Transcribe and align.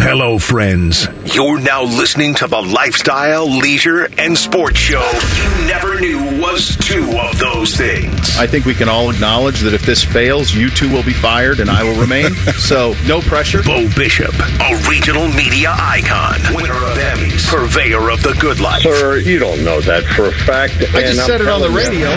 Hello, 0.00 0.38
friends. 0.38 1.06
You're 1.34 1.60
now 1.60 1.82
listening 1.82 2.34
to 2.36 2.46
the 2.46 2.60
lifestyle, 2.62 3.46
leisure, 3.46 4.08
and 4.16 4.36
sports 4.38 4.78
show 4.78 5.06
you 5.36 5.66
never 5.66 6.00
knew 6.00 6.40
was 6.40 6.76
two 6.76 7.18
of 7.18 7.38
those 7.38 7.76
things. 7.76 8.36
I 8.36 8.46
think 8.46 8.64
we 8.64 8.74
can 8.74 8.88
all 8.88 9.10
acknowledge 9.10 9.60
that 9.60 9.74
if 9.74 9.82
this 9.82 10.02
fails, 10.02 10.54
you 10.54 10.70
two 10.70 10.90
will 10.90 11.02
be 11.02 11.12
fired 11.12 11.60
and 11.60 11.68
I 11.68 11.82
will 11.84 12.00
remain. 12.00 12.32
so, 12.58 12.94
no 13.06 13.20
pressure. 13.20 13.62
Bo 13.62 13.88
Bishop, 13.94 14.34
a 14.34 14.82
regional 14.88 15.28
media 15.28 15.74
icon, 15.78 16.40
winner 16.54 16.74
of 16.74 16.97
Emmys, 17.38 17.50
purveyor 17.50 18.10
of 18.10 18.22
the 18.22 18.34
good 18.38 18.60
life. 18.60 18.82
Sir, 18.82 19.18
you 19.18 19.38
don't 19.38 19.64
know 19.64 19.80
that 19.80 20.04
for 20.04 20.26
a 20.26 20.32
fact. 20.32 20.74
I 20.94 21.02
just 21.02 21.26
said 21.26 21.40
it 21.40 21.48
on 21.48 21.60
the 21.60 21.70
radio. 21.70 22.08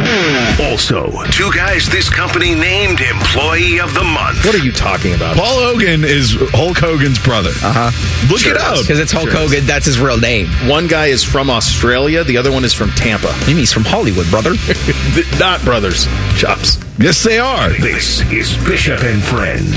Also, 0.69 1.11
two 1.31 1.51
guys 1.51 1.87
this 1.89 2.09
company 2.09 2.55
named 2.55 2.99
Employee 2.99 3.79
of 3.79 3.93
the 3.93 4.03
Month. 4.03 4.45
What 4.45 4.55
are 4.55 4.63
you 4.63 4.71
talking 4.71 5.13
about? 5.13 5.37
Paul 5.37 5.59
Hogan 5.59 6.03
is 6.03 6.35
Hulk 6.51 6.77
Hogan's 6.77 7.19
brother. 7.19 7.51
Uh 7.63 7.91
huh. 7.91 8.27
Look 8.29 8.39
Sure 8.39 8.55
it 8.55 8.61
up. 8.61 8.79
Because 8.81 8.99
it's 8.99 9.11
Hulk 9.11 9.29
Hogan. 9.29 9.65
That's 9.65 9.85
his 9.85 9.99
real 9.99 10.17
name. 10.17 10.47
One 10.67 10.87
guy 10.87 11.07
is 11.07 11.23
from 11.23 11.49
Australia, 11.49 12.23
the 12.23 12.37
other 12.37 12.51
one 12.51 12.63
is 12.63 12.73
from 12.73 12.89
Tampa. 12.91 13.33
You 13.41 13.47
mean 13.47 13.57
he's 13.57 13.73
from 13.73 13.83
Hollywood, 13.85 14.29
brother? 14.29 14.53
Not 15.39 15.63
brothers. 15.63 16.05
Chops. 16.37 16.79
Yes, 17.01 17.23
they 17.23 17.39
are. 17.39 17.69
This 17.69 18.21
is 18.31 18.55
Bishop 18.63 19.01
and 19.01 19.23
Friends. 19.23 19.73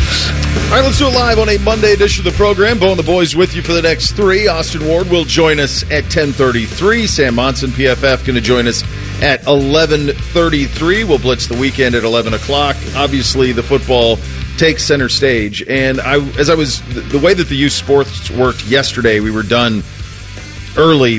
All 0.68 0.72
right, 0.72 0.84
let's 0.84 0.98
do 0.98 1.06
it 1.06 1.14
live 1.14 1.38
on 1.38 1.48
a 1.48 1.58
Monday 1.58 1.92
edition 1.94 2.26
of 2.26 2.30
the 2.30 2.36
program. 2.36 2.78
Bo 2.78 2.90
and 2.90 2.98
the 2.98 3.02
boys 3.02 3.34
with 3.34 3.54
you 3.56 3.62
for 3.62 3.72
the 3.72 3.80
next 3.80 4.12
three. 4.12 4.46
Austin 4.46 4.86
Ward 4.86 5.08
will 5.08 5.24
join 5.34 5.58
us 5.58 5.82
at 5.90 6.04
1033. 6.04 7.08
Sam 7.08 7.34
Monson, 7.34 7.70
PFF, 7.70 8.24
going 8.24 8.36
to 8.36 8.40
join 8.40 8.68
us 8.68 8.84
at 9.20 9.44
1133. 9.44 11.02
We'll 11.02 11.18
blitz 11.18 11.48
the 11.48 11.56
weekend 11.56 11.96
at 11.96 12.04
11 12.04 12.34
o'clock. 12.34 12.76
Obviously, 12.94 13.50
the 13.50 13.64
football 13.64 14.18
takes 14.58 14.84
center 14.84 15.08
stage. 15.08 15.60
And 15.64 16.00
I, 16.00 16.24
as 16.38 16.50
I 16.50 16.54
was, 16.54 16.82
the 17.10 17.18
way 17.18 17.34
that 17.34 17.48
the 17.48 17.56
youth 17.56 17.72
sports 17.72 18.30
worked 18.30 18.64
yesterday, 18.66 19.18
we 19.18 19.32
were 19.32 19.42
done 19.42 19.82
early 20.76 21.18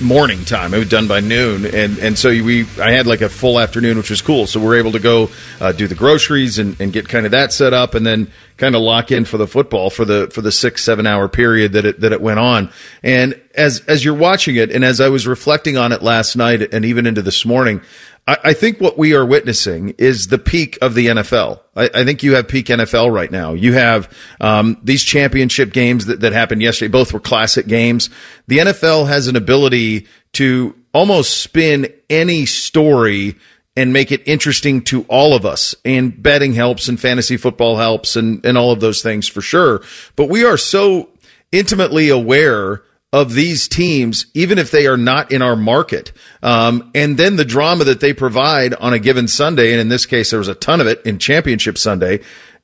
morning 0.00 0.44
time. 0.44 0.74
It 0.74 0.78
was 0.78 0.88
done 0.88 1.08
by 1.08 1.20
noon, 1.20 1.64
and 1.66 1.98
and 1.98 2.18
so 2.18 2.30
we 2.30 2.66
I 2.80 2.92
had 2.92 3.06
like 3.06 3.20
a 3.20 3.28
full 3.28 3.58
afternoon, 3.58 3.96
which 3.96 4.10
was 4.10 4.22
cool. 4.22 4.46
So 4.46 4.60
we 4.60 4.66
are 4.66 4.74
able 4.76 4.92
to 4.92 4.98
go 4.98 5.30
uh, 5.60 5.72
do 5.72 5.86
the 5.86 5.94
groceries 5.94 6.58
and, 6.58 6.80
and 6.80 6.92
get 6.92 7.08
kind 7.08 7.26
of 7.26 7.32
that 7.32 7.52
set 7.52 7.72
up, 7.72 7.94
and 7.94 8.06
then 8.06 8.30
kind 8.56 8.74
of 8.74 8.82
lock 8.82 9.10
in 9.10 9.24
for 9.24 9.38
the 9.38 9.46
football 9.46 9.90
for 9.90 10.04
the 10.04 10.28
for 10.32 10.40
the 10.40 10.52
six 10.52 10.82
seven 10.82 11.06
hour 11.06 11.28
period 11.28 11.72
that 11.72 11.84
it 11.84 12.00
that 12.00 12.12
it 12.12 12.20
went 12.20 12.38
on. 12.38 12.70
And 13.02 13.40
as 13.54 13.80
as 13.86 14.04
you're 14.04 14.14
watching 14.14 14.56
it, 14.56 14.70
and 14.70 14.84
as 14.84 15.00
I 15.00 15.08
was 15.08 15.26
reflecting 15.26 15.76
on 15.76 15.92
it 15.92 16.02
last 16.02 16.36
night 16.36 16.72
and 16.72 16.84
even 16.84 17.06
into 17.06 17.22
this 17.22 17.44
morning. 17.44 17.80
I, 18.26 18.38
I 18.44 18.52
think 18.52 18.80
what 18.80 18.98
we 18.98 19.14
are 19.14 19.24
witnessing 19.24 19.94
is 19.98 20.28
the 20.28 20.38
peak 20.38 20.78
of 20.80 20.94
the 20.94 21.06
NFL. 21.08 21.60
I, 21.76 21.90
I 21.94 22.04
think 22.04 22.22
you 22.22 22.34
have 22.34 22.48
peak 22.48 22.66
NFL 22.66 23.12
right 23.12 23.30
now. 23.30 23.52
You 23.52 23.72
have 23.74 24.12
um, 24.40 24.78
these 24.82 25.02
championship 25.02 25.72
games 25.72 26.06
that, 26.06 26.20
that 26.20 26.32
happened 26.32 26.62
yesterday. 26.62 26.90
Both 26.90 27.12
were 27.12 27.20
classic 27.20 27.66
games. 27.66 28.10
The 28.46 28.58
NFL 28.58 29.08
has 29.08 29.28
an 29.28 29.36
ability 29.36 30.06
to 30.34 30.74
almost 30.94 31.40
spin 31.42 31.92
any 32.08 32.46
story 32.46 33.36
and 33.74 33.92
make 33.92 34.12
it 34.12 34.22
interesting 34.26 34.82
to 34.82 35.04
all 35.04 35.34
of 35.34 35.46
us. 35.46 35.74
And 35.84 36.22
betting 36.22 36.52
helps 36.52 36.88
and 36.88 37.00
fantasy 37.00 37.38
football 37.38 37.76
helps 37.76 38.16
and, 38.16 38.44
and 38.44 38.58
all 38.58 38.70
of 38.70 38.80
those 38.80 39.02
things 39.02 39.28
for 39.28 39.40
sure. 39.40 39.82
But 40.14 40.28
we 40.28 40.44
are 40.44 40.58
so 40.58 41.08
intimately 41.50 42.10
aware 42.10 42.82
of 43.12 43.34
these 43.34 43.68
teams, 43.68 44.26
even 44.32 44.58
if 44.58 44.70
they 44.70 44.86
are 44.86 44.96
not 44.96 45.30
in 45.30 45.42
our 45.42 45.56
market. 45.56 46.12
Um, 46.42 46.90
and 46.94 47.18
then 47.18 47.36
the 47.36 47.44
drama 47.44 47.84
that 47.84 48.00
they 48.00 48.14
provide 48.14 48.72
on 48.74 48.94
a 48.94 48.98
given 48.98 49.28
Sunday, 49.28 49.72
and 49.72 49.80
in 49.80 49.88
this 49.88 50.06
case, 50.06 50.30
there 50.30 50.38
was 50.38 50.48
a 50.48 50.54
ton 50.54 50.80
of 50.80 50.86
it 50.86 51.04
in 51.04 51.18
Championship 51.18 51.76
Sunday, 51.76 52.20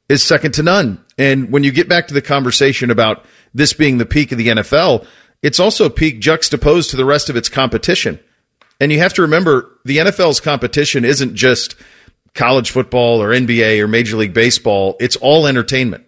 is 0.08 0.22
second 0.22 0.52
to 0.52 0.62
none. 0.62 1.04
And 1.18 1.52
when 1.52 1.64
you 1.64 1.70
get 1.70 1.88
back 1.88 2.08
to 2.08 2.14
the 2.14 2.22
conversation 2.22 2.90
about 2.90 3.24
this 3.52 3.74
being 3.74 3.98
the 3.98 4.06
peak 4.06 4.32
of 4.32 4.38
the 4.38 4.48
NFL, 4.48 5.06
it's 5.42 5.60
also 5.60 5.90
peak 5.90 6.20
juxtaposed 6.20 6.90
to 6.90 6.96
the 6.96 7.04
rest 7.04 7.28
of 7.28 7.36
its 7.36 7.50
competition. 7.50 8.18
And 8.80 8.90
you 8.90 9.00
have 9.00 9.14
to 9.14 9.22
remember 9.22 9.78
the 9.84 9.98
NFL's 9.98 10.40
competition 10.40 11.04
isn't 11.04 11.34
just 11.34 11.74
college 12.34 12.70
football 12.70 13.20
or 13.22 13.30
NBA 13.30 13.80
or 13.80 13.88
Major 13.88 14.16
League 14.16 14.34
Baseball. 14.34 14.96
It's 15.00 15.16
all 15.16 15.46
entertainment. 15.46 16.04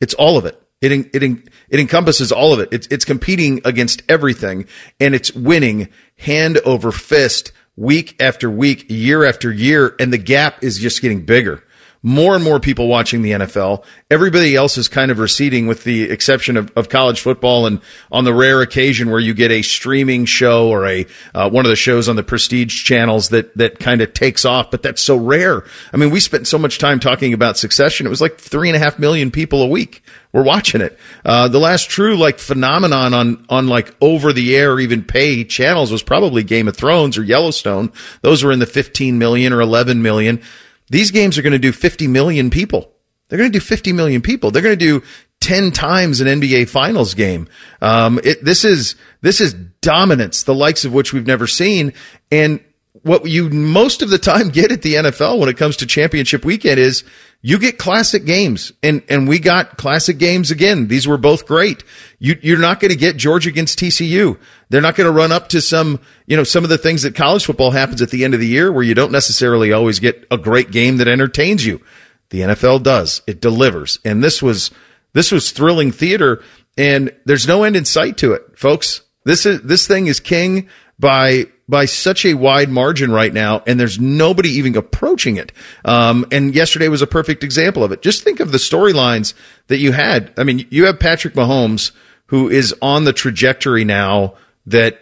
It's 0.00 0.14
all 0.14 0.36
of 0.36 0.44
it. 0.44 0.60
It 0.84 1.10
it 1.14 1.48
it 1.68 1.80
encompasses 1.80 2.30
all 2.30 2.52
of 2.52 2.60
it. 2.60 2.68
It's 2.70 2.86
it's 2.88 3.04
competing 3.04 3.60
against 3.64 4.02
everything, 4.08 4.66
and 5.00 5.14
it's 5.14 5.32
winning 5.34 5.88
hand 6.18 6.58
over 6.58 6.92
fist, 6.92 7.52
week 7.76 8.16
after 8.20 8.50
week, 8.50 8.86
year 8.88 9.24
after 9.24 9.50
year, 9.50 9.96
and 9.98 10.12
the 10.12 10.18
gap 10.18 10.62
is 10.62 10.78
just 10.78 11.02
getting 11.02 11.24
bigger. 11.24 11.63
More 12.06 12.34
and 12.34 12.44
more 12.44 12.60
people 12.60 12.86
watching 12.86 13.22
the 13.22 13.30
NFL. 13.30 13.82
Everybody 14.10 14.54
else 14.54 14.76
is 14.76 14.88
kind 14.88 15.10
of 15.10 15.18
receding, 15.18 15.66
with 15.66 15.84
the 15.84 16.02
exception 16.02 16.58
of, 16.58 16.70
of 16.76 16.90
college 16.90 17.22
football, 17.22 17.64
and 17.64 17.80
on 18.12 18.24
the 18.24 18.34
rare 18.34 18.60
occasion 18.60 19.10
where 19.10 19.18
you 19.18 19.32
get 19.32 19.50
a 19.50 19.62
streaming 19.62 20.26
show 20.26 20.68
or 20.68 20.86
a 20.86 21.06
uh, 21.34 21.48
one 21.48 21.64
of 21.64 21.70
the 21.70 21.76
shows 21.76 22.06
on 22.06 22.16
the 22.16 22.22
prestige 22.22 22.84
channels 22.84 23.30
that 23.30 23.56
that 23.56 23.78
kind 23.78 24.02
of 24.02 24.12
takes 24.12 24.44
off. 24.44 24.70
But 24.70 24.82
that's 24.82 25.02
so 25.02 25.16
rare. 25.16 25.64
I 25.94 25.96
mean, 25.96 26.10
we 26.10 26.20
spent 26.20 26.46
so 26.46 26.58
much 26.58 26.78
time 26.78 27.00
talking 27.00 27.32
about 27.32 27.56
Succession. 27.56 28.06
It 28.06 28.10
was 28.10 28.20
like 28.20 28.36
three 28.36 28.68
and 28.68 28.76
a 28.76 28.80
half 28.80 28.98
million 28.98 29.30
people 29.30 29.62
a 29.62 29.66
week 29.66 30.02
we're 30.34 30.42
watching 30.42 30.80
it. 30.80 30.98
Uh, 31.24 31.46
the 31.46 31.60
last 31.60 31.88
true 31.88 32.16
like 32.16 32.40
phenomenon 32.40 33.14
on 33.14 33.46
on 33.48 33.68
like 33.68 33.94
over 34.00 34.32
the 34.32 34.56
air 34.56 34.80
even 34.80 35.04
pay 35.04 35.44
channels 35.44 35.92
was 35.92 36.02
probably 36.02 36.42
Game 36.42 36.66
of 36.66 36.76
Thrones 36.76 37.16
or 37.16 37.22
Yellowstone. 37.22 37.92
Those 38.22 38.42
were 38.42 38.50
in 38.50 38.58
the 38.58 38.66
15 38.66 39.16
million 39.16 39.52
or 39.52 39.60
11 39.60 40.02
million. 40.02 40.42
These 40.88 41.10
games 41.10 41.38
are 41.38 41.42
going 41.42 41.52
to 41.52 41.58
do 41.58 41.72
50 41.72 42.06
million 42.08 42.50
people. 42.50 42.90
They're 43.28 43.38
going 43.38 43.50
to 43.50 43.58
do 43.58 43.64
50 43.64 43.92
million 43.92 44.22
people. 44.22 44.50
They're 44.50 44.62
going 44.62 44.78
to 44.78 45.00
do 45.00 45.02
10 45.40 45.72
times 45.72 46.20
an 46.20 46.40
NBA 46.40 46.68
finals 46.68 47.14
game. 47.14 47.48
Um, 47.80 48.20
it, 48.22 48.44
this 48.44 48.64
is, 48.64 48.96
this 49.22 49.40
is 49.40 49.54
dominance, 49.80 50.42
the 50.42 50.54
likes 50.54 50.84
of 50.84 50.92
which 50.92 51.12
we've 51.12 51.26
never 51.26 51.46
seen. 51.46 51.94
And 52.30 52.60
what 53.02 53.26
you 53.26 53.50
most 53.50 54.02
of 54.02 54.10
the 54.10 54.18
time 54.18 54.48
get 54.50 54.72
at 54.72 54.82
the 54.82 54.94
NFL 54.94 55.38
when 55.38 55.48
it 55.48 55.56
comes 55.56 55.76
to 55.78 55.86
championship 55.86 56.44
weekend 56.44 56.78
is 56.78 57.04
you 57.46 57.58
get 57.58 57.76
classic 57.76 58.24
games 58.24 58.72
and, 58.82 59.02
and 59.10 59.28
we 59.28 59.38
got 59.38 59.76
classic 59.76 60.16
games 60.16 60.50
again. 60.50 60.88
These 60.88 61.06
were 61.06 61.18
both 61.18 61.46
great. 61.46 61.84
You, 62.18 62.38
you're 62.40 62.58
not 62.58 62.80
going 62.80 62.90
to 62.90 62.96
get 62.96 63.18
Georgia 63.18 63.50
against 63.50 63.78
TCU. 63.78 64.38
They're 64.70 64.80
not 64.80 64.94
going 64.94 65.08
to 65.08 65.12
run 65.12 65.30
up 65.30 65.50
to 65.50 65.60
some, 65.60 66.00
you 66.24 66.38
know, 66.38 66.44
some 66.44 66.64
of 66.64 66.70
the 66.70 66.78
things 66.78 67.02
that 67.02 67.14
college 67.14 67.44
football 67.44 67.70
happens 67.70 68.00
at 68.00 68.08
the 68.08 68.24
end 68.24 68.32
of 68.32 68.40
the 68.40 68.46
year 68.46 68.72
where 68.72 68.82
you 68.82 68.94
don't 68.94 69.12
necessarily 69.12 69.74
always 69.74 69.98
get 69.98 70.26
a 70.30 70.38
great 70.38 70.70
game 70.70 70.96
that 70.96 71.06
entertains 71.06 71.66
you. 71.66 71.82
The 72.30 72.40
NFL 72.40 72.82
does. 72.82 73.20
It 73.26 73.42
delivers. 73.42 73.98
And 74.06 74.24
this 74.24 74.42
was, 74.42 74.70
this 75.12 75.30
was 75.30 75.50
thrilling 75.50 75.92
theater 75.92 76.42
and 76.78 77.14
there's 77.26 77.46
no 77.46 77.64
end 77.64 77.76
in 77.76 77.84
sight 77.84 78.16
to 78.18 78.32
it, 78.32 78.58
folks. 78.58 79.02
This 79.26 79.44
is, 79.44 79.60
this 79.60 79.86
thing 79.86 80.06
is 80.06 80.18
king 80.18 80.70
by 80.98 81.48
by 81.68 81.86
such 81.86 82.24
a 82.26 82.34
wide 82.34 82.68
margin 82.68 83.10
right 83.10 83.32
now, 83.32 83.62
and 83.66 83.80
there's 83.80 83.98
nobody 83.98 84.50
even 84.50 84.76
approaching 84.76 85.36
it. 85.36 85.52
Um, 85.84 86.26
and 86.30 86.54
yesterday 86.54 86.88
was 86.88 87.02
a 87.02 87.06
perfect 87.06 87.42
example 87.42 87.82
of 87.82 87.92
it. 87.92 88.02
Just 88.02 88.22
think 88.22 88.40
of 88.40 88.52
the 88.52 88.58
storylines 88.58 89.34
that 89.68 89.78
you 89.78 89.92
had. 89.92 90.32
I 90.36 90.44
mean, 90.44 90.66
you 90.70 90.86
have 90.86 91.00
Patrick 91.00 91.34
Mahomes, 91.34 91.92
who 92.26 92.48
is 92.48 92.74
on 92.82 93.04
the 93.04 93.12
trajectory 93.12 93.84
now 93.84 94.34
that, 94.66 95.00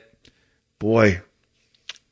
boy, 0.78 1.22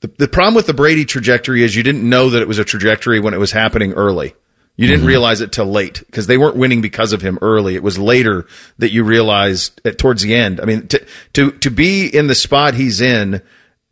the, 0.00 0.08
the 0.18 0.28
problem 0.28 0.54
with 0.54 0.66
the 0.66 0.74
Brady 0.74 1.04
trajectory 1.04 1.62
is 1.62 1.76
you 1.76 1.82
didn't 1.82 2.08
know 2.08 2.30
that 2.30 2.42
it 2.42 2.48
was 2.48 2.58
a 2.58 2.64
trajectory 2.64 3.20
when 3.20 3.34
it 3.34 3.38
was 3.38 3.52
happening 3.52 3.92
early. 3.92 4.34
You 4.76 4.86
didn't 4.86 5.00
mm-hmm. 5.00 5.08
realize 5.08 5.42
it 5.42 5.52
till 5.52 5.66
late 5.66 6.02
because 6.06 6.26
they 6.26 6.38
weren't 6.38 6.56
winning 6.56 6.80
because 6.80 7.12
of 7.12 7.20
him 7.20 7.38
early. 7.42 7.74
It 7.74 7.82
was 7.82 7.98
later 7.98 8.46
that 8.78 8.90
you 8.90 9.04
realized 9.04 9.78
at, 9.84 9.98
towards 9.98 10.22
the 10.22 10.34
end. 10.34 10.58
I 10.58 10.64
mean, 10.64 10.88
to, 10.88 11.06
to, 11.34 11.50
to 11.52 11.70
be 11.70 12.06
in 12.06 12.28
the 12.28 12.34
spot 12.34 12.72
he's 12.72 13.02
in, 13.02 13.42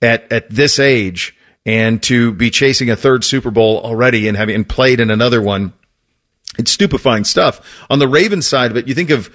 at 0.02 0.30
at 0.32 0.50
this 0.50 0.78
age 0.78 1.36
and 1.66 2.02
to 2.04 2.32
be 2.32 2.50
chasing 2.50 2.90
a 2.90 2.96
third 2.96 3.24
Super 3.24 3.50
Bowl 3.50 3.80
already 3.80 4.28
and 4.28 4.36
having 4.36 4.64
played 4.64 5.00
in 5.00 5.10
another 5.10 5.42
one. 5.42 5.72
It's 6.58 6.70
stupefying 6.70 7.24
stuff. 7.24 7.60
On 7.90 7.98
the 7.98 8.08
Ravens 8.08 8.46
side 8.46 8.70
of 8.70 8.76
it, 8.76 8.88
you 8.88 8.94
think 8.94 9.10
of 9.10 9.30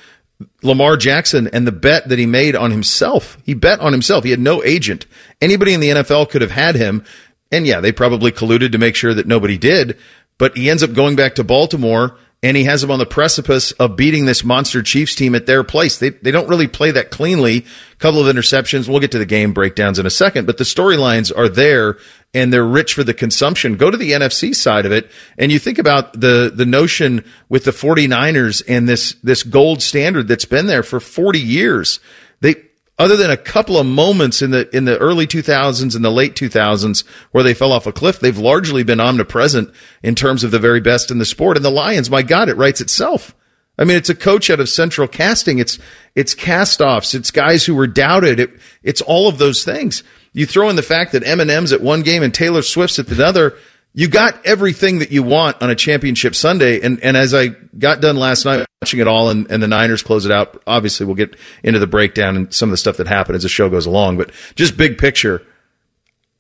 Lamar 0.62 0.98
Jackson 0.98 1.48
and 1.48 1.68
the 1.68 1.72
bet 1.72 2.10
that 2.10 2.20
he 2.20 2.26
made 2.26 2.56
on 2.56 2.72
himself. 2.72 3.38
He 3.46 3.54
bet 3.54 3.80
on 3.80 3.92
himself. 3.92 4.24
He 4.24 4.32
had 4.32 4.40
no 4.40 4.64
agent. 4.64 5.06
Anybody 5.42 5.74
in 5.74 5.80
the 5.80 5.90
NFL 5.90 6.30
could 6.30 6.42
have 6.42 6.52
had 6.52 6.76
him. 6.76 7.06
And 7.52 7.68
yeah, 7.68 7.82
they 7.82 7.92
probably 7.92 8.32
colluded 8.32 8.72
to 8.72 8.78
make 8.78 8.96
sure 8.96 9.14
that 9.14 9.28
nobody 9.28 9.58
did. 9.58 9.98
But 10.38 10.58
he 10.58 10.70
ends 10.70 10.84
up 10.84 10.94
going 10.94 11.16
back 11.16 11.36
to 11.36 11.44
Baltimore 11.44 12.18
and 12.44 12.58
he 12.58 12.66
has 12.66 12.82
them 12.82 12.92
on 12.92 13.00
the 13.00 13.06
precipice 13.06 13.72
of 13.72 13.96
beating 13.96 14.26
this 14.26 14.44
monster 14.44 14.84
Chiefs 14.84 15.16
team 15.16 15.34
at 15.34 15.46
their 15.46 15.64
place. 15.64 15.98
They 15.98 16.10
they 16.10 16.30
don't 16.30 16.50
really 16.50 16.68
play 16.68 16.92
that 16.92 17.10
cleanly. 17.10 17.60
A 17.60 17.96
couple 17.96 18.20
of 18.26 18.36
interceptions. 18.36 18.90
We'll 18.90 19.00
get 19.00 19.12
to 19.14 19.18
the 19.18 19.26
game 19.26 19.54
breakdowns 19.54 19.98
in 19.98 20.06
a 20.06 20.12
second, 20.12 20.46
but 20.46 20.58
the 20.58 20.66
storylines 20.66 21.36
are 21.36 21.48
there 21.48 21.98
and 22.34 22.52
they're 22.52 22.66
rich 22.66 22.94
for 22.94 23.04
the 23.04 23.14
consumption. 23.14 23.78
Go 23.78 23.90
to 23.90 23.98
the 23.98 24.12
NFC 24.12 24.54
side 24.54 24.86
of 24.86 24.92
it 24.92 25.10
and 25.38 25.52
you 25.52 25.58
think 25.58 25.80
about 25.80 26.20
the 26.20 26.52
the 26.54 26.66
notion 26.66 27.24
with 27.48 27.64
the 27.64 27.72
49ers 27.72 28.62
and 28.68 28.90
this 28.90 29.14
this 29.24 29.44
gold 29.44 29.82
standard 29.82 30.28
that's 30.28 30.46
been 30.46 30.68
there 30.68 30.84
for 30.84 31.00
40 31.00 31.40
years. 31.40 32.02
They 32.42 32.56
other 33.00 33.18
than 33.18 33.32
a 33.32 33.38
couple 33.38 33.78
of 33.78 33.86
moments 33.86 34.42
in 34.42 34.52
the 34.52 34.74
in 34.76 34.86
the 34.86 34.98
early 35.00 35.26
2000s 35.26 35.96
and 35.96 36.06
the 36.06 36.12
late 36.12 36.36
2000s 36.36 37.04
where 37.32 37.44
they 37.44 37.54
fell 37.54 37.72
off 37.72 37.88
a 37.88 37.92
cliff, 37.92 38.20
they've 38.20 38.38
largely 38.38 38.84
been 38.84 39.00
omnipresent 39.00 39.74
in 40.04 40.16
terms 40.16 40.44
of 40.44 40.52
the 40.52 40.60
very 40.60 40.80
best 40.80 41.10
in 41.10 41.18
the 41.18 41.26
sport. 41.26 41.58
And 41.58 41.66
the 41.66 41.72
Lions, 41.72 42.10
my 42.10 42.22
God, 42.22 42.50
it 42.50 42.58
writes 42.58 42.82
itself. 42.82 43.36
I 43.78 43.86
mean, 43.86 43.98
it's 43.98 44.10
a 44.10 44.16
coach 44.16 44.52
out 44.52 44.60
of 44.60 44.70
Central 44.70 45.08
Casting. 45.08 45.58
It's 45.58 45.80
it's 46.16 46.36
castoffs. 46.36 47.16
It's 47.16 47.32
guys 47.32 47.66
who 47.66 47.74
were 47.74 47.88
doubted. 47.88 48.40
It, 48.40 48.52
it's 48.84 49.02
all 49.02 49.28
of 49.28 49.40
those 49.40 49.64
things. 49.64 50.04
You 50.32 50.46
throw 50.46 50.70
in 50.70 50.76
the 50.76 50.84
fact 50.84 51.12
that 51.14 51.24
Eminem's 51.24 51.72
at 51.72 51.82
one 51.82 52.04
game 52.04 52.22
and 52.22 52.34
Taylor 52.34 52.62
Swift's 52.62 53.00
at 53.00 53.08
another 53.08 53.56
you 53.94 54.08
got 54.08 54.46
everything 54.46 55.00
that 55.00 55.12
you 55.12 55.22
want 55.22 55.62
on 55.62 55.70
a 55.70 55.76
championship 55.76 56.36
Sunday. 56.36 56.82
And, 56.82 57.00
and 57.04 57.16
as 57.16 57.34
I 57.34 57.50
got 57.78 58.02
done 58.02 58.18
last 58.18 58.44
night 58.44 58.66
watching 58.82 59.00
it 59.00 59.08
all 59.08 59.30
and, 59.30 59.50
and 59.52 59.62
the 59.62 59.68
Niners 59.68 60.02
close 60.02 60.26
it 60.26 60.32
out, 60.32 60.62
obviously 60.66 61.06
we'll 61.06 61.16
get 61.16 61.36
into 61.64 61.80
the 61.80 61.88
breakdown 61.88 62.36
and 62.36 62.54
some 62.54 62.70
of 62.70 62.72
the 62.72 62.78
stuff 62.78 62.98
that 62.98 63.08
happened 63.08 63.36
as 63.36 63.44
the 63.44 63.50
show 63.50 63.70
goes 63.70 63.86
along. 63.86 64.18
But 64.18 64.32
just 64.56 64.78
big 64.78 64.98
picture, 64.98 65.46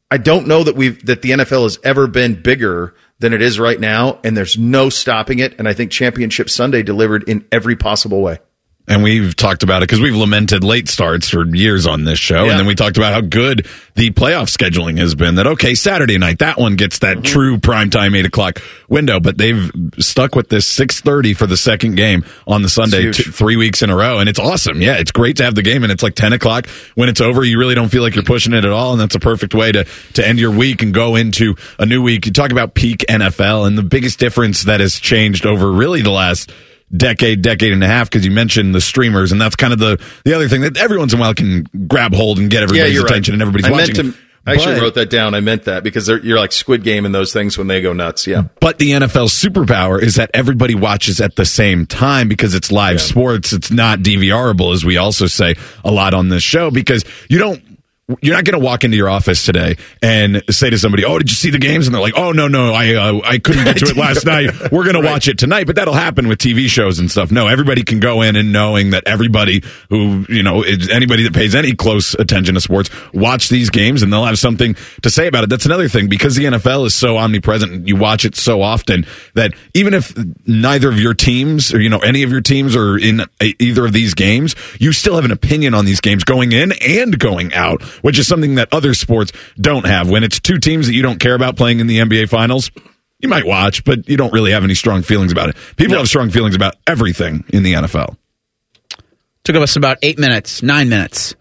I 0.09 0.17
don't 0.17 0.47
know 0.47 0.63
that 0.63 0.75
we've, 0.75 1.05
that 1.05 1.21
the 1.21 1.31
NFL 1.31 1.63
has 1.63 1.77
ever 1.83 2.07
been 2.07 2.41
bigger 2.41 2.95
than 3.19 3.33
it 3.33 3.41
is 3.41 3.59
right 3.59 3.79
now. 3.79 4.19
And 4.23 4.35
there's 4.35 4.57
no 4.57 4.89
stopping 4.89 5.37
it. 5.37 5.57
And 5.59 5.67
I 5.67 5.73
think 5.73 5.91
championship 5.91 6.49
Sunday 6.49 6.81
delivered 6.81 7.29
in 7.29 7.45
every 7.51 7.75
possible 7.75 8.21
way. 8.21 8.39
And 8.85 9.01
we've 9.01 9.33
talked 9.33 9.63
about 9.63 9.81
it 9.81 9.87
because 9.87 10.01
we've 10.01 10.15
lamented 10.15 10.61
late 10.61 10.89
starts 10.89 11.29
for 11.29 11.45
years 11.45 11.87
on 11.87 12.03
this 12.03 12.19
show. 12.19 12.43
Yeah. 12.43 12.51
And 12.51 12.59
then 12.59 12.65
we 12.65 12.75
talked 12.75 12.97
about 12.97 13.13
how 13.13 13.21
good 13.21 13.65
the 13.95 14.11
playoff 14.11 14.53
scheduling 14.53 14.97
has 14.97 15.15
been 15.15 15.35
that, 15.35 15.47
okay, 15.47 15.73
Saturday 15.73 16.17
night, 16.17 16.39
that 16.39 16.57
one 16.57 16.75
gets 16.75 16.99
that 16.99 17.17
mm-hmm. 17.17 17.23
true 17.23 17.57
primetime 17.57 18.13
eight 18.13 18.25
o'clock 18.25 18.61
window, 18.89 19.21
but 19.21 19.37
they've 19.37 19.71
stuck 19.99 20.35
with 20.35 20.49
this 20.49 20.65
630 20.65 21.33
for 21.33 21.47
the 21.47 21.55
second 21.55 21.95
game 21.95 22.25
on 22.45 22.61
the 22.61 22.67
Sunday, 22.67 23.13
t- 23.13 23.23
three 23.23 23.55
weeks 23.55 23.83
in 23.83 23.89
a 23.89 23.95
row. 23.95 24.19
And 24.19 24.27
it's 24.27 24.39
awesome. 24.39 24.81
Yeah. 24.81 24.97
It's 24.97 25.11
great 25.11 25.37
to 25.37 25.45
have 25.45 25.55
the 25.55 25.61
game 25.61 25.83
and 25.83 25.91
it's 25.91 26.03
like 26.03 26.15
10 26.15 26.33
o'clock 26.33 26.67
when 26.95 27.07
it's 27.07 27.21
over. 27.21 27.41
You 27.41 27.57
really 27.57 27.75
don't 27.75 27.89
feel 27.89 28.03
like 28.03 28.15
you're 28.15 28.23
pushing 28.25 28.51
it 28.51 28.65
at 28.65 28.71
all. 28.71 28.91
And 28.91 28.99
that's 28.99 29.15
a 29.15 29.19
perfect 29.19 29.55
way 29.55 29.71
to, 29.71 29.85
to 30.15 30.27
end 30.27 30.39
your 30.39 30.51
week 30.51 30.81
and 30.81 30.93
go 30.93 31.15
into 31.15 31.55
a 31.79 31.85
new 31.85 32.01
week. 32.01 32.25
You 32.25 32.33
talk 32.33 32.51
about 32.51 32.73
peak 32.73 33.05
NFL 33.07 33.65
and 33.65 33.77
the 33.77 33.83
biggest 33.83 34.19
difference 34.19 34.63
that 34.63 34.81
has 34.81 34.99
changed 34.99 35.45
over 35.45 35.71
really 35.71 36.01
the 36.01 36.11
last 36.11 36.51
decade, 36.95 37.41
decade 37.41 37.73
and 37.73 37.83
a 37.83 37.87
half 37.87 38.09
because 38.09 38.25
you 38.25 38.31
mentioned 38.31 38.73
the 38.73 38.81
streamers, 38.81 39.31
and 39.31 39.39
that's 39.39 39.55
kind 39.55 39.73
of 39.73 39.79
the 39.79 40.01
the 40.25 40.33
other 40.33 40.47
thing 40.47 40.61
that 40.61 40.77
every 40.77 40.97
once 40.97 41.13
in 41.13 41.19
a 41.19 41.21
while 41.21 41.33
can 41.33 41.63
grab 41.87 42.13
hold 42.13 42.39
and 42.39 42.49
get 42.49 42.63
everybody's 42.63 42.95
yeah, 42.95 43.01
attention 43.01 43.33
right. 43.33 43.35
and 43.35 43.41
everybody's 43.41 43.67
I 43.67 43.71
watching. 43.71 44.05
Meant 44.05 44.15
to, 44.15 44.21
I 44.45 44.53
actually 44.53 44.75
but, 44.75 44.81
wrote 44.81 44.95
that 44.95 45.09
down. 45.09 45.33
I 45.35 45.39
meant 45.39 45.63
that 45.63 45.83
because 45.83 46.09
you're 46.09 46.37
like 46.37 46.51
Squid 46.51 46.83
Game 46.83 47.05
and 47.05 47.15
those 47.15 47.31
things 47.31 47.57
when 47.57 47.67
they 47.67 47.81
go 47.81 47.93
nuts. 47.93 48.27
Yeah. 48.27 48.43
But 48.59 48.77
the 48.77 48.91
NFL 48.91 49.29
superpower 49.29 50.01
is 50.01 50.15
that 50.15 50.31
everybody 50.33 50.75
watches 50.75 51.21
at 51.21 51.37
the 51.37 51.45
same 51.45 51.85
time 51.85 52.27
because 52.27 52.53
it's 52.53 52.69
live 52.69 52.97
yeah. 52.97 53.03
sports. 53.03 53.53
It's 53.53 53.71
not 53.71 53.99
DVRable, 53.99 54.73
as 54.73 54.83
we 54.83 54.97
also 54.97 55.27
say 55.27 55.55
a 55.85 55.91
lot 55.91 56.13
on 56.13 56.27
this 56.27 56.43
show, 56.43 56.71
because 56.71 57.05
you 57.29 57.39
don't 57.39 57.63
you're 58.21 58.35
not 58.35 58.43
going 58.43 58.59
to 58.59 58.63
walk 58.63 58.83
into 58.83 58.97
your 58.97 59.09
office 59.09 59.45
today 59.45 59.77
and 60.01 60.43
say 60.49 60.69
to 60.69 60.77
somebody, 60.77 61.05
"Oh, 61.05 61.17
did 61.17 61.31
you 61.31 61.35
see 61.35 61.51
the 61.51 61.57
games?" 61.57 61.87
And 61.87 61.95
they're 61.95 62.01
like, 62.01 62.17
"Oh, 62.17 62.33
no, 62.33 62.49
no, 62.49 62.73
I 62.73 62.95
uh, 62.95 63.21
I 63.23 63.37
couldn't 63.37 63.63
get 63.63 63.77
to 63.77 63.85
it 63.85 63.95
last 63.95 64.25
night. 64.25 64.49
We're 64.73 64.83
going 64.83 64.95
right. 64.95 65.01
to 65.03 65.07
watch 65.07 65.27
it 65.29 65.37
tonight." 65.37 65.67
But 65.67 65.77
that'll 65.77 65.93
happen 65.93 66.27
with 66.27 66.39
TV 66.39 66.67
shows 66.67 66.99
and 66.99 67.09
stuff. 67.09 67.31
No, 67.31 67.47
everybody 67.47 67.83
can 67.83 68.01
go 68.01 68.21
in 68.21 68.35
and 68.35 68.51
knowing 68.51 68.89
that 68.89 69.03
everybody 69.05 69.63
who 69.89 70.25
you 70.27 70.43
know 70.43 70.63
anybody 70.63 71.23
that 71.23 71.33
pays 71.33 71.55
any 71.55 71.75
close 71.75 72.13
attention 72.13 72.55
to 72.55 72.61
sports 72.61 72.89
watch 73.13 73.47
these 73.47 73.69
games 73.69 74.03
and 74.03 74.11
they'll 74.11 74.25
have 74.25 74.39
something 74.39 74.75
to 75.01 75.09
say 75.09 75.27
about 75.27 75.45
it. 75.45 75.49
That's 75.49 75.65
another 75.65 75.87
thing 75.87 76.09
because 76.09 76.35
the 76.35 76.43
NFL 76.43 76.85
is 76.85 76.93
so 76.93 77.15
omnipresent. 77.15 77.87
You 77.87 77.95
watch 77.95 78.25
it 78.25 78.35
so 78.35 78.61
often 78.61 79.05
that 79.35 79.53
even 79.73 79.93
if 79.93 80.13
neither 80.45 80.89
of 80.89 80.99
your 80.99 81.13
teams 81.13 81.73
or 81.73 81.79
you 81.79 81.89
know 81.89 81.99
any 81.99 82.23
of 82.23 82.31
your 82.31 82.41
teams 82.41 82.75
are 82.75 82.97
in 82.97 83.21
either 83.41 83.85
of 83.85 83.93
these 83.93 84.13
games, 84.13 84.57
you 84.77 84.91
still 84.91 85.15
have 85.15 85.23
an 85.23 85.31
opinion 85.31 85.73
on 85.73 85.85
these 85.85 86.01
games 86.01 86.25
going 86.25 86.51
in 86.51 86.73
and 86.81 87.17
going 87.17 87.53
out 87.53 87.81
which 88.01 88.19
is 88.19 88.27
something 88.27 88.55
that 88.55 88.69
other 88.71 88.93
sports 88.93 89.31
don't 89.59 89.85
have. 89.85 90.09
When 90.09 90.23
it's 90.23 90.39
two 90.39 90.59
teams 90.59 90.87
that 90.87 90.93
you 90.93 91.01
don't 91.01 91.19
care 91.19 91.35
about 91.35 91.57
playing 91.57 91.79
in 91.79 91.87
the 91.87 91.99
NBA 91.99 92.29
finals, 92.29 92.71
you 93.19 93.29
might 93.29 93.45
watch, 93.45 93.83
but 93.83 94.09
you 94.09 94.17
don't 94.17 94.33
really 94.33 94.51
have 94.51 94.63
any 94.63 94.75
strong 94.75 95.01
feelings 95.01 95.31
about 95.31 95.49
it. 95.49 95.55
People 95.77 95.93
no. 95.93 95.99
have 95.99 96.07
strong 96.07 96.29
feelings 96.29 96.55
about 96.55 96.75
everything 96.85 97.45
in 97.49 97.63
the 97.63 97.73
NFL. 97.73 98.17
Took 99.43 99.55
us 99.55 99.75
about 99.75 99.97
eight 100.01 100.19
minutes, 100.19 100.61
nine 100.63 100.89
minutes 100.89 101.35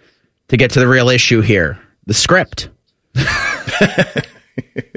to 0.49 0.57
get 0.57 0.73
to 0.73 0.81
the 0.81 0.89
real 0.89 1.09
issue 1.09 1.41
here 1.41 1.81
the 2.07 2.15
script. 2.15 2.69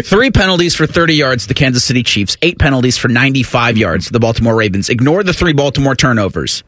Three 0.04 0.32
penalties 0.32 0.76
for 0.76 0.86
30 0.86 1.16
yards 1.16 1.48
the 1.48 1.54
Kansas 1.54 1.84
City 1.84 2.04
Chiefs, 2.04 2.38
eight 2.42 2.60
penalties 2.60 2.98
for 2.98 3.08
95 3.08 3.78
yards 3.78 4.10
the 4.10 4.20
Baltimore 4.20 4.56
Ravens. 4.56 4.90
Ignore 4.90 5.24
the 5.24 5.34
three 5.34 5.54
Baltimore 5.54 5.96
turnovers. 5.96 6.64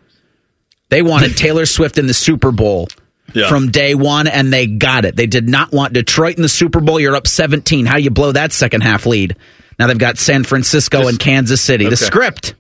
They 0.90 1.01
wanted 1.01 1.36
Taylor 1.38 1.66
Swift 1.66 1.98
in 1.98 2.07
the 2.07 2.13
Super 2.13 2.51
Bowl 2.51 2.88
yeah. 3.33 3.50
from 3.50 3.71
day 3.71 3.95
one, 3.95 4.27
and 4.27 4.51
they 4.51 4.68
got 4.68 5.06
it. 5.06 5.15
They 5.15 5.27
did 5.27 5.47
not 5.47 5.71
want 5.71 5.94
Detroit 5.94 6.35
in 6.38 6.41
the 6.41 6.50
Super 6.50 6.79
Bowl. 6.79 7.00
You're 7.00 7.15
up 7.15 7.27
17. 7.27 7.85
How 7.85 7.97
do 7.97 8.03
you 8.03 8.09
blow 8.09 8.31
that 8.31 8.51
second 8.51 8.81
half 8.81 9.06
lead? 9.06 9.35
Now 9.79 9.88
they've 9.88 9.97
got 9.97 10.18
San 10.18 10.44
Francisco 10.44 11.00
Just, 11.00 11.09
and 11.09 11.19
Kansas 11.19 11.62
City. 11.62 11.85
Okay. 11.85 11.91
The 11.91 11.97
script. 11.97 12.56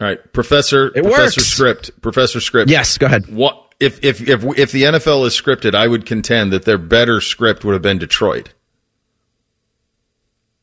All 0.00 0.08
right, 0.08 0.32
Professor. 0.32 0.88
It 0.88 1.02
Professor 1.02 1.40
works. 1.40 1.46
Script. 1.46 2.00
Professor 2.00 2.40
Script. 2.40 2.70
Yes, 2.70 2.98
go 2.98 3.06
ahead. 3.06 3.32
What 3.32 3.74
if 3.80 4.02
if 4.04 4.26
if 4.28 4.44
if 4.58 4.72
the 4.72 4.82
NFL 4.82 5.26
is 5.26 5.40
scripted? 5.40 5.74
I 5.74 5.86
would 5.86 6.06
contend 6.06 6.52
that 6.52 6.64
their 6.64 6.78
better 6.78 7.20
script 7.20 7.64
would 7.64 7.74
have 7.74 7.82
been 7.82 7.98
Detroit 7.98 8.52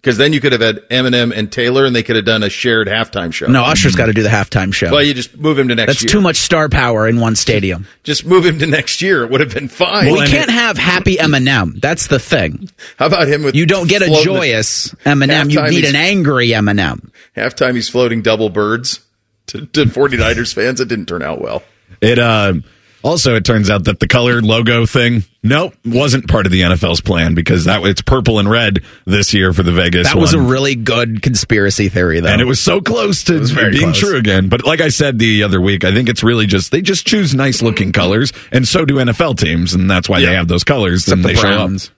because 0.01 0.17
then 0.17 0.33
you 0.33 0.41
could 0.41 0.51
have 0.51 0.61
had 0.61 0.77
Eminem 0.89 1.31
and 1.35 1.51
Taylor, 1.51 1.85
and 1.85 1.95
they 1.95 2.01
could 2.01 2.15
have 2.15 2.25
done 2.25 2.41
a 2.41 2.49
shared 2.49 2.87
halftime 2.87 3.31
show. 3.31 3.45
No, 3.45 3.63
Usher's 3.63 3.95
got 3.95 4.07
to 4.07 4.13
do 4.13 4.23
the 4.23 4.29
halftime 4.29 4.73
show. 4.73 4.91
Well, 4.91 5.03
you 5.03 5.13
just 5.13 5.37
move 5.37 5.59
him 5.59 5.67
to 5.67 5.75
next 5.75 5.85
year. 5.85 5.93
That's 5.93 6.03
year. 6.03 6.09
too 6.09 6.21
much 6.21 6.37
star 6.37 6.69
power 6.69 7.07
in 7.07 7.19
one 7.19 7.35
stadium. 7.35 7.85
Just 8.03 8.25
move 8.25 8.43
him 8.43 8.57
to 8.59 8.65
next 8.65 9.03
year. 9.03 9.23
It 9.23 9.29
would 9.29 9.41
have 9.41 9.53
been 9.53 9.67
fine. 9.67 10.07
Well, 10.07 10.21
we 10.21 10.27
can't 10.27 10.49
have 10.49 10.77
happy 10.77 11.17
Eminem. 11.17 11.79
That's 11.79 12.07
the 12.07 12.17
thing. 12.17 12.69
How 12.97 13.05
about 13.05 13.27
him 13.27 13.43
with 13.43 13.55
You 13.55 13.67
don't 13.67 13.87
get 13.87 14.01
a 14.01 14.21
joyous 14.23 14.89
Eminem. 15.05 15.51
You 15.51 15.61
need 15.69 15.85
an 15.85 15.95
angry 15.95 16.49
Eminem. 16.49 17.11
Halftime, 17.37 17.75
he's 17.75 17.87
floating 17.87 18.23
double 18.23 18.49
birds 18.49 19.01
to, 19.47 19.67
to 19.67 19.85
49ers 19.85 20.53
fans. 20.53 20.81
It 20.81 20.87
didn't 20.87 21.05
turn 21.05 21.21
out 21.21 21.41
well. 21.41 21.61
It, 22.01 22.17
uh, 22.17 22.53
also, 23.03 23.35
it 23.35 23.45
turns 23.45 23.69
out 23.69 23.85
that 23.85 23.99
the 23.99 24.07
color 24.07 24.41
logo 24.41 24.85
thing, 24.85 25.23
nope, 25.43 25.73
wasn't 25.85 26.29
part 26.29 26.45
of 26.45 26.51
the 26.51 26.61
NFL's 26.61 27.01
plan 27.01 27.33
because 27.33 27.65
that 27.65 27.83
it's 27.83 28.01
purple 28.01 28.39
and 28.39 28.49
red 28.49 28.79
this 29.05 29.33
year 29.33 29.53
for 29.53 29.63
the 29.63 29.71
Vegas. 29.71 30.07
That 30.07 30.17
was 30.17 30.33
a 30.33 30.39
really 30.39 30.75
good 30.75 31.21
conspiracy 31.21 31.89
theory, 31.89 32.19
though, 32.19 32.29
and 32.29 32.41
it 32.41 32.45
was 32.45 32.59
so 32.59 32.81
close 32.81 33.23
to 33.25 33.39
being 33.53 33.79
close. 33.79 33.99
true 33.99 34.17
again. 34.17 34.49
But 34.49 34.65
like 34.65 34.81
I 34.81 34.89
said 34.89 35.19
the 35.19 35.43
other 35.43 35.59
week, 35.59 35.83
I 35.83 35.93
think 35.93 36.09
it's 36.09 36.23
really 36.23 36.45
just 36.45 36.71
they 36.71 36.81
just 36.81 37.07
choose 37.07 37.33
nice 37.33 37.61
looking 37.61 37.91
colors, 37.91 38.33
and 38.51 38.67
so 38.67 38.85
do 38.85 38.95
NFL 38.95 39.37
teams, 39.37 39.73
and 39.73 39.89
that's 39.89 40.07
why 40.07 40.19
yeah. 40.19 40.29
they 40.29 40.35
have 40.35 40.47
those 40.47 40.63
colors. 40.63 41.03
Except 41.03 41.15
and 41.15 41.23
the 41.25 41.29
they 41.29 41.41
Browns. 41.41 41.85
show 41.85 41.91
up. 41.91 41.97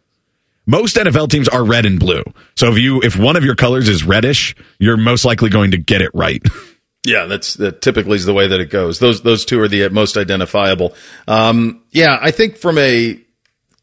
Most 0.66 0.96
NFL 0.96 1.30
teams 1.30 1.50
are 1.50 1.66
red 1.66 1.86
and 1.86 2.00
blue. 2.00 2.24
So 2.56 2.72
if 2.72 2.78
you 2.78 3.01
if 3.01 3.18
one 3.18 3.36
of 3.36 3.44
your 3.44 3.56
colors 3.56 3.89
is 3.89 4.06
reddish, 4.06 4.56
you're 4.80 4.96
most 4.96 5.25
likely 5.25 5.50
going 5.50 5.72
to 5.72 5.78
get 5.78 6.01
it 6.01 6.12
right. 6.13 6.42
Yeah, 7.06 7.26
that's 7.26 7.56
that 7.56 7.82
typically 7.82 8.16
is 8.16 8.26
the 8.26 8.34
way 8.34 8.48
that 8.48 8.60
it 8.60 8.70
goes. 8.70 9.00
Those 9.00 9.22
those 9.24 9.44
two 9.44 9.60
are 9.60 9.68
the 9.68 9.90
most 9.90 10.16
identifiable. 10.16 10.96
Um, 11.28 11.84
yeah, 11.92 12.18
I 12.22 12.32
think 12.32 12.58
from 12.58 12.78
a 12.78 13.20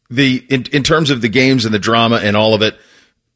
the 0.09 0.45
in, 0.49 0.65
in 0.73 0.83
terms 0.83 1.11
of 1.11 1.21
the 1.21 1.29
games 1.29 1.65
and 1.65 1.73
the 1.73 1.79
drama 1.79 2.17
and 2.17 2.35
all 2.35 2.55
of 2.55 2.63
it, 2.63 2.75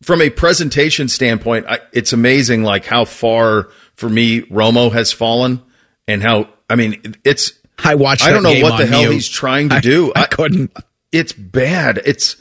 from 0.01 0.21
a 0.21 0.29
presentation 0.29 1.07
standpoint, 1.07 1.67
I, 1.67 1.79
it's 1.93 2.13
amazing 2.13 2.63
like 2.63 2.85
how 2.85 3.05
far 3.05 3.69
for 3.95 4.09
me 4.09 4.41
Romo 4.43 4.91
has 4.91 5.11
fallen 5.11 5.61
and 6.07 6.21
how 6.21 6.49
I 6.69 6.75
mean 6.75 7.15
it's. 7.23 7.53
I 7.83 7.95
watched. 7.95 8.23
I 8.23 8.31
don't 8.31 8.43
know 8.43 8.59
what 8.61 8.77
the 8.77 8.85
hell 8.85 9.03
you. 9.03 9.11
he's 9.11 9.29
trying 9.29 9.69
to 9.69 9.81
do. 9.81 10.11
I, 10.15 10.23
I 10.23 10.25
couldn't. 10.25 10.75
It's 11.11 11.33
bad. 11.33 12.01
It's 12.05 12.37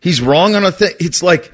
he's 0.00 0.20
wrong 0.20 0.54
on 0.54 0.64
a 0.64 0.70
thing. 0.70 0.92
It's 1.00 1.22
like 1.22 1.52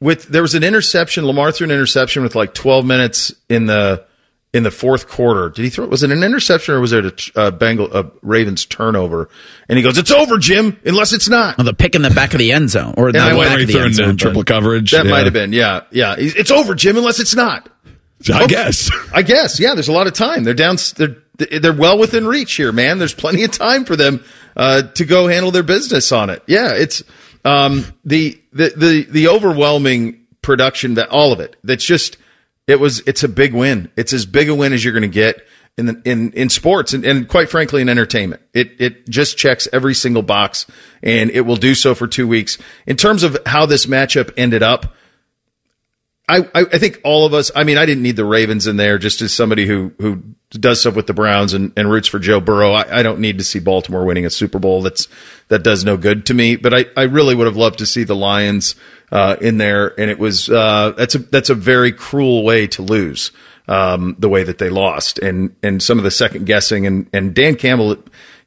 with 0.00 0.24
there 0.24 0.42
was 0.42 0.54
an 0.54 0.64
interception. 0.64 1.26
Lamar 1.26 1.52
threw 1.52 1.66
an 1.66 1.70
interception 1.70 2.22
with 2.22 2.34
like 2.34 2.54
12 2.54 2.84
minutes 2.84 3.32
in 3.48 3.66
the 3.66 4.04
in 4.52 4.64
the 4.64 4.70
fourth 4.70 5.08
quarter. 5.08 5.48
Did 5.48 5.62
he 5.62 5.70
throw? 5.70 5.86
Was 5.86 6.02
it 6.02 6.10
an 6.10 6.24
interception 6.24 6.74
or 6.74 6.80
was 6.80 6.92
it 6.92 7.30
a, 7.36 7.46
a 7.46 7.52
Bengal 7.52 7.92
a 7.92 8.10
Ravens 8.22 8.64
turnover? 8.64 9.28
And 9.68 9.78
he 9.78 9.82
goes, 9.82 9.98
"It's 9.98 10.10
over, 10.10 10.38
Jim, 10.38 10.78
unless 10.84 11.12
it's 11.12 11.28
not." 11.28 11.56
Oh, 11.58 11.62
the 11.62 11.74
pick 11.74 11.94
in 11.94 12.02
the 12.02 12.10
back 12.10 12.32
of 12.32 12.38
the 12.38 12.52
end 12.52 12.70
zone, 12.70 12.94
or 12.96 13.12
the 13.12 13.18
back 13.18 13.60
of 13.60 13.68
the 13.68 13.80
end 13.80 13.94
zone, 13.94 14.16
triple 14.16 14.44
coverage. 14.44 14.90
That 14.90 15.04
yeah. 15.04 15.10
might 15.10 15.24
have 15.24 15.32
been, 15.32 15.52
yeah, 15.52 15.82
yeah. 15.90 16.16
It's 16.18 16.50
over, 16.50 16.74
Jim, 16.74 16.96
unless 16.96 17.20
it's 17.20 17.34
not. 17.34 17.68
I 18.28 18.44
okay. 18.44 18.54
guess. 18.54 18.90
I 19.14 19.22
guess. 19.22 19.58
Yeah. 19.58 19.74
There's 19.74 19.88
a 19.88 19.92
lot 19.92 20.06
of 20.06 20.12
time. 20.12 20.44
They're 20.44 20.54
down. 20.54 20.76
They're 20.96 21.16
they're 21.60 21.72
well 21.72 21.98
within 21.98 22.26
reach 22.26 22.54
here, 22.54 22.72
man. 22.72 22.98
There's 22.98 23.14
plenty 23.14 23.44
of 23.44 23.50
time 23.50 23.84
for 23.84 23.96
them 23.96 24.22
uh, 24.56 24.82
to 24.82 25.04
go 25.06 25.26
handle 25.26 25.50
their 25.50 25.62
business 25.62 26.12
on 26.12 26.28
it. 26.28 26.42
Yeah. 26.46 26.74
It's 26.74 27.02
um, 27.44 27.86
the 28.04 28.38
the 28.52 28.72
the 28.76 29.06
the 29.08 29.28
overwhelming 29.28 30.26
production 30.42 30.94
that 30.94 31.08
all 31.08 31.32
of 31.32 31.40
it. 31.40 31.56
That's 31.64 31.84
just 31.84 32.18
It 32.70 32.78
was. 32.78 33.00
It's 33.00 33.24
a 33.24 33.28
big 33.28 33.52
win. 33.52 33.90
It's 33.96 34.12
as 34.12 34.26
big 34.26 34.48
a 34.48 34.54
win 34.54 34.72
as 34.72 34.84
you're 34.84 34.92
going 34.92 35.02
to 35.02 35.08
get 35.08 35.44
in 35.76 35.86
the, 35.86 36.02
in 36.04 36.32
in 36.34 36.48
sports 36.48 36.92
and, 36.92 37.04
and 37.04 37.28
quite 37.28 37.50
frankly 37.50 37.82
in 37.82 37.88
entertainment. 37.88 38.42
It 38.54 38.80
it 38.80 39.08
just 39.08 39.36
checks 39.36 39.66
every 39.72 39.94
single 39.94 40.22
box, 40.22 40.66
and 41.02 41.30
it 41.30 41.40
will 41.40 41.56
do 41.56 41.74
so 41.74 41.96
for 41.96 42.06
two 42.06 42.28
weeks. 42.28 42.58
In 42.86 42.96
terms 42.96 43.24
of 43.24 43.36
how 43.44 43.66
this 43.66 43.86
matchup 43.86 44.32
ended 44.36 44.62
up. 44.62 44.94
I, 46.28 46.46
I 46.54 46.78
think 46.78 47.00
all 47.02 47.26
of 47.26 47.34
us. 47.34 47.50
I 47.56 47.64
mean, 47.64 47.76
I 47.76 47.86
didn't 47.86 48.04
need 48.04 48.14
the 48.14 48.24
Ravens 48.24 48.68
in 48.68 48.76
there. 48.76 48.98
Just 48.98 49.20
as 49.20 49.32
somebody 49.32 49.66
who 49.66 49.92
who 49.98 50.22
does 50.50 50.80
stuff 50.80 50.94
with 50.94 51.08
the 51.08 51.12
Browns 51.12 51.54
and, 51.54 51.72
and 51.76 51.90
roots 51.90 52.06
for 52.06 52.20
Joe 52.20 52.38
Burrow, 52.38 52.70
I, 52.70 53.00
I 53.00 53.02
don't 53.02 53.18
need 53.18 53.38
to 53.38 53.44
see 53.44 53.58
Baltimore 53.58 54.04
winning 54.04 54.24
a 54.24 54.30
Super 54.30 54.60
Bowl. 54.60 54.80
That's 54.80 55.08
that 55.48 55.64
does 55.64 55.84
no 55.84 55.96
good 55.96 56.26
to 56.26 56.34
me. 56.34 56.54
But 56.54 56.72
I, 56.72 56.84
I 56.96 57.02
really 57.02 57.34
would 57.34 57.48
have 57.48 57.56
loved 57.56 57.80
to 57.80 57.86
see 57.86 58.04
the 58.04 58.14
Lions 58.14 58.76
uh, 59.10 59.36
in 59.40 59.58
there, 59.58 59.98
and 60.00 60.10
it 60.10 60.18
was 60.18 60.48
uh, 60.48 60.92
that's 60.96 61.14
a 61.14 61.18
that's 61.18 61.50
a 61.50 61.54
very 61.54 61.92
cruel 61.92 62.44
way 62.44 62.66
to 62.68 62.82
lose. 62.82 63.32
Um, 63.68 64.16
the 64.18 64.28
way 64.28 64.42
that 64.42 64.58
they 64.58 64.68
lost, 64.68 65.20
and 65.20 65.54
and 65.62 65.80
some 65.80 65.98
of 65.98 66.04
the 66.04 66.10
second 66.10 66.46
guessing, 66.46 66.86
and 66.86 67.08
and 67.12 67.34
Dan 67.34 67.54
Campbell, 67.54 67.96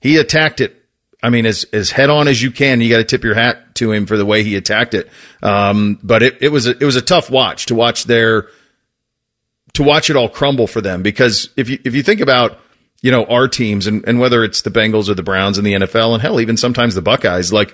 he 0.01 0.17
attacked 0.17 0.59
it 0.59 0.83
I 1.23 1.29
mean, 1.29 1.45
as 1.45 1.63
as 1.71 1.89
head 1.89 2.09
on 2.09 2.27
as 2.27 2.41
you 2.41 2.51
can. 2.51 2.81
You 2.81 2.89
got 2.89 2.97
to 2.97 3.05
tip 3.05 3.23
your 3.23 3.33
hat 3.33 3.75
to 3.75 3.93
him 3.93 4.05
for 4.05 4.17
the 4.17 4.25
way 4.25 4.43
he 4.43 4.57
attacked 4.57 4.93
it. 4.93 5.09
Um, 5.41 5.97
but 6.03 6.21
it, 6.21 6.37
it 6.41 6.49
was 6.49 6.67
a, 6.67 6.71
it 6.71 6.83
was 6.83 6.97
a 6.97 7.01
tough 7.01 7.31
watch 7.31 7.67
to 7.67 7.75
watch 7.75 8.03
their 8.03 8.49
to 9.73 9.83
watch 9.83 10.09
it 10.09 10.17
all 10.17 10.27
crumble 10.27 10.67
for 10.67 10.81
them 10.81 11.01
because 11.01 11.49
if 11.55 11.69
you 11.69 11.79
if 11.85 11.95
you 11.95 12.03
think 12.03 12.19
about 12.19 12.59
you 13.01 13.09
know 13.09 13.23
our 13.25 13.47
teams 13.47 13.87
and, 13.87 14.03
and 14.05 14.19
whether 14.19 14.43
it's 14.43 14.63
the 14.63 14.69
Bengals 14.69 15.09
or 15.09 15.13
the 15.13 15.23
Browns 15.23 15.57
in 15.57 15.63
the 15.63 15.73
NFL 15.73 16.13
and 16.13 16.21
hell 16.21 16.41
even 16.41 16.57
sometimes 16.57 16.93
the 16.93 17.01
Buckeyes 17.01 17.53
like 17.53 17.73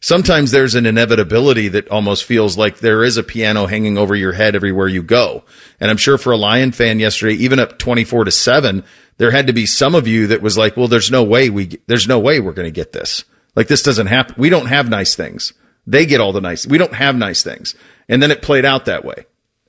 sometimes 0.00 0.50
there's 0.50 0.74
an 0.74 0.86
inevitability 0.86 1.68
that 1.68 1.88
almost 1.88 2.24
feels 2.24 2.56
like 2.56 2.78
there 2.78 3.02
is 3.02 3.16
a 3.16 3.22
piano 3.22 3.66
hanging 3.66 3.98
over 3.98 4.14
your 4.14 4.32
head 4.32 4.54
everywhere 4.54 4.88
you 4.88 5.02
go 5.02 5.44
and 5.80 5.90
I'm 5.90 5.96
sure 5.96 6.18
for 6.18 6.32
a 6.32 6.36
Lion 6.36 6.72
fan 6.72 6.98
yesterday 6.98 7.34
even 7.34 7.58
up 7.58 7.78
24 7.78 8.24
to 8.24 8.30
7 8.30 8.84
there 9.18 9.30
had 9.30 9.46
to 9.46 9.52
be 9.52 9.66
some 9.66 9.94
of 9.94 10.06
you 10.06 10.28
that 10.28 10.42
was 10.42 10.58
like, 10.58 10.76
well, 10.76 10.88
there's 10.88 11.10
no 11.10 11.24
way 11.24 11.50
we, 11.50 11.78
there's 11.86 12.08
no 12.08 12.18
way 12.18 12.40
we're 12.40 12.52
going 12.52 12.66
to 12.66 12.70
get 12.70 12.92
this. 12.92 13.24
Like 13.54 13.68
this 13.68 13.82
doesn't 13.82 14.08
happen. 14.08 14.34
We 14.38 14.50
don't 14.50 14.66
have 14.66 14.90
nice 14.90 15.14
things. 15.14 15.52
They 15.86 16.04
get 16.04 16.20
all 16.20 16.32
the 16.32 16.40
nice. 16.40 16.66
We 16.66 16.78
don't 16.78 16.92
have 16.92 17.16
nice 17.16 17.42
things. 17.42 17.74
And 18.08 18.22
then 18.22 18.30
it 18.30 18.42
played 18.42 18.64
out 18.64 18.84
that 18.86 19.04
way. 19.04 19.26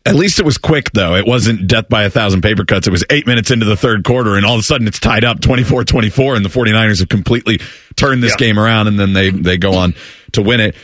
At 0.07 0.15
least 0.15 0.39
it 0.39 0.45
was 0.45 0.57
quick, 0.57 0.91
though. 0.91 1.15
It 1.15 1.27
wasn't 1.27 1.67
death 1.67 1.89
by 1.89 2.03
a 2.03 2.09
thousand 2.09 2.41
paper 2.41 2.65
cuts. 2.65 2.87
It 2.87 2.91
was 2.91 3.03
eight 3.09 3.27
minutes 3.27 3.51
into 3.51 3.65
the 3.65 3.77
third 3.77 4.03
quarter, 4.03 4.35
and 4.35 4.45
all 4.45 4.53
of 4.53 4.59
a 4.59 4.63
sudden 4.63 4.87
it's 4.87 4.99
tied 4.99 5.23
up 5.23 5.41
24 5.41 5.83
24, 5.83 6.35
and 6.35 6.45
the 6.45 6.49
49ers 6.49 6.99
have 6.99 7.09
completely 7.09 7.59
turned 7.95 8.23
this 8.23 8.31
yeah. 8.33 8.47
game 8.47 8.59
around, 8.59 8.87
and 8.87 8.99
then 8.99 9.13
they, 9.13 9.29
they 9.29 9.57
go 9.57 9.73
on 9.75 9.93
to 10.33 10.41
win 10.41 10.59
it 10.59 10.75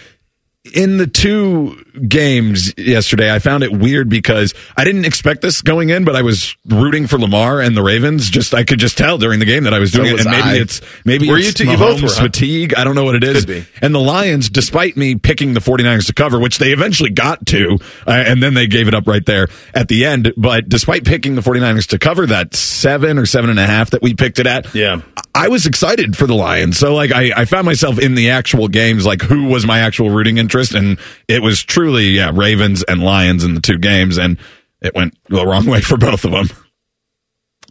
in 0.71 0.95
the 0.97 1.07
two 1.07 1.83
games 2.07 2.73
yesterday, 2.77 3.33
I 3.33 3.39
found 3.39 3.63
it 3.63 3.71
weird 3.73 4.07
because 4.07 4.53
I 4.77 4.85
didn't 4.85 5.03
expect 5.03 5.41
this 5.41 5.61
going 5.61 5.89
in, 5.89 6.05
but 6.05 6.15
I 6.15 6.21
was 6.21 6.55
rooting 6.65 7.05
for 7.05 7.19
Lamar 7.19 7.59
and 7.59 7.75
the 7.75 7.83
Ravens. 7.83 8.29
Just 8.29 8.53
I 8.53 8.63
could 8.63 8.79
just 8.79 8.97
tell 8.97 9.17
during 9.17 9.39
the 9.39 9.45
game 9.45 9.65
that 9.65 9.73
I 9.73 9.79
was 9.79 9.91
doing 9.91 10.07
so 10.07 10.15
it, 10.15 10.21
and 10.21 10.31
maybe 10.31 10.43
I. 10.43 10.55
it's 10.55 10.81
maybe 11.03 11.27
were 11.27 11.37
it's 11.37 11.59
you, 11.59 11.65
two, 11.65 11.71
you 11.71 11.77
both 11.77 12.01
were, 12.01 12.07
huh? 12.07 12.23
fatigue. 12.23 12.73
I 12.75 12.85
don't 12.85 12.95
know 12.95 13.03
what 13.03 13.15
it 13.15 13.25
is. 13.25 13.65
And 13.81 13.93
the 13.93 13.99
Lions, 13.99 14.49
despite 14.49 14.95
me 14.95 15.15
picking 15.15 15.53
the 15.53 15.59
49ers 15.59 16.07
to 16.07 16.13
cover, 16.13 16.39
which 16.39 16.59
they 16.59 16.71
eventually 16.71 17.09
got 17.09 17.45
to, 17.47 17.77
uh, 18.07 18.11
and 18.11 18.41
then 18.41 18.53
they 18.53 18.67
gave 18.67 18.87
it 18.87 18.93
up 18.93 19.05
right 19.05 19.25
there 19.25 19.49
at 19.73 19.89
the 19.89 20.05
end. 20.05 20.33
But 20.37 20.69
despite 20.69 21.03
picking 21.03 21.35
the 21.35 21.41
49ers 21.41 21.87
to 21.89 21.99
cover 21.99 22.25
that 22.27 22.55
seven 22.55 23.17
or 23.19 23.25
seven 23.25 23.49
and 23.49 23.59
a 23.59 23.67
half 23.67 23.89
that 23.89 24.01
we 24.01 24.13
picked 24.13 24.39
it 24.39 24.47
at, 24.47 24.73
yeah, 24.73 25.01
I 25.32 25.32
was 25.47 25.65
excited 25.65 26.15
for 26.15 26.27
the 26.27 26.35
Lions. 26.35 26.77
So 26.77 26.93
like 26.93 27.11
I, 27.11 27.31
I 27.35 27.45
found 27.45 27.65
myself 27.65 27.99
in 27.99 28.15
the 28.15 28.29
actual 28.29 28.67
games, 28.67 29.05
like 29.05 29.21
who 29.21 29.45
was 29.45 29.65
my 29.65 29.79
actual 29.79 30.09
rooting 30.09 30.37
interest, 30.37 30.73
and 30.73 30.99
it 31.27 31.41
was 31.41 31.63
truly 31.63 32.09
yeah 32.09 32.31
Ravens 32.33 32.83
and 32.83 33.01
Lions 33.01 33.43
in 33.43 33.55
the 33.55 33.61
two 33.61 33.77
games, 33.77 34.17
and 34.17 34.37
it 34.81 34.93
went 34.93 35.17
the 35.29 35.45
wrong 35.45 35.65
way 35.65 35.81
for 35.81 35.97
both 35.97 36.25
of 36.25 36.31
them. 36.31 36.47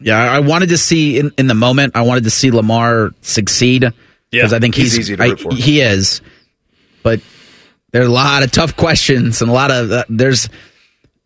Yeah, 0.00 0.19
I 0.19 0.40
wanted 0.40 0.71
to 0.71 0.78
see 0.78 1.19
in, 1.19 1.31
in 1.38 1.47
the 1.47 1.54
moment. 1.54 1.95
I 1.95 2.02
wanted 2.02 2.25
to 2.25 2.31
see 2.31 2.50
Lamar 2.50 3.11
succeed 3.21 3.83
because 4.31 4.50
yeah, 4.50 4.57
I 4.57 4.61
think 4.61 4.75
he's, 4.75 4.92
he's 4.92 5.11
easy 5.11 5.16
to 5.16 5.23
root 5.23 5.40
for. 5.40 5.52
I, 5.52 5.57
he 5.57 5.81
is, 5.81 6.21
but 7.02 7.21
there's 7.92 8.09
a 8.09 8.11
lot 8.11 8.42
of 8.42 8.50
tough 8.50 8.76
questions 8.76 9.42
and 9.42 9.50
a 9.50 9.54
lot 9.54 9.71
of 9.71 9.92
uh, 9.92 10.04
there's 10.09 10.49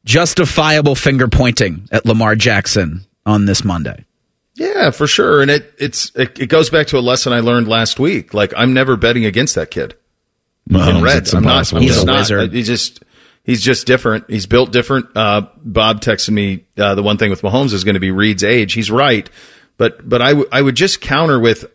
justifiable 0.04 0.94
finger 0.94 1.28
pointing 1.28 1.88
at 1.90 2.04
Lamar 2.04 2.34
Jackson 2.34 3.06
on 3.24 3.46
this 3.46 3.64
Monday. 3.64 4.04
Yeah, 4.56 4.90
for 4.90 5.06
sure. 5.06 5.42
And 5.42 5.50
it 5.50 5.74
it's 5.78 6.10
it, 6.16 6.40
it, 6.40 6.46
goes 6.46 6.70
back 6.70 6.86
to 6.88 6.98
a 6.98 7.00
lesson 7.00 7.32
I 7.32 7.40
learned 7.40 7.68
last 7.68 7.98
week. 7.98 8.32
Like 8.32 8.54
I'm 8.56 8.72
never 8.72 8.96
betting 8.96 9.26
against 9.26 9.54
that 9.54 9.70
kid. 9.70 9.94
Well, 10.68 10.96
in 10.96 11.02
red, 11.02 11.32
I'm 11.34 11.44
not. 11.44 11.68
He's 11.68 12.04
not, 12.04 12.16
wizard. 12.16 12.52
He's 12.52 12.66
just 12.66 13.04
he's 13.44 13.62
just 13.62 13.86
different. 13.86 14.28
He's 14.30 14.46
built 14.46 14.72
different. 14.72 15.14
Uh, 15.14 15.46
Bob 15.62 16.00
texted 16.00 16.30
me 16.30 16.64
uh, 16.78 16.94
the 16.94 17.02
one 17.02 17.18
thing 17.18 17.30
with 17.30 17.42
Mahomes 17.42 17.74
is 17.74 17.84
going 17.84 17.94
to 17.94 18.00
be 18.00 18.10
Reed's 18.10 18.42
age. 18.42 18.72
He's 18.72 18.90
right, 18.90 19.28
but 19.76 20.08
but 20.08 20.22
I, 20.22 20.30
w- 20.30 20.48
I 20.50 20.62
would 20.62 20.74
just 20.74 21.02
counter 21.02 21.38
with 21.38 21.66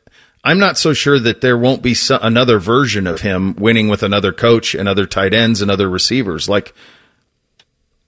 I'm 0.43 0.57
not 0.57 0.77
so 0.77 0.93
sure 0.93 1.19
that 1.19 1.41
there 1.41 1.57
won't 1.57 1.83
be 1.83 1.93
so- 1.93 2.19
another 2.19 2.57
version 2.57 3.05
of 3.05 3.21
him 3.21 3.53
winning 3.55 3.89
with 3.89 4.01
another 4.01 4.33
coach 4.33 4.73
and 4.73 4.89
other 4.89 5.05
tight 5.05 5.35
ends 5.35 5.61
and 5.61 5.69
other 5.69 5.87
receivers. 5.87 6.49
Like 6.49 6.73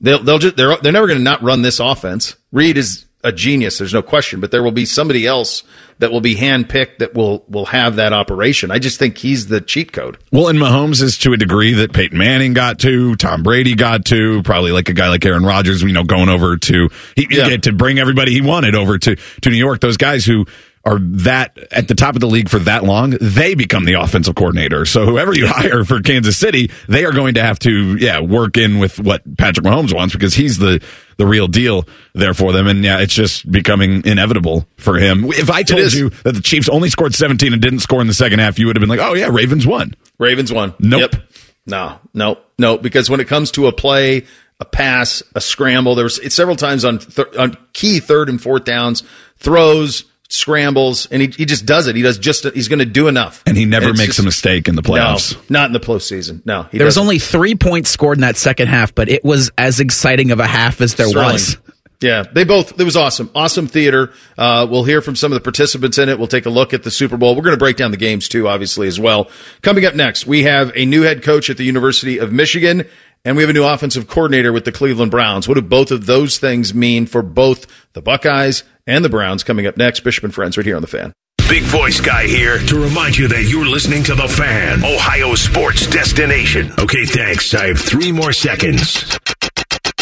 they'll 0.02 0.24
they'll 0.24 0.40
just 0.40 0.58
they're 0.58 0.76
they're 0.78 0.92
never 0.92 1.08
going 1.08 1.20
to 1.20 1.24
not 1.24 1.44
run 1.44 1.62
this 1.62 1.80
offense. 1.80 2.36
Reed 2.52 2.78
is 2.78 3.06
a 3.24 3.32
genius. 3.32 3.78
There's 3.78 3.94
no 3.94 4.02
question, 4.02 4.40
but 4.40 4.52
there 4.52 4.64
will 4.64 4.72
be 4.72 4.86
somebody 4.86 5.26
else 5.26 5.64
that 6.00 6.12
will 6.12 6.22
be 6.22 6.36
handpicked 6.36 6.98
that 6.98 7.14
will 7.14 7.46
will 7.48 7.66
have 7.66 7.96
that 7.96 8.14
operation. 8.14 8.72
I 8.72 8.80
just 8.80 9.00
think 9.00 9.18
he's 9.18 9.48
the 9.48 9.62
cheat 9.62 9.94
code. 9.94 10.18
Well, 10.32 10.48
and 10.48 10.60
Mahomes 10.60 11.02
is 11.02 11.18
to 11.20 11.34
a 11.34 11.38
degree 11.38 11.74
that 11.74 11.94
Peyton 11.94 12.18
Manning 12.18 12.54
got 12.54 12.80
to, 12.80 13.16
Tom 13.16 13.44
Brady 13.44 13.76
got 13.76 14.06
to, 14.06 14.44
probably 14.44 14.72
like 14.72 14.90
a 14.90 14.94
guy 14.94 15.10
like 15.10 15.26
Aaron 15.26 15.46
Rodgers, 15.46 15.82
you 15.82 15.94
know, 15.94 16.04
going 16.04 16.30
over 16.30 16.58
to 16.58 16.90
he, 17.16 17.28
yeah. 17.30 17.58
to 17.58 17.72
bring 17.72 18.00
everybody 18.00 18.34
he 18.34 18.42
wanted 18.42 18.76
over 18.76 18.98
to 18.98 19.16
to 19.16 19.50
New 19.50 19.58
York. 19.58 19.80
Those 19.80 19.98
guys 19.98 20.26
who 20.26 20.46
are 20.86 21.00
that 21.00 21.58
at 21.72 21.88
the 21.88 21.96
top 21.96 22.16
of 22.16 22.22
the 22.22 22.28
league 22.28 22.50
for 22.50 22.60
that 22.60 22.84
long, 22.84 23.12
they 23.22 23.56
become 23.56 23.86
the 23.86 23.94
offensive 23.94 24.36
coordinator. 24.36 24.86
So 24.86 25.06
whoever 25.06 25.34
you 25.34 25.48
hire 25.50 25.86
for 25.86 26.02
Kansas 26.02 26.36
City, 26.36 26.72
they 26.90 27.06
are 27.06 27.14
going 27.14 27.36
to 27.36 27.42
have 27.42 27.58
to, 27.60 27.96
yeah, 27.96 28.20
work 28.20 28.58
in 28.58 28.80
with 28.80 29.00
what 29.00 29.38
Patrick 29.38 29.66
Mahomes 29.66 29.94
wants 29.94 30.14
because 30.14 30.34
he's 30.34 30.58
the 30.58 30.84
the 31.18 31.26
real 31.28 31.48
deal 31.48 31.86
there 32.14 32.34
for 32.34 32.52
them. 32.52 32.68
And 32.68 32.84
yeah, 32.84 33.00
it's 33.00 33.14
just 33.14 33.50
becoming 33.50 34.06
inevitable 34.06 34.68
for 34.78 34.98
him. 34.98 35.26
If 35.26 35.50
I 35.50 35.64
told 35.64 35.94
you 35.94 36.10
that 36.10 36.34
the 36.34 36.42
Chiefs 36.42 36.68
only 36.68 36.90
scored 36.90 37.14
17 37.14 37.54
and 37.54 37.62
didn't 37.62 37.80
score 37.80 38.02
in 38.02 38.08
the 38.08 38.14
second 38.14 38.40
half, 38.40 38.58
you 38.58 38.66
would 38.66 38.76
have 38.76 38.82
been 38.82 38.90
like, 38.90 39.00
oh 39.00 39.14
yeah, 39.14 39.30
Ravens 39.32 39.66
won. 39.66 39.94
Ravens 40.18 40.52
won. 40.52 40.74
Nope. 40.80 41.14
Yep. 41.14 41.24
No, 41.66 42.00
no, 42.14 42.40
no. 42.58 42.78
Because 42.78 43.10
when 43.10 43.20
it 43.20 43.28
comes 43.28 43.52
to 43.52 43.68
a 43.68 43.72
play, 43.72 44.26
a 44.60 44.66
pass, 44.66 45.24
a 45.34 45.40
scramble, 45.40 45.96
there 45.96 46.04
was 46.04 46.34
several 46.34 46.58
times 46.58 46.84
on 46.84 47.00
th- 47.00 47.36
on 47.38 47.58
key 47.72 48.00
third 48.00 48.28
and 48.28 48.42
fourth 48.42 48.66
downs, 48.66 49.04
throws 49.38 50.04
scrambles, 50.34 51.06
and 51.12 51.22
he, 51.22 51.28
he 51.28 51.46
just 51.46 51.66
does 51.66 51.88
it. 51.88 51.96
He 51.96 52.02
does 52.02 52.18
just 52.18 52.46
he's 52.54 52.68
going 52.68 52.80
to 52.80 52.86
do 52.86 53.08
enough, 53.08 53.44
and 53.46 53.56
he 53.56 53.66
never 53.66 53.90
and 53.90 53.98
makes 53.98 54.16
just, 54.16 54.20
a 54.20 54.24
mistake 54.24 54.68
in 54.68 54.76
the 54.76 54.82
playoffs. 54.82 55.36
No, 55.50 55.60
not 55.60 55.68
in 55.68 55.74
the 55.74 55.80
postseason. 55.80 56.46
No, 56.46 56.64
there 56.64 56.80
doesn't. 56.80 56.86
was 56.86 56.98
only 56.98 57.20
three 57.20 57.56
points 57.56 57.92
scored 57.92 58.18
in 58.18 58.22
that 58.22 58.36
second 58.36 58.68
half, 58.68 58.96
but 58.96 59.10
it 59.10 59.24
was 59.24 59.52
as 59.58 59.80
exciting 59.80 60.32
of 60.32 60.40
a 60.40 60.48
half 60.48 60.82
as 60.82 60.96
there 60.96 61.08
Sterling. 61.08 61.34
was. 61.34 61.58
Yeah, 62.02 62.24
they 62.24 62.44
both. 62.44 62.78
It 62.78 62.84
was 62.84 62.98
awesome, 62.98 63.30
awesome 63.34 63.68
theater. 63.68 64.12
Uh, 64.38 64.68
we'll 64.70 64.84
hear 64.84 65.02
from 65.02 65.16
some 65.16 65.32
of 65.32 65.36
the 65.36 65.42
participants 65.42 65.98
in 65.98 66.10
it. 66.10 66.18
We'll 66.18 66.28
take 66.28 66.46
a 66.46 66.50
look 66.50 66.74
at 66.74 66.84
the 66.84 66.92
Super 66.92 67.16
Bowl. 67.16 67.34
We're 67.34 67.44
going 67.44 67.56
to 67.56 67.60
break 67.60 67.78
down 67.78 67.92
the 67.92 67.98
games 67.98 68.28
too, 68.28 68.50
obviously 68.50 68.88
as 68.88 69.00
well. 69.00 69.30
Coming 69.62 69.86
up 69.86 69.96
next, 69.96 70.28
we 70.28 70.44
have 70.44 70.74
a 70.76 70.86
new 70.86 71.04
head 71.04 71.24
coach 71.24 71.50
at 71.50 71.56
the 71.56 71.64
University 71.64 72.18
of 72.18 72.34
Michigan 72.34 72.90
and 73.26 73.38
we 73.38 73.44
have 73.44 73.50
a 73.50 73.54
new 73.54 73.64
offensive 73.64 74.08
coordinator 74.08 74.52
with 74.52 74.66
the 74.66 74.72
Cleveland 74.72 75.12
Browns. 75.12 75.48
What 75.48 75.56
do 75.56 75.62
both 75.62 75.92
of 75.92 76.06
those 76.06 76.38
things 76.38 76.74
mean 76.74 77.06
for 77.06 77.22
both 77.22 77.68
the 77.94 78.02
Buckeyes 78.02 78.64
and 78.86 79.04
the 79.04 79.10
Browns 79.10 79.44
coming 79.44 79.66
up 79.66 79.78
next? 79.78 80.02
Bishop 80.02 80.24
and 80.24 80.34
Friends 80.34 80.58
right 80.58 80.66
here 80.66 80.76
on 80.76 80.82
The 80.82 80.88
Fan. 80.88 81.14
Big 81.50 81.64
voice 81.64 82.00
guy 82.02 82.26
here 82.26 82.58
to 82.58 82.80
remind 82.82 83.18
you 83.18 83.28
that 83.28 83.44
you're 83.44 83.66
listening 83.66 84.04
to 84.04 84.16
The 84.16 84.28
Fan, 84.28 84.84
Ohio 84.84 85.36
sports 85.36 85.88
destination. 85.88 86.72
Okay, 86.80 87.06
thanks. 87.06 87.54
I 87.54 87.68
have 87.68 87.80
three 87.80 88.12
more 88.12 88.34
seconds. 88.34 89.18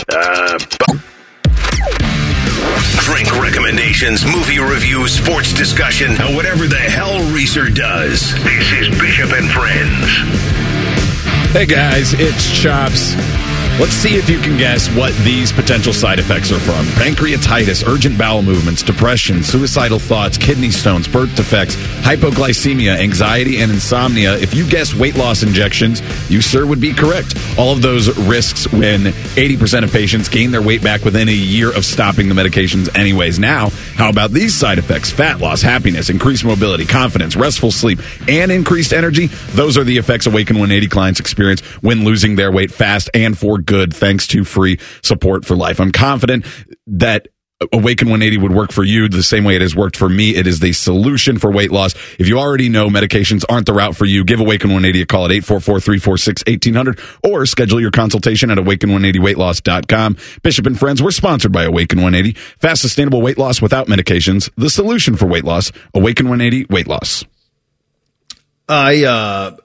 Uh, 0.09 0.57
drink 3.01 3.31
recommendations, 3.41 4.25
movie 4.25 4.59
reviews, 4.59 5.13
sports 5.13 5.53
discussion, 5.53 6.11
whatever 6.35 6.67
the 6.67 6.75
hell 6.75 7.19
Reeser 7.33 7.69
does. 7.69 8.33
This 8.43 8.71
is 8.71 8.99
Bishop 8.99 9.31
and 9.31 9.49
Friends. 9.51 10.50
Hey 11.51 11.65
guys, 11.65 12.13
it's 12.13 12.49
Chops. 12.49 13.13
Let's 13.81 13.93
see 13.93 14.15
if 14.15 14.29
you 14.29 14.37
can 14.37 14.59
guess 14.59 14.95
what 14.95 15.11
these 15.23 15.51
potential 15.51 15.91
side 15.91 16.19
effects 16.19 16.51
are 16.51 16.59
from. 16.59 16.85
Pancreatitis, 17.03 17.83
urgent 17.87 18.15
bowel 18.15 18.43
movements, 18.43 18.83
depression, 18.83 19.41
suicidal 19.41 19.97
thoughts, 19.97 20.37
kidney 20.37 20.69
stones, 20.69 21.07
birth 21.07 21.35
defects, 21.35 21.75
hypoglycemia, 22.03 22.95
anxiety, 22.97 23.59
and 23.59 23.71
insomnia. 23.71 24.37
If 24.37 24.53
you 24.53 24.69
guess 24.69 24.93
weight 24.93 25.15
loss 25.15 25.41
injections, 25.41 25.99
you, 26.29 26.43
sir, 26.43 26.67
would 26.67 26.79
be 26.79 26.93
correct. 26.93 27.35
All 27.57 27.73
of 27.73 27.81
those 27.81 28.15
risks 28.19 28.71
when 28.71 29.05
80% 29.05 29.83
of 29.83 29.91
patients 29.91 30.29
gain 30.29 30.51
their 30.51 30.61
weight 30.61 30.83
back 30.83 31.03
within 31.03 31.27
a 31.27 31.31
year 31.31 31.75
of 31.75 31.83
stopping 31.83 32.29
the 32.29 32.35
medications 32.35 32.95
anyways. 32.95 33.39
Now, 33.39 33.69
how 33.95 34.11
about 34.11 34.29
these 34.29 34.53
side 34.53 34.77
effects? 34.77 35.09
Fat 35.09 35.39
loss, 35.39 35.63
happiness, 35.63 36.11
increased 36.11 36.45
mobility, 36.45 36.85
confidence, 36.85 37.35
restful 37.35 37.71
sleep, 37.71 37.97
and 38.27 38.51
increased 38.51 38.93
energy. 38.93 39.25
Those 39.53 39.75
are 39.75 39.83
the 39.83 39.97
effects 39.97 40.27
Awaken 40.27 40.57
180 40.57 40.87
clients 40.87 41.19
experience 41.19 41.61
when 41.81 42.03
losing 42.03 42.35
their 42.35 42.51
weight 42.51 42.71
fast 42.71 43.09
and 43.15 43.35
for 43.35 43.57
good 43.71 43.93
thanks 43.93 44.27
to 44.27 44.43
free 44.43 44.77
support 45.01 45.45
for 45.45 45.55
life. 45.55 45.79
I'm 45.79 45.93
confident 45.93 46.45
that 46.87 47.29
Awaken 47.71 48.09
180 48.09 48.37
would 48.39 48.51
work 48.51 48.73
for 48.73 48.83
you 48.83 49.07
the 49.07 49.23
same 49.23 49.45
way 49.45 49.55
it 49.55 49.61
has 49.61 49.73
worked 49.73 49.95
for 49.95 50.09
me. 50.09 50.35
It 50.35 50.45
is 50.45 50.59
the 50.59 50.73
solution 50.73 51.39
for 51.39 51.49
weight 51.49 51.71
loss. 51.71 51.95
If 52.19 52.27
you 52.27 52.37
already 52.37 52.67
know 52.67 52.89
medications 52.89 53.45
aren't 53.47 53.67
the 53.67 53.73
route 53.73 53.95
for 53.95 54.03
you, 54.03 54.25
give 54.25 54.41
Awaken 54.41 54.71
180 54.71 55.01
a 55.03 55.05
call 55.05 55.23
at 55.23 55.31
844-346-1800 55.31 57.29
or 57.31 57.45
schedule 57.45 57.79
your 57.79 57.91
consultation 57.91 58.51
at 58.51 58.57
awaken180weightloss.com. 58.57 60.17
Bishop 60.43 60.65
and 60.65 60.77
Friends, 60.77 61.01
we're 61.01 61.11
sponsored 61.11 61.53
by 61.53 61.63
Awaken 61.63 62.01
180. 62.01 62.37
Fast, 62.59 62.81
sustainable 62.81 63.21
weight 63.21 63.37
loss 63.37 63.61
without 63.61 63.87
medications. 63.87 64.49
The 64.57 64.69
solution 64.69 65.15
for 65.15 65.27
weight 65.27 65.45
loss. 65.45 65.71
Awaken 65.93 66.27
180 66.27 66.65
weight 66.73 66.87
loss. 66.87 67.23
I, 68.67 69.05
uh, 69.05 69.55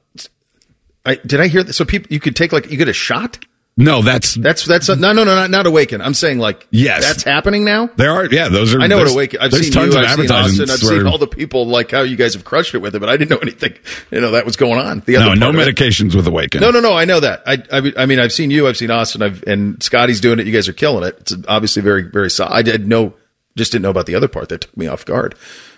I, 1.05 1.15
did 1.17 1.41
I 1.41 1.49
hear 1.49 1.65
that? 1.65 1.73
So 1.73 1.85
people, 1.85 2.13
you 2.13 2.21
could 2.21 2.37
take 2.37 2.53
like, 2.53 2.71
you 2.71 2.77
get 2.77 2.89
a 2.89 2.93
shot? 2.93 3.39
No, 3.78 4.00
that's 4.00 4.35
that's 4.35 4.64
that's 4.64 4.88
a, 4.88 4.97
no 4.97 5.12
no 5.12 5.25
no 5.25 5.35
not, 5.35 5.50
not 5.50 5.66
awaken. 5.66 6.00
I'm 6.00 6.14
saying 6.14 6.38
like 6.38 6.66
yes, 6.71 7.04
that's 7.04 7.23
happening 7.23 7.62
now. 7.62 7.88
There 7.88 8.11
are 8.11 8.25
yeah 8.25 8.49
those 8.49 8.75
are. 8.75 8.80
I 8.80 8.87
know 8.87 8.97
what 8.97 9.12
awaken. 9.12 9.40
I've 9.42 9.52
seen 9.52 9.71
tons 9.71 9.92
you. 9.92 10.00
Of 10.00 10.06
I've 10.06 10.16
seen 10.16 10.30
Austin. 10.30 10.71
I've 10.71 10.78
seen 10.78 11.06
all 11.06 11.18
the 11.18 11.26
people 11.26 11.66
like 11.66 11.90
how 11.90 12.00
you 12.00 12.16
guys 12.16 12.33
have 12.33 12.42
crushed 12.42 12.75
it 12.75 12.78
with 12.78 12.97
it, 12.97 13.00
but 13.00 13.11
I 13.11 13.18
didn't 13.18 13.33
know 13.33 13.37
anything. 13.42 13.75
You 14.11 14.23
know 14.23 14.30
that 14.30 14.47
was 14.47 14.56
going 14.56 14.80
on. 14.80 15.00
The 15.00 15.16
other 15.18 15.37
no 15.37 15.52
no 15.52 15.59
medications 15.59 16.14
with 16.14 16.26
awaken. 16.26 16.62
No 16.62 16.71
no 16.71 16.80
no. 16.80 16.95
I 16.95 17.04
know 17.04 17.21
that. 17.21 17.42
I, 17.47 17.62
I 17.71 17.92
I 17.99 18.06
mean 18.06 18.18
I've 18.18 18.33
seen 18.33 18.50
you. 18.50 18.66
I've 18.66 18.78
seen 18.78 18.90
Austin. 18.90 19.21
I've 19.21 19.42
and 19.47 19.83
Scotty's 19.83 20.23
doing 20.23 20.38
it. 20.38 20.47
You 20.47 20.54
guys 20.54 20.68
are 20.68 20.73
killing 20.73 21.06
it. 21.06 21.18
It's 21.21 21.35
obviously 21.47 21.83
very 21.83 22.04
very 22.04 22.30
solid. 22.30 22.54
I 22.54 22.62
did 22.62 22.88
know 22.88 23.12
just 23.59 23.73
didn't 23.73 23.83
know 23.83 23.90
about 23.90 24.06
the 24.06 24.14
other 24.14 24.28
part 24.28 24.49
that 24.49 24.62
took 24.62 24.75
me 24.75 24.87
off 24.87 25.04
guard. 25.04 25.35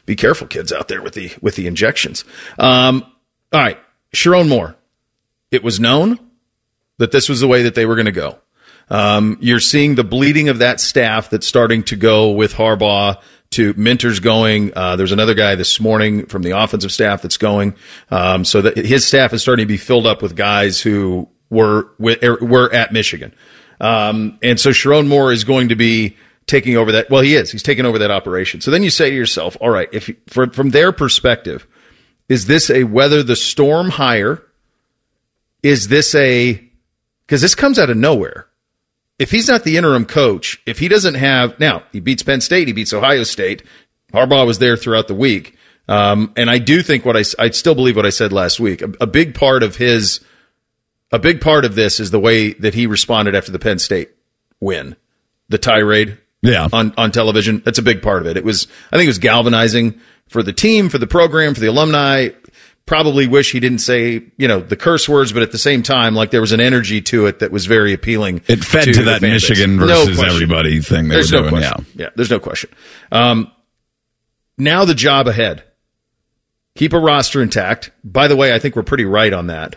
Be 0.06 0.14
careful, 0.14 0.46
kids 0.46 0.72
out 0.72 0.86
there 0.86 1.02
with 1.02 1.14
the 1.14 1.32
with 1.42 1.56
the 1.56 1.66
injections. 1.66 2.24
Um, 2.60 3.02
all 3.52 3.60
right, 3.60 3.78
Sherrone 4.14 4.48
Moore. 4.48 4.76
It 5.50 5.64
was 5.64 5.80
known 5.80 6.20
that 6.98 7.12
this 7.12 7.28
was 7.28 7.40
the 7.40 7.48
way 7.48 7.62
that 7.62 7.74
they 7.74 7.86
were 7.86 7.94
going 7.94 8.06
to 8.06 8.12
go. 8.12 8.38
Um, 8.90 9.38
you're 9.40 9.60
seeing 9.60 9.94
the 9.94 10.04
bleeding 10.04 10.48
of 10.48 10.58
that 10.58 10.80
staff 10.80 11.30
that's 11.30 11.46
starting 11.46 11.82
to 11.84 11.96
go 11.96 12.30
with 12.30 12.54
Harbaugh 12.54 13.20
to 13.50 13.74
Minter's 13.76 14.20
going. 14.20 14.72
Uh, 14.76 14.96
there's 14.96 15.12
another 15.12 15.34
guy 15.34 15.54
this 15.54 15.80
morning 15.80 16.26
from 16.26 16.42
the 16.42 16.50
offensive 16.50 16.92
staff 16.92 17.22
that's 17.22 17.36
going. 17.36 17.74
Um, 18.10 18.44
so 18.44 18.62
that 18.62 18.76
his 18.76 19.06
staff 19.06 19.32
is 19.32 19.42
starting 19.42 19.64
to 19.64 19.68
be 19.68 19.76
filled 19.76 20.06
up 20.06 20.22
with 20.22 20.36
guys 20.36 20.80
who 20.80 21.28
were 21.50 21.90
er, 22.00 22.38
were 22.40 22.72
at 22.72 22.92
Michigan. 22.92 23.34
Um, 23.80 24.38
and 24.42 24.58
so 24.58 24.70
Sherrone 24.70 25.08
Moore 25.08 25.32
is 25.32 25.44
going 25.44 25.68
to 25.68 25.76
be 25.76 26.16
taking 26.46 26.76
over 26.76 26.92
that. 26.92 27.10
Well, 27.10 27.22
he 27.22 27.34
is. 27.34 27.52
He's 27.52 27.62
taking 27.62 27.86
over 27.86 27.98
that 27.98 28.10
operation. 28.10 28.60
So 28.60 28.70
then 28.70 28.82
you 28.82 28.90
say 28.90 29.10
to 29.10 29.16
yourself, 29.16 29.56
all 29.60 29.70
right, 29.70 29.88
if 29.92 30.10
for, 30.26 30.50
from 30.50 30.70
their 30.70 30.92
perspective, 30.92 31.66
is 32.28 32.46
this 32.46 32.70
a 32.70 32.84
weather 32.84 33.22
the 33.22 33.36
storm 33.36 33.90
hire? 33.90 34.42
Is 35.62 35.88
this 35.88 36.14
a 36.14 36.67
because 37.28 37.42
this 37.42 37.54
comes 37.54 37.78
out 37.78 37.90
of 37.90 37.97
nowhere 37.97 38.49
if 39.18 39.30
he's 39.30 39.49
not 39.49 39.64
the 39.64 39.76
interim 39.76 40.04
coach, 40.04 40.62
if 40.64 40.78
he 40.78 40.88
doesn't 40.88 41.14
have 41.14 41.58
now, 41.58 41.82
he 41.92 42.00
beats 42.00 42.23
Penn 42.23 42.40
State, 42.40 42.68
he 42.68 42.73
beats 42.73 42.92
Ohio 42.92 43.25
State. 43.25 43.62
Harbaugh 44.12 44.47
was 44.47 44.58
there 44.58 44.76
throughout 44.76 45.08
the 45.08 45.14
week, 45.14 45.56
um, 45.88 46.32
and 46.37 46.49
I 46.49 46.58
do 46.58 46.82
think 46.82 47.04
what 47.04 47.16
I 47.16 47.25
I 47.38 47.50
still 47.50 47.75
believe 47.75 47.97
what 47.97 48.06
I 48.06 48.11
said 48.11 48.32
last 48.32 48.61
week. 48.61 48.80
A, 48.80 48.90
a, 49.02 49.06
big 49.06 49.35
part 49.35 49.62
of 49.62 49.76
his, 49.76 50.20
a 51.12 51.18
big 51.18 51.40
part 51.42 51.64
of 51.66 51.75
this 51.75 52.00
is 52.00 52.11
the 52.11 52.20
way 52.20 52.54
that 52.54 52.75
he 52.75 52.87
responded 52.87 53.35
after 53.35 53.52
the 53.52 53.58
Penn 53.58 53.78
State 53.78 54.11
win, 54.61 54.97
the 55.50 55.58
tirade, 55.58 56.16
yeah, 56.40 56.68
on 56.73 56.94
on 56.97 57.11
television. 57.11 57.61
That's 57.64 57.78
a 57.78 57.82
big 57.82 58.00
part 58.00 58.23
of 58.23 58.28
it. 58.28 58.38
It 58.38 58.44
was 58.44 58.66
I 58.90 58.97
think 58.97 59.04
it 59.04 59.08
was 59.08 59.18
galvanizing 59.18 60.00
for 60.28 60.42
the 60.42 60.52
team, 60.52 60.88
for 60.88 60.99
the 60.99 61.06
program, 61.06 61.54
for 61.54 61.61
the 61.61 61.66
alumni 61.66 62.30
probably 62.88 63.28
wish 63.28 63.52
he 63.52 63.61
didn't 63.61 63.78
say, 63.78 64.23
you 64.37 64.49
know, 64.49 64.59
the 64.59 64.76
curse 64.76 65.09
words, 65.09 65.33
but 65.33 65.42
at 65.42 65.52
the 65.52 65.59
same 65.59 65.85
time, 65.85 66.14
like 66.14 66.33
there 66.33 66.40
was 66.40 66.52
an 66.52 66.61
energy 66.61 67.00
to 67.02 67.26
it 67.26 67.38
that 67.38 67.52
was 67.52 67.66
very 67.66 67.92
appealing. 67.92 68.42
It 68.49 68.64
fed 68.64 68.85
to, 68.85 68.92
to 68.95 69.02
that 69.04 69.23
Michigan 69.23 69.78
versus 69.78 70.18
no 70.18 70.25
everybody 70.25 70.80
thing 70.80 71.09
they 71.09 71.14
there's 71.14 71.30
were 71.30 71.42
no 71.42 71.50
doing. 71.50 71.62
Question. 71.62 71.87
Yeah. 71.95 72.04
yeah, 72.07 72.11
there's 72.16 72.30
no 72.30 72.40
question. 72.40 72.71
Um, 73.12 73.52
now 74.57 74.85
the 74.85 74.95
job 74.95 75.28
ahead. 75.28 75.62
Keep 76.75 76.95
a 76.95 76.99
roster 76.99 77.42
intact. 77.42 77.90
By 78.02 78.28
the 78.28 78.37
way, 78.37 78.52
I 78.52 78.59
think 78.59 78.75
we're 78.75 78.83
pretty 78.83 79.04
right 79.04 79.33
on 79.33 79.49
that. 79.49 79.76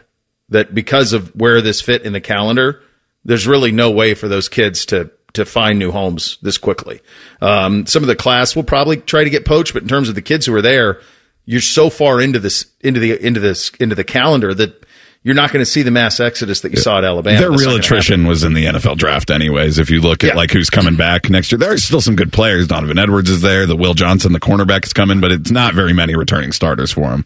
That 0.50 0.74
because 0.74 1.14
of 1.14 1.36
where 1.36 1.62
this 1.62 1.82
fit 1.82 2.04
in 2.04 2.14
the 2.14 2.22
calendar, 2.22 2.82
there's 3.24 3.48
really 3.48 3.72
no 3.72 3.92
way 3.92 4.14
for 4.14 4.28
those 4.28 4.50
kids 4.50 4.86
to 4.88 5.12
to 5.34 5.46
find 5.46 5.80
new 5.80 5.92
homes 5.92 6.38
this 6.42 6.58
quickly. 6.58 7.02
Um, 7.42 7.86
some 7.86 8.04
of 8.04 8.08
the 8.08 8.16
class 8.16 8.56
will 8.56 8.64
probably 8.64 8.98
try 8.98 9.24
to 9.24 9.30
get 9.30 9.46
poached, 9.46 9.74
but 9.74 9.82
in 9.82 9.88
terms 9.88 10.10
of 10.10 10.16
the 10.16 10.22
kids 10.22 10.46
who 10.46 10.54
are 10.54 10.62
there, 10.62 11.00
you're 11.46 11.62
so 11.62 11.90
far 11.90 12.22
into 12.22 12.40
this 12.40 12.66
into 12.82 13.00
the 13.00 13.26
into 13.26 13.40
this 13.40 13.72
into 13.80 13.96
the 13.96 14.04
calendar 14.04 14.54
that 14.54 14.86
you're 15.24 15.36
not 15.36 15.52
going 15.52 15.64
to 15.64 15.70
see 15.70 15.84
the 15.84 15.92
mass 15.92 16.20
exodus 16.20 16.62
that 16.62 16.72
you 16.72 16.78
saw 16.78 16.98
at 16.98 17.04
Alabama. 17.04 17.40
Their 17.40 17.52
real 17.52 17.76
attrition 17.76 18.26
was 18.26 18.44
in 18.44 18.54
the 18.56 18.66
NFL 18.66 18.98
draft, 18.98 19.30
anyways. 19.30 19.78
If 19.78 19.92
you 19.92 20.02
look 20.02 20.24
at 20.24 20.30
yeah. 20.30 20.36
like 20.36 20.50
who's 20.50 20.72
coming 20.72 20.96
back 20.96 21.30
next 21.30 21.52
year, 21.52 21.60
there 21.60 21.72
are 21.72 21.78
still 21.78 22.02
some 22.02 22.16
good 22.16 22.34
players. 22.34 22.68
Donovan 22.68 22.98
Edwards 22.98 23.30
is 23.30 23.42
there. 23.42 23.68
The 23.68 23.76
Will 23.76 23.94
Johnson, 23.94 24.34
the 24.34 24.40
cornerback, 24.40 24.84
is 24.84 24.94
coming, 24.94 25.22
but 25.22 25.32
it's 25.32 25.52
not 25.52 25.76
very 25.76 25.94
many 25.94 26.16
returning 26.16 26.52
starters 26.52 26.92
for 26.92 27.12
him. 27.12 27.26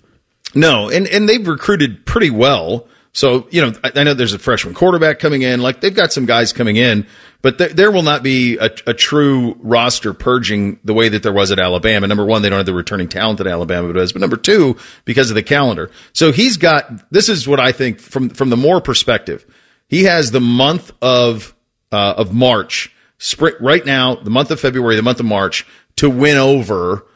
No, 0.53 0.89
and 0.89 1.07
and 1.07 1.27
they've 1.29 1.47
recruited 1.47 2.05
pretty 2.05 2.29
well. 2.29 2.87
So, 3.15 3.47
you 3.49 3.61
know, 3.61 3.71
I, 3.81 3.93
I, 3.95 4.03
know 4.03 4.13
there's 4.13 4.33
a 4.33 4.39
freshman 4.39 4.73
quarterback 4.73 5.19
coming 5.19 5.41
in. 5.41 5.61
Like 5.61 5.79
they've 5.79 5.95
got 5.95 6.11
some 6.11 6.25
guys 6.25 6.51
coming 6.51 6.75
in, 6.75 7.07
but 7.41 7.57
th- 7.57 7.71
there 7.71 7.89
will 7.89 8.01
not 8.01 8.23
be 8.23 8.57
a, 8.57 8.65
a, 8.87 8.93
true 8.93 9.55
roster 9.61 10.13
purging 10.13 10.81
the 10.83 10.93
way 10.93 11.07
that 11.07 11.23
there 11.23 11.31
was 11.31 11.49
at 11.49 11.57
Alabama. 11.57 12.07
Number 12.07 12.25
one, 12.25 12.41
they 12.41 12.49
don't 12.49 12.59
have 12.59 12.65
the 12.65 12.73
returning 12.73 13.07
talent 13.07 13.37
that 13.37 13.47
Alabama 13.47 13.93
does, 13.93 14.11
but 14.11 14.19
number 14.19 14.35
two, 14.35 14.75
because 15.05 15.31
of 15.31 15.35
the 15.35 15.43
calendar. 15.43 15.91
So 16.11 16.33
he's 16.33 16.57
got, 16.57 17.09
this 17.09 17.29
is 17.29 17.47
what 17.47 17.57
I 17.57 17.71
think 17.71 17.99
from, 17.99 18.31
from 18.31 18.49
the 18.49 18.57
Moore 18.57 18.81
perspective. 18.81 19.45
He 19.87 20.03
has 20.03 20.31
the 20.31 20.41
month 20.41 20.91
of, 21.01 21.55
uh, 21.93 22.15
of 22.17 22.33
March, 22.33 22.93
spring, 23.17 23.53
right 23.61 23.85
now, 23.85 24.15
the 24.15 24.29
month 24.29 24.51
of 24.51 24.59
February, 24.59 24.97
the 24.97 25.03
month 25.03 25.21
of 25.21 25.25
March 25.25 25.65
to 25.95 26.09
win 26.09 26.35
over 26.35 27.07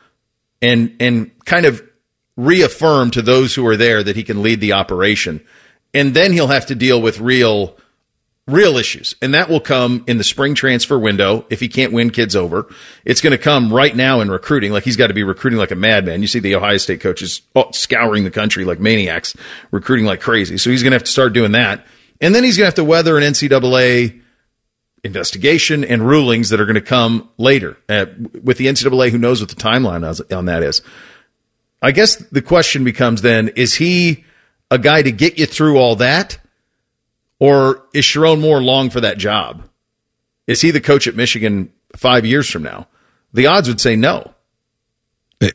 and, 0.62 0.96
and 1.02 1.38
kind 1.44 1.66
of 1.66 1.84
reaffirm 2.38 3.12
to 3.12 3.22
those 3.22 3.54
who 3.54 3.68
are 3.68 3.76
there 3.76 4.02
that 4.02 4.16
he 4.16 4.24
can 4.24 4.42
lead 4.42 4.62
the 4.62 4.72
operation 4.72 5.46
and 5.94 6.14
then 6.14 6.32
he'll 6.32 6.48
have 6.48 6.68
to 6.68 6.76
deal 6.76 7.02
with 7.02 7.20
real 7.20 7.78
real 8.50 8.78
issues. 8.78 9.16
And 9.22 9.34
that 9.34 9.50
will 9.50 9.60
come 9.60 10.04
in 10.08 10.18
the 10.18 10.24
spring 10.24 10.56
transfer 10.56 10.98
window 10.98 11.46
if 11.50 11.60
he 11.60 11.70
can't 11.70 11.94
win 11.94 12.10
kids 12.10 12.36
over. 12.36 12.68
It's 13.06 13.22
going 13.22 13.32
to 13.32 13.38
come 13.38 13.72
right 13.72 13.96
now 13.96 14.22
in 14.22 14.32
recruiting 14.32 14.72
like 14.72 14.84
he's 14.84 14.98
got 14.98 15.08
to 15.08 15.14
be 15.14 15.24
recruiting 15.24 15.60
like 15.60 15.72
a 15.72 15.76
madman. 15.76 16.22
You 16.22 16.28
see 16.28 16.40
the 16.40 16.56
ohio 16.56 16.78
state 16.78 17.02
coaches 17.02 17.42
scouring 17.72 18.24
the 18.24 18.32
country 18.32 18.66
like 18.66 18.80
maniacs 18.80 19.36
recruiting 19.72 20.06
like 20.06 20.22
crazy. 20.22 20.58
So 20.58 20.70
he's 20.70 20.84
going 20.84 20.92
to 20.92 20.96
have 20.96 21.04
to 21.04 21.12
start 21.12 21.34
doing 21.34 21.54
that. 21.54 21.86
And 22.22 22.36
then 22.36 22.44
he's 22.44 22.58
going 22.58 22.64
to 22.64 22.68
have 22.68 22.76
to 22.76 22.84
weather 22.84 23.18
an 23.18 23.24
ncaa 23.24 24.22
investigation 25.04 25.86
and 25.86 26.06
rulings 26.06 26.50
that 26.50 26.60
are 26.60 26.66
going 26.66 26.76
to 26.76 26.82
come 26.82 27.30
later 27.38 27.78
uh, 27.88 28.08
with 28.44 28.58
the 28.58 28.66
ncaa 28.66 29.10
who 29.10 29.18
knows 29.18 29.40
what 29.40 29.50
the 29.50 29.56
timeline 29.56 30.36
on 30.36 30.46
that 30.46 30.64
is. 30.64 30.82
I 31.82 31.92
guess 31.92 32.18
the 32.18 32.42
question 32.42 32.84
becomes 32.84 33.22
then 33.22 33.50
is 33.50 33.76
he 33.76 34.26
a 34.72 34.78
guy 34.78 35.02
to 35.02 35.12
get 35.12 35.38
you 35.38 35.46
through 35.46 35.78
all 35.78 35.96
that? 35.98 36.40
Or 37.40 37.86
is 37.94 38.04
Sherrone 38.04 38.42
Moore 38.42 38.62
long 38.62 38.90
for 38.90 39.02
that 39.02 39.18
job? 39.18 39.64
Is 40.46 40.62
he 40.62 40.72
the 40.72 40.82
coach 40.82 41.08
at 41.08 41.16
Michigan 41.16 41.72
five 41.96 42.26
years 42.26 42.50
from 42.50 42.64
now? 42.64 42.88
The 43.34 43.48
odds 43.48 43.68
would 43.68 43.80
say 43.80 43.96
no. 43.96 44.34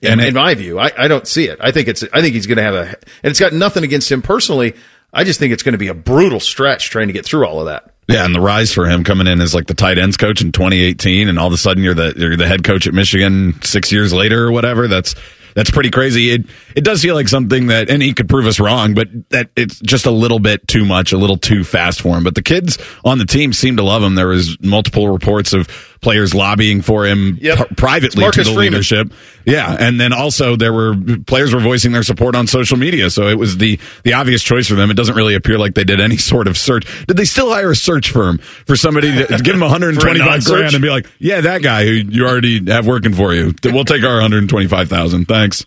In, 0.01 0.19
in 0.19 0.33
my 0.33 0.55
view, 0.55 0.79
I, 0.79 0.93
I, 0.97 1.09
don't 1.09 1.29
see 1.29 1.47
it. 1.47 1.59
I 1.61 1.71
think 1.71 1.89
it's. 1.89 2.03
I 2.11 2.23
think 2.23 2.35
he's 2.35 2.47
going 2.47 2.57
to 2.57 2.63
have 2.63 2.75
a, 2.75 2.87
and 2.89 3.31
it's 3.31 3.41
got 3.41 3.53
nothing 3.53 3.85
against 3.85 4.11
him 4.11 4.23
personally. 4.23 4.75
I 5.13 5.25
just 5.25 5.39
think 5.39 5.53
it's 5.53 5.63
going 5.63 5.75
to 5.75 5.79
be 5.79 5.89
a 5.89 5.95
brutal 5.95 6.41
stretch 6.41 6.89
trying 6.89 7.09
to 7.09 7.13
get 7.13 7.27
through 7.27 7.47
all 7.47 7.61
of 7.61 7.67
that. 7.67 7.95
Yeah, 8.09 8.25
and 8.25 8.35
the 8.35 8.41
rise 8.41 8.73
for 8.73 8.87
him 8.87 9.05
coming 9.05 9.27
in 9.27 9.43
as 9.43 9.55
like 9.55 9.67
the 9.67 9.75
tight 9.75 9.99
ends 9.99 10.17
coach 10.17 10.41
in 10.41 10.53
2018, 10.53 11.29
and 11.29 11.39
all 11.39 11.49
of 11.49 11.53
a 11.53 11.59
sudden 11.59 11.83
you're 11.83 11.95
the 11.95 12.15
you're 12.17 12.37
the 12.37 12.49
head 12.49 12.65
coach 12.65 12.87
at 12.87 12.95
Michigan 12.95 13.61
six 13.63 13.93
years 13.93 14.13
later 14.13 14.47
or 14.47 14.53
whatever. 14.53 14.89
That's 14.89 15.15
that's 15.55 15.71
pretty 15.71 15.91
crazy. 15.91 16.31
It 16.31 16.47
it 16.77 16.85
does 16.85 17.03
feel 17.03 17.15
like 17.15 17.29
something 17.29 17.69
that, 17.69 17.89
and 17.91 18.03
he 18.03 18.13
could 18.13 18.29
prove 18.29 18.47
us 18.47 18.61
wrong, 18.61 18.95
but 18.95 19.09
that 19.31 19.51
it's 19.57 19.81
just 19.81 20.07
a 20.07 20.11
little 20.11 20.39
bit 20.39 20.67
too 20.69 20.85
much, 20.85 21.13
a 21.13 21.17
little 21.17 21.37
too 21.37 21.65
fast 21.65 22.03
for 22.03 22.17
him. 22.17 22.25
But 22.25 22.35
the 22.35 22.43
kids 22.43 22.79
on 23.05 23.19
the 23.19 23.25
team 23.25 23.53
seem 23.53 23.77
to 23.77 23.83
love 23.83 24.03
him. 24.03 24.15
There 24.15 24.29
was 24.29 24.61
multiple 24.61 25.09
reports 25.09 25.53
of 25.53 25.69
players 26.05 26.35
lobbying 26.35 26.83
for 26.83 27.05
him 27.07 27.39
yep. 27.41 27.59
pr- 27.59 27.75
privately 27.75 28.31
to 28.31 28.39
the 28.39 28.45
Freeman. 28.45 28.61
leadership. 28.61 29.13
Yeah, 29.45 29.77
and 29.79 29.99
then 29.99 30.13
also 30.13 30.55
there 30.55 30.73
were 30.73 30.95
players 31.27 31.53
were 31.53 31.61
voicing 31.61 31.93
their 31.93 32.03
support 32.03 32.37
on 32.37 32.47
social 32.47 32.77
media, 32.77 33.11
so 33.11 33.27
it 33.27 33.39
was 33.39 33.57
the 33.57 33.81
the 34.05 34.13
obvious 34.13 34.43
choice 34.43 34.69
for 34.69 34.75
them. 34.75 34.91
It 34.91 34.95
doesn't 34.95 35.17
really 35.17 35.35
appear 35.35 35.59
like 35.59 35.75
they 35.75 35.85
did 35.85 36.01
any 36.01 36.17
sort 36.33 36.47
of 36.47 36.57
search. 36.57 36.87
Did 37.07 37.17
they 37.17 37.25
still 37.25 37.51
hire 37.51 37.73
a 37.73 37.77
search 37.77 38.13
firm 38.13 38.39
for 38.39 38.77
somebody 38.77 39.11
to 39.13 39.27
give 39.43 39.55
them 39.55 39.61
125 39.61 40.45
grand 40.45 40.75
and 40.75 40.83
be 40.83 40.91
like, 40.91 41.07
"Yeah, 41.19 41.41
that 41.41 41.63
guy 41.63 41.85
who 41.85 41.93
you 41.93 42.27
already 42.27 42.71
have 42.71 42.87
working 42.87 43.15
for 43.15 43.35
you, 43.35 43.55
we'll 43.65 43.85
take 43.85 44.05
our 44.05 44.15
125,000. 44.15 45.27
Thanks." 45.27 45.65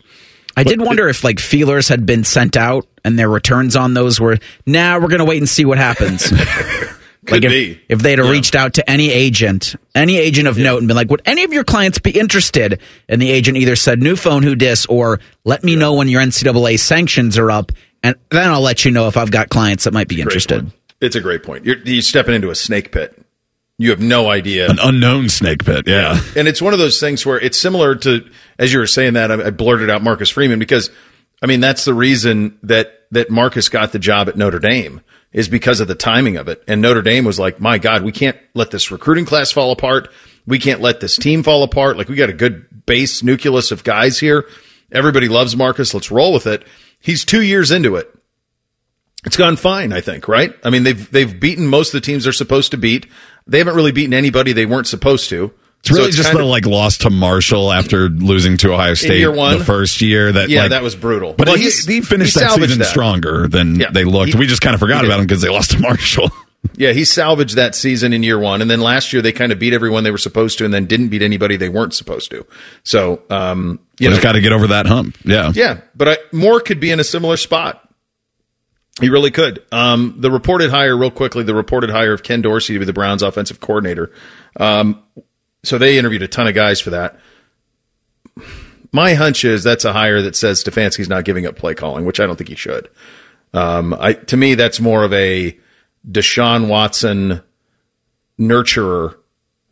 I 0.56 0.64
did 0.64 0.80
wonder 0.80 1.08
if 1.08 1.22
like 1.22 1.38
feelers 1.38 1.88
had 1.88 2.04
been 2.04 2.24
sent 2.24 2.56
out 2.56 2.88
and 3.04 3.16
their 3.16 3.28
returns 3.28 3.76
on 3.76 3.94
those 3.94 4.20
were 4.20 4.38
now 4.66 4.94
nah, 4.94 5.02
we're 5.02 5.08
going 5.08 5.20
to 5.20 5.24
wait 5.24 5.38
and 5.38 5.48
see 5.48 5.64
what 5.64 5.78
happens. 5.78 6.32
like 7.30 7.44
if, 7.44 7.78
if, 7.88 7.98
they'd 8.00 8.18
have 8.18 8.26
yeah. 8.26 8.32
reached 8.32 8.54
out 8.54 8.74
to 8.74 8.90
any 8.90 9.10
agent, 9.10 9.74
any 9.94 10.16
agent 10.16 10.48
of 10.48 10.58
yeah. 10.58 10.64
note, 10.64 10.78
and 10.78 10.88
been 10.88 10.96
like, 10.96 11.10
"Would 11.10 11.22
any 11.26 11.44
of 11.44 11.52
your 11.52 11.64
clients 11.64 11.98
be 11.98 12.10
interested?" 12.10 12.80
And 13.08 13.20
the 13.20 13.30
agent 13.30 13.56
either 13.56 13.76
said, 13.76 14.02
"New 14.02 14.16
phone, 14.16 14.42
who 14.42 14.54
dis," 14.54 14.86
or 14.86 15.20
"Let 15.44 15.64
me 15.64 15.72
yeah. 15.72 15.78
know 15.78 15.94
when 15.94 16.08
your 16.08 16.22
NCAA 16.22 16.78
sanctions 16.78 17.38
are 17.38 17.50
up, 17.50 17.72
and 18.02 18.16
then 18.30 18.50
I'll 18.50 18.60
let 18.60 18.84
you 18.84 18.90
know 18.90 19.08
if 19.08 19.16
I've 19.16 19.30
got 19.30 19.48
clients 19.48 19.84
that 19.84 19.92
might 19.92 20.08
be 20.08 20.20
interested." 20.20 20.70
It's 21.00 21.16
a 21.16 21.20
great 21.20 21.42
point. 21.42 21.64
You're, 21.64 21.78
you're 21.78 22.02
stepping 22.02 22.34
into 22.34 22.50
a 22.50 22.54
snake 22.54 22.90
pit. 22.90 23.24
You 23.80 23.90
have 23.90 24.00
no 24.00 24.28
idea. 24.28 24.68
An 24.68 24.78
unknown 24.82 25.28
snake 25.28 25.64
pit, 25.64 25.86
yeah. 25.86 26.20
And 26.34 26.48
it's 26.48 26.60
one 26.60 26.72
of 26.72 26.80
those 26.80 26.98
things 26.98 27.24
where 27.24 27.38
it's 27.38 27.56
similar 27.56 27.94
to, 27.94 28.28
as 28.58 28.72
you 28.72 28.80
were 28.80 28.88
saying 28.88 29.12
that, 29.12 29.30
I, 29.30 29.46
I 29.46 29.50
blurted 29.50 29.88
out 29.88 30.02
Marcus 30.02 30.30
Freeman 30.30 30.58
because, 30.58 30.90
I 31.40 31.46
mean, 31.46 31.60
that's 31.60 31.84
the 31.84 31.94
reason 31.94 32.58
that, 32.64 33.06
that 33.12 33.30
Marcus 33.30 33.68
got 33.68 33.92
the 33.92 34.00
job 34.00 34.28
at 34.28 34.36
Notre 34.36 34.58
Dame 34.58 35.00
is 35.32 35.48
because 35.48 35.80
of 35.80 35.88
the 35.88 35.94
timing 35.94 36.36
of 36.36 36.48
it. 36.48 36.62
And 36.66 36.80
Notre 36.80 37.02
Dame 37.02 37.24
was 37.24 37.38
like, 37.38 37.60
my 37.60 37.78
God, 37.78 38.02
we 38.02 38.12
can't 38.12 38.38
let 38.54 38.70
this 38.70 38.90
recruiting 38.90 39.24
class 39.24 39.50
fall 39.50 39.72
apart. 39.72 40.08
We 40.46 40.58
can't 40.58 40.80
let 40.80 41.00
this 41.00 41.16
team 41.16 41.42
fall 41.42 41.62
apart. 41.62 41.98
Like 41.98 42.08
we 42.08 42.16
got 42.16 42.30
a 42.30 42.34
good 42.34 42.86
base 42.86 43.22
nucleus 43.22 43.70
of 43.70 43.84
guys 43.84 44.18
here. 44.18 44.48
Everybody 44.90 45.28
loves 45.28 45.56
Marcus. 45.56 45.92
Let's 45.92 46.10
roll 46.10 46.32
with 46.32 46.46
it. 46.46 46.64
He's 47.00 47.24
two 47.24 47.42
years 47.42 47.70
into 47.70 47.96
it. 47.96 48.12
It's 49.24 49.36
gone 49.36 49.56
fine, 49.56 49.92
I 49.92 50.00
think, 50.00 50.28
right? 50.28 50.54
I 50.64 50.70
mean, 50.70 50.84
they've, 50.84 51.10
they've 51.10 51.38
beaten 51.38 51.66
most 51.66 51.88
of 51.88 52.00
the 52.00 52.06
teams 52.06 52.24
they're 52.24 52.32
supposed 52.32 52.70
to 52.70 52.78
beat. 52.78 53.06
They 53.46 53.58
haven't 53.58 53.74
really 53.74 53.92
beaten 53.92 54.14
anybody 54.14 54.52
they 54.52 54.64
weren't 54.64 54.86
supposed 54.86 55.28
to. 55.30 55.52
It's 55.80 55.90
really 55.90 56.02
So 56.02 56.08
it's 56.08 56.16
just 56.16 56.32
the 56.32 56.40
of- 56.40 56.46
like 56.46 56.66
loss 56.66 56.98
to 56.98 57.10
Marshall 57.10 57.72
after 57.72 58.08
losing 58.08 58.56
to 58.58 58.72
Ohio 58.74 58.94
State 58.94 59.18
year 59.18 59.32
one? 59.32 59.58
the 59.58 59.64
first 59.64 60.00
year. 60.00 60.32
That 60.32 60.48
Yeah, 60.48 60.62
like- 60.62 60.70
that 60.70 60.82
was 60.82 60.94
brutal. 60.96 61.34
But 61.34 61.46
Well, 61.48 61.56
he, 61.56 61.70
he 61.70 62.00
finished 62.00 62.34
he 62.34 62.40
that 62.40 62.52
season 62.52 62.80
that. 62.80 62.86
stronger 62.88 63.46
than 63.48 63.78
Yeah. 63.80 63.90
they 63.90 64.04
looked. 64.04 64.32
He- 64.32 64.38
we 64.38 64.46
just 64.46 64.60
kind 64.60 64.74
of 64.74 64.80
forgot 64.80 65.04
about 65.04 65.20
him 65.20 65.26
because 65.26 65.40
they 65.42 65.48
lost 65.48 65.70
to 65.72 65.80
Marshall. 65.80 66.30
Yeah, 66.76 66.90
he 66.92 67.04
salvaged 67.04 67.54
that 67.54 67.76
season 67.76 68.12
in 68.12 68.24
year 68.24 68.38
one, 68.38 68.60
and 68.60 68.68
then 68.70 68.80
last 68.80 69.12
year 69.12 69.22
they 69.22 69.30
kind 69.30 69.52
of 69.52 69.60
beat 69.60 69.72
everyone 69.72 70.02
they 70.02 70.10
were 70.10 70.18
supposed 70.18 70.58
to, 70.58 70.64
and 70.64 70.74
then 70.74 70.86
didn't 70.86 71.08
beat 71.08 71.22
anybody 71.22 71.56
they 71.56 71.68
weren't 71.68 71.94
supposed 71.94 72.30
to. 72.32 72.44
So, 72.82 73.22
um, 73.30 73.78
you 74.00 74.10
just 74.10 74.22
got 74.22 74.32
to 74.32 74.40
get 74.40 74.52
over 74.52 74.66
that 74.66 74.86
hump. 74.86 75.16
Yeah. 75.24 75.52
yeah, 75.54 75.78
but 75.96 76.08
I, 76.08 76.16
Moore 76.32 76.60
could 76.60 76.80
be 76.80 76.90
in 76.90 76.98
a 76.98 77.04
similar 77.04 77.36
spot. 77.36 77.88
He 79.00 79.08
really 79.08 79.30
could. 79.30 79.62
Um, 79.70 80.16
the 80.18 80.30
reported 80.32 80.70
hire, 80.70 80.96
real 80.96 81.12
quickly, 81.12 81.44
the 81.44 81.54
reported 81.54 81.90
hire 81.90 82.12
of 82.12 82.24
Ken 82.24 82.42
Dorsey 82.42 82.72
to 82.72 82.80
be 82.80 82.84
the 82.84 82.92
Browns' 82.92 83.22
offensive 83.22 83.60
coordinator. 83.60 84.10
Um, 84.58 85.00
so 85.62 85.78
they 85.78 85.98
interviewed 85.98 86.22
a 86.22 86.28
ton 86.28 86.46
of 86.46 86.54
guys 86.54 86.80
for 86.80 86.90
that. 86.90 87.18
My 88.92 89.14
hunch 89.14 89.44
is 89.44 89.62
that's 89.62 89.84
a 89.84 89.92
hire 89.92 90.22
that 90.22 90.34
says 90.36 90.62
Stefanski's 90.62 91.08
not 91.08 91.24
giving 91.24 91.46
up 91.46 91.56
play 91.56 91.74
calling, 91.74 92.04
which 92.04 92.20
I 92.20 92.26
don't 92.26 92.36
think 92.36 92.48
he 92.48 92.56
should. 92.56 92.88
Um, 93.52 93.94
I, 93.98 94.14
to 94.14 94.36
me, 94.36 94.54
that's 94.54 94.80
more 94.80 95.04
of 95.04 95.12
a 95.12 95.58
Deshaun 96.10 96.68
Watson 96.68 97.42
nurturer 98.38 99.16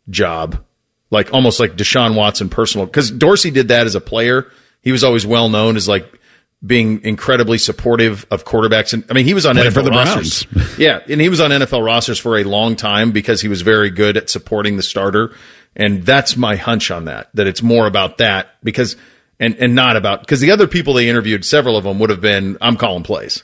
job, 0.09 0.63
like 1.09 1.33
almost 1.33 1.59
like 1.59 1.75
Deshaun 1.75 2.15
Watson 2.15 2.49
personal. 2.49 2.85
Because 2.85 3.09
Dorsey 3.09 3.51
did 3.51 3.69
that 3.69 3.87
as 3.87 3.95
a 3.95 4.01
player. 4.01 4.51
He 4.81 4.91
was 4.91 5.03
always 5.03 5.25
well 5.25 5.49
known 5.49 5.77
as 5.77 5.87
like 5.87 6.19
being 6.65 7.03
incredibly 7.03 7.57
supportive 7.57 8.25
of 8.31 8.43
quarterbacks. 8.45 8.93
And 8.93 9.03
I 9.09 9.13
mean, 9.13 9.25
he 9.25 9.33
was 9.33 9.45
on 9.45 9.55
Played 9.55 9.71
NFL 9.71 9.73
for 9.73 9.81
the 9.83 9.91
rosters. 9.91 10.47
yeah, 10.77 10.99
and 11.07 11.21
he 11.21 11.29
was 11.29 11.39
on 11.39 11.51
NFL 11.51 11.85
rosters 11.85 12.19
for 12.19 12.37
a 12.37 12.43
long 12.43 12.75
time 12.75 13.11
because 13.11 13.41
he 13.41 13.47
was 13.47 13.61
very 13.61 13.89
good 13.89 14.17
at 14.17 14.29
supporting 14.29 14.77
the 14.77 14.83
starter. 14.83 15.35
And 15.77 16.03
that's 16.03 16.35
my 16.35 16.55
hunch 16.57 16.91
on 16.91 17.05
that. 17.05 17.29
That 17.35 17.47
it's 17.47 17.61
more 17.61 17.87
about 17.87 18.17
that 18.17 18.55
because 18.63 18.97
and 19.39 19.55
and 19.55 19.75
not 19.75 19.95
about 19.95 20.21
because 20.21 20.41
the 20.41 20.51
other 20.51 20.67
people 20.67 20.95
they 20.95 21.07
interviewed, 21.07 21.45
several 21.45 21.77
of 21.77 21.83
them 21.83 21.99
would 21.99 22.09
have 22.09 22.21
been 22.21 22.57
I'm 22.59 22.75
calling 22.75 23.03
plays. 23.03 23.43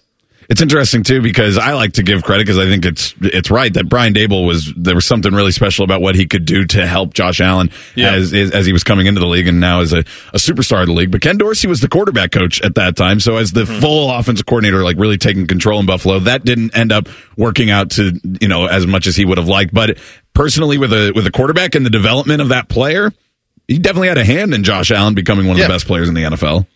It's 0.49 0.61
interesting 0.61 1.03
too 1.03 1.21
because 1.21 1.57
I 1.57 1.73
like 1.73 1.93
to 1.93 2.03
give 2.03 2.23
credit 2.23 2.45
because 2.45 2.57
I 2.57 2.65
think 2.65 2.85
it's 2.85 3.13
it's 3.21 3.49
right 3.49 3.73
that 3.73 3.87
Brian 3.87 4.13
Daboll 4.13 4.45
was 4.45 4.73
there 4.75 4.95
was 4.95 5.05
something 5.05 5.33
really 5.33 5.51
special 5.51 5.85
about 5.85 6.01
what 6.01 6.15
he 6.15 6.25
could 6.25 6.45
do 6.45 6.65
to 6.65 6.85
help 6.85 7.13
Josh 7.13 7.39
Allen 7.39 7.69
Yeah. 7.95 8.11
as 8.13 8.33
as 8.33 8.51
as 8.51 8.65
he 8.65 8.73
was 8.73 8.83
coming 8.83 9.05
into 9.05 9.19
the 9.21 9.27
league 9.27 9.47
and 9.47 9.59
now 9.59 9.81
as 9.81 9.93
a, 9.93 9.99
a 9.99 10.37
superstar 10.37 10.81
of 10.81 10.87
the 10.87 10.93
league. 10.93 11.11
But 11.11 11.21
Ken 11.21 11.37
Dorsey 11.37 11.67
was 11.67 11.81
the 11.81 11.87
quarterback 11.87 12.31
coach 12.31 12.61
at 12.61 12.75
that 12.75 12.95
time, 12.95 13.19
so 13.19 13.37
as 13.37 13.51
the 13.51 13.65
hmm. 13.65 13.79
full 13.79 14.11
offensive 14.11 14.45
coordinator, 14.45 14.83
like 14.83 14.97
really 14.97 15.17
taking 15.17 15.47
control 15.47 15.79
in 15.79 15.85
Buffalo, 15.85 16.19
that 16.19 16.43
didn't 16.43 16.75
end 16.75 16.91
up 16.91 17.07
working 17.37 17.69
out 17.69 17.91
to 17.91 18.19
you 18.41 18.47
know 18.47 18.65
as 18.65 18.85
much 18.85 19.07
as 19.07 19.15
he 19.15 19.25
would 19.25 19.37
have 19.37 19.47
liked. 19.47 19.73
But 19.73 19.97
personally, 20.33 20.77
with 20.77 20.91
a 20.93 21.11
with 21.15 21.25
a 21.27 21.31
quarterback 21.31 21.75
and 21.75 21.85
the 21.85 21.89
development 21.89 22.41
of 22.41 22.49
that 22.49 22.69
player, 22.69 23.11
he 23.67 23.77
definitely 23.77 24.07
had 24.09 24.17
a 24.17 24.25
hand 24.25 24.53
in 24.53 24.63
Josh 24.63 24.91
Allen 24.91 25.13
becoming 25.13 25.47
one 25.47 25.55
of 25.55 25.59
Yeah. 25.59 25.67
the 25.67 25.73
best 25.73 25.87
players 25.87 26.07
in 26.09 26.15
the 26.15 26.23
NFL. 26.23 26.67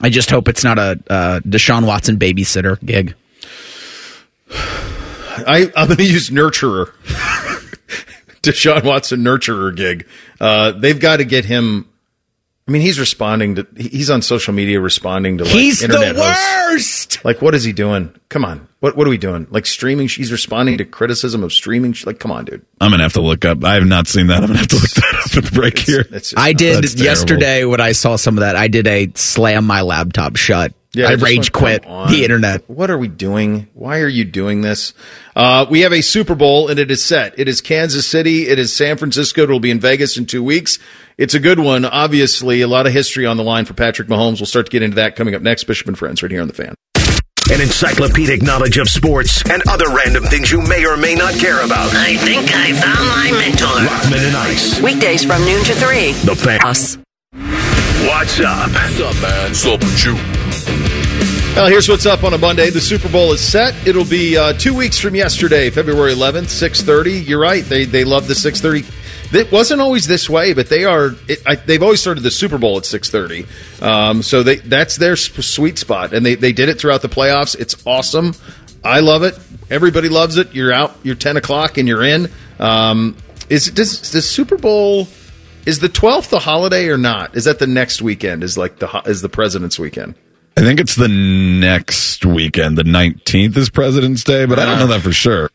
I 0.00 0.10
just 0.10 0.30
hope 0.30 0.48
it's 0.48 0.64
not 0.64 0.78
a 0.78 0.98
uh, 1.08 1.40
Deshaun 1.40 1.86
Watson 1.86 2.18
babysitter 2.18 2.78
gig. 2.84 3.14
I, 4.50 5.70
I'm 5.76 5.86
going 5.86 5.96
to 5.98 6.04
use 6.04 6.30
nurturer. 6.30 6.86
Deshaun 8.42 8.84
Watson 8.84 9.20
nurturer 9.20 9.74
gig. 9.74 10.06
Uh, 10.40 10.72
they've 10.72 10.98
got 10.98 11.18
to 11.18 11.24
get 11.24 11.44
him. 11.44 11.88
I 12.68 12.70
mean, 12.70 12.82
he's 12.82 13.00
responding 13.00 13.56
to. 13.56 13.66
He's 13.76 14.08
on 14.08 14.22
social 14.22 14.54
media 14.54 14.80
responding 14.80 15.38
to 15.38 15.44
like 15.44 15.52
He's 15.52 15.82
internet 15.82 16.14
the 16.14 16.22
hosts. 16.22 16.42
worst. 16.68 17.24
Like, 17.24 17.42
what 17.42 17.56
is 17.56 17.64
he 17.64 17.72
doing? 17.72 18.14
Come 18.28 18.44
on. 18.44 18.68
What 18.78 18.96
what 18.96 19.06
are 19.06 19.10
we 19.10 19.18
doing? 19.18 19.48
Like 19.50 19.66
streaming? 19.66 20.08
He's 20.08 20.30
responding 20.30 20.78
to 20.78 20.84
criticism 20.84 21.42
of 21.42 21.52
streaming. 21.52 21.94
Like, 22.06 22.20
come 22.20 22.30
on, 22.30 22.44
dude. 22.44 22.64
I'm 22.80 22.92
gonna 22.92 23.02
have 23.02 23.14
to 23.14 23.20
look 23.20 23.44
up. 23.44 23.64
I 23.64 23.74
have 23.74 23.86
not 23.86 24.06
seen 24.06 24.28
that. 24.28 24.42
I'm 24.42 24.46
gonna 24.46 24.60
have 24.60 24.68
to 24.68 24.76
look 24.76 24.90
that 24.90 25.22
up 25.26 25.36
at 25.36 25.44
the 25.44 25.50
break 25.52 25.78
here. 25.78 26.06
It's 26.10 26.30
just 26.30 26.38
I 26.38 26.52
did 26.52 26.84
That's 26.84 26.94
yesterday 26.94 27.64
when 27.64 27.80
I 27.80 27.92
saw 27.92 28.14
some 28.16 28.36
of 28.38 28.42
that. 28.42 28.54
I 28.54 28.68
did 28.68 28.86
a 28.86 29.10
slam 29.16 29.66
my 29.66 29.80
laptop 29.82 30.36
shut. 30.36 30.72
Yeah, 30.94 31.08
I 31.08 31.12
just 31.12 31.24
rage 31.24 31.38
like, 31.38 31.52
quit 31.52 31.86
on. 31.86 32.10
the 32.10 32.22
internet. 32.22 32.68
What 32.68 32.90
are 32.90 32.98
we 32.98 33.08
doing? 33.08 33.68
Why 33.72 34.00
are 34.00 34.08
you 34.08 34.24
doing 34.26 34.60
this? 34.60 34.92
Uh, 35.34 35.64
we 35.70 35.80
have 35.80 35.92
a 35.92 36.02
Super 36.02 36.34
Bowl 36.34 36.68
and 36.68 36.78
it 36.78 36.90
is 36.90 37.02
set. 37.02 37.38
It 37.38 37.48
is 37.48 37.62
Kansas 37.62 38.06
City. 38.06 38.46
It 38.46 38.58
is 38.58 38.74
San 38.76 38.98
Francisco. 38.98 39.44
It 39.44 39.48
will 39.48 39.58
be 39.58 39.70
in 39.70 39.80
Vegas 39.80 40.18
in 40.18 40.26
two 40.26 40.42
weeks. 40.42 40.78
It's 41.18 41.34
a 41.34 41.40
good 41.40 41.58
one. 41.58 41.84
Obviously, 41.84 42.62
a 42.62 42.68
lot 42.68 42.86
of 42.86 42.92
history 42.92 43.26
on 43.26 43.36
the 43.36 43.42
line 43.42 43.64
for 43.64 43.74
Patrick 43.74 44.08
Mahomes. 44.08 44.40
We'll 44.40 44.46
start 44.46 44.66
to 44.66 44.72
get 44.72 44.82
into 44.82 44.96
that 44.96 45.16
coming 45.16 45.34
up 45.34 45.42
next. 45.42 45.64
Bishop 45.64 45.88
and 45.88 45.98
Friends 45.98 46.22
right 46.22 46.32
here 46.32 46.40
on 46.40 46.48
the 46.48 46.54
fan. 46.54 46.74
An 47.50 47.60
encyclopedic 47.60 48.40
knowledge 48.40 48.78
of 48.78 48.88
sports 48.88 49.42
and 49.50 49.62
other 49.68 49.88
random 49.90 50.24
things 50.24 50.50
you 50.50 50.62
may 50.62 50.86
or 50.86 50.96
may 50.96 51.14
not 51.14 51.34
care 51.34 51.62
about. 51.64 51.92
I 51.94 52.16
think 52.16 52.50
I 52.54 52.72
found 52.72 53.08
my 53.08 53.30
mentor. 53.32 53.66
Rockman 53.66 54.26
and 54.26 54.36
Ice. 54.36 54.80
Weekdays 54.80 55.24
from 55.24 55.44
noon 55.44 55.62
to 55.64 55.74
3. 55.74 56.12
The 56.24 56.34
fan. 56.36 56.60
Us. 56.64 56.96
What's 58.06 58.40
up? 58.40 58.70
What's 58.70 59.00
up, 59.00 59.14
man? 59.22 59.48
What's 59.50 59.66
up 59.66 59.80
with 59.80 60.04
you? 60.04 60.14
Well, 61.54 61.68
here's 61.68 61.88
what's 61.88 62.06
up 62.06 62.24
on 62.24 62.32
a 62.32 62.38
Monday. 62.38 62.70
The 62.70 62.80
Super 62.80 63.10
Bowl 63.10 63.32
is 63.32 63.40
set. 63.40 63.74
It'll 63.86 64.06
be 64.06 64.38
uh, 64.38 64.54
two 64.54 64.74
weeks 64.74 64.98
from 64.98 65.14
yesterday, 65.14 65.68
February 65.68 66.14
11th, 66.14 66.48
6:30. 66.48 67.28
You're 67.28 67.40
right. 67.40 67.62
They 67.64 67.84
they 67.84 68.04
love 68.04 68.26
the 68.26 68.34
6:30. 68.34 69.01
It 69.34 69.50
wasn't 69.50 69.80
always 69.80 70.06
this 70.06 70.28
way, 70.28 70.52
but 70.52 70.68
they 70.68 70.84
are. 70.84 71.14
It, 71.28 71.42
I, 71.46 71.54
they've 71.54 71.82
always 71.82 72.00
started 72.00 72.22
the 72.22 72.30
Super 72.30 72.58
Bowl 72.58 72.76
at 72.76 72.84
6:30. 72.84 73.82
Um, 73.82 74.22
so 74.22 74.42
they 74.42 74.56
that's 74.56 74.96
their 74.96 75.16
sweet 75.16 75.78
spot, 75.78 76.12
and 76.12 76.24
they 76.24 76.34
they 76.34 76.52
did 76.52 76.68
it 76.68 76.78
throughout 76.78 77.02
the 77.02 77.08
playoffs. 77.08 77.58
It's 77.58 77.76
awesome. 77.86 78.34
I 78.84 79.00
love 79.00 79.22
it. 79.22 79.38
Everybody 79.70 80.08
loves 80.08 80.36
it. 80.36 80.54
You're 80.54 80.72
out. 80.72 80.96
You're 81.02 81.14
10 81.14 81.36
o'clock 81.36 81.78
and 81.78 81.86
you're 81.86 82.02
in. 82.02 82.30
Um, 82.58 83.16
is 83.48 83.66
does 83.70 84.10
the 84.10 84.22
Super 84.22 84.56
Bowl? 84.56 85.08
Is 85.64 85.78
the 85.78 85.88
12th 85.88 86.30
the 86.30 86.40
holiday 86.40 86.88
or 86.88 86.98
not? 86.98 87.36
Is 87.36 87.44
that 87.44 87.60
the 87.60 87.68
next 87.68 88.02
weekend? 88.02 88.42
Is 88.42 88.58
like 88.58 88.78
the 88.78 88.88
is 89.06 89.22
the 89.22 89.28
President's 89.28 89.78
weekend? 89.78 90.14
I 90.56 90.60
think 90.60 90.80
it's 90.80 90.96
the 90.96 91.08
next 91.08 92.26
weekend. 92.26 92.76
The 92.76 92.82
19th 92.82 93.56
is 93.56 93.70
President's 93.70 94.22
Day, 94.22 94.44
but 94.44 94.58
I 94.58 94.66
don't 94.66 94.78
know 94.78 94.86
that 94.88 95.00
for 95.00 95.12
sure. 95.12 95.48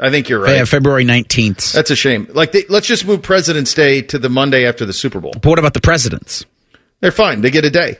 I 0.00 0.10
think 0.10 0.28
you're 0.28 0.40
right. 0.40 0.56
Yeah, 0.56 0.64
February 0.64 1.04
19th. 1.04 1.72
That's 1.72 1.90
a 1.90 1.96
shame. 1.96 2.26
Like, 2.32 2.52
they, 2.52 2.64
let's 2.68 2.86
just 2.86 3.06
move 3.06 3.22
President's 3.22 3.74
Day 3.74 4.02
to 4.02 4.18
the 4.18 4.28
Monday 4.28 4.66
after 4.66 4.84
the 4.84 4.92
Super 4.92 5.20
Bowl. 5.20 5.30
But 5.32 5.46
what 5.46 5.58
about 5.58 5.74
the 5.74 5.80
presidents? 5.80 6.44
They're 7.00 7.12
fine. 7.12 7.42
They 7.42 7.50
get 7.50 7.64
a 7.64 7.70
day. 7.70 7.98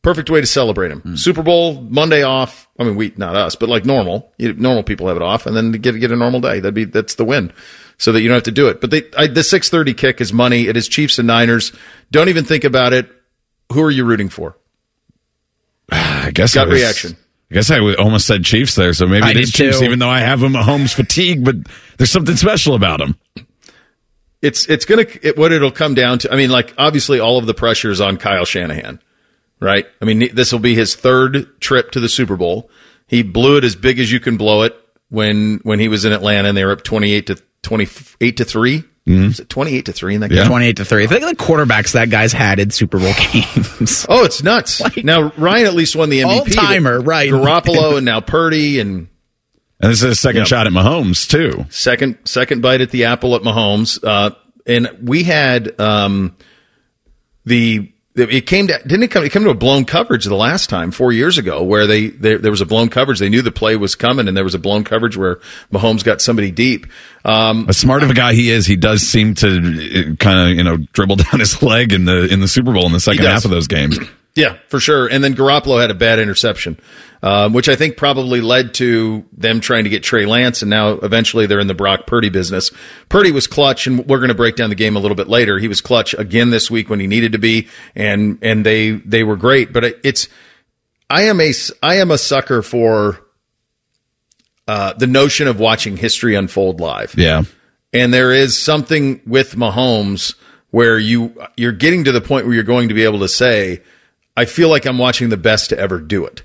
Perfect 0.00 0.30
way 0.30 0.40
to 0.40 0.46
celebrate 0.46 0.88
them. 0.88 1.00
Hmm. 1.00 1.16
Super 1.16 1.42
Bowl 1.42 1.80
Monday 1.82 2.22
off. 2.22 2.68
I 2.78 2.84
mean, 2.84 2.94
we 2.96 3.12
not 3.16 3.34
us, 3.34 3.56
but 3.56 3.68
like 3.68 3.84
normal. 3.84 4.32
You, 4.38 4.52
normal 4.54 4.82
people 4.84 5.08
have 5.08 5.16
it 5.16 5.22
off, 5.22 5.46
and 5.46 5.56
then 5.56 5.72
they 5.72 5.78
get 5.78 5.98
get 5.98 6.12
a 6.12 6.16
normal 6.16 6.40
day. 6.40 6.60
That'd 6.60 6.74
be 6.74 6.84
that's 6.84 7.16
the 7.16 7.24
win, 7.24 7.52
so 7.98 8.12
that 8.12 8.20
you 8.20 8.28
don't 8.28 8.36
have 8.36 8.44
to 8.44 8.52
do 8.52 8.68
it. 8.68 8.80
But 8.80 8.90
they, 8.92 9.02
I, 9.18 9.26
the 9.26 9.42
six 9.42 9.68
thirty 9.68 9.94
kick 9.94 10.20
is 10.20 10.32
money. 10.32 10.68
It 10.68 10.76
is 10.76 10.86
Chiefs 10.86 11.18
and 11.18 11.26
Niners. 11.26 11.72
Don't 12.12 12.28
even 12.28 12.44
think 12.44 12.62
about 12.62 12.92
it. 12.92 13.10
Who 13.72 13.82
are 13.82 13.90
you 13.90 14.04
rooting 14.04 14.28
for? 14.28 14.56
I 15.90 16.30
guess 16.32 16.54
Gut 16.54 16.68
I 16.68 16.70
was- 16.70 16.80
reaction. 16.80 17.16
I 17.50 17.54
guess 17.54 17.70
I 17.70 17.78
almost 17.94 18.26
said 18.26 18.44
Chiefs 18.44 18.74
there, 18.74 18.92
so 18.92 19.06
maybe 19.06 19.24
I 19.24 19.30
it 19.30 19.36
is 19.36 19.52
Chiefs, 19.52 19.78
too. 19.78 19.84
even 19.84 20.00
though 20.00 20.08
I 20.08 20.20
have 20.20 20.40
them 20.40 20.56
at 20.56 20.64
Mahomes 20.64 20.94
fatigue. 20.94 21.44
But 21.44 21.56
there's 21.96 22.10
something 22.10 22.34
special 22.36 22.74
about 22.74 22.98
them. 22.98 23.16
it's 24.42 24.68
it's 24.68 24.84
gonna 24.84 25.06
it, 25.22 25.36
what 25.38 25.52
it'll 25.52 25.70
come 25.70 25.94
down 25.94 26.18
to. 26.20 26.32
I 26.32 26.36
mean, 26.36 26.50
like 26.50 26.74
obviously 26.76 27.20
all 27.20 27.38
of 27.38 27.46
the 27.46 27.54
pressure 27.54 27.90
is 27.90 28.00
on 28.00 28.16
Kyle 28.16 28.44
Shanahan, 28.44 29.00
right? 29.60 29.86
I 30.02 30.04
mean, 30.04 30.34
this 30.34 30.52
will 30.52 30.58
be 30.58 30.74
his 30.74 30.96
third 30.96 31.60
trip 31.60 31.92
to 31.92 32.00
the 32.00 32.08
Super 32.08 32.36
Bowl. 32.36 32.68
He 33.06 33.22
blew 33.22 33.56
it 33.58 33.64
as 33.64 33.76
big 33.76 34.00
as 34.00 34.10
you 34.10 34.18
can 34.18 34.36
blow 34.36 34.62
it 34.62 34.76
when 35.08 35.60
when 35.62 35.78
he 35.78 35.86
was 35.86 36.04
in 36.04 36.12
Atlanta 36.12 36.48
and 36.48 36.56
they 36.56 36.64
were 36.64 36.72
up 36.72 36.82
twenty 36.82 37.12
eight 37.12 37.28
to 37.28 37.40
twenty 37.66 37.86
eight 38.20 38.36
to 38.38 38.44
3 38.44 38.84
Was 39.06 39.40
it 39.40 39.48
twenty 39.48 39.74
eight 39.74 39.84
to 39.86 39.92
three 39.92 40.14
in 40.14 40.20
that 40.22 40.28
game? 40.30 40.38
Yeah. 40.38 40.48
28 40.48 40.76
to 40.78 40.84
3. 40.84 41.06
Think 41.06 41.22
of 41.22 41.28
the 41.28 41.36
quarterbacks 41.36 41.92
that 41.92 42.10
guy's 42.10 42.32
had 42.32 42.58
in 42.58 42.70
Super 42.70 42.98
Bowl 42.98 43.12
games. 43.32 44.06
Oh, 44.08 44.24
it's 44.24 44.42
nuts. 44.42 44.80
now 45.04 45.32
Ryan 45.36 45.66
at 45.66 45.74
least 45.74 45.94
won 45.94 46.08
the 46.08 46.20
MVP. 46.20 46.56
All-timer, 46.58 47.00
right. 47.00 47.30
Garoppolo 47.30 47.96
and 47.98 48.04
now 48.04 48.20
Purdy 48.20 48.80
and 48.80 49.08
And 49.80 49.92
this 49.92 50.02
is 50.02 50.10
a 50.10 50.14
second 50.16 50.40
Yep. 50.40 50.46
shot 50.48 50.66
at 50.66 50.72
Mahomes 50.72 51.28
too. 51.28 51.66
second 51.70 52.18
second 52.24 52.62
bite 52.62 52.80
at 52.80 52.90
the 52.90 53.04
apple 53.04 53.34
at 53.36 53.42
Mahomes. 53.42 53.98
Uh, 54.02 54.30
and 54.66 54.88
we 55.02 55.22
had 55.22 55.78
um, 55.80 56.36
the 57.44 57.92
it 58.16 58.46
came 58.46 58.66
to 58.66 58.78
didn't 58.86 59.02
it 59.02 59.10
come 59.10 59.24
it 59.24 59.30
came 59.30 59.44
to 59.44 59.50
a 59.50 59.54
blown 59.54 59.84
coverage 59.84 60.24
the 60.24 60.34
last 60.34 60.70
time 60.70 60.90
four 60.90 61.12
years 61.12 61.36
ago 61.36 61.62
where 61.62 61.86
they, 61.86 62.08
they 62.08 62.36
there 62.36 62.50
was 62.50 62.62
a 62.62 62.66
blown 62.66 62.88
coverage 62.88 63.18
they 63.18 63.28
knew 63.28 63.42
the 63.42 63.52
play 63.52 63.76
was 63.76 63.94
coming 63.94 64.26
and 64.26 64.36
there 64.36 64.44
was 64.44 64.54
a 64.54 64.58
blown 64.58 64.84
coverage 64.84 65.16
where 65.16 65.36
Mahomes 65.72 66.02
got 66.02 66.20
somebody 66.20 66.50
deep. 66.50 66.86
Um, 67.24 67.66
As 67.68 67.76
smart 67.76 68.02
of 68.02 68.10
a 68.10 68.14
guy 68.14 68.32
he 68.32 68.50
is, 68.50 68.66
he 68.66 68.76
does 68.76 69.02
seem 69.02 69.34
to 69.36 70.16
kind 70.18 70.50
of 70.50 70.56
you 70.56 70.64
know 70.64 70.78
dribble 70.92 71.16
down 71.30 71.40
his 71.40 71.62
leg 71.62 71.92
in 71.92 72.04
the 72.06 72.26
in 72.32 72.40
the 72.40 72.48
Super 72.48 72.72
Bowl 72.72 72.86
in 72.86 72.92
the 72.92 73.00
second 73.00 73.24
half 73.24 73.44
of 73.44 73.50
those 73.50 73.68
games. 73.68 73.98
Yeah, 74.34 74.58
for 74.68 74.80
sure. 74.80 75.06
And 75.06 75.24
then 75.24 75.34
Garoppolo 75.34 75.80
had 75.80 75.90
a 75.90 75.94
bad 75.94 76.18
interception, 76.18 76.78
um, 77.22 77.52
which 77.52 77.68
I 77.68 77.76
think 77.76 77.96
probably 77.96 78.40
led 78.40 78.74
to 78.74 79.24
them 79.32 79.60
trying 79.60 79.84
to 79.84 79.90
get 79.90 80.02
Trey 80.02 80.26
Lance, 80.26 80.62
and 80.62 80.70
now 80.70 80.90
eventually 80.90 81.46
they're 81.46 81.60
in 81.60 81.66
the 81.66 81.74
Brock 81.74 82.06
Purdy 82.06 82.28
business. 82.28 82.70
Purdy 83.08 83.32
was 83.32 83.46
clutch, 83.46 83.86
and 83.86 84.06
we're 84.06 84.18
going 84.18 84.28
to 84.28 84.34
break 84.34 84.56
down 84.56 84.70
the 84.70 84.76
game 84.76 84.96
a 84.96 85.00
little 85.00 85.14
bit 85.16 85.28
later. 85.28 85.58
He 85.58 85.68
was 85.68 85.80
clutch 85.80 86.14
again 86.14 86.50
this 86.50 86.70
week 86.70 86.88
when 86.90 87.00
he 87.00 87.06
needed 87.06 87.32
to 87.32 87.38
be, 87.38 87.68
and 87.94 88.38
and 88.42 88.64
they 88.66 88.92
they 88.92 89.22
were 89.24 89.36
great. 89.36 89.72
But 89.72 89.84
it- 89.84 90.00
it's 90.04 90.28
I 91.08 91.22
am 91.22 91.40
a 91.40 91.52
I 91.82 91.96
am 91.96 92.10
a 92.10 92.18
sucker 92.18 92.62
for 92.62 93.20
uh, 94.68 94.92
the 94.94 95.06
notion 95.06 95.46
of 95.48 95.60
watching 95.60 95.96
history 95.96 96.34
unfold 96.34 96.80
live. 96.80 97.14
Yeah. 97.16 97.44
And 97.92 98.12
there 98.12 98.32
is 98.32 98.58
something 98.58 99.20
with 99.26 99.54
Mahomes 99.54 100.34
where 100.70 100.98
you 100.98 101.34
you're 101.56 101.72
getting 101.72 102.04
to 102.04 102.12
the 102.12 102.20
point 102.20 102.46
where 102.46 102.54
you're 102.54 102.64
going 102.64 102.88
to 102.88 102.94
be 102.94 103.04
able 103.04 103.20
to 103.20 103.28
say, 103.28 103.82
I 104.36 104.44
feel 104.44 104.68
like 104.68 104.84
I'm 104.84 104.98
watching 104.98 105.28
the 105.28 105.36
best 105.36 105.70
to 105.70 105.78
ever 105.78 106.00
do 106.00 106.26
it. 106.26 106.42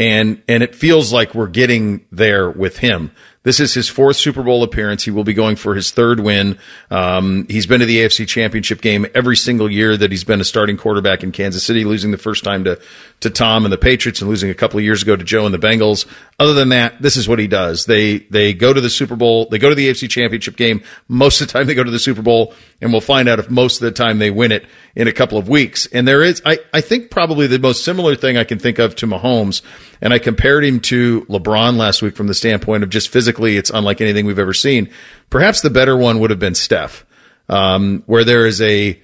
And 0.00 0.42
and 0.48 0.62
it 0.62 0.74
feels 0.74 1.12
like 1.12 1.34
we're 1.34 1.48
getting 1.48 2.06
there 2.10 2.50
with 2.50 2.78
him. 2.78 3.12
This 3.42 3.58
is 3.58 3.72
his 3.72 3.88
fourth 3.88 4.16
Super 4.16 4.42
Bowl 4.42 4.62
appearance. 4.62 5.02
He 5.02 5.10
will 5.10 5.24
be 5.24 5.32
going 5.32 5.56
for 5.56 5.74
his 5.74 5.92
third 5.92 6.20
win. 6.20 6.58
Um, 6.90 7.46
he's 7.48 7.66
been 7.66 7.80
to 7.80 7.86
the 7.86 7.98
AFC 7.98 8.28
Championship 8.28 8.82
game 8.82 9.06
every 9.14 9.36
single 9.36 9.70
year 9.70 9.96
that 9.96 10.10
he's 10.10 10.24
been 10.24 10.42
a 10.42 10.44
starting 10.44 10.76
quarterback 10.76 11.22
in 11.22 11.32
Kansas 11.32 11.64
City, 11.64 11.84
losing 11.84 12.10
the 12.10 12.18
first 12.18 12.44
time 12.44 12.64
to 12.64 12.78
to 13.20 13.30
Tom 13.30 13.64
and 13.64 13.72
the 13.72 13.78
Patriots, 13.78 14.20
and 14.20 14.28
losing 14.28 14.50
a 14.50 14.54
couple 14.54 14.78
of 14.78 14.84
years 14.84 15.02
ago 15.02 15.16
to 15.16 15.24
Joe 15.24 15.46
and 15.46 15.54
the 15.54 15.58
Bengals. 15.58 16.04
Other 16.38 16.52
than 16.52 16.68
that, 16.70 17.00
this 17.00 17.16
is 17.16 17.28
what 17.28 17.38
he 17.38 17.46
does. 17.46 17.86
They 17.86 18.18
they 18.18 18.52
go 18.52 18.74
to 18.74 18.80
the 18.80 18.90
Super 18.90 19.16
Bowl. 19.16 19.48
They 19.50 19.58
go 19.58 19.70
to 19.70 19.74
the 19.74 19.88
AFC 19.88 20.10
Championship 20.10 20.56
game. 20.56 20.82
Most 21.08 21.40
of 21.40 21.46
the 21.46 21.52
time, 21.54 21.66
they 21.66 21.74
go 21.74 21.84
to 21.84 21.90
the 21.90 21.98
Super 21.98 22.22
Bowl, 22.22 22.52
and 22.82 22.92
we'll 22.92 23.00
find 23.00 23.26
out 23.26 23.38
if 23.38 23.48
most 23.48 23.80
of 23.80 23.86
the 23.86 23.92
time 23.92 24.18
they 24.18 24.30
win 24.30 24.52
it 24.52 24.66
in 24.94 25.08
a 25.08 25.12
couple 25.12 25.38
of 25.38 25.48
weeks. 25.48 25.86
And 25.86 26.06
there 26.06 26.22
is, 26.22 26.42
I 26.44 26.58
I 26.72 26.80
think 26.80 27.10
probably 27.10 27.46
the 27.46 27.58
most 27.58 27.84
similar 27.84 28.14
thing 28.16 28.36
I 28.36 28.44
can 28.44 28.58
think 28.58 28.78
of 28.78 28.94
to 28.96 29.06
Mahomes, 29.06 29.62
and 30.00 30.12
I 30.12 30.18
compared 30.18 30.64
him 30.64 30.80
to 30.80 31.22
LeBron 31.22 31.76
last 31.76 32.02
week 32.02 32.16
from 32.16 32.26
the 32.26 32.34
standpoint 32.34 32.82
of 32.82 32.90
just 32.90 33.08
physically, 33.08 33.56
it's 33.56 33.70
unlike 33.70 34.00
anything 34.00 34.26
we've 34.26 34.38
ever 34.38 34.54
seen. 34.54 34.90
Perhaps 35.30 35.60
the 35.60 35.70
better 35.70 35.96
one 35.96 36.18
would 36.20 36.30
have 36.30 36.40
been 36.40 36.54
Steph, 36.54 37.04
um, 37.48 38.02
where 38.06 38.24
there 38.24 38.46
is 38.46 38.60
a 38.60 39.00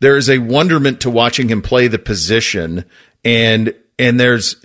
there 0.00 0.16
is 0.16 0.28
a 0.28 0.38
wonderment 0.38 1.00
to 1.02 1.10
watching 1.10 1.48
him 1.48 1.62
play 1.62 1.88
the 1.88 1.98
position, 1.98 2.84
and 3.24 3.74
and 3.98 4.18
there's 4.18 4.56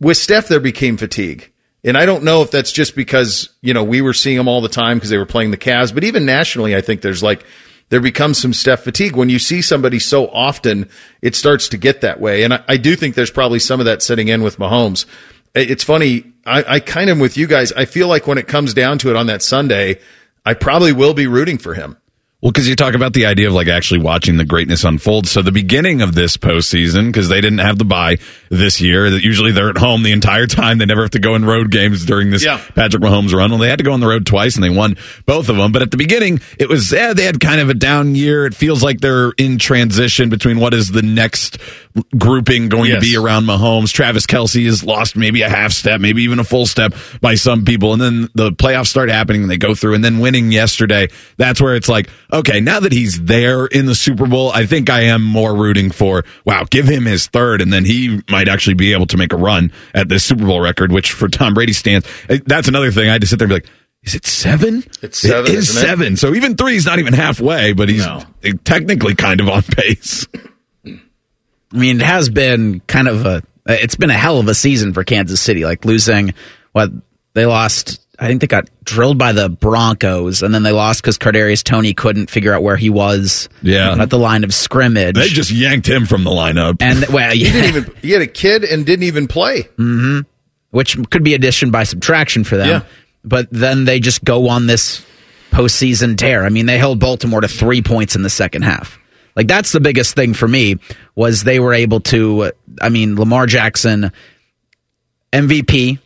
with 0.00 0.16
Steph 0.16 0.48
there 0.48 0.60
became 0.60 0.96
fatigue. 0.96 1.52
And 1.84 1.96
I 1.96 2.04
don't 2.04 2.24
know 2.24 2.42
if 2.42 2.50
that's 2.50 2.72
just 2.72 2.96
because, 2.96 3.48
you 3.62 3.72
know, 3.72 3.84
we 3.84 4.00
were 4.00 4.12
seeing 4.12 4.36
them 4.36 4.48
all 4.48 4.60
the 4.60 4.68
time 4.68 4.96
because 4.96 5.10
they 5.10 5.18
were 5.18 5.24
playing 5.24 5.52
the 5.52 5.56
Cavs, 5.56 5.94
but 5.94 6.02
even 6.02 6.26
nationally, 6.26 6.74
I 6.74 6.80
think 6.80 7.00
there's 7.00 7.22
like, 7.22 7.44
there 7.88 8.00
becomes 8.00 8.38
some 8.38 8.52
Steph 8.52 8.82
fatigue. 8.82 9.16
When 9.16 9.28
you 9.28 9.38
see 9.38 9.62
somebody 9.62 9.98
so 9.98 10.28
often, 10.28 10.88
it 11.22 11.34
starts 11.34 11.68
to 11.68 11.78
get 11.78 12.00
that 12.00 12.20
way. 12.20 12.42
And 12.42 12.54
I, 12.54 12.64
I 12.68 12.76
do 12.76 12.96
think 12.96 13.14
there's 13.14 13.30
probably 13.30 13.58
some 13.58 13.80
of 13.80 13.86
that 13.86 14.02
setting 14.02 14.28
in 14.28 14.42
with 14.42 14.58
Mahomes. 14.58 15.06
It's 15.54 15.84
funny. 15.84 16.32
I, 16.44 16.74
I 16.74 16.80
kind 16.80 17.10
of 17.10 17.18
with 17.18 17.36
you 17.36 17.46
guys. 17.46 17.72
I 17.72 17.84
feel 17.84 18.08
like 18.08 18.26
when 18.26 18.38
it 18.38 18.48
comes 18.48 18.74
down 18.74 18.98
to 18.98 19.10
it 19.10 19.16
on 19.16 19.26
that 19.28 19.42
Sunday, 19.42 20.00
I 20.44 20.54
probably 20.54 20.92
will 20.92 21.14
be 21.14 21.26
rooting 21.26 21.58
for 21.58 21.74
him. 21.74 21.96
Well, 22.42 22.52
because 22.52 22.68
you 22.68 22.76
talk 22.76 22.94
about 22.94 23.14
the 23.14 23.26
idea 23.26 23.48
of 23.48 23.54
like 23.54 23.66
actually 23.66 24.00
watching 24.00 24.36
the 24.36 24.44
greatness 24.44 24.84
unfold. 24.84 25.26
So 25.26 25.40
the 25.40 25.50
beginning 25.50 26.02
of 26.02 26.14
this 26.14 26.36
postseason, 26.36 27.06
because 27.06 27.28
they 27.28 27.40
didn't 27.40 27.58
have 27.58 27.78
the 27.78 27.84
bye 27.84 28.18
this 28.50 28.80
year, 28.80 29.10
that 29.10 29.22
usually 29.22 29.52
they're 29.52 29.70
at 29.70 29.78
home 29.78 30.02
the 30.02 30.12
entire 30.12 30.46
time. 30.46 30.78
They 30.78 30.86
never 30.86 31.02
have 31.02 31.10
to 31.12 31.18
go 31.18 31.34
in 31.34 31.44
road 31.44 31.70
games 31.70 32.04
during 32.04 32.30
this 32.30 32.44
Yeah. 32.44 32.60
Patrick 32.74 33.02
Mahomes 33.02 33.32
run. 33.34 33.50
Well, 33.50 33.58
they 33.58 33.68
had 33.68 33.78
to 33.78 33.84
go 33.84 33.92
on 33.92 34.00
the 34.00 34.06
road 34.06 34.26
twice 34.26 34.54
and 34.56 34.64
they 34.64 34.70
won 34.70 34.96
both 35.26 35.48
of 35.48 35.56
them. 35.56 35.72
But 35.72 35.82
at 35.82 35.90
the 35.90 35.96
beginning, 35.96 36.40
it 36.58 36.68
was, 36.68 36.92
yeah, 36.92 37.12
they 37.12 37.24
had 37.24 37.40
kind 37.40 37.60
of 37.60 37.68
a 37.70 37.74
down 37.74 38.14
year. 38.14 38.46
It 38.46 38.54
feels 38.54 38.82
like 38.82 39.00
they're 39.00 39.30
in 39.38 39.58
transition 39.58 40.28
between 40.28 40.58
what 40.58 40.74
is 40.74 40.90
the 40.90 41.02
next 41.02 41.58
grouping 42.16 42.68
going 42.68 42.90
Yes. 42.90 43.02
to 43.02 43.10
be 43.10 43.16
around 43.16 43.44
Mahomes. 43.46 43.92
Travis 43.92 44.26
Kelce 44.26 44.64
has 44.66 44.84
lost 44.84 45.16
maybe 45.16 45.42
a 45.42 45.48
half 45.48 45.72
step, 45.72 46.00
maybe 46.00 46.22
even 46.22 46.38
a 46.38 46.44
full 46.44 46.66
step 46.66 46.94
by 47.20 47.34
some 47.34 47.64
people. 47.64 47.92
And 47.94 48.02
then 48.02 48.28
the 48.34 48.52
playoffs 48.52 48.88
start 48.88 49.08
happening 49.08 49.42
and 49.42 49.50
they 49.50 49.56
go 49.56 49.74
through 49.74 49.94
and 49.94 50.04
then 50.04 50.18
winning 50.18 50.52
yesterday. 50.52 51.08
That's 51.38 51.60
where 51.60 51.74
it's 51.74 51.88
like, 51.88 52.08
okay, 52.32 52.60
now 52.60 52.80
that 52.80 52.92
he's 52.92 53.22
there 53.22 53.66
in 53.66 53.86
the 53.86 53.94
Super 53.94 54.26
Bowl, 54.26 54.50
I 54.52 54.66
think 54.66 54.90
I 54.90 55.02
am 55.02 55.22
more 55.22 55.54
rooting 55.54 55.90
for, 55.90 56.24
wow, 56.44 56.64
give 56.68 56.86
him 56.86 57.06
his 57.06 57.26
third 57.28 57.60
and 57.62 57.72
then 57.72 57.84
he 57.84 58.20
might 58.36 58.48
actually 58.48 58.74
be 58.74 58.92
able 58.92 59.06
to 59.06 59.16
make 59.16 59.32
a 59.32 59.36
run 59.36 59.72
at 59.94 60.08
this 60.08 60.22
Super 60.24 60.44
Bowl 60.44 60.60
record, 60.60 60.92
which 60.92 61.12
for 61.12 61.28
Tom 61.28 61.54
Brady 61.54 61.72
stands. 61.72 62.06
eh, 62.28 62.38
That's 62.44 62.68
another 62.68 62.90
thing. 62.92 63.08
I 63.08 63.12
had 63.12 63.22
to 63.22 63.26
sit 63.26 63.38
there 63.38 63.46
and 63.46 63.50
be 63.50 63.54
like, 63.56 63.66
is 64.02 64.14
it 64.14 64.26
seven? 64.26 64.84
It's 65.02 65.18
seven, 65.18 65.50
It 65.50 65.54
is 65.58 65.70
isn't 65.70 65.82
it? 65.82 65.86
seven. 65.86 66.16
So 66.16 66.34
even 66.34 66.56
three 66.56 66.76
is 66.76 66.84
not 66.86 66.98
even 66.98 67.12
halfway, 67.14 67.72
but 67.72 67.88
he's 67.88 68.04
No. 68.04 68.22
technically 68.64 69.14
kind 69.14 69.40
of 69.40 69.48
on 69.48 69.62
pace. 69.62 70.26
I 70.86 71.76
mean, 71.76 72.00
it 72.00 72.04
has 72.06 72.28
been 72.28 72.80
kind 72.86 73.08
of 73.08 73.26
a. 73.26 73.42
It's 73.66 73.96
been 73.96 74.10
a 74.10 74.14
hell 74.14 74.38
of 74.38 74.46
a 74.48 74.54
season 74.54 74.92
for 74.92 75.02
Kansas 75.02 75.40
City. 75.40 75.64
Like 75.64 75.84
losing 75.84 76.34
what 76.72 76.90
they 77.34 77.46
lost. 77.46 78.05
I 78.18 78.28
think 78.28 78.40
they 78.40 78.46
got 78.46 78.68
drilled 78.84 79.18
by 79.18 79.32
the 79.32 79.48
Broncos, 79.50 80.42
and 80.42 80.54
then 80.54 80.62
they 80.62 80.72
lost 80.72 81.02
because 81.02 81.18
Kadarius 81.18 81.62
Toney 81.62 81.92
couldn't 81.92 82.30
figure 82.30 82.54
out 82.54 82.62
where 82.62 82.76
he 82.76 82.88
was. 82.88 83.48
Yeah. 83.62 84.00
at 84.00 84.08
the 84.10 84.18
line 84.18 84.42
of 84.44 84.54
scrimmage. 84.54 85.16
They 85.16 85.28
just 85.28 85.50
yanked 85.50 85.86
him 85.88 86.06
from 86.06 86.24
the 86.24 86.30
lineup. 86.30 86.76
and 86.80 87.04
well, 87.08 87.32
He 87.32 87.44
didn't 87.44 87.76
even, 87.76 87.94
he 88.02 88.10
had 88.12 88.22
a 88.22 88.26
kid 88.26 88.64
and 88.64 88.86
didn't 88.86 89.02
even 89.04 89.28
play. 89.28 89.62
Hmm. 89.76 90.20
which 90.70 90.96
could 91.10 91.24
be 91.24 91.34
addition 91.34 91.70
by 91.70 91.84
subtraction 91.84 92.44
for 92.44 92.56
them. 92.56 92.68
Yeah. 92.68 92.82
But 93.24 93.48
then 93.50 93.84
they 93.84 93.98
just 94.00 94.24
go 94.24 94.48
on 94.48 94.66
this 94.66 95.04
postseason 95.50 96.16
tear. 96.16 96.44
I 96.44 96.48
mean, 96.48 96.66
they 96.66 96.78
held 96.78 97.00
Baltimore 97.00 97.40
to 97.40 97.48
three 97.48 97.82
points 97.82 98.14
in 98.14 98.22
the 98.22 98.30
second 98.30 98.62
half. 98.62 98.98
Like 99.34 99.48
that's 99.48 99.72
the 99.72 99.80
biggest 99.80 100.14
thing 100.14 100.32
for 100.32 100.46
me 100.48 100.76
was 101.14 101.44
they 101.44 101.60
were 101.60 101.74
able 101.74 102.00
to. 102.00 102.52
I 102.80 102.88
mean, 102.88 103.16
Lamar 103.16 103.46
Jackson, 103.46 104.10
MVP, 105.32 105.98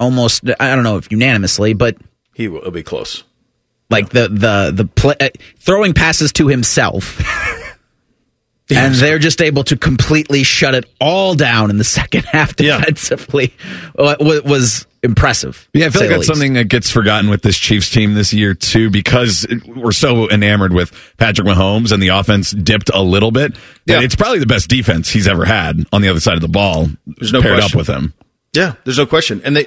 almost. 0.00 0.42
I 0.58 0.74
don't 0.74 0.82
know 0.84 0.96
if 0.96 1.10
unanimously, 1.12 1.74
but 1.74 1.96
He 2.34 2.48
will 2.48 2.70
be 2.72 2.82
close. 2.82 3.22
like 3.90 4.08
the 4.08 4.28
the 4.28 4.72
the 4.74 4.84
play, 4.86 5.14
uh, 5.20 5.28
throwing 5.58 5.92
passes 5.94 6.32
to 6.34 6.48
himself. 6.48 7.20
And 8.72 8.94
they're 8.94 9.18
just 9.18 9.42
able 9.42 9.64
to 9.64 9.76
completely 9.76 10.44
shut 10.44 10.76
it 10.76 10.84
all 11.00 11.34
down 11.34 11.70
in 11.70 11.78
the 11.78 11.82
second 11.98 12.24
half 12.26 12.54
Yeah. 12.60 12.78
defensively. 12.78 13.52
Wa- 13.98 14.14
wa- 14.20 14.42
was 14.44 14.86
impressive. 15.02 15.68
Yeah, 15.74 15.86
I 15.86 15.90
feel 15.90 16.02
like 16.02 16.10
that's 16.10 16.18
least. 16.20 16.28
something 16.28 16.52
that 16.52 16.68
gets 16.68 16.88
forgotten 16.88 17.30
with 17.30 17.42
this 17.42 17.58
Chiefs 17.58 17.90
team 17.90 18.14
this 18.14 18.32
year 18.32 18.54
too, 18.54 18.88
because 18.88 19.44
we're 19.66 19.90
so 19.90 20.30
enamored 20.30 20.72
with 20.72 20.92
Patrick 21.16 21.48
Mahomes 21.48 21.90
and 21.90 22.00
the 22.00 22.08
offense 22.08 22.52
dipped 22.52 22.90
a 22.94 23.02
little 23.02 23.32
bit. 23.32 23.56
Yeah. 23.86 24.02
it's 24.02 24.14
probably 24.14 24.38
the 24.38 24.46
best 24.46 24.68
defense 24.68 25.10
he's 25.10 25.26
ever 25.26 25.44
had 25.44 25.84
on 25.92 26.00
the 26.00 26.08
other 26.08 26.20
side 26.20 26.34
of 26.34 26.40
the 26.40 26.46
ball. 26.48 26.86
There's 27.08 27.32
no 27.32 27.42
paired 27.42 27.58
question. 27.58 27.80
up 27.80 27.86
with 27.88 27.88
him. 27.88 28.14
Yeah, 28.52 28.74
there's 28.84 28.98
no 28.98 29.06
question. 29.06 29.42
And 29.44 29.56
they, 29.56 29.66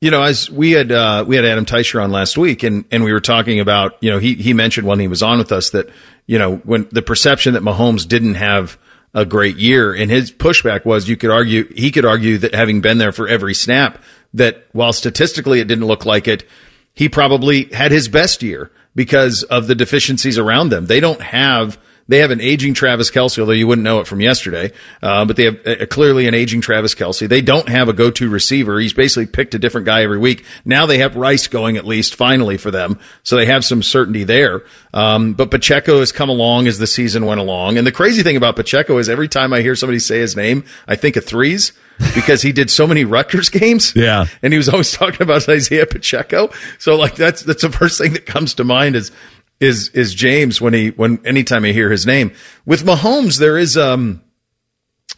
you 0.00 0.10
know, 0.10 0.22
as 0.22 0.50
we 0.50 0.72
had 0.72 0.92
uh, 0.92 1.24
we 1.26 1.36
had 1.36 1.44
Adam 1.44 1.66
Teicher 1.66 2.02
on 2.02 2.10
last 2.10 2.38
week, 2.38 2.62
and 2.62 2.84
and 2.90 3.04
we 3.04 3.12
were 3.12 3.20
talking 3.20 3.60
about, 3.60 3.96
you 4.00 4.10
know, 4.10 4.18
he 4.18 4.34
he 4.34 4.54
mentioned 4.54 4.86
when 4.86 5.00
he 5.00 5.08
was 5.08 5.22
on 5.22 5.38
with 5.38 5.52
us 5.52 5.70
that 5.70 5.90
you 6.26 6.38
know 6.38 6.56
when 6.58 6.88
the 6.90 7.02
perception 7.02 7.54
that 7.54 7.62
Mahomes 7.62 8.06
didn't 8.06 8.36
have 8.36 8.78
a 9.12 9.24
great 9.24 9.56
year, 9.56 9.92
and 9.92 10.10
his 10.10 10.30
pushback 10.30 10.84
was, 10.84 11.08
you 11.08 11.16
could 11.16 11.30
argue 11.30 11.64
he 11.74 11.90
could 11.90 12.04
argue 12.04 12.38
that 12.38 12.54
having 12.54 12.80
been 12.80 12.98
there 12.98 13.12
for 13.12 13.28
every 13.28 13.54
snap, 13.54 14.00
that 14.34 14.66
while 14.72 14.92
statistically 14.92 15.60
it 15.60 15.66
didn't 15.66 15.86
look 15.86 16.06
like 16.06 16.28
it, 16.28 16.48
he 16.94 17.08
probably 17.08 17.64
had 17.72 17.90
his 17.90 18.08
best 18.08 18.42
year 18.42 18.70
because 18.94 19.42
of 19.44 19.66
the 19.66 19.74
deficiencies 19.74 20.38
around 20.38 20.68
them. 20.68 20.86
They 20.86 21.00
don't 21.00 21.22
have. 21.22 21.78
They 22.10 22.18
have 22.18 22.32
an 22.32 22.40
aging 22.40 22.74
Travis 22.74 23.08
Kelce, 23.08 23.38
although 23.38 23.52
you 23.52 23.68
wouldn't 23.68 23.84
know 23.84 24.00
it 24.00 24.08
from 24.08 24.20
yesterday. 24.20 24.72
Uh, 25.00 25.24
but 25.24 25.36
they 25.36 25.44
have 25.44 25.64
uh, 25.64 25.86
clearly 25.86 26.26
an 26.26 26.34
aging 26.34 26.60
Travis 26.60 26.92
Kelce. 26.92 27.28
They 27.28 27.40
don't 27.40 27.68
have 27.68 27.88
a 27.88 27.92
go-to 27.92 28.28
receiver. 28.28 28.80
He's 28.80 28.92
basically 28.92 29.26
picked 29.26 29.54
a 29.54 29.60
different 29.60 29.84
guy 29.86 30.02
every 30.02 30.18
week. 30.18 30.44
Now 30.64 30.86
they 30.86 30.98
have 30.98 31.14
Rice 31.14 31.46
going 31.46 31.76
at 31.76 31.86
least 31.86 32.16
finally 32.16 32.56
for 32.56 32.72
them, 32.72 32.98
so 33.22 33.36
they 33.36 33.46
have 33.46 33.64
some 33.64 33.80
certainty 33.80 34.24
there. 34.24 34.64
Um, 34.92 35.34
but 35.34 35.52
Pacheco 35.52 36.00
has 36.00 36.10
come 36.10 36.28
along 36.28 36.66
as 36.66 36.78
the 36.80 36.88
season 36.88 37.26
went 37.26 37.40
along, 37.40 37.78
and 37.78 37.86
the 37.86 37.92
crazy 37.92 38.24
thing 38.24 38.36
about 38.36 38.56
Pacheco 38.56 38.98
is 38.98 39.08
every 39.08 39.28
time 39.28 39.52
I 39.52 39.60
hear 39.60 39.76
somebody 39.76 40.00
say 40.00 40.18
his 40.18 40.34
name, 40.34 40.64
I 40.88 40.96
think 40.96 41.14
of 41.14 41.24
threes 41.24 41.72
because 42.16 42.42
he 42.42 42.50
did 42.50 42.70
so 42.70 42.88
many 42.88 43.04
Rutgers 43.04 43.50
games. 43.50 43.94
Yeah. 43.94 44.26
and 44.42 44.52
he 44.52 44.56
was 44.56 44.68
always 44.68 44.90
talking 44.96 45.22
about 45.22 45.48
Isaiah 45.48 45.86
Pacheco. 45.86 46.50
So 46.80 46.96
like 46.96 47.14
that's 47.14 47.42
that's 47.44 47.62
the 47.62 47.70
first 47.70 47.98
thing 47.98 48.14
that 48.14 48.26
comes 48.26 48.54
to 48.54 48.64
mind 48.64 48.96
is 48.96 49.12
is 49.60 49.88
is 49.90 50.14
James 50.14 50.60
when 50.60 50.72
he 50.72 50.88
when 50.90 51.24
anytime 51.26 51.64
I 51.64 51.72
hear 51.72 51.90
his 51.90 52.06
name. 52.06 52.32
With 52.64 52.82
Mahomes, 52.84 53.38
there 53.38 53.58
is 53.58 53.76
um 53.76 54.22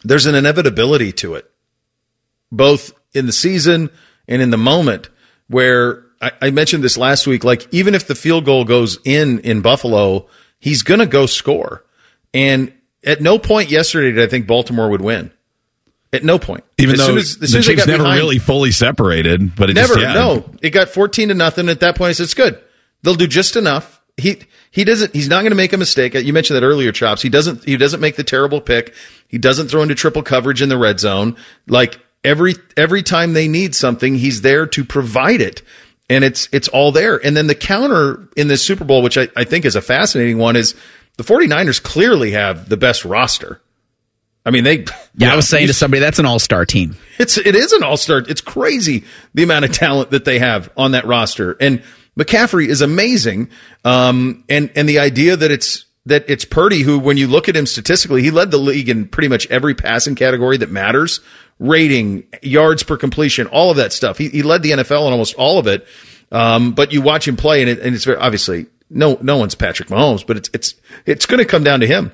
there's 0.03 0.25
an 0.25 0.35
inevitability 0.35 1.11
to 1.13 1.35
it, 1.35 1.49
both 2.51 2.93
in 3.13 3.25
the 3.25 3.31
season 3.31 3.89
and 4.27 4.41
in 4.41 4.49
the 4.49 4.57
moment. 4.57 5.09
Where 5.47 6.03
I, 6.21 6.31
I 6.41 6.49
mentioned 6.51 6.83
this 6.83 6.97
last 6.97 7.27
week, 7.27 7.43
like 7.43 7.67
even 7.73 7.95
if 7.95 8.07
the 8.07 8.15
field 8.15 8.45
goal 8.45 8.63
goes 8.65 8.97
in 9.05 9.39
in 9.39 9.61
Buffalo, 9.61 10.27
he's 10.59 10.81
gonna 10.81 11.05
go 11.05 11.25
score, 11.25 11.83
and 12.33 12.73
at 13.03 13.21
no 13.21 13.37
point 13.37 13.69
yesterday 13.69 14.11
did 14.13 14.23
I 14.23 14.27
think 14.27 14.47
Baltimore 14.47 14.89
would 14.89 15.01
win. 15.01 15.31
At 16.11 16.23
no 16.23 16.37
point. 16.37 16.63
Even 16.77 16.93
As 16.93 16.99
though 17.07 17.15
as- 17.17 17.37
as 17.41 17.51
the 17.53 17.61
Chiefs 17.61 17.87
never 17.87 18.03
behind- 18.03 18.19
really 18.19 18.37
fully 18.37 18.71
separated, 18.71 19.55
but 19.55 19.71
it 19.71 19.73
Never. 19.73 19.95
just, 19.95 19.99
yeah. 19.99 20.13
No, 20.13 20.49
it 20.61 20.69
got 20.69 20.89
fourteen 20.89 21.29
to 21.29 21.33
nothing. 21.33 21.69
At 21.69 21.79
that 21.79 21.95
point, 21.95 22.09
I 22.09 22.13
said 22.13 22.25
it's 22.25 22.35
good. 22.35 22.59
They'll 23.01 23.15
do 23.15 23.25
just 23.27 23.55
enough. 23.55 23.92
He 24.17 24.41
he 24.69 24.83
doesn't. 24.83 25.13
He's 25.13 25.27
not 25.27 25.41
going 25.41 25.51
to 25.51 25.55
make 25.55 25.73
a 25.73 25.77
mistake. 25.77 26.13
You 26.13 26.33
mentioned 26.33 26.57
that 26.57 26.63
earlier, 26.63 26.91
chops. 26.91 27.21
He 27.21 27.29
doesn't. 27.29 27.63
He 27.63 27.77
doesn't 27.77 27.99
make 27.99 28.15
the 28.15 28.23
terrible 28.23 28.61
pick. 28.61 28.93
He 29.27 29.37
doesn't 29.37 29.69
throw 29.69 29.81
into 29.81 29.95
triple 29.95 30.21
coverage 30.21 30.61
in 30.61 30.69
the 30.69 30.77
red 30.77 30.99
zone. 30.99 31.35
Like 31.67 31.99
every 32.23 32.55
every 32.77 33.03
time 33.03 33.33
they 33.33 33.47
need 33.47 33.75
something, 33.75 34.15
he's 34.15 34.41
there 34.41 34.67
to 34.67 34.85
provide 34.85 35.41
it, 35.41 35.63
and 36.09 36.23
it's 36.23 36.47
it's 36.51 36.67
all 36.67 36.91
there. 36.91 37.17
And 37.25 37.35
then 37.35 37.47
the 37.47 37.55
counter 37.55 38.27
in 38.35 38.47
this 38.47 38.65
Super 38.65 38.83
Bowl, 38.83 39.01
which 39.01 39.17
I, 39.17 39.29
I 39.35 39.43
think 39.43 39.65
is 39.65 39.75
a 39.75 39.81
fascinating 39.81 40.37
one, 40.37 40.55
is 40.55 40.75
the 41.17 41.23
49ers 41.23 41.81
clearly 41.81 42.31
have 42.31 42.69
the 42.69 42.77
best 42.77 43.05
roster. 43.05 43.61
I 44.45 44.51
mean, 44.51 44.63
they. 44.63 44.85
Yeah, 45.15 45.31
I 45.31 45.35
was 45.35 45.47
saying 45.47 45.67
to 45.67 45.73
somebody 45.73 46.01
that's 46.01 46.19
an 46.19 46.25
all 46.25 46.39
star 46.39 46.65
team. 46.65 46.97
It's 47.17 47.37
it 47.37 47.55
is 47.55 47.71
an 47.71 47.83
all 47.83 47.97
star. 47.97 48.23
It's 48.27 48.41
crazy 48.41 49.05
the 49.33 49.43
amount 49.43 49.65
of 49.65 49.71
talent 49.71 50.11
that 50.11 50.25
they 50.25 50.39
have 50.39 50.71
on 50.75 50.91
that 50.91 51.05
roster, 51.05 51.55
and 51.59 51.81
McCaffrey 52.17 52.67
is 52.67 52.81
amazing. 52.81 53.49
Um, 53.83 54.43
and 54.49 54.71
and 54.75 54.87
the 54.87 54.99
idea 54.99 55.35
that 55.35 55.51
it's 55.51 55.85
that 56.05 56.25
it's 56.27 56.45
Purdy 56.45 56.81
who, 56.81 56.99
when 56.99 57.17
you 57.17 57.27
look 57.27 57.47
at 57.49 57.55
him 57.55 57.65
statistically, 57.65 58.21
he 58.21 58.31
led 58.31 58.51
the 58.51 58.57
league 58.57 58.89
in 58.89 59.07
pretty 59.07 59.29
much 59.29 59.47
every 59.47 59.73
passing 59.73 60.15
category 60.15 60.57
that 60.57 60.69
matters, 60.69 61.21
rating, 61.59 62.25
yards 62.41 62.83
per 62.83 62.97
completion, 62.97 63.47
all 63.47 63.71
of 63.71 63.77
that 63.77 63.93
stuff. 63.93 64.17
He, 64.17 64.29
he 64.29 64.43
led 64.43 64.63
the 64.63 64.71
NFL 64.71 65.07
in 65.07 65.13
almost 65.13 65.35
all 65.35 65.59
of 65.59 65.67
it. 65.67 65.87
Um, 66.31 66.73
but 66.73 66.91
you 66.91 67.01
watch 67.01 67.27
him 67.27 67.37
play, 67.37 67.61
and, 67.61 67.69
it, 67.69 67.79
and 67.79 67.95
it's 67.95 68.05
very 68.05 68.17
obviously 68.17 68.65
no 68.89 69.17
no 69.21 69.37
one's 69.37 69.55
Patrick 69.55 69.89
Mahomes, 69.89 70.25
but 70.25 70.37
it's 70.37 70.49
it's 70.53 70.75
it's 71.05 71.25
going 71.25 71.39
to 71.39 71.45
come 71.45 71.63
down 71.63 71.79
to 71.79 71.87
him. 71.87 72.11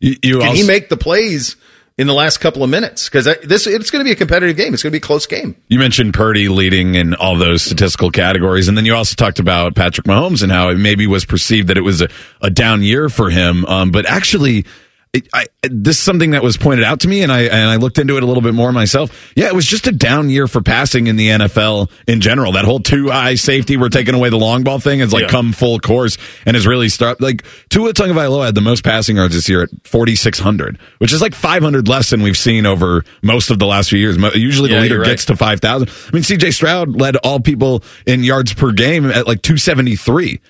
You, 0.00 0.16
you 0.22 0.38
Can 0.38 0.48
also, 0.48 0.62
he 0.62 0.66
make 0.66 0.88
the 0.88 0.96
plays 0.96 1.56
in 2.00 2.06
the 2.06 2.14
last 2.14 2.38
couple 2.38 2.64
of 2.64 2.70
minutes? 2.70 3.10
Because 3.10 3.26
this 3.44 3.66
it's 3.66 3.90
going 3.90 4.02
to 4.02 4.08
be 4.08 4.12
a 4.12 4.16
competitive 4.16 4.56
game. 4.56 4.72
It's 4.72 4.82
going 4.82 4.90
to 4.90 4.98
be 4.98 5.04
a 5.04 5.06
close 5.06 5.26
game. 5.26 5.54
You 5.68 5.78
mentioned 5.78 6.14
Purdy 6.14 6.48
leading 6.48 6.94
in 6.94 7.14
all 7.14 7.36
those 7.36 7.62
statistical 7.62 8.10
categories, 8.10 8.68
and 8.68 8.76
then 8.76 8.86
you 8.86 8.94
also 8.94 9.14
talked 9.14 9.38
about 9.38 9.74
Patrick 9.74 10.06
Mahomes 10.06 10.42
and 10.42 10.50
how 10.50 10.70
it 10.70 10.78
maybe 10.78 11.06
was 11.06 11.26
perceived 11.26 11.68
that 11.68 11.76
it 11.76 11.82
was 11.82 12.00
a, 12.00 12.08
a 12.40 12.48
down 12.48 12.82
year 12.82 13.10
for 13.10 13.28
him. 13.28 13.66
Um, 13.66 13.90
but 13.90 14.06
actually, 14.06 14.64
it, 15.12 15.26
I, 15.34 15.46
this 15.64 15.96
is 15.96 16.02
something 16.02 16.30
that 16.30 16.42
was 16.42 16.56
pointed 16.56 16.84
out 16.84 17.00
to 17.00 17.08
me, 17.08 17.22
and 17.22 17.32
I 17.32 17.40
and 17.42 17.68
I 17.68 17.76
looked 17.76 17.98
into 17.98 18.16
it 18.16 18.22
a 18.22 18.26
little 18.26 18.42
bit 18.42 18.54
more 18.54 18.70
myself. 18.70 19.32
Yeah, 19.34 19.46
it 19.48 19.54
was 19.56 19.66
just 19.66 19.88
a 19.88 19.92
down 19.92 20.30
year 20.30 20.46
for 20.46 20.60
passing 20.62 21.08
in 21.08 21.16
the 21.16 21.30
NFL 21.30 21.90
in 22.06 22.20
general. 22.20 22.52
That 22.52 22.64
whole 22.64 22.78
two 22.78 23.10
high 23.10 23.34
safety, 23.34 23.76
we're 23.76 23.88
taking 23.88 24.14
away 24.14 24.28
the 24.30 24.36
long 24.38 24.62
ball 24.62 24.78
thing, 24.78 25.00
has 25.00 25.12
like 25.12 25.22
Yeah. 25.22 25.28
come 25.28 25.52
full 25.52 25.80
course 25.80 26.16
and 26.46 26.54
has 26.54 26.64
really 26.64 26.88
start 26.88 27.20
like 27.20 27.44
Tua 27.70 27.92
Tagovailoa 27.92 28.46
had 28.46 28.54
the 28.54 28.60
most 28.60 28.84
passing 28.84 29.16
yards 29.16 29.34
this 29.34 29.48
year 29.48 29.62
at 29.64 29.70
forty 29.82 30.14
six 30.14 30.38
hundred, 30.38 30.78
which 30.98 31.12
is 31.12 31.20
like 31.20 31.34
five 31.34 31.62
hundred 31.62 31.88
less 31.88 32.10
than 32.10 32.22
we've 32.22 32.38
seen 32.38 32.64
over 32.64 33.04
most 33.22 33.50
of 33.50 33.58
the 33.58 33.66
last 33.66 33.90
few 33.90 33.98
years. 33.98 34.16
Usually, 34.36 34.68
the 34.68 34.76
Yeah, 34.76 34.80
leader 34.82 34.98
right. 35.00 35.06
gets 35.08 35.24
to 35.24 35.34
five 35.36 35.58
thousand. 35.60 35.88
I 35.88 36.10
mean, 36.14 36.22
C.J. 36.22 36.52
Stroud 36.52 37.00
led 37.00 37.16
all 37.16 37.40
people 37.40 37.82
in 38.06 38.22
yards 38.22 38.52
per 38.54 38.70
game 38.70 39.06
at 39.06 39.26
like 39.26 39.42
two 39.42 39.56
seventy 39.56 39.96
three. 39.96 40.40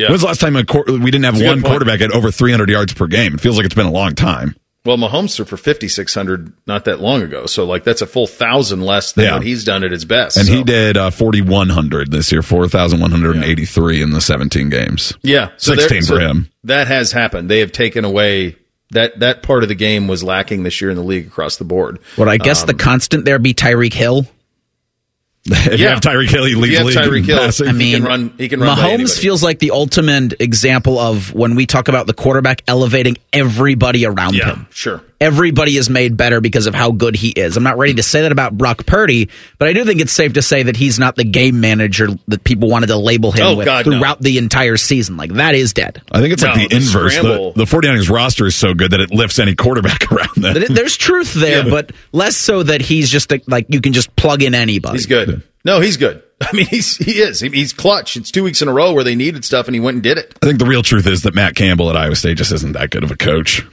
Yeah. 0.00 0.06
When 0.06 0.12
was 0.12 0.22
the 0.22 0.26
last 0.28 0.40
time 0.40 0.56
a 0.56 0.64
quar- 0.64 0.84
we 0.86 1.10
didn't 1.10 1.24
have 1.24 1.36
a 1.36 1.38
good 1.38 1.46
one 1.48 1.62
quarterback 1.62 2.00
at 2.00 2.10
over 2.12 2.30
300 2.30 2.68
yards 2.70 2.92
per 2.94 3.06
game? 3.06 3.34
It 3.34 3.40
feels 3.40 3.56
like 3.56 3.66
it's 3.66 3.74
been 3.74 3.86
a 3.86 3.90
long 3.92 4.14
time. 4.14 4.56
Well, 4.82 4.96
Mahomes 4.96 5.36
threw 5.36 5.44
for 5.44 5.58
fifty 5.58 5.88
six 5.88 6.14
hundred 6.14 6.54
not 6.66 6.86
that 6.86 7.00
long 7.00 7.20
ago, 7.20 7.44
so 7.44 7.66
like 7.66 7.84
that's 7.84 8.00
a 8.00 8.06
full 8.06 8.26
thousand 8.26 8.80
less 8.80 9.12
than 9.12 9.26
Yeah. 9.26 9.34
what 9.34 9.42
he's 9.42 9.62
done 9.62 9.84
at 9.84 9.90
his 9.92 10.06
best. 10.06 10.38
And 10.38 10.46
so. 10.46 10.54
he 10.54 10.64
did 10.64 10.96
uh, 10.96 11.10
4,100 11.10 12.10
this 12.10 12.32
year, 12.32 12.40
4,183 12.40 14.02
in 14.02 14.10
the 14.12 14.20
17 14.22 14.70
games. 14.70 15.12
yeah, 15.22 15.50
so 15.58 15.72
there- 15.74 15.82
16 15.88 16.02
so 16.02 16.14
for 16.14 16.20
him. 16.20 16.50
That 16.64 16.86
has 16.88 17.12
happened. 17.12 17.50
They 17.50 17.58
have 17.60 17.72
taken 17.72 18.06
away 18.06 18.56
that 18.92 19.20
that 19.20 19.42
part 19.42 19.62
of 19.62 19.68
the 19.68 19.74
game 19.74 20.08
was 20.08 20.24
lacking 20.24 20.62
this 20.62 20.80
year 20.80 20.90
in 20.90 20.96
the 20.96 21.02
league 21.04 21.26
across 21.26 21.56
the 21.58 21.64
board. 21.64 21.98
Would 22.16 22.28
I 22.28 22.38
guess 22.38 22.64
the 22.64 22.74
constant 22.74 23.24
there 23.26 23.38
be 23.38 23.52
Tyreek 23.54 23.92
Hill? 23.92 24.26
If 25.46 25.80
you 25.80 25.88
have 25.88 26.00
Tyreek 26.00 26.28
Hill, 26.28 26.44
he 26.44 26.54
leads 26.54 26.72
you 26.72 26.78
have 26.78 26.86
the 27.04 27.10
league 27.10 27.24
Tyreek 27.24 27.26
Hill, 27.26 27.38
passing. 27.38 27.68
I 27.68 27.72
mean, 27.72 27.86
he 27.88 27.92
can 27.94 28.04
run. 28.04 28.34
He 28.38 28.48
can 28.48 28.60
run. 28.60 28.76
by 28.76 28.82
Mahomes 28.96 29.18
feels 29.18 29.42
like 29.42 29.58
the 29.58 29.70
ultimate 29.70 30.34
example 30.40 30.98
of 30.98 31.32
when 31.32 31.54
we 31.54 31.64
talk 31.66 31.88
about 31.88 32.06
the 32.06 32.12
quarterback 32.14 32.62
elevating 32.68 33.16
everybody 33.32 34.04
around 34.04 34.34
Yeah, 34.34 34.54
him. 34.54 34.66
sure. 34.70 35.02
Everybody 35.20 35.76
is 35.76 35.90
made 35.90 36.16
better 36.16 36.40
because 36.40 36.66
of 36.66 36.74
how 36.74 36.92
good 36.92 37.14
he 37.14 37.28
is. 37.28 37.58
I'm 37.58 37.62
not 37.62 37.76
ready 37.76 37.92
to 37.94 38.02
say 38.02 38.22
that 38.22 38.32
about 38.32 38.56
Brock 38.56 38.86
Purdy, 38.86 39.28
but 39.58 39.68
I 39.68 39.74
do 39.74 39.84
think 39.84 40.00
it's 40.00 40.12
safe 40.12 40.32
to 40.32 40.40
say 40.42 40.62
that 40.62 40.76
he's 40.76 40.98
not 40.98 41.14
the 41.14 41.24
game 41.24 41.60
manager 41.60 42.08
that 42.28 42.42
people 42.42 42.70
wanted 42.70 42.86
to 42.86 42.96
label 42.96 43.30
him 43.30 43.42
Oh, 43.46 43.54
with 43.56 43.66
God, 43.66 43.84
no. 43.86 43.98
throughout 43.98 44.22
the 44.22 44.38
entire 44.38 44.78
season. 44.78 45.18
Like 45.18 45.34
that 45.34 45.54
is 45.54 45.74
dead. 45.74 46.00
I 46.10 46.20
think 46.20 46.32
it's 46.32 46.42
like 46.42 46.54
the, 46.54 46.68
the 46.68 46.76
inverse. 46.76 47.16
The, 47.16 47.52
the 47.54 47.64
49ers 47.64 48.08
roster 48.08 48.46
is 48.46 48.54
so 48.56 48.72
good 48.72 48.92
that 48.92 49.00
it 49.00 49.10
lifts 49.12 49.38
any 49.38 49.54
quarterback 49.54 50.10
around 50.12 50.36
them. 50.36 50.54
There- 50.54 50.68
There's 50.68 50.96
truth 50.96 51.34
there, 51.34 51.64
Yeah. 51.66 51.70
but 51.70 51.92
less 52.12 52.38
so 52.38 52.62
that 52.62 52.80
he's 52.80 53.10
just 53.10 53.30
a, 53.30 53.42
like 53.46 53.66
you 53.68 53.82
can 53.82 53.92
just 53.92 54.16
plug 54.16 54.42
in 54.42 54.54
anybody. 54.54 54.94
He's 54.96 55.06
good. 55.06 55.42
No, 55.66 55.80
he's 55.80 55.98
good. 55.98 56.22
I 56.40 56.56
mean, 56.56 56.64
he's 56.64 56.96
he 56.96 57.20
is. 57.20 57.40
He's 57.40 57.74
clutch. 57.74 58.16
It's 58.16 58.30
two 58.30 58.42
weeks 58.42 58.62
in 58.62 58.68
a 58.68 58.72
row 58.72 58.94
where 58.94 59.04
they 59.04 59.14
needed 59.14 59.44
stuff, 59.44 59.68
and 59.68 59.74
he 59.74 59.80
went 59.80 59.96
and 59.96 60.02
did 60.02 60.16
it. 60.16 60.34
I 60.42 60.46
think 60.46 60.58
the 60.58 60.64
real 60.64 60.82
truth 60.82 61.06
is 61.06 61.24
that 61.24 61.34
Matt 61.34 61.54
Campbell 61.56 61.90
at 61.90 61.96
Iowa 61.98 62.16
State 62.16 62.38
just 62.38 62.52
isn't 62.52 62.72
that 62.72 62.88
good 62.88 63.04
of 63.04 63.10
a 63.10 63.16
coach. 63.16 63.66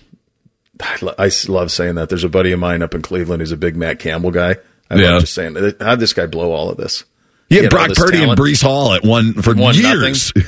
I, 0.82 0.98
lo- 1.02 1.16
I 1.18 1.26
s- 1.28 1.50
love 1.50 1.72
saying 1.72 1.96
that. 1.96 2.10
There's 2.10 2.24
a 2.24 2.30
buddy 2.30 2.52
of 2.52 2.60
mine 2.60 2.82
up 2.82 2.94
in 2.96 3.02
Cleveland 3.02 3.42
who's 3.42 3.52
a 3.52 3.58
big 3.58 3.76
Matt 3.76 4.00
Campbell 4.00 4.32
guy. 4.32 4.56
I 4.90 4.96
Yeah. 4.96 5.12
love 5.12 5.22
just 5.22 5.34
saying, 5.34 5.56
how'd 5.80 6.00
this 6.00 6.14
guy 6.14 6.26
blow 6.28 6.52
all 6.52 6.70
of 6.70 6.78
this? 6.78 7.04
He 7.50 7.56
had 7.56 7.62
He 7.62 7.64
had 7.66 7.74
all 7.74 7.86
Brock 7.88 7.98
Purdy 7.98 8.18
talent. 8.20 8.40
and 8.40 8.48
Breece 8.48 8.62
Hall 8.64 8.94
at 8.94 9.04
one 9.04 9.34
for 9.34 9.54
Won 9.56 9.76
years. 9.76 10.32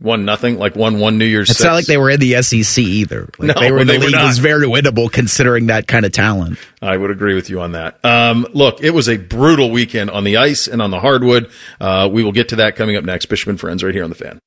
One 0.00 0.24
nothing, 0.26 0.58
like 0.58 0.74
one 0.76 0.98
one 0.98 1.16
New 1.18 1.24
Year's. 1.24 1.48
It's 1.48 1.60
six. 1.60 1.66
not 1.66 1.74
like 1.74 1.86
they 1.86 1.96
were 1.96 2.10
in 2.10 2.18
the 2.20 2.42
SEC 2.42 2.82
either. 2.84 3.30
Like 3.38 3.54
No, 3.56 3.60
they 3.62 3.70
were 3.72 3.84
they 3.84 3.96
the 3.96 4.04
league 4.06 4.12
not. 4.12 4.24
was 4.26 4.38
very 4.38 4.66
winnable 4.66 5.10
considering 5.10 5.68
that 5.68 5.86
kind 5.86 6.04
of 6.04 6.12
talent. 6.12 6.58
I 6.82 6.96
would 6.96 7.10
agree 7.10 7.34
with 7.34 7.48
you 7.48 7.60
on 7.62 7.72
that. 7.72 8.04
Um, 8.04 8.46
look, 8.52 8.82
it 8.82 8.90
was 8.90 9.08
a 9.08 9.16
brutal 9.16 9.70
weekend 9.70 10.10
on 10.10 10.24
the 10.24 10.36
ice 10.38 10.66
and 10.66 10.82
on 10.82 10.90
the 10.90 10.98
hardwood. 11.00 11.48
Uh, 11.80 12.08
we 12.12 12.22
will 12.24 12.32
get 12.32 12.48
to 12.50 12.56
that 12.56 12.76
coming 12.76 12.96
up 12.96 13.04
next. 13.04 13.26
Bishop 13.26 13.48
and 13.48 13.58
Friends 13.58 13.82
right 13.84 13.94
here 13.94 14.04
on 14.04 14.10
the 14.10 14.16
fan. 14.16 14.40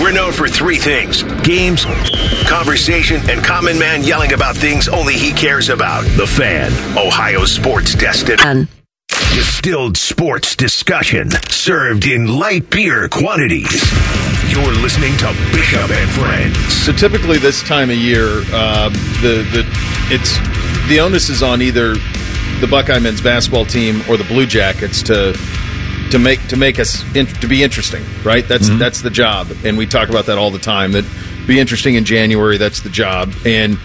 We're 0.00 0.12
known 0.12 0.32
for 0.32 0.48
three 0.48 0.78
things 0.78 1.22
games, 1.42 1.84
conversation, 2.48 3.20
and 3.28 3.44
common 3.44 3.78
man 3.78 4.02
yelling 4.02 4.32
about 4.32 4.56
things 4.56 4.88
only 4.88 5.14
he 5.14 5.32
cares 5.32 5.68
about. 5.68 6.04
The 6.16 6.26
Fan, 6.26 6.72
Ohio 6.96 7.44
sports 7.44 7.94
destination. 7.94 8.68
Distilled 9.34 9.96
sports 9.96 10.56
discussion 10.56 11.30
served 11.48 12.06
in 12.06 12.26
light 12.26 12.70
beer 12.70 13.08
quantities. 13.08 13.82
You're 14.50 14.72
listening 14.72 15.16
to 15.18 15.28
Bishop 15.52 15.90
and 15.90 16.10
Friends. 16.10 16.56
So 16.74 16.92
typically 16.92 17.38
this 17.38 17.62
time 17.62 17.90
of 17.90 17.96
year, 17.96 18.42
uh, 18.52 18.88
the 19.20 19.46
the 19.52 19.64
it's 20.10 20.38
the 20.88 20.98
onus 21.00 21.28
is 21.28 21.42
on 21.42 21.62
either 21.62 21.94
the 22.60 22.66
Buckeye 22.68 22.98
men's 22.98 23.20
basketball 23.20 23.64
team 23.64 24.02
or 24.08 24.16
the 24.16 24.24
Blue 24.24 24.46
Jackets 24.46 25.02
to 25.04 25.32
to 26.10 26.18
make 26.18 26.46
to 26.48 26.56
make 26.56 26.78
us 26.78 27.04
in, 27.14 27.26
to 27.26 27.48
be 27.48 27.62
interesting, 27.62 28.04
right? 28.24 28.46
That's 28.46 28.68
that's 28.78 29.02
the 29.02 29.10
job, 29.10 29.48
and 29.64 29.78
we 29.78 29.86
talk 29.86 30.08
about 30.08 30.26
that 30.26 30.38
all 30.38 30.50
the 30.50 30.58
time. 30.58 30.92
That 30.92 31.04
be 31.46 31.58
interesting 31.58 31.94
in 31.94 32.04
January. 32.04 32.58
That's 32.58 32.80
the 32.80 32.90
job, 32.90 33.32
and 33.44 33.78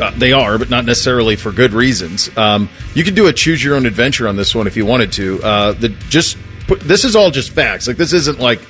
uh, 0.00 0.10
they 0.12 0.32
are, 0.32 0.58
but 0.58 0.70
not 0.70 0.84
necessarily 0.84 1.36
for 1.36 1.52
good 1.52 1.72
reasons. 1.72 2.36
Um, 2.36 2.68
you 2.94 3.04
could 3.04 3.14
do 3.14 3.26
a 3.26 3.32
choose 3.32 3.62
your 3.62 3.76
own 3.76 3.86
adventure 3.86 4.28
on 4.28 4.36
this 4.36 4.54
one 4.54 4.66
if 4.66 4.76
you 4.76 4.86
wanted 4.86 5.12
to. 5.12 5.42
Uh, 5.42 5.72
the 5.72 5.88
just 6.08 6.38
put, 6.66 6.80
this 6.80 7.04
is 7.04 7.16
all 7.16 7.30
just 7.30 7.50
facts. 7.50 7.88
Like 7.88 7.96
this 7.96 8.12
isn't 8.12 8.38
like 8.38 8.60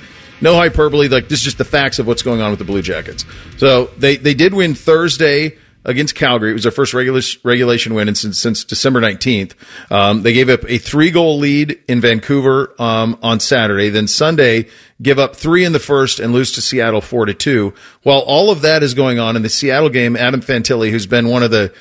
no 0.41 0.55
hyperbole. 0.55 1.07
Like 1.07 1.27
this 1.27 1.39
is 1.39 1.45
just 1.45 1.57
the 1.57 1.65
facts 1.65 1.99
of 1.99 2.07
what's 2.07 2.23
going 2.23 2.41
on 2.41 2.49
with 2.49 2.59
the 2.59 2.65
Blue 2.65 2.81
Jackets. 2.81 3.25
So 3.57 3.85
they 3.97 4.17
they 4.17 4.33
did 4.33 4.53
win 4.53 4.75
Thursday 4.75 5.57
against 5.89 6.15
Calgary. 6.15 6.51
It 6.51 6.53
was 6.53 6.63
their 6.63 6.71
first 6.71 6.93
regular, 6.93 7.21
regulation 7.43 7.93
win 7.93 8.13
since, 8.15 8.39
since 8.39 8.63
December 8.63 9.01
19th. 9.01 9.53
Um, 9.91 10.21
they 10.21 10.33
gave 10.33 10.49
up 10.49 10.63
a 10.69 10.77
three 10.77 11.11
goal 11.11 11.39
lead 11.39 11.81
in 11.87 11.99
Vancouver 11.99 12.73
um, 12.79 13.17
on 13.23 13.39
Saturday. 13.39 13.89
Then 13.89 14.07
Sunday, 14.07 14.67
give 15.01 15.19
up 15.19 15.35
three 15.35 15.65
in 15.65 15.73
the 15.73 15.79
first 15.79 16.19
and 16.19 16.31
lose 16.31 16.51
to 16.53 16.61
Seattle 16.61 17.01
four 17.01 17.25
to 17.25 17.33
two. 17.33 17.73
While 18.03 18.19
all 18.19 18.51
of 18.51 18.61
that 18.61 18.83
is 18.83 18.93
going 18.93 19.19
on 19.19 19.35
in 19.35 19.41
the 19.41 19.49
Seattle 19.49 19.89
game, 19.89 20.15
Adam 20.15 20.41
Fantilli, 20.41 20.91
who's 20.91 21.07
been 21.07 21.27
one 21.27 21.43
of 21.43 21.51
the 21.51 21.73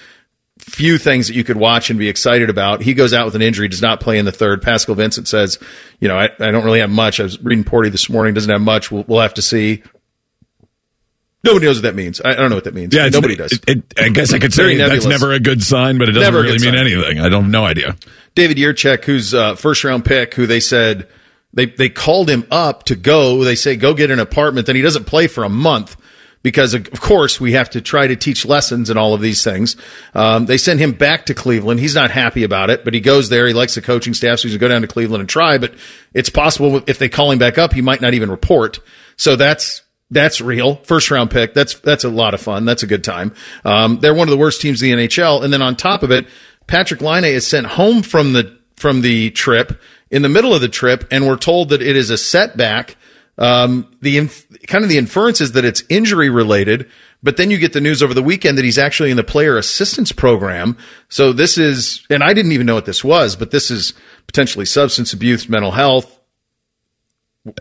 few 0.59 0.99
things 0.99 1.29
that 1.29 1.35
you 1.35 1.45
could 1.45 1.57
watch 1.57 1.91
and 1.91 1.99
be 1.99 2.09
excited 2.09 2.51
about. 2.51 2.83
He 2.83 2.95
goes 2.95 3.13
out 3.13 3.27
with 3.27 3.35
an 3.35 3.43
injury, 3.43 3.69
does 3.69 3.83
not 3.83 4.01
play 4.01 4.19
in 4.19 4.25
the 4.25 4.33
third. 4.33 4.61
Pascal 4.61 4.95
Vincent 4.95 5.29
says, 5.29 5.59
you 6.01 6.09
know, 6.09 6.19
I, 6.19 6.31
I 6.41 6.51
don't 6.51 6.65
really 6.65 6.81
have 6.81 6.91
much. 6.91 7.21
I 7.21 7.23
was 7.23 7.41
reading 7.43 7.65
Porty 7.65 7.91
this 7.91 8.11
morning, 8.11 8.35
doesn't 8.35 8.51
have 8.51 8.61
much. 8.61 8.91
We'll, 8.91 9.05
we'll 9.07 9.21
have 9.21 9.35
to 9.35 9.43
see. 9.43 9.83
Nobody 11.45 11.67
knows 11.67 11.77
what 11.77 11.83
that 11.83 11.95
means. 11.95 12.21
I, 12.21 12.33
I 12.33 12.35
don't 12.35 12.51
know 12.51 12.57
what 12.57 12.65
that 12.65 12.75
means. 12.75 12.93
Yeah, 12.95 13.09
nobody 13.09 13.37
does. 13.37 13.53
It, 13.53 13.69
it, 13.69 13.85
I 13.97 14.09
guess 14.09 14.33
I 14.33 14.39
could 14.41 14.53
say 14.53 14.77
that's 14.77 15.07
never 15.07 15.33
a 15.33 15.39
good 15.41 15.63
sign, 15.63 15.97
but 15.99 16.09
it 16.09 16.13
doesn't 16.13 16.33
Never 16.35 16.43
really 16.43 16.59
mean 16.59 16.75
sign. 16.75 16.77
anything. 16.77 17.21
I 17.21 17.29
don't 17.29 17.45
have 17.45 17.51
no 17.53 17.65
idea. 17.65 17.97
David 18.35 18.57
Jiricek, 18.57 19.05
who's 19.05 19.35
uh, 19.35 19.55
first 19.55 19.85
round 19.85 20.05
pick, 20.05 20.35
who 20.35 20.47
they 20.47 20.59
said 20.61 21.09
they 21.53 21.67
they 21.67 21.89
called 21.89 22.29
him 22.29 22.47
up 22.51 22.85
to 22.85 22.97
go. 22.97 23.45
They 23.45 23.55
say 23.55 23.77
go 23.77 23.95
get 23.95 24.11
an 24.11 24.19
apartment. 24.19 24.67
Then 24.67 24.77
he 24.77 24.83
doesn't 24.83 25.05
play 25.05 25.29
for 25.29 25.45
a 25.45 25.49
month 25.49 25.97
because 26.43 26.75
of 26.75 26.89
of 26.89 27.01
course 27.01 27.41
we 27.41 27.53
have 27.53 27.71
to 27.71 27.81
try 27.81 28.09
to 28.09 28.17
teach 28.17 28.45
lessons 28.45 28.91
and 28.91 28.99
all 28.99 29.15
of 29.15 29.21
these 29.21 29.45
things. 29.45 29.77
Um, 30.15 30.47
they 30.47 30.59
send 30.59 30.81
him 30.81 30.91
back 30.93 31.27
to 31.27 31.35
Cleveland. 31.35 31.79
He's 31.79 31.95
not 31.95 32.11
happy 32.11 32.43
about 32.43 32.69
it, 32.71 32.85
but 32.85 32.95
he 32.95 33.01
goes 33.01 33.29
there. 33.29 33.47
He 33.47 33.55
likes 33.55 33.77
the 33.77 33.83
coaching 33.83 34.13
staff, 34.13 34.41
so 34.41 34.49
he's 34.49 34.57
going 34.57 34.61
to 34.61 34.65
go 34.67 34.75
down 34.75 34.83
to 34.83 34.89
Cleveland 34.89 35.21
and 35.21 35.29
try. 35.31 35.57
But 35.59 35.75
it's 36.13 36.31
possible 36.31 36.83
if 36.89 36.99
they 36.99 37.09
call 37.09 37.31
him 37.31 37.39
back 37.39 37.59
up, 37.59 37.73
he 37.73 37.81
might 37.81 38.01
not 38.01 38.15
even 38.15 38.29
report. 38.31 38.81
So 39.17 39.37
that's 39.37 39.83
That's 40.11 40.41
real. 40.41 40.77
First 40.77 41.11
round 41.11 41.31
pick. 41.31 41.53
That's 41.55 41.75
that's 41.81 42.05
a 42.05 42.09
lot 42.09 42.35
of 42.35 42.41
fun. 42.41 42.65
That's 42.65 42.83
a 42.83 42.87
good 42.87 43.05
time. 43.05 43.35
Um, 43.65 44.01
they're 44.01 44.15
one 44.15 44.29
of 44.29 44.33
the 44.33 44.39
worst 44.39 44.61
teams 44.61 44.83
in 44.83 44.97
the 44.97 45.07
NHL, 45.07 45.45
and 45.45 45.53
then 45.53 45.61
on 45.61 45.77
top 45.77 46.03
of 46.03 46.11
it, 46.11 46.27
Patrick 46.67 47.03
Laine 47.03 47.25
is 47.25 47.47
sent 47.47 47.67
home 47.67 48.03
from 48.03 48.33
the 48.33 48.59
from 48.77 49.03
the 49.03 49.31
trip 49.31 49.81
in 50.11 50.23
the 50.23 50.29
middle 50.29 50.55
of 50.55 50.61
the 50.61 50.69
trip, 50.69 51.07
and 51.11 51.27
we're 51.27 51.37
told 51.37 51.71
that 51.71 51.83
it 51.83 51.97
is 51.97 52.11
a 52.11 52.19
setback. 52.19 52.97
Um, 53.37 53.95
the 54.01 54.19
inf- 54.19 54.47
kind 54.67 54.83
of 54.83 54.91
the 54.91 54.99
inference 54.99 55.41
is 55.41 55.53
that 55.53 55.65
it's 55.65 55.85
injury 55.89 56.29
related, 56.29 56.91
but 57.23 57.37
then 57.37 57.51
you 57.51 57.59
get 57.59 57.73
the 57.73 57.81
news 57.81 58.03
over 58.03 58.15
the 58.15 58.23
weekend 58.23 58.59
that 58.59 58.65
he's 58.65 58.79
actually 58.79 59.11
in 59.11 59.17
the 59.17 59.25
player 59.25 59.57
assistance 59.57 60.11
program. 60.11 60.77
So 61.09 61.33
this 61.33 61.57
is, 61.57 62.05
and 62.11 62.25
I 62.25 62.35
didn't 62.35 62.53
even 62.53 62.67
know 62.67 62.75
what 62.75 62.87
this 62.87 63.05
was, 63.05 63.37
but 63.37 63.53
this 63.53 63.71
is 63.71 63.95
potentially 64.27 64.65
substance 64.65 65.13
abuse, 65.13 65.49
mental 65.49 65.71
health, 65.71 66.18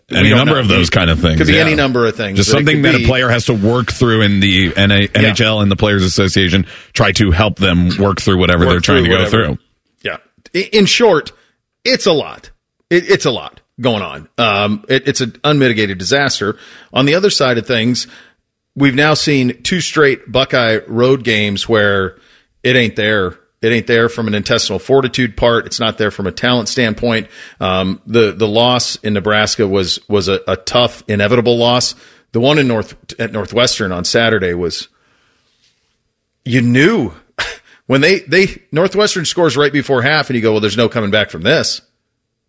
any 0.09 0.29
number 0.33 0.59
of 0.59 0.67
those 0.67 0.89
kind 0.89 1.09
of 1.09 1.19
things. 1.19 1.37
Could 1.37 1.47
be 1.47 1.53
yeah. 1.53 1.61
any 1.61 1.75
number 1.75 2.05
of 2.05 2.15
things. 2.15 2.37
Just 2.37 2.51
something 2.51 2.81
that 2.81 2.97
be, 2.97 3.03
a 3.03 3.07
player 3.07 3.29
has 3.29 3.45
to 3.45 3.53
work 3.53 3.91
through 3.91 4.21
in 4.21 4.39
the 4.39 4.69
NA, 4.69 5.07
NHL 5.07 5.39
yeah. 5.39 5.61
and 5.61 5.71
the 5.71 5.75
Players 5.75 6.03
Association 6.03 6.65
try 6.93 7.11
to 7.13 7.31
help 7.31 7.57
them 7.57 7.89
work 7.99 8.19
through 8.19 8.37
whatever 8.37 8.65
work 8.65 8.73
they're 8.73 8.79
trying 8.81 9.03
to 9.05 9.09
whatever. 9.09 9.23
go 9.25 9.55
through. 9.55 9.57
Yeah. 10.01 10.17
In 10.71 10.85
short, 10.85 11.31
it's 11.83 12.05
a 12.05 12.13
lot. 12.13 12.51
It, 12.89 13.09
it's 13.09 13.25
a 13.25 13.31
lot 13.31 13.61
going 13.79 14.01
on. 14.01 14.29
Um, 14.37 14.85
it, 14.89 15.07
it's 15.07 15.21
an 15.21 15.35
unmitigated 15.43 15.97
disaster. 15.97 16.57
On 16.93 17.05
the 17.05 17.15
other 17.15 17.29
side 17.29 17.57
of 17.57 17.67
things, 17.67 18.07
we've 18.75 18.95
now 18.95 19.13
seen 19.13 19.61
two 19.63 19.81
straight 19.81 20.31
Buckeye 20.31 20.79
road 20.87 21.23
games 21.23 21.67
where 21.69 22.17
it 22.63 22.75
ain't 22.75 22.95
there 22.95 23.37
it 23.61 23.71
ain't 23.71 23.87
there 23.87 24.07
from 24.07 24.27
an 24.27 24.35
intestinal 24.35 24.79
fortitude 24.79 25.35
part. 25.35 25.65
It's 25.65 25.79
not 25.79 25.97
there 25.97 26.11
from 26.11 26.27
a 26.27 26.31
talent 26.31 26.69
standpoint. 26.69 27.27
Um, 27.59 28.01
the 28.05 28.31
the 28.31 28.47
loss 28.47 28.97
in 28.97 29.13
Nebraska 29.13 29.67
was 29.67 29.99
was 30.07 30.27
a, 30.27 30.41
a, 30.47 30.55
tough, 30.55 31.03
inevitable 31.07 31.57
loss. 31.57 31.95
The 32.33 32.39
one 32.39 32.59
in 32.59 32.67
North 32.67 32.95
at 33.19 33.31
Northwestern 33.31 33.91
on 33.91 34.05
Saturday 34.05 34.53
was 34.53 34.89
you 36.45 36.61
knew 36.61 37.13
when 37.87 38.01
they 38.01 38.19
they 38.19 38.61
Northwestern 38.71 39.25
scores 39.25 39.57
right 39.57 39.73
before 39.73 40.03
half, 40.03 40.29
and 40.29 40.35
you 40.35 40.41
go, 40.41 40.51
well, 40.51 40.61
there's 40.61 40.77
no 40.77 40.89
coming 40.89 41.11
back 41.11 41.31
from 41.31 41.41
this. 41.41 41.81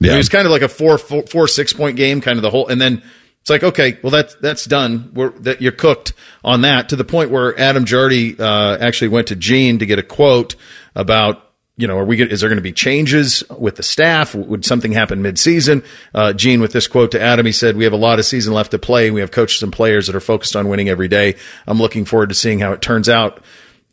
Yeah. 0.00 0.14
It 0.14 0.18
was 0.18 0.28
kind 0.28 0.46
of 0.46 0.52
like 0.52 0.62
a 0.62 0.68
four, 0.68 0.96
four, 0.98 1.22
four 1.22 1.48
six 1.48 1.72
point 1.72 1.96
game, 1.96 2.20
kind 2.20 2.38
of 2.38 2.42
the 2.42 2.50
whole, 2.50 2.68
and 2.68 2.80
then 2.80 3.02
it's 3.48 3.62
like, 3.62 3.64
okay, 3.64 3.98
well 4.02 4.10
that's 4.10 4.34
that's 4.36 4.66
done. 4.66 5.10
We're, 5.14 5.30
that 5.40 5.62
you're 5.62 5.72
cooked 5.72 6.12
on 6.44 6.60
that 6.62 6.90
to 6.90 6.96
the 6.96 7.04
point 7.04 7.30
where 7.30 7.58
Adam 7.58 7.86
Jardy 7.86 8.38
uh, 8.38 8.76
actually 8.78 9.08
went 9.08 9.28
to 9.28 9.36
Gene 9.36 9.78
to 9.78 9.86
get 9.86 9.98
a 9.98 10.02
quote 10.02 10.54
about 10.94 11.44
you 11.78 11.86
know, 11.86 11.96
are 11.96 12.04
we 12.04 12.20
is 12.20 12.40
there 12.40 12.50
going 12.50 12.58
to 12.58 12.62
be 12.62 12.72
changes 12.72 13.44
with 13.56 13.76
the 13.76 13.82
staff? 13.84 14.34
Would 14.34 14.64
something 14.64 14.92
happen 14.92 15.22
midseason? 15.22 15.84
Uh, 16.12 16.32
Gene, 16.32 16.60
with 16.60 16.72
this 16.72 16.88
quote 16.88 17.12
to 17.12 17.22
Adam, 17.22 17.46
he 17.46 17.52
said, 17.52 17.76
"We 17.76 17.84
have 17.84 17.92
a 17.92 17.96
lot 17.96 18.18
of 18.18 18.24
season 18.24 18.52
left 18.52 18.72
to 18.72 18.80
play. 18.80 19.12
We 19.12 19.20
have 19.20 19.30
coaches 19.30 19.62
and 19.62 19.72
players 19.72 20.08
that 20.08 20.16
are 20.16 20.20
focused 20.20 20.56
on 20.56 20.68
winning 20.68 20.88
every 20.88 21.06
day. 21.06 21.36
I'm 21.68 21.78
looking 21.78 22.04
forward 22.04 22.30
to 22.30 22.34
seeing 22.34 22.58
how 22.58 22.72
it 22.72 22.82
turns 22.82 23.08
out." 23.08 23.42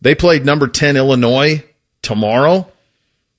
They 0.02 0.16
played 0.16 0.46
number 0.46 0.68
ten 0.68 0.98
Illinois 0.98 1.64
tomorrow. 2.02 2.72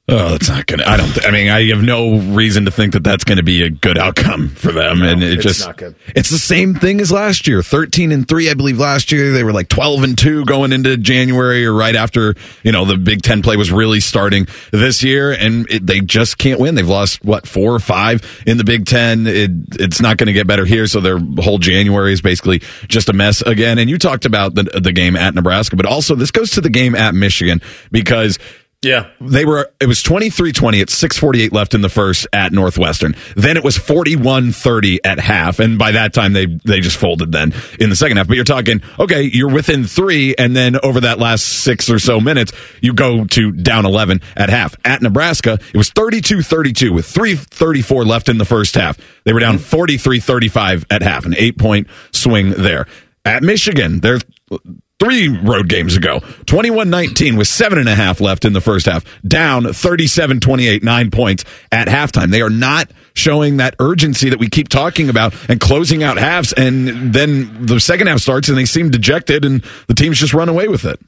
Oh, 0.09 0.31
that's 0.31 0.49
not 0.49 0.67
gonna. 0.67 0.85
I 0.87 0.97
don't. 0.97 1.11
Th- 1.13 1.27
I 1.27 1.33
mean, 1.33 1.49
I 1.49 1.67
have 1.71 1.83
no 1.83 2.19
reason 2.21 2.67
to 2.67 2.71
think 2.71 2.93
that 2.93 3.03
that's 3.03 3.25
going 3.25 3.39
to 3.39 3.43
be 3.43 3.65
a 3.65 3.71
good 3.71 3.99
outcome 3.99 4.51
for 4.51 4.71
them. 4.71 5.01
No, 5.01 5.09
and 5.09 5.21
it 5.21 5.33
it's 5.33 5.43
just 5.43 5.67
not 5.67 5.79
good. 5.79 5.97
It's 6.15 6.31
the 6.31 6.39
same 6.39 6.75
thing 6.75 7.01
as 7.01 7.11
last 7.11 7.49
year. 7.49 7.61
Thirteen 7.61 8.13
and 8.13 8.29
three, 8.29 8.49
I 8.49 8.55
believe. 8.55 8.79
Last 8.79 9.11
year 9.11 9.33
they 9.33 9.43
were 9.43 9.53
like 9.53 9.67
twelve 9.67 10.05
and 10.05 10.17
two 10.17 10.45
going 10.45 10.73
into 10.73 10.97
January 10.97 11.67
or 11.67 11.73
right 11.73 11.97
after 11.97 12.37
you 12.63 12.71
know 12.71 12.85
the 12.85 12.97
Big 12.97 13.23
Ten 13.23 13.43
play 13.43 13.57
was 13.57 13.73
really 13.73 13.99
starting 13.99 14.47
this 14.71 15.03
year, 15.03 15.33
and 15.33 15.69
it, 15.73 15.85
they 15.85 15.99
just 15.99 16.39
can't 16.39 16.61
win. 16.61 16.77
They've 16.77 16.87
lost 16.87 17.25
what 17.25 17.45
four 17.49 17.75
or 17.75 17.81
five 17.81 18.23
in 18.47 18.59
the 18.59 18.65
Big 18.65 18.87
Ten. 18.87 19.27
It, 19.27 19.51
it's 19.81 20.01
not 20.01 20.19
going 20.19 20.29
to 20.29 20.33
get 20.33 20.47
better 20.47 20.65
here. 20.65 20.87
So 20.87 21.01
their 21.01 21.19
whole 21.39 21.59
January 21.59 22.13
is 22.13 22.21
basically 22.21 22.61
just 22.87 23.09
a 23.09 23.13
mess 23.13 23.43
again. 23.43 23.79
And 23.79 23.91
you 23.91 23.99
talked 23.99 24.25
about 24.25 24.55
the 24.55 24.63
the 24.63 24.93
game 24.93 25.17
at 25.17 25.35
Nebraska, 25.35 25.75
but 25.75 25.85
also 25.85 26.15
this 26.15 26.31
goes 26.31 26.53
to 26.53 26.61
the 26.61 26.71
game 26.71 26.95
at 26.95 27.13
Michigan 27.13 27.61
because 27.91 28.39
yeah. 28.83 29.11
They 29.21 29.45
were 29.45 29.71
it 29.81 29.87
was 29.87 30.03
23-20 30.03 30.83
at 30.83 30.91
648 30.91 31.53
left 31.53 31.75
in 31.75 31.81
the 31.81 31.89
first 31.89 32.27
at 32.33 32.53
Northwestern. 32.53 33.17
Then 33.35 33.57
it 33.57 33.65
was 33.65 33.77
41-30 33.79 34.99
at 35.05 35.19
half 35.19 35.59
and 35.59 35.79
by 35.79 35.93
that 35.93 36.13
time 36.13 36.35
they 36.35 36.47
they 36.65 36.81
just 36.81 36.97
folded 36.97 37.33
then 37.33 37.55
in 37.81 37.91
the 37.91 37.97
second 37.97 38.19
half. 38.19 38.29
But 38.29 38.37
you're 38.37 38.45
talking 38.45 38.83
okay, 38.99 39.23
you're 39.23 39.53
within 39.53 39.85
3 39.85 40.35
and 40.37 40.55
then 40.55 40.79
over 40.83 41.01
that 41.01 41.19
last 41.19 41.45
6 41.65 41.91
or 41.91 41.99
so 41.99 42.21
minutes 42.21 42.53
you 42.81 42.93
go 42.93 43.25
to 43.25 43.51
down 43.53 43.87
11 43.87 44.21
at 44.37 44.51
half. 44.51 44.77
At 44.85 45.03
Nebraska, 45.03 45.59
it 45.73 45.77
was 45.77 45.91
32-32 45.91 46.95
with 46.95 47.07
334 47.07 48.05
left 48.05 48.29
in 48.29 48.39
the 48.39 48.45
first 48.45 48.75
half. 48.75 48.99
They 49.25 49.33
were 49.33 49.41
down 49.41 49.59
43-35 49.59 50.85
at 50.91 51.03
half, 51.03 51.25
an 51.25 51.33
8-point 51.33 51.89
swing 52.13 52.51
there. 52.51 52.87
At 53.25 53.43
Michigan, 53.43 54.01
they're 54.01 54.21
three 54.99 55.29
road 55.29 55.69
games 55.69 55.97
ago. 55.97 56.21
21 56.47 56.91
19 56.91 57.37
with 57.37 57.49
seven 57.49 57.79
and 57.79 57.89
a 57.89 57.95
half 57.95 58.21
left 58.21 58.45
in 58.45 58.53
the 58.53 58.61
first 58.61 58.87
half, 58.87 59.05
down 59.27 59.73
37 59.73 60.41
28, 60.41 60.83
nine 60.83 61.11
points 61.11 61.45
at 61.73 61.89
halftime. 61.89 62.31
They 62.31 62.43
are 62.43 62.51
not 62.51 62.91
showing 63.15 63.57
that 63.59 63.75
urgency 63.79 64.31
that 64.31 64.39
we 64.39 64.49
keep 64.49 64.69
talking 64.69 65.09
about 65.09 65.35
and 65.49 65.61
closing 65.61 66.03
out 66.03 66.19
halves. 66.19 66.53
And 66.53 67.13
then 67.15 67.67
the 67.67 67.81
second 67.81 68.09
half 68.09 68.21
starts 68.21 68.49
and 68.49 68.59
they 68.59 68.67
seem 68.67 68.91
dejected 68.91 69.45
and 69.45 69.65
the 69.87 69.95
teams 69.95 70.19
just 70.19 70.35
run 70.35 70.49
away 70.49 70.69
with 70.69 70.85
it. 70.85 71.01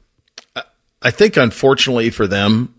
I 1.01 1.11
think, 1.11 1.37
unfortunately 1.37 2.09
for 2.09 2.27
them, 2.27 2.75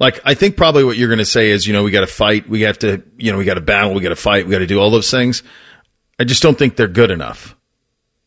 like 0.00 0.20
I 0.24 0.34
think 0.34 0.56
probably 0.56 0.82
what 0.82 0.96
you're 0.96 1.08
going 1.08 1.18
to 1.18 1.24
say 1.24 1.50
is, 1.50 1.66
you 1.66 1.72
know, 1.72 1.84
we 1.84 1.92
got 1.92 2.00
to 2.00 2.08
fight, 2.08 2.48
we 2.48 2.62
have 2.62 2.78
to, 2.80 3.02
you 3.16 3.30
know, 3.30 3.38
we 3.38 3.44
got 3.44 3.54
to 3.54 3.60
battle, 3.60 3.94
we 3.94 4.00
got 4.00 4.08
to 4.08 4.16
fight, 4.16 4.46
we 4.46 4.50
got 4.50 4.58
to 4.58 4.66
do 4.66 4.80
all 4.80 4.90
those 4.90 5.10
things. 5.10 5.42
I 6.18 6.24
just 6.24 6.42
don't 6.42 6.58
think 6.58 6.76
they're 6.76 6.88
good 6.88 7.10
enough. 7.10 7.54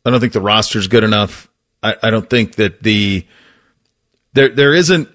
I 0.07 0.09
don't 0.09 0.21
think 0.21 0.31
the 0.31 0.39
roster's 0.39 0.87
good 0.87 1.03
enough. 1.03 1.49
I, 1.83 1.95
I 2.01 2.09
don't 2.11 2.29
think 2.29 2.55
that 2.55 2.81
the 2.81 3.27
there 4.31 4.47
there 4.47 4.73
isn't 4.73 5.09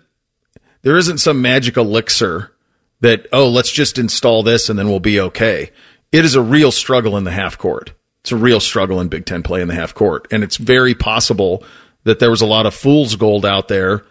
there 0.83 0.99
isn't 0.99 1.17
some 1.17 1.41
magic 1.41 1.79
elixir 1.79 2.53
that 3.01 3.27
oh 3.33 3.49
let's 3.49 3.73
just 3.73 3.97
install 3.97 4.43
this 4.43 4.69
and 4.69 4.79
then 4.79 4.91
we'll 4.91 5.01
be 5.01 5.19
okay. 5.19 5.71
It 6.13 6.27
is 6.27 6.35
a 6.35 6.43
real 6.43 6.71
struggle 6.71 7.17
in 7.17 7.25
the 7.25 7.31
half 7.31 7.57
court. 7.57 7.95
It's 8.21 8.33
a 8.33 8.37
real 8.37 8.61
struggle 8.61 9.01
in 9.01 9.09
Big 9.09 9.25
Ten 9.25 9.43
play 9.43 9.63
in 9.63 9.69
the 9.69 9.75
half 9.75 9.95
court, 9.95 10.29
and 10.31 10.45
it's 10.45 10.59
very 10.59 10.95
possible 10.95 11.65
that 12.05 12.19
there 12.19 12.31
was 12.31 12.43
a 12.43 12.47
lot 12.47 12.67
of 12.67 12.75
fool's 12.75 13.17
gold 13.17 13.47
out 13.47 13.69
there 13.69 14.05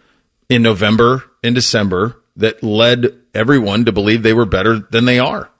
in 0.50 0.64
November 0.64 1.24
and 1.44 1.54
December 1.54 2.18
that 2.38 2.64
led 2.64 3.20
everyone 3.36 3.86
to 3.86 3.92
believe 3.92 4.24
they 4.24 4.34
were 4.34 4.48
better 4.48 4.80
than 4.80 5.06
they 5.06 5.20
are. 5.20 5.51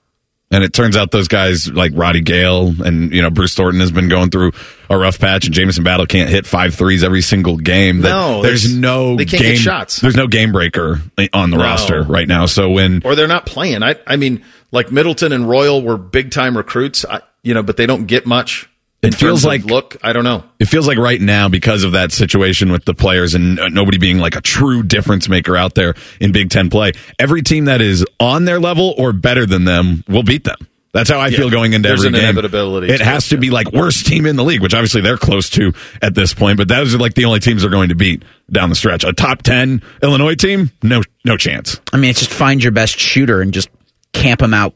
And 0.52 0.62
it 0.62 0.74
turns 0.74 0.98
out 0.98 1.10
those 1.10 1.28
guys 1.28 1.70
like 1.70 1.92
Roddy 1.94 2.20
Gayle 2.20 2.74
and 2.84 3.12
you 3.12 3.22
know 3.22 3.30
Bruce 3.30 3.54
Thornton 3.54 3.80
has 3.80 3.90
been 3.90 4.08
going 4.08 4.30
through 4.30 4.52
a 4.90 4.98
rough 4.98 5.18
patch, 5.18 5.46
and 5.46 5.54
Jamison 5.54 5.82
Battle 5.82 6.06
can't 6.06 6.28
hit 6.28 6.46
five 6.46 6.74
threes 6.74 7.02
every 7.02 7.22
single 7.22 7.56
game. 7.56 8.02
No, 8.02 8.42
there's 8.42 8.76
no 8.76 9.16
they 9.16 9.24
can't 9.24 9.42
game, 9.42 9.52
get 9.54 9.60
shots. 9.60 10.00
There's 10.00 10.14
no 10.14 10.26
game 10.26 10.52
breaker 10.52 11.00
on 11.32 11.50
the 11.50 11.56
no. 11.56 11.62
roster 11.62 12.02
right 12.02 12.28
now. 12.28 12.46
So 12.46 12.70
when 12.70 13.00
or 13.04 13.14
they're 13.14 13.26
not 13.26 13.46
playing. 13.46 13.82
I 13.82 13.96
I 14.06 14.16
mean, 14.16 14.44
like 14.70 14.92
Middleton 14.92 15.32
and 15.32 15.48
Royal 15.48 15.82
were 15.82 15.96
big 15.96 16.30
time 16.30 16.56
recruits. 16.56 17.04
I, 17.04 17.22
you 17.42 17.54
know, 17.54 17.62
but 17.62 17.76
they 17.76 17.86
don't 17.86 18.06
get 18.06 18.26
much 18.26 18.68
it 19.02 19.14
feels 19.14 19.44
like 19.44 19.64
look 19.64 19.96
i 20.02 20.12
don't 20.12 20.24
know 20.24 20.44
it 20.58 20.66
feels 20.66 20.86
like 20.86 20.98
right 20.98 21.20
now 21.20 21.48
because 21.48 21.84
of 21.84 21.92
that 21.92 22.12
situation 22.12 22.70
with 22.70 22.84
the 22.84 22.94
players 22.94 23.34
and 23.34 23.58
uh, 23.58 23.68
nobody 23.68 23.98
being 23.98 24.18
like 24.18 24.36
a 24.36 24.40
true 24.40 24.82
difference 24.82 25.28
maker 25.28 25.56
out 25.56 25.74
there 25.74 25.94
in 26.20 26.32
big 26.32 26.50
10 26.50 26.70
play 26.70 26.92
every 27.18 27.42
team 27.42 27.66
that 27.66 27.80
is 27.80 28.04
on 28.20 28.44
their 28.44 28.60
level 28.60 28.94
or 28.96 29.12
better 29.12 29.46
than 29.46 29.64
them 29.64 30.04
will 30.08 30.22
beat 30.22 30.44
them 30.44 30.68
that's 30.92 31.08
how 31.08 31.18
I 31.18 31.28
yeah, 31.28 31.38
feel 31.38 31.50
going 31.50 31.72
into 31.72 31.88
every 31.88 32.08
an 32.08 32.12
game. 32.12 32.22
Inevitability 32.22 32.92
it 32.92 33.00
has 33.00 33.30
to 33.30 33.38
be 33.38 33.50
like 33.50 33.72
worst 33.72 34.06
team 34.06 34.26
in 34.26 34.36
the 34.36 34.44
league, 34.44 34.60
which 34.60 34.74
obviously 34.74 35.00
they're 35.00 35.16
close 35.16 35.48
to 35.50 35.72
at 36.02 36.14
this 36.14 36.34
point. 36.34 36.58
But 36.58 36.68
those 36.68 36.94
are 36.94 36.98
like 36.98 37.14
the 37.14 37.24
only 37.24 37.40
teams 37.40 37.62
they're 37.62 37.70
going 37.70 37.88
to 37.88 37.94
beat 37.94 38.22
down 38.50 38.68
the 38.68 38.74
stretch. 38.74 39.02
A 39.02 39.14
top 39.14 39.40
ten 39.40 39.82
Illinois 40.02 40.34
team, 40.34 40.70
no, 40.82 41.02
no 41.24 41.38
chance. 41.38 41.80
I 41.94 41.96
mean, 41.96 42.10
it's 42.10 42.18
just 42.18 42.30
find 42.30 42.62
your 42.62 42.72
best 42.72 42.98
shooter 42.98 43.40
and 43.40 43.54
just 43.54 43.70
camp 44.12 44.40
them 44.40 44.52
out 44.52 44.74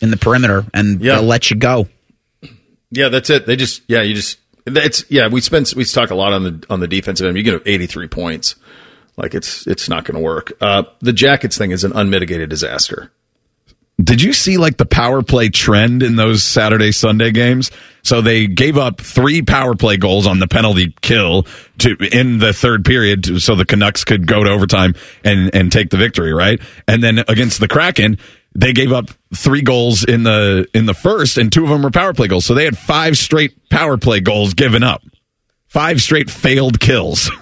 in 0.00 0.12
the 0.12 0.16
perimeter, 0.16 0.64
and 0.72 1.00
yeah. 1.00 1.16
they'll 1.16 1.24
let 1.24 1.50
you 1.50 1.56
go. 1.56 1.88
Yeah, 2.90 3.08
that's 3.08 3.30
it. 3.30 3.46
They 3.46 3.56
just 3.56 3.82
yeah, 3.86 4.02
you 4.02 4.14
just 4.14 4.38
it's 4.66 5.04
yeah. 5.10 5.28
We 5.28 5.40
spend 5.40 5.72
we 5.76 5.84
talk 5.84 6.10
a 6.10 6.14
lot 6.14 6.32
on 6.32 6.42
the 6.44 6.66
on 6.70 6.80
the 6.80 6.88
defensive 6.88 7.26
end. 7.26 7.36
You 7.36 7.42
get 7.42 7.62
eighty 7.66 7.86
three 7.86 8.08
points, 8.08 8.56
like 9.16 9.34
it's 9.34 9.66
it's 9.66 9.88
not 9.88 10.04
going 10.04 10.16
to 10.16 10.20
work. 10.22 10.52
Uh, 10.60 10.84
the 11.00 11.12
Jackets 11.12 11.58
thing 11.58 11.70
is 11.70 11.84
an 11.84 11.92
unmitigated 11.94 12.48
disaster. 12.48 13.12
Did 14.00 14.22
you 14.22 14.32
see 14.32 14.58
like 14.58 14.76
the 14.76 14.86
power 14.86 15.22
play 15.22 15.48
trend 15.48 16.04
in 16.04 16.14
those 16.14 16.44
Saturday 16.44 16.92
Sunday 16.92 17.32
games? 17.32 17.72
So 18.02 18.20
they 18.20 18.46
gave 18.46 18.78
up 18.78 19.00
three 19.00 19.42
power 19.42 19.74
play 19.74 19.96
goals 19.96 20.24
on 20.24 20.38
the 20.38 20.46
penalty 20.46 20.94
kill 21.00 21.46
to 21.78 21.96
in 22.12 22.38
the 22.38 22.52
third 22.52 22.84
period, 22.84 23.24
to, 23.24 23.38
so 23.40 23.56
the 23.56 23.64
Canucks 23.64 24.04
could 24.04 24.26
go 24.26 24.44
to 24.44 24.50
overtime 24.50 24.94
and 25.24 25.52
and 25.52 25.72
take 25.72 25.90
the 25.90 25.96
victory, 25.96 26.32
right? 26.32 26.60
And 26.86 27.02
then 27.02 27.24
against 27.26 27.58
the 27.58 27.66
Kraken, 27.66 28.18
they 28.54 28.72
gave 28.72 28.92
up 28.92 29.10
three 29.34 29.62
goals 29.62 30.04
in 30.04 30.22
the 30.22 30.66
in 30.74 30.86
the 30.86 30.94
first, 30.94 31.38
and 31.38 31.52
two 31.52 31.64
of 31.64 31.70
them 31.70 31.82
were 31.82 31.90
power 31.90 32.12
play 32.12 32.28
goals. 32.28 32.44
So 32.44 32.54
they 32.54 32.64
had 32.64 32.76
five 32.76 33.16
straight 33.16 33.68
power 33.70 33.96
play 33.96 34.20
goals 34.20 34.54
given 34.54 34.82
up, 34.82 35.02
five 35.68 36.00
straight 36.00 36.30
failed 36.30 36.80
kills. 36.80 37.30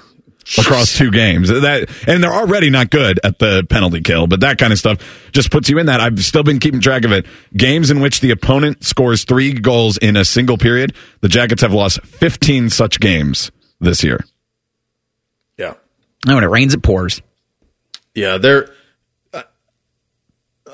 across 0.58 0.96
two 0.96 1.10
games. 1.10 1.48
That 1.48 1.90
and 2.06 2.22
they're 2.22 2.32
already 2.32 2.70
not 2.70 2.90
good 2.90 3.18
at 3.24 3.38
the 3.38 3.66
penalty 3.68 4.00
kill, 4.00 4.26
but 4.26 4.40
that 4.40 4.58
kind 4.58 4.72
of 4.72 4.78
stuff 4.78 5.28
just 5.32 5.50
puts 5.50 5.68
you 5.68 5.78
in 5.78 5.86
that. 5.86 6.00
I've 6.00 6.22
still 6.24 6.44
been 6.44 6.60
keeping 6.60 6.80
track 6.80 7.04
of 7.04 7.12
it. 7.12 7.26
Games 7.56 7.90
in 7.90 8.00
which 8.00 8.20
the 8.20 8.30
opponent 8.30 8.84
scores 8.84 9.24
three 9.24 9.52
goals 9.52 9.96
in 9.98 10.16
a 10.16 10.24
single 10.24 10.56
period, 10.56 10.94
the 11.20 11.28
Jackets 11.28 11.62
have 11.62 11.72
lost 11.72 12.00
15 12.02 12.70
such 12.70 13.00
games 13.00 13.50
this 13.80 14.04
year. 14.04 14.24
Yeah. 15.56 15.74
Oh, 15.74 15.80
and 16.26 16.34
when 16.36 16.44
it 16.44 16.48
rains, 16.48 16.74
it 16.74 16.82
pours. 16.82 17.20
Yeah, 18.14 18.38
they're. 18.38 18.72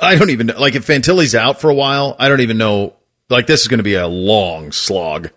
I 0.03 0.16
don't 0.16 0.30
even 0.30 0.48
know. 0.48 0.59
Like, 0.59 0.74
if 0.74 0.86
Fantilli's 0.86 1.34
out 1.34 1.61
for 1.61 1.70
a 1.70 1.74
while, 1.74 2.16
I 2.18 2.28
don't 2.28 2.40
even 2.40 2.59
know. 2.59 2.94
Like, 3.30 3.46
this 3.46 3.62
is 3.62 3.68
going 3.68 3.78
to 3.78 3.84
be 3.84 3.94
a 3.94 4.09
long 4.09 4.72
slog 4.72 5.30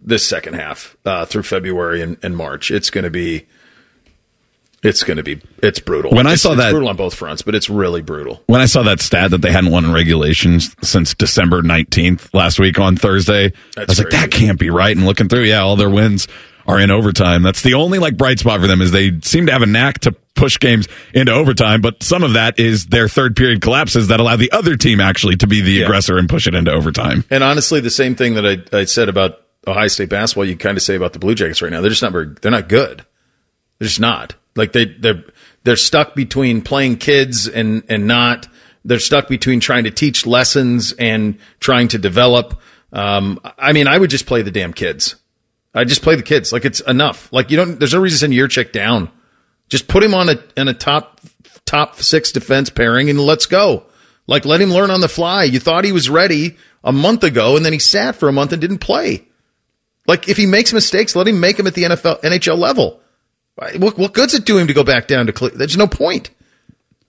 this 0.00 0.24
second 0.24 0.54
half 0.54 0.96
uh, 1.04 1.26
through 1.26 1.42
February 1.42 2.00
and, 2.00 2.16
and 2.22 2.36
March. 2.36 2.70
It's 2.70 2.90
going 2.90 3.04
to 3.04 3.10
be. 3.10 3.46
It's 4.80 5.02
going 5.02 5.16
to 5.16 5.24
be 5.24 5.40
it's 5.60 5.80
brutal. 5.80 6.12
When 6.12 6.28
I 6.28 6.34
it's, 6.34 6.42
saw 6.42 6.52
it's 6.52 6.60
that 6.60 6.70
brutal 6.70 6.88
on 6.88 6.94
both 6.94 7.12
fronts, 7.12 7.42
but 7.42 7.56
it's 7.56 7.68
really 7.68 8.00
brutal. 8.00 8.44
When 8.46 8.60
I 8.60 8.66
saw 8.66 8.84
that 8.84 9.00
stat 9.00 9.32
that 9.32 9.42
they 9.42 9.50
hadn't 9.50 9.72
won 9.72 9.84
in 9.84 9.92
regulations 9.92 10.72
since 10.82 11.14
December 11.14 11.62
19th 11.62 12.32
last 12.32 12.60
week 12.60 12.78
on 12.78 12.96
Thursday, 12.96 13.52
That's 13.74 13.88
I 13.88 13.90
was 13.90 13.98
like, 13.98 14.10
that 14.10 14.30
can't 14.30 14.56
be 14.56 14.70
right. 14.70 14.96
And 14.96 15.04
looking 15.04 15.28
through, 15.28 15.42
yeah, 15.42 15.62
all 15.62 15.74
their 15.74 15.90
wins 15.90 16.28
are 16.68 16.78
in 16.78 16.90
overtime. 16.92 17.42
That's 17.42 17.62
the 17.62 17.74
only 17.74 17.98
like 17.98 18.16
bright 18.16 18.38
spot 18.38 18.60
for 18.60 18.66
them 18.68 18.80
is 18.80 18.92
they 18.92 19.18
seem 19.22 19.46
to 19.46 19.52
have 19.52 19.62
a 19.62 19.66
knack 19.66 20.00
to 20.00 20.12
push 20.36 20.58
games 20.60 20.86
into 21.14 21.32
overtime, 21.32 21.80
but 21.80 22.02
some 22.02 22.22
of 22.22 22.34
that 22.34 22.60
is 22.60 22.86
their 22.86 23.08
third 23.08 23.34
period 23.34 23.60
collapses 23.62 24.08
that 24.08 24.20
allow 24.20 24.36
the 24.36 24.52
other 24.52 24.76
team 24.76 25.00
actually 25.00 25.34
to 25.36 25.46
be 25.48 25.60
the 25.62 25.72
Yeah. 25.72 25.84
aggressor 25.86 26.16
and 26.18 26.28
push 26.28 26.46
it 26.46 26.54
into 26.54 26.70
overtime. 26.70 27.24
And 27.30 27.42
honestly, 27.42 27.80
the 27.80 27.90
same 27.90 28.14
thing 28.14 28.34
that 28.34 28.46
I, 28.72 28.78
I 28.78 28.84
said 28.84 29.08
about 29.08 29.40
Ohio 29.66 29.88
State 29.88 30.10
basketball, 30.10 30.44
you 30.44 30.56
kind 30.56 30.76
of 30.76 30.82
say 30.82 30.94
about 30.94 31.14
the 31.14 31.18
Blue 31.18 31.34
Jackets 31.34 31.60
right 31.62 31.72
now. 31.72 31.80
They're 31.80 31.90
just 31.90 32.02
not 32.02 32.12
very. 32.12 32.28
They're 32.40 32.52
not 32.52 32.68
good. 32.68 33.04
They're 33.78 33.88
just 33.88 33.98
not. 34.00 34.34
Like 34.54 34.72
they 34.72 34.84
they're 34.84 35.24
they're 35.64 35.76
stuck 35.76 36.14
between 36.14 36.62
playing 36.62 36.98
kids 36.98 37.48
and 37.48 37.82
and 37.88 38.06
not. 38.06 38.46
They're 38.84 38.98
stuck 39.00 39.28
between 39.28 39.60
trying 39.60 39.84
to 39.84 39.90
teach 39.90 40.26
lessons 40.26 40.92
and 40.92 41.38
trying 41.60 41.88
to 41.88 41.98
develop. 41.98 42.60
Um, 42.92 43.38
I 43.58 43.72
mean, 43.72 43.86
I 43.88 43.98
would 43.98 44.08
just 44.10 44.26
play 44.26 44.40
the 44.42 44.50
damn 44.50 44.72
kids. 44.72 45.16
I 45.78 45.84
just 45.84 46.02
play 46.02 46.16
the 46.16 46.22
kids. 46.22 46.52
Like 46.52 46.64
it's 46.64 46.80
enough. 46.80 47.32
Like 47.32 47.50
you 47.50 47.56
don't. 47.56 47.78
There's 47.78 47.94
no 47.94 48.00
reason 48.00 48.30
to 48.30 48.36
send 48.36 48.66
Jiricek 48.66 48.72
down. 48.72 49.10
Just 49.68 49.86
put 49.88 50.02
him 50.02 50.14
on 50.14 50.28
a 50.28 50.42
on 50.56 50.68
a 50.68 50.74
top 50.74 51.20
top 51.64 51.96
six 51.96 52.32
defense 52.32 52.70
pairing 52.70 53.10
and 53.10 53.20
let's 53.20 53.46
go. 53.46 53.84
Like 54.26 54.44
let 54.44 54.60
him 54.60 54.70
learn 54.70 54.90
on 54.90 55.00
the 55.00 55.08
fly. 55.08 55.44
You 55.44 55.60
thought 55.60 55.84
he 55.84 55.92
was 55.92 56.10
ready 56.10 56.56
a 56.82 56.92
month 56.92 57.22
ago, 57.24 57.56
and 57.56 57.64
then 57.64 57.72
he 57.72 57.78
sat 57.78 58.16
for 58.16 58.28
a 58.28 58.32
month 58.32 58.52
and 58.52 58.60
didn't 58.60 58.78
play. 58.78 59.24
Like 60.06 60.28
if 60.28 60.36
he 60.36 60.46
makes 60.46 60.72
mistakes, 60.72 61.14
let 61.14 61.28
him 61.28 61.38
make 61.38 61.56
them 61.56 61.66
at 61.66 61.74
the 61.74 61.84
NFL 61.84 62.22
NHL 62.22 62.58
level. 62.58 63.00
What, 63.76 63.98
what 63.98 64.14
good's 64.14 64.34
it 64.34 64.44
do 64.44 64.56
him 64.56 64.68
to 64.68 64.74
go 64.74 64.84
back 64.84 65.08
down 65.08 65.26
to? 65.26 65.32
Cle- 65.32 65.50
There's 65.54 65.76
no 65.76 65.88
point. 65.88 66.30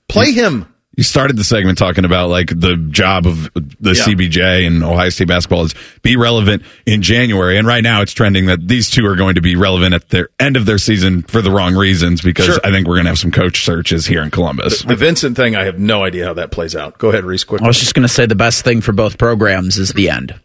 Play 0.08 0.32
him. 0.32 0.74
You 1.00 1.04
started 1.04 1.38
the 1.38 1.46
segment 1.46 1.78
talking 1.78 2.04
about 2.04 2.28
like 2.28 2.50
the 2.50 2.76
job 2.76 3.26
of 3.26 3.50
the 3.54 3.94
Yeah. 3.94 4.04
CBJ 4.04 4.68
and 4.68 4.84
Ohio 4.84 5.08
State 5.08 5.30
basketball 5.30 5.64
is 5.64 5.74
be 6.02 6.18
relevant 6.18 6.62
in 6.86 7.02
January, 7.02 7.58
and 7.58 7.66
right 7.66 7.82
now 7.82 8.02
it's 8.02 8.12
trending 8.12 8.48
that 8.48 8.68
these 8.68 8.90
two 8.90 9.06
are 9.06 9.16
going 9.16 9.36
to 9.36 9.42
be 9.42 9.56
relevant 9.56 9.94
at 9.96 10.10
their 10.10 10.28
end 10.42 10.58
of 10.58 10.66
their 10.66 10.78
season 10.78 11.22
for 11.22 11.42
the 11.42 11.52
wrong 11.52 11.74
reasons 11.74 12.20
because 12.20 12.48
Sure. 12.48 12.60
I 12.66 12.72
think 12.72 12.86
we're 12.86 12.96
going 12.96 13.06
to 13.06 13.12
have 13.12 13.18
some 13.18 13.32
coach 13.32 13.64
searches 13.64 14.08
here 14.08 14.22
in 14.22 14.30
Columbus. 14.30 14.82
The 14.84 14.98
Vincent 14.98 15.38
thing, 15.38 15.56
I 15.56 15.64
have 15.64 15.80
no 15.80 16.04
idea 16.04 16.26
how 16.26 16.34
that 16.34 16.52
plays 16.52 16.76
out. 16.76 16.98
Go 16.98 17.08
ahead, 17.08 17.24
Reese. 17.24 17.46
Quick. 17.46 17.62
I 17.62 17.68
was 17.68 17.80
just 17.80 17.94
going 17.94 18.04
to 18.06 18.14
say 18.14 18.26
the 18.26 18.36
best 18.36 18.66
thing 18.66 18.82
for 18.82 18.92
both 18.92 19.18
programs 19.18 19.78
is 19.78 19.94
the 19.94 20.10
end. 20.10 20.38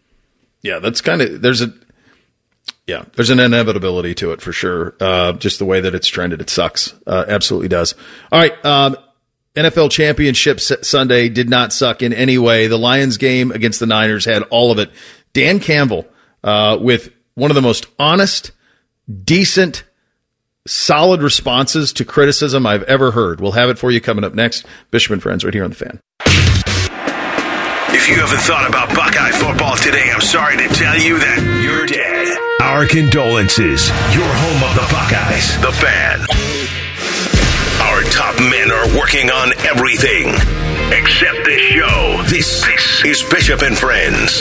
Yeah, 0.61 0.79
that's 0.79 1.01
kind 1.01 1.21
of 1.21 1.41
there's 1.41 1.59
a 1.63 1.73
yeah 2.87 3.03
there's 3.17 3.29
an 3.29 3.41
inevitability 3.41 4.15
to 4.15 4.31
it 4.31 4.39
for 4.41 4.53
sure. 4.53 4.95
Uh, 5.01 5.33
just 5.33 5.59
the 5.59 5.65
way 5.65 5.81
that 5.81 5.93
it's 5.93 6.07
trended, 6.07 6.39
it 6.39 6.49
sucks. 6.49 6.93
Uh, 7.05 7.25
absolutely 7.27 7.67
does. 7.67 7.93
All 8.31 8.39
right, 8.39 8.65
um, 8.65 8.95
NFL 9.55 9.89
Championship 9.89 10.59
Sunday 10.59 11.29
did 11.29 11.49
not 11.49 11.71
suck 11.71 12.01
in 12.01 12.13
any 12.13 12.37
way. 12.37 12.67
The 12.67 12.77
Lions 12.77 13.17
game 13.17 13.51
against 13.51 13.79
the 13.79 13.85
Niners 13.85 14.25
had 14.25 14.43
all 14.43 14.71
of 14.71 14.79
it. 14.79 14.91
Dan 15.33 15.59
Campbell 15.59 16.05
uh, 16.43 16.77
with 16.79 17.09
one 17.35 17.51
of 17.51 17.55
the 17.55 17.61
most 17.61 17.87
honest, 17.97 18.51
decent, 19.23 19.83
solid 20.67 21.21
responses 21.21 21.93
to 21.93 22.05
criticism 22.05 22.65
I've 22.65 22.83
ever 22.83 23.11
heard. 23.11 23.39
We'll 23.39 23.53
have 23.53 23.69
it 23.69 23.77
for 23.77 23.91
you 23.91 24.01
coming 24.01 24.23
up 24.23 24.33
next. 24.33 24.65
Bishop 24.91 25.13
and 25.13 25.21
Friends 25.21 25.45
right 25.45 25.53
here 25.53 25.63
on 25.63 25.69
the 25.69 25.75
Fan. 25.75 25.99
If 27.95 28.09
you 28.09 28.15
haven't 28.15 28.41
thought 28.41 28.67
about 28.67 28.89
Buckeye 28.89 29.31
football 29.31 29.77
today, 29.77 30.11
I'm 30.13 30.21
sorry 30.21 30.57
to 30.57 30.67
tell 30.67 30.99
you 30.99 31.17
that 31.17 31.61
you're 31.63 31.85
dead. 31.87 32.37
Our 32.61 32.85
condolences. 32.85 33.87
Your 34.13 34.27
home 34.27 34.63
of 34.63 34.75
the 34.75 34.87
Buckeyes, 34.91 35.59
the 35.61 35.71
fan. 35.71 36.64
Our 37.95 38.03
top 38.11 38.37
men 38.39 38.71
are 38.71 38.99
working 38.99 39.29
on 39.29 39.53
everything 39.59 40.27
except 40.91 41.45
this 41.45 41.61
show. 41.61 42.21
This 42.27 42.61
is 43.05 43.23
Bishop 43.31 43.61
and 43.61 43.77
Friends. 43.77 44.39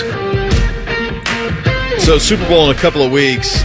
So 2.04 2.18
Super 2.18 2.48
Bowl 2.48 2.68
in 2.68 2.76
a 2.76 2.80
couple 2.80 3.02
of 3.02 3.12
weeks. 3.12 3.62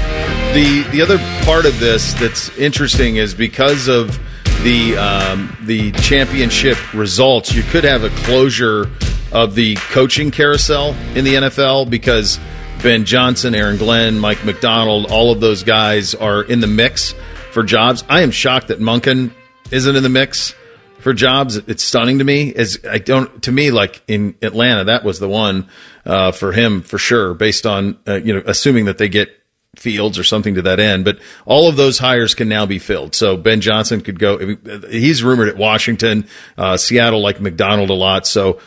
The 0.53 0.87
the 0.91 1.01
other 1.01 1.17
part 1.43 1.65
of 1.65 1.79
this 1.79 2.13
that's 2.13 2.55
interesting 2.55 3.15
is 3.15 3.33
because 3.33 3.87
of 3.87 4.19
the 4.61 4.95
um, 4.95 5.57
the 5.61 5.91
championship 5.93 6.77
results, 6.93 7.51
you 7.51 7.63
could 7.63 7.83
have 7.83 8.03
a 8.03 8.09
closure 8.25 8.91
of 9.31 9.55
the 9.55 9.73
coaching 9.89 10.29
carousel 10.29 10.93
in 11.15 11.25
the 11.25 11.33
NFL 11.33 11.89
because 11.89 12.39
Ben 12.83 13.05
Johnson, 13.05 13.55
Aaron 13.55 13.77
Glenn, 13.77 14.19
Mike 14.19 14.45
Macdonald, 14.45 15.09
all 15.09 15.31
of 15.31 15.39
those 15.39 15.63
guys 15.63 16.13
are 16.13 16.43
in 16.43 16.59
the 16.59 16.67
mix 16.67 17.15
for 17.49 17.63
jobs. 17.63 18.03
I 18.07 18.21
am 18.21 18.29
shocked 18.29 18.67
that 18.67 18.79
Monken 18.79 19.31
isn't 19.71 19.95
in 19.95 20.03
the 20.03 20.09
mix 20.09 20.53
for 20.99 21.13
jobs. 21.13 21.55
It's 21.55 21.83
stunning 21.83 22.19
to 22.19 22.23
me. 22.23 22.53
As 22.53 22.79
I 22.89 22.97
don't 22.99 23.41
to 23.43 23.51
me 23.51 23.71
like 23.71 24.01
in 24.07 24.35
Atlanta, 24.41 24.85
that 24.85 25.03
was 25.03 25.19
the 25.19 25.29
one 25.29 25.69
uh, 26.05 26.31
for 26.31 26.51
him 26.51 26.81
for 26.81 26.97
sure, 26.97 27.33
based 27.33 27.65
on 27.65 27.97
uh, 28.07 28.15
you 28.15 28.33
know 28.33 28.43
assuming 28.45 28.85
that 28.85 28.97
they 28.97 29.09
get 29.09 29.35
Fields 29.75 30.17
or 30.17 30.23
something 30.23 30.55
to 30.55 30.61
that 30.63 30.79
end. 30.79 31.05
But 31.05 31.19
all 31.45 31.69
of 31.69 31.77
those 31.77 31.99
hires 31.99 32.33
can 32.33 32.49
now 32.49 32.65
be 32.65 32.79
filled. 32.79 33.15
So 33.15 33.37
Ben 33.37 33.61
Johnson 33.61 34.01
could 34.01 34.19
go. 34.19 34.57
He's 34.89 35.23
rumored 35.23 35.47
at 35.47 35.57
Washington, 35.57 36.27
uh, 36.57 36.75
Seattle 36.75 37.21
like 37.21 37.39
Macdonald 37.39 37.89
a 37.89 37.93
lot. 37.93 38.27
So 38.27 38.59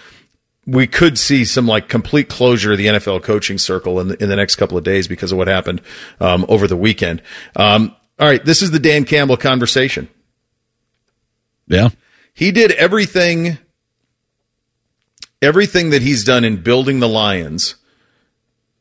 we 0.65 0.87
could 0.87 1.19
see 1.19 1.45
some 1.45 1.67
like 1.67 1.89
complete 1.89 2.29
closure 2.29 2.73
of 2.73 2.79
the 2.79 2.87
NFL 2.87 3.25
coaching 3.25 3.59
circle 3.59 4.01
in 4.01 4.09
the, 4.09 4.23
in 4.23 4.29
the 4.29 4.37
next 4.37 4.57
couple 4.57 4.79
of 4.79 4.85
days 4.85 5.09
because 5.09 5.33
of 5.33 5.39
what 5.39 5.49
happened 5.49 5.83
um, 6.21 6.47
over 6.49 6.67
the 6.67 6.77
weekend. 6.77 7.21
Um, 7.57 7.95
all 8.19 8.29
right, 8.29 8.45
this 8.45 8.63
is 8.63 8.71
the 8.71 8.79
Dan 8.79 9.05
Campbell 9.05 9.37
conversation. 9.37 10.09
Yeah. 11.67 11.91
He 12.35 12.51
did 12.51 12.73
everything 12.73 13.59
everything 15.41 15.91
that 15.91 16.03
he's 16.03 16.25
done 16.25 16.45
in 16.45 16.63
building 16.63 17.01
the 17.01 17.09
Lions 17.09 17.75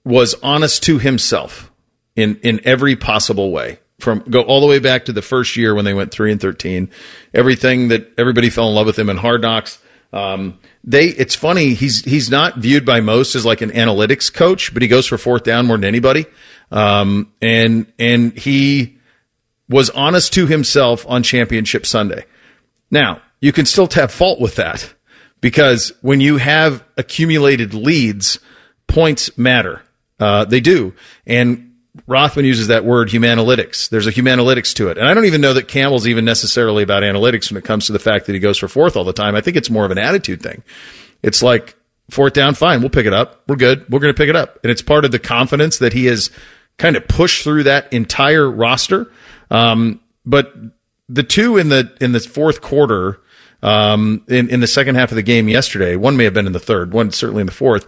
was 0.06 0.36
honest 0.44 0.84
to 0.84 1.00
himself 1.00 1.72
in 2.16 2.38
in 2.38 2.62
every 2.64 2.96
possible 2.96 3.52
way. 3.52 3.80
From 4.00 4.20
go 4.30 4.42
all 4.42 4.62
the 4.62 4.68
way 4.68 4.80
back 4.80 5.06
to 5.06 5.14
the 5.14 5.22
first 5.22 5.56
year 5.56 5.76
when 5.76 5.86
they 5.86 5.94
went 5.94 6.12
three 6.12 6.32
and 6.32 6.42
thirteen, 6.42 6.90
everything 7.34 7.90
that 7.90 8.12
everybody 8.18 8.50
fell 8.50 8.68
in 8.70 8.76
love 8.76 8.88
with 8.88 8.98
him 8.98 9.10
in 9.10 9.18
Hard 9.18 9.42
Knocks. 9.42 9.80
Um, 10.14 10.60
they 10.84 11.08
it's 11.08 11.36
funny 11.36 11.74
he's 11.74 12.04
he's 12.04 12.30
not 12.30 12.58
viewed 12.58 12.86
by 12.86 13.00
most 13.00 13.36
as 13.36 13.46
like 13.46 13.62
an 13.62 13.70
analytics 13.72 14.34
coach, 14.34 14.74
but 14.74 14.82
he 14.82 14.88
goes 14.88 15.06
for 15.06 15.18
fourth 15.18 15.44
down 15.44 15.68
more 15.68 15.78
than 15.78 15.86
anybody. 15.86 16.26
Um, 16.72 17.32
and 17.42 17.92
and 18.00 18.38
he 18.38 18.98
was 19.70 19.90
honest 19.92 20.34
to 20.34 20.48
himself 20.48 21.06
on 21.08 21.22
Championship 21.22 21.86
Sunday. 21.86 22.26
Now, 22.92 23.22
you 23.40 23.52
can 23.52 23.66
still 23.66 23.88
have 23.94 24.12
fault 24.12 24.40
with 24.40 24.58
that 24.58 24.94
because 25.40 25.94
when 26.02 26.22
you 26.22 26.38
have 26.38 26.84
accumulated 26.98 27.74
leads, 27.74 28.40
points 28.88 29.38
matter. 29.38 29.82
Uh, 30.20 30.46
they 30.46 30.60
do. 30.60 30.94
And 31.26 31.72
Rothman 32.06 32.46
uses 32.46 32.68
that 32.68 32.86
word 32.86 33.10
humanalytics. 33.10 33.90
There's 33.90 34.08
a 34.08 34.12
humanalytics 34.12 34.74
to 34.76 34.90
it. 34.90 34.98
And 34.98 35.08
I 35.08 35.14
don't 35.14 35.26
even 35.26 35.42
know 35.42 35.54
that 35.54 35.68
Campbell's 35.68 36.08
even 36.08 36.26
necessarily 36.26 36.84
about 36.84 37.04
analytics 37.04 37.50
when 37.50 37.58
it 37.58 37.66
comes 37.66 37.88
to 37.88 37.94
the 37.94 38.00
fact 38.00 38.28
that 38.28 38.34
he 38.34 38.40
goes 38.40 38.58
for 38.58 38.68
fourth 38.68 38.96
all 38.96 39.04
the 39.04 39.14
time. 39.14 39.36
I 39.36 39.42
think 39.42 39.58
it's 39.58 39.70
more 39.70 39.86
of 39.86 39.92
an 39.92 39.98
attitude 39.98 40.42
thing. 40.42 40.64
It's 41.24 41.42
like 41.42 41.76
fourth 42.10 42.34
down, 42.34 42.54
fine, 42.54 42.82
we'll 42.82 42.90
pick 42.90 43.06
it 43.06 43.14
up. 43.14 43.44
We're 43.48 43.56
good. 43.56 43.90
We're 43.90 44.00
going 44.00 44.14
to 44.14 44.18
pick 44.18 44.30
it 44.30 44.36
up. 44.36 44.60
And 44.64 44.72
it's 44.72 44.82
part 44.82 45.06
of 45.06 45.12
the 45.12 45.20
confidence 45.20 45.80
that 45.80 45.94
he 45.94 46.06
has 46.06 46.30
kind 46.78 46.96
of 46.96 47.08
pushed 47.08 47.44
through 47.44 47.64
that 47.64 47.92
entire 47.92 48.50
roster. 48.50 49.12
Um, 49.50 50.02
but 50.26 50.54
the 51.12 51.24
two 51.24 51.58
in 51.58 51.70
the 51.70 51.96
in 52.00 52.14
the 52.14 52.20
fourth 52.20 52.62
quarter, 52.62 53.20
um, 53.62 54.24
in 54.28 54.50
in 54.50 54.62
the 54.62 54.68
second 54.68 54.96
half 54.96 55.12
of 55.12 55.16
the 55.16 55.24
game 55.24 55.50
yesterday, 55.50 55.96
one 55.96 56.18
may 56.18 56.24
have 56.24 56.34
been 56.34 56.48
in 56.48 56.54
the 56.54 56.60
third, 56.60 56.94
one 56.94 57.12
certainly 57.12 57.42
in 57.42 57.48
the 57.48 57.54
fourth. 57.54 57.86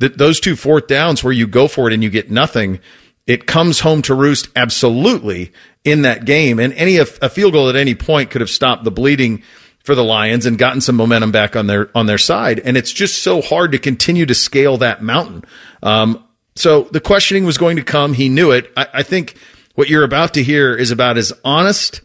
Th- 0.00 0.12
those 0.12 0.38
two 0.38 0.54
fourth 0.54 0.86
downs 0.86 1.24
where 1.24 1.32
you 1.32 1.46
go 1.46 1.66
for 1.66 1.88
it 1.88 1.94
and 1.94 2.02
you 2.02 2.10
get 2.10 2.30
nothing, 2.30 2.80
it 3.26 3.46
comes 3.46 3.80
home 3.80 4.02
to 4.02 4.14
roost 4.14 4.48
absolutely 4.54 5.52
in 5.84 6.02
that 6.02 6.24
game. 6.24 6.58
And 6.58 6.72
any 6.74 6.96
a 6.98 7.06
field 7.06 7.54
goal 7.54 7.68
at 7.68 7.76
any 7.76 7.94
point 7.94 8.30
could 8.30 8.42
have 8.42 8.50
stopped 8.50 8.84
the 8.84 8.90
bleeding 8.90 9.42
for 9.82 9.94
the 9.94 10.04
Lions 10.04 10.44
and 10.44 10.58
gotten 10.58 10.82
some 10.82 10.96
momentum 10.96 11.32
back 11.32 11.56
on 11.56 11.66
their 11.66 11.90
on 11.96 12.06
their 12.06 12.18
side. 12.18 12.60
And 12.60 12.76
it's 12.76 12.92
just 12.92 13.22
so 13.22 13.40
hard 13.40 13.72
to 13.72 13.78
continue 13.78 14.26
to 14.26 14.34
scale 14.34 14.76
that 14.78 15.02
mountain. 15.02 15.44
Um, 15.82 16.24
so 16.54 16.82
the 16.92 17.00
questioning 17.00 17.44
was 17.44 17.56
going 17.56 17.76
to 17.76 17.84
come. 17.84 18.12
He 18.12 18.28
knew 18.28 18.50
it. 18.50 18.70
I, 18.76 18.88
I 18.94 19.02
think 19.02 19.36
what 19.74 19.88
you're 19.88 20.04
about 20.04 20.34
to 20.34 20.42
hear 20.42 20.74
is 20.74 20.90
about 20.90 21.16
as 21.16 21.32
honest 21.44 22.02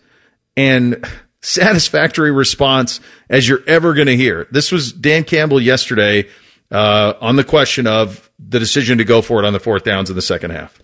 and 0.56 1.06
satisfactory 1.42 2.32
response 2.32 3.00
as 3.30 3.48
you're 3.48 3.64
ever 3.68 3.94
going 3.94 4.08
to 4.08 4.16
hear. 4.16 4.48
This 4.52 4.72
was 4.72 4.94
Dan 4.94 5.24
Campbell 5.24 5.62
yesterday 5.62 6.30
uh, 6.72 7.14
on 7.22 7.36
the 7.36 7.44
question 7.44 7.86
of 7.88 8.30
the 8.40 8.60
decision 8.60 8.98
to 8.98 9.04
go 9.04 9.22
for 9.22 9.40
it 9.40 9.46
on 9.46 9.54
the 9.54 9.60
fourth 9.60 9.84
downs 9.84 10.10
in 10.10 10.16
the 10.16 10.22
second 10.22 10.52
half. 10.52 10.80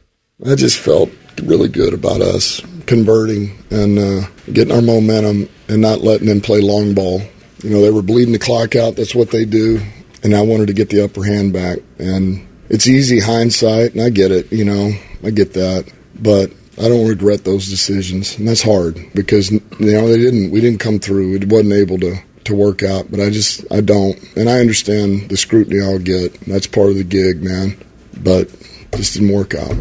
I 0.46 0.56
just 0.56 0.78
felt 0.80 1.10
really 1.44 1.68
good 1.68 1.94
about 1.94 2.22
us 2.22 2.62
converting 2.86 3.58
and 3.70 4.00
uh, 4.00 4.28
getting 4.52 4.74
our 4.74 4.82
momentum 4.82 5.50
and 5.68 5.82
not 5.82 6.00
letting 6.00 6.28
them 6.28 6.42
play 6.42 6.62
long 6.62 6.94
ball. 6.94 7.22
You 7.64 7.72
know, 7.72 7.82
they 7.82 7.92
were 7.92 8.02
bleeding 8.02 8.32
the 8.32 8.40
clock 8.40 8.76
out. 8.76 8.96
That's 8.96 9.14
what 9.14 9.32
they 9.32 9.46
do. 9.46 9.82
And 10.24 10.36
I 10.36 10.42
wanted 10.42 10.68
to 10.68 10.74
get 10.74 10.90
the 10.90 11.04
upper 11.04 11.24
hand 11.24 11.54
back. 11.54 11.80
And 11.98 12.48
it's 12.70 12.88
easy 12.88 13.20
hindsight, 13.20 13.94
and 13.94 14.02
I 14.02 14.10
get 14.10 14.32
it. 14.32 14.52
You 14.52 14.64
know, 14.64 14.92
I 15.24 15.32
get 15.32 15.54
that. 15.54 15.92
But 16.16 16.52
I 16.80 16.88
don't 16.88 17.08
regret 17.08 17.44
those 17.44 17.68
decisions, 17.68 18.38
and 18.38 18.48
that's 18.48 18.62
hard 18.62 18.98
because 19.14 19.52
you 19.52 19.62
know 19.80 20.08
they 20.08 20.18
didn't. 20.18 20.52
We 20.52 20.62
didn't 20.62 20.80
come 20.80 21.00
through. 21.00 21.36
It 21.36 21.50
wasn't 21.50 21.74
able 21.74 22.00
to 22.00 22.16
to 22.46 22.56
work 22.56 22.84
out. 22.84 23.12
But 23.12 23.20
I 23.20 23.30
just 23.30 23.70
I 23.72 23.82
don't, 23.82 24.18
and 24.38 24.50
I 24.50 24.60
understand 24.60 25.30
the 25.30 25.38
scrutiny 25.38 25.82
I'll 25.82 26.00
get. 26.00 26.40
That's 26.42 26.68
part 26.68 26.90
of 26.90 26.96
the 26.96 27.04
gig, 27.04 27.44
man. 27.44 27.78
But 28.18 28.50
just 28.96 29.14
didn't 29.14 29.34
work 29.34 29.54
out. 29.56 29.76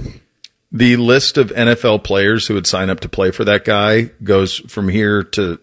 The 0.70 0.96
list 0.96 1.38
of 1.38 1.48
NFL 1.50 2.04
players 2.04 2.46
who 2.46 2.54
would 2.54 2.66
sign 2.66 2.90
up 2.90 3.00
to 3.00 3.08
play 3.08 3.30
for 3.30 3.44
that 3.44 3.64
guy 3.64 4.10
goes 4.22 4.56
from 4.56 4.88
here 4.88 5.22
to 5.22 5.58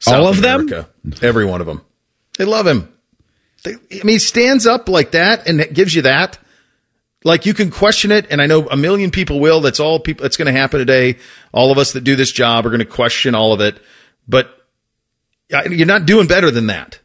South 0.00 0.14
All 0.14 0.26
of 0.28 0.38
America. 0.38 0.88
them. 1.04 1.14
Every 1.22 1.44
one 1.44 1.60
of 1.60 1.66
them. 1.66 1.82
They 2.36 2.44
love 2.44 2.66
him. 2.66 2.92
They, 3.62 3.74
I 3.74 4.02
mean, 4.02 4.14
he 4.14 4.18
stands 4.18 4.66
up 4.66 4.88
like 4.88 5.12
that 5.12 5.46
and 5.46 5.60
it 5.60 5.72
gives 5.74 5.94
you 5.94 6.02
that. 6.02 6.38
Like 7.22 7.44
you 7.44 7.52
can 7.52 7.70
question 7.70 8.12
it, 8.12 8.26
and 8.30 8.40
I 8.40 8.46
know 8.46 8.66
a 8.68 8.76
million 8.76 9.10
people 9.10 9.40
will. 9.40 9.60
That's 9.60 9.80
all 9.80 10.00
people. 10.00 10.22
That's 10.22 10.38
going 10.38 10.46
to 10.46 10.58
happen 10.58 10.78
today. 10.78 11.18
All 11.52 11.70
of 11.70 11.78
us 11.78 11.92
that 11.92 12.02
do 12.02 12.16
this 12.16 12.32
job 12.32 12.64
are 12.64 12.70
going 12.70 12.80
to 12.80 12.86
question 12.86 13.34
all 13.34 13.52
of 13.52 13.60
it, 13.60 13.78
but 14.26 14.66
you're 15.50 15.86
not 15.86 16.06
doing 16.06 16.26
better 16.26 16.50
than 16.50 16.68
that. 16.68 17.00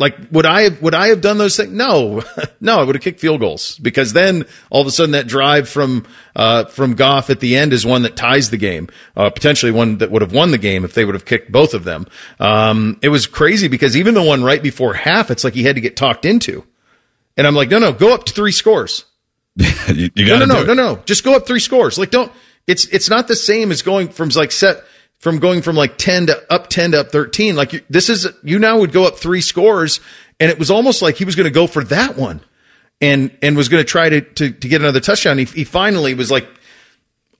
Like 0.00 0.16
would 0.32 0.46
I 0.46 0.62
have, 0.62 0.80
would 0.80 0.94
I 0.94 1.08
have 1.08 1.20
done 1.20 1.36
those 1.36 1.58
things? 1.58 1.72
No, 1.72 2.22
no, 2.60 2.80
I 2.80 2.84
would 2.84 2.94
have 2.94 3.02
kicked 3.02 3.20
field 3.20 3.40
goals 3.40 3.78
because 3.78 4.14
then 4.14 4.46
all 4.70 4.80
of 4.80 4.86
a 4.86 4.90
sudden 4.90 5.12
that 5.12 5.26
drive 5.26 5.68
from 5.68 6.06
uh, 6.34 6.64
from 6.64 6.94
Goff 6.94 7.28
at 7.28 7.40
the 7.40 7.54
end 7.54 7.74
is 7.74 7.84
one 7.84 8.02
that 8.02 8.16
ties 8.16 8.48
the 8.48 8.56
game, 8.56 8.88
uh, 9.14 9.28
potentially 9.28 9.70
one 9.70 9.98
that 9.98 10.10
would 10.10 10.22
have 10.22 10.32
won 10.32 10.52
the 10.52 10.58
game 10.58 10.86
if 10.86 10.94
they 10.94 11.04
would 11.04 11.14
have 11.14 11.26
kicked 11.26 11.52
both 11.52 11.74
of 11.74 11.84
them. 11.84 12.06
Um, 12.38 12.98
it 13.02 13.10
was 13.10 13.26
crazy 13.26 13.68
because 13.68 13.94
even 13.94 14.14
the 14.14 14.22
one 14.22 14.42
right 14.42 14.62
before 14.62 14.94
half, 14.94 15.30
it's 15.30 15.44
like 15.44 15.52
he 15.52 15.64
had 15.64 15.76
to 15.76 15.82
get 15.82 15.96
talked 15.96 16.24
into, 16.24 16.64
and 17.36 17.46
I'm 17.46 17.54
like, 17.54 17.68
no, 17.68 17.78
no, 17.78 17.92
go 17.92 18.14
up 18.14 18.24
to 18.24 18.32
three 18.32 18.52
scores. 18.52 19.04
you, 19.94 20.10
you 20.14 20.26
no, 20.26 20.38
no, 20.38 20.44
no, 20.44 20.64
no, 20.64 20.74
no, 20.74 20.96
just 21.04 21.24
go 21.24 21.34
up 21.34 21.46
three 21.46 21.60
scores. 21.60 21.98
Like 21.98 22.10
don't. 22.10 22.32
It's 22.66 22.84
it's 22.86 23.10
not 23.10 23.28
the 23.28 23.36
same 23.36 23.72
as 23.72 23.82
going 23.82 24.08
from 24.08 24.28
like 24.30 24.52
set 24.52 24.84
from 25.20 25.38
going 25.38 25.60
from 25.62 25.76
like 25.76 25.98
10 25.98 26.26
to 26.26 26.52
up 26.52 26.68
10 26.68 26.92
to 26.92 27.00
up 27.00 27.12
13. 27.12 27.54
Like 27.54 27.74
you, 27.74 27.82
this 27.88 28.08
is, 28.08 28.26
you 28.42 28.58
now 28.58 28.78
would 28.78 28.90
go 28.90 29.04
up 29.04 29.18
three 29.18 29.42
scores 29.42 30.00
and 30.40 30.50
it 30.50 30.58
was 30.58 30.70
almost 30.70 31.02
like 31.02 31.16
he 31.16 31.24
was 31.24 31.36
going 31.36 31.44
to 31.44 31.50
go 31.50 31.66
for 31.66 31.84
that 31.84 32.16
one 32.16 32.40
and, 33.00 33.30
and 33.42 33.56
was 33.56 33.68
going 33.68 33.82
to 33.82 33.88
try 33.88 34.08
to, 34.08 34.22
to, 34.22 34.50
to 34.50 34.68
get 34.68 34.80
another 34.80 35.00
touchdown. 35.00 35.36
He, 35.36 35.44
he 35.44 35.64
finally 35.64 36.14
was 36.14 36.30
like, 36.30 36.48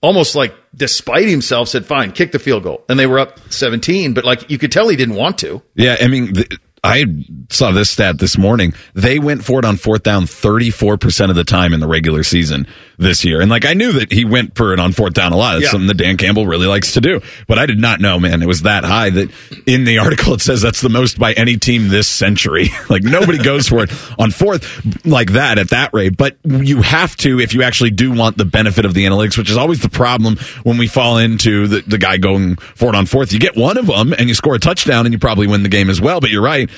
almost 0.02 0.34
like 0.34 0.54
despite 0.74 1.28
himself 1.28 1.68
said, 1.68 1.86
fine, 1.86 2.12
kick 2.12 2.32
the 2.32 2.38
field 2.38 2.62
goal. 2.62 2.84
And 2.88 2.98
they 2.98 3.06
were 3.06 3.18
up 3.18 3.40
17, 3.50 4.12
but 4.12 4.26
like 4.26 4.50
you 4.50 4.58
could 4.58 4.72
tell 4.72 4.88
he 4.88 4.96
didn't 4.96 5.16
want 5.16 5.38
to. 5.38 5.62
Yeah. 5.74 5.96
I 6.00 6.08
mean, 6.08 6.34
the, 6.34 6.58
I 6.82 7.04
saw 7.50 7.72
this 7.72 7.90
stat 7.90 8.18
this 8.18 8.38
morning. 8.38 8.72
They 8.94 9.18
went 9.18 9.44
for 9.44 9.58
it 9.58 9.64
on 9.64 9.76
fourth 9.76 10.02
down 10.02 10.24
34% 10.24 11.30
of 11.30 11.36
the 11.36 11.44
time 11.44 11.72
in 11.72 11.80
the 11.80 11.88
regular 11.88 12.22
season 12.22 12.66
this 13.00 13.24
year. 13.24 13.40
And 13.40 13.50
like 13.50 13.64
I 13.64 13.74
knew 13.74 13.92
that 13.92 14.12
he 14.12 14.24
went 14.24 14.56
for 14.56 14.72
it 14.72 14.78
on 14.78 14.92
fourth 14.92 15.14
down 15.14 15.32
a 15.32 15.36
lot. 15.36 15.56
It's 15.56 15.64
yeah. 15.64 15.70
something 15.70 15.88
that 15.88 15.96
Dan 15.96 16.16
Campbell 16.16 16.46
really 16.46 16.66
likes 16.66 16.92
to 16.92 17.00
do. 17.00 17.20
But 17.48 17.58
I 17.58 17.66
did 17.66 17.80
not 17.80 18.00
know, 18.00 18.20
man, 18.20 18.42
it 18.42 18.46
was 18.46 18.62
that 18.62 18.84
high 18.84 19.10
that 19.10 19.30
in 19.66 19.84
the 19.84 19.98
article 20.04 20.34
it 20.34 20.40
says 20.40 20.62
that's 20.62 20.80
the 20.80 20.88
most 20.88 21.18
by 21.18 21.32
any 21.32 21.56
team 21.56 21.88
this 21.88 22.06
century. 22.06 22.68
like 22.90 23.02
nobody 23.02 23.42
goes 23.42 23.68
for 23.68 23.82
it 23.82 23.90
on 24.18 24.30
fourth 24.30 25.06
like 25.06 25.32
that 25.32 25.58
at 25.58 25.70
that 25.70 25.92
rate. 25.94 26.16
But 26.16 26.36
you 26.44 26.82
have 26.82 27.16
to 27.16 27.40
if 27.40 27.54
you 27.54 27.62
actually 27.62 27.90
do 27.90 28.12
want 28.12 28.36
the 28.36 28.44
benefit 28.44 28.84
of 28.84 28.94
the 28.94 29.06
analytics, 29.06 29.38
which 29.38 29.50
is 29.50 29.56
always 29.56 29.80
the 29.80 29.88
problem 29.88 30.36
when 30.62 30.78
we 30.78 30.86
fall 30.86 31.18
into 31.18 31.66
the, 31.66 31.80
the 31.80 31.98
guy 31.98 32.18
going 32.18 32.56
for 32.56 32.90
it 32.90 32.94
on 32.94 33.06
fourth. 33.06 33.32
You 33.32 33.38
get 33.38 33.56
one 33.56 33.78
of 33.78 33.86
them 33.86 34.12
and 34.12 34.28
you 34.28 34.34
score 34.34 34.54
a 34.54 34.58
touchdown 34.58 35.06
and 35.06 35.12
you 35.12 35.18
probably 35.18 35.46
win 35.46 35.62
the 35.62 35.68
game 35.68 35.88
as 35.88 36.00
well. 36.00 36.20
But 36.20 36.30
you're 36.30 36.42
right 36.42 36.70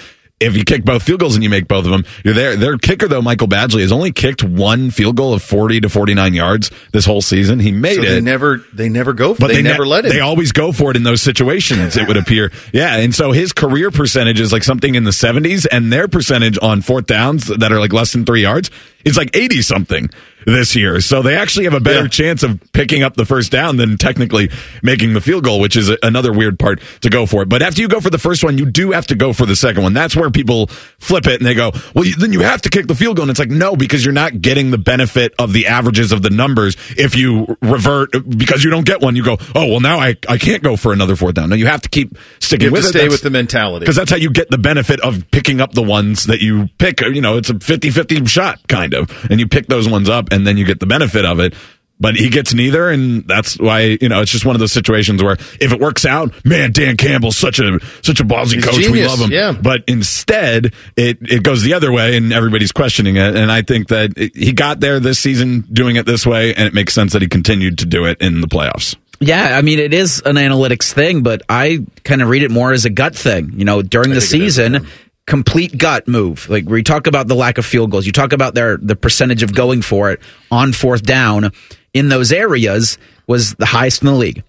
if 0.42 0.56
you 0.56 0.64
kick 0.64 0.84
both 0.84 1.02
field 1.02 1.20
goals 1.20 1.34
and 1.34 1.42
you 1.42 1.50
make 1.50 1.68
both 1.68 1.84
of 1.84 1.90
them, 1.90 2.04
you're 2.24 2.34
there. 2.34 2.56
Their 2.56 2.78
kicker 2.78 3.08
though, 3.08 3.22
Michael 3.22 3.48
Badgley, 3.48 3.80
has 3.80 3.92
only 3.92 4.12
kicked 4.12 4.42
one 4.42 4.90
field 4.90 5.16
goal 5.16 5.34
of 5.34 5.42
40 5.42 5.80
to 5.80 5.88
49 5.88 6.34
yards 6.34 6.70
this 6.92 7.04
whole 7.04 7.22
season. 7.22 7.60
He 7.60 7.72
made 7.72 7.96
so 7.96 8.02
it. 8.02 8.08
They 8.08 8.20
never, 8.20 8.58
they 8.72 8.88
never 8.88 9.12
go 9.12 9.34
for 9.34 9.40
but 9.40 9.48
they, 9.48 9.56
they 9.56 9.62
never 9.62 9.84
ne- 9.84 9.90
let 9.90 10.04
it. 10.06 10.12
They 10.12 10.20
always 10.20 10.52
go 10.52 10.72
for 10.72 10.90
it 10.90 10.96
in 10.96 11.02
those 11.02 11.22
situations, 11.22 11.96
it 11.96 12.06
would 12.08 12.16
appear. 12.16 12.52
Yeah. 12.72 12.96
And 12.96 13.14
so 13.14 13.32
his 13.32 13.52
career 13.52 13.90
percentage 13.90 14.40
is 14.40 14.52
like 14.52 14.64
something 14.64 14.94
in 14.94 15.04
the 15.04 15.10
70s 15.10 15.66
and 15.70 15.92
their 15.92 16.08
percentage 16.08 16.58
on 16.60 16.82
fourth 16.82 17.06
downs 17.06 17.46
that 17.46 17.72
are 17.72 17.80
like 17.80 17.92
less 17.92 18.12
than 18.12 18.24
three 18.24 18.42
yards 18.42 18.70
is 19.04 19.16
like 19.16 19.36
80 19.36 19.62
something 19.62 20.10
this 20.46 20.74
year. 20.74 21.00
So 21.00 21.22
they 21.22 21.36
actually 21.36 21.64
have 21.64 21.74
a 21.74 21.80
better 21.80 22.02
yeah. 22.02 22.08
chance 22.08 22.42
of 22.42 22.60
picking 22.72 23.02
up 23.02 23.14
the 23.14 23.24
first 23.24 23.52
down 23.52 23.76
than 23.76 23.96
technically 23.96 24.50
making 24.82 25.14
the 25.14 25.20
field 25.20 25.44
goal, 25.44 25.60
which 25.60 25.76
is 25.76 25.90
another 26.02 26.32
weird 26.32 26.58
part 26.58 26.80
to 27.02 27.10
go 27.10 27.26
for 27.26 27.42
it. 27.42 27.48
But 27.48 27.62
after 27.62 27.80
you 27.80 27.88
go 27.88 28.00
for 28.00 28.10
the 28.10 28.18
first 28.18 28.44
one, 28.44 28.58
you 28.58 28.66
do 28.66 28.92
have 28.92 29.06
to 29.08 29.14
go 29.14 29.32
for 29.32 29.46
the 29.46 29.56
second 29.56 29.82
one. 29.82 29.92
That's 29.92 30.16
where 30.16 30.30
people 30.30 30.66
flip 30.98 31.26
it 31.26 31.40
and 31.40 31.46
they 31.46 31.54
go, 31.54 31.72
well, 31.94 32.04
then 32.18 32.32
you 32.32 32.40
have 32.40 32.62
to 32.62 32.70
kick 32.70 32.86
the 32.86 32.94
field 32.94 33.16
goal. 33.16 33.24
And 33.24 33.30
it's 33.30 33.40
like, 33.40 33.50
no, 33.50 33.76
because 33.76 34.04
you're 34.04 34.12
not 34.12 34.40
getting 34.40 34.70
the 34.70 34.78
benefit 34.78 35.34
of 35.38 35.52
the 35.52 35.66
averages 35.66 36.12
of 36.12 36.22
the 36.22 36.30
numbers. 36.30 36.76
If 36.96 37.16
you 37.16 37.56
revert 37.60 38.12
because 38.12 38.64
you 38.64 38.70
don't 38.70 38.86
get 38.86 39.00
one, 39.00 39.16
you 39.16 39.24
go, 39.24 39.38
oh, 39.54 39.66
well, 39.66 39.80
now 39.80 39.98
I, 39.98 40.16
I 40.28 40.38
can't 40.38 40.62
go 40.62 40.76
for 40.76 40.92
another 40.92 41.16
fourth 41.16 41.34
down. 41.34 41.50
No, 41.50 41.56
you 41.56 41.66
have 41.66 41.82
to 41.82 41.88
keep 41.88 42.16
sticking 42.40 42.72
with 42.72 42.84
it. 42.84 42.88
Stay 42.88 43.00
that's, 43.00 43.12
with 43.12 43.22
the 43.22 43.30
mentality. 43.30 43.80
Because 43.84 43.96
that's 43.96 44.10
how 44.10 44.16
you 44.16 44.30
get 44.30 44.50
the 44.50 44.58
benefit 44.58 45.00
of 45.00 45.30
picking 45.30 45.60
up 45.60 45.72
the 45.72 45.82
ones 45.82 46.24
that 46.24 46.40
you 46.40 46.68
pick. 46.78 47.00
You 47.00 47.20
know, 47.20 47.36
it's 47.36 47.50
a 47.50 47.58
50 47.58 47.90
50 47.90 48.26
shot 48.26 48.66
kind 48.92 49.10
of. 49.10 49.30
And 49.30 49.40
you 49.40 49.48
pick 49.48 49.66
those 49.66 49.88
ones 49.88 50.08
up 50.08 50.32
and 50.32 50.46
then 50.46 50.56
you 50.56 50.64
get 50.64 50.80
the 50.80 50.86
benefit 50.86 51.24
of 51.24 51.40
it. 51.40 51.54
But 52.00 52.16
he 52.16 52.30
gets 52.30 52.52
neither, 52.52 52.90
and 52.90 53.28
that's 53.28 53.60
why 53.60 53.96
you 54.00 54.08
know 54.08 54.22
it's 54.22 54.32
just 54.32 54.44
one 54.44 54.56
of 54.56 54.60
those 54.60 54.72
situations 54.72 55.22
where 55.22 55.34
if 55.60 55.72
it 55.72 55.78
works 55.78 56.04
out, 56.04 56.34
man, 56.44 56.72
Dan 56.72 56.96
Campbell's 56.96 57.36
such 57.36 57.60
a 57.60 57.78
such 58.02 58.18
a 58.18 58.24
ballsy 58.24 58.54
He's 58.54 58.64
coach. 58.64 58.74
Genius. 58.74 58.92
We 58.92 59.06
love 59.06 59.20
him. 59.20 59.30
Yeah. 59.30 59.52
But 59.52 59.84
instead, 59.86 60.74
it 60.96 61.18
it 61.20 61.44
goes 61.44 61.62
the 61.62 61.74
other 61.74 61.92
way, 61.92 62.16
and 62.16 62.32
everybody's 62.32 62.72
questioning 62.72 63.16
it. 63.18 63.36
And 63.36 63.52
I 63.52 63.62
think 63.62 63.86
that 63.88 64.14
it, 64.16 64.34
he 64.34 64.52
got 64.52 64.80
there 64.80 64.98
this 64.98 65.20
season 65.20 65.60
doing 65.72 65.94
it 65.94 66.04
this 66.04 66.26
way, 66.26 66.52
and 66.52 66.66
it 66.66 66.74
makes 66.74 66.92
sense 66.92 67.12
that 67.12 67.22
he 67.22 67.28
continued 67.28 67.78
to 67.78 67.86
do 67.86 68.04
it 68.06 68.20
in 68.20 68.40
the 68.40 68.48
playoffs. 68.48 68.96
Yeah, 69.20 69.56
I 69.56 69.62
mean 69.62 69.78
it 69.78 69.94
is 69.94 70.20
an 70.26 70.34
analytics 70.34 70.92
thing, 70.92 71.22
but 71.22 71.42
I 71.48 71.86
kind 72.02 72.20
of 72.20 72.28
read 72.28 72.42
it 72.42 72.50
more 72.50 72.72
as 72.72 72.84
a 72.84 72.90
gut 72.90 73.14
thing. 73.14 73.52
You 73.54 73.64
know, 73.64 73.80
during 73.80 74.10
the 74.10 74.20
season, 74.20 74.88
complete 75.26 75.76
gut 75.78 76.08
move. 76.08 76.48
Like 76.48 76.68
we 76.68 76.82
talk 76.82 77.06
about 77.06 77.28
the 77.28 77.34
lack 77.34 77.58
of 77.58 77.66
field 77.66 77.90
goals, 77.90 78.06
you 78.06 78.12
talk 78.12 78.32
about 78.32 78.54
their 78.54 78.76
the 78.76 78.96
percentage 78.96 79.42
of 79.42 79.54
going 79.54 79.82
for 79.82 80.10
it 80.10 80.20
on 80.50 80.72
fourth 80.72 81.02
down 81.02 81.52
in 81.94 82.08
those 82.08 82.32
areas 82.32 82.98
was 83.26 83.54
the 83.54 83.66
highest 83.66 84.02
in 84.02 84.06
the 84.06 84.14
league. 84.14 84.42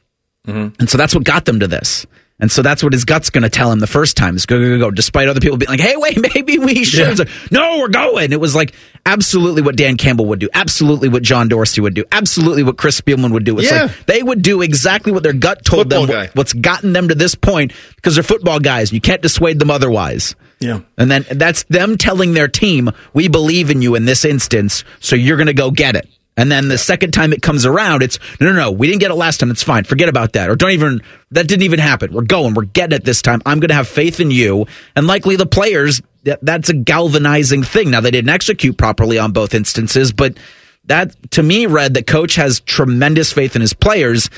Mm-hmm. 0.48 0.76
And 0.80 0.90
so 0.90 0.98
that's 0.98 1.16
what 1.16 1.24
got 1.24 1.46
them 1.46 1.60
to 1.60 1.68
this. 1.68 2.06
And 2.40 2.52
so 2.52 2.62
that's 2.62 2.84
what 2.84 2.92
his 2.92 3.06
gut's 3.06 3.30
going 3.30 3.44
to 3.44 3.50
tell 3.50 3.72
him 3.72 3.80
the 3.80 3.88
first 3.88 4.18
time 4.18 4.36
is 4.36 4.46
go, 4.46 4.60
go, 4.60 4.78
go, 4.78 4.80
go, 4.80 4.92
despite 4.92 5.30
other 5.30 5.40
people 5.40 5.56
being 5.56 5.70
like, 5.70 5.80
hey, 5.80 5.96
wait, 5.96 6.20
maybe 6.36 6.58
we 6.58 6.84
should. 6.84 7.18
Yeah. 7.18 7.26
Like, 7.26 7.52
no, 7.52 7.80
we're 7.80 7.88
going. 7.88 8.34
It 8.34 8.40
was 8.40 8.54
like 8.56 8.74
absolutely 9.06 9.62
what 9.62 9.78
Dan 9.78 9.96
Campbell 9.96 10.26
would 10.26 10.40
do, 10.40 10.50
absolutely 10.54 11.10
what 11.10 11.24
John 11.24 11.48
Dorsey 11.48 11.80
would 11.80 11.94
do, 11.94 12.04
absolutely 12.12 12.64
what 12.64 12.78
Chris 12.78 13.00
Spielman 13.00 13.32
would 13.32 13.46
do. 13.46 13.58
It's 13.60 13.72
yeah. 13.72 13.84
like 13.84 14.06
they 14.08 14.24
would 14.24 14.42
do 14.42 14.62
exactly 14.62 15.14
what 15.14 15.24
their 15.24 15.34
gut 15.34 15.64
told 15.64 15.84
football 15.84 16.08
them, 16.08 16.26
guy. 16.26 16.32
what's 16.34 16.52
gotten 16.52 16.92
them 16.92 17.08
to 17.10 17.16
this 17.16 17.36
point 17.36 17.72
because 17.96 18.16
they're 18.16 18.24
football 18.24 18.60
guys. 18.60 18.90
And 18.90 18.96
you 18.96 19.02
can't 19.02 19.22
dissuade 19.22 19.60
them 19.60 19.72
otherwise. 19.72 20.36
Yeah. 20.64 20.80
And 20.98 21.12
then 21.12 21.26
that's 21.32 21.64
them 21.64 21.98
telling 21.98 22.34
their 22.34 22.48
team, 22.48 22.92
we 23.14 23.28
believe 23.28 23.70
in 23.70 23.82
you 23.82 23.96
in 23.96 24.06
this 24.06 24.26
instance, 24.26 24.84
so 25.00 25.16
you're 25.16 25.38
going 25.38 25.48
to 25.48 25.54
go 25.54 25.72
get 25.72 25.96
it. 25.96 26.10
And 26.36 26.52
then 26.52 26.68
the 26.68 26.80
second 26.80 27.12
time 27.12 27.32
it 27.32 27.44
comes 27.44 27.66
around, 27.66 28.02
it's 28.02 28.18
no, 28.40 28.48
no, 28.48 28.54
no. 28.54 28.72
We 28.72 28.88
didn't 28.88 29.02
get 29.02 29.12
it 29.12 29.16
last 29.16 29.40
time. 29.40 29.52
It's 29.52 29.62
fine. 29.62 29.84
Forget 29.84 30.10
about 30.10 30.34
that. 30.34 30.50
Or 30.50 30.56
don't 30.56 30.72
even. 30.72 31.04
That 31.30 31.48
didn't 31.48 31.64
even 31.64 31.80
happen. 31.80 32.12
We're 32.12 32.24
going. 32.24 32.56
We're 32.56 32.66
getting 32.66 32.96
it 32.96 33.06
this 33.06 33.22
time. 33.22 33.42
I'm 33.46 33.60
going 33.60 33.70
to 33.70 33.76
have 33.76 33.88
faith 33.88 34.20
in 34.20 34.32
you. 34.32 34.66
And 34.96 35.06
likely 35.06 35.36
the 35.36 35.46
players. 35.46 36.02
That, 36.24 36.40
that's 36.42 36.70
a 36.70 36.74
galvanizing 36.74 37.64
thing. 37.64 37.92
Now 37.92 38.02
they 38.02 38.10
didn't 38.10 38.30
execute 38.30 38.78
properly 38.78 39.20
on 39.20 39.32
both 39.32 39.54
instances, 39.54 40.12
but 40.12 40.38
that 40.86 41.32
to 41.32 41.44
me 41.44 41.66
read 41.66 41.94
that 41.94 42.08
coach 42.08 42.36
has 42.36 42.60
tremendous 42.62 43.32
faith 43.32 43.56
in 43.56 43.62
his 43.62 43.74
players, 43.74 44.30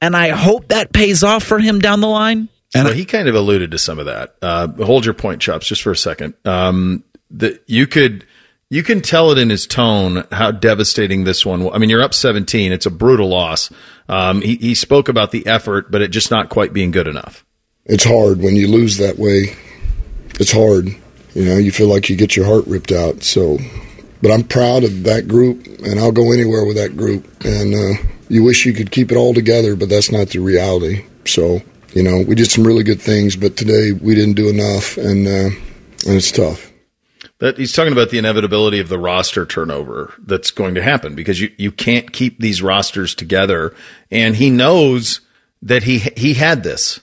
and 0.00 0.16
I 0.16 0.28
hope 0.28 0.68
that 0.68 0.92
pays 0.92 1.22
off 1.22 1.42
for 1.42 1.58
him 1.58 1.80
down 1.80 2.00
the 2.00 2.08
line. 2.08 2.48
And 2.74 2.86
well, 2.86 2.94
he 2.94 3.04
kind 3.04 3.28
of 3.28 3.34
alluded 3.34 3.70
to 3.70 3.78
some 3.78 3.98
of 3.98 4.06
that. 4.06 4.36
Uh, 4.42 4.68
hold 4.84 5.04
your 5.04 5.14
point, 5.14 5.40
chops, 5.40 5.66
just 5.66 5.82
for 5.82 5.92
a 5.92 5.96
second. 5.96 6.34
Um, 6.44 7.04
that 7.30 7.62
you 7.66 7.86
could 7.86 8.26
you 8.68 8.82
can 8.82 9.00
tell 9.00 9.30
it 9.30 9.38
in 9.38 9.48
his 9.48 9.66
tone 9.66 10.24
how 10.32 10.50
devastating 10.50 11.24
this 11.24 11.46
one. 11.46 11.64
Was. 11.64 11.74
I 11.74 11.78
mean, 11.78 11.88
you're 11.90 12.02
up 12.02 12.14
17. 12.14 12.72
It's 12.72 12.86
a 12.86 12.90
brutal 12.90 13.28
loss. 13.28 13.70
Um, 14.08 14.42
he, 14.42 14.56
he 14.56 14.74
spoke 14.74 15.08
about 15.08 15.30
the 15.30 15.46
effort, 15.46 15.90
but 15.90 16.02
it 16.02 16.08
just 16.08 16.30
not 16.30 16.48
quite 16.48 16.72
being 16.72 16.90
good 16.90 17.06
enough. 17.06 17.44
It's 17.84 18.04
hard 18.04 18.40
when 18.40 18.56
you 18.56 18.66
lose 18.66 18.96
that 18.96 19.18
way. 19.18 19.56
It's 20.40 20.50
hard. 20.50 20.88
You 21.34 21.44
know, 21.44 21.56
you 21.56 21.70
feel 21.70 21.88
like 21.88 22.08
you 22.08 22.16
get 22.16 22.34
your 22.34 22.46
heart 22.46 22.66
ripped 22.66 22.90
out. 22.90 23.22
So, 23.22 23.58
but 24.20 24.32
I'm 24.32 24.42
proud 24.42 24.82
of 24.82 25.04
that 25.04 25.28
group, 25.28 25.66
and 25.84 26.00
I'll 26.00 26.12
go 26.12 26.32
anywhere 26.32 26.64
with 26.64 26.76
that 26.76 26.96
group. 26.96 27.24
And 27.44 27.74
uh, 27.74 28.02
you 28.28 28.42
wish 28.42 28.66
you 28.66 28.72
could 28.72 28.90
keep 28.90 29.12
it 29.12 29.16
all 29.16 29.34
together, 29.34 29.76
but 29.76 29.88
that's 29.88 30.10
not 30.10 30.28
the 30.30 30.40
reality. 30.40 31.04
So 31.24 31.60
you 31.96 32.02
know, 32.02 32.22
we 32.28 32.34
did 32.34 32.50
some 32.50 32.66
really 32.66 32.84
good 32.84 33.00
things, 33.00 33.36
but 33.36 33.56
today 33.56 33.92
we 33.92 34.14
didn't 34.14 34.34
do 34.34 34.50
enough, 34.50 34.98
and 34.98 35.26
uh, 35.26 35.48
and 36.06 36.14
it's 36.14 36.30
tough. 36.30 36.70
But 37.38 37.56
he's 37.56 37.72
talking 37.72 37.92
about 37.92 38.10
the 38.10 38.18
inevitability 38.18 38.80
of 38.80 38.90
the 38.90 38.98
roster 38.98 39.46
turnover 39.46 40.12
that's 40.18 40.50
going 40.50 40.74
to 40.74 40.82
happen 40.82 41.14
because 41.14 41.40
you, 41.40 41.50
you 41.56 41.72
can't 41.72 42.12
keep 42.12 42.38
these 42.38 42.60
rosters 42.60 43.14
together. 43.14 43.74
And 44.10 44.36
he 44.36 44.50
knows 44.50 45.22
that 45.62 45.84
he 45.84 46.00
he 46.18 46.34
had 46.34 46.64
this. 46.64 47.00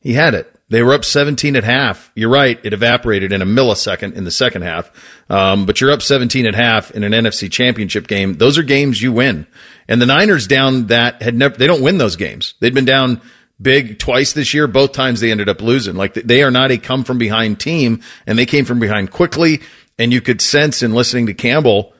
He 0.00 0.14
had 0.14 0.34
it. 0.34 0.52
They 0.70 0.82
were 0.82 0.94
up 0.94 1.04
17 1.04 1.54
at 1.54 1.62
half. 1.62 2.10
You're 2.16 2.30
right. 2.30 2.58
It 2.64 2.72
evaporated 2.72 3.32
in 3.32 3.42
a 3.42 3.46
millisecond 3.46 4.14
in 4.14 4.24
the 4.24 4.30
second 4.32 4.62
half. 4.62 4.90
Um, 5.28 5.66
but 5.66 5.80
you're 5.80 5.92
up 5.92 6.02
17 6.02 6.46
at 6.46 6.54
half 6.56 6.90
in 6.90 7.04
an 7.04 7.12
NFC 7.12 7.50
championship 7.50 8.08
game. 8.08 8.34
Those 8.34 8.58
are 8.58 8.62
games 8.64 9.00
you 9.00 9.12
win. 9.12 9.46
And 9.88 10.02
the 10.02 10.06
Niners 10.06 10.48
down 10.48 10.86
that 10.86 11.22
had 11.22 11.34
never, 11.36 11.56
they 11.56 11.66
don't 11.66 11.82
win 11.82 11.98
those 11.98 12.16
games. 12.16 12.54
They'd 12.60 12.74
been 12.74 12.84
down 12.84 13.20
big 13.60 13.98
twice 13.98 14.32
this 14.32 14.54
year. 14.54 14.66
Both 14.66 14.92
times 14.92 15.20
they 15.20 15.30
ended 15.30 15.48
up 15.48 15.60
losing. 15.60 15.96
Like 15.96 16.14
they 16.14 16.42
are 16.42 16.50
not 16.50 16.70
a 16.70 16.78
come 16.78 17.04
from 17.04 17.18
behind 17.18 17.60
team 17.60 18.02
and 18.26 18.38
they 18.38 18.46
came 18.46 18.64
from 18.64 18.78
behind 18.80 19.10
quickly. 19.10 19.60
And 19.98 20.12
you 20.12 20.20
could 20.20 20.40
sense 20.40 20.82
in 20.82 20.92
listening 20.92 21.26
to 21.26 21.34
Campbell 21.34 21.92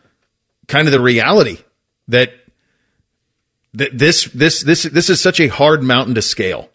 kind 0.68 0.88
of 0.88 0.92
the 0.92 1.00
reality 1.00 1.58
that, 2.08 2.32
that 3.74 3.96
this, 3.96 4.24
this, 4.24 4.62
this, 4.62 4.84
this 4.84 5.10
is 5.10 5.20
such 5.20 5.40
a 5.40 5.48
hard 5.48 5.82
mountain 5.82 6.14
to 6.14 6.22
scale. 6.22 6.70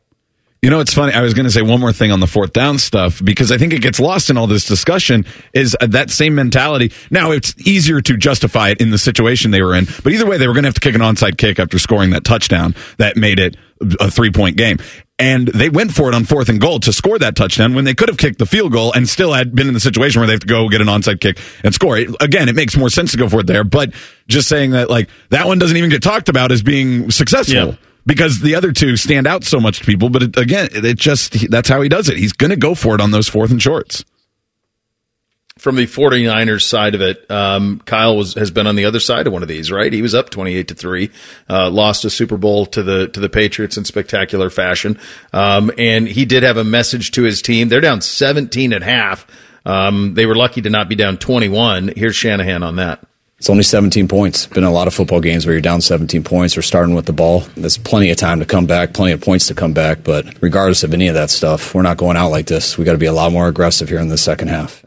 You 0.66 0.72
know, 0.72 0.80
it's 0.80 0.96
funny. 0.96 1.14
I 1.14 1.22
was 1.22 1.36
going 1.36 1.44
to 1.46 1.52
say 1.52 1.62
one 1.62 1.80
more 1.80 1.94
thing 1.94 2.12
on 2.12 2.20
the 2.20 2.26
fourth 2.26 2.52
down 2.52 2.80
stuff 2.80 3.24
because 3.24 3.52
I 3.52 3.58
think 3.60 3.72
it 3.72 3.84
gets 3.84 4.00
lost 4.00 4.32
in 4.32 4.38
all 4.38 4.48
this 4.48 4.66
discussion 4.66 5.24
is 5.54 5.78
uh, 5.80 5.86
that 5.88 6.10
same 6.10 6.34
mentality. 6.34 6.92
Now, 7.12 7.30
it's 7.30 7.54
easier 7.68 8.02
to 8.02 8.18
justify 8.18 8.70
it 8.70 8.82
in 8.82 8.90
the 8.90 8.98
situation 8.98 9.52
they 9.52 9.62
were 9.62 9.76
in, 9.76 9.86
but 10.04 10.12
either 10.12 10.26
way, 10.26 10.40
they 10.40 10.48
were 10.48 10.56
going 10.56 10.64
to 10.64 10.70
have 10.70 10.74
to 10.74 10.80
kick 10.82 10.96
an 10.96 11.02
onside 11.02 11.38
kick 11.38 11.60
after 11.60 11.78
scoring 11.78 12.10
that 12.12 12.24
touchdown 12.24 12.74
that 12.98 13.16
made 13.16 13.40
it 13.40 13.56
a 14.00 14.10
three 14.10 14.32
point 14.32 14.58
game. 14.58 14.78
And 15.18 15.48
they 15.48 15.70
went 15.70 15.94
for 15.94 16.10
it 16.10 16.16
on 16.16 16.26
fourth 16.26 16.50
and 16.50 16.60
goal 16.60 16.82
to 16.82 16.92
score 16.92 17.18
that 17.20 17.38
touchdown 17.38 17.74
when 17.74 17.86
they 17.86 17.94
could 17.94 18.10
have 18.10 18.18
kicked 18.18 18.38
the 18.38 18.46
field 18.46 18.74
goal 18.74 18.92
and 18.92 19.08
still 19.08 19.32
had 19.32 19.56
been 19.56 19.68
in 19.70 19.74
the 19.74 19.80
situation 19.80 20.20
where 20.20 20.28
they 20.28 20.34
have 20.34 20.42
to 20.42 20.48
go 20.48 20.68
get 20.68 20.82
an 20.82 20.88
onside 20.88 21.22
kick 21.22 21.40
and 21.64 21.74
score. 21.74 21.98
It, 21.98 22.10
again, 22.20 22.50
it 22.50 22.56
makes 22.56 22.76
more 22.76 22.90
sense 22.90 23.12
to 23.12 23.18
go 23.18 23.30
for 23.30 23.40
it 23.40 23.48
there, 23.48 23.64
but 23.64 23.94
just 24.28 24.50
saying 24.50 24.72
that 24.72 24.90
like 24.90 25.10
that 25.30 25.48
one 25.48 25.58
doesn't 25.58 25.78
even 25.78 25.90
get 25.90 26.04
talked 26.04 26.28
about 26.28 26.52
as 26.52 26.64
being 26.64 27.12
successful. 27.12 27.56
Yeah 27.56 27.76
because 28.08 28.40
the 28.40 28.54
other 28.54 28.72
two 28.72 28.96
stand 28.96 29.26
out 29.26 29.44
so 29.44 29.60
much 29.60 29.80
to 29.80 29.86
people. 29.86 30.10
But 30.10 30.24
it, 30.24 30.38
again, 30.38 30.70
it 30.72 30.98
just 30.98 31.50
that's 31.50 31.68
how 31.68 31.82
he 31.82 31.90
does 31.90 32.10
it. 32.10 32.18
He's 32.18 32.34
going 32.34 32.52
to 32.52 32.56
go 32.56 32.76
for 32.76 32.96
it 32.96 33.02
on 33.02 33.12
those 33.12 33.28
fourth 33.28 33.52
and 33.52 33.62
shorts. 33.62 34.06
From 35.66 35.78
the 35.78 35.88
49ers 35.88 36.62
side 36.62 36.94
of 36.94 37.02
it, 37.02 37.26
um, 37.32 37.82
Kyle 37.86 38.16
was 38.16 38.36
has 38.36 38.52
been 38.52 38.68
on 38.68 38.76
the 38.76 38.86
other 38.86 39.00
side 39.00 39.26
of 39.26 39.34
one 39.34 39.42
of 39.42 39.48
these, 39.48 39.72
right? 39.72 39.92
He 39.92 40.04
was 40.04 40.14
up 40.14 40.30
28 40.30 40.68
to 40.68 40.76
3, 40.76 41.10
uh, 41.50 41.72
lost 41.72 42.06
a 42.06 42.12
Super 42.12 42.38
Bowl 42.38 42.68
to 42.68 42.84
the 42.84 43.08
to 43.08 43.20
the 43.20 43.30
Patriots 43.30 43.76
in 43.76 43.84
spectacular 43.84 44.52
fashion. 44.52 45.00
Um, 45.34 45.72
and 45.80 46.08
he 46.08 46.26
did 46.26 46.44
have 46.44 46.58
a 46.58 46.64
message 46.64 47.10
to 47.14 47.24
his 47.24 47.42
team. 47.42 47.70
They're 47.70 47.82
down 47.82 48.02
17 48.02 48.74
at 48.74 48.84
half. 48.84 49.26
Um, 49.66 50.14
they 50.14 50.28
were 50.28 50.36
lucky 50.36 50.62
to 50.62 50.70
not 50.70 50.88
be 50.88 50.94
down 50.94 51.18
21. 51.18 51.94
Here's 51.96 52.16
Shanahan 52.16 52.62
on 52.62 52.76
that. 52.76 53.04
It's 53.40 53.50
only 53.50 53.64
17 53.64 54.08
points. 54.08 54.46
Been 54.46 54.66
a 54.66 54.72
lot 54.72 54.86
of 54.86 54.94
football 54.94 55.20
games 55.20 55.48
where 55.48 55.54
you're 55.54 55.62
down 55.62 55.82
17 55.82 56.24
points 56.24 56.60
or 56.60 56.62
starting 56.62 56.94
with 56.94 57.08
the 57.08 57.12
ball. 57.12 57.40
There's 57.58 57.80
plenty 57.80 58.12
of 58.12 58.18
time 58.18 58.38
to 58.38 58.46
come 58.46 58.68
back, 58.68 58.94
plenty 58.94 59.14
of 59.14 59.22
points 59.22 59.48
to 59.48 59.56
come 59.56 59.74
back. 59.74 60.04
But 60.04 60.28
regardless 60.42 60.84
of 60.84 60.94
any 60.94 61.08
of 61.08 61.16
that 61.16 61.32
stuff, 61.32 61.74
we're 61.74 61.82
not 61.82 61.98
going 61.98 62.18
out 62.18 62.30
like 62.30 62.46
this. 62.46 62.78
We 62.78 62.86
got 62.86 62.92
to 62.92 63.00
be 63.00 63.08
a 63.08 63.14
lot 63.14 63.32
more 63.32 63.48
aggressive 63.48 63.90
here 63.90 63.98
in 63.98 64.10
the 64.10 64.18
second 64.20 64.50
half. 64.50 64.85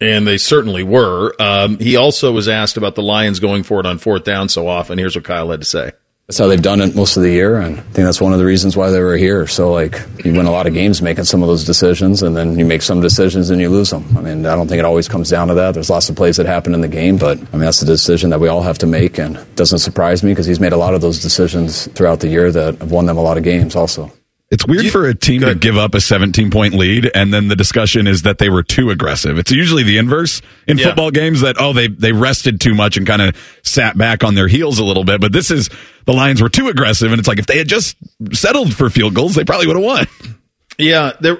And 0.00 0.26
they 0.26 0.38
certainly 0.38 0.82
were. 0.82 1.34
Um, 1.38 1.78
he 1.78 1.96
also 1.96 2.32
was 2.32 2.48
asked 2.48 2.76
about 2.76 2.94
the 2.94 3.02
Lions 3.02 3.38
going 3.38 3.62
for 3.64 3.80
it 3.80 3.86
on 3.86 3.98
fourth 3.98 4.24
down 4.24 4.48
so 4.48 4.66
often. 4.66 4.98
Here's 4.98 5.14
what 5.14 5.24
Kyle 5.24 5.50
had 5.50 5.60
to 5.60 5.66
say. 5.66 5.92
That's 6.30 6.38
how 6.38 6.46
they've 6.46 6.62
done 6.62 6.80
it 6.80 6.94
most 6.94 7.16
of 7.16 7.24
the 7.24 7.30
year, 7.30 7.56
and 7.56 7.80
I 7.80 7.82
think 7.82 8.06
that's 8.06 8.20
one 8.20 8.32
of 8.32 8.38
the 8.38 8.44
reasons 8.44 8.76
why 8.76 8.90
they 8.90 9.00
were 9.00 9.16
here. 9.16 9.48
So, 9.48 9.72
like, 9.72 10.00
you 10.24 10.32
win 10.32 10.46
a 10.46 10.52
lot 10.52 10.68
of 10.68 10.74
games 10.74 11.02
making 11.02 11.24
some 11.24 11.42
of 11.42 11.48
those 11.48 11.64
decisions, 11.64 12.22
and 12.22 12.36
then 12.36 12.56
you 12.56 12.64
make 12.64 12.82
some 12.82 13.00
decisions 13.00 13.50
and 13.50 13.60
you 13.60 13.68
lose 13.68 13.90
them. 13.90 14.06
I 14.16 14.20
mean, 14.20 14.46
I 14.46 14.54
don't 14.54 14.68
think 14.68 14.78
it 14.78 14.84
always 14.84 15.08
comes 15.08 15.28
down 15.28 15.48
to 15.48 15.54
that. 15.54 15.74
There's 15.74 15.90
lots 15.90 16.08
of 16.08 16.14
plays 16.14 16.36
that 16.36 16.46
happen 16.46 16.72
in 16.72 16.82
the 16.82 16.88
game, 16.88 17.16
but 17.16 17.36
I 17.36 17.56
mean, 17.56 17.62
that's 17.62 17.80
the 17.80 17.86
decision 17.86 18.30
that 18.30 18.38
we 18.38 18.46
all 18.46 18.62
have 18.62 18.78
to 18.78 18.86
make, 18.86 19.18
and 19.18 19.44
doesn't 19.56 19.80
surprise 19.80 20.22
me 20.22 20.30
because 20.30 20.46
he's 20.46 20.60
made 20.60 20.72
a 20.72 20.76
lot 20.76 20.94
of 20.94 21.00
those 21.00 21.20
decisions 21.20 21.88
throughout 21.94 22.20
the 22.20 22.28
year 22.28 22.52
that 22.52 22.78
have 22.78 22.92
won 22.92 23.06
them 23.06 23.18
a 23.18 23.22
lot 23.22 23.36
of 23.36 23.42
games, 23.42 23.74
also. 23.74 24.12
It's 24.50 24.66
weird 24.66 24.84
you, 24.84 24.90
for 24.90 25.06
a 25.06 25.14
team 25.14 25.42
to 25.42 25.54
give 25.54 25.78
up 25.78 25.94
a 25.94 26.00
17 26.00 26.50
point 26.50 26.74
lead 26.74 27.08
and 27.14 27.32
then 27.32 27.46
the 27.46 27.54
discussion 27.54 28.08
is 28.08 28.22
that 28.22 28.38
they 28.38 28.50
were 28.50 28.64
too 28.64 28.90
aggressive. 28.90 29.38
It's 29.38 29.52
usually 29.52 29.84
the 29.84 29.96
inverse 29.96 30.42
in 30.66 30.76
yeah. 30.76 30.86
football 30.86 31.12
games 31.12 31.42
that, 31.42 31.54
oh, 31.60 31.72
they, 31.72 31.86
they 31.86 32.10
rested 32.10 32.60
too 32.60 32.74
much 32.74 32.96
and 32.96 33.06
kind 33.06 33.22
of 33.22 33.36
sat 33.62 33.96
back 33.96 34.24
on 34.24 34.34
their 34.34 34.48
heels 34.48 34.80
a 34.80 34.84
little 34.84 35.04
bit. 35.04 35.20
But 35.20 35.32
this 35.32 35.52
is 35.52 35.70
the 36.04 36.12
Lions 36.12 36.42
were 36.42 36.48
too 36.48 36.66
aggressive. 36.66 37.12
And 37.12 37.20
it's 37.20 37.28
like 37.28 37.38
if 37.38 37.46
they 37.46 37.58
had 37.58 37.68
just 37.68 37.96
settled 38.32 38.74
for 38.74 38.90
field 38.90 39.14
goals, 39.14 39.36
they 39.36 39.44
probably 39.44 39.68
would 39.68 39.76
have 39.76 39.84
won. 39.84 40.06
Yeah. 40.78 41.12
There, 41.20 41.38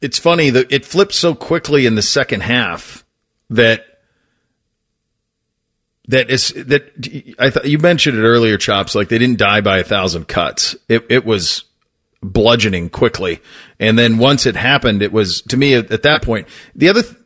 it's 0.00 0.18
funny 0.18 0.50
that 0.50 0.70
it 0.70 0.84
flipped 0.84 1.14
so 1.14 1.34
quickly 1.34 1.86
in 1.86 1.96
the 1.96 2.02
second 2.02 2.42
half 2.44 3.04
that 3.48 3.84
that 6.06 6.30
is 6.30 6.52
that 6.56 7.34
I 7.38 7.50
thought 7.50 7.68
you 7.68 7.78
mentioned 7.78 8.16
it 8.16 8.22
earlier, 8.22 8.58
chops. 8.58 8.94
Like 8.94 9.08
they 9.08 9.18
didn't 9.18 9.38
die 9.38 9.60
by 9.60 9.78
a 9.78 9.84
thousand 9.84 10.28
cuts. 10.28 10.76
It 10.88 11.04
it 11.08 11.24
was 11.24 11.64
bludgeoning 12.22 12.90
quickly. 12.90 13.40
And 13.78 13.98
then 13.98 14.18
once 14.18 14.46
it 14.46 14.56
happened, 14.56 15.02
it 15.02 15.12
was 15.12 15.42
to 15.42 15.56
me 15.56 15.74
at, 15.74 15.90
at 15.90 16.02
that 16.02 16.22
point, 16.22 16.48
the 16.74 16.88
other, 16.88 17.02
th- 17.02 17.16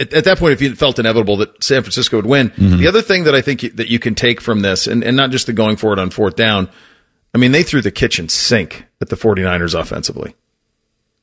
at, 0.00 0.12
at, 0.12 0.24
that 0.24 0.38
point, 0.38 0.52
if 0.52 0.62
you 0.62 0.74
felt 0.74 0.98
inevitable 0.98 1.36
that 1.38 1.62
San 1.62 1.82
Francisco 1.82 2.16
would 2.16 2.26
win, 2.26 2.50
mm-hmm. 2.50 2.78
the 2.78 2.86
other 2.86 3.02
thing 3.02 3.24
that 3.24 3.34
I 3.34 3.40
think 3.40 3.62
you, 3.62 3.70
that 3.70 3.88
you 3.88 3.98
can 3.98 4.14
take 4.14 4.40
from 4.40 4.60
this 4.60 4.86
and, 4.86 5.04
and 5.04 5.16
not 5.16 5.30
just 5.30 5.46
the 5.46 5.52
going 5.52 5.76
forward 5.76 5.98
on 5.98 6.10
fourth 6.10 6.36
down, 6.36 6.70
I 7.34 7.38
mean, 7.38 7.52
they 7.52 7.62
threw 7.62 7.82
the 7.82 7.90
kitchen 7.90 8.28
sink 8.28 8.86
at 9.00 9.08
the 9.08 9.16
49ers 9.16 9.78
offensively. 9.78 10.34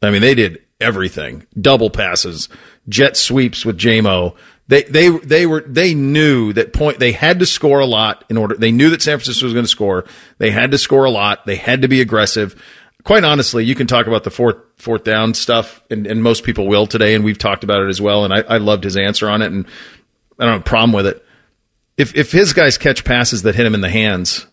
I 0.02 0.12
mean, 0.12 0.22
they 0.22 0.36
did 0.36 0.62
everything. 0.80 1.48
Double 1.60 1.90
passes, 1.90 2.50
jet 2.88 3.18
sweeps 3.18 3.66
with 3.66 3.78
Jamo. 3.78 4.36
They 4.68 4.84
they 4.84 5.10
they 5.10 5.46
were 5.46 5.62
they 5.62 5.94
knew 5.94 6.54
that 6.54 6.74
point 6.74 7.00
they 7.00 7.12
had 7.12 7.40
to 7.40 7.46
score 7.46 7.80
a 7.80 7.86
lot 7.86 8.24
in 8.30 8.38
order 8.38 8.56
they 8.56 8.72
knew 8.72 8.90
that 8.90 9.02
San 9.02 9.18
Francisco 9.18 9.46
was 9.46 9.54
going 9.54 9.66
to 9.66 9.70
score. 9.70 10.06
They 10.38 10.52
had 10.52 10.72
to 10.72 10.78
score 10.78 11.06
a 11.06 11.12
lot. 11.12 11.46
They 11.46 11.56
had 11.56 11.84
to 11.84 11.88
be 11.88 12.02
aggressive 12.02 12.62
quite 13.06 13.24
honestly, 13.24 13.64
you 13.64 13.76
can 13.76 13.88
talk 13.88 14.08
about 14.08 14.26
the 14.26 14.32
fourth 14.32 14.58
fourth 14.76 15.06
down 15.06 15.34
stuff, 15.34 15.82
and, 15.90 16.06
and 16.06 16.22
most 16.22 16.44
people 16.44 16.68
will 16.68 16.88
today, 16.88 17.16
and 17.16 17.24
we've 17.24 17.38
talked 17.38 17.64
about 17.64 17.82
it 17.82 17.88
as 17.88 18.02
well. 18.02 18.26
And 18.26 18.34
I, 18.34 18.42
I 18.42 18.58
loved 18.58 18.84
his 18.84 18.98
answer 18.98 19.30
on 19.30 19.42
it, 19.42 19.52
and 19.54 19.66
I 20.38 20.44
don't 20.44 20.54
have 20.54 20.62
a 20.62 20.66
problem 20.66 20.92
with 20.92 21.08
it. 21.08 21.26
If 21.96 22.14
if 22.16 22.34
his 22.34 22.52
guys 22.52 22.78
catch 22.78 23.06
passes 23.06 23.44
that 23.44 23.56
hit 23.56 23.66
him 23.66 23.74
in 23.74 23.82
the 23.82 23.90
hands, 23.90 24.46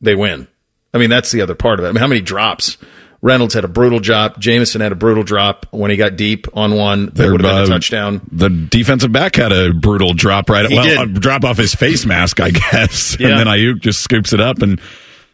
they 0.00 0.14
win. 0.14 0.48
I 0.94 0.98
mean, 0.98 1.10
that's 1.10 1.30
the 1.30 1.42
other 1.42 1.54
part 1.54 1.78
of 1.78 1.84
it. 1.84 1.88
I 1.88 1.92
mean, 1.92 2.00
how 2.00 2.06
many 2.06 2.22
drops? 2.22 2.78
Reynolds 3.24 3.54
had 3.54 3.64
a 3.64 3.68
brutal 3.68 4.00
drop. 4.00 4.40
Jameson 4.40 4.80
had 4.80 4.90
a 4.90 4.96
brutal 4.96 5.22
drop 5.22 5.66
when 5.70 5.92
he 5.92 5.96
got 5.96 6.16
deep 6.16 6.48
on 6.54 6.74
one 6.74 7.06
that 7.06 7.30
would 7.30 7.40
have 7.40 7.50
been 7.50 7.60
a 7.60 7.62
uh, 7.62 7.66
touchdown. 7.66 8.20
The 8.32 8.50
defensive 8.50 9.12
back 9.12 9.36
had 9.36 9.52
a 9.52 9.72
brutal 9.72 10.12
drop 10.12 10.50
right. 10.50 10.68
He 10.68 10.74
well, 10.74 11.06
did. 11.06 11.20
drop 11.20 11.44
off 11.44 11.56
his 11.56 11.72
face 11.72 12.04
mask, 12.04 12.40
I 12.40 12.50
guess, 12.72 13.16
yeah. 13.20 13.28
and 13.28 13.38
then 13.38 13.46
Aiyuk 13.46 13.78
just 13.78 14.02
scoops 14.02 14.32
it 14.32 14.40
up 14.40 14.60
and 14.60 14.80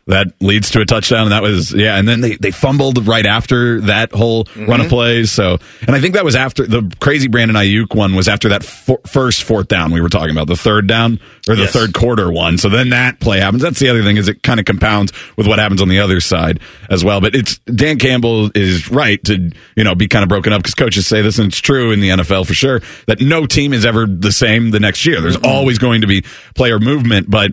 that 0.09 0.29
leads 0.41 0.71
to 0.71 0.81
a 0.81 0.87
touchdown. 0.87 1.25
And 1.25 1.33
that 1.33 1.43
was, 1.43 1.73
yeah. 1.73 1.97
And 1.97 2.09
then 2.09 2.23
they, 2.23 2.37
they 2.37 2.51
fumbled 2.51 3.07
right 3.07 3.27
after 3.27 3.81
that 3.83 4.11
whole 4.11 4.45
mm-hmm. 4.45 4.65
run 4.65 4.81
of 4.81 4.89
plays. 4.89 5.31
So, 5.31 5.59
and 5.87 5.95
I 5.95 6.01
think 6.01 6.15
that 6.15 6.25
was 6.25 6.35
after 6.35 6.67
the 6.67 6.91
crazy 6.99 7.29
Brandon 7.29 7.57
Aiyuk 7.57 7.95
one 7.95 8.15
was 8.15 8.27
after 8.27 8.49
that 8.49 8.65
for, 8.65 8.99
first 9.07 9.45
fourth 9.45 9.69
down 9.69 9.93
we 9.93 10.01
were 10.01 10.09
talking 10.09 10.31
about, 10.31 10.47
the 10.47 10.57
third 10.57 10.87
down 10.87 11.21
or 11.47 11.57
the 11.57 11.63
yes. 11.63 11.73
third 11.73 11.93
quarter 11.93 12.33
one. 12.33 12.57
So 12.57 12.71
then 12.71 12.89
that 12.89 13.21
play 13.21 13.39
happens. 13.39 13.63
That's 13.63 13.79
the 13.79 13.91
other 13.91 14.03
thing 14.03 14.17
is 14.17 14.29
it 14.29 14.43
kind 14.43 14.59
of 14.59 14.65
compounds 14.65 15.13
with 15.37 15.47
what 15.47 15.59
happens 15.59 15.83
on 15.83 15.89
the 15.89 16.01
other 16.01 16.21
side 16.21 16.61
as 16.91 17.05
well. 17.05 17.21
But 17.21 17.35
it's 17.35 17.59
Dan 17.59 17.99
Campbell 17.99 18.51
is 18.55 18.91
right 18.91 19.23
to, 19.25 19.51
you 19.77 19.85
know, 19.85 19.95
be 19.95 20.09
kind 20.09 20.23
of 20.23 20.31
broken 20.31 20.55
up 20.55 20.63
because 20.63 20.75
coaches 20.75 21.07
say 21.07 21.21
this 21.21 21.39
and 21.39 21.49
it's 21.49 21.61
true 21.61 21.93
in 21.93 22.01
the 22.01 22.09
NFL 22.09 22.47
for 22.47 22.55
sure 22.55 22.81
that 23.07 23.21
no 23.21 23.45
team 23.45 23.75
is 23.75 23.85
ever 23.85 24.07
the 24.07 24.33
same 24.33 24.71
the 24.71 24.81
next 24.81 25.05
year. 25.05 25.21
There's 25.21 25.37
mm-hmm. 25.37 25.47
always 25.47 25.79
going 25.79 26.01
to 26.01 26.07
be 26.07 26.23
player 26.55 26.79
movement, 26.79 27.31
but 27.31 27.53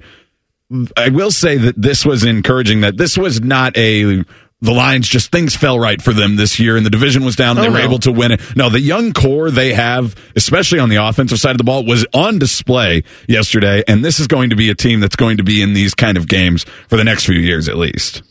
I 0.98 1.10
will 1.10 1.32
say 1.32 1.58
that 1.58 1.80
this 1.80 2.06
was 2.06 2.24
encouraging. 2.24 2.82
That 2.82 2.98
this 2.98 3.18
was 3.18 3.42
not 3.42 3.78
a 3.78 4.24
the 4.62 4.72
Lions 4.72 5.08
just 5.08 5.32
things 5.32 5.56
fell 5.56 5.80
right 5.80 6.02
for 6.02 6.14
them 6.14 6.38
this 6.38 6.60
year, 6.60 6.76
and 6.78 6.86
the 6.86 6.90
division 6.90 7.24
was 7.24 7.36
down, 7.36 7.58
and 7.58 7.60
oh, 7.60 7.64
they 7.64 7.70
were 7.70 7.80
no. 7.80 7.84
able 7.84 8.00
to 8.00 8.12
win 8.12 8.32
it. 8.32 8.42
No, 8.56 8.70
the 8.70 8.80
young 8.80 9.14
core 9.14 9.52
they 9.52 9.74
have, 9.74 10.16
especially 10.36 10.80
on 10.80 10.90
the 10.90 10.96
offensive 10.96 11.40
side 11.40 11.52
of 11.52 11.58
the 11.58 11.64
ball, 11.64 11.86
was 11.86 12.06
on 12.14 12.40
display 12.40 13.04
yesterday, 13.28 13.84
and 13.88 14.04
this 14.04 14.20
is 14.20 14.28
going 14.28 14.50
to 14.50 14.56
be 14.56 14.70
a 14.70 14.76
team 14.76 15.02
that's 15.02 15.16
going 15.16 15.38
to 15.38 15.44
be 15.44 15.62
in 15.62 15.74
these 15.74 15.94
kind 15.94 16.18
of 16.18 16.28
games 16.28 16.64
for 16.88 16.98
the 16.98 17.04
next 17.04 17.26
few 17.26 17.38
years 17.38 17.70
at 17.70 17.78
least. 17.78 18.24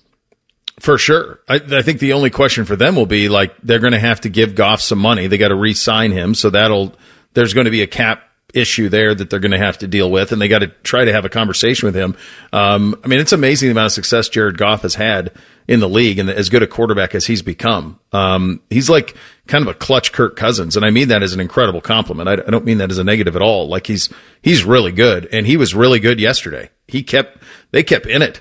For 0.80 0.98
sure. 0.98 1.40
I, 1.48 1.60
I, 1.70 1.82
think 1.82 2.00
the 2.00 2.14
only 2.14 2.30
question 2.30 2.64
for 2.64 2.74
them 2.74 2.96
will 2.96 3.06
be 3.06 3.28
like 3.28 3.54
they're 3.62 3.78
going 3.78 3.92
to 3.92 3.98
have 4.00 4.22
to 4.22 4.28
give 4.28 4.56
Goff 4.56 4.80
some 4.80 4.98
money. 4.98 5.28
They 5.28 5.38
got 5.38 5.48
to 5.48 5.54
re-sign 5.54 6.10
him, 6.10 6.34
so 6.34 6.50
that'll 6.50 6.94
there's 7.34 7.54
going 7.54 7.66
to 7.66 7.70
be 7.70 7.82
a 7.82 7.86
cap 7.86 8.22
issue 8.54 8.88
there 8.88 9.14
that 9.14 9.30
they're 9.30 9.40
going 9.40 9.52
to 9.52 9.58
have 9.58 9.78
to 9.78 9.86
deal 9.86 10.10
with, 10.10 10.32
and 10.32 10.40
they 10.40 10.48
got 10.48 10.60
to 10.60 10.68
try 10.82 11.04
to 11.04 11.12
have 11.12 11.24
a 11.24 11.28
conversation 11.28 11.86
with 11.86 11.94
him. 11.94 12.16
Um, 12.52 13.00
I 13.04 13.08
mean, 13.08 13.20
it's 13.20 13.32
amazing 13.32 13.68
the 13.68 13.72
amount 13.72 13.86
of 13.86 13.92
success 13.92 14.28
Jared 14.28 14.58
Goff 14.58 14.82
has 14.82 14.94
had 14.94 15.32
in 15.66 15.80
the 15.80 15.88
league 15.88 16.18
and 16.18 16.28
as 16.28 16.48
good 16.48 16.62
a 16.62 16.66
quarterback 16.66 17.14
as 17.14 17.26
he's 17.26 17.42
become. 17.42 17.98
Um, 18.12 18.60
he's 18.70 18.90
like 18.90 19.16
kind 19.46 19.62
of 19.62 19.68
a 19.68 19.74
clutch 19.74 20.12
Kirk 20.12 20.36
Cousins, 20.36 20.76
and 20.76 20.84
I 20.84 20.90
mean 20.90 21.08
that 21.08 21.22
as 21.22 21.32
an 21.32 21.40
incredible 21.40 21.80
compliment. 21.80 22.28
I, 22.28 22.32
I 22.34 22.50
don't 22.50 22.64
mean 22.64 22.78
that 22.78 22.90
as 22.90 22.98
a 22.98 23.04
negative 23.04 23.36
at 23.36 23.42
all. 23.42 23.68
Like 23.68 23.86
he's 23.86 24.12
he's 24.42 24.64
really 24.64 24.92
good, 24.92 25.28
and 25.32 25.46
he 25.46 25.56
was 25.56 25.74
really 25.74 26.00
good 26.00 26.20
yesterday. 26.20 26.70
He 26.86 27.02
kept 27.02 27.42
they 27.70 27.82
kept 27.82 28.06
in 28.06 28.22
it 28.22 28.40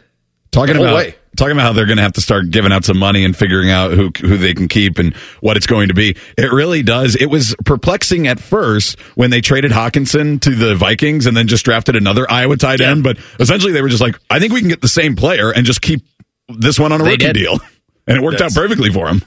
talking 0.51 0.76
about 0.76 0.95
way. 0.95 1.16
Talking 1.36 1.54
about 1.54 1.64
how 1.64 1.74
they're 1.74 1.88
going 1.88 1.98
to 1.98 2.04
have 2.04 2.14
to 2.14 2.22
start 2.22 2.52
giving 2.52 2.72
out 2.72 2.86
some 2.86 2.98
money 3.00 3.26
and 3.26 3.36
figuring 3.36 3.72
out 3.72 3.92
who 3.92 4.12
who 4.20 4.38
they 4.38 4.54
can 4.54 4.68
keep 4.68 5.00
and 5.00 5.16
what 5.42 5.58
it's 5.58 5.66
going 5.66 5.88
to 5.88 5.94
be. 5.96 6.16
It 6.38 6.52
really 6.52 6.84
does. 6.84 7.16
It 7.16 7.26
was 7.26 7.56
perplexing 7.66 8.28
at 8.28 8.40
first 8.40 9.00
when 9.16 9.32
they 9.32 9.42
traded 9.42 9.72
Hockenson 9.72 10.40
to 10.42 10.52
the 10.56 10.76
Vikings 10.76 11.26
and 11.26 11.36
then 11.36 11.48
just 11.48 11.66
drafted 11.66 11.96
another 11.96 12.30
Iowa 12.30 12.56
tight 12.58 12.82
end, 12.82 13.04
but 13.04 13.18
essentially 13.40 13.74
they 13.74 13.82
were 13.82 13.90
just 13.90 14.02
like, 14.02 14.20
I 14.30 14.40
think 14.40 14.54
we 14.54 14.60
can 14.60 14.70
get 14.70 14.82
the 14.82 14.88
same 14.88 15.16
player 15.16 15.52
and 15.52 15.66
just 15.66 15.82
keep 15.82 16.06
this 16.50 16.78
one 16.80 16.92
on 16.92 17.02
a 17.02 17.04
They 17.04 17.12
rookie 17.12 17.26
did. 17.26 17.34
deal, 17.34 17.60
and 18.08 18.18
it 18.18 18.22
worked 18.22 18.38
That's- 18.38 18.56
out 18.56 18.62
perfectly 18.62 18.92
for 18.92 19.08
him. 19.08 19.24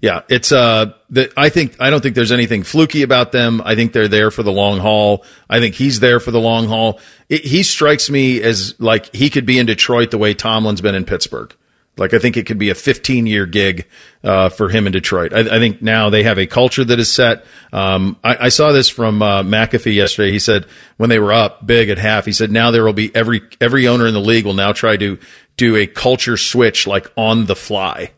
Yeah. 0.00 0.22
It's 0.28 0.50
uh 0.50 0.94
the, 1.10 1.32
I 1.36 1.48
think 1.48 1.76
I 1.80 1.90
don't 1.90 2.00
think 2.00 2.14
there's 2.14 2.32
anything 2.32 2.62
fluky 2.62 3.02
about 3.02 3.32
them. 3.32 3.60
I 3.64 3.74
think 3.74 3.92
they're 3.92 4.08
there 4.08 4.30
for 4.30 4.42
the 4.42 4.52
long 4.52 4.78
haul. 4.78 5.24
I 5.48 5.60
think 5.60 5.74
he's 5.74 6.00
there 6.00 6.20
for 6.20 6.30
the 6.30 6.40
long 6.40 6.68
haul. 6.68 7.00
It, 7.28 7.44
he 7.44 7.62
strikes 7.62 8.08
me 8.08 8.42
as 8.42 8.78
like 8.80 9.14
he 9.14 9.30
could 9.30 9.46
be 9.46 9.58
in 9.58 9.66
Detroit 9.66 10.10
the 10.10 10.18
way 10.18 10.34
Tomlin's 10.34 10.80
been 10.80 10.94
in 10.94 11.04
Pittsburgh. 11.04 11.54
Like 11.96 12.14
I 12.14 12.18
think 12.18 12.38
it 12.38 12.46
could 12.46 12.58
be 12.58 12.70
a 12.70 12.74
15 12.74 13.26
year 13.26 13.44
gig 13.44 13.86
uh, 14.24 14.48
for 14.48 14.70
him 14.70 14.86
in 14.86 14.92
Detroit. 14.92 15.34
I, 15.34 15.40
I 15.40 15.58
think 15.58 15.82
now 15.82 16.08
they 16.08 16.22
have 16.22 16.38
a 16.38 16.46
culture 16.46 16.84
that 16.84 16.98
is 16.98 17.12
set. 17.12 17.44
Um, 17.72 18.16
I, 18.24 18.46
I 18.46 18.48
saw 18.48 18.72
this 18.72 18.88
from 18.88 19.20
uh, 19.20 19.42
McAfee 19.42 19.94
yesterday. 19.94 20.30
He 20.30 20.38
said 20.38 20.64
when 20.96 21.10
they 21.10 21.18
were 21.18 21.32
up 21.32 21.66
big 21.66 21.90
at 21.90 21.98
half, 21.98 22.24
he 22.24 22.32
said 22.32 22.50
now 22.50 22.70
there 22.70 22.84
will 22.84 22.94
be 22.94 23.14
every 23.14 23.42
every 23.60 23.86
owner 23.86 24.06
in 24.06 24.14
the 24.14 24.20
league 24.20 24.46
will 24.46 24.54
now 24.54 24.72
try 24.72 24.96
to 24.96 25.18
do 25.58 25.76
a 25.76 25.86
culture 25.86 26.38
switch 26.38 26.86
like 26.86 27.10
on 27.16 27.44
the 27.44 27.56
fly 27.56 28.12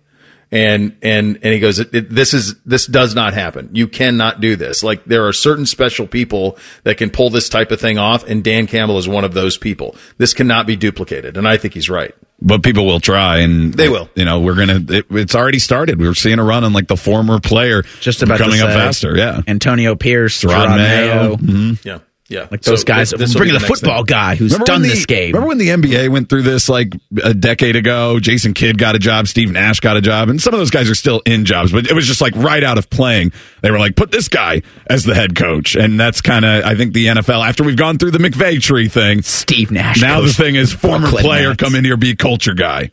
and 0.52 0.96
and 1.02 1.36
and 1.42 1.52
he 1.54 1.58
goes 1.58 1.78
it, 1.80 1.92
it- 1.94 2.10
this 2.10 2.34
is 2.34 2.54
this 2.66 2.86
does 2.86 3.14
not 3.14 3.32
happen 3.34 3.70
you 3.72 3.88
cannot 3.88 4.40
do 4.40 4.54
this 4.54 4.82
like 4.84 5.04
there 5.06 5.26
are 5.26 5.32
certain 5.32 5.64
special 5.66 6.06
people 6.06 6.56
that 6.84 6.96
can 6.98 7.08
pull 7.10 7.30
this 7.30 7.48
type 7.48 7.70
of 7.72 7.80
thing 7.80 7.98
off 7.98 8.22
and 8.28 8.44
dan 8.44 8.66
campbell 8.66 8.98
is 8.98 9.08
one 9.08 9.24
of 9.24 9.32
those 9.34 9.56
people 9.56 9.96
this 10.18 10.34
cannot 10.34 10.66
be 10.66 10.76
duplicated 10.76 11.36
and 11.38 11.48
i 11.48 11.56
think 11.56 11.72
he's 11.74 11.88
right 11.90 12.14
But 12.44 12.62
people 12.64 12.84
will 12.86 12.98
try, 13.00 13.38
and 13.38 13.72
They 13.72 13.88
will. 13.88 14.08
You 14.16 14.24
know, 14.24 14.40
we're 14.40 14.56
gonna. 14.56 14.80
It, 14.88 15.06
it's 15.12 15.34
already 15.36 15.60
started. 15.60 16.00
We're 16.00 16.12
seeing 16.14 16.40
a 16.40 16.44
run 16.44 16.64
on 16.64 16.72
like 16.72 16.88
the 16.88 16.96
former 16.96 17.38
player, 17.38 17.84
Just 18.00 18.20
about 18.20 18.38
coming 18.38 18.58
to 18.58 18.66
up 18.66 18.72
faster. 18.74 19.16
Yeah, 19.16 19.42
Antonio 19.46 19.94
Pierce, 19.94 20.42
Rod 20.44 20.50
Gerard 20.64 20.80
Mayo. 20.80 21.14
Mayo, 21.14 21.36
Mhm. 21.36 21.84
yeah 21.84 21.98
yeah 22.32 22.48
like 22.50 22.62
those 22.62 22.80
So 22.80 22.84
guys. 22.86 23.10
this- 23.10 23.20
this 23.20 23.34
bringing 23.34 23.54
be 23.54 23.60
the, 23.60 23.66
football 23.66 23.98
thing. 23.98 24.06
guy 24.06 24.34
who's 24.34 24.52
Remember 24.52 24.64
done 24.66 24.82
the, 24.82 24.88
this 24.88 25.06
game. 25.06 25.28
Remember 25.32 25.46
when 25.48 25.58
the 25.58 25.68
NBA 25.68 26.08
went 26.08 26.28
through 26.28 26.42
this 26.42 26.68
like 26.68 26.94
a 27.22 27.34
decade 27.34 27.76
ago? 27.76 28.18
Jason 28.18 28.54
Kidd 28.54 28.78
got 28.78 28.94
a 28.96 28.98
job, 28.98 29.28
Steve 29.28 29.50
Nash 29.52 29.80
got 29.80 29.96
a 29.96 30.00
job, 30.00 30.28
and 30.28 30.40
some 30.40 30.54
of 30.54 30.58
those 30.58 30.70
guys 30.70 30.88
are 30.90 30.94
still 30.94 31.20
in 31.26 31.44
jobs, 31.44 31.70
but 31.72 31.86
it 31.86 31.92
was 31.94 32.06
just 32.06 32.20
like 32.20 32.34
right 32.36 32.64
out 32.64 32.78
of 32.78 32.88
playing. 32.90 33.32
They 33.60 33.70
were 33.70 33.78
like, 33.78 33.94
put 33.96 34.10
this 34.10 34.28
guy 34.28 34.62
as 34.86 35.04
the 35.04 35.14
head 35.14 35.36
coach. 35.36 35.76
And 35.76 36.00
that's 36.00 36.20
kind 36.20 36.44
of, 36.44 36.64
I 36.64 36.74
think 36.74 36.94
the 36.94 37.06
NFL, 37.06 37.46
after 37.46 37.62
we've 37.62 37.76
gone 37.76 37.98
through 37.98 38.12
the 38.12 38.18
McVay 38.18 38.60
tree 38.60 38.88
thing, 38.88 39.22
Steve 39.22 39.70
Nash. 39.70 40.00
now 40.00 40.20
the 40.22 40.32
thing 40.32 40.54
is 40.56 40.72
former 40.72 41.08
player 41.08 41.50
Nets. 41.50 41.62
come 41.62 41.74
in 41.74 41.84
here, 41.84 41.96
be 41.96 42.16
culture 42.16 42.54
guy. 42.54 42.90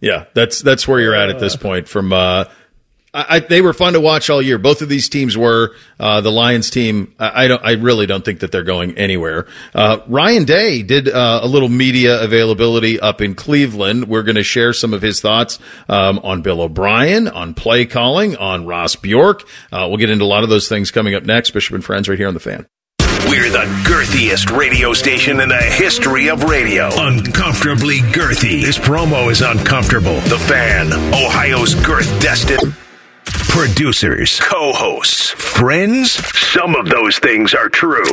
Yeah, 0.00 0.26
that's 0.34 0.60
that's 0.60 0.86
where 0.86 1.00
you're 1.00 1.14
at 1.14 1.30
at 1.30 1.38
this 1.38 1.56
point. 1.56 1.88
From 1.88 2.12
uh, 2.12 2.44
I, 3.16 3.38
they 3.40 3.62
were 3.62 3.72
fun 3.72 3.94
to 3.94 4.00
watch 4.00 4.28
all 4.28 4.42
year. 4.42 4.58
Both 4.58 4.82
of 4.82 4.88
these 4.88 5.08
teams 5.08 5.36
were. 5.36 5.74
Uh, 5.98 6.20
the 6.20 6.30
Lions 6.30 6.68
team, 6.68 7.14
I, 7.18 7.44
I 7.44 7.48
don't, 7.48 7.64
I 7.64 7.72
really 7.72 8.04
don't 8.04 8.22
think 8.24 8.40
that 8.40 8.52
they're 8.52 8.62
going 8.62 8.98
anywhere. 8.98 9.46
Uh, 9.74 10.00
Ryan 10.06 10.44
Day 10.44 10.82
did 10.82 11.08
uh, 11.08 11.40
a 11.42 11.48
little 11.48 11.70
media 11.70 12.22
availability 12.22 13.00
up 13.00 13.22
in 13.22 13.34
Cleveland. 13.34 14.08
We're 14.08 14.22
going 14.22 14.36
to 14.36 14.42
share 14.42 14.74
some 14.74 14.92
of 14.92 15.00
his 15.00 15.22
thoughts 15.22 15.58
um, 15.88 16.18
on 16.18 16.42
Bill 16.42 16.60
O'Brien, 16.60 17.28
on 17.28 17.54
play 17.54 17.86
calling, 17.86 18.36
on 18.36 18.66
Ross 18.66 18.94
Bjork. 18.96 19.42
Uh, 19.72 19.86
we'll 19.88 19.96
get 19.96 20.10
into 20.10 20.24
a 20.24 20.26
lot 20.26 20.42
of 20.42 20.50
those 20.50 20.68
things 20.68 20.90
coming 20.90 21.14
up 21.14 21.22
next. 21.24 21.52
Bishop 21.52 21.74
and 21.74 21.84
Friends, 21.84 22.10
right 22.10 22.18
here 22.18 22.28
on 22.28 22.34
the 22.34 22.40
Fan. 22.40 22.66
We're 23.28 23.50
the 23.50 23.64
girthiest 23.84 24.56
radio 24.56 24.92
station 24.92 25.40
in 25.40 25.48
the 25.48 25.56
history 25.56 26.28
of 26.28 26.44
radio. 26.44 26.90
Uncomfortably 26.92 27.98
girthy. 27.98 28.62
This 28.62 28.78
promo 28.78 29.30
is 29.30 29.40
uncomfortable. 29.40 30.20
The 30.20 30.38
Fan, 30.46 30.92
Ohio's 31.12 31.74
girth 31.74 32.08
destined. 32.20 32.76
Producers, 33.56 34.38
co 34.38 34.70
hosts, 34.74 35.30
friends. 35.30 36.12
Some 36.52 36.76
of 36.76 36.90
those 36.90 37.18
things 37.18 37.54
are 37.54 37.70
true. 37.70 38.04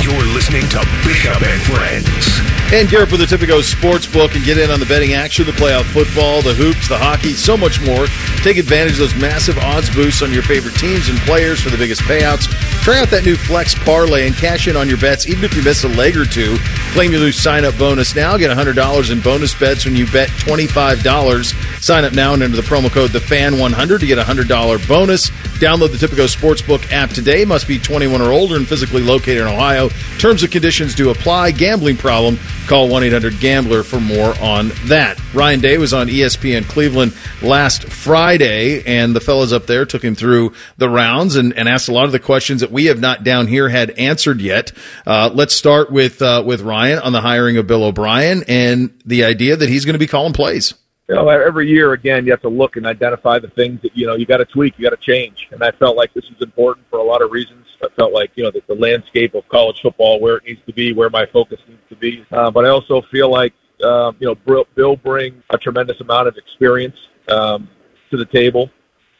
You're 0.00 0.26
listening 0.32 0.62
to 0.68 0.78
Bishop 1.04 1.42
and 1.42 1.60
Friends. 1.62 2.40
And 2.72 2.86
up 2.94 3.10
with 3.10 3.18
the 3.18 3.26
Tipico 3.26 3.58
Sportsbook 3.66 4.36
and 4.36 4.44
get 4.44 4.56
in 4.56 4.70
on 4.70 4.78
the 4.78 4.86
betting 4.86 5.12
action, 5.12 5.44
the 5.44 5.50
playoff 5.50 5.82
football, 5.86 6.40
the 6.40 6.54
hoops, 6.54 6.86
the 6.88 6.96
hockey, 6.96 7.32
so 7.32 7.56
much 7.56 7.84
more. 7.84 8.06
Take 8.44 8.58
advantage 8.58 8.92
of 8.92 8.98
those 8.98 9.14
massive 9.16 9.58
odds 9.58 9.92
boosts 9.92 10.22
on 10.22 10.32
your 10.32 10.44
favorite 10.44 10.76
teams 10.76 11.08
and 11.08 11.18
players 11.26 11.60
for 11.60 11.70
the 11.70 11.76
biggest 11.76 12.02
payouts. 12.02 12.46
Try 12.84 13.00
out 13.00 13.10
that 13.10 13.24
new 13.24 13.34
Flex 13.34 13.74
Parlay 13.74 14.28
and 14.28 14.36
cash 14.36 14.68
in 14.68 14.76
on 14.76 14.88
your 14.88 14.98
bets, 14.98 15.26
even 15.26 15.42
if 15.42 15.56
you 15.56 15.64
miss 15.64 15.82
a 15.82 15.88
leg 15.88 16.16
or 16.16 16.24
two. 16.24 16.56
Claim 16.92 17.10
your 17.10 17.20
new 17.20 17.32
sign 17.32 17.64
up 17.64 17.76
bonus 17.76 18.14
now. 18.14 18.36
Get 18.36 18.56
$100 18.56 19.10
in 19.10 19.20
bonus 19.20 19.52
bets 19.52 19.84
when 19.84 19.96
you 19.96 20.06
bet 20.06 20.28
$25. 20.28 21.82
Sign 21.82 22.04
up 22.04 22.12
now 22.12 22.34
and 22.34 22.42
enter 22.42 22.54
the 22.54 22.62
promo 22.62 22.88
code 22.88 23.10
TheFan100 23.10 23.98
to 23.98 24.06
get 24.06 24.18
a 24.18 24.22
$100 24.68 24.88
bonus. 24.88 25.30
Download 25.60 25.90
the 25.90 26.06
Tipico 26.06 26.26
Sportsbook 26.26 26.90
app 26.92 27.10
today. 27.10 27.44
Must 27.44 27.66
be 27.66 27.78
21 27.78 28.20
or 28.20 28.32
older 28.32 28.56
and 28.56 28.66
physically 28.66 29.02
located 29.02 29.38
in 29.38 29.46
Ohio. 29.46 29.88
Terms 30.18 30.42
and 30.42 30.52
conditions 30.52 30.94
do 30.94 31.10
apply. 31.10 31.52
Gambling 31.52 31.96
problem? 31.96 32.38
Call 32.66 32.88
1 32.88 33.04
800 33.04 33.40
Gambler 33.40 33.82
for 33.82 34.00
more 34.00 34.34
on 34.40 34.70
that. 34.84 35.20
Ryan 35.34 35.60
Day 35.60 35.78
was 35.78 35.92
on 35.92 36.08
ESPN 36.08 36.64
Cleveland 36.64 37.14
last 37.42 37.84
Friday, 37.84 38.84
and 38.84 39.14
the 39.14 39.20
fellas 39.20 39.52
up 39.52 39.66
there 39.66 39.84
took 39.84 40.02
him 40.02 40.14
through 40.14 40.52
the 40.76 40.88
rounds 40.88 41.36
and, 41.36 41.52
and 41.54 41.68
asked 41.68 41.88
a 41.88 41.92
lot 41.92 42.04
of 42.04 42.12
the 42.12 42.18
questions 42.18 42.60
that 42.60 42.70
we 42.70 42.86
have 42.86 43.00
not 43.00 43.24
down 43.24 43.46
here 43.46 43.68
had 43.68 43.90
answered 43.92 44.40
yet. 44.40 44.72
Uh, 45.06 45.30
let's 45.32 45.54
start 45.54 45.90
with 45.90 46.22
uh, 46.22 46.42
with 46.44 46.60
Ryan 46.60 46.98
on 47.00 47.12
the 47.12 47.20
hiring 47.20 47.56
of 47.56 47.66
Bill 47.66 47.84
O'Brien 47.84 48.44
and 48.48 48.90
the 49.04 49.24
idea 49.24 49.56
that 49.56 49.68
he's 49.68 49.84
going 49.84 49.94
to 49.94 49.98
be 49.98 50.06
calling 50.06 50.32
plays. 50.32 50.74
You 51.10 51.16
know, 51.16 51.28
every 51.28 51.68
year 51.68 51.92
again, 51.92 52.24
you 52.24 52.30
have 52.30 52.40
to 52.42 52.48
look 52.48 52.76
and 52.76 52.86
identify 52.86 53.40
the 53.40 53.48
things 53.48 53.82
that 53.82 53.96
you 53.96 54.06
know 54.06 54.14
you 54.14 54.26
got 54.26 54.36
to 54.36 54.44
tweak, 54.44 54.78
you 54.78 54.84
got 54.84 54.90
to 54.90 55.04
change, 55.04 55.48
and 55.50 55.60
I 55.60 55.72
felt 55.72 55.96
like 55.96 56.14
this 56.14 56.30
was 56.30 56.40
important 56.40 56.86
for 56.88 57.00
a 57.00 57.02
lot 57.02 57.20
of 57.20 57.32
reasons. 57.32 57.66
I 57.82 57.88
felt 57.96 58.12
like 58.12 58.30
you 58.36 58.44
know 58.44 58.52
the, 58.52 58.62
the 58.68 58.76
landscape 58.76 59.34
of 59.34 59.48
college 59.48 59.80
football, 59.82 60.20
where 60.20 60.36
it 60.36 60.44
needs 60.44 60.60
to 60.66 60.72
be, 60.72 60.92
where 60.92 61.10
my 61.10 61.26
focus 61.26 61.58
needs 61.66 61.80
to 61.88 61.96
be, 61.96 62.24
uh, 62.30 62.52
but 62.52 62.64
I 62.64 62.68
also 62.68 63.02
feel 63.02 63.28
like 63.28 63.52
um, 63.82 64.16
you 64.20 64.28
know 64.28 64.36
Bill- 64.36 64.68
Bill 64.76 64.94
brings 64.94 65.42
a 65.50 65.58
tremendous 65.58 66.00
amount 66.00 66.28
of 66.28 66.36
experience 66.36 66.96
um, 67.28 67.68
to 68.10 68.16
the 68.16 68.26
table, 68.26 68.70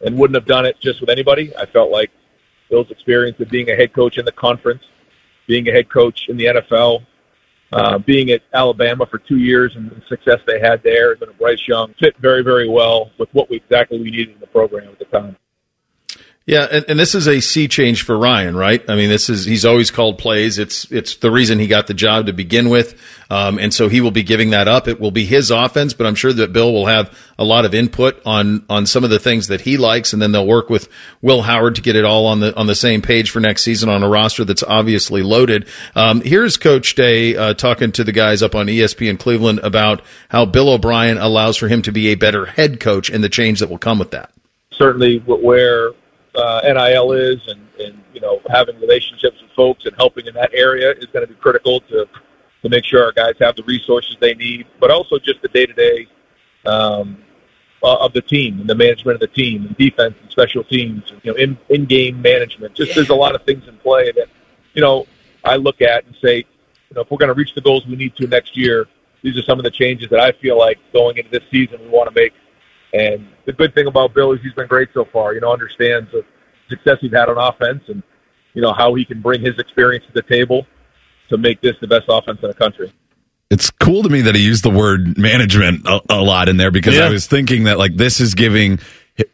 and 0.00 0.16
wouldn't 0.16 0.36
have 0.36 0.46
done 0.46 0.66
it 0.66 0.78
just 0.78 1.00
with 1.00 1.10
anybody. 1.10 1.52
I 1.56 1.66
felt 1.66 1.90
like 1.90 2.12
Bill's 2.68 2.92
experience 2.92 3.40
of 3.40 3.50
being 3.50 3.68
a 3.68 3.74
head 3.74 3.92
coach 3.92 4.16
in 4.16 4.24
the 4.24 4.32
conference, 4.32 4.84
being 5.48 5.68
a 5.68 5.72
head 5.72 5.90
coach 5.90 6.28
in 6.28 6.36
the 6.36 6.44
NFL, 6.44 7.04
uh, 7.72 7.98
being 7.98 8.30
at 8.30 8.42
Alabama 8.52 9.06
for 9.06 9.18
two 9.18 9.38
years 9.38 9.76
and 9.76 9.90
the 9.90 10.02
success 10.08 10.40
they 10.46 10.58
had 10.58 10.82
there, 10.82 11.12
and 11.12 11.20
then 11.20 11.28
Bryce 11.38 11.66
Young 11.68 11.94
fit 12.00 12.16
very, 12.18 12.42
very 12.42 12.68
well 12.68 13.10
with 13.18 13.28
what 13.32 13.48
we 13.48 13.56
exactly 13.56 14.00
we 14.00 14.10
needed 14.10 14.34
in 14.34 14.40
the 14.40 14.46
program 14.46 14.88
at 14.88 14.98
the 14.98 15.04
time. 15.06 15.36
Yeah, 16.50 16.66
and, 16.68 16.84
and 16.88 16.98
this 16.98 17.14
is 17.14 17.28
a 17.28 17.38
sea 17.38 17.68
change 17.68 18.02
for 18.02 18.18
Ryan, 18.18 18.56
right? 18.56 18.82
I 18.90 18.96
mean, 18.96 19.08
this 19.08 19.30
is 19.30 19.44
he's 19.44 19.64
always 19.64 19.92
called 19.92 20.18
plays. 20.18 20.58
It's 20.58 20.90
it's 20.90 21.14
the 21.14 21.30
reason 21.30 21.60
he 21.60 21.68
got 21.68 21.86
the 21.86 21.94
job 21.94 22.26
to 22.26 22.32
begin 22.32 22.70
with, 22.70 23.00
um, 23.30 23.60
and 23.60 23.72
so 23.72 23.88
he 23.88 24.00
will 24.00 24.10
be 24.10 24.24
giving 24.24 24.50
that 24.50 24.66
up. 24.66 24.88
It 24.88 24.98
will 24.98 25.12
be 25.12 25.24
his 25.24 25.52
offense, 25.52 25.94
but 25.94 26.08
I'm 26.08 26.16
sure 26.16 26.32
that 26.32 26.52
Bill 26.52 26.72
will 26.72 26.86
have 26.86 27.16
a 27.38 27.44
lot 27.44 27.66
of 27.66 27.72
input 27.72 28.20
on 28.26 28.64
on 28.68 28.84
some 28.86 29.04
of 29.04 29.10
the 29.10 29.20
things 29.20 29.46
that 29.46 29.60
he 29.60 29.76
likes, 29.76 30.12
and 30.12 30.20
then 30.20 30.32
they'll 30.32 30.44
work 30.44 30.68
with 30.68 30.88
Will 31.22 31.42
Howard 31.42 31.76
to 31.76 31.82
get 31.82 31.94
it 31.94 32.04
all 32.04 32.26
on 32.26 32.40
the 32.40 32.52
on 32.56 32.66
the 32.66 32.74
same 32.74 33.00
page 33.00 33.30
for 33.30 33.38
next 33.38 33.62
season 33.62 33.88
on 33.88 34.02
a 34.02 34.08
roster 34.08 34.44
that's 34.44 34.64
obviously 34.64 35.22
loaded. 35.22 35.68
Um, 35.94 36.20
here's 36.20 36.56
Coach 36.56 36.96
Day 36.96 37.36
uh, 37.36 37.54
talking 37.54 37.92
to 37.92 38.02
the 38.02 38.10
guys 38.10 38.42
up 38.42 38.56
on 38.56 38.66
ESPN 38.66 39.20
Cleveland 39.20 39.60
about 39.62 40.02
how 40.30 40.46
Bill 40.46 40.70
O'Brien 40.70 41.16
allows 41.16 41.56
for 41.56 41.68
him 41.68 41.80
to 41.82 41.92
be 41.92 42.08
a 42.08 42.16
better 42.16 42.46
head 42.46 42.80
coach 42.80 43.08
and 43.08 43.22
the 43.22 43.28
change 43.28 43.60
that 43.60 43.70
will 43.70 43.78
come 43.78 44.00
with 44.00 44.10
that. 44.10 44.32
Certainly, 44.72 45.18
where 45.18 45.92
uh, 46.34 46.60
NIL 46.64 47.12
is, 47.12 47.40
and, 47.48 47.66
and 47.78 48.02
you 48.14 48.20
know 48.20 48.40
having 48.48 48.78
relationships 48.80 49.40
with 49.42 49.50
folks 49.52 49.86
and 49.86 49.94
helping 49.96 50.26
in 50.26 50.34
that 50.34 50.50
area 50.54 50.92
is 50.92 51.06
going 51.06 51.26
to 51.26 51.32
be 51.32 51.38
critical 51.40 51.80
to 51.80 52.06
to 52.62 52.68
make 52.68 52.84
sure 52.84 53.04
our 53.04 53.12
guys 53.12 53.34
have 53.40 53.56
the 53.56 53.62
resources 53.64 54.16
they 54.20 54.34
need, 54.34 54.66
but 54.78 54.90
also 54.90 55.18
just 55.18 55.40
the 55.42 55.48
day 55.48 55.66
to 55.66 55.72
day 55.72 56.06
of 57.82 58.12
the 58.12 58.20
team 58.20 58.60
and 58.60 58.68
the 58.68 58.74
management 58.74 59.14
of 59.14 59.20
the 59.20 59.34
team 59.34 59.66
and 59.66 59.76
defense 59.76 60.14
and 60.20 60.30
special 60.30 60.62
teams, 60.64 61.12
you 61.22 61.32
know, 61.32 61.38
in 61.38 61.58
in 61.68 61.84
game 61.86 62.20
management. 62.20 62.74
Just 62.74 62.94
there's 62.94 63.10
a 63.10 63.14
lot 63.14 63.34
of 63.34 63.42
things 63.44 63.66
in 63.68 63.76
play 63.78 64.12
that 64.12 64.28
you 64.74 64.82
know 64.82 65.06
I 65.44 65.56
look 65.56 65.80
at 65.80 66.04
and 66.04 66.14
say, 66.22 66.38
you 66.38 66.94
know, 66.94 67.02
if 67.02 67.10
we're 67.10 67.18
going 67.18 67.28
to 67.28 67.34
reach 67.34 67.54
the 67.54 67.60
goals 67.60 67.86
we 67.86 67.96
need 67.96 68.16
to 68.16 68.26
next 68.26 68.56
year, 68.56 68.86
these 69.22 69.36
are 69.36 69.42
some 69.42 69.58
of 69.58 69.64
the 69.64 69.70
changes 69.70 70.08
that 70.10 70.20
I 70.20 70.32
feel 70.32 70.58
like 70.58 70.78
going 70.92 71.16
into 71.16 71.30
this 71.30 71.44
season 71.50 71.80
we 71.80 71.88
want 71.88 72.08
to 72.08 72.14
make. 72.14 72.32
And 72.92 73.28
the 73.44 73.52
good 73.52 73.74
thing 73.74 73.86
about 73.86 74.14
Bill 74.14 74.32
is 74.32 74.40
he's 74.42 74.52
been 74.52 74.66
great 74.66 74.88
so 74.92 75.04
far. 75.04 75.34
You 75.34 75.40
know, 75.40 75.52
understands 75.52 76.10
the 76.10 76.24
success 76.68 76.98
he's 77.00 77.12
had 77.12 77.28
on 77.28 77.38
offense, 77.38 77.82
and 77.88 78.02
you 78.54 78.62
know 78.62 78.72
how 78.72 78.94
he 78.94 79.04
can 79.04 79.20
bring 79.20 79.40
his 79.40 79.58
experience 79.58 80.04
to 80.06 80.12
the 80.12 80.22
table 80.22 80.66
to 81.28 81.38
make 81.38 81.60
this 81.60 81.76
the 81.80 81.86
best 81.86 82.06
offense 82.08 82.40
in 82.42 82.48
the 82.48 82.54
country. 82.54 82.92
It's 83.50 83.70
cool 83.70 84.04
to 84.04 84.08
me 84.08 84.20
that 84.22 84.36
he 84.36 84.44
used 84.44 84.62
the 84.62 84.70
word 84.70 85.18
management 85.18 85.84
a, 85.86 86.00
a 86.08 86.20
lot 86.20 86.48
in 86.48 86.56
there 86.56 86.70
because 86.70 86.96
Yeah. 86.96 87.06
I 87.06 87.10
was 87.10 87.26
thinking 87.26 87.64
that 87.64 87.78
like 87.78 87.96
this 87.96 88.20
is 88.20 88.34
giving 88.34 88.78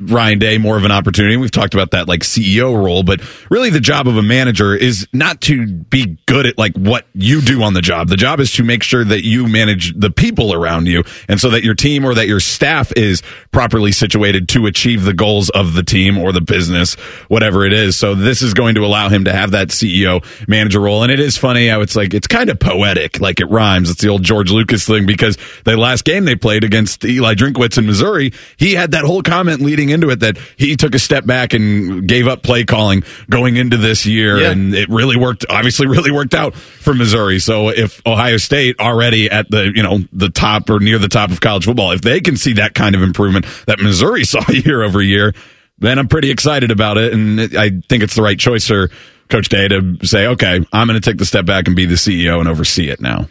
Ryan 0.01 0.39
Day 0.39 0.59
more 0.59 0.76
of 0.76 0.84
an 0.84 0.93
opportunity. 0.93 1.37
We've 1.37 1.51
talked 1.51 1.74
about 1.74 1.93
that 1.93 2.09
like 2.09 2.20
CEO 2.20 2.82
role, 2.82 3.03
but 3.03 3.20
really 3.51 3.70
the 3.70 3.80
job 3.80 4.09
of 4.09 4.16
a 4.16 4.22
manager 4.22 4.74
is 4.74 5.07
not 5.12 5.41
to 5.43 5.66
be 5.66 6.18
good 6.26 6.47
at 6.47 6.59
like 6.59 6.74
what 6.76 7.07
you 7.14 7.41
do 7.41 7.62
on 7.62 7.74
the 7.74 7.82
job. 7.82 8.09
The 8.09 8.16
job 8.16 8.41
is 8.41 8.53
to 8.53 8.64
make 8.64 8.82
sure 8.82 9.05
that 9.05 9.24
you 9.24 9.47
manage 9.47 9.99
the 9.99 10.11
people 10.11 10.53
around 10.53 10.87
you 10.87 11.05
and 11.28 11.41
so 11.41 11.51
that 11.51 11.62
your 11.62 11.74
team 11.74 12.05
or 12.05 12.14
that 12.14 12.26
your 12.26 12.41
staff 12.41 12.93
is 12.97 13.22
properly 13.53 13.93
situated 13.93 14.49
to 14.51 14.66
achieve 14.66 15.05
the 15.05 15.14
goals 15.14 15.51
of 15.51 15.74
the 15.74 15.82
team 15.82 16.18
or 16.18 16.32
the 16.32 16.41
business, 16.41 16.95
whatever 17.28 17.64
it 17.64 17.72
is. 17.72 17.97
So 17.97 18.14
this 18.14 18.43
is 18.43 18.55
going 18.55 18.74
to 18.76 18.84
allow 18.84 19.09
him 19.09 19.24
to 19.24 19.32
have 19.32 19.53
that 19.53 19.68
CEO 19.68 20.24
manager 20.49 20.80
role. 20.80 21.03
And 21.03 21.12
it 21.12 21.20
is 21.20 21.37
funny 21.37 21.68
how 21.68 21.80
it's 21.80 21.97
like, 21.97 22.14
it's 22.14 22.26
kind 22.26 22.51
of 22.51 22.59
poetic, 22.59 23.20
like 23.20 23.41
it 23.41 23.47
rhymes. 23.47 23.91
It's 23.91 24.03
the 24.03 24.09
old 24.09 24.22
George 24.22 24.51
Lucas 24.51 24.87
thing 24.87 25.07
because 25.07 25.39
the 25.64 25.76
last 25.76 26.05
game 26.05 26.24
they 26.24 26.37
played 26.37 26.64
against 26.64 27.05
Eli 27.05 27.34
Drinkwitz 27.34 27.78
in 27.78 27.87
Missouri, 27.87 28.32
he 28.57 28.74
had 28.74 28.93
that 28.93 29.05
whole 29.05 29.22
comment 29.22 29.61
leading 29.61 29.75
into 29.90 30.10
it 30.10 30.20
that 30.20 30.38
he 30.56 30.76
took 30.76 30.94
a 30.94 30.98
step 30.98 31.26
back 31.26 31.54
and 31.54 32.06
gave 32.08 32.26
up 32.26 32.42
play 32.42 32.64
calling 32.64 33.02
going 33.30 33.56
into 33.56 33.76
this 33.76 34.04
year. 34.06 34.38
Yeah. 34.40 34.50
And 34.50 34.74
it 34.74 34.88
really 34.88 35.16
worked, 35.16 35.44
obviously 35.48 35.86
really 35.86 36.10
worked 36.10 36.34
out 36.34 36.54
for 36.56 36.94
Missouri. 36.94 37.38
So 37.38 37.68
if 37.68 38.00
Ohio 38.06 38.36
State 38.36 38.80
already 38.80 39.30
at 39.30 39.50
the, 39.50 39.72
you 39.74 39.82
know, 39.82 39.98
the 40.12 40.28
top 40.30 40.68
or 40.70 40.80
near 40.80 40.98
the 40.98 41.08
top 41.08 41.30
of 41.30 41.40
college 41.40 41.64
football, 41.64 41.92
if 41.92 42.00
they 42.00 42.20
can 42.20 42.36
see 42.36 42.54
that 42.54 42.74
kind 42.74 42.94
of 42.94 43.02
improvement 43.02 43.46
that 43.66 43.78
Missouri 43.80 44.24
saw 44.24 44.40
year 44.50 44.82
over 44.82 45.00
year, 45.02 45.32
then 45.78 45.98
I'm 45.98 46.08
pretty 46.08 46.30
excited 46.30 46.70
about 46.70 46.96
it. 46.98 47.12
And 47.12 47.38
it- 47.40 47.54
I 47.56 47.70
think 47.88 48.02
it's 48.02 48.14
the 48.14 48.22
right 48.22 48.38
choice 48.38 48.66
for 48.66 48.90
Coach 49.28 49.48
Day 49.48 49.68
to 49.68 49.98
say, 50.04 50.26
okay, 50.28 50.64
I'm 50.72 50.86
going 50.86 51.00
to 51.00 51.10
take 51.10 51.18
the 51.18 51.26
step 51.26 51.44
back 51.46 51.66
and 51.66 51.74
be 51.76 51.84
the 51.84 51.96
CEO 51.96 52.38
and 52.40 52.48
oversee 52.48 52.88
it 52.88 53.00
now. 53.00 53.28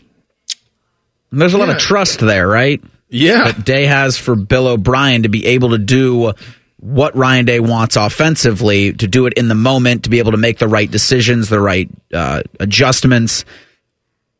And 1.31 1.41
there's 1.41 1.53
a 1.53 1.57
lot 1.57 1.69
of 1.69 1.77
trust 1.77 2.19
there, 2.19 2.47
right? 2.47 2.81
Yeah. 3.09 3.51
That 3.51 3.65
Day 3.65 3.85
has 3.85 4.17
for 4.17 4.35
Bill 4.35 4.67
O'Brien 4.67 5.23
to 5.23 5.29
be 5.29 5.45
able 5.45 5.71
to 5.71 5.77
do 5.77 6.33
what 6.77 7.15
Ryan 7.15 7.45
Day 7.45 7.59
wants 7.59 7.95
offensively, 7.95 8.93
to 8.93 9.07
do 9.07 9.25
it 9.25 9.33
in 9.33 9.47
the 9.47 9.55
moment, 9.55 10.03
to 10.03 10.09
be 10.09 10.19
able 10.19 10.31
to 10.31 10.37
make 10.37 10.59
the 10.59 10.67
right 10.67 10.89
decisions, 10.89 11.49
the 11.49 11.59
right 11.59 11.89
uh, 12.13 12.43
adjustments. 12.59 13.45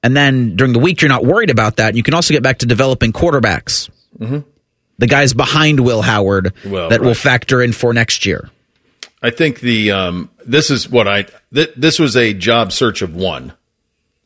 And 0.04 0.16
then 0.16 0.56
during 0.56 0.74
the 0.74 0.80
week, 0.80 1.02
you're 1.02 1.10
not 1.10 1.26
worried 1.26 1.50
about 1.50 1.78
that. 1.78 1.90
And 1.90 1.98
you 1.98 2.04
can 2.04 2.14
also 2.14 2.34
get 2.34 2.44
back 2.44 2.60
to 2.60 2.66
developing 2.66 3.12
quarterbacks. 3.12 3.90
Mm-hmm. 4.20 4.40
The 4.98 5.08
guys 5.08 5.34
behind 5.34 5.80
Will 5.80 6.02
Howard 6.02 6.54
Well, 6.66 6.90
that 6.90 7.02
will 7.02 7.16
factor 7.16 7.62
in 7.62 7.74
for 7.74 7.94
next 7.94 8.26
year. 8.26 8.50
I 9.22 9.32
think 9.32 9.60
the 9.60 9.92
um, 9.92 10.30
this 10.46 10.70
is 10.70 10.90
what 10.90 11.08
I 11.08 11.26
th- 11.54 11.74
this 11.76 11.98
was 11.98 12.16
a 12.16 12.34
job 12.34 12.72
search 12.72 13.02
of 13.02 13.16
one. 13.16 13.54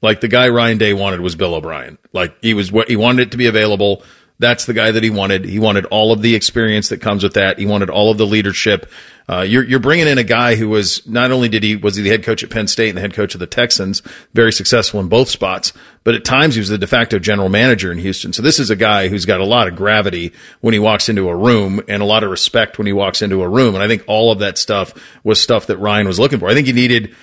Like 0.01 0.21
the 0.21 0.27
guy 0.27 0.49
Ryan 0.49 0.77
Day 0.77 0.93
wanted 0.93 1.21
was 1.21 1.35
Bill 1.35 1.55
O'Brien. 1.55 1.97
Like 2.13 2.35
he 2.41 2.53
was 2.53 2.71
what 2.71 2.89
he 2.89 2.97
wanted 2.97 3.27
it 3.27 3.31
to 3.31 3.37
be 3.37 3.47
available. 3.47 4.03
That's 4.39 4.65
the 4.65 4.73
guy 4.73 4.91
that 4.91 5.03
he 5.03 5.09
wanted. 5.09 5.43
He 5.43 5.59
wanted 5.59 5.85
all 5.85 6.13
of 6.13 6.21
the 6.21 6.33
experience 6.33 6.89
that 6.89 7.01
comes 7.01 7.23
with 7.23 7.33
that. 7.33 7.59
He 7.59 7.65
wanted 7.65 7.89
all 7.89 8.09
of 8.09 8.17
the 8.17 8.25
leadership. 8.25 8.89
Uh, 9.27 9.41
you're 9.41 9.63
you're 9.63 9.79
bringing 9.79 10.07
in 10.07 10.17
a 10.17 10.23
guy 10.23 10.55
who 10.55 10.69
was 10.69 11.05
not 11.05 11.29
only 11.31 11.49
did 11.49 11.61
he 11.61 11.75
was 11.75 11.97
he 11.97 12.01
the 12.01 12.09
head 12.09 12.23
coach 12.23 12.41
at 12.41 12.49
Penn 12.49 12.67
State 12.67 12.87
and 12.87 12.97
the 12.97 13.01
head 13.01 13.13
coach 13.13 13.33
of 13.33 13.39
the 13.39 13.45
Texans, 13.45 14.01
very 14.33 14.53
successful 14.53 15.01
in 15.01 15.09
both 15.09 15.29
spots, 15.29 15.73
but 16.05 16.15
at 16.15 16.23
times 16.23 16.55
he 16.55 16.61
was 16.61 16.69
the 16.69 16.77
de 16.77 16.87
facto 16.87 17.19
general 17.19 17.49
manager 17.49 17.91
in 17.91 17.97
Houston. 17.97 18.31
So 18.31 18.41
this 18.41 18.59
is 18.59 18.69
a 18.69 18.77
guy 18.77 19.09
who's 19.09 19.25
got 19.25 19.41
a 19.41 19.45
lot 19.45 19.67
of 19.67 19.75
gravity 19.75 20.31
when 20.61 20.73
he 20.73 20.79
walks 20.79 21.09
into 21.09 21.27
a 21.27 21.35
room 21.35 21.81
and 21.89 22.01
a 22.01 22.05
lot 22.05 22.23
of 22.23 22.31
respect 22.31 22.77
when 22.77 22.87
he 22.87 22.93
walks 22.93 23.21
into 23.21 23.43
a 23.43 23.49
room. 23.49 23.75
And 23.75 23.83
I 23.83 23.87
think 23.87 24.05
all 24.07 24.31
of 24.31 24.39
that 24.39 24.57
stuff 24.57 24.93
was 25.23 25.41
stuff 25.41 25.67
that 25.67 25.77
Ryan 25.77 26.07
was 26.07 26.19
looking 26.19 26.39
for. 26.39 26.47
I 26.47 26.53
think 26.53 26.65
he 26.65 26.73
needed 26.73 27.13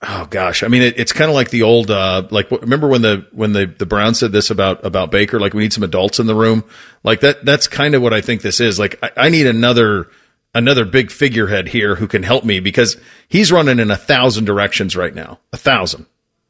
Oh 0.00 0.26
gosh, 0.30 0.62
I 0.62 0.68
mean, 0.68 0.82
it, 0.82 0.98
it's 0.98 1.12
kind 1.12 1.28
of 1.28 1.34
like 1.34 1.50
the 1.50 1.62
old, 1.62 1.90
uh, 1.90 2.28
like 2.30 2.50
remember 2.52 2.86
when 2.86 3.02
the 3.02 3.26
when 3.32 3.52
the 3.52 3.66
the 3.66 3.86
Browns 3.86 4.20
said 4.20 4.30
this 4.30 4.48
about 4.50 4.84
about 4.86 5.10
Baker? 5.10 5.40
Like 5.40 5.54
we 5.54 5.62
need 5.62 5.72
some 5.72 5.82
adults 5.82 6.20
in 6.20 6.26
the 6.26 6.36
room. 6.36 6.62
Like 7.02 7.20
that. 7.20 7.44
That's 7.44 7.66
kind 7.66 7.96
of 7.96 8.02
what 8.02 8.14
I 8.14 8.20
think 8.20 8.42
this 8.42 8.60
is. 8.60 8.78
Like 8.78 8.98
I, 9.02 9.10
I 9.16 9.28
need 9.28 9.48
another 9.48 10.08
another 10.54 10.84
big 10.84 11.10
figurehead 11.10 11.68
here 11.68 11.96
who 11.96 12.06
can 12.06 12.22
help 12.22 12.44
me 12.44 12.60
because 12.60 12.96
he's 13.28 13.50
running 13.50 13.80
in 13.80 13.90
a 13.90 13.96
thousand 13.96 14.44
directions 14.44 14.96
right 14.96 15.14
now. 15.14 15.40
A 15.52 15.56
thousand. 15.56 16.06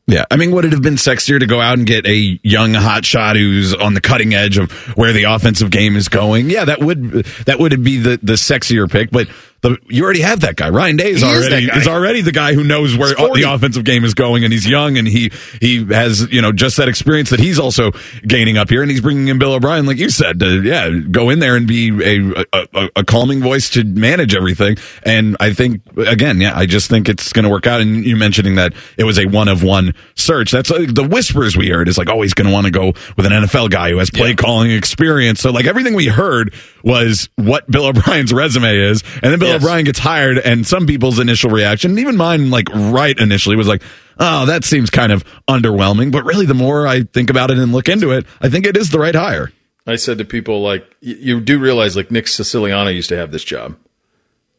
Yeah, 0.07 0.25
I 0.31 0.37
mean, 0.37 0.53
would 0.53 0.65
it 0.65 0.73
have 0.73 0.81
been 0.81 0.95
sexier 0.95 1.39
to 1.39 1.47
go 1.47 1.61
out 1.61 1.77
and 1.77 1.87
get 1.87 2.07
a 2.07 2.41
young 2.43 2.73
hot 2.73 3.05
shot 3.05 3.37
who's 3.37 3.75
on 3.75 3.93
the 3.93 4.01
cutting 4.01 4.33
edge 4.33 4.57
of 4.57 4.73
where 4.97 5.13
the 5.13 5.25
offensive 5.25 5.71
game 5.71 5.97
is 5.97 6.09
going? 6.09 6.49
Yeah, 6.49 6.65
that 6.65 6.81
would 6.81 7.25
that 7.45 7.59
would 7.59 7.85
be 7.85 7.99
the 7.99 8.19
the 8.23 8.33
sexier 8.35 8.91
pick. 8.91 9.11
But 9.11 9.29
the 9.61 9.77
you 9.89 10.05
already 10.05 10.21
have 10.21 10.41
that 10.41 10.55
guy. 10.55 10.69
Ryan 10.69 10.97
Day 10.97 11.11
is 11.11 11.23
He 11.23 11.27
already 11.27 11.67
guy. 11.67 11.79
is 11.79 11.89
already 11.89 12.21
the 12.21 12.33
guy 12.33 12.55
who 12.55 12.63
knows 12.63 12.97
where 12.97 13.15
the 13.15 13.45
offensive 13.49 13.85
game 13.85 14.05
is 14.05 14.15
going, 14.15 14.45
and 14.45 14.53
he's 14.53 14.69
young, 14.69 14.97
and 14.97 15.09
he 15.09 15.33
he 15.61 15.85
has 15.87 16.31
you 16.31 16.41
know 16.41 16.53
just 16.53 16.77
that 16.77 16.89
experience 16.89 17.31
that 17.31 17.41
he's 17.41 17.59
also 17.59 17.91
gaining 18.27 18.57
up 18.57 18.71
here, 18.71 18.83
and 18.83 18.91
he's 18.91 19.01
bringing 19.01 19.27
in 19.29 19.39
Bill 19.39 19.55
O'Brien, 19.55 19.85
like 19.85 19.99
you 19.99 20.11
said, 20.11 20.39
to 20.41 20.63
yeah 20.63 20.91
go 20.91 21.31
in 21.31 21.41
there 21.41 21.57
and 21.57 21.67
be 21.67 21.89
a 21.91 22.45
a, 22.53 22.89
a, 22.97 23.05
calming 23.05 23.41
voice 23.41 23.71
to 23.71 23.83
manage 23.83 24.35
everything. 24.37 24.77
And 25.03 25.37
I 25.41 25.53
think 25.53 25.83
again, 25.97 26.41
yeah, 26.41 26.57
I 26.57 26.67
just 26.67 26.89
think 26.89 27.09
it's 27.09 27.33
going 27.33 27.45
to 27.45 27.51
work 27.51 27.67
out. 27.67 27.81
And 27.81 28.05
you 28.05 28.17
mentioning 28.17 28.57
that 28.57 28.75
it 28.97 29.05
was 29.05 29.19
a 29.19 29.27
one 29.27 29.49
of 29.49 29.65
one 29.65 29.95
search. 30.15 30.53
That's 30.53 30.71
like 30.71 30.95
the 30.95 31.07
whispers 31.07 31.57
we 31.57 31.69
heard 31.69 31.89
is 31.89 31.99
like, 31.99 32.09
oh, 32.09 32.23
he's 32.23 32.35
going 32.35 32.47
to 32.47 32.53
want 32.53 32.67
to 32.67 32.71
go 32.71 32.93
with 33.17 33.27
an 33.27 33.33
NFL 33.33 33.71
guy 33.71 33.91
who 33.91 33.99
has 33.99 34.11
play 34.11 34.35
calling 34.35 34.71
experience. 34.71 35.41
So 35.41 35.51
like 35.51 35.67
everything 35.67 35.95
we 35.95 36.07
heard 36.07 36.55
was 36.83 37.29
what 37.37 37.71
Bill 37.71 37.87
O'Brien's 37.87 38.33
resume 38.33 38.77
is, 38.77 39.03
and 39.23 39.33
then 39.33 39.39
Bill 39.39 39.49
Yes. 39.49 39.63
O'Brien 39.63 39.85
gets 39.85 39.99
hired, 39.99 40.39
and 40.39 40.67
some 40.67 40.87
people's 40.87 41.19
initial 41.19 41.51
reaction, 41.51 41.99
even 41.99 42.17
mine, 42.17 42.51
like 42.51 42.69
right 42.75 43.19
initially, 43.19 43.57
was 43.57 43.69
like, 43.69 43.83
oh, 44.19 44.47
that 44.47 44.65
seems 44.65 44.91
kind 44.91 45.13
of 45.13 45.25
underwhelming. 45.49 46.13
But 46.13 46.25
really, 46.25 46.47
the 46.47 46.55
more 46.55 46.87
I 46.87 47.03
think 47.03 47.31
about 47.31 47.51
it 47.51 47.59
and 47.59 47.73
look 47.73 47.89
into 47.89 48.11
it, 48.13 48.27
I 48.41 48.49
think 48.49 48.67
it 48.67 48.77
is 48.77 48.91
the 48.91 48.99
right 48.99 49.15
hire. 49.15 49.53
I 49.87 49.97
said 49.97 50.19
to 50.19 50.25
people 50.25 50.61
like, 50.61 50.87
you 51.01 51.41
do 51.41 51.59
realize 51.59 51.97
like 51.97 52.11
Nick 52.11 52.29
Siciliano 52.29 52.91
used 52.91 53.09
to 53.09 53.17
have 53.17 53.33
this 53.33 53.45
job. 53.45 53.77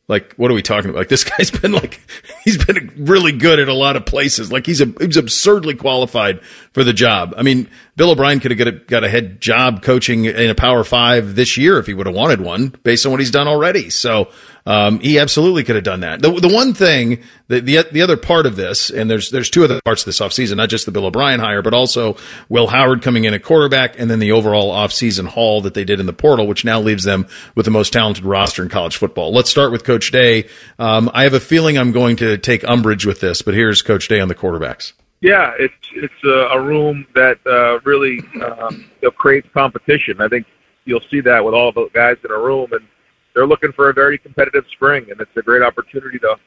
Like, 0.09 0.33
what 0.37 0.49
are 0.49 0.55
we 0.55 0.63
talking 0.63 0.89
about? 0.89 0.99
Like, 0.99 1.07
this 1.07 1.23
guy's 1.37 1.51
been 1.51 1.71
like, 1.71 2.01
he's 2.43 2.63
been 2.63 2.91
really 2.97 3.31
good 3.31 3.59
at 3.59 3.69
a 3.69 3.73
lot 3.73 3.95
of 3.95 4.05
places. 4.05 4.51
Like, 4.51 4.65
he's 4.65 4.81
a, 4.81 4.91
he's 4.99 5.15
absurdly 5.15 5.75
qualified 5.75 6.43
for 6.73 6.83
the 6.83 6.93
job. 6.93 7.35
I 7.37 7.43
mean, 7.43 7.69
Bill 7.95 8.09
O'Brien 8.09 8.39
could 8.39 8.51
have 8.51 8.57
got 8.57 8.67
a, 8.67 8.71
got 8.71 9.03
a 9.03 9.09
head 9.09 9.39
job 9.39 9.83
coaching 9.83 10.25
in 10.25 10.49
a 10.49 10.55
Power 10.55 10.83
Five 10.83 11.35
this 11.35 11.57
year 11.57 11.77
if 11.77 11.85
he 11.85 11.93
would 11.93 12.07
have 12.07 12.15
wanted 12.15 12.41
one, 12.41 12.75
based 12.83 13.05
on 13.05 13.11
what 13.11 13.21
he's 13.21 13.31
done 13.31 13.47
already. 13.47 13.91
So, 13.91 14.31
um, 14.69 14.99
he 14.99 15.17
absolutely 15.17 15.63
could 15.63 15.73
have 15.73 15.83
done 15.83 16.01
that. 16.01 16.21
The, 16.21 16.31
the 16.31 16.47
one 16.47 16.75
thing, 16.75 17.23
the, 17.47 17.59
the 17.59 17.87
the 17.91 18.03
other 18.03 18.17
part 18.17 18.45
of 18.45 18.55
this, 18.55 18.91
and 18.91 19.09
there's 19.09 19.31
there's 19.31 19.49
two 19.49 19.63
other 19.63 19.81
parts 19.83 20.03
of 20.03 20.05
this 20.05 20.19
offseason, 20.19 20.57
not 20.57 20.69
just 20.69 20.85
the 20.85 20.91
Bill 20.91 21.07
O'Brien 21.07 21.39
hire, 21.39 21.63
but 21.63 21.73
also 21.73 22.17
Will 22.49 22.67
Howard 22.67 23.01
coming 23.01 23.25
in 23.25 23.33
at 23.33 23.41
quarterback, 23.41 23.99
and 23.99 24.11
then 24.11 24.19
the 24.19 24.31
overall 24.31 24.71
offseason 24.71 25.25
haul 25.25 25.61
that 25.61 25.73
they 25.73 25.83
did 25.83 25.99
in 25.99 26.05
the 26.05 26.13
portal, 26.13 26.45
which 26.45 26.63
now 26.63 26.79
leaves 26.79 27.03
them 27.03 27.25
with 27.55 27.65
the 27.65 27.71
most 27.71 27.91
talented 27.91 28.25
roster 28.25 28.61
in 28.61 28.69
college 28.69 28.95
football. 28.95 29.33
Let's 29.33 29.49
start 29.49 29.71
with 29.71 29.83
Coach 29.83 30.11
Day. 30.11 30.47
Um, 30.77 31.09
I 31.15 31.23
have 31.23 31.33
a 31.33 31.39
feeling 31.39 31.75
I'm 31.75 31.91
going 31.91 32.17
to 32.17 32.37
take 32.37 32.63
umbrage 32.69 33.07
with 33.07 33.21
this, 33.21 33.41
but 33.41 33.55
here's 33.55 33.81
Coach 33.81 34.07
Day 34.07 34.19
on 34.19 34.27
the 34.27 34.35
quarterbacks. 34.35 34.93
Yeah, 35.21 35.51
it's 35.57 35.73
it's 35.95 36.23
a, 36.23 36.59
a 36.59 36.61
room 36.61 37.07
that 37.15 37.39
uh, 37.47 37.79
really 37.85 38.19
um, 38.43 38.85
creates 39.17 39.47
competition. 39.51 40.21
I 40.21 40.27
think 40.27 40.45
you'll 40.85 41.01
see 41.09 41.21
that 41.21 41.43
with 41.43 41.55
all 41.55 41.71
the 41.71 41.89
guys 41.91 42.17
in 42.23 42.29
a 42.29 42.37
room, 42.37 42.71
and 42.71 42.85
they're 43.33 43.47
looking 43.47 43.71
for 43.71 43.89
a 43.89 43.93
very 43.93 44.17
competitive 44.17 44.65
spring, 44.71 45.09
and 45.11 45.19
it's 45.21 45.35
a 45.37 45.41
great 45.41 45.61
opportunity 45.61 46.19
to 46.19 46.37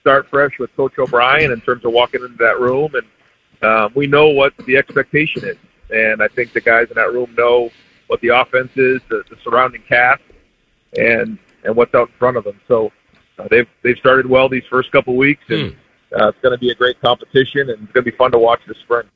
start 0.00 0.28
fresh 0.28 0.58
with 0.58 0.74
Coach 0.76 0.98
O'Brien 0.98 1.52
in 1.52 1.60
terms 1.60 1.84
of 1.84 1.92
walking 1.92 2.22
into 2.22 2.36
that 2.38 2.60
room, 2.60 2.92
and 2.94 3.06
um, 3.62 3.92
we 3.94 4.06
know 4.06 4.28
what 4.28 4.56
the 4.66 4.76
expectation 4.76 5.44
is, 5.44 5.56
and 5.90 6.22
I 6.22 6.28
think 6.28 6.52
the 6.52 6.60
guys 6.60 6.88
in 6.88 6.94
that 6.94 7.12
room 7.12 7.34
know 7.36 7.70
what 8.08 8.20
the 8.20 8.28
offense 8.28 8.72
is, 8.76 9.00
the, 9.08 9.22
the 9.30 9.36
surrounding 9.44 9.82
cast, 9.88 10.22
and 10.98 11.38
and 11.64 11.76
what's 11.76 11.94
out 11.94 12.08
in 12.08 12.14
front 12.18 12.36
of 12.36 12.44
them. 12.44 12.60
So 12.66 12.92
uh, 13.38 13.46
they've 13.50 13.68
they've 13.82 13.96
started 13.98 14.26
well 14.26 14.48
these 14.48 14.64
first 14.68 14.90
couple 14.90 15.16
weeks, 15.16 15.44
and 15.48 15.76
uh, 16.20 16.28
it's 16.28 16.38
going 16.40 16.52
to 16.52 16.58
be 16.58 16.70
a 16.70 16.74
great 16.74 17.00
competition, 17.00 17.70
and 17.70 17.82
it's 17.84 17.92
going 17.92 18.04
to 18.04 18.10
be 18.10 18.16
fun 18.16 18.32
to 18.32 18.38
watch 18.38 18.60
this 18.66 18.78
spring. 18.78 19.06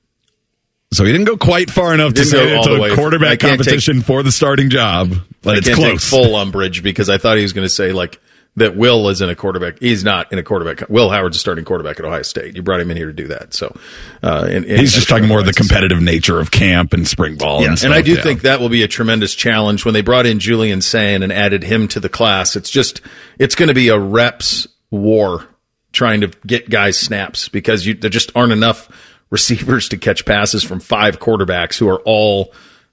So 0.93 1.05
he 1.05 1.13
didn't 1.13 1.27
go 1.27 1.37
quite 1.37 1.71
far 1.71 1.93
enough 1.93 2.15
to 2.15 2.25
say 2.25 2.57
it's 2.57 2.67
a. 2.67 2.95
Quarterback 2.95 3.41
competition 3.41 4.03
for 4.03 4.23
the 4.23 4.33
starting 4.33 4.71
job, 4.71 5.15
but 5.43 5.55
I 5.55 5.59
it's 5.59 5.75
close. 5.75 5.79
take 5.79 6.01
full 6.01 6.37
umbrage 6.37 6.83
because 6.83 7.11
I 7.11 7.19
thought 7.19 7.37
he 7.37 7.43
was 7.43 7.53
going 7.53 7.65
to 7.67 7.73
say 7.73 7.93
like 7.93 8.21
that 8.57 8.77
Will 8.77 9.09
is 9.09 9.21
in 9.21 9.29
a 9.29 9.35
quarterback. 9.35 9.79
He's 9.81 10.03
not 10.03 10.33
in 10.33 10.39
a 10.39 10.43
quarterback. 10.43 10.89
Will 10.89 11.11
Howard's 11.11 11.37
a 11.37 11.41
starting 11.41 11.65
quarterback 11.65 11.99
at 11.99 12.07
Ohio 12.07 12.23
State. 12.23 12.57
You 12.57 12.63
brought 12.63 12.81
him 12.81 12.91
in 12.91 12.97
here 12.97 13.07
to 13.07 13.13
do 13.13 13.29
that. 13.29 13.53
So, 13.53 13.77
uh, 14.23 14.47
and, 14.49 14.65
and 14.65 14.81
He's 14.81 14.95
just 14.95 15.09
talking 15.09 15.29
more 15.29 15.41
of 15.41 15.47
the 15.47 15.53
competitive 15.53 16.01
nature 16.01 16.41
of 16.41 16.51
camp 16.51 16.95
and 16.95 17.07
spring 17.07 17.37
ball. 17.37 17.61
Yeah, 17.61 17.71
and, 17.71 17.85
and, 17.85 17.93
I 17.93 18.01
do 18.01 18.15
yeah. 18.15 18.23
think 18.23 18.43
that 18.43 18.61
will 18.61 18.71
be 18.71 18.83
a 18.83 18.89
tremendous 18.89 19.35
challenge 19.35 19.85
when 19.85 19.93
they 19.93 20.01
brought 20.01 20.25
in 20.25 20.39
Julian 20.39 20.81
Sayin 20.81 21.23
and 21.23 21.33
added 21.33 21.65
him 21.65 21.89
to 21.89 22.01
the 22.01 22.09
class. 22.09 22.57
It's 22.57 22.71
just 22.71 23.03
it's 23.39 23.55
going 23.55 23.69
to 23.69 23.75
be 23.75 23.89
a 23.89 23.99
reps 23.99 24.67
war 24.91 25.47
trying 25.93 26.23
to 26.23 26.29
get 26.47 26.71
guys 26.71 26.99
snaps 26.99 27.49
because 27.49 27.87
you, 27.87 27.95
there 27.95 28.11
just 28.11 28.31
aren't 28.35 28.53
enough 28.53 28.89
receivers 29.31 29.89
to 29.91 29.97
catch 29.97 30.25
passes 30.25 30.63
from 30.63 30.81
five 30.81 31.19
quarterbacks 31.19 31.79
who 31.79 31.89
are 31.89 32.01
all 32.01 32.53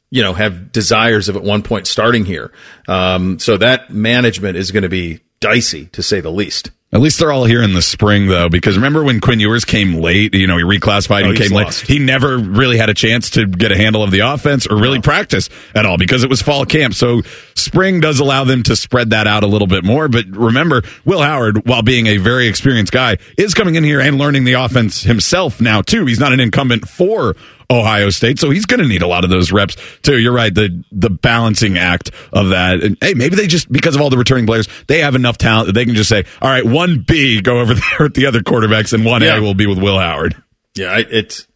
you 0.09 0.21
know 0.21 0.33
have 0.33 0.71
desires 0.71 1.29
of 1.29 1.35
at 1.35 1.43
one 1.43 1.63
point 1.63 1.87
starting 1.87 2.25
here. 2.25 2.51
Um, 2.87 3.39
so 3.39 3.57
that 3.57 3.89
management 3.89 4.57
is 4.57 4.71
going 4.71 4.83
to 4.83 4.89
be 4.89 5.21
dicey 5.39 5.87
to 5.87 6.03
say 6.03 6.21
the 6.21 6.31
least. 6.31 6.71
At 6.93 7.01
least 7.01 7.17
they're 7.17 7.31
all 7.31 7.45
here 7.45 7.63
in 7.63 7.73
the 7.73 7.81
spring, 7.81 8.27
though, 8.27 8.49
because 8.49 8.75
remember 8.75 9.03
when 9.03 9.19
Quinn 9.19 9.39
Ewers 9.39 9.65
came 9.65 9.95
late? 9.95 10.35
You 10.35 10.45
know, 10.45 10.57
he 10.57 10.63
reclassified 10.63 11.23
Oh, 11.23 11.29
and 11.29 11.37
came 11.37 11.51
lost. 11.51 11.89
late. 11.89 11.97
He 11.97 12.03
never 12.03 12.37
really 12.37 12.77
had 12.77 12.89
a 12.89 12.93
chance 12.93 13.31
to 13.31 13.47
get 13.47 13.71
a 13.71 13.75
handle 13.75 14.03
of 14.03 14.11
the 14.11 14.19
offense 14.19 14.67
or 14.67 14.77
really 14.77 15.01
practice 15.01 15.49
at 15.73 15.87
all 15.87 15.97
because 15.97 16.23
it 16.23 16.29
was 16.29 16.43
fall 16.43 16.65
camp. 16.65 16.93
So 16.93 17.21
spring 17.55 17.99
does 17.99 18.19
allow 18.19 18.43
them 18.43 18.61
to 18.63 18.75
spread 18.75 19.09
that 19.09 19.25
out 19.25 19.43
a 19.43 19.47
little 19.47 19.65
bit 19.67 19.83
more. 19.83 20.07
But 20.07 20.27
remember, 20.27 20.83
Will 21.03 21.21
Howard, 21.21 21.65
while 21.67 21.81
being 21.81 22.05
a 22.05 22.17
very 22.17 22.47
experienced 22.47 22.91
guy, 22.93 23.17
is 23.39 23.55
coming 23.55 23.73
in 23.73 23.83
here 23.83 23.99
and 23.99 24.19
learning 24.19 24.43
the 24.43 24.53
offense 24.53 25.01
himself 25.01 25.59
now, 25.59 25.81
too. 25.81 26.05
He's 26.05 26.19
not 26.19 26.31
an 26.31 26.39
incumbent 26.39 26.87
for 26.87 27.35
Ohio 27.73 28.09
State, 28.09 28.39
so 28.39 28.49
he's 28.49 28.65
going 28.65 28.79
to 28.79 28.87
need 28.87 29.01
a 29.01 29.07
lot 29.07 29.23
of 29.23 29.29
those 29.29 29.51
reps 29.51 29.75
too. 30.01 30.17
You're 30.17 30.33
right, 30.33 30.53
the 30.53 30.83
the 30.91 31.09
balancing 31.09 31.77
act 31.77 32.11
of 32.31 32.49
that. 32.49 32.81
And 32.81 32.97
hey, 33.01 33.13
maybe 33.13 33.35
they 33.35 33.47
just 33.47 33.71
because 33.71 33.95
of 33.95 34.01
all 34.01 34.09
the 34.09 34.17
returning 34.17 34.45
players, 34.45 34.67
they 34.87 34.99
have 34.99 35.15
enough 35.15 35.37
talent 35.37 35.67
that 35.67 35.73
they 35.73 35.85
can 35.85 35.95
just 35.95 36.09
say, 36.09 36.25
"All 36.41 36.49
right, 36.49 36.65
one 36.65 37.03
B 37.07 37.41
go 37.41 37.59
over 37.59 37.73
there 37.73 37.97
with 37.99 38.13
the 38.13 38.25
other 38.25 38.39
quarterbacks, 38.41 38.93
and 38.93 39.05
one 39.05 39.21
Yeah. 39.21 39.37
A 39.37 39.41
will 39.41 39.53
be 39.53 39.67
with 39.67 39.79
Will 39.79 39.99
Howard." 39.99 40.35
Yeah, 40.75 40.97
it's 40.97 41.47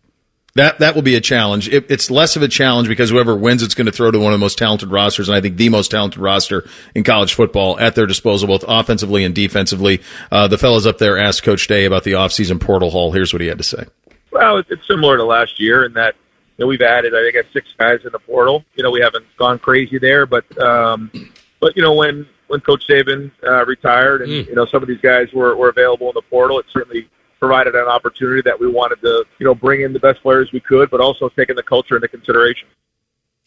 that 0.58 0.80
that 0.80 0.96
will 0.96 1.04
be 1.04 1.16
a 1.16 1.22
challenge. 1.22 1.70
It, 1.70 1.90
it's 1.90 2.10
less 2.10 2.36
of 2.36 2.42
a 2.42 2.48
challenge 2.48 2.88
because 2.88 3.12
whoever 3.12 3.36
wins, 3.36 3.62
it's 3.62 3.76
going 3.76 3.86
to 3.86 3.92
throw 3.92 4.10
to 4.10 4.20
one 4.20 4.34
of 4.34 4.40
the 4.40 4.44
most 4.44 4.58
talented 4.58 4.90
rosters, 4.90 5.30
and 5.30 5.36
I 5.36 5.42
think 5.42 5.58
the 5.58 5.70
most 5.70 5.92
talented 5.92 6.20
roster 6.20 6.68
in 6.96 7.04
college 7.04 7.36
football 7.36 7.80
at 7.80 7.94
their 7.94 8.08
disposal, 8.08 8.48
both 8.48 8.66
offensively 8.68 9.24
and 9.24 9.36
defensively. 9.36 10.02
Uh, 10.32 10.48
the 10.48 10.58
fellas 10.58 10.88
up 10.88 10.98
there 10.98 11.18
asked 11.18 11.44
Coach 11.44 11.68
Day 11.68 11.86
about 11.86 12.04
the 12.04 12.14
offseason 12.14 12.60
portal 12.60 12.90
haul. 12.90 13.12
Here's 13.12 13.34
what 13.34 13.42
he 13.42 13.48
had 13.48 13.60
to 13.60 13.64
say. 13.64 13.86
Well, 14.32 14.58
it's- 14.58 14.72
it's 14.78 14.88
similar 14.88 15.18
to 15.18 15.24
last 15.24 15.60
year 15.60 15.86
in 15.86 15.94
that 15.94 16.16
you 16.58 16.64
know, 16.66 16.68
we've 16.68 16.82
added, 16.82 17.14
I 17.16 17.30
think, 17.32 17.46
six 17.54 17.68
guys 17.78 18.00
in 18.04 18.12
the 18.12 18.20
portal. 18.20 18.66
You 18.76 18.84
know, 18.84 18.90
we 18.92 19.00
haven't 19.00 19.26
gone 19.38 19.60
crazy 19.60 20.00
there, 20.00 20.26
but 20.26 20.44
um, 20.62 21.12
but 21.60 21.76
you 21.76 21.84
know, 21.84 21.94
when 21.94 22.28
when 22.48 22.60
Coach 22.62 22.84
Saban 22.90 23.30
uh, 23.46 23.66
retired, 23.66 24.22
and 24.22 24.32
you 24.48 24.56
know, 24.56 24.66
some 24.66 24.82
of 24.82 24.88
these 24.88 25.02
guys 25.02 25.32
were, 25.34 25.56
were 25.56 25.70
available 25.70 26.08
in 26.08 26.14
the 26.16 26.22
portal, 26.24 26.60
it 26.60 26.66
certainly 26.72 27.08
provided 27.40 27.76
an 27.76 27.86
opportunity 27.88 28.42
that 28.42 28.60
we 28.60 28.68
wanted 28.68 29.00
to 29.02 29.24
you 29.38 29.46
know 29.46 29.54
bring 29.54 29.82
in 29.82 29.94
the 29.94 30.00
best 30.00 30.22
players 30.24 30.52
we 30.52 30.60
could, 30.60 30.90
but 30.90 31.00
also 31.00 31.30
taking 31.30 31.56
the 31.56 31.64
culture 31.64 31.96
into 31.96 32.08
consideration. 32.08 32.68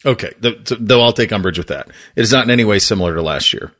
Okay, 0.05 0.31
th- 0.41 0.63
th- 0.63 0.79
though 0.81 1.01
I'll 1.01 1.13
take 1.13 1.31
umbrage 1.33 1.57
with 1.57 1.67
that. 1.67 1.89
It 2.15 2.21
is 2.21 2.31
not 2.31 2.45
in 2.45 2.49
any 2.51 2.63
way 2.63 2.79
similar 2.79 3.13
to 3.13 3.21
last 3.21 3.53
year. 3.53 3.73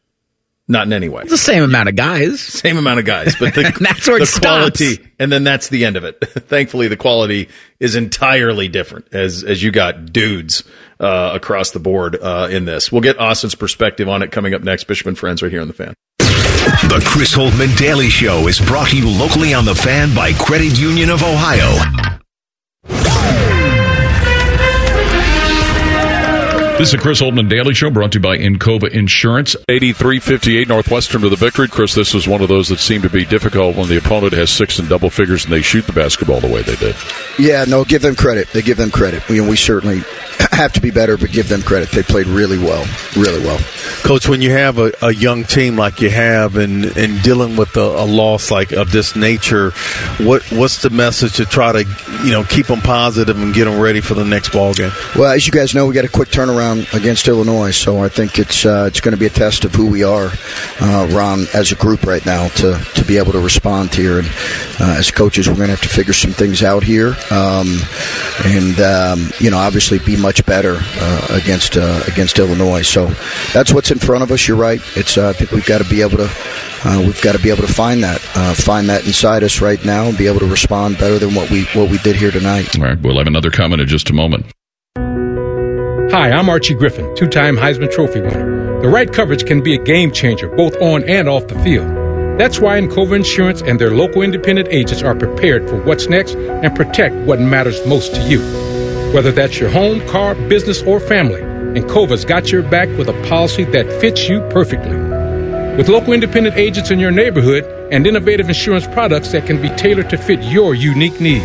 Not 0.72 0.88
in 0.88 0.94
any 0.94 1.10
way. 1.10 1.24
It's 1.24 1.32
the 1.32 1.38
same 1.38 1.64
amount 1.64 1.90
of 1.90 1.98
guys. 1.98 2.40
Same 2.40 2.78
amount 2.78 3.00
of 3.00 3.06
guys, 3.06 3.36
but 3.36 3.54
the, 3.54 3.64
That's 3.82 4.08
where 4.08 4.16
it 4.16 4.22
the 4.22 4.26
stops. 4.26 4.42
quality, 4.80 5.06
and 5.20 5.30
then 5.30 5.44
that's 5.44 5.68
the 5.68 5.84
end 5.84 5.98
of 5.98 6.06
it. 6.06 6.18
Thankfully, 6.22 6.88
the 6.88 6.96
quality 6.96 7.50
is 7.82 7.96
entirely 7.96 8.70
different 8.70 9.10
as 9.12 9.44
as 9.44 9.62
you 9.62 9.70
got 9.72 10.14
dudes 10.14 10.64
uh, 11.02 11.32
across 11.34 11.72
the 11.72 11.80
board 11.80 12.16
uh, 12.16 12.48
in 12.50 12.64
this. 12.64 12.90
We'll 12.90 13.02
get 13.02 13.20
Austin's 13.20 13.54
perspective 13.54 14.08
on 14.08 14.22
it 14.22 14.32
coming 14.32 14.54
up 14.54 14.62
next. 14.64 14.86
Bishop 14.86 15.08
and 15.08 15.18
Friends 15.18 15.44
right 15.44 15.52
here 15.52 15.62
on 15.62 15.68
the 15.68 15.74
fan. 15.74 15.94
The 16.20 17.04
Chris 17.06 17.36
Holtmann 17.36 17.78
Daily 17.78 18.08
Show 18.08 18.48
is 18.48 18.62
brought 18.62 18.92
to 18.92 18.98
you 18.98 19.10
locally 19.10 19.54
on 19.54 19.66
the 19.66 19.76
fan 19.76 20.16
by 20.16 20.32
Credit 20.32 20.80
Union 20.80 21.10
of 21.10 21.22
Ohio. 21.22 22.21
This 26.82 26.90
is 26.90 26.94
a 26.96 26.98
Chris 26.98 27.22
Holtmann 27.22 27.48
Daily 27.48 27.76
Show 27.76 27.92
brought 27.92 28.14
to 28.14 28.18
you 28.18 28.24
by 28.24 28.40
Encova 28.40 28.90
Insurance. 28.90 29.56
83-58 29.70 30.68
Northwestern 30.68 31.22
to 31.22 31.30
the 31.30 31.36
victory. 31.36 31.68
Chris, 31.68 31.94
this 31.94 32.12
was 32.12 32.28
one 32.28 32.42
of 32.42 32.48
those 32.48 32.70
that 32.70 32.80
seemed 32.80 33.04
to 33.04 33.10
be 33.12 33.24
difficult 33.24 33.76
when 33.76 33.88
the 33.88 34.00
opponent 34.00 34.34
has 34.34 34.50
six 34.50 34.80
and 34.80 34.90
double 34.90 35.12
figures 35.12 35.44
and 35.44 35.54
they 35.54 35.62
shoot 35.62 35.86
the 35.86 35.94
basketball 35.94 36.40
the 36.40 36.48
way 36.48 36.64
they 36.64 36.76
did. 36.78 36.96
Yeah, 37.38 37.66
no, 37.66 37.86
give 37.86 38.02
them 38.02 38.16
credit. 38.16 38.48
They 38.48 38.64
give 38.64 38.78
them 38.78 38.90
credit. 38.90 39.30
We, 39.30 39.40
we 39.42 39.58
certainly 39.58 40.02
have 40.62 40.74
to 40.74 40.82
be 40.82 40.92
better, 40.92 41.18
but 41.18 41.32
give 41.32 41.48
them 41.50 41.62
credit. 41.62 41.92
They 41.92 42.04
played 42.04 42.28
really 42.28 42.58
well, 42.58 42.86
really 43.16 43.40
well. 43.40 43.60
Coach, 44.04 44.28
when 44.28 44.42
you 44.42 44.52
have 44.52 44.78
a, 44.78 44.92
a 45.02 45.14
young 45.14 45.44
team 45.44 45.78
like 45.78 46.02
you 46.02 46.10
have 46.10 46.58
and, 46.58 46.86
and 46.98 47.22
dealing 47.24 47.56
with 47.56 47.76
a, 47.78 47.82
a 47.82 48.06
loss 48.06 48.52
like 48.52 48.72
of 48.72 48.92
this 48.92 49.16
nature, 49.16 49.72
what 50.20 50.44
what's 50.52 50.82
the 50.82 50.90
message 50.90 51.38
to 51.38 51.46
try 51.46 51.72
to 51.72 51.84
you 52.24 52.32
know 52.32 52.44
keep 52.44 52.68
them 52.68 52.82
positive 52.82 53.42
and 53.42 53.54
get 53.54 53.66
them 53.66 53.80
ready 53.80 54.02
for 54.02 54.14
the 54.14 54.26
next 54.26 54.50
ball 54.50 54.74
game? 54.74 54.92
Well, 55.16 55.32
as 55.32 55.48
you 55.48 55.54
guys 55.54 55.74
know, 55.74 55.88
we 55.88 55.94
got 55.94 56.06
a 56.06 56.10
quick 56.10 56.30
turnaround 56.30 56.94
against 56.94 57.28
Illinois, 57.28 57.72
so 57.72 58.04
I 58.04 58.10
think 58.10 58.38
it's 58.38 58.66
uh, 58.66 58.86
it's 58.88 59.00
going 59.00 59.14
to 59.14 59.20
be 59.20 59.28
a 59.28 59.30
test 59.30 59.64
of 59.66 59.74
who 59.74 59.88
we 59.88 60.04
are, 60.04 60.32
uh, 60.82 61.08
Ron, 61.12 61.46
as 61.54 61.72
a 61.72 61.76
group 61.76 62.04
right 62.04 62.26
now 62.26 62.50
to, 62.50 62.78
to 62.96 63.06
be 63.06 63.18
able 63.18 63.32
to 63.32 63.40
respond 63.40 63.94
here. 63.94 64.20
And 64.20 64.28
uh, 64.80 64.96
as 64.98 65.12
coaches, 65.12 65.48
we're 65.48 65.56
going 65.56 65.68
to 65.68 65.76
have 65.76 65.82
to 65.82 65.90
figure 65.90 66.14
some 66.14 66.32
things 66.32 66.64
out 66.64 66.84
here, 66.84 67.16
um, 67.32 67.80
and 68.46 68.80
um, 68.80 69.32
you 69.40 69.50
know, 69.50 69.58
obviously, 69.58 70.00
be 70.00 70.18
much 70.18 70.41
better 70.46 70.78
uh, 70.80 71.28
against 71.32 71.78
uh, 71.78 72.02
against 72.08 72.40
Illinois. 72.40 72.82
So 72.82 73.08
that's 73.54 73.74
what's 73.74 73.92
in 73.92 74.00
front 74.00 74.24
of 74.24 74.32
us. 74.32 74.48
You're 74.48 74.58
right. 74.58 74.82
It's 74.96 75.18
uh, 75.18 75.30
I 75.30 75.34
think 75.34 75.52
we've 75.52 75.66
got 75.66 75.82
to 75.82 75.90
be 75.90 76.02
able 76.02 76.18
to 76.18 76.30
uh, 76.84 77.02
we've 77.06 77.22
got 77.22 77.34
to 77.34 77.42
be 77.42 77.50
able 77.50 77.66
to 77.66 77.74
find 77.74 78.04
that 78.04 78.22
uh, 78.36 78.54
find 78.54 78.90
that 78.90 79.06
inside 79.06 79.44
us 79.44 79.62
right 79.62 79.84
now 79.86 80.06
and 80.06 80.18
be 80.18 80.28
able 80.28 80.40
to 80.40 80.48
respond 80.48 80.98
better 80.98 81.20
than 81.20 81.36
what 81.36 81.50
we 81.50 81.66
what 81.74 81.90
we 81.90 81.98
did 82.00 82.16
here 82.16 82.32
tonight. 82.32 82.78
All 82.78 82.86
right, 82.86 83.00
we'll 83.02 83.18
have 83.18 83.28
another 83.28 83.52
comment 83.52 83.82
in 83.82 83.88
just 83.88 84.10
a 84.10 84.14
moment. 84.14 84.46
Hi, 86.12 86.32
I'm 86.32 86.50
Archie 86.50 86.74
Griffin, 86.74 87.16
two 87.16 87.28
time 87.28 87.56
Heisman 87.56 87.92
Trophy 87.92 88.22
winner. 88.22 88.82
The 88.82 88.90
right 88.90 89.12
coverage 89.12 89.46
can 89.46 89.62
be 89.62 89.76
a 89.76 89.84
game 89.84 90.12
changer, 90.12 90.50
both 90.50 90.76
on 90.82 91.08
and 91.08 91.30
off 91.30 91.48
the 91.48 91.58
field. 91.60 91.88
That's 92.40 92.60
why 92.60 92.82
Encova 92.82 93.16
Insurance 93.16 93.62
and 93.62 93.80
their 93.80 93.92
local 93.92 94.24
independent 94.24 94.70
agents 94.70 95.04
are 95.04 95.14
prepared 95.14 95.70
for 95.70 95.80
what's 95.84 96.08
next 96.08 96.36
and 96.36 96.76
protect 96.76 97.14
what 97.28 97.40
matters 97.40 97.86
most 97.86 98.16
to 98.16 98.22
you. 98.28 98.71
Whether 99.14 99.34
that's 99.34 99.60
your 99.60 99.70
home, 99.70 100.00
car, 100.08 100.36
business, 100.36 100.82
or 100.84 101.02
family, 101.02 101.42
Encova's 101.78 102.24
got 102.24 102.50
your 102.50 102.64
back 102.64 102.88
with 102.98 103.10
a 103.10 103.28
policy 103.28 103.66
that 103.66 103.86
fits 104.00 104.30
you 104.30 104.40
perfectly. 104.52 104.96
With 105.76 105.90
local 105.90 106.14
independent 106.14 106.56
agents 106.56 106.92
in 106.92 107.00
your 107.00 107.12
neighborhood 107.12 107.66
and 107.92 108.08
innovative 108.08 108.48
insurance 108.48 108.88
products 108.88 109.34
that 109.34 109.46
can 109.46 109.62
be 109.62 109.68
tailored 109.76 110.10
to 110.12 110.18
fit 110.18 110.42
your 110.44 110.76
unique 110.76 111.20
needs, 111.20 111.44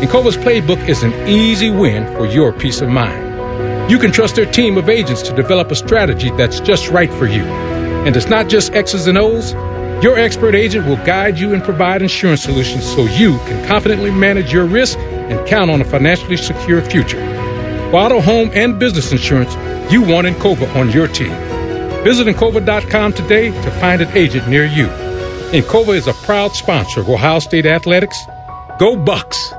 Encova's 0.00 0.36
playbook 0.36 0.88
is 0.88 1.02
an 1.02 1.12
easy 1.26 1.68
win 1.68 2.06
for 2.16 2.26
your 2.26 2.52
peace 2.52 2.80
of 2.80 2.88
mind. 2.88 3.90
You 3.90 3.98
can 3.98 4.12
trust 4.12 4.36
their 4.36 4.48
team 4.48 4.78
of 4.78 4.88
agents 4.88 5.22
to 5.22 5.34
develop 5.34 5.72
a 5.72 5.74
strategy 5.74 6.30
that's 6.36 6.60
just 6.60 6.90
right 6.90 7.12
for 7.14 7.26
you. 7.26 7.42
And 7.42 8.16
it's 8.16 8.28
not 8.28 8.48
just 8.48 8.72
X's 8.72 9.08
and 9.08 9.18
O's. 9.18 9.52
Your 10.00 10.16
expert 10.16 10.54
agent 10.54 10.86
will 10.86 11.04
guide 11.04 11.40
you 11.40 11.54
and 11.54 11.62
provide 11.64 12.02
insurance 12.02 12.44
solutions 12.44 12.84
so 12.84 13.06
you 13.06 13.38
can 13.38 13.66
confidently 13.66 14.12
manage 14.12 14.52
your 14.52 14.64
risk 14.64 14.96
and 15.30 15.46
count 15.46 15.70
on 15.70 15.80
a 15.80 15.84
financially 15.84 16.36
secure 16.36 16.82
future. 16.82 17.20
Auto, 17.92 18.20
home, 18.20 18.50
and 18.52 18.78
business 18.78 19.12
insurance, 19.12 19.54
you 19.92 20.02
want 20.02 20.26
Encova 20.26 20.74
on 20.76 20.90
your 20.90 21.08
team. 21.08 21.32
Visit 22.04 22.26
Encova.com 22.26 23.12
today 23.12 23.50
to 23.62 23.70
find 23.72 24.00
an 24.00 24.08
agent 24.16 24.48
near 24.48 24.64
you. 24.64 24.86
Encova 25.52 25.94
is 25.94 26.06
a 26.06 26.14
proud 26.14 26.52
sponsor 26.52 27.00
of 27.00 27.08
Ohio 27.08 27.38
State 27.38 27.66
Athletics. 27.66 28.18
Go 28.78 28.96
Bucks! 28.96 29.52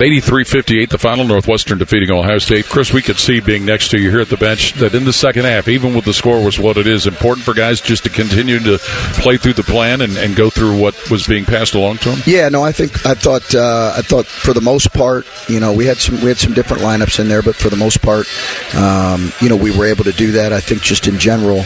83-58, 0.00 0.88
the 0.88 0.98
final. 0.98 1.20
Northwestern 1.20 1.78
defeating 1.78 2.10
Ohio 2.10 2.38
State. 2.38 2.64
Chris, 2.64 2.92
we 2.92 3.02
could 3.02 3.18
see 3.18 3.40
being 3.40 3.64
next 3.64 3.90
to 3.90 3.98
you 3.98 4.10
here 4.10 4.20
at 4.20 4.30
the 4.30 4.36
bench 4.38 4.72
that 4.74 4.94
in 4.94 5.04
the 5.04 5.12
second 5.12 5.44
half, 5.44 5.68
even 5.68 5.94
with 5.94 6.06
the 6.06 6.14
score 6.14 6.42
was 6.42 6.58
what 6.58 6.78
it 6.78 6.86
is, 6.86 7.06
important 7.06 7.44
for 7.44 7.52
guys 7.52 7.80
just 7.80 8.04
to 8.04 8.10
continue 8.10 8.58
to 8.58 8.78
play 9.20 9.36
through 9.36 9.52
the 9.52 9.62
plan 9.62 10.00
and, 10.00 10.16
and 10.16 10.34
go 10.34 10.48
through 10.48 10.80
what 10.80 11.10
was 11.10 11.26
being 11.26 11.44
passed 11.44 11.74
along 11.74 11.98
to 11.98 12.10
them. 12.10 12.18
Yeah, 12.26 12.48
no, 12.48 12.64
I 12.64 12.72
think 12.72 13.06
I 13.06 13.14
thought 13.14 13.54
uh, 13.54 13.92
I 13.96 14.02
thought 14.02 14.26
for 14.26 14.54
the 14.54 14.62
most 14.62 14.92
part, 14.94 15.26
you 15.48 15.60
know, 15.60 15.74
we 15.74 15.84
had 15.84 15.98
some 15.98 16.16
we 16.22 16.28
had 16.28 16.38
some 16.38 16.54
different 16.54 16.82
lineups 16.82 17.20
in 17.20 17.28
there, 17.28 17.42
but 17.42 17.54
for 17.54 17.68
the 17.68 17.76
most 17.76 18.00
part, 18.00 18.26
um, 18.74 19.32
you 19.42 19.48
know, 19.50 19.56
we 19.56 19.76
were 19.76 19.84
able 19.84 20.04
to 20.04 20.12
do 20.12 20.32
that. 20.32 20.52
I 20.52 20.60
think 20.60 20.82
just 20.82 21.06
in 21.06 21.18
general. 21.18 21.64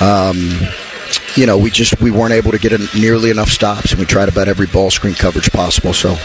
Um, 0.00 0.48
you 1.36 1.46
know, 1.46 1.56
we 1.58 1.70
just 1.70 2.00
we 2.00 2.10
weren't 2.10 2.32
able 2.32 2.52
to 2.52 2.58
get 2.58 2.72
nearly 2.94 3.30
enough 3.30 3.48
stops, 3.48 3.90
and 3.90 4.00
we 4.00 4.06
tried 4.06 4.28
about 4.28 4.48
every 4.48 4.66
ball 4.66 4.90
screen 4.90 5.14
coverage 5.14 5.50
possible. 5.52 5.92
So 5.92 6.16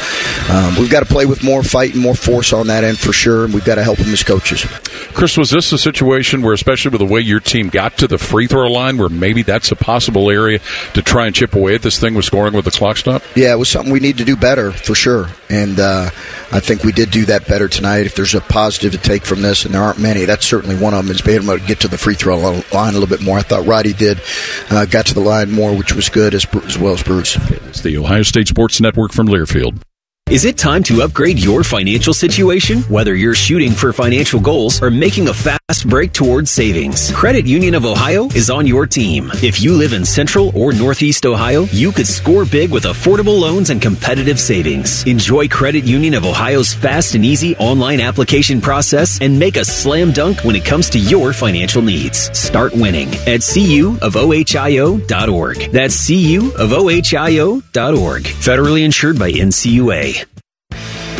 um, 0.49 0.75
we've 0.77 0.89
got 0.89 1.01
to 1.01 1.05
play 1.05 1.25
with 1.25 1.43
more 1.43 1.63
fight 1.63 1.93
and 1.93 2.01
more 2.01 2.15
force 2.15 2.53
on 2.53 2.67
that 2.67 2.83
end 2.83 2.97
for 2.97 3.13
sure, 3.13 3.45
and 3.45 3.53
we've 3.53 3.65
got 3.65 3.75
to 3.75 3.83
help 3.83 3.97
them 3.97 4.11
as 4.11 4.23
coaches. 4.23 4.65
Chris, 5.13 5.37
was 5.37 5.49
this 5.49 5.71
a 5.71 5.77
situation 5.77 6.41
where, 6.41 6.53
especially 6.53 6.89
with 6.89 6.99
the 6.99 7.05
way 7.05 7.21
your 7.21 7.39
team 7.39 7.69
got 7.69 7.97
to 7.97 8.07
the 8.07 8.17
free 8.17 8.47
throw 8.47 8.69
line, 8.71 8.97
where 8.97 9.09
maybe 9.09 9.43
that's 9.43 9.71
a 9.71 9.75
possible 9.75 10.29
area 10.29 10.59
to 10.93 11.01
try 11.01 11.25
and 11.25 11.35
chip 11.35 11.55
away 11.55 11.75
at 11.75 11.81
this 11.81 11.99
thing 11.99 12.13
with 12.13 12.25
scoring 12.25 12.53
with 12.53 12.65
the 12.65 12.71
clock 12.71 12.97
stop? 12.97 13.21
Yeah, 13.35 13.53
it 13.53 13.57
was 13.57 13.69
something 13.69 13.91
we 13.91 13.99
need 13.99 14.17
to 14.17 14.25
do 14.25 14.35
better 14.35 14.71
for 14.71 14.95
sure, 14.95 15.29
and 15.49 15.79
uh, 15.79 16.09
I 16.51 16.59
think 16.59 16.83
we 16.83 16.91
did 16.91 17.11
do 17.11 17.25
that 17.25 17.47
better 17.47 17.67
tonight. 17.67 18.05
If 18.05 18.15
there's 18.15 18.35
a 18.35 18.41
positive 18.41 18.91
to 18.91 18.97
take 18.97 19.25
from 19.25 19.41
this, 19.41 19.65
and 19.65 19.73
there 19.73 19.81
aren't 19.81 19.99
many, 19.99 20.25
that's 20.25 20.45
certainly 20.45 20.75
one 20.75 20.93
of 20.93 21.05
them. 21.05 21.15
Is 21.15 21.21
being 21.21 21.43
able 21.43 21.57
to 21.57 21.65
get 21.65 21.79
to 21.81 21.87
the 21.87 21.97
free 21.97 22.15
throw 22.15 22.37
line 22.37 22.63
a 22.73 22.91
little 22.91 23.07
bit 23.07 23.21
more. 23.21 23.37
I 23.37 23.41
thought 23.41 23.65
Roddy 23.65 23.93
did, 23.93 24.21
uh, 24.69 24.85
got 24.97 25.05
to 25.05 25.13
the 25.13 25.19
line 25.19 25.51
more, 25.51 25.77
which 25.77 25.93
was 25.93 26.09
good 26.09 26.33
as, 26.33 26.47
as 26.65 26.75
well 26.75 26.93
as 26.93 27.03
Bruce. 27.03 27.35
It's 27.67 27.81
the 27.81 27.97
Ohio 27.99 28.23
State 28.23 28.47
Sports 28.47 28.81
Network 28.81 29.13
from 29.13 29.27
Learfield. 29.27 29.79
Is 30.27 30.43
it 30.43 30.57
time 30.57 30.81
to 30.83 31.03
upgrade 31.03 31.37
your 31.37 31.63
financial 31.63 32.15
situation? 32.15 32.79
Whether 32.83 33.13
you're 33.13 33.35
shooting 33.35 33.71
for 33.73 33.93
financial 33.93 34.39
goals 34.39 34.81
or 34.81 34.89
making 34.89 35.27
a 35.27 35.35
fast 35.35 35.56
Fast 35.69 35.89
break 35.89 36.13
towards 36.13 36.49
savings. 36.49 37.11
Credit 37.11 37.45
Union 37.45 37.75
of 37.75 37.85
Ohio 37.85 38.27
is 38.27 38.49
on 38.49 38.65
your 38.65 38.87
team. 38.87 39.29
If 39.43 39.61
you 39.61 39.73
live 39.73 39.91
in 39.91 40.05
Central 40.05 40.57
or 40.57 40.71
Northeast 40.71 41.25
Ohio, 41.25 41.63
you 41.73 41.91
could 41.91 42.07
score 42.07 42.45
big 42.45 42.71
with 42.71 42.85
affordable 42.85 43.37
loans 43.37 43.69
and 43.69 43.81
competitive 43.81 44.39
savings. 44.39 45.05
Enjoy 45.05 45.45
Credit 45.49 45.83
Union 45.83 46.13
of 46.13 46.23
Ohio's 46.23 46.73
fast 46.73 47.15
and 47.15 47.25
easy 47.25 47.53
online 47.57 47.99
application 47.99 48.61
process 48.61 49.19
and 49.19 49.37
make 49.37 49.57
a 49.57 49.65
slam 49.65 50.13
dunk 50.13 50.45
when 50.45 50.55
it 50.55 50.63
comes 50.63 50.89
to 50.91 50.99
your 50.99 51.33
financial 51.33 51.81
needs. 51.81 52.31
Start 52.31 52.71
winning 52.71 53.09
at 53.27 53.41
cuofohio.org. 53.41 55.57
That's 55.73 56.09
cuofohio.org. 56.09 58.23
Federally 58.23 58.85
insured 58.85 59.19
by 59.19 59.33
NCUA. 59.33 60.36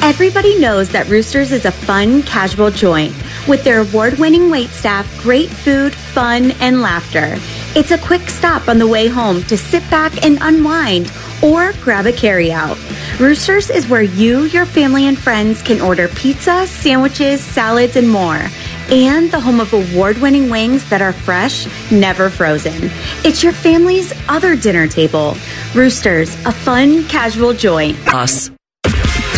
Everybody 0.02 0.60
knows 0.60 0.90
that 0.90 1.10
Roosters 1.10 1.52
is 1.52 1.65
a 1.65 1.72
fun, 1.72 2.24
casual 2.24 2.72
joint 2.72 3.14
with 3.48 3.64
their 3.64 3.80
award 3.80 4.18
winning 4.19 4.49
wait 4.49 4.69
staff, 4.69 5.22
great 5.22 5.49
food, 5.49 5.94
fun, 5.94 6.52
and 6.60 6.82
laughter. 6.82 7.36
It's 7.76 7.91
a 7.91 7.98
quick 7.98 8.30
stop 8.30 8.68
on 8.68 8.78
the 8.78 8.88
way 8.88 9.07
home 9.07 9.44
to 9.44 9.57
sit 9.57 9.88
back 9.90 10.24
and 10.24 10.38
unwind 10.41 11.11
or 11.44 11.74
grab 11.84 12.06
a 12.06 12.11
carryout. 12.11 12.78
Roosters 13.19 13.69
is 13.69 13.88
where 13.88 14.02
you, 14.02 14.44
your 14.45 14.65
family, 14.65 15.07
and 15.07 15.18
friends 15.18 15.61
can 15.61 15.82
order 15.82 16.07
pizza, 16.07 16.68
sandwiches, 16.68 17.41
salads, 17.41 17.95
and 17.95 18.10
more. 18.10 18.41
And 18.90 19.30
the 19.32 19.40
home 19.40 19.60
of 19.60 19.74
award 19.74 20.18
winning 20.19 20.49
wings 20.49 20.90
that 20.90 21.02
are 21.02 21.14
fresh, 21.14 21.68
never 21.91 22.30
frozen. 22.30 22.90
It's 23.26 23.44
your 23.44 23.53
family's 23.53 24.14
other 24.30 24.56
dinner 24.56 24.88
table. 24.88 25.36
Roosters, 25.76 26.34
a 26.45 26.52
fun, 26.52 27.03
casual 27.06 27.53
joint. 27.53 27.98
Us. 28.14 28.52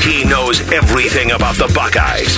He 0.10 0.24
knows 0.24 0.60
everything 0.72 1.32
about 1.32 1.56
the 1.58 1.72
Buckeyes. 1.76 2.36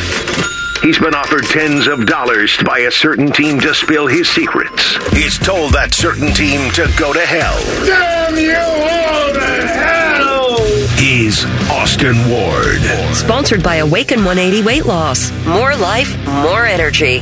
He's 0.84 1.00
been 1.00 1.16
offered 1.16 1.46
tens 1.46 1.88
of 1.88 2.06
dollars 2.06 2.58
by 2.66 2.80
a 2.80 2.92
certain 2.92 3.32
team 3.32 3.62
to 3.62 3.74
spill 3.74 4.08
his 4.08 4.28
secrets. 4.28 4.98
He's 5.14 5.40
told 5.40 5.72
that 5.72 5.94
certain 5.94 6.34
team 6.34 6.70
to 6.72 6.92
go 7.00 7.14
to 7.14 7.22
hell. 7.22 7.58
Damn 7.86 8.38
you 8.38 8.58
all 8.58 9.34
to 9.34 9.68
hell! 9.68 10.98
He's 10.98 11.46
Austin 11.72 12.18
Ward. 12.30 12.82
Sponsored 13.16 13.64
by 13.64 13.76
Awaken 13.76 14.26
180 14.26 14.66
Weight 14.66 14.86
Loss. 14.86 15.32
More 15.46 15.74
life, 15.78 16.14
more 16.26 16.66
energy. 16.66 17.20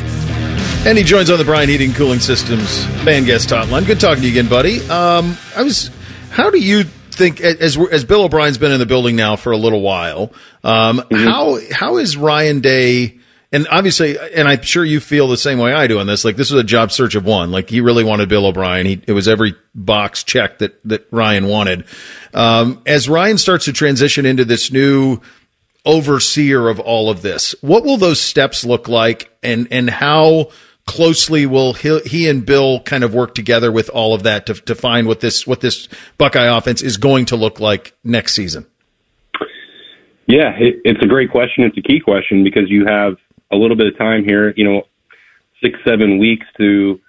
And 0.84 0.98
he 0.98 1.04
joins 1.04 1.30
on 1.30 1.38
the 1.38 1.46
Brian 1.46 1.70
Heating 1.70 1.94
Cooling 1.94 2.22
Systems 2.22 2.86
fan 3.04 3.24
guest 3.24 3.50
hotline. 3.50 3.86
Good 3.86 4.00
talking 4.00 4.24
to 4.24 4.28
you 4.28 4.34
again, 4.34 4.50
buddy. 4.50 4.80
Um, 4.90 5.38
I 5.56 5.62
was. 5.62 5.92
How 6.32 6.50
do 6.50 6.58
you 6.58 6.86
think 7.20 7.40
as 7.42 7.78
as 7.78 8.04
Bill 8.04 8.24
O'Brien's 8.24 8.58
been 8.58 8.72
in 8.72 8.80
the 8.80 8.88
building 8.88 9.16
now 9.16 9.36
for 9.36 9.52
a 9.52 9.58
little 9.58 9.82
while? 9.82 10.34
Um, 10.64 11.00
Mm-hmm. 11.00 11.26
How 11.26 11.60
how 11.72 11.98
is 11.98 12.18
Ryan 12.18 12.62
Day? 12.62 13.20
And 13.52 13.68
obviously, 13.72 14.16
and 14.36 14.48
I'm 14.48 14.62
sure 14.62 14.86
you 14.86 15.00
feel 15.00 15.28
the 15.28 15.36
same 15.38 15.58
way 15.58 15.74
I 15.74 15.88
do 15.88 16.00
on 16.00 16.06
this. 16.08 16.24
Like 16.24 16.36
this 16.36 16.52
was 16.52 16.62
a 16.62 16.64
job 16.64 16.92
search 16.92 17.16
of 17.16 17.26
one. 17.26 17.52
Like 17.52 17.70
he 17.70 17.82
really 17.82 18.04
wanted 18.04 18.30
Bill 18.30 18.46
O'Brien. 18.46 18.86
He 18.86 19.02
it 19.08 19.14
was 19.14 19.28
every 19.28 19.56
box 19.74 20.24
checked 20.24 20.60
that 20.60 20.80
that 20.86 21.08
Ryan 21.12 21.48
wanted. 21.48 21.86
Um, 22.34 22.82
as 22.86 23.10
Ryan 23.10 23.38
starts 23.38 23.66
to 23.66 23.74
transition 23.74 24.26
into 24.26 24.46
this 24.46 24.72
new 24.72 25.20
overseer 25.86 26.68
of 26.68 26.80
all 26.80 27.10
of 27.10 27.22
this, 27.22 27.56
what 27.62 27.84
will 27.84 27.98
those 27.98 28.22
steps 28.22 28.64
look 28.64 28.88
like, 28.88 29.32
and 29.42 29.68
and 29.72 29.90
how 29.90 30.52
closely 30.90 31.46
will 31.46 31.74
he, 31.74 32.00
he 32.00 32.28
and 32.28 32.44
Bill 32.44 32.82
kind 32.82 33.04
of 33.04 33.14
work 33.14 33.36
together 33.36 33.72
with 33.72 33.90
all 33.90 34.16
of 34.16 34.24
that 34.24 34.48
to 34.48 34.74
find 34.74 35.06
what 35.06 35.20
this 35.20 35.46
what 35.46 35.62
this 35.62 35.88
Buckeye 36.18 36.58
offense 36.58 36.82
is 36.82 36.98
going 36.98 37.26
to 37.26 37.36
look 37.36 37.60
like 37.60 37.94
next 38.04 38.34
season? 38.34 38.66
Yeah, 40.26 40.54
it, 40.60 40.82
it's 40.84 41.04
a 41.04 41.08
great 41.08 41.32
question. 41.32 41.64
It's 41.64 41.78
a 41.78 41.82
key 41.82 42.00
question 42.00 42.44
because 42.44 42.70
you 42.70 42.86
have 42.88 43.18
a 43.52 43.56
little 43.56 43.78
bit 43.78 43.88
of 43.88 43.98
time 43.98 44.24
here, 44.24 44.54
you 44.58 44.64
know, 44.64 44.84
six, 45.64 45.78
seven 45.88 46.18
weeks 46.18 46.46
to 46.58 47.00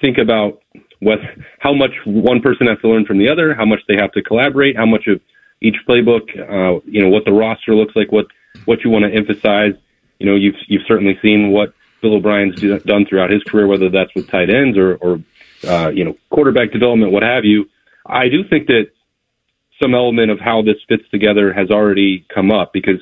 think 0.00 0.18
about 0.18 0.60
what, 1.00 1.18
how 1.58 1.74
much 1.74 1.92
one 2.04 2.40
person 2.40 2.66
has 2.66 2.78
to 2.80 2.88
learn 2.88 3.06
from 3.06 3.18
the 3.18 3.28
other, 3.28 3.54
how 3.54 3.64
much 3.64 3.80
they 3.88 3.96
have 3.98 4.12
to 4.12 4.22
collaborate, 4.22 4.76
how 4.76 4.86
much 4.86 5.06
of 5.06 5.20
each 5.60 5.76
playbook, 5.88 6.28
uh, 6.38 6.80
you 6.84 7.02
know, 7.02 7.08
what 7.08 7.24
the 7.24 7.32
roster 7.32 7.74
looks 7.74 7.94
like, 7.96 8.12
what, 8.12 8.26
what 8.66 8.82
you 8.84 8.90
want 8.90 9.04
to 9.04 9.12
emphasize. 9.14 9.72
You 10.18 10.26
know, 10.26 10.34
you've, 10.34 10.56
you've 10.66 10.86
certainly 10.86 11.18
seen 11.20 11.50
what 11.50 11.74
Bill 12.02 12.14
O'Brien's 12.14 12.56
do, 12.60 12.78
done 12.80 13.06
throughout 13.06 13.30
his 13.30 13.42
career, 13.44 13.66
whether 13.66 13.88
that's 13.88 14.14
with 14.14 14.28
tight 14.28 14.50
ends 14.50 14.76
or, 14.76 14.96
or, 14.96 15.20
uh, 15.66 15.88
you 15.88 16.04
know, 16.04 16.16
quarterback 16.28 16.72
development, 16.72 17.12
what 17.12 17.22
have 17.22 17.44
you. 17.44 17.70
I 18.04 18.28
do 18.28 18.42
think 18.44 18.66
that 18.66 18.90
some 19.80 19.94
element 19.94 20.30
of 20.30 20.40
how 20.40 20.62
this 20.62 20.76
fits 20.88 21.04
together 21.10 21.52
has 21.52 21.70
already 21.70 22.26
come 22.34 22.50
up 22.50 22.72
because, 22.72 23.00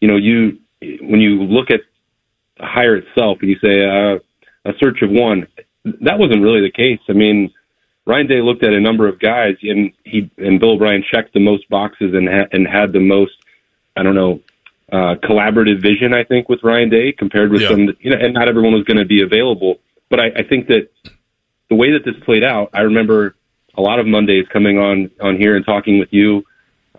you 0.00 0.08
know, 0.08 0.16
you, 0.16 0.58
when 0.80 1.20
you 1.20 1.42
look 1.42 1.70
at 1.70 1.80
the 2.58 2.66
hire 2.66 2.96
itself 2.96 3.38
and 3.40 3.50
you 3.50 3.58
say, 3.62 3.84
uh, 3.84 4.18
a 4.64 4.72
search 4.82 5.02
of 5.02 5.10
one, 5.10 5.46
that 5.84 6.18
wasn't 6.18 6.42
really 6.42 6.60
the 6.60 6.70
case. 6.70 7.00
I 7.08 7.12
mean, 7.12 7.52
Ryan 8.06 8.26
Day 8.26 8.40
looked 8.40 8.64
at 8.64 8.72
a 8.72 8.80
number 8.80 9.08
of 9.08 9.20
guys 9.20 9.56
and 9.62 9.92
he, 10.04 10.30
and 10.38 10.60
Bill 10.60 10.72
O'Brien 10.72 11.04
checked 11.08 11.34
the 11.34 11.40
most 11.40 11.68
boxes 11.68 12.14
and, 12.14 12.28
ha- 12.28 12.48
and 12.52 12.66
had 12.66 12.92
the 12.92 13.00
most, 13.00 13.32
I 13.96 14.02
don't 14.02 14.14
know, 14.14 14.40
uh, 14.92 15.14
collaborative 15.24 15.80
vision, 15.80 16.12
I 16.12 16.22
think, 16.22 16.48
with 16.50 16.62
Ryan 16.62 16.90
Day 16.90 17.12
compared 17.12 17.50
with 17.50 17.62
Yeah. 17.62 17.70
some, 17.70 17.96
you 18.00 18.10
know, 18.10 18.18
and 18.20 18.34
not 18.34 18.46
everyone 18.48 18.74
was 18.74 18.84
going 18.84 18.98
to 18.98 19.06
be 19.06 19.22
available. 19.22 19.80
But 20.10 20.20
I, 20.20 20.26
I 20.36 20.42
think 20.42 20.68
that 20.68 20.90
the 21.70 21.74
way 21.74 21.92
that 21.92 22.04
this 22.04 22.14
played 22.24 22.44
out, 22.44 22.68
I 22.74 22.82
remember 22.82 23.34
a 23.74 23.80
lot 23.80 23.98
of 23.98 24.06
Mondays 24.06 24.46
coming 24.52 24.78
on 24.78 25.10
on 25.20 25.38
here 25.38 25.56
and 25.56 25.64
talking 25.64 25.98
with 25.98 26.12
you 26.12 26.44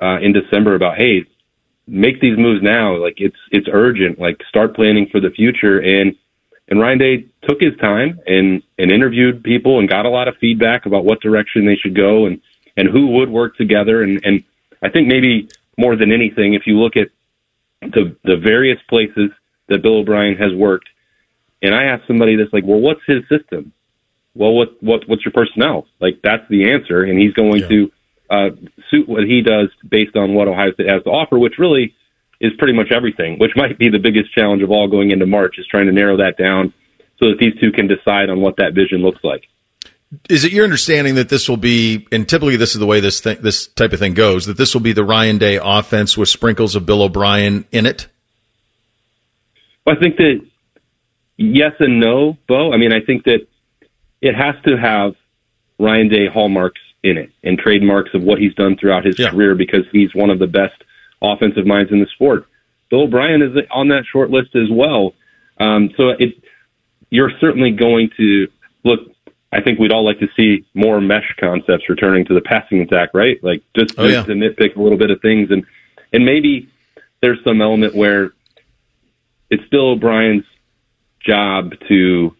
uh, 0.01 0.17
in 0.19 0.33
December 0.33 0.73
about, 0.73 0.97
hey, 0.97 1.25
make 1.87 2.19
these 2.19 2.37
moves 2.37 2.63
now. 2.63 2.95
Like 2.97 3.15
it's 3.17 3.37
it's 3.51 3.67
urgent. 3.71 4.19
Like 4.19 4.41
start 4.49 4.75
planning 4.75 5.07
for 5.11 5.19
the 5.19 5.29
future. 5.29 5.79
And 5.79 6.15
and 6.69 6.79
Ryan 6.79 6.97
Day 6.97 7.25
took 7.47 7.61
his 7.61 7.77
time 7.77 8.19
and 8.25 8.63
and 8.79 8.91
interviewed 8.91 9.43
people 9.43 9.77
and 9.77 9.87
got 9.87 10.07
a 10.07 10.09
lot 10.09 10.27
of 10.27 10.35
feedback 10.37 10.87
about 10.87 11.05
what 11.05 11.21
direction 11.21 11.67
they 11.67 11.75
should 11.75 11.95
go 11.95 12.25
and 12.25 12.41
and 12.75 12.89
who 12.89 13.05
would 13.07 13.29
work 13.29 13.55
together. 13.55 14.01
And 14.01 14.19
and 14.23 14.43
I 14.81 14.89
think 14.89 15.07
maybe 15.07 15.49
more 15.77 15.95
than 15.95 16.11
anything, 16.11 16.55
if 16.55 16.65
you 16.65 16.79
look 16.79 16.97
at 16.97 17.09
the 17.91 18.15
the 18.23 18.37
various 18.37 18.79
places 18.89 19.29
that 19.69 19.81
Bill 19.81 19.97
O'Brien 19.97 20.37
has 20.37 20.53
worked, 20.53 20.89
and 21.61 21.73
I 21.73 21.85
ask 21.85 22.05
somebody 22.07 22.35
that's 22.35 22.53
like, 22.53 22.63
well, 22.65 22.79
what's 22.79 23.01
his 23.07 23.21
system? 23.29 23.73
Well, 24.35 24.53
what 24.53 24.81
what 24.81 25.07
what's 25.07 25.23
your 25.25 25.31
personnel? 25.31 25.85
Like 25.99 26.19
that's 26.23 26.47
the 26.49 26.71
answer, 26.71 27.03
and 27.03 27.19
he's 27.19 27.33
going 27.33 27.67
to 27.67 27.91
uh, 28.29 28.49
suit 28.89 29.07
what 29.07 29.23
he 29.23 29.41
does 29.41 29.69
based 29.87 30.15
on 30.15 30.33
what 30.33 30.47
Ohio 30.47 30.73
State 30.73 30.89
has 30.89 31.03
to 31.03 31.09
offer, 31.09 31.37
which 31.37 31.59
really 31.59 31.93
is 32.41 32.51
pretty 32.57 32.73
much 32.73 32.91
everything. 32.91 33.37
Which 33.37 33.51
might 33.55 33.77
be 33.77 33.89
the 33.89 33.99
biggest 33.99 34.33
challenge 34.33 34.63
of 34.63 34.71
all 34.71 34.87
going 34.87 35.11
into 35.11 35.25
March 35.25 35.55
is 35.57 35.67
trying 35.67 35.85
to 35.85 35.91
narrow 35.91 36.17
that 36.17 36.37
down 36.37 36.73
so 37.19 37.29
that 37.29 37.37
these 37.39 37.53
two 37.61 37.71
can 37.71 37.87
decide 37.87 38.29
on 38.29 38.41
what 38.41 38.57
that 38.57 38.73
vision 38.73 39.01
looks 39.01 39.23
like. 39.23 39.43
Is 40.29 40.43
it 40.43 40.51
your 40.51 40.63
understanding 40.63 41.15
that 41.15 41.29
this 41.29 41.49
will 41.49 41.57
be, 41.57 42.07
and 42.11 42.27
typically 42.27 42.55
this 42.55 42.73
is 42.73 42.79
the 42.79 42.85
way 42.85 42.99
this 42.99 43.21
thing, 43.21 43.37
this 43.41 43.67
type 43.67 43.93
of 43.93 43.99
thing 43.99 44.13
goes, 44.13 44.45
that 44.45 44.57
this 44.57 44.73
will 44.73 44.81
be 44.81 44.93
the 44.93 45.03
Ryan 45.03 45.37
Day 45.37 45.59
offense 45.61 46.17
with 46.17 46.29
sprinkles 46.29 46.75
of 46.75 46.85
Bill 46.85 47.01
O'Brien 47.01 47.65
in 47.71 47.85
it? 47.85 48.07
Well, 49.85 49.95
I 49.95 49.99
think 49.99 50.17
that 50.17 50.45
yes 51.37 51.73
and 51.79 51.99
no, 51.99 52.37
Bo. 52.47 52.73
I 52.73 52.77
mean, 52.77 52.93
I 52.93 53.01
think 53.01 53.23
that 53.25 53.47
it 54.21 54.35
has 54.35 54.55
to 54.65 54.77
have 54.77 55.15
Ryan 55.79 56.09
Day 56.09 56.27
hallmarks 56.27 56.81
in 57.03 57.17
it 57.17 57.31
and 57.43 57.57
trademarks 57.57 58.11
of 58.13 58.23
what 58.23 58.39
he's 58.39 58.53
done 58.55 58.77
throughout 58.77 59.05
his 59.05 59.17
career 59.17 59.55
because 59.55 59.85
he's 59.91 60.13
one 60.15 60.29
of 60.29 60.39
the 60.39 60.47
best 60.47 60.81
offensive 61.21 61.65
minds 61.65 61.91
in 61.91 61.99
the 61.99 62.07
sport. 62.15 62.45
Bill 62.89 63.01
O'Brien 63.01 63.41
is 63.41 63.57
on 63.71 63.89
that 63.89 64.05
short 64.05 64.29
list 64.29 64.55
as 64.55 64.69
well. 64.71 65.13
Um, 65.59 65.89
so 65.97 66.09
it, 66.09 66.41
you're 67.09 67.31
certainly 67.39 67.71
going 67.71 68.09
to 68.17 68.47
look. 68.83 68.99
I 69.53 69.61
think 69.61 69.79
we'd 69.79 69.91
all 69.91 70.03
like 70.03 70.19
to 70.19 70.27
see 70.35 70.65
more 70.73 70.99
mesh 70.99 71.35
concepts 71.39 71.87
returning 71.89 72.25
to 72.25 72.33
the 72.33 72.41
passing 72.41 72.81
attack, 72.81 73.09
right? 73.13 73.41
Like 73.43 73.61
just 73.75 73.93
Oh, 73.97 74.05
yeah. 74.07 74.23
to 74.23 74.33
nitpick 74.33 74.75
a 74.75 74.81
little 74.81 74.97
bit 74.97 75.11
of 75.11 75.21
things, 75.21 75.51
and 75.51 75.63
and 76.11 76.25
maybe 76.25 76.69
there's 77.21 77.41
some 77.43 77.61
element 77.61 77.95
where 77.95 78.33
it's 79.49 79.65
still 79.65 79.91
O'Brien's 79.91 80.45
job 81.19 81.73
to 81.87 82.35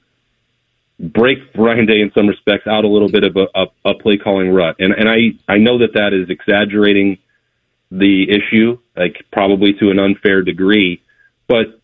break 1.00 1.40
Ryan 1.56 1.86
Day 1.86 2.02
in 2.02 2.12
some 2.14 2.28
respects 2.28 2.68
out 2.68 2.84
a 2.86 2.88
little 2.88 3.10
bit 3.10 3.24
of 3.24 3.36
a, 3.38 3.48
a, 3.56 3.66
a 3.86 3.94
play 3.96 4.18
calling 4.18 4.50
rut, 4.52 4.76
and 4.80 4.94
and 4.94 5.08
I 5.10 5.32
I 5.48 5.58
know 5.58 5.78
that 5.80 5.94
that 5.94 6.14
is 6.14 6.30
exaggerating 6.30 7.18
the 7.92 8.30
issue, 8.30 8.80
like 8.98 9.24
probably 9.32 9.74
to 9.74 9.92
an 9.92 10.00
unfair 10.00 10.42
degree, 10.42 11.02
but 11.48 11.80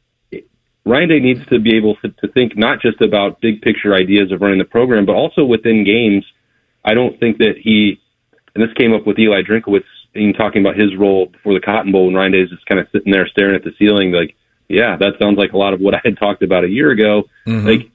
Ryan 0.90 1.10
Day 1.10 1.20
needs 1.20 1.46
to 1.48 1.60
be 1.60 1.78
able 1.78 1.96
to, 1.98 2.10
to 2.10 2.28
think 2.34 2.58
not 2.58 2.82
just 2.82 3.00
about 3.00 3.42
big 3.42 3.62
picture 3.62 3.94
ideas 3.94 4.32
of 4.32 4.42
running 4.42 4.58
the 4.58 4.66
program, 4.66 5.06
but 5.06 5.14
also 5.14 5.46
within 5.46 5.84
games. 5.86 6.26
I 6.84 6.96
don't 6.96 7.20
think 7.20 7.38
that 7.38 7.56
he, 7.62 8.02
and 8.56 8.64
this 8.64 8.74
came 8.74 8.94
up 8.94 9.06
with 9.06 9.20
Eli 9.20 9.44
Drinkwitz 9.44 9.84
in 10.16 10.34
talking 10.34 10.62
about 10.62 10.76
his 10.76 10.96
role 10.98 11.28
before 11.28 11.54
the 11.54 11.60
Cotton 11.60 11.92
Bowl, 11.92 12.08
and 12.08 12.16
Ryan 12.18 12.32
Day 12.32 12.42
is 12.42 12.50
just 12.50 12.66
kind 12.66 12.82
of 12.82 12.88
sitting 12.92 13.12
there 13.12 13.28
staring 13.28 13.56
at 13.56 13.64
the 13.64 13.72
ceiling, 13.78 14.12
like, 14.12 14.36
yeah, 14.68 14.98
that 14.98 15.14
sounds 15.20 15.38
like 15.38 15.54
a 15.54 15.58
lot 15.58 15.74
of 15.74 15.80
what 15.80 15.94
I 15.94 16.02
had 16.04 16.18
talked 16.18 16.42
about 16.42 16.64
a 16.64 16.70
year 16.70 16.90
ago. 16.92 17.24
Mm-hmm. 17.46 17.68
Like 17.68 17.92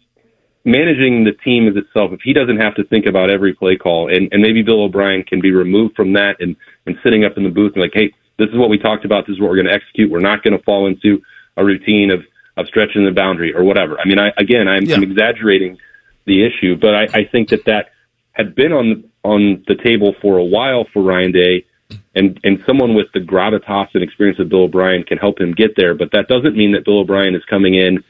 managing 0.64 1.24
the 1.24 1.32
team 1.32 1.68
as 1.68 1.76
itself, 1.76 2.12
if 2.12 2.20
he 2.22 2.32
doesn't 2.32 2.60
have 2.60 2.74
to 2.76 2.84
think 2.84 3.06
about 3.06 3.30
every 3.30 3.54
play 3.54 3.76
call, 3.76 4.08
and, 4.08 4.28
and 4.32 4.40
maybe 4.40 4.62
Bill 4.62 4.82
O'Brien 4.82 5.24
can 5.24 5.40
be 5.40 5.52
removed 5.52 5.96
from 5.96 6.12
that 6.14 6.36
and, 6.40 6.56
and 6.86 6.96
sitting 7.02 7.24
up 7.24 7.36
in 7.36 7.42
the 7.42 7.50
booth 7.50 7.72
and 7.74 7.82
like, 7.82 7.92
hey, 7.92 8.12
this 8.38 8.48
is 8.48 8.56
what 8.56 8.70
we 8.70 8.78
talked 8.78 9.04
about, 9.04 9.26
this 9.26 9.34
is 9.34 9.40
what 9.40 9.50
we're 9.50 9.56
going 9.56 9.66
to 9.66 9.74
execute. 9.74 10.10
We're 10.10 10.20
not 10.20 10.42
going 10.42 10.56
to 10.56 10.64
fall 10.64 10.86
into 10.86 11.20
a 11.56 11.64
routine 11.64 12.10
of 12.10 12.22
of 12.56 12.66
stretching 12.66 13.04
the 13.04 13.12
boundary 13.12 13.54
or 13.54 13.64
whatever. 13.64 13.98
I 13.98 14.06
mean, 14.06 14.18
I, 14.18 14.30
again, 14.36 14.68
I'm, 14.68 14.90
I'm 14.90 15.02
exaggerating 15.02 15.78
the 16.24 16.44
issue, 16.46 16.76
but 16.76 16.94
I, 16.94 17.02
I 17.12 17.24
think 17.24 17.50
that 17.50 17.64
that 17.66 17.90
had 18.32 18.54
been 18.54 18.72
on 18.72 19.04
on 19.22 19.64
the 19.66 19.74
table 19.74 20.14
for 20.20 20.36
a 20.38 20.44
while 20.44 20.86
for 20.92 21.02
Ryan 21.02 21.32
Day, 21.32 21.66
and 22.14 22.38
and 22.44 22.62
someone 22.66 22.94
with 22.94 23.06
the 23.12 23.20
gravitas 23.20 23.88
and 23.94 24.02
experience 24.02 24.38
of 24.38 24.48
Bill 24.48 24.64
O'Brien 24.64 25.02
can 25.02 25.18
help 25.18 25.40
him 25.40 25.52
get 25.52 25.76
there. 25.76 25.94
But 25.94 26.12
that 26.12 26.28
doesn't 26.28 26.56
mean 26.56 26.72
that 26.72 26.84
Bill 26.84 27.00
O'Brien 27.00 27.34
is 27.34 27.44
coming 27.44 27.74
in 27.74 28.04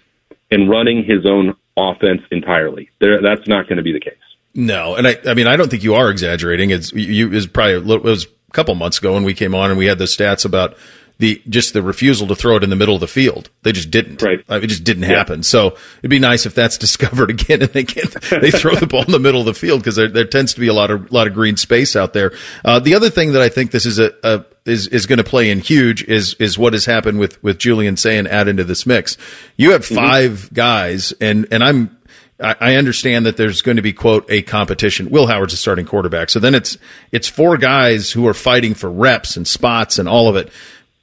and 0.51 0.69
running 0.69 1.05
his 1.05 1.27
own 1.27 1.57
offense 1.77 2.23
entirely. 2.31 2.91
There, 3.01 3.21
that's 3.21 3.49
not 3.49 3.67
going 3.67 3.79
to 3.79 3.83
be 3.83 3.93
the 3.93 4.01
case. 4.01 4.15
No, 4.55 4.95
and 4.95 5.09
I, 5.09 5.19
I 5.27 5.35
mean, 5.35 5.47
I 5.47 5.57
don't 5.57 5.69
think 5.69 5.83
you 5.83 5.95
are 5.95 6.11
exaggerating. 6.11 6.71
It's 6.71 6.93
you 6.93 7.33
is 7.33 7.47
probably 7.47 7.75
a 7.75 7.81
little, 7.81 8.07
it 8.07 8.11
was 8.11 8.27
a 8.27 8.53
couple 8.53 8.75
months 8.77 8.99
ago 8.99 9.15
when 9.15 9.25
we 9.25 9.35
came 9.35 9.55
on 9.55 9.71
and 9.71 9.79
we 9.79 9.87
had 9.87 9.99
the 9.99 10.05
stats 10.05 10.45
about 10.45 10.77
the 11.19 11.41
just 11.49 11.75
the 11.75 11.83
refusal 11.83 12.27
to 12.27 12.35
throw 12.35 12.57
it 12.57 12.65
in 12.65 12.71
the 12.71 12.77
middle 12.77 12.95
of 12.95 13.01
the 13.01 13.07
field. 13.07 13.49
They 13.63 13.73
just 13.73 13.91
didn't. 13.91 14.21
Right. 14.21 14.45
It 14.49 14.67
just 14.67 14.85
didn't 14.85 15.05
happen. 15.05 15.43
So 15.43 15.77
it'd 15.99 16.11
be 16.11 16.19
nice 16.19 16.45
if 16.45 16.55
that's 16.55 16.77
discovered 16.85 17.31
again 17.31 17.63
and 17.63 17.71
they 17.71 17.85
get 17.85 18.11
they 18.31 18.51
throw 18.51 18.75
the 18.75 18.87
ball 18.87 19.05
in 19.05 19.13
the 19.13 19.21
middle 19.21 19.41
of 19.41 19.47
the 19.47 19.55
field 19.55 19.81
because 19.81 19.97
there, 19.97 20.09
there 20.09 20.25
tends 20.25 20.55
to 20.55 20.61
be 20.61 20.67
a 20.67 20.75
lot 20.75 20.91
of 20.91 21.13
lot 21.13 21.27
of 21.27 21.35
green 21.35 21.57
space 21.57 21.95
out 21.95 22.13
there. 22.13 22.33
Uh, 22.65 22.81
the 22.81 22.95
other 22.95 23.11
thing 23.11 23.33
that 23.33 23.43
I 23.43 23.49
think 23.49 23.71
this 23.71 23.87
is 23.87 23.99
a, 23.99 24.13
a 24.23 24.45
is 24.65 24.89
is 24.89 25.07
going 25.07 25.19
to 25.19 25.25
play 25.25 25.51
in 25.51 25.61
huge 25.61 26.03
is 26.05 26.35
is 26.35 26.59
what 26.59 26.73
has 26.73 26.85
happened 26.85 27.19
with 27.19 27.43
with 27.43 27.59
Julian 27.59 27.97
Sayin 27.97 28.27
add 28.27 28.49
into 28.49 28.65
this 28.65 28.85
mix. 28.87 29.17
You 29.57 29.73
have 29.73 29.85
5 29.85 29.97
mm-hmm. 29.97 30.55
guys 30.55 31.13
and 31.21 31.47
and 31.53 31.63
I'm 31.63 31.97
I 32.41 32.75
understand 32.75 33.27
that 33.27 33.37
there's 33.37 33.63
going 33.63 33.77
to 33.77 33.83
be 33.83 33.93
quote 33.93 34.27
a 34.29 34.43
competition. 34.43 35.09
Will 35.09 35.29
Howard's 35.29 35.55
a 35.55 35.57
starting 35.57 35.87
quarterback, 35.87 36.31
so 36.31 36.41
then 36.41 36.55
it's 36.55 36.77
it's 37.13 37.29
four 37.29 37.57
guys 37.57 38.11
who 38.11 38.27
are 38.27 38.35
fighting 38.35 38.75
for 38.75 38.91
reps 38.91 39.37
and 39.37 39.47
spots 39.47 40.01
and 40.01 40.09
all 40.09 40.29
of 40.29 40.35
it. 40.35 40.51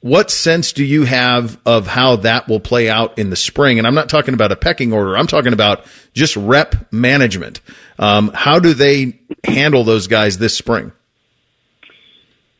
What 0.02 0.30
sense 0.30 0.72
do 0.72 0.84
you 0.84 1.04
have 1.04 1.58
of 1.64 1.86
how 1.86 2.16
that 2.16 2.48
will 2.48 2.60
play 2.60 2.90
out 2.90 3.18
in 3.18 3.30
the 3.30 3.36
spring? 3.36 3.78
And 3.78 3.86
I'm 3.86 3.94
not 3.94 4.08
talking 4.08 4.34
about 4.34 4.52
a 4.52 4.56
pecking 4.56 4.92
order. 4.92 5.16
I'm 5.16 5.28
talking 5.28 5.52
about 5.52 5.86
just 6.12 6.36
rep 6.36 6.92
management. 6.92 7.60
Um, 7.98 8.30
how 8.34 8.58
do 8.58 8.74
they 8.74 9.20
handle 9.44 9.84
those 9.84 10.08
guys 10.08 10.38
this 10.38 10.58
spring? 10.58 10.92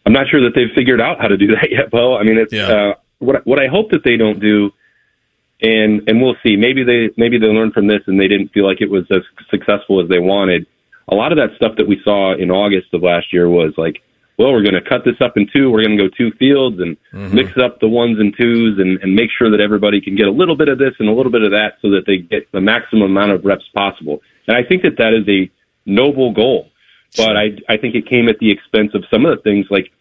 I'm 0.07 0.13
not 0.13 0.29
sure 0.31 0.41
that 0.43 0.53
they've 0.55 0.75
figured 0.75 1.01
out 1.01 1.21
how 1.21 1.29
to 1.29 1.37
do 1.37 1.47
that 1.55 1.69
yet, 1.71 1.91
Bo. 1.91 2.17
I 2.17 2.23
mean, 2.23 2.39
it's 2.39 2.53
yeah. 2.53 2.69
uh, 2.69 2.95
what 3.19 3.47
what 3.47 3.59
I 3.59 3.67
hope 3.67 3.91
that 3.91 4.05
they 4.05 4.17
don't 4.17 4.41
do 4.41 4.71
and 5.63 6.09
and 6.09 6.21
we'll 6.21 6.37
see. 6.43 6.57
Maybe 6.57 6.83
they 6.83 7.11
maybe 7.17 7.39
they 7.39 7.47
learned 7.47 7.73
from 7.73 7.87
this 7.87 8.01
and 8.07 8.21
they 8.21 8.29
didn't 8.29 8.49
feel 8.49 8.67
like 8.67 8.81
it 8.81 8.91
was 8.91 9.05
as 9.11 9.23
successful 9.49 10.03
as 10.03 10.09
they 10.09 10.19
wanted. 10.19 10.67
A 11.09 11.15
lot 11.15 11.33
of 11.33 11.39
that 11.39 11.57
stuff 11.57 11.77
that 11.79 11.87
we 11.87 12.01
saw 12.05 12.35
in 12.35 12.51
August 12.51 12.93
of 12.93 13.03
last 13.03 13.33
year 13.33 13.49
was 13.49 13.75
like, 13.77 14.03
well, 14.39 14.53
we're 14.53 14.63
going 14.63 14.75
to 14.75 14.89
cut 14.89 15.05
this 15.05 15.21
up 15.21 15.37
in 15.37 15.47
two. 15.55 15.71
We're 15.71 15.85
going 15.85 15.97
to 15.97 16.09
go 16.09 16.11
two 16.17 16.33
fields 16.39 16.81
and 16.81 16.97
mm-hmm. 17.13 17.35
mix 17.35 17.57
up 17.59 17.81
the 17.81 17.89
ones 17.89 18.19
and 18.19 18.35
twos 18.37 18.79
and, 18.79 18.99
and 19.03 19.15
make 19.15 19.31
sure 19.37 19.51
that 19.51 19.61
everybody 19.61 20.01
can 20.01 20.17
get 20.17 20.27
a 20.27 20.31
little 20.31 20.57
bit 20.57 20.69
of 20.69 20.79
this 20.79 20.95
and 20.99 21.09
a 21.09 21.13
little 21.13 21.33
bit 21.33 21.43
of 21.43 21.51
that 21.51 21.75
so 21.83 21.91
that 21.91 22.05
they 22.07 22.19
get 22.19 22.51
the 22.53 22.61
maximum 22.61 23.03
amount 23.03 23.33
of 23.33 23.45
reps 23.45 23.69
possible. 23.75 24.21
And 24.49 24.57
I 24.57 24.63
think 24.63 24.83
that 24.83 24.97
that 24.99 25.13
is 25.13 25.29
a 25.29 25.51
noble 25.85 26.33
goal, 26.33 26.71
but 27.17 27.37
I 27.37 27.59
I 27.69 27.77
think 27.77 27.95
it 27.95 28.09
came 28.09 28.29
at 28.29 28.39
the 28.39 28.51
expense 28.51 28.95
of 28.95 29.05
some 29.11 29.27
of 29.27 29.37
the 29.37 29.43
things 29.43 29.67
like 29.71 29.93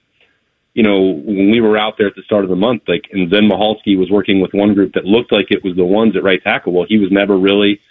you 0.73 0.83
know, 0.83 1.01
when 1.01 1.51
we 1.51 1.59
were 1.59 1.77
out 1.77 1.95
there 1.97 2.07
at 2.07 2.15
the 2.15 2.21
start 2.23 2.43
of 2.43 2.49
the 2.49 2.55
month, 2.55 2.83
like, 2.87 3.09
and 3.11 3.29
Zen 3.29 3.49
Michalski 3.49 3.97
was 3.97 4.09
working 4.09 4.39
with 4.39 4.53
one 4.53 4.73
group 4.73 4.93
that 4.93 5.03
looked 5.05 5.31
like 5.31 5.47
it 5.49 5.63
was 5.63 5.75
the 5.75 5.83
ones 5.83 6.15
at 6.15 6.23
right 6.23 6.41
tackle. 6.41 6.71
Well, 6.71 6.85
he 6.87 6.97
was 6.97 7.11
never 7.11 7.37
really 7.37 7.81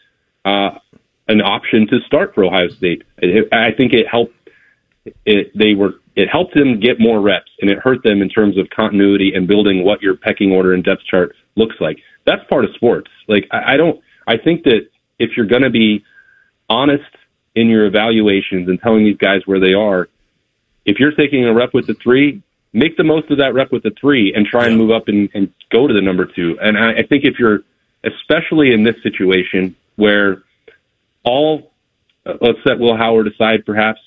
uh, 0.45 0.71
an 1.29 1.43
option 1.43 1.87
to 1.89 2.01
start 2.07 2.35
for 2.35 2.45
Ohio 2.45 2.69
State. 2.69 3.03
It, 3.19 3.53
I 3.53 3.73
think 3.73 3.93
it 3.93 4.07
helped. 4.09 4.35
It 5.25 5.57
they 5.57 5.75
were 5.75 5.95
it 6.17 6.29
helped 6.29 6.55
them 6.55 6.81
get 6.81 6.99
more 6.99 7.21
reps, 7.21 7.51
and 7.61 7.71
it 7.71 7.79
hurt 7.79 8.03
them 8.03 8.21
in 8.21 8.29
terms 8.29 8.59
of 8.59 8.69
continuity 8.71 9.33
and 9.35 9.47
building 9.47 9.85
what 9.85 10.03
your 10.03 10.17
pecking 10.17 10.53
order 10.53 10.75
and 10.75 10.85
depth 10.85 11.03
chart 11.05 11.35
looks 11.57 11.77
like. 11.81 11.99
That's 12.27 12.43
part 12.49 12.65
of 12.65 12.75
sports. 12.75 13.11
Like, 13.29 13.47
I, 13.51 13.75
I 13.75 13.77
don't. 13.77 14.01
I 14.27 14.37
think 14.37 14.65
that 14.65 14.89
if 15.19 15.37
you're 15.37 15.47
going 15.47 15.63
to 15.63 15.71
be 15.71 16.05
honest 16.69 17.05
in 17.55 17.69
your 17.69 17.87
evaluations 17.87 18.69
and 18.69 18.81
telling 18.81 19.05
these 19.05 19.17
guys 19.17 19.43
where 19.47 19.61
they 19.61 19.73
are, 19.73 20.09
if 20.85 20.99
you're 20.99 21.13
taking 21.13 21.45
a 21.45 21.55
rep 21.55 21.75
with 21.75 21.87
the 21.87 21.95
three, 21.95 22.43
make 22.73 22.97
the 22.97 23.05
most 23.05 23.31
of 23.31 23.39
that 23.39 23.55
rep 23.55 23.73
with 23.73 23.83
the 23.83 23.93
three 24.01 24.33
and 24.35 24.47
try 24.47 24.67
and 24.67 24.77
move 24.77 24.91
up 24.91 25.09
and, 25.09 25.29
and 25.35 25.53
go 25.71 25.87
to 25.87 25.95
the 25.95 26.01
number 26.01 26.25
two. 26.25 26.59
And 26.61 26.79
I, 26.79 26.99
I 26.99 27.03
think 27.09 27.25
if 27.25 27.39
you're, 27.39 27.61
especially 28.05 28.73
in 28.73 28.85
this 28.85 28.97
situation 29.03 29.77
where 29.97 30.43
all, 31.25 31.73
uh, 32.25 32.35
let's 32.41 32.59
set 32.67 32.79
Will 32.79 32.97
Howard 32.97 33.27
aside 33.29 33.67
perhaps, 33.67 34.01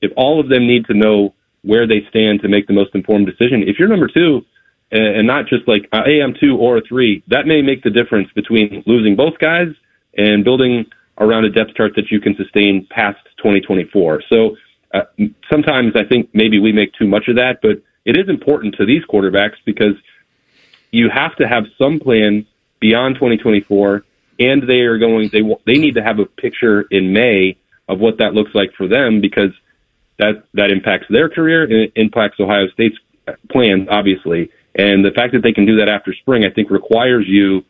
if 0.00 0.12
all 0.16 0.40
of 0.40 0.48
them 0.48 0.66
need 0.66 0.86
to 0.86 0.94
know 0.94 1.34
where 1.62 1.86
they 1.86 2.06
stand 2.08 2.40
to 2.42 2.48
make 2.48 2.66
the 2.66 2.72
most 2.72 2.94
informed 2.94 3.26
decision, 3.26 3.62
if 3.66 3.78
you're 3.78 3.88
number 3.88 4.08
two, 4.08 4.44
and 4.92 5.26
not 5.26 5.46
just 5.46 5.66
like, 5.66 5.88
uh, 5.92 6.02
hey, 6.04 6.20
I'm 6.22 6.34
two 6.40 6.56
or 6.56 6.78
a 6.78 6.80
three, 6.80 7.22
that 7.28 7.46
may 7.46 7.60
make 7.60 7.82
the 7.82 7.90
difference 7.90 8.28
between 8.34 8.84
losing 8.86 9.16
both 9.16 9.36
guys 9.38 9.68
and 10.16 10.44
building 10.44 10.86
around 11.18 11.44
a 11.44 11.50
depth 11.50 11.74
chart 11.74 11.92
that 11.96 12.10
you 12.10 12.20
can 12.20 12.36
sustain 12.36 12.86
past 12.90 13.18
2024. 13.38 14.22
So 14.28 14.56
uh, 14.94 15.00
sometimes 15.50 15.94
I 15.96 16.04
think 16.04 16.30
maybe 16.32 16.60
we 16.60 16.72
make 16.72 16.92
too 16.94 17.06
much 17.06 17.28
of 17.28 17.36
that, 17.36 17.58
but 17.62 17.82
it 18.04 18.16
is 18.16 18.28
important 18.28 18.76
to 18.76 18.86
these 18.86 19.02
quarterbacks 19.04 19.56
because 19.64 19.94
you 20.92 21.10
have 21.10 21.34
to 21.36 21.48
have 21.48 21.64
some 21.76 21.98
plan 21.98 22.46
beyond 22.80 23.16
2024, 23.16 24.04
and 24.38 24.68
they 24.68 24.80
are 24.80 24.98
going. 24.98 25.28
They 25.32 25.42
they 25.66 25.78
need 25.78 25.94
to 25.94 26.02
have 26.02 26.18
a 26.18 26.26
picture 26.26 26.82
in 26.90 27.12
May 27.12 27.56
of 27.88 27.98
what 27.98 28.18
that 28.18 28.34
looks 28.34 28.54
like 28.54 28.72
for 28.74 28.86
them 28.86 29.20
because 29.20 29.50
that 30.18 30.44
that 30.54 30.70
impacts 30.70 31.06
their 31.10 31.28
career 31.28 31.64
and 31.64 31.72
it 31.72 31.92
impacts 31.96 32.40
Ohio 32.40 32.68
State's 32.68 32.96
plans, 33.50 33.88
obviously. 33.90 34.50
And 34.74 35.04
the 35.04 35.10
fact 35.10 35.32
that 35.32 35.42
they 35.42 35.52
can 35.52 35.66
do 35.66 35.76
that 35.76 35.88
after 35.88 36.12
spring, 36.14 36.44
I 36.44 36.50
think, 36.50 36.70
requires 36.70 37.26
you 37.26 37.64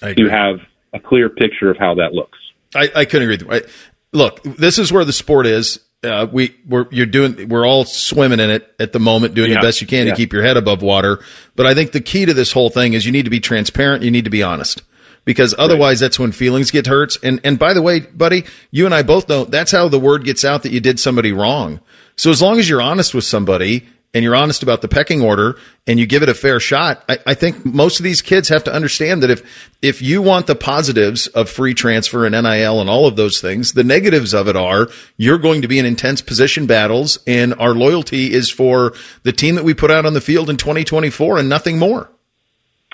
to 0.00 0.28
have 0.28 0.56
a 0.92 0.98
clear 0.98 1.28
picture 1.28 1.70
of 1.70 1.78
how 1.78 1.94
that 1.94 2.12
looks. 2.12 2.38
I, 2.74 2.90
I 2.94 3.04
couldn't 3.04 3.30
agree. 3.30 3.46
With 3.46 3.64
you. 3.64 3.72
Look, 4.12 4.42
this 4.42 4.78
is 4.78 4.92
where 4.92 5.04
the 5.04 5.12
sport 5.12 5.46
is 5.46 5.78
uh, 6.04 6.26
we 6.30 6.56
we're 6.66 6.86
you're 6.90 7.06
doing 7.06 7.48
we're 7.48 7.66
all 7.66 7.84
swimming 7.84 8.40
in 8.40 8.50
it 8.50 8.74
at 8.80 8.92
the 8.92 8.98
moment, 8.98 9.34
doing 9.34 9.50
yeah. 9.50 9.60
the 9.60 9.66
best 9.66 9.80
you 9.80 9.86
can 9.86 10.06
yeah. 10.06 10.12
to 10.12 10.16
keep 10.16 10.32
your 10.32 10.42
head 10.42 10.56
above 10.56 10.82
water. 10.82 11.22
But 11.54 11.66
I 11.66 11.74
think 11.74 11.92
the 11.92 12.00
key 12.00 12.26
to 12.26 12.34
this 12.34 12.52
whole 12.52 12.70
thing 12.70 12.94
is 12.94 13.06
you 13.06 13.12
need 13.12 13.24
to 13.24 13.30
be 13.30 13.40
transparent. 13.40 14.02
You 14.02 14.10
need 14.10 14.24
to 14.24 14.30
be 14.30 14.42
honest 14.42 14.82
because 15.24 15.54
otherwise 15.58 16.00
right. 16.00 16.06
that's 16.06 16.18
when 16.18 16.32
feelings 16.32 16.70
get 16.70 16.86
hurt. 16.86 17.16
And 17.22 17.40
and 17.44 17.58
by 17.58 17.74
the 17.74 17.82
way, 17.82 18.00
buddy, 18.00 18.44
you 18.70 18.86
and 18.86 18.94
I 18.94 19.02
both 19.02 19.28
know 19.28 19.44
that's 19.44 19.72
how 19.72 19.88
the 19.88 20.00
word 20.00 20.24
gets 20.24 20.44
out 20.44 20.62
that 20.62 20.72
you 20.72 20.80
did 20.80 20.98
somebody 20.98 21.32
wrong. 21.32 21.80
So 22.16 22.30
as 22.30 22.42
long 22.42 22.58
as 22.58 22.68
you're 22.68 22.82
honest 22.82 23.14
with 23.14 23.24
somebody 23.24 23.86
and 24.14 24.22
you're 24.22 24.36
honest 24.36 24.62
about 24.62 24.82
the 24.82 24.88
pecking 24.88 25.22
order 25.22 25.56
and 25.86 25.98
you 25.98 26.06
give 26.06 26.22
it 26.22 26.28
a 26.28 26.34
fair 26.34 26.60
shot, 26.60 27.02
I, 27.08 27.18
I, 27.28 27.34
think 27.34 27.64
most 27.64 27.98
of 27.98 28.04
these 28.04 28.20
kids 28.20 28.50
have 28.50 28.64
to 28.64 28.72
understand 28.72 29.22
that 29.22 29.30
if 29.30 29.70
if 29.80 30.02
you 30.02 30.20
want 30.20 30.46
the 30.46 30.54
positives 30.54 31.28
of 31.28 31.48
free 31.48 31.72
transfer 31.72 32.26
and 32.26 32.34
NIL 32.34 32.80
and 32.80 32.90
all 32.90 33.06
of 33.06 33.16
those 33.16 33.40
things, 33.40 33.72
the 33.72 33.84
negatives 33.84 34.34
of 34.34 34.48
it 34.48 34.56
are 34.56 34.88
you're 35.16 35.38
going 35.38 35.62
to 35.62 35.68
be 35.68 35.78
in 35.78 35.86
intense 35.86 36.20
position 36.20 36.66
battles, 36.66 37.18
and 37.26 37.54
our 37.54 37.74
loyalty 37.74 38.32
is 38.32 38.50
for 38.50 38.92
the 39.22 39.32
team 39.32 39.54
that 39.54 39.64
we 39.64 39.74
put 39.74 39.90
out 39.90 40.04
on 40.04 40.14
the 40.14 40.20
field 40.20 40.50
in 40.50 40.56
2024 40.56 41.38
and 41.38 41.48
nothing 41.48 41.78
more. 41.78 42.10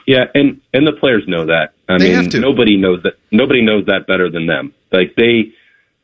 Yeah, 0.08 0.24
and 0.32 0.62
and 0.72 0.86
the 0.86 0.94
players 0.94 1.24
know 1.28 1.44
that. 1.44 1.74
I 1.86 1.98
they 1.98 2.18
mean, 2.18 2.30
nobody 2.40 2.78
knows 2.78 3.02
that. 3.02 3.18
Nobody 3.30 3.60
knows 3.60 3.84
that 3.86 4.06
better 4.06 4.30
than 4.30 4.46
them. 4.46 4.72
Like 4.90 5.14
they 5.16 5.52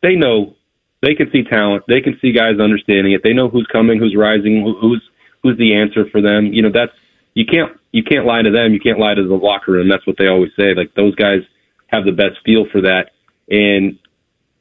they 0.03 0.15
know 0.15 0.57
they 1.01 1.15
can 1.15 1.31
see 1.33 1.43
talent. 1.43 1.85
They 1.89 2.03
can 2.03 2.19
see 2.21 2.31
guys 2.33 2.61
understanding 2.61 3.15
it. 3.15 3.23
They 3.25 3.33
know 3.33 3.49
who's 3.49 3.67
coming, 3.73 3.99
who's 3.99 4.15
rising, 4.15 4.63
who's 4.63 5.03
who's 5.43 5.57
the 5.57 5.75
answer 5.75 6.05
for 6.13 6.21
them. 6.21 6.53
You 6.53 6.61
know, 6.61 6.71
that's 6.71 6.93
you 7.33 7.47
can't 7.47 7.73
you 7.93 8.05
can't 8.05 8.27
lie 8.27 8.43
to 8.43 8.51
them. 8.51 8.75
You 8.75 8.79
can't 8.79 8.99
lie 8.99 9.15
to 9.15 9.27
the 9.27 9.35
locker 9.35 9.73
room. 9.73 9.89
That's 9.89 10.07
what 10.07 10.19
they 10.19 10.27
always 10.27 10.53
say. 10.55 10.75
Like 10.75 10.93
those 10.95 11.15
guys 11.15 11.41
have 11.87 12.05
the 12.05 12.13
best 12.13 12.37
feel 12.45 12.67
for 12.71 12.83
that. 12.83 13.13
And 13.49 13.99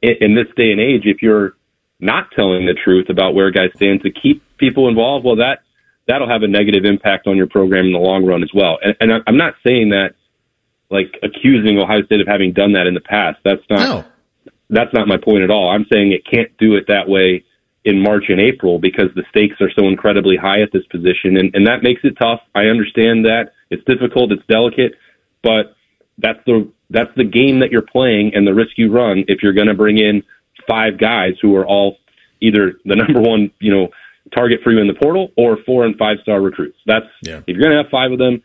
in 0.00 0.34
this 0.34 0.48
day 0.56 0.72
and 0.72 0.80
age, 0.80 1.02
if 1.04 1.20
you're 1.20 1.52
not 2.00 2.30
telling 2.34 2.64
the 2.64 2.72
truth 2.82 3.10
about 3.10 3.34
where 3.34 3.50
guys 3.50 3.72
stand 3.76 4.04
to 4.04 4.10
keep 4.10 4.42
people 4.56 4.88
involved, 4.88 5.26
well, 5.26 5.36
that 5.36 5.64
that'll 6.06 6.28
have 6.28 6.42
a 6.42 6.48
negative 6.48 6.84
impact 6.84 7.26
on 7.26 7.36
your 7.36 7.46
program 7.46 7.86
in 7.86 7.92
the 7.92 7.98
long 7.98 8.24
run 8.24 8.42
as 8.42 8.50
well. 8.54 8.78
And, 8.82 8.96
and 9.00 9.22
I'm 9.26 9.36
not 9.36 9.54
saying 9.64 9.90
that 9.90 10.14
like 10.90 11.18
accusing 11.22 11.78
Ohio 11.78 12.04
State 12.04 12.20
of 12.20 12.26
having 12.26 12.52
done 12.52 12.72
that 12.72 12.86
in 12.86 12.94
the 12.94 13.00
past. 13.00 13.38
That's 13.44 13.62
not. 13.70 13.80
No 13.80 14.04
that's 14.70 14.92
not 14.92 15.08
my 15.08 15.16
point 15.16 15.42
at 15.42 15.50
all. 15.50 15.70
I'm 15.70 15.86
saying 15.92 16.12
it 16.12 16.22
can't 16.30 16.56
do 16.58 16.74
it 16.74 16.86
that 16.88 17.08
way 17.08 17.44
in 17.84 18.02
March 18.02 18.24
and 18.28 18.40
April 18.40 18.78
because 18.78 19.08
the 19.14 19.24
stakes 19.28 19.56
are 19.60 19.70
so 19.78 19.88
incredibly 19.88 20.36
high 20.36 20.62
at 20.62 20.72
this 20.72 20.86
position, 20.86 21.36
and, 21.36 21.54
and 21.54 21.66
that 21.66 21.82
makes 21.82 22.00
it 22.04 22.16
tough. 22.18 22.40
I 22.54 22.66
understand 22.66 23.26
that 23.26 23.52
it's 23.70 23.84
difficult, 23.84 24.32
it's 24.32 24.46
delicate, 24.48 24.94
but 25.42 25.76
that's 26.18 26.38
the 26.46 26.70
that's 26.90 27.10
the 27.16 27.24
game 27.24 27.60
that 27.60 27.70
you're 27.72 27.82
playing 27.82 28.34
and 28.34 28.46
the 28.46 28.54
risk 28.54 28.72
you 28.76 28.92
run 28.92 29.24
if 29.26 29.42
you're 29.42 29.52
going 29.52 29.66
to 29.66 29.74
bring 29.74 29.98
in 29.98 30.22
five 30.68 30.98
guys 30.98 31.32
who 31.42 31.56
are 31.56 31.66
all 31.66 31.96
either 32.40 32.74
the 32.84 32.94
number 32.96 33.20
one, 33.20 33.50
you 33.58 33.74
know, 33.74 33.88
target 34.32 34.60
for 34.62 34.72
you 34.72 34.80
in 34.80 34.86
the 34.86 34.94
portal 34.94 35.32
or 35.36 35.58
four 35.66 35.84
and 35.84 35.96
five 35.96 36.18
star 36.22 36.40
recruits. 36.40 36.78
That's 36.86 37.06
yeah. 37.22 37.38
if 37.38 37.48
you're 37.48 37.60
going 37.60 37.76
to 37.76 37.82
have 37.82 37.90
five 37.90 38.12
of 38.12 38.18
them, 38.18 38.42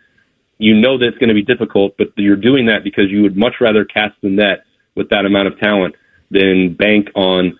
you 0.58 0.76
know 0.76 0.98
that 0.98 1.08
it's 1.08 1.18
going 1.18 1.30
to 1.30 1.36
be 1.36 1.44
difficult, 1.44 1.96
but 1.98 2.08
you're 2.18 2.36
doing 2.36 2.66
that 2.66 2.84
because 2.84 3.06
you 3.10 3.22
would 3.22 3.38
much 3.38 3.56
rather 3.62 3.86
cast 3.86 4.16
the 4.22 4.30
net 4.30 4.66
with 4.96 5.10
that 5.10 5.26
amount 5.26 5.48
of 5.48 5.58
talent 5.60 5.96
than 6.32 6.76
bank 6.78 7.08
on 7.16 7.58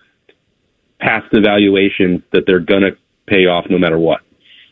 past 1.00 1.26
evaluations 1.32 2.20
that 2.32 2.44
they're 2.46 2.60
going 2.60 2.82
to 2.82 2.96
pay 3.26 3.46
off 3.46 3.64
no 3.70 3.78
matter 3.78 3.98
what. 3.98 4.20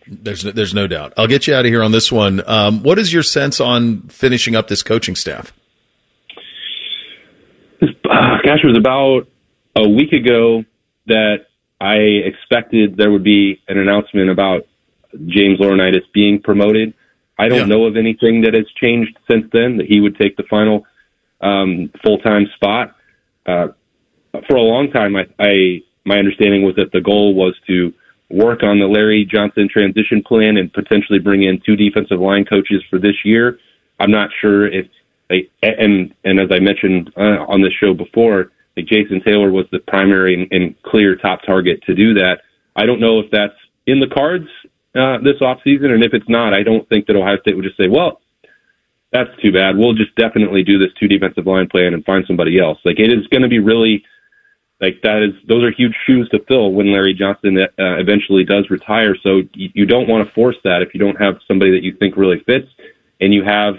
There's 0.06 0.44
no, 0.44 0.50
there's 0.52 0.74
no 0.74 0.86
doubt. 0.86 1.14
I'll 1.16 1.26
get 1.26 1.46
you 1.46 1.54
out 1.54 1.64
of 1.64 1.70
here 1.70 1.82
on 1.82 1.92
this 1.92 2.12
one. 2.12 2.42
Um, 2.46 2.82
what 2.82 2.98
is 2.98 3.12
your 3.12 3.22
sense 3.22 3.60
on 3.60 4.02
finishing 4.08 4.56
up 4.56 4.68
this 4.68 4.82
coaching 4.82 5.16
staff? 5.16 5.52
Uh, 7.82 8.38
gosh, 8.44 8.60
it 8.62 8.66
was 8.66 8.76
about 8.76 9.28
a 9.76 9.88
week 9.88 10.12
ago 10.12 10.64
that 11.06 11.46
I 11.80 11.96
expected 11.96 12.96
there 12.96 13.10
would 13.10 13.24
be 13.24 13.60
an 13.68 13.78
announcement 13.78 14.30
about 14.30 14.66
James 15.26 15.58
Laurinaitis 15.58 16.02
being 16.12 16.40
promoted. 16.40 16.92
I 17.38 17.48
don't 17.48 17.68
Yeah. 17.68 17.76
know 17.76 17.84
of 17.84 17.96
anything 17.96 18.40
that 18.42 18.54
has 18.54 18.66
changed 18.72 19.16
since 19.30 19.46
then 19.52 19.76
that 19.76 19.86
he 19.86 20.00
would 20.00 20.16
take 20.16 20.36
the 20.36 20.42
final 20.44 20.86
um, 21.40 21.90
full 22.02 22.18
time 22.18 22.46
spot. 22.56 22.96
Uh, 23.46 23.68
for 24.48 24.56
a 24.56 24.62
long 24.62 24.90
time, 24.90 25.16
I, 25.16 25.26
I 25.38 25.82
my 26.04 26.18
understanding 26.18 26.62
was 26.62 26.74
that 26.76 26.90
the 26.92 27.00
goal 27.00 27.34
was 27.34 27.54
to 27.68 27.92
work 28.30 28.62
on 28.62 28.78
the 28.78 28.86
Larry 28.86 29.24
Johnson 29.24 29.68
transition 29.68 30.22
plan 30.22 30.56
and 30.56 30.72
potentially 30.72 31.18
bring 31.18 31.44
in 31.44 31.60
two 31.64 31.76
defensive 31.76 32.20
line 32.20 32.44
coaches 32.44 32.82
for 32.90 32.98
this 32.98 33.24
year. 33.24 33.58
I'm 34.00 34.10
not 34.10 34.30
sure 34.40 34.66
if 34.66 34.86
like, 35.30 35.50
and 35.62 36.14
and 36.24 36.40
as 36.40 36.48
I 36.50 36.58
mentioned 36.58 37.12
uh, 37.16 37.44
on 37.46 37.62
this 37.62 37.72
show 37.72 37.94
before, 37.94 38.50
like 38.78 38.86
Jason 38.86 39.20
Taylor 39.20 39.50
was 39.50 39.66
the 39.72 39.80
primary 39.80 40.34
and, 40.34 40.52
and 40.52 40.82
clear 40.82 41.16
top 41.16 41.42
target 41.42 41.82
to 41.86 41.94
do 41.94 42.14
that. 42.14 42.42
I 42.76 42.86
don't 42.86 43.00
know 43.00 43.18
if 43.18 43.30
that's 43.32 43.58
in 43.86 43.98
the 43.98 44.06
cards 44.06 44.46
uh, 44.94 45.18
this 45.18 45.40
offseason, 45.40 45.90
and 45.90 46.04
if 46.04 46.14
it's 46.14 46.28
not, 46.28 46.54
I 46.54 46.62
don't 46.62 46.88
think 46.88 47.06
that 47.06 47.16
Ohio 47.16 47.38
State 47.40 47.56
would 47.56 47.64
just 47.64 47.76
say, 47.76 47.88
well, 47.88 48.20
that's 49.12 49.30
too 49.42 49.50
bad. 49.50 49.76
We'll 49.76 49.94
just 49.94 50.14
definitely 50.14 50.62
do 50.62 50.78
this 50.78 50.90
two 51.00 51.08
defensive 51.08 51.46
line 51.46 51.66
plan 51.68 51.92
and 51.92 52.04
find 52.04 52.24
somebody 52.26 52.60
else. 52.60 52.78
Like 52.84 53.00
it 53.00 53.12
is 53.12 53.26
going 53.28 53.42
to 53.42 53.48
be 53.48 53.58
really 53.58 54.04
like 54.80 55.00
that 55.02 55.22
is 55.22 55.34
those 55.48 55.64
are 55.64 55.72
huge 55.72 55.94
shoes 56.06 56.28
to 56.28 56.38
fill 56.46 56.70
when 56.70 56.92
Larry 56.92 57.14
Johnson 57.14 57.58
uh, 57.58 57.66
eventually 57.78 58.44
does 58.44 58.70
retire. 58.70 59.16
So 59.20 59.42
you, 59.54 59.70
you 59.74 59.86
don't 59.86 60.08
want 60.08 60.28
to 60.28 60.32
force 60.34 60.56
that 60.62 60.82
if 60.82 60.94
you 60.94 61.00
don't 61.00 61.20
have 61.20 61.38
somebody 61.48 61.72
that 61.72 61.82
you 61.82 61.96
think 61.96 62.16
really 62.16 62.40
fits, 62.46 62.68
and 63.20 63.34
you 63.34 63.42
have 63.42 63.74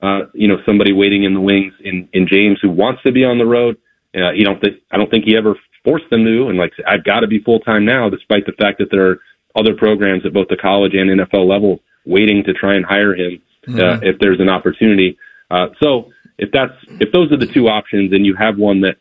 uh, 0.00 0.22
you 0.34 0.48
know 0.48 0.56
somebody 0.66 0.92
waiting 0.92 1.22
in 1.22 1.34
the 1.34 1.40
wings 1.40 1.74
in 1.84 2.08
in 2.12 2.26
James 2.26 2.58
who 2.60 2.70
wants 2.70 3.02
to 3.02 3.12
be 3.12 3.24
on 3.24 3.38
the 3.38 3.46
road. 3.46 3.76
Uh, 4.14 4.30
you 4.32 4.44
don't 4.44 4.60
think 4.60 4.76
I 4.90 4.96
don't 4.96 5.10
think 5.10 5.24
he 5.24 5.36
ever 5.36 5.56
forced 5.84 6.08
them 6.10 6.24
to, 6.24 6.48
and 6.48 6.58
like 6.58 6.72
I've 6.86 7.04
got 7.04 7.20
to 7.20 7.26
be 7.26 7.38
full 7.40 7.60
time 7.60 7.84
now, 7.84 8.08
despite 8.08 8.46
the 8.46 8.52
fact 8.52 8.78
that 8.78 8.90
there 8.90 9.08
are 9.10 9.20
other 9.56 9.74
programs 9.74 10.24
at 10.26 10.32
both 10.32 10.48
the 10.48 10.56
college 10.56 10.94
and 10.94 11.10
NFL 11.10 11.46
level 11.48 11.80
waiting 12.04 12.42
to 12.44 12.52
try 12.52 12.74
and 12.74 12.84
hire 12.84 13.14
him 13.14 13.40
uh, 13.68 13.72
Mhm. 13.72 14.02
if 14.02 14.18
there's 14.18 14.40
an 14.40 14.48
opportunity. 14.48 15.16
Uh, 15.50 15.68
so 15.82 16.10
if 16.38 16.50
that's 16.52 16.74
if 17.00 17.12
those 17.12 17.30
are 17.32 17.36
the 17.36 17.46
two 17.46 17.68
options, 17.68 18.12
and 18.12 18.26
you 18.26 18.34
have 18.34 18.58
one 18.58 18.80
that 18.82 18.96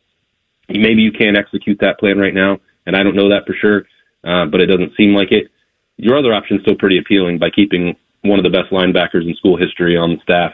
maybe 0.69 1.01
you 1.01 1.11
can't 1.11 1.35
execute 1.37 1.79
that 1.79 1.99
plan 1.99 2.17
right 2.17 2.33
now, 2.33 2.59
and 2.85 2.95
I 2.95 3.03
don't 3.03 3.15
know 3.15 3.29
that 3.29 3.45
for 3.45 3.53
sure, 3.53 3.85
uh, 4.23 4.45
but 4.45 4.61
it 4.61 4.67
doesn't 4.67 4.95
seem 4.95 5.13
like 5.13 5.31
it. 5.31 5.47
Your 5.97 6.17
other 6.17 6.33
option 6.33 6.57
is 6.57 6.63
still 6.63 6.75
pretty 6.75 6.97
appealing 6.97 7.37
by 7.37 7.49
keeping 7.49 7.95
one 8.21 8.39
of 8.39 8.43
the 8.43 8.49
best 8.49 8.71
linebackers 8.71 9.27
in 9.27 9.35
school 9.35 9.57
history 9.57 9.97
on 9.97 10.11
the 10.11 10.21
staff 10.21 10.53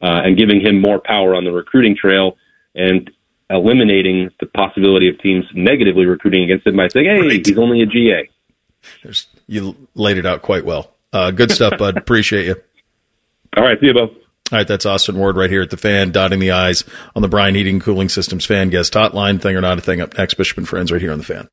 uh, 0.00 0.22
and 0.24 0.36
giving 0.36 0.60
him 0.60 0.80
more 0.80 0.98
power 0.98 1.34
on 1.34 1.44
the 1.44 1.52
recruiting 1.52 1.94
trail 1.96 2.36
and 2.74 3.10
eliminating 3.52 4.30
the 4.40 4.46
possibility 4.46 5.08
of 5.08 5.18
teams 5.20 5.44
negatively 5.54 6.06
recruiting 6.06 6.44
against 6.44 6.66
him 6.66 6.76
by 6.76 6.88
saying, 6.88 7.06
"Hey, 7.06 7.42
he's 7.44 7.58
only 7.58 7.82
a 7.82 7.86
GA." 7.86 8.28
There's, 9.02 9.28
you 9.46 9.76
laid 9.94 10.18
it 10.18 10.26
out 10.26 10.42
quite 10.42 10.64
well. 10.64 10.90
Uh, 11.12 11.30
good 11.30 11.50
stuff, 11.50 11.78
bud. 11.78 11.96
Appreciate 11.98 12.46
you. 12.46 12.56
All 13.56 13.62
right, 13.64 13.78
see 13.80 13.86
you, 13.86 13.94
Bo. 13.94 14.00
All 14.00 14.58
right, 14.58 14.68
that's 14.68 14.84
Austin 14.84 15.16
Ward 15.16 15.36
right 15.36 15.48
here 15.48 15.62
at 15.62 15.70
the 15.70 15.76
fan, 15.76 16.10
dotting 16.10 16.38
the 16.38 16.50
I's 16.50 16.84
on 17.14 17.22
the 17.22 17.28
Brian 17.28 17.54
Heating 17.54 17.80
Cooling 17.80 18.08
Systems 18.08 18.44
fan 18.44 18.70
guest 18.70 18.92
hotline. 18.92 19.40
Thing 19.40 19.56
or 19.56 19.60
not 19.60 19.78
a 19.78 19.80
thing 19.80 20.00
up 20.00 20.16
next. 20.18 20.34
Bishop 20.34 20.58
and 20.58 20.68
Friends 20.68 20.92
right 20.92 21.00
here 21.00 21.12
on 21.12 21.18
the 21.18 21.24
fan. 21.24 21.48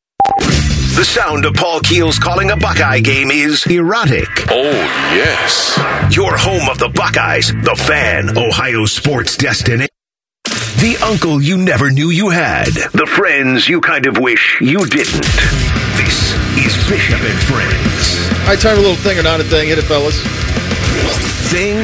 The 0.96 1.04
sound 1.04 1.46
of 1.46 1.54
Paul 1.54 1.80
Keels 1.80 2.18
calling 2.18 2.50
a 2.50 2.56
Buckeye 2.56 3.00
game 3.00 3.30
is 3.30 3.64
erotic. 3.66 4.28
Oh, 4.50 4.70
yes. 5.14 5.78
Your 6.14 6.36
home 6.36 6.68
of 6.68 6.78
the 6.78 6.90
Buckeyes, 6.90 7.48
the 7.48 7.76
fan, 7.86 8.36
Ohio 8.36 8.84
sports 8.84 9.36
destiny. 9.36 9.86
The 10.80 10.96
uncle 11.04 11.42
you 11.42 11.58
never 11.58 11.90
knew 11.90 12.08
you 12.08 12.30
had. 12.30 12.68
The 12.68 13.06
friends 13.06 13.68
you 13.68 13.82
kind 13.82 14.06
of 14.06 14.16
wish 14.16 14.58
you 14.62 14.78
didn't. 14.86 15.26
This 15.98 16.32
is 16.56 16.88
Bishop 16.88 17.20
and 17.20 17.38
Friends. 17.42 18.30
All 18.40 18.46
right, 18.46 18.58
time 18.58 18.76
for 18.76 18.80
a 18.80 18.88
little 18.88 18.96
thing 18.96 19.18
or 19.18 19.22
not 19.22 19.40
a 19.40 19.44
thing. 19.44 19.68
Hit 19.68 19.76
it, 19.76 19.82
fellas. 19.82 20.18
Thing 21.50 21.76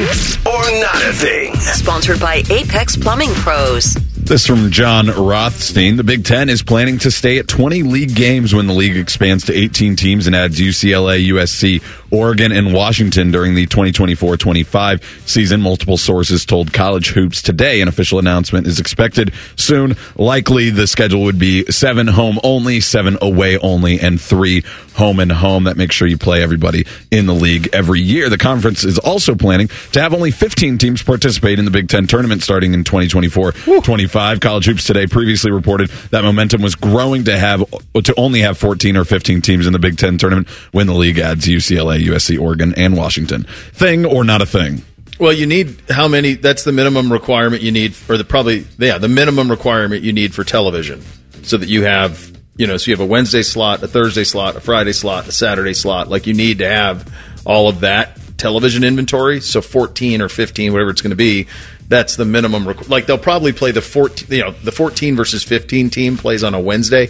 or 0.47 0.81
not 0.81 0.95
a 1.03 1.13
thing. 1.13 1.55
Sponsored 1.57 2.19
by 2.19 2.41
Apex 2.49 2.97
Plumbing 2.97 3.29
Pros. 3.35 3.93
This 4.15 4.47
from 4.47 4.71
Jon 4.71 5.07
Rothstein. 5.07 5.95
The 5.95 6.03
Big 6.03 6.25
Ten 6.25 6.49
is 6.49 6.63
planning 6.63 6.97
to 6.99 7.11
stay 7.11 7.37
at 7.37 7.47
20 7.47 7.83
league 7.83 8.15
games 8.15 8.53
when 8.53 8.65
the 8.65 8.73
league 8.73 8.97
expands 8.97 9.45
to 9.45 9.53
18 9.53 9.95
teams 9.95 10.25
and 10.25 10.35
adds 10.35 10.59
UCLA, 10.59 11.27
USC, 11.27 11.83
Oregon, 12.11 12.51
and 12.51 12.73
Washington 12.73 13.31
during 13.31 13.55
the 13.55 13.67
2024-25 13.67 15.27
season. 15.27 15.61
Multiple 15.61 15.97
sources 15.97 16.45
told 16.45 16.73
College 16.73 17.09
Hoops 17.09 17.41
today 17.41 17.81
an 17.81 17.87
official 17.87 18.19
announcement 18.19 18.67
is 18.67 18.79
expected 18.79 19.33
soon. 19.55 19.95
Likely 20.15 20.69
the 20.69 20.87
schedule 20.87 21.23
would 21.23 21.39
be 21.39 21.65
seven 21.65 22.07
home 22.07 22.39
only, 22.43 22.79
seven 22.79 23.17
away 23.21 23.57
only, 23.57 23.99
and 23.99 24.19
three 24.19 24.63
home 24.95 25.19
and 25.19 25.31
home. 25.31 25.65
That 25.65 25.77
makes 25.77 25.95
sure 25.95 26.07
you 26.07 26.17
play 26.17 26.41
everybody 26.41 26.85
in 27.11 27.25
the 27.25 27.33
league 27.33 27.69
every 27.73 28.01
year. 28.01 28.29
The 28.29 28.37
conference 28.37 28.83
is 28.83 28.97
also 28.97 29.35
planning 29.35 29.69
to 29.91 30.01
have 30.01 30.13
only 30.13 30.31
15 30.31 30.77
teams 30.77 31.03
participate 31.03 31.59
in 31.59 31.65
the 31.65 31.71
Big 31.71 31.87
Ten 31.87 32.07
tournament 32.07 32.41
starting 32.43 32.73
in 32.73 32.83
2024-25. 32.83 34.41
College 34.41 34.65
Hoops 34.65 34.85
today 34.85 35.07
previously 35.07 35.51
reported 35.51 35.89
that 36.11 36.23
momentum 36.23 36.61
was 36.61 36.75
growing 36.75 37.23
to 37.25 37.37
have 37.37 37.63
to 37.93 38.13
only 38.17 38.41
have 38.41 38.57
14 38.57 38.97
or 38.97 39.05
15 39.05 39.41
teams 39.41 39.67
in 39.67 39.73
the 39.73 39.79
Big 39.79 39.97
Ten 39.97 40.17
tournament 40.17 40.47
when 40.71 40.87
the 40.87 40.93
league 40.93 41.19
adds 41.19 41.45
UCLA, 41.45 41.96
USC, 41.99 42.39
Oregon, 42.39 42.73
and 42.75 42.95
Washington. 42.95 43.43
Thing 43.73 44.05
or 44.05 44.23
not 44.23 44.41
a 44.41 44.45
thing? 44.45 44.83
Well, 45.19 45.33
you 45.33 45.47
need 45.47 45.81
how 45.89 46.07
many? 46.07 46.35
That's 46.35 46.63
the 46.63 46.71
minimum 46.71 47.11
requirement 47.11 47.63
you 47.63 47.71
need, 47.71 47.95
or 48.07 48.17
the 48.17 48.23
probably 48.23 48.67
yeah, 48.77 48.97
the 48.97 49.07
minimum 49.07 49.49
requirement 49.49 50.03
you 50.03 50.13
need 50.13 50.33
for 50.33 50.43
television, 50.43 51.01
so 51.43 51.57
that 51.57 51.69
you 51.69 51.83
have 51.83 52.37
you 52.57 52.65
know, 52.65 52.77
so 52.77 52.89
you 52.89 52.97
have 52.97 53.01
a 53.01 53.09
Wednesday 53.09 53.43
slot, 53.43 53.83
a 53.83 53.87
Thursday 53.87 54.23
slot, 54.23 54.55
a 54.55 54.59
Friday 54.59 54.91
slot, 54.91 55.27
a 55.27 55.31
Saturday 55.31 55.73
slot. 55.73 56.07
Like 56.07 56.27
you 56.27 56.33
need 56.33 56.59
to 56.59 56.67
have 56.67 57.11
all 57.45 57.69
of 57.69 57.81
that 57.81 58.17
television 58.37 58.83
inventory. 58.83 59.41
So 59.41 59.61
fourteen 59.61 60.21
or 60.21 60.29
fifteen, 60.29 60.73
whatever 60.73 60.89
it's 60.89 61.01
going 61.01 61.11
to 61.11 61.15
be, 61.15 61.47
that's 61.87 62.15
the 62.15 62.25
minimum. 62.25 62.65
Requ- 62.65 62.89
like 62.89 63.05
they'll 63.05 63.17
probably 63.17 63.53
play 63.53 63.71
the 63.71 63.81
fourteen, 63.81 64.27
you 64.31 64.43
know, 64.43 64.51
the 64.51 64.71
fourteen 64.71 65.15
versus 65.15 65.43
fifteen 65.43 65.89
team 65.89 66.17
plays 66.17 66.43
on 66.43 66.53
a 66.53 66.59
Wednesday. 66.59 67.09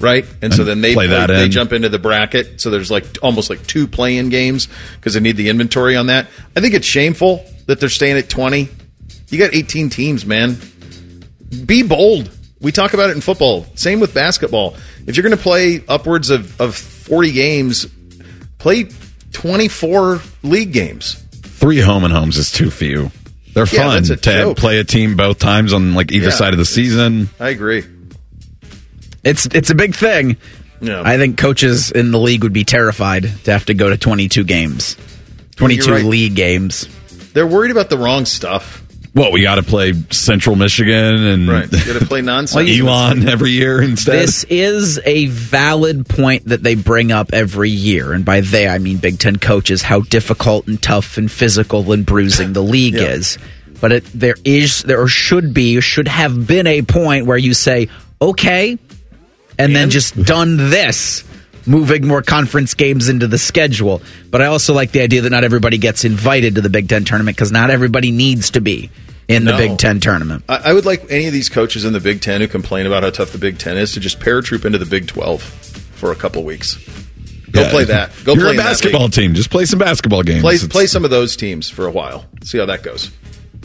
Right, 0.00 0.24
and, 0.40 0.52
so 0.54 0.64
then 0.64 0.80
they 0.80 0.94
play 0.94 1.08
that 1.08 1.26
they 1.26 1.44
in. 1.44 1.50
jump 1.50 1.72
into 1.74 1.88
the 1.90 1.98
bracket. 1.98 2.60
So 2.60 2.70
there's 2.70 2.90
like 2.90 3.04
almost 3.22 3.50
like 3.50 3.66
two 3.66 3.86
play-in 3.86 4.30
games 4.30 4.66
because 4.96 5.12
they 5.14 5.20
need 5.20 5.36
the 5.36 5.50
inventory 5.50 5.94
on 5.96 6.06
that. 6.06 6.28
I 6.56 6.60
think 6.60 6.72
it's 6.74 6.86
shameful 6.86 7.44
that 7.66 7.80
they're 7.80 7.88
staying 7.90 8.16
at 8.16 8.28
20. 8.30 8.68
You 9.28 9.38
got 9.38 9.54
18 9.54 9.90
teams, 9.90 10.24
man. 10.24 10.56
Be 11.66 11.82
bold. 11.82 12.30
We 12.60 12.72
talk 12.72 12.94
about 12.94 13.10
it 13.10 13.16
in 13.16 13.20
football. 13.20 13.66
Same 13.74 14.00
with 14.00 14.14
basketball. 14.14 14.74
If 15.06 15.16
you're 15.16 15.22
going 15.22 15.36
to 15.36 15.42
play 15.42 15.82
upwards 15.88 16.30
of, 16.30 16.58
of 16.60 16.74
40 16.76 17.32
games, 17.32 17.86
play 18.58 18.88
24 19.32 20.20
league 20.42 20.72
games. 20.72 21.14
Three 21.42 21.80
home 21.80 22.04
and 22.04 22.12
homes 22.12 22.36
is 22.36 22.50
too 22.50 22.70
few. 22.70 23.10
They're 23.54 23.66
Yeah, 23.66 23.90
fun 23.90 24.02
to 24.04 24.16
joke. 24.16 24.56
play 24.58 24.78
a 24.78 24.84
team 24.84 25.16
both 25.16 25.38
times 25.38 25.72
on 25.72 25.94
like 25.94 26.12
either 26.12 26.26
Yeah, 26.26 26.30
side 26.32 26.52
of 26.52 26.58
the 26.58 26.64
season. 26.64 27.28
I 27.40 27.48
agree. 27.50 27.84
It's 29.24 29.46
it's 29.46 29.70
a 29.70 29.74
big 29.74 29.94
thing. 29.94 30.36
Yeah. 30.80 31.02
I 31.04 31.18
think 31.18 31.36
coaches 31.36 31.90
in 31.90 32.10
the 32.10 32.18
league 32.18 32.42
would 32.42 32.52
be 32.52 32.64
terrified 32.64 33.24
to 33.44 33.52
have 33.52 33.66
to 33.66 33.74
go 33.74 33.90
to 33.90 33.98
22 33.98 34.44
games, 34.44 34.96
22 35.56 35.92
right. 35.92 36.04
league 36.04 36.34
games. 36.34 36.88
They're 37.32 37.46
worried 37.46 37.70
about 37.70 37.90
the 37.90 37.98
wrong 37.98 38.24
stuff. 38.24 38.86
Well, 39.12 39.32
we 39.32 39.42
got 39.42 39.56
to 39.56 39.64
play 39.64 39.92
Central 40.10 40.54
Michigan 40.54 41.26
and 41.26 41.48
Right. 41.48 41.70
You 41.70 41.84
got 41.84 42.00
to 42.00 42.06
play 42.06 42.20
nonsense. 42.22 42.70
Elon 42.70 43.28
every 43.28 43.50
year 43.50 43.82
instead. 43.82 44.14
This 44.14 44.44
is 44.44 45.00
a 45.04 45.26
valid 45.26 46.08
point 46.08 46.46
that 46.46 46.62
they 46.62 46.76
bring 46.76 47.10
up 47.10 47.32
every 47.32 47.70
year, 47.70 48.12
and 48.12 48.24
by 48.24 48.40
they 48.40 48.68
I 48.68 48.78
mean 48.78 48.98
Big 48.98 49.18
Ten 49.18 49.36
coaches, 49.36 49.82
how 49.82 50.00
difficult 50.00 50.68
and 50.68 50.80
tough 50.80 51.18
and 51.18 51.30
physical 51.30 51.90
and 51.92 52.06
bruising 52.06 52.52
the 52.52 52.62
league 52.62 52.94
is. 52.96 53.36
But 53.80 53.92
it, 53.92 54.04
there 54.14 54.36
is, 54.44 54.82
there 54.82 55.06
should 55.08 55.54
be, 55.54 55.80
should 55.80 56.06
have 56.06 56.46
been 56.46 56.66
a 56.66 56.82
point 56.82 57.26
where 57.26 57.38
you 57.38 57.54
say, 57.54 57.88
okay, 58.20 58.78
and, 59.64 59.76
then 59.76 59.90
just 59.90 60.20
done 60.22 60.56
this, 60.56 61.24
moving 61.66 62.06
more 62.06 62.22
conference 62.22 62.74
games 62.74 63.08
into 63.08 63.26
the 63.26 63.38
schedule. 63.38 64.02
But 64.30 64.42
I 64.42 64.46
also 64.46 64.74
like 64.74 64.92
the 64.92 65.00
idea 65.02 65.22
that 65.22 65.30
not 65.30 65.44
everybody 65.44 65.78
gets 65.78 66.04
invited 66.04 66.54
to 66.56 66.60
the 66.60 66.70
Big 66.70 66.88
Ten 66.88 67.04
tournament 67.04 67.36
because 67.36 67.52
not 67.52 67.70
everybody 67.70 68.10
needs 68.10 68.50
to 68.50 68.60
be 68.60 68.90
in 69.28 69.44
the 69.44 69.52
No. 69.52 69.58
Big 69.58 69.78
Ten 69.78 70.00
tournament. 70.00 70.44
I, 70.48 70.56
I 70.56 70.72
would 70.72 70.86
like 70.86 71.10
any 71.10 71.26
of 71.26 71.32
these 71.32 71.48
coaches 71.48 71.84
in 71.84 71.92
the 71.92 72.00
Big 72.00 72.20
Ten 72.20 72.40
who 72.40 72.48
complain 72.48 72.86
about 72.86 73.02
how 73.02 73.10
tough 73.10 73.32
the 73.32 73.38
Big 73.38 73.58
Ten 73.58 73.76
is 73.76 73.92
to 73.94 74.00
just 74.00 74.18
paratroop 74.20 74.64
into 74.64 74.78
the 74.78 74.86
Big 74.86 75.06
Twelve 75.06 75.42
for 75.42 76.10
a 76.12 76.16
couple 76.16 76.42
weeks. 76.44 76.76
Go 77.52 77.62
Yeah. 77.62 77.70
play 77.70 77.84
that. 77.84 78.10
Go 78.24 78.34
You're 78.34 78.42
play 78.42 78.48
a 78.48 78.50
in 78.52 78.56
that 78.58 78.62
basketball 78.64 79.08
team. 79.08 79.34
Just 79.34 79.50
play 79.50 79.64
some 79.66 79.78
basketball 79.80 80.22
games. 80.22 80.40
Play 80.42 80.58
play 80.58 80.86
some 80.86 81.04
of 81.04 81.10
those 81.10 81.36
teams 81.36 81.68
for 81.68 81.86
a 81.86 81.90
while. 81.90 82.24
See 82.44 82.58
how 82.58 82.66
that 82.66 82.82
goes. 82.82 83.10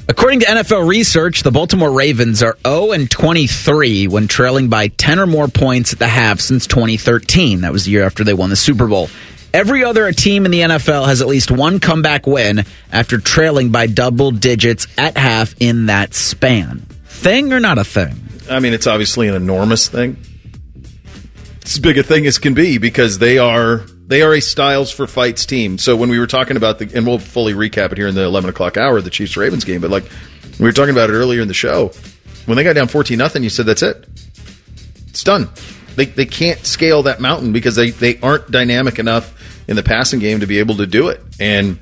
According 0.07 0.41
to 0.41 0.45
NFL 0.45 0.87
research, 0.87 1.41
the 1.41 1.49
Baltimore 1.49 1.91
Ravens 1.91 2.43
are 2.43 2.57
0 2.65 2.91
and 2.91 3.09
23 3.09 4.07
when 4.07 4.27
trailing 4.27 4.69
by 4.69 4.89
10 4.89 5.17
or 5.17 5.25
more 5.25 5.47
points 5.47 5.93
at 5.93 5.99
the 5.99 6.07
half 6.07 6.39
since 6.39 6.67
2013. 6.67 7.61
That 7.61 7.71
was 7.71 7.85
the 7.85 7.91
year 7.91 8.03
after 8.03 8.23
they 8.23 8.33
won 8.35 8.51
the 8.51 8.55
Super 8.55 8.85
Bowl. 8.87 9.09
Every 9.51 9.83
other 9.83 10.11
team 10.11 10.45
in 10.45 10.51
the 10.51 10.59
NFL 10.59 11.07
has 11.07 11.21
at 11.21 11.27
least 11.27 11.49
one 11.49 11.79
comeback 11.79 12.27
win 12.27 12.65
after 12.91 13.17
trailing 13.17 13.71
by 13.71 13.87
double 13.87 14.29
digits 14.29 14.85
at 14.95 15.17
half 15.17 15.55
in 15.59 15.87
that 15.87 16.13
span. 16.13 16.85
Thing 17.05 17.51
or 17.51 17.59
not 17.59 17.79
a 17.79 17.83
thing? 17.83 18.15
I 18.47 18.59
mean, 18.59 18.73
it's 18.73 18.85
obviously 18.85 19.27
an 19.27 19.33
enormous 19.33 19.87
thing. 19.87 20.17
It's 21.61 21.73
as 21.73 21.79
big 21.79 21.97
a 21.97 22.03
thing 22.03 22.27
as 22.27 22.37
can 22.37 22.53
be 22.53 22.77
because 22.77 23.17
they 23.17 23.39
are 23.39 23.85
they 24.07 24.21
are 24.21 24.33
a 24.33 24.41
styles 24.41 24.91
for 24.91 25.07
fights 25.07 25.45
team. 25.45 25.77
So 25.77 25.95
when 25.95 26.09
we 26.09 26.19
were 26.19 26.27
talking 26.27 26.57
about 26.57 26.79
the, 26.79 26.91
and 26.93 27.05
we'll 27.05 27.19
fully 27.19 27.53
recap 27.53 27.91
it 27.91 27.97
here 27.97 28.07
in 28.07 28.15
the 28.15 28.23
eleven 28.23 28.49
o'clock 28.49 28.77
hour, 28.77 29.01
the 29.01 29.09
Chiefs 29.09 29.35
Ravens 29.35 29.63
game, 29.63 29.81
but 29.81 29.89
like 29.89 30.05
we 30.59 30.65
were 30.65 30.71
talking 30.71 30.93
about 30.93 31.09
it 31.09 31.13
earlier 31.13 31.41
in 31.41 31.47
the 31.47 31.53
show, 31.53 31.91
when 32.45 32.55
they 32.55 32.63
got 32.63 32.73
down 32.73 32.87
fourteen 32.87 33.17
nothing, 33.17 33.43
you 33.43 33.49
said 33.49 33.65
that's 33.65 33.83
it, 33.83 34.07
it's 35.07 35.23
done. 35.23 35.49
They 35.95 36.05
they 36.05 36.25
can't 36.25 36.65
scale 36.65 37.03
that 37.03 37.19
mountain 37.19 37.53
because 37.53 37.75
they 37.75 37.89
they 37.89 38.19
aren't 38.19 38.51
dynamic 38.51 38.99
enough 38.99 39.33
in 39.67 39.75
the 39.75 39.83
passing 39.83 40.19
game 40.19 40.41
to 40.41 40.45
be 40.45 40.59
able 40.59 40.75
to 40.77 40.85
do 40.85 41.07
it, 41.07 41.21
and 41.39 41.79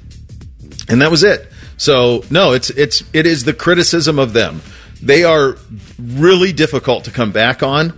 and 0.87 1.01
that 1.01 1.11
was 1.11 1.23
it. 1.23 1.49
So 1.77 2.23
no, 2.29 2.53
it's 2.53 2.69
it's 2.69 3.03
it 3.11 3.25
is 3.25 3.43
the 3.43 3.53
criticism 3.53 4.19
of 4.19 4.33
them. 4.33 4.61
They 5.01 5.25
are 5.25 5.57
really 5.99 6.53
difficult 6.53 7.05
to 7.05 7.11
come 7.11 7.31
back 7.31 7.61
on 7.61 7.97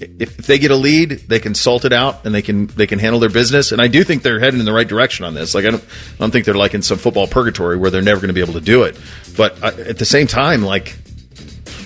if, 0.00 0.38
if 0.38 0.46
they 0.46 0.58
get 0.58 0.70
a 0.70 0.76
lead, 0.76 1.10
they 1.10 1.38
can 1.38 1.54
salt 1.54 1.84
it 1.84 1.92
out 1.92 2.24
and 2.24 2.34
they 2.34 2.42
can 2.42 2.66
they 2.68 2.86
can 2.86 2.98
handle 2.98 3.20
their 3.20 3.30
business. 3.30 3.72
And 3.72 3.80
I 3.80 3.88
do 3.88 4.02
think 4.02 4.22
they're 4.22 4.40
heading 4.40 4.60
in 4.60 4.66
the 4.66 4.72
right 4.72 4.88
direction 4.88 5.24
on 5.24 5.34
this. 5.34 5.54
Like 5.54 5.64
I 5.64 5.70
don't 5.70 5.82
I 5.84 6.16
don't 6.18 6.30
think 6.30 6.44
they're 6.44 6.54
like 6.54 6.74
in 6.74 6.82
some 6.82 6.98
football 6.98 7.26
purgatory 7.26 7.76
where 7.76 7.90
they're 7.90 8.02
never 8.02 8.20
going 8.20 8.28
to 8.28 8.34
be 8.34 8.40
able 8.40 8.54
to 8.54 8.60
do 8.60 8.84
it. 8.84 8.98
But 9.36 9.62
uh, 9.62 9.72
at 9.86 9.98
the 9.98 10.04
same 10.04 10.26
time, 10.26 10.62
like 10.62 10.96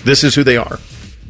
this 0.03 0.23
is 0.23 0.35
who 0.35 0.43
they 0.43 0.57
are. 0.57 0.79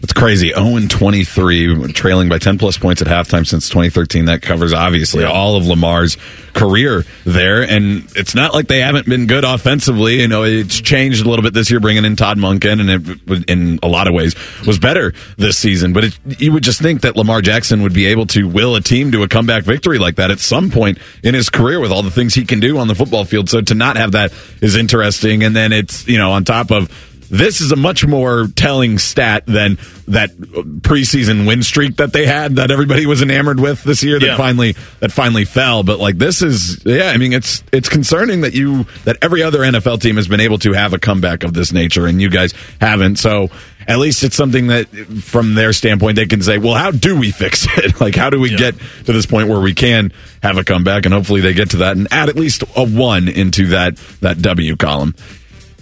It's 0.05 0.13
crazy. 0.13 0.53
0 0.53 0.81
23, 0.87 1.91
trailing 1.93 2.29
by 2.29 2.37
10 2.37 2.59
plus 2.59 2.77
points 2.77 3.01
at 3.01 3.07
halftime 3.07 3.43
since 3.43 3.69
2013. 3.69 4.25
That 4.25 4.43
covers 4.43 4.71
obviously 4.71 5.23
all 5.23 5.55
of 5.55 5.65
Lamar's 5.65 6.15
career 6.53 7.03
there. 7.23 7.63
And 7.63 8.07
it's 8.15 8.35
not 8.35 8.53
like 8.53 8.67
they 8.67 8.81
haven't 8.81 9.07
been 9.07 9.25
good 9.25 9.43
offensively. 9.43 10.21
You 10.21 10.27
know, 10.27 10.43
it's 10.43 10.79
changed 10.79 11.25
a 11.25 11.29
little 11.29 11.41
bit 11.41 11.55
this 11.55 11.71
year, 11.71 11.79
bringing 11.79 12.05
in 12.05 12.15
Todd 12.15 12.37
Monken, 12.37 12.81
and 12.81 13.19
it, 13.31 13.49
in 13.49 13.79
a 13.81 13.87
lot 13.87 14.07
of 14.07 14.13
ways, 14.13 14.35
was 14.67 14.77
better 14.77 15.11
this 15.37 15.57
season. 15.57 15.91
But 15.91 16.03
it, 16.03 16.19
you 16.39 16.53
would 16.53 16.61
just 16.61 16.79
think 16.79 17.01
that 17.01 17.15
Lamar 17.15 17.41
Jackson 17.41 17.81
would 17.81 17.95
be 17.95 18.05
able 18.05 18.27
to 18.27 18.47
will 18.47 18.75
a 18.75 18.81
team 18.81 19.11
to 19.13 19.23
a 19.23 19.27
comeback 19.27 19.63
victory 19.63 19.97
like 19.97 20.17
that 20.17 20.29
at 20.29 20.37
some 20.37 20.69
point 20.69 20.99
in 21.23 21.33
his 21.33 21.49
career 21.49 21.79
with 21.79 21.91
all 21.91 22.03
the 22.03 22.11
things 22.11 22.35
he 22.35 22.45
can 22.45 22.59
do 22.59 22.77
on 22.77 22.87
the 22.87 22.93
football 22.93 23.25
field. 23.25 23.49
So 23.49 23.59
to 23.59 23.73
not 23.73 23.97
have 23.97 24.11
that 24.11 24.31
is 24.61 24.75
interesting. 24.75 25.43
And 25.43 25.55
then 25.55 25.73
it's, 25.73 26.07
you 26.07 26.19
know, 26.19 26.33
on 26.33 26.43
top 26.43 26.69
of 26.69 26.91
this 27.29 27.61
is 27.61 27.71
a 27.71 27.75
much 27.75 28.05
more 28.05 28.47
telling 28.55 28.97
stat 28.97 29.45
than 29.45 29.77
that 30.07 30.29
preseason 30.37 31.47
win 31.47 31.63
streak 31.63 31.97
that 31.97 32.13
they 32.13 32.25
had 32.25 32.57
that 32.57 32.71
everybody 32.71 33.05
was 33.05 33.21
enamored 33.21 33.59
with 33.59 33.83
this 33.83 34.03
year 34.03 34.19
that 34.19 34.25
yeah. 34.25 34.37
finally 34.37 34.73
that 34.99 35.11
finally 35.11 35.45
fell. 35.45 35.83
But 35.83 35.99
like 35.99 36.17
this 36.17 36.41
is 36.41 36.83
yeah, 36.85 37.09
I 37.09 37.17
mean 37.17 37.33
it's 37.33 37.63
it's 37.71 37.89
concerning 37.89 38.41
that 38.41 38.53
you 38.53 38.85
that 39.03 39.17
every 39.21 39.41
other 39.41 39.59
NFL 39.59 40.01
team 40.01 40.17
has 40.17 40.27
been 40.27 40.39
able 40.39 40.59
to 40.59 40.73
have 40.73 40.93
a 40.93 40.99
comeback 40.99 41.43
of 41.43 41.53
this 41.53 41.71
nature 41.71 42.05
and 42.05 42.21
you 42.21 42.29
guys 42.29 42.53
haven't. 42.79 43.17
So 43.17 43.49
at 43.87 43.99
least 43.99 44.23
it's 44.23 44.35
something 44.35 44.67
that 44.67 44.87
from 45.23 45.55
their 45.55 45.73
standpoint 45.73 46.15
they 46.15 46.25
can 46.25 46.41
say, 46.41 46.57
well, 46.57 46.75
how 46.75 46.91
do 46.91 47.17
we 47.17 47.31
fix 47.31 47.67
it? 47.77 47.99
like 47.99 48.15
how 48.15 48.29
do 48.29 48.39
we 48.39 48.51
yeah. 48.51 48.57
get 48.57 48.75
to 49.05 49.13
this 49.13 49.25
point 49.25 49.49
where 49.49 49.59
we 49.59 49.73
can 49.73 50.11
have 50.43 50.57
a 50.57 50.63
comeback 50.63 51.05
and 51.05 51.13
hopefully 51.13 51.41
they 51.41 51.53
get 51.53 51.71
to 51.71 51.77
that 51.77 51.97
and 51.97 52.07
add 52.11 52.29
at 52.29 52.35
least 52.35 52.63
a 52.75 52.85
one 52.85 53.27
into 53.27 53.67
that 53.67 53.97
that 54.21 54.41
W 54.41 54.75
column. 54.75 55.15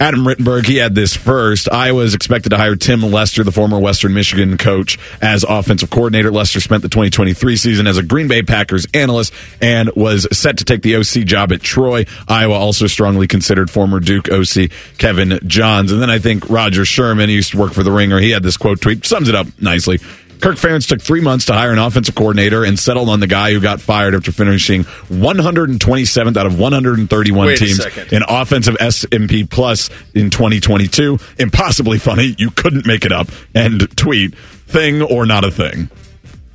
Adam 0.00 0.24
Rittenberg, 0.24 0.66
he 0.66 0.76
had 0.76 0.94
this 0.94 1.14
first. 1.14 1.70
Iowa 1.70 2.02
is 2.02 2.14
expected 2.14 2.50
to 2.50 2.56
hire 2.56 2.74
Tim 2.74 3.00
Lester, 3.00 3.44
the 3.44 3.52
former 3.52 3.78
Western 3.78 4.12
Michigan 4.12 4.58
coach, 4.58 4.98
as 5.22 5.44
offensive 5.44 5.90
coordinator. 5.90 6.32
Lester 6.32 6.60
spent 6.60 6.82
the 6.82 6.88
2023 6.88 7.56
season 7.56 7.86
as 7.86 7.96
a 7.96 8.02
Green 8.02 8.26
Bay 8.26 8.42
Packers 8.42 8.86
analyst 8.92 9.32
and 9.60 9.90
was 9.94 10.26
set 10.36 10.58
to 10.58 10.64
take 10.64 10.82
the 10.82 10.96
OC 10.96 11.24
job 11.26 11.52
at 11.52 11.60
Troy. 11.60 12.06
Iowa 12.26 12.54
also 12.54 12.86
strongly 12.86 13.28
considered 13.28 13.70
former 13.70 14.00
Duke 14.00 14.30
OC 14.30 14.70
Kevin 14.98 15.38
Johns. 15.46 15.92
And 15.92 16.02
then 16.02 16.10
I 16.10 16.18
think 16.18 16.50
Roger 16.50 16.84
Sherman, 16.84 17.28
he 17.28 17.36
used 17.36 17.52
to 17.52 17.58
work 17.58 17.72
for 17.72 17.82
The 17.82 17.92
Ringer, 17.92 18.18
he 18.18 18.30
had 18.30 18.42
this 18.42 18.56
quote 18.56 18.80
tweet, 18.80 19.04
sums 19.04 19.28
it 19.28 19.34
up 19.34 19.46
nicely. 19.60 20.00
Kirk 20.40 20.56
Ferentz 20.56 20.88
took 20.88 21.00
three 21.00 21.20
months 21.20 21.46
to 21.46 21.52
hire 21.52 21.72
an 21.72 21.78
offensive 21.78 22.14
coordinator 22.14 22.64
and 22.64 22.78
settled 22.78 23.08
on 23.08 23.20
the 23.20 23.26
guy 23.26 23.52
who 23.52 23.60
got 23.60 23.80
fired 23.80 24.14
after 24.14 24.32
finishing 24.32 24.84
127th 24.84 26.36
out 26.36 26.46
of 26.46 26.58
131 26.58 27.46
Wait 27.46 27.58
teams 27.58 27.84
in 28.12 28.22
offensive 28.28 28.76
SMP 28.76 29.48
plus 29.48 29.90
in 30.14 30.30
2022. 30.30 31.18
Impossibly 31.38 31.98
funny. 31.98 32.34
You 32.38 32.50
couldn't 32.50 32.86
make 32.86 33.04
it 33.04 33.12
up. 33.12 33.28
And 33.54 33.96
tweet 33.96 34.34
thing 34.36 35.02
or 35.02 35.26
not 35.26 35.44
a 35.44 35.50
thing. 35.50 35.90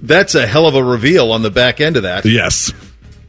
That's 0.02 0.36
a 0.36 0.48
hell 0.48 0.68
of 0.68 0.76
a 0.76 0.84
reveal 0.84 1.32
on 1.32 1.42
the 1.42 1.52
back 1.52 1.82
end 1.82 1.98
of 1.98 2.04
that. 2.04 2.26
Yes. 2.26 2.72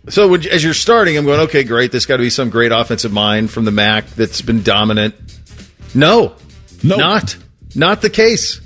So 0.09 0.35
as 0.35 0.65
you're 0.65 0.75
starting, 0.75 1.17
I'm 1.17 1.25
going, 1.25 1.41
okay, 1.41 1.65
great. 1.65 1.93
This 1.93 2.07
got 2.07 2.17
to 2.17 2.23
be 2.23 2.31
some 2.31 2.51
great 2.51 2.73
offensive 2.73 3.13
mind 3.13 3.51
from 3.51 3.65
the 3.65 3.71
MAC 3.71 4.07
that's 4.11 4.41
been 4.41 4.63
dominant. 4.63 5.15
No, 5.95 6.35
no, 6.83 6.97
not 6.97 7.37
not 7.75 8.03
the 8.03 8.11
case. 8.11 8.61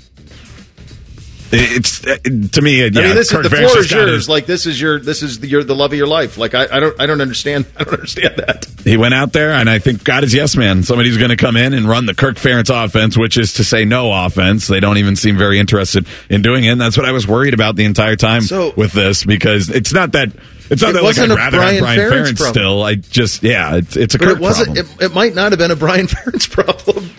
It's 1.51 2.05
uh, 2.05 2.17
to 2.53 2.61
me. 2.61 2.79
Yeah, 2.79 2.85
I 2.87 3.05
mean, 3.05 3.15
this 3.15 3.31
Kirk 3.31 3.45
is 3.45 3.51
the 3.51 3.57
floor 3.57 3.77
is 3.77 3.91
yours. 3.91 4.29
Like 4.29 4.45
this 4.45 4.65
is 4.65 4.79
your 4.79 4.99
this 4.99 5.21
is 5.21 5.39
the, 5.39 5.47
your 5.47 5.63
the 5.63 5.75
love 5.75 5.91
of 5.91 5.97
your 5.97 6.07
life. 6.07 6.37
Like 6.37 6.55
I, 6.55 6.63
I 6.63 6.79
don't 6.79 6.99
I 6.99 7.05
don't 7.05 7.21
understand 7.21 7.65
I 7.77 7.83
don't 7.83 7.93
understand 7.93 8.37
that. 8.37 8.65
He 8.83 8.97
went 8.97 9.13
out 9.13 9.33
there, 9.33 9.51
and 9.51 9.69
I 9.69 9.79
think 9.79 10.03
God 10.03 10.23
is 10.23 10.33
yes 10.33 10.55
man. 10.55 10.83
Somebody's 10.83 11.17
going 11.17 11.29
to 11.29 11.37
come 11.37 11.55
in 11.55 11.73
and 11.73 11.87
run 11.87 12.05
the 12.05 12.15
Kirk 12.15 12.37
Ferentz 12.37 12.69
offense, 12.69 13.17
which 13.17 13.37
is 13.37 13.53
to 13.53 13.63
say 13.63 13.85
no 13.85 14.11
offense. 14.25 14.67
They 14.67 14.79
don't 14.79 14.97
even 14.97 15.15
seem 15.15 15.37
very 15.37 15.59
interested 15.59 16.07
in 16.29 16.41
doing 16.41 16.63
it. 16.65 16.69
And 16.69 16.81
that's 16.81 16.97
what 16.97 17.05
I 17.05 17.11
was 17.11 17.27
worried 17.27 17.53
about 17.53 17.75
the 17.75 17.85
entire 17.85 18.15
time 18.15 18.41
so, 18.41 18.73
with 18.75 18.91
this 18.91 19.23
because 19.23 19.69
it's 19.69 19.93
not 19.93 20.13
that. 20.13 20.31
It's 20.67 20.81
not 20.81 20.91
it 20.91 20.93
that 20.93 21.03
like 21.03 21.17
I'd 21.19 21.29
rather 21.29 21.57
Brian 21.57 21.73
have 21.75 21.83
Brian 21.83 21.99
Ferentz, 21.99 22.31
Ferentz 22.33 22.49
still. 22.49 22.81
I 22.83 22.95
just 22.95 23.43
yeah, 23.43 23.75
it's 23.75 23.95
it's 23.95 24.15
a 24.15 24.17
but 24.17 24.25
Kirk 24.25 24.37
it 24.37 24.41
wasn't. 24.41 24.75
problem. 24.75 24.95
It, 24.99 25.05
it 25.05 25.13
might 25.13 25.35
not 25.35 25.51
have 25.51 25.59
been 25.59 25.71
a 25.71 25.75
Brian 25.75 26.07
Ferentz 26.07 26.49
problem. 26.49 27.11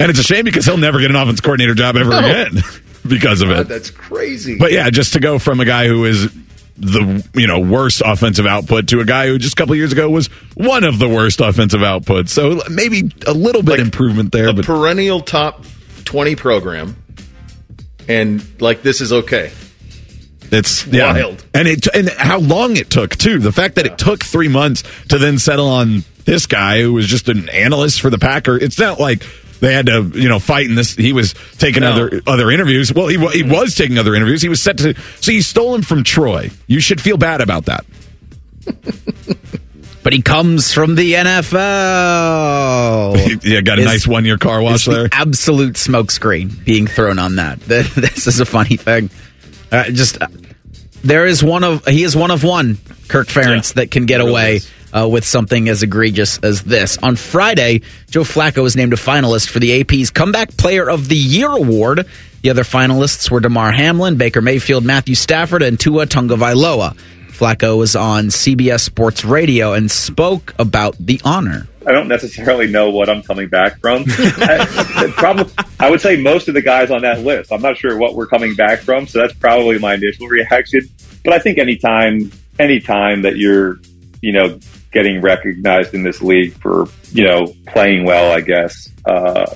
And 0.00 0.10
it's 0.10 0.18
a 0.20 0.22
shame 0.22 0.44
because 0.44 0.64
he'll 0.64 0.76
never 0.76 1.00
get 1.00 1.10
an 1.10 1.16
offense 1.16 1.40
coordinator 1.40 1.74
job 1.74 1.96
ever 1.96 2.10
No. 2.10 2.18
again 2.18 2.62
because 3.08 3.40
of 3.40 3.48
God, 3.48 3.60
it. 3.60 3.68
that's 3.68 3.90
crazy. 3.90 4.58
But 4.58 4.72
yeah, 4.72 4.90
just 4.90 5.12
to 5.14 5.20
go 5.20 5.38
from 5.38 5.60
a 5.60 5.64
guy 5.64 5.88
who 5.88 6.04
is 6.04 6.32
the 6.80 7.26
you 7.34 7.48
know 7.48 7.58
worst 7.58 8.02
offensive 8.04 8.46
output 8.46 8.86
to 8.88 9.00
a 9.00 9.04
guy 9.04 9.26
who 9.26 9.36
just 9.38 9.54
a 9.54 9.56
couple 9.56 9.74
years 9.74 9.92
ago 9.92 10.08
was 10.08 10.28
one 10.54 10.84
of 10.84 11.00
the 11.00 11.08
worst 11.08 11.40
offensive 11.40 11.80
outputs. 11.80 12.28
So 12.28 12.62
maybe 12.70 13.10
a 13.26 13.32
little 13.34 13.62
bit 13.64 13.80
improvement 13.80 14.30
there, 14.30 14.48
a 14.48 14.52
but 14.52 14.64
perennial 14.64 15.20
top 15.20 15.64
twenty 16.04 16.36
program, 16.36 16.96
and 18.08 18.44
like 18.60 18.82
this 18.82 19.00
is 19.00 19.12
okay. 19.12 19.50
It's 20.50 20.86
yeah. 20.86 21.12
Wild. 21.12 21.44
and 21.52 21.68
it 21.68 21.86
and 21.94 22.08
how 22.10 22.38
long 22.38 22.76
it 22.76 22.88
took 22.90 23.16
too. 23.16 23.38
The 23.38 23.52
fact 23.52 23.74
that 23.74 23.84
it 23.86 23.98
took 23.98 24.24
three 24.24 24.48
months 24.48 24.82
to 25.08 25.18
then 25.18 25.38
settle 25.38 25.68
on 25.68 26.04
this 26.24 26.46
guy 26.46 26.80
who 26.80 26.92
was 26.94 27.06
just 27.06 27.28
an 27.28 27.48
analyst 27.50 28.00
for 28.00 28.08
the 28.08 28.18
Packer. 28.18 28.56
It's 28.56 28.78
not 28.78 28.98
like 28.98 29.24
they 29.60 29.72
had 29.74 29.86
to 29.86 30.10
you 30.14 30.28
know 30.28 30.38
fight 30.38 30.66
in 30.66 30.74
this. 30.74 30.94
He 30.94 31.12
was 31.12 31.34
taking 31.58 31.82
No. 31.82 31.92
other 31.92 32.20
other 32.26 32.50
interviews. 32.50 32.92
Well, 32.92 33.08
he 33.08 33.16
he 33.28 33.42
was 33.42 33.74
taking 33.74 33.98
other 33.98 34.14
interviews. 34.14 34.42
He 34.42 34.48
was 34.48 34.62
set 34.62 34.78
to. 34.78 34.94
So 35.20 35.32
you 35.32 35.42
stole 35.42 35.74
him 35.74 35.82
from 35.82 36.04
Troy. 36.04 36.50
You 36.66 36.80
should 36.80 37.00
feel 37.00 37.16
bad 37.16 37.40
about 37.40 37.66
that. 37.66 37.84
But 40.00 40.12
he 40.14 40.22
comes 40.22 40.72
from 40.72 40.94
the 40.94 41.14
NFL. 41.14 41.52
yeah, 43.44 43.60
got 43.60 43.78
a 43.78 43.82
Is- 43.82 43.86
nice 43.86 44.06
one 44.06 44.24
year 44.24 44.38
car 44.38 44.62
wash 44.62 44.76
It's 44.76 44.84
the 44.86 44.90
there. 44.92 45.08
absolute 45.12 45.74
smokescreen 45.74 46.64
being 46.64 46.86
thrown 46.86 47.18
on 47.18 47.36
that. 47.36 47.60
This 47.68 48.26
is 48.26 48.40
a 48.40 48.46
funny 48.46 48.76
thing. 48.76 49.10
Uh, 49.70 49.84
just 49.90 50.22
uh, 50.22 50.28
there 51.04 51.26
is 51.26 51.44
one 51.44 51.62
of 51.64 51.84
he 51.86 52.04
is 52.04 52.16
one 52.16 52.30
of 52.30 52.42
one 52.42 52.78
Kirk 53.08 53.26
Ferentz 53.28 53.74
that 53.74 53.90
can 53.90 54.06
get 54.06 54.20
away 54.22 54.60
uh, 54.92 55.08
with 55.08 55.24
something 55.24 55.68
as 55.68 55.82
egregious 55.82 56.38
as 56.38 56.62
this. 56.62 56.98
On 56.98 57.16
Friday, 57.16 57.82
Joe 58.10 58.22
Flacco 58.22 58.62
was 58.62 58.76
named 58.76 58.92
a 58.92 58.96
finalist 58.96 59.48
for 59.48 59.58
the 59.58 59.80
AP's 59.80 60.10
Comeback 60.10 60.56
Player 60.56 60.88
of 60.88 61.08
the 61.08 61.16
Year 61.16 61.50
award. 61.50 62.06
The 62.42 62.50
other 62.50 62.64
finalists 62.64 63.30
were 63.30 63.40
Damar 63.40 63.72
Hamlin, 63.72 64.16
Baker 64.16 64.40
Mayfield, 64.40 64.84
Matthew 64.84 65.14
Stafford, 65.14 65.62
and 65.62 65.78
Tua 65.78 66.06
Tagovailoa. 66.06 66.96
Flacco 67.38 67.78
was 67.78 67.94
on 67.94 68.26
CBS 68.26 68.80
Sports 68.80 69.24
Radio 69.24 69.72
and 69.72 69.88
spoke 69.88 70.54
about 70.58 70.96
the 70.98 71.20
honor. 71.24 71.68
I 71.86 71.92
don't 71.92 72.08
necessarily 72.08 72.66
know 72.66 72.90
what 72.90 73.08
I'm 73.08 73.22
coming 73.22 73.48
back 73.48 73.80
from. 73.80 74.04
I, 74.08 75.12
probably, 75.16 75.52
I 75.78 75.88
would 75.88 76.00
say 76.00 76.20
most 76.20 76.48
of 76.48 76.54
the 76.54 76.62
guys 76.62 76.90
on 76.90 77.02
that 77.02 77.20
list. 77.20 77.52
I'm 77.52 77.62
not 77.62 77.76
sure 77.76 77.96
what 77.96 78.14
we're 78.14 78.26
coming 78.26 78.54
back 78.54 78.80
from, 78.80 79.06
so 79.06 79.20
that's 79.20 79.34
probably 79.34 79.78
my 79.78 79.94
initial 79.94 80.26
reaction. 80.26 80.82
But 81.24 81.32
I 81.32 81.38
think 81.38 81.58
anytime, 81.58 82.32
anytime 82.58 83.22
that 83.22 83.36
you're, 83.36 83.78
you 84.20 84.32
know, 84.32 84.58
getting 84.90 85.20
recognized 85.20 85.94
in 85.94 86.02
this 86.02 86.22
league 86.22 86.54
for, 86.54 86.86
you 87.12 87.24
know, 87.24 87.52
playing 87.66 88.04
well, 88.04 88.32
I 88.32 88.40
guess, 88.40 88.88
uh, 89.04 89.54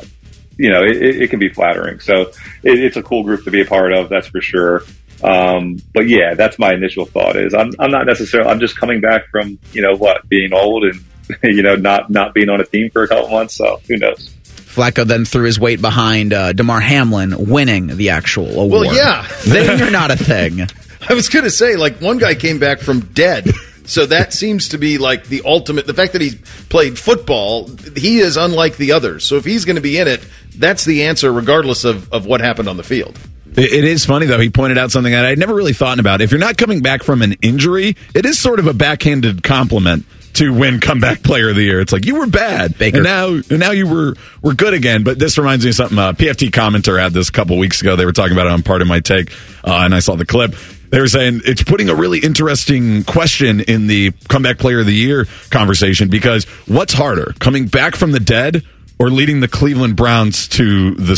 you 0.59 0.71
know, 0.71 0.83
it, 0.83 0.97
it 0.97 1.31
can 1.31 1.39
be 1.39 1.49
flattering. 1.49 2.01
So 2.01 2.23
it, 2.63 2.79
it's 2.79 2.97
a 2.97 3.03
cool 3.03 3.23
group 3.25 3.45
to 3.45 3.51
be 3.51 3.63
a 3.63 3.65
part 3.65 3.93
of, 3.93 4.09
that's 4.09 4.29
for 4.29 4.41
sure. 4.41 4.83
Um, 5.23 5.79
but 5.95 6.09
yeah, 6.09 6.35
that's 6.35 6.59
my 6.59 6.75
initial 6.75 7.07
thought 7.07 7.37
is 7.37 7.55
I'm, 7.55 7.71
I'm 7.79 7.91
not 7.91 8.07
necessarily, 8.07 8.51
I'm 8.51 8.61
just 8.61 8.77
coming 8.77 9.01
back 9.01 9.29
from, 9.29 9.59
you 9.73 9.81
know, 9.81 9.95
what, 9.97 10.29
being 10.29 10.53
old 10.53 10.85
and, 10.85 11.03
you 11.43 11.63
know, 11.63 11.77
not, 11.77 12.11
not 12.11 12.35
being 12.35 12.49
on 12.49 12.61
a 12.61 12.65
team 12.65 12.91
for 12.91 13.03
a 13.05 13.09
couple 13.09 13.31
months. 13.31 13.55
So 13.55 13.81
who 13.89 13.97
knows? 13.97 14.35
Flacco 14.45 15.05
then 15.05 15.25
threw 15.25 15.45
his 15.45 15.61
weight 15.61 15.83
behind 15.83 16.33
uh, 16.33 16.53
Damar 16.55 16.81
Hamlin 16.81 17.51
winning 17.51 17.89
the 17.89 18.11
actual 18.11 18.59
award. 18.59 18.87
Well, 18.87 18.95
yeah. 18.95 19.23
thing 19.27 19.83
or 19.83 19.91
not 19.91 20.11
a 20.11 20.17
thing. 20.17 20.63
I 21.09 21.15
was 21.15 21.29
going 21.29 21.45
to 21.45 21.51
say, 21.51 21.77
like, 21.77 22.01
one 22.01 22.19
guy 22.19 22.35
came 22.35 22.59
back 22.59 22.81
from 22.81 23.01
dead. 23.01 23.51
So 23.93 24.07
that 24.07 24.33
seems 24.33 24.71
to 24.71 24.79
be 24.79 24.97
like 24.97 25.27
the 25.27 25.43
ultimate. 25.45 25.87
The 25.87 25.93
fact 25.93 26.15
that 26.15 26.23
he's 26.23 26.37
played 26.71 26.99
football, 26.99 27.69
he 27.95 28.21
is 28.21 28.39
unlike 28.39 28.79
the 28.79 28.93
others. 28.93 29.23
So 29.23 29.37
if 29.37 29.45
he's 29.45 29.67
going 29.67 29.77
to 29.77 29.83
be 29.83 29.99
in 29.99 30.09
it, 30.09 30.27
that's 30.57 30.87
the 30.87 31.05
answer, 31.05 31.31
regardless 31.31 31.85
of, 31.85 32.11
of 32.11 32.25
what 32.25 32.41
happened 32.41 32.71
on 32.71 32.79
the 32.79 32.83
field. 32.83 33.19
It 33.55 33.71
it 33.71 33.85
is 33.85 34.07
funny 34.07 34.25
though. 34.25 34.39
He 34.39 34.49
pointed 34.49 34.79
out 34.79 34.93
something 34.93 35.13
that 35.13 35.27
I'd 35.27 35.39
never 35.39 35.55
really 35.55 35.75
thought 35.75 35.99
about. 35.99 36.23
If 36.23 36.31
you're 36.31 36.41
not 36.41 36.57
coming 36.57 36.81
back 36.81 37.03
from 37.03 37.21
an 37.21 37.35
injury, 37.43 37.95
it 38.15 38.25
is 38.25 38.39
sort 38.39 38.61
of 38.61 38.67
a 38.67 38.73
backhanded 38.73 39.43
compliment 39.43 40.07
to 40.37 40.55
win 40.55 40.81
comeback 40.81 41.23
player 41.23 41.51
of 41.51 41.57
the 41.57 41.63
year. 41.63 41.79
It's 41.79 41.93
like 41.93 42.07
you 42.07 42.15
were 42.19 42.27
bad, 42.27 42.79
Baker. 42.79 42.97
and 42.97 43.05
now 43.05 43.29
and 43.29 43.59
now 43.59 43.73
you 43.73 43.87
were 43.87 44.15
were 44.41 44.55
good 44.55 44.73
again. 44.73 45.03
But 45.03 45.19
this 45.19 45.37
reminds 45.37 45.67
me 45.67 45.69
of 45.69 45.77
something. 45.77 45.99
Uh, 45.99 46.15
PFT 46.15 46.51
commenter 46.51 46.99
had 46.99 47.13
this 47.13 47.29
a 47.29 47.33
couple 47.33 47.59
weeks 47.59 47.83
ago. 47.83 47.95
They 47.95 48.07
were 48.07 48.13
talking 48.13 48.33
about 48.33 48.47
it 48.47 48.53
on 48.53 48.63
Pardon 48.63 48.89
My 48.89 49.01
Take, 49.01 49.33
uh, 49.65 49.83
and 49.85 49.95
I 49.95 49.99
saw 49.99 50.17
the 50.17 50.25
clip. 50.25 50.55
They 50.93 51.01
were 51.01 51.09
saying 51.09 51.41
it's 51.47 51.63
putting 51.63 51.89
a 51.89 51.95
really 51.95 52.19
interesting 52.19 53.03
question 53.05 53.61
in 53.61 53.87
the 53.87 54.13
comeback 54.29 54.59
player 54.59 54.81
of 54.81 54.87
the 54.87 54.93
year 54.93 55.27
conversation 55.51 56.11
because 56.11 56.45
what's 56.69 56.93
harder, 56.93 57.33
coming 57.39 57.67
back 57.67 57.97
from 57.97 58.13
the 58.13 58.21
dead 58.21 58.63
or 58.99 59.09
leading 59.09 59.41
the 59.41 59.49
Cleveland 59.49 59.97
Browns 59.97 60.47
to 60.49 60.95
the 60.95 61.15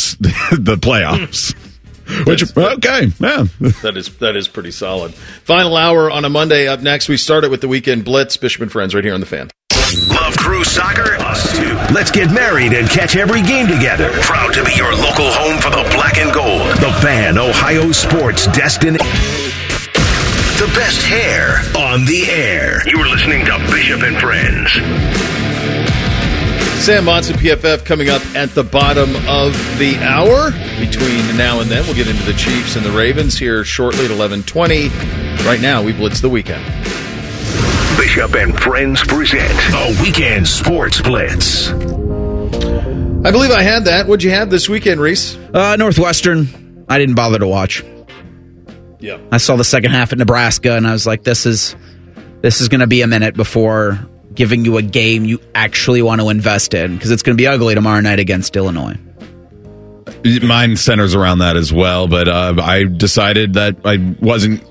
the 0.61 0.77
playoffs? 0.77 1.55
Hmm. 2.07 2.23
Which 2.25 2.57
okay, 2.57 3.11
yeah. 3.19 3.47
That 3.83 3.97
is 3.97 4.17
that 4.19 4.37
is 4.37 4.47
pretty 4.47 4.71
solid. 4.71 5.13
Final 5.13 5.77
hour 5.77 6.09
on 6.09 6.25
a 6.25 6.29
Monday. 6.29 6.69
Up 6.69 6.81
next, 6.81 7.09
we 7.09 7.17
start 7.17 7.43
it 7.43 7.51
with 7.51 7.61
the 7.61 7.69
weekend 7.69 8.05
blitz. 8.05 8.37
Bishop 8.37 8.63
and 8.63 8.71
friends, 8.71 8.95
right 8.95 9.03
here 9.03 9.15
on 9.15 9.21
the 9.21 9.27
fan. 9.27 9.51
Love 10.09 10.37
Crew 10.37 10.65
Soccer? 10.65 11.15
Us 11.23 11.57
too. 11.57 11.75
Let's 11.95 12.11
get 12.11 12.31
married 12.33 12.73
and 12.73 12.89
catch 12.89 13.17
every 13.17 13.43
game 13.43 13.67
together. 13.67 14.11
Proud 14.23 14.53
to 14.55 14.65
be 14.65 14.75
your 14.75 14.93
local 14.93 15.31
home 15.31 15.61
for 15.61 15.71
the 15.71 15.89
black 15.95 16.19
and 16.19 16.33
gold. 16.33 16.71
The 16.79 16.93
Fan, 17.01 17.39
Ohio 17.39 17.93
sports 17.93 18.47
destination. 18.49 19.07
The 20.59 20.71
best 20.75 21.03
hair 21.05 21.59
on 21.77 22.05
the 22.05 22.27
air. 22.31 22.81
You're 22.89 23.09
listening 23.09 23.45
to 23.47 23.59
Bishop 23.73 24.03
and 24.03 24.17
Friends. 24.19 24.71
Sam 26.85 27.05
Monson, 27.07 27.37
PFF, 27.37 27.85
coming 27.85 28.09
up 28.09 28.23
at 28.37 28.51
the 28.51 28.63
bottom 28.63 29.17
of 29.29 29.53
the 29.79 29.97
hour. 30.01 30.53
Between 30.79 31.37
now 31.37 31.61
and 31.61 31.69
then, 31.71 31.85
we'll 31.87 31.95
get 31.97 32.07
into 32.09 32.23
the 32.23 32.35
Chiefs 32.35 32.77
and 32.77 32.85
the 32.87 32.93
Ravens 32.93 33.37
here 33.37 33.65
shortly 33.65 34.05
at 34.05 34.11
eleven 34.11 34.43
twenty. 34.45 34.89
Right 35.45 35.61
now, 35.61 35.83
we 35.83 35.93
blitz 35.93 36.21
the 36.21 36.29
weekend. 36.29 36.65
Bishop 37.99 38.35
and 38.35 38.57
Friends 38.59 39.03
present 39.03 39.49
the 39.73 39.99
Weekend 40.03 40.47
Sports 40.47 41.01
Blitz. 41.01 41.69
I 41.71 43.31
believe 43.31 43.51
I 43.51 43.63
had 43.63 43.87
that. 43.87 44.07
What'd 44.07 44.23
you 44.23 44.31
have 44.31 44.51
this 44.51 44.69
weekend, 44.69 45.01
Reese? 45.01 45.37
Uh, 45.53 45.77
Northwestern, 45.77 46.85
I 46.89 46.99
didn't 46.99 47.17
bother 47.17 47.39
to 47.41 47.47
watch. 47.47 47.83
Yeah. 49.05 49.19
I 49.31 49.37
saw 49.37 49.57
the 49.57 49.65
second 49.65 49.91
half 49.91 50.13
at 50.13 50.19
Nebraska, 50.19 50.75
and 50.77 50.87
I 50.87 50.93
was 50.93 51.07
like, 51.07 51.25
"This 51.25 51.45
is 51.45 51.77
this 52.41 52.63
is 52.63 52.71
going 52.71 52.81
to 52.81 52.87
be 52.87 53.03
a 53.03 53.07
minute 53.07 53.35
before 53.35 53.99
giving 54.35 54.65
you 54.65 54.79
a 54.79 54.83
game 54.83 55.27
you 55.27 55.41
actually 55.55 56.01
want 56.01 56.23
to 56.23 56.31
invest 56.31 56.73
in 56.73 56.95
because 56.95 57.11
it's 57.11 57.23
going 57.23 57.37
to 57.37 57.41
be 57.41 57.47
ugly 57.47 57.75
tomorrow 57.75 58.01
night 58.01 58.19
against 58.19 58.57
Illinois." 58.57 58.97
Mine 60.43 60.77
centers 60.77 61.15
around 61.15 61.41
that 61.41 61.59
as 61.59 61.71
well, 61.71 62.09
but 62.09 62.29
uh, 62.29 62.55
I 62.59 62.85
decided 62.85 63.55
that 63.55 63.77
I 63.85 63.99
wasn't. 64.23 64.65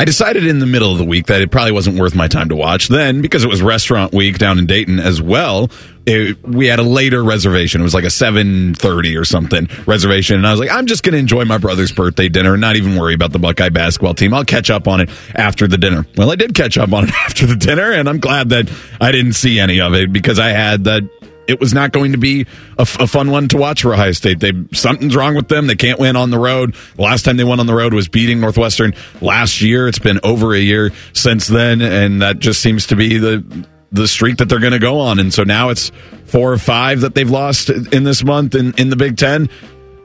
I 0.00 0.04
decided 0.04 0.46
in 0.46 0.58
the 0.58 0.66
middle 0.66 0.90
of 0.90 0.98
the 0.98 1.04
week 1.04 1.26
that 1.26 1.40
it 1.40 1.52
probably 1.52 1.72
wasn't 1.72 2.00
worth 2.00 2.16
my 2.16 2.26
time 2.26 2.48
to 2.48 2.56
watch. 2.56 2.88
Then, 2.88 3.22
because 3.22 3.44
it 3.44 3.48
was 3.48 3.62
restaurant 3.62 4.12
week 4.12 4.38
down 4.38 4.58
in 4.58 4.66
Dayton 4.66 4.98
as 4.98 5.22
well, 5.22 5.70
it, 6.10 6.42
we 6.42 6.66
had 6.66 6.78
a 6.78 6.82
later 6.82 7.22
reservation. 7.22 7.80
It 7.80 7.84
was 7.84 7.94
like 7.94 8.04
a 8.04 8.10
seven 8.10 8.74
thirty 8.74 9.16
or 9.16 9.24
something 9.24 9.68
reservation, 9.86 10.36
and 10.36 10.46
I 10.46 10.50
was 10.50 10.60
like, 10.60 10.70
I'm 10.70 10.86
just 10.86 11.02
going 11.02 11.12
to 11.12 11.18
enjoy 11.18 11.44
my 11.44 11.58
brother's 11.58 11.92
birthday 11.92 12.28
dinner 12.28 12.52
and 12.54 12.60
not 12.60 12.76
even 12.76 12.96
worry 12.98 13.14
about 13.14 13.32
the 13.32 13.38
Buckeye 13.38 13.68
basketball 13.68 14.14
team. 14.14 14.34
I'll 14.34 14.44
catch 14.44 14.70
up 14.70 14.88
on 14.88 15.00
it 15.00 15.10
after 15.34 15.66
the 15.66 15.78
dinner. 15.78 16.06
Well, 16.16 16.30
I 16.30 16.36
did 16.36 16.54
catch 16.54 16.76
up 16.78 16.92
on 16.92 17.04
it 17.04 17.10
after 17.26 17.46
the 17.46 17.56
dinner, 17.56 17.92
and 17.92 18.08
I'm 18.08 18.18
glad 18.18 18.50
that 18.50 18.70
I 19.00 19.12
didn't 19.12 19.34
see 19.34 19.58
any 19.60 19.80
of 19.80 19.94
it 19.94 20.12
because 20.12 20.38
I 20.38 20.48
had 20.48 20.84
that 20.84 21.02
it 21.50 21.58
was 21.58 21.74
not 21.74 21.90
going 21.90 22.12
to 22.12 22.18
be 22.18 22.42
a, 22.78 22.82
f- 22.82 23.00
a 23.00 23.06
fun 23.08 23.30
one 23.30 23.48
to 23.48 23.56
watch 23.56 23.82
for 23.82 23.92
Ohio 23.92 24.12
State. 24.12 24.38
They 24.38 24.52
something's 24.72 25.16
wrong 25.16 25.34
with 25.34 25.48
them. 25.48 25.66
They 25.66 25.74
can't 25.74 25.98
win 25.98 26.14
on 26.14 26.30
the 26.30 26.38
road. 26.38 26.76
The 26.94 27.02
last 27.02 27.24
time 27.24 27.36
they 27.36 27.44
won 27.44 27.58
on 27.58 27.66
the 27.66 27.74
road 27.74 27.92
was 27.92 28.08
beating 28.08 28.40
Northwestern 28.40 28.94
last 29.20 29.60
year. 29.60 29.88
It's 29.88 29.98
been 29.98 30.20
over 30.22 30.54
a 30.54 30.60
year 30.60 30.92
since 31.12 31.48
then, 31.48 31.82
and 31.82 32.22
that 32.22 32.38
just 32.38 32.60
seems 32.60 32.86
to 32.88 32.96
be 32.96 33.18
the 33.18 33.66
the 33.92 34.06
streak 34.06 34.38
that 34.38 34.48
they're 34.48 34.60
going 34.60 34.72
to 34.72 34.78
go 34.78 35.00
on. 35.00 35.18
And 35.18 35.32
so 35.32 35.42
now 35.42 35.70
it's 35.70 35.90
four 36.26 36.52
or 36.52 36.58
five 36.58 37.00
that 37.00 37.14
they've 37.14 37.28
lost 37.28 37.70
in 37.70 38.04
this 38.04 38.22
month 38.24 38.54
in, 38.54 38.74
in 38.74 38.90
the 38.90 38.96
Big 38.96 39.16
Ten. 39.16 39.48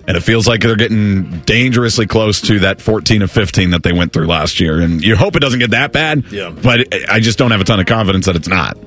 And 0.08 0.16
it 0.16 0.22
feels 0.22 0.48
like 0.48 0.62
they're 0.62 0.76
getting 0.76 1.40
dangerously 1.42 2.06
close 2.06 2.40
to 2.42 2.60
that 2.60 2.80
14 2.80 3.24
of 3.24 3.32
15 3.32 3.72
that 3.72 3.82
they 3.82 3.92
went 3.92 4.14
through 4.14 4.28
last 4.28 4.60
year. 4.60 4.80
And 4.80 5.04
you 5.04 5.16
hope 5.16 5.36
it 5.36 5.40
doesn't 5.40 5.60
get 5.60 5.72
that 5.72 5.92
bad. 5.92 6.32
Yeah. 6.32 6.52
But 6.52 6.94
I 7.10 7.20
just 7.20 7.40
don't 7.40 7.50
have 7.52 7.62
a 7.62 7.64
ton 7.64 7.80
of 7.80 7.88
confidence 7.88 8.28
that 8.28 8.36
it's 8.36 8.48
not. 8.48 8.78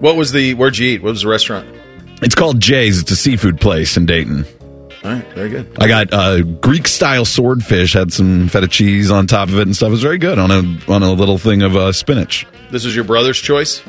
What 0.00 0.16
was 0.16 0.32
the? 0.32 0.54
Where'd 0.54 0.78
you 0.78 0.88
eat? 0.88 1.02
What 1.02 1.10
was 1.10 1.22
the 1.22 1.28
restaurant? 1.28 1.68
It's 2.22 2.34
called 2.34 2.60
Jay's. 2.60 3.00
It's 3.00 3.10
a 3.10 3.16
seafood 3.16 3.60
place 3.60 3.96
in 3.96 4.06
Dayton. 4.06 4.46
All 5.04 5.10
right, 5.10 5.26
very 5.34 5.50
good. 5.50 5.70
I 5.78 5.86
got 5.86 6.12
uh, 6.14 6.40
Greek 6.40 6.88
style 6.88 7.26
swordfish. 7.26 7.92
Had 7.92 8.10
some 8.10 8.48
feta 8.48 8.66
cheese 8.66 9.10
on 9.10 9.26
top 9.26 9.48
of 9.50 9.58
it 9.58 9.62
and 9.62 9.76
stuff. 9.76 9.88
It 9.88 9.92
was 9.92 10.02
very 10.02 10.16
good 10.16 10.38
on 10.38 10.50
a 10.50 10.90
on 10.90 11.02
a 11.02 11.12
little 11.12 11.36
thing 11.36 11.60
of 11.60 11.76
uh, 11.76 11.92
spinach. 11.92 12.46
This 12.70 12.86
was 12.86 12.96
your 12.96 13.04
brother's 13.04 13.38
choice. 13.38 13.82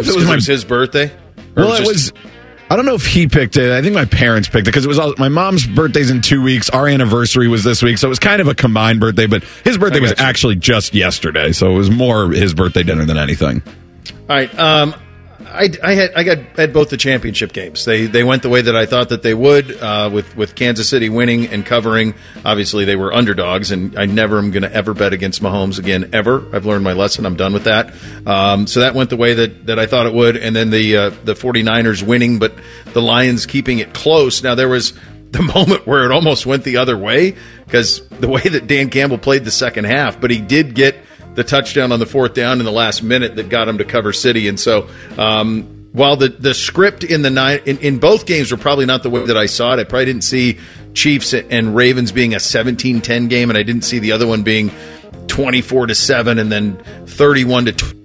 I 0.00 0.02
don't 0.02 0.16
know 0.16 0.22
if 0.22 0.28
it 0.28 0.34
was 0.36 0.46
his 0.46 0.64
birthday. 0.64 1.10
Or 1.56 1.64
Well, 1.64 1.82
it 1.82 1.86
was. 1.86 2.12
I 2.70 2.76
don't 2.76 2.86
know 2.86 2.94
if 2.94 3.04
he 3.04 3.26
picked 3.26 3.56
it. 3.56 3.72
I 3.72 3.82
think 3.82 3.94
my 3.94 4.04
parents 4.04 4.48
picked 4.48 4.68
it 4.68 4.70
because 4.70 4.84
it 4.84 4.88
was 4.88 4.98
all, 4.98 5.12
my 5.18 5.28
mom's 5.28 5.66
birthday's 5.66 6.08
in 6.08 6.20
two 6.20 6.40
weeks. 6.40 6.70
Our 6.70 6.86
anniversary 6.86 7.48
was 7.48 7.64
this 7.64 7.82
week, 7.82 7.98
so 7.98 8.06
it 8.06 8.10
was 8.10 8.20
kind 8.20 8.40
of 8.40 8.46
a 8.46 8.54
combined 8.54 9.00
birthday. 9.00 9.26
But 9.26 9.42
his 9.64 9.76
birthday 9.76 9.98
was 9.98 10.10
you. 10.10 10.16
actually 10.18 10.54
just 10.54 10.94
yesterday, 10.94 11.50
so 11.50 11.72
it 11.72 11.74
was 11.74 11.90
more 11.90 12.30
his 12.30 12.54
birthday 12.54 12.84
dinner 12.84 13.04
than 13.04 13.18
anything. 13.18 13.60
All 13.66 14.36
right. 14.36 14.56
Um, 14.56 14.94
I, 15.52 15.70
I 15.82 15.94
had 15.94 16.14
I 16.14 16.22
got 16.22 16.38
had 16.56 16.72
both 16.72 16.90
the 16.90 16.96
championship 16.96 17.52
games. 17.52 17.84
They 17.84 18.06
they 18.06 18.24
went 18.24 18.42
the 18.42 18.48
way 18.48 18.62
that 18.62 18.76
I 18.76 18.86
thought 18.86 19.08
that 19.10 19.22
they 19.22 19.34
would. 19.34 19.80
Uh, 19.80 20.10
with 20.12 20.36
with 20.36 20.54
Kansas 20.54 20.88
City 20.88 21.08
winning 21.08 21.46
and 21.48 21.64
covering. 21.64 22.14
Obviously, 22.44 22.84
they 22.84 22.96
were 22.96 23.12
underdogs, 23.12 23.70
and 23.70 23.98
I 23.98 24.06
never 24.06 24.38
am 24.38 24.50
going 24.50 24.62
to 24.62 24.72
ever 24.72 24.94
bet 24.94 25.12
against 25.12 25.42
Mahomes 25.42 25.78
again 25.78 26.10
ever. 26.12 26.44
I've 26.54 26.66
learned 26.66 26.84
my 26.84 26.92
lesson. 26.92 27.26
I'm 27.26 27.36
done 27.36 27.52
with 27.52 27.64
that. 27.64 27.92
Um, 28.26 28.66
so 28.66 28.80
that 28.80 28.94
went 28.94 29.10
the 29.10 29.16
way 29.16 29.34
that, 29.34 29.66
that 29.66 29.78
I 29.78 29.86
thought 29.86 30.06
it 30.06 30.14
would. 30.14 30.36
And 30.36 30.54
then 30.54 30.70
the 30.70 30.96
uh, 30.96 31.10
the 31.24 31.34
49ers 31.34 32.02
winning, 32.02 32.38
but 32.38 32.54
the 32.92 33.02
Lions 33.02 33.46
keeping 33.46 33.78
it 33.78 33.92
close. 33.92 34.42
Now 34.42 34.54
there 34.54 34.68
was 34.68 34.92
the 35.30 35.42
moment 35.42 35.86
where 35.86 36.04
it 36.04 36.10
almost 36.10 36.44
went 36.44 36.64
the 36.64 36.78
other 36.78 36.96
way 36.96 37.36
because 37.64 38.06
the 38.08 38.28
way 38.28 38.42
that 38.42 38.66
Dan 38.66 38.90
Campbell 38.90 39.18
played 39.18 39.44
the 39.44 39.50
second 39.50 39.84
half, 39.84 40.20
but 40.20 40.30
he 40.30 40.40
did 40.40 40.74
get 40.74 40.96
the 41.34 41.44
touchdown 41.44 41.92
on 41.92 41.98
the 41.98 42.06
fourth 42.06 42.34
down 42.34 42.58
in 42.58 42.64
the 42.64 42.72
last 42.72 43.02
minute 43.02 43.36
that 43.36 43.48
got 43.48 43.68
him 43.68 43.78
to 43.78 43.84
cover 43.84 44.12
City. 44.12 44.48
And 44.48 44.58
so, 44.58 44.88
um, 45.16 45.76
while 45.92 46.16
the, 46.16 46.28
the 46.28 46.54
script 46.54 47.02
in 47.02 47.22
the 47.22 47.30
nine 47.30 47.60
in, 47.66 47.78
in 47.78 47.98
both 47.98 48.26
games 48.26 48.52
were 48.52 48.58
probably 48.58 48.86
not 48.86 49.02
the 49.02 49.10
way 49.10 49.26
that 49.26 49.36
I 49.36 49.46
saw 49.46 49.72
it, 49.72 49.80
I 49.80 49.84
probably 49.84 50.06
didn't 50.06 50.24
see 50.24 50.58
Chiefs 50.94 51.34
and 51.34 51.74
Ravens 51.74 52.12
being 52.12 52.34
a 52.34 52.38
17-10 52.38 53.28
game, 53.28 53.50
and 53.50 53.58
I 53.58 53.62
didn't 53.62 53.82
see 53.82 53.98
the 53.98 54.12
other 54.12 54.26
one 54.26 54.42
being 54.42 54.70
24 55.26 55.88
to 55.88 55.94
7 55.94 56.38
and 56.38 56.50
then 56.50 56.76
31 57.06 57.66
to 57.66 57.72
20 57.72 57.99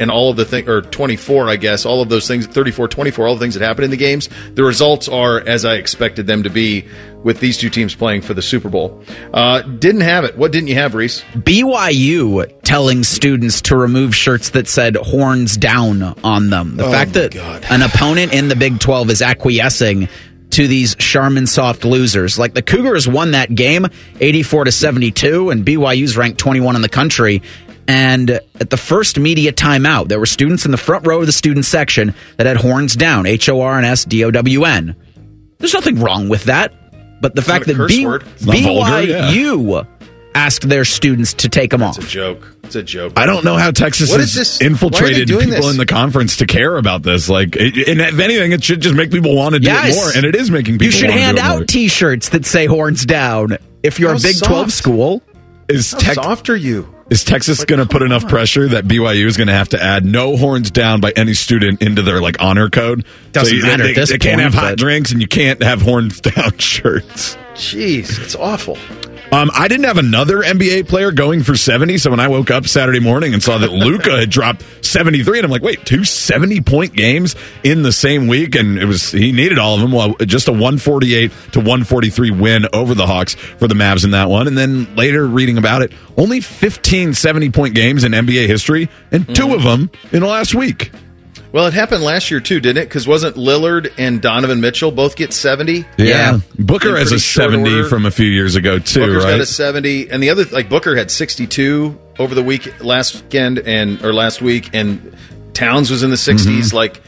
and 0.00 0.10
all 0.10 0.30
of 0.30 0.36
the 0.36 0.44
thing 0.46 0.66
or 0.68 0.80
24 0.80 1.48
i 1.48 1.56
guess 1.56 1.84
all 1.84 2.00
of 2.00 2.08
those 2.08 2.26
things 2.26 2.46
34 2.46 2.88
24 2.88 3.26
all 3.28 3.34
the 3.34 3.40
things 3.40 3.54
that 3.54 3.62
happened 3.62 3.84
in 3.84 3.90
the 3.90 3.96
games 3.98 4.30
the 4.54 4.64
results 4.64 5.08
are 5.08 5.40
as 5.46 5.64
i 5.66 5.74
expected 5.74 6.26
them 6.26 6.42
to 6.42 6.48
be 6.50 6.86
with 7.22 7.38
these 7.40 7.58
two 7.58 7.68
teams 7.68 7.94
playing 7.94 8.22
for 8.22 8.32
the 8.32 8.40
super 8.40 8.70
bowl 8.70 9.02
uh, 9.34 9.60
didn't 9.62 10.00
have 10.00 10.24
it 10.24 10.38
what 10.38 10.52
didn't 10.52 10.68
you 10.68 10.74
have 10.74 10.94
reese 10.94 11.22
BYU 11.34 12.50
telling 12.62 13.04
students 13.04 13.60
to 13.62 13.76
remove 13.76 14.14
shirts 14.14 14.50
that 14.50 14.68
said 14.68 14.96
horns 14.96 15.56
down 15.56 16.02
on 16.24 16.50
them. 16.50 16.76
The 16.76 16.86
Oh 16.86 16.90
fact 16.90 17.12
that 17.14 17.32
God. 17.32 17.64
an 17.70 17.82
opponent 17.82 18.32
in 18.32 18.48
the 18.48 18.56
Big 18.56 18.78
12 18.80 19.10
is 19.10 19.22
acquiescing 19.22 20.08
to 20.50 20.68
these 20.68 20.94
Charmin 20.96 21.46
soft 21.46 21.84
losers. 21.84 22.38
Like 22.38 22.54
the 22.54 22.62
Cougars 22.62 23.08
won 23.08 23.32
that 23.32 23.54
game 23.54 23.86
84 24.20 24.64
to 24.66 24.72
72 24.72 25.50
and 25.50 25.64
BYU's 25.64 26.16
ranked 26.16 26.38
21 26.38 26.76
in 26.76 26.82
the 26.82 26.88
country. 26.88 27.42
And 27.86 28.30
at 28.30 28.70
the 28.70 28.76
first 28.76 29.18
media 29.18 29.52
timeout, 29.52 30.08
there 30.08 30.18
were 30.18 30.26
students 30.26 30.64
in 30.64 30.70
the 30.70 30.76
front 30.76 31.06
row 31.06 31.20
of 31.20 31.26
the 31.26 31.32
student 31.32 31.64
section 31.66 32.14
that 32.38 32.46
had 32.46 32.56
horns 32.56 32.96
down, 32.96 33.26
H 33.26 33.48
O 33.48 33.60
R 33.60 33.78
N 33.78 33.84
S 33.84 34.04
D 34.04 34.24
O 34.24 34.30
W 34.30 34.64
N. 34.64 34.96
There's 35.58 35.74
nothing 35.74 36.00
wrong 36.00 36.28
with 36.28 36.44
that. 36.44 36.72
But 37.20 37.34
the 37.34 37.42
fact 37.42 37.66
that 37.66 37.88
B- 37.88 38.04
word. 38.06 38.24
It's 38.36 38.44
not 38.44 38.56
vulgar, 38.58 39.02
yeah. 39.02 39.30
BYU 39.30 39.86
asked 40.34 40.68
their 40.68 40.84
students 40.84 41.32
to 41.34 41.48
take 41.48 41.70
them 41.70 41.82
off. 41.82 41.96
it's 41.96 42.06
a 42.06 42.10
joke 42.10 42.56
it's 42.64 42.74
a 42.74 42.82
joke 42.82 43.12
I 43.16 43.24
don't 43.24 43.44
know 43.44 43.56
how 43.56 43.70
Texas 43.70 44.10
What 44.10 44.18
has 44.18 44.30
is 44.30 44.34
this- 44.34 44.60
why 44.60 44.66
are 44.66 44.68
they 44.68 44.72
infiltrated 44.72 45.28
doing 45.28 45.44
people 45.48 45.62
this? 45.62 45.70
in 45.70 45.76
the 45.76 45.86
conference 45.86 46.38
to 46.38 46.46
care 46.46 46.76
about 46.76 47.02
this. 47.02 47.28
Like, 47.28 47.54
it, 47.56 47.88
and 47.88 48.00
if 48.00 48.18
anything, 48.18 48.50
it 48.52 48.64
should 48.64 48.80
just 48.80 48.94
make 48.96 49.10
people 49.12 49.36
want 49.36 49.54
to 49.54 49.60
do 49.60 49.66
Yes. 49.68 49.94
it 49.94 50.00
more, 50.00 50.10
and 50.16 50.24
it 50.24 50.34
is 50.34 50.50
making 50.50 50.74
people. 50.74 50.86
You 50.86 50.90
should 50.92 51.10
hand 51.10 51.36
do 51.36 51.42
it 51.42 51.46
out 51.46 51.68
T-shirts 51.68 52.30
that 52.30 52.44
say 52.46 52.66
"horns 52.66 53.06
down" 53.06 53.58
if 53.82 54.00
you're 54.00 54.10
How 54.10 54.16
a 54.16 54.20
Big 54.20 54.34
soft. 54.36 54.50
Twelve 54.50 54.72
school. 54.72 55.22
Is 55.68 55.92
how 55.92 55.98
Tex- 55.98 56.14
soft 56.16 56.50
are 56.50 56.56
you 56.56 56.92
Is 57.14 57.22
Texas 57.22 57.64
going 57.64 57.78
to 57.78 57.86
put 57.86 58.02
enough 58.02 58.26
pressure 58.28 58.66
that 58.66 58.86
BYU 58.86 59.26
is 59.26 59.36
going 59.36 59.46
to 59.46 59.52
have 59.54 59.68
to 59.68 59.80
add 59.80 60.04
no 60.04 60.36
horns 60.36 60.72
down 60.72 61.00
by 61.00 61.12
any 61.14 61.32
student 61.32 61.80
into 61.80 62.02
their 62.02 62.20
like 62.20 62.42
honor 62.42 62.68
code? 62.68 63.04
Doesn't 63.30 63.56
you- 63.56 63.62
matter 63.62 63.84
They, 63.84 63.90
at 63.90 63.94
this 63.94 64.10
they 64.10 64.18
can't 64.18 64.40
have 64.40 64.52
hot 64.52 64.72
but- 64.72 64.78
drinks 64.80 65.12
and 65.12 65.20
you 65.20 65.28
can't 65.28 65.62
have 65.62 65.80
horns 65.80 66.20
down 66.20 66.58
shirts. 66.58 67.36
jeez 67.54 68.20
it's 68.20 68.34
awful 68.34 68.76
Um, 69.32 69.50
I 69.52 69.66
didn't 69.66 69.86
have 69.86 69.98
another 69.98 70.42
NBA 70.42 70.86
player 70.88 71.10
going 71.10 71.42
for 71.42 71.56
70, 71.56 71.98
so 71.98 72.10
when 72.10 72.20
I 72.20 72.28
woke 72.28 72.52
up 72.52 72.68
Saturday 72.68 73.00
morning 73.00 73.34
and 73.34 73.42
saw 73.42 73.58
that 73.58 73.72
Luka 73.72 74.20
had 74.20 74.30
dropped 74.30 74.62
73, 74.84 75.38
and 75.40 75.44
I'm 75.44 75.50
like, 75.50 75.62
wait, 75.62 75.84
two 75.84 76.04
70 76.04 76.60
point 76.60 76.94
games 76.94 77.34
in 77.64 77.82
the 77.82 77.90
same 77.90 78.28
week, 78.28 78.54
and 78.54 78.78
it 78.78 78.84
was 78.84 79.10
he 79.10 79.32
needed 79.32 79.58
all 79.58 79.74
of 79.74 79.80
them. 79.80 79.90
Well, 79.90 80.14
just 80.20 80.46
a 80.46 80.52
148 80.52 81.32
to 81.52 81.58
143 81.58 82.30
win 82.30 82.66
over 82.72 82.94
the 82.94 83.06
Hawks 83.08 83.34
for 83.34 83.66
the 83.66 83.74
Mavs 83.74 84.04
in 84.04 84.12
that 84.12 84.28
one, 84.28 84.46
and 84.46 84.56
then 84.56 84.94
later 84.94 85.26
reading 85.26 85.58
about 85.58 85.82
it, 85.82 85.92
only 86.16 86.40
15 86.40 87.14
70 87.14 87.50
point 87.50 87.74
games 87.74 88.04
in 88.04 88.12
NBA 88.12 88.46
history, 88.46 88.88
and 89.10 89.26
2 89.34 89.42
Mm-hmm. 89.44 89.52
of 89.54 89.62
them 89.64 89.90
in 90.12 90.20
the 90.20 90.26
last 90.28 90.54
week. 90.54 90.92
Well, 91.54 91.68
it 91.68 91.72
happened 91.72 92.02
last 92.02 92.32
year 92.32 92.40
too, 92.40 92.58
didn't 92.58 92.82
it? 92.82 92.86
Because 92.86 93.06
wasn't 93.06 93.36
Lillard 93.36 93.92
and 93.96 94.20
Donovan 94.20 94.60
Mitchell 94.60 94.90
both 94.90 95.14
get 95.14 95.32
seventy? 95.32 95.84
Yeah, 95.96 96.40
Booker 96.58 96.88
In 96.88 96.96
has 96.96 97.12
a 97.12 97.20
70 97.20 97.62
order. 97.62 97.88
from 97.88 98.06
a 98.06 98.10
few 98.10 98.26
years 98.26 98.56
ago 98.56 98.80
too, 98.80 99.06
Booker's 99.06 99.24
right? 99.24 99.30
got 99.30 99.40
a 99.40 99.46
seventy, 99.46 100.10
and 100.10 100.20
the 100.20 100.30
other 100.30 100.46
like 100.46 100.68
Booker 100.68 100.96
had 100.96 101.12
sixty-two 101.12 101.96
over 102.18 102.34
the 102.34 102.42
week 102.42 102.82
last 102.82 103.14
weekend 103.14 103.60
and 103.60 104.04
or 104.04 104.12
last 104.12 104.42
week, 104.42 104.70
and 104.72 105.16
Towns 105.52 105.92
was 105.92 106.02
in 106.02 106.10
the 106.10 106.16
60s 106.16 106.44
Mm-hmm. 106.44 106.76
Like 106.76 107.00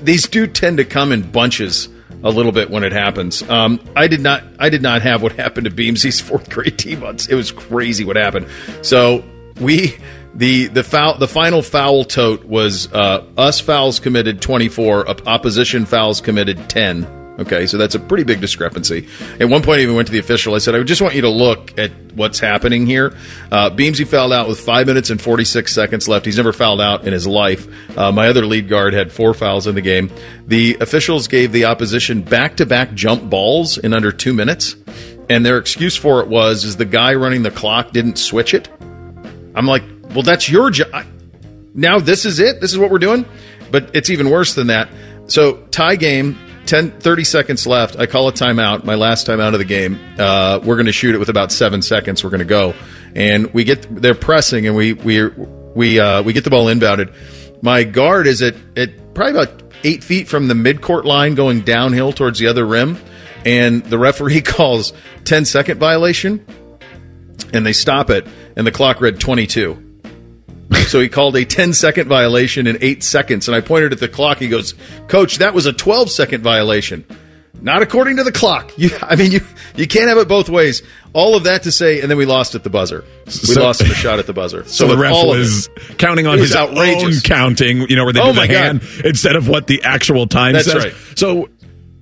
these 0.00 0.28
do 0.28 0.46
tend 0.46 0.76
to 0.76 0.84
come 0.84 1.10
in 1.10 1.28
bunches 1.28 1.88
a 2.22 2.30
little 2.30 2.52
bit 2.52 2.70
when 2.70 2.84
it 2.84 2.92
happens. 2.92 3.42
Um, 3.50 3.80
I 3.96 4.06
did 4.06 4.20
not, 4.20 4.44
I 4.60 4.68
did 4.68 4.80
not 4.80 5.02
have 5.02 5.22
what 5.22 5.32
happened 5.32 5.64
to 5.64 5.72
Beamsy's 5.72 6.20
fourth 6.20 6.48
grade 6.50 6.78
team. 6.78 7.00
Once. 7.00 7.26
It 7.28 7.34
was 7.34 7.50
crazy 7.50 8.04
what 8.04 8.14
happened. 8.14 8.46
So 8.82 9.24
we. 9.60 9.96
The 10.38 10.68
the 10.68 10.84
foul 10.84 11.18
the 11.18 11.28
final 11.28 11.62
foul 11.62 12.04
tote 12.04 12.44
was 12.44 12.92
uh, 12.92 13.24
us 13.36 13.60
fouls 13.60 13.98
committed 14.00 14.40
24 14.40 15.10
op- 15.10 15.26
opposition 15.26 15.84
fouls 15.84 16.20
committed 16.20 16.70
10 16.70 17.18
Okay, 17.38 17.68
so 17.68 17.78
that's 17.78 17.94
a 17.94 18.00
pretty 18.00 18.24
big 18.24 18.40
discrepancy. 18.40 19.06
At 19.38 19.48
one 19.48 19.62
point, 19.62 19.78
I 19.78 19.82
even 19.82 19.94
went 19.94 20.08
to 20.08 20.12
the 20.12 20.18
official. 20.18 20.56
I 20.56 20.58
said, 20.58 20.74
I 20.74 20.82
just 20.82 21.00
want 21.00 21.14
you 21.14 21.20
to 21.20 21.28
look 21.28 21.78
at 21.78 21.92
what's 22.14 22.40
happening 22.40 22.84
here. 22.84 23.16
Uh, 23.52 23.70
Beamsy 23.70 24.04
fouled 24.04 24.32
out 24.32 24.48
with 24.48 24.58
five 24.58 24.88
minutes 24.88 25.10
and 25.10 25.22
46 25.22 25.72
seconds 25.72 26.08
left. 26.08 26.26
He's 26.26 26.36
never 26.36 26.52
fouled 26.52 26.80
out 26.80 27.06
in 27.06 27.12
his 27.12 27.28
life. 27.28 27.68
Uh, 27.96 28.10
my 28.10 28.26
other 28.26 28.44
lead 28.44 28.68
guard 28.68 28.92
had 28.92 29.12
four 29.12 29.34
fouls 29.34 29.68
in 29.68 29.76
the 29.76 29.80
game. 29.80 30.10
The 30.48 30.78
officials 30.80 31.28
gave 31.28 31.52
the 31.52 31.66
opposition 31.66 32.22
back 32.22 32.56
to 32.56 32.66
back 32.66 32.92
jump 32.94 33.30
balls 33.30 33.78
in 33.78 33.94
under 33.94 34.10
two 34.10 34.34
minutes. 34.34 34.74
And 35.30 35.46
their 35.46 35.58
excuse 35.58 35.96
for 35.96 36.20
it 36.20 36.26
was, 36.26 36.64
is 36.64 36.76
the 36.76 36.86
guy 36.86 37.14
running 37.14 37.44
the 37.44 37.52
clock 37.52 37.92
didn't 37.92 38.18
switch 38.18 38.52
it. 38.52 38.68
I'm 39.54 39.66
like, 39.66 39.84
well, 40.10 40.22
that's 40.22 40.48
your 40.48 40.70
job. 40.70 41.06
Now 41.74 41.98
this 41.98 42.24
is 42.24 42.40
it. 42.40 42.60
This 42.60 42.72
is 42.72 42.78
what 42.78 42.90
we're 42.90 42.98
doing. 42.98 43.24
But 43.70 43.94
it's 43.94 44.10
even 44.10 44.30
worse 44.30 44.54
than 44.54 44.68
that. 44.68 44.88
So 45.26 45.58
tie 45.66 45.96
game, 45.96 46.38
10, 46.66 47.00
30 47.00 47.24
seconds 47.24 47.66
left. 47.66 47.96
I 47.96 48.06
call 48.06 48.28
a 48.28 48.32
timeout. 48.32 48.84
My 48.84 48.94
last 48.94 49.26
timeout 49.26 49.52
of 49.52 49.58
the 49.58 49.64
game. 49.64 49.98
Uh, 50.18 50.60
we're 50.64 50.76
going 50.76 50.86
to 50.86 50.92
shoot 50.92 51.14
it 51.14 51.18
with 51.18 51.28
about 51.28 51.52
seven 51.52 51.82
seconds. 51.82 52.24
We're 52.24 52.30
going 52.30 52.40
to 52.40 52.46
go, 52.46 52.74
and 53.14 53.52
we 53.52 53.64
get 53.64 53.86
they're 53.94 54.14
pressing, 54.14 54.66
and 54.66 54.76
we 54.76 54.92
we 54.92 55.28
we 55.28 56.00
uh, 56.00 56.22
we 56.22 56.32
get 56.32 56.44
the 56.44 56.50
ball 56.50 56.66
inbounded. 56.66 57.14
My 57.62 57.84
guard 57.84 58.26
is 58.26 58.42
at 58.42 58.54
at 58.76 59.14
probably 59.14 59.40
about 59.40 59.62
eight 59.84 60.04
feet 60.04 60.28
from 60.28 60.48
the 60.48 60.54
midcourt 60.54 61.04
line, 61.04 61.34
going 61.34 61.62
downhill 61.62 62.12
towards 62.12 62.38
the 62.38 62.48
other 62.48 62.66
rim, 62.66 62.98
and 63.44 63.84
the 63.84 63.98
referee 63.98 64.40
calls 64.42 64.92
10 65.24 65.44
second 65.44 65.78
violation, 65.78 66.44
and 67.52 67.64
they 67.64 67.72
stop 67.72 68.10
it, 68.10 68.26
and 68.56 68.66
the 68.66 68.72
clock 68.72 69.00
read 69.00 69.20
22. 69.20 69.87
So 70.88 71.00
he 71.00 71.08
called 71.08 71.36
a 71.36 71.44
10 71.44 71.72
second 71.74 72.08
violation 72.08 72.66
in 72.66 72.78
eight 72.80 73.02
seconds. 73.02 73.46
And 73.48 73.54
I 73.54 73.60
pointed 73.60 73.92
at 73.92 74.00
the 74.00 74.08
clock. 74.08 74.38
He 74.38 74.48
goes, 74.48 74.74
Coach, 75.08 75.38
that 75.38 75.52
was 75.54 75.66
a 75.66 75.72
12 75.72 76.10
second 76.10 76.42
violation. 76.42 77.04
Not 77.60 77.82
according 77.82 78.16
to 78.18 78.24
the 78.24 78.32
clock. 78.32 78.72
You, 78.78 78.90
I 79.02 79.16
mean, 79.16 79.32
you, 79.32 79.40
you 79.76 79.86
can't 79.88 80.08
have 80.08 80.18
it 80.18 80.28
both 80.28 80.48
ways. 80.48 80.82
All 81.12 81.34
of 81.36 81.44
that 81.44 81.64
to 81.64 81.72
say, 81.72 82.00
and 82.00 82.08
then 82.10 82.16
we 82.16 82.24
lost 82.26 82.54
at 82.54 82.62
the 82.64 82.70
buzzer. 82.70 83.04
We 83.26 83.32
So- 83.32 83.62
lost 83.62 83.80
the 83.80 83.86
shot 83.86 84.18
at 84.18 84.26
the 84.26 84.32
buzzer. 84.32 84.64
So, 84.68 84.86
the 84.86 84.92
with 84.94 85.00
ref 85.00 85.26
was 85.26 85.66
it, 85.66 85.98
counting 85.98 86.26
on 86.26 86.38
his 86.38 86.54
outrageous. 86.54 87.16
own 87.16 87.20
counting, 87.22 87.80
you 87.88 87.96
know, 87.96 88.04
where 88.04 88.12
they 88.12 88.20
Oh 88.20 88.32
do 88.32 88.40
the 88.40 88.46
God. 88.46 88.50
hand 88.50 88.82
instead 89.04 89.36
of 89.36 89.48
what 89.48 89.66
the 89.66 89.82
actual 89.82 90.26
time 90.28 90.52
That's 90.52 90.70
says. 90.70 90.84
right. 90.84 90.94
So, 91.16 91.48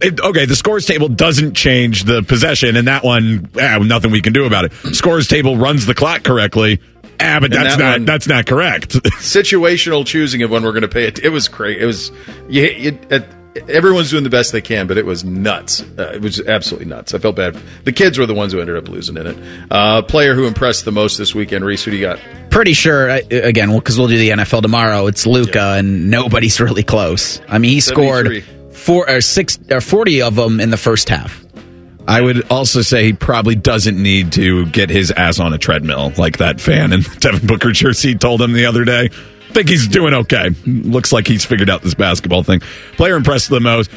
it, 0.02 0.20
okay, 0.20 0.44
the 0.44 0.54
scores 0.56 0.84
table 0.84 1.08
doesn't 1.08 1.54
change 1.54 2.04
the 2.04 2.22
possession, 2.22 2.76
and 2.76 2.86
that 2.88 3.02
one, 3.02 3.48
ah, 3.58 3.78
nothing 3.78 4.10
we 4.10 4.20
can 4.20 4.34
do 4.34 4.44
about 4.44 4.66
it. 4.66 4.72
Scores 4.94 5.26
table 5.26 5.56
runs 5.56 5.86
the 5.86 5.94
clock 5.94 6.22
correctly. 6.22 6.80
Ah, 7.20 7.38
but 7.40 7.50
that's 7.50 7.76
that 7.76 7.82
not 7.82 7.92
one- 7.92 8.04
that's 8.04 8.26
not 8.26 8.46
correct. 8.46 8.90
situational 9.20 10.06
choosing 10.06 10.42
of 10.42 10.50
when 10.50 10.62
we're 10.62 10.72
going 10.72 10.82
to 10.82 10.88
pay 10.88 11.04
it. 11.06 11.18
It 11.18 11.30
was 11.30 11.48
crazy. 11.48 11.80
It 11.80 11.86
was 11.86 12.10
you, 12.48 12.62
you, 12.64 12.98
it, 13.10 13.26
everyone's 13.68 14.10
doing 14.10 14.24
the 14.24 14.30
best 14.30 14.52
they 14.52 14.60
can, 14.60 14.86
but 14.86 14.98
it 14.98 15.06
was 15.06 15.24
nuts. 15.24 15.82
Uh, 15.98 16.12
it 16.14 16.20
was 16.20 16.40
absolutely 16.40 16.86
nuts. 16.86 17.14
I 17.14 17.18
felt 17.18 17.36
bad. 17.36 17.56
The 17.84 17.92
kids 17.92 18.18
were 18.18 18.26
the 18.26 18.34
ones 18.34 18.52
who 18.52 18.60
ended 18.60 18.76
up 18.76 18.88
losing 18.88 19.16
in 19.16 19.26
it. 19.26 19.38
Uh, 19.70 20.02
player 20.02 20.34
who 20.34 20.46
impressed 20.46 20.84
the 20.84 20.92
most 20.92 21.16
this 21.16 21.34
weekend, 21.34 21.64
Reese. 21.64 21.84
Who 21.84 21.90
do 21.90 21.96
you 21.96 22.04
got? 22.04 22.18
Pretty 22.50 22.74
sure, 22.74 23.10
uh, 23.10 23.20
again, 23.30 23.74
because 23.74 23.98
we'll 23.98 24.08
do 24.08 24.18
the 24.18 24.30
NFL 24.30 24.62
tomorrow. 24.62 25.06
It's 25.06 25.26
Luka, 25.26 25.76
and 25.78 26.10
nobody's 26.10 26.60
really 26.60 26.82
close. 26.82 27.40
I 27.48 27.58
mean, 27.58 27.70
he 27.72 27.80
scored 27.80 28.44
four 28.72 29.08
or 29.08 29.20
six 29.20 29.58
or 29.70 29.80
forty 29.80 30.22
of 30.22 30.34
them 30.36 30.60
in 30.60 30.70
the 30.70 30.76
first 30.76 31.08
half. 31.08 31.42
I 32.08 32.20
would 32.20 32.50
also 32.50 32.82
say 32.82 33.04
he 33.04 33.12
probably 33.12 33.56
doesn't 33.56 34.00
need 34.00 34.32
to 34.32 34.66
get 34.66 34.90
his 34.90 35.10
ass 35.10 35.40
on 35.40 35.52
a 35.52 35.58
treadmill 35.58 36.12
like 36.16 36.38
that 36.38 36.60
fan 36.60 36.92
in 36.92 37.00
the 37.00 37.16
Devin 37.20 37.46
Booker 37.46 37.72
jersey 37.72 38.14
told 38.14 38.40
him 38.40 38.52
the 38.52 38.66
other 38.66 38.84
day. 38.84 39.10
I 39.50 39.52
think 39.52 39.68
he's 39.68 39.88
doing 39.88 40.14
okay. 40.14 40.50
Looks 40.66 41.12
like 41.12 41.26
he's 41.26 41.44
figured 41.44 41.70
out 41.70 41.82
this 41.82 41.94
basketball 41.94 42.42
thing. 42.42 42.60
Player 42.96 43.16
impressed 43.16 43.48
the 43.48 43.60
most. 43.60 43.90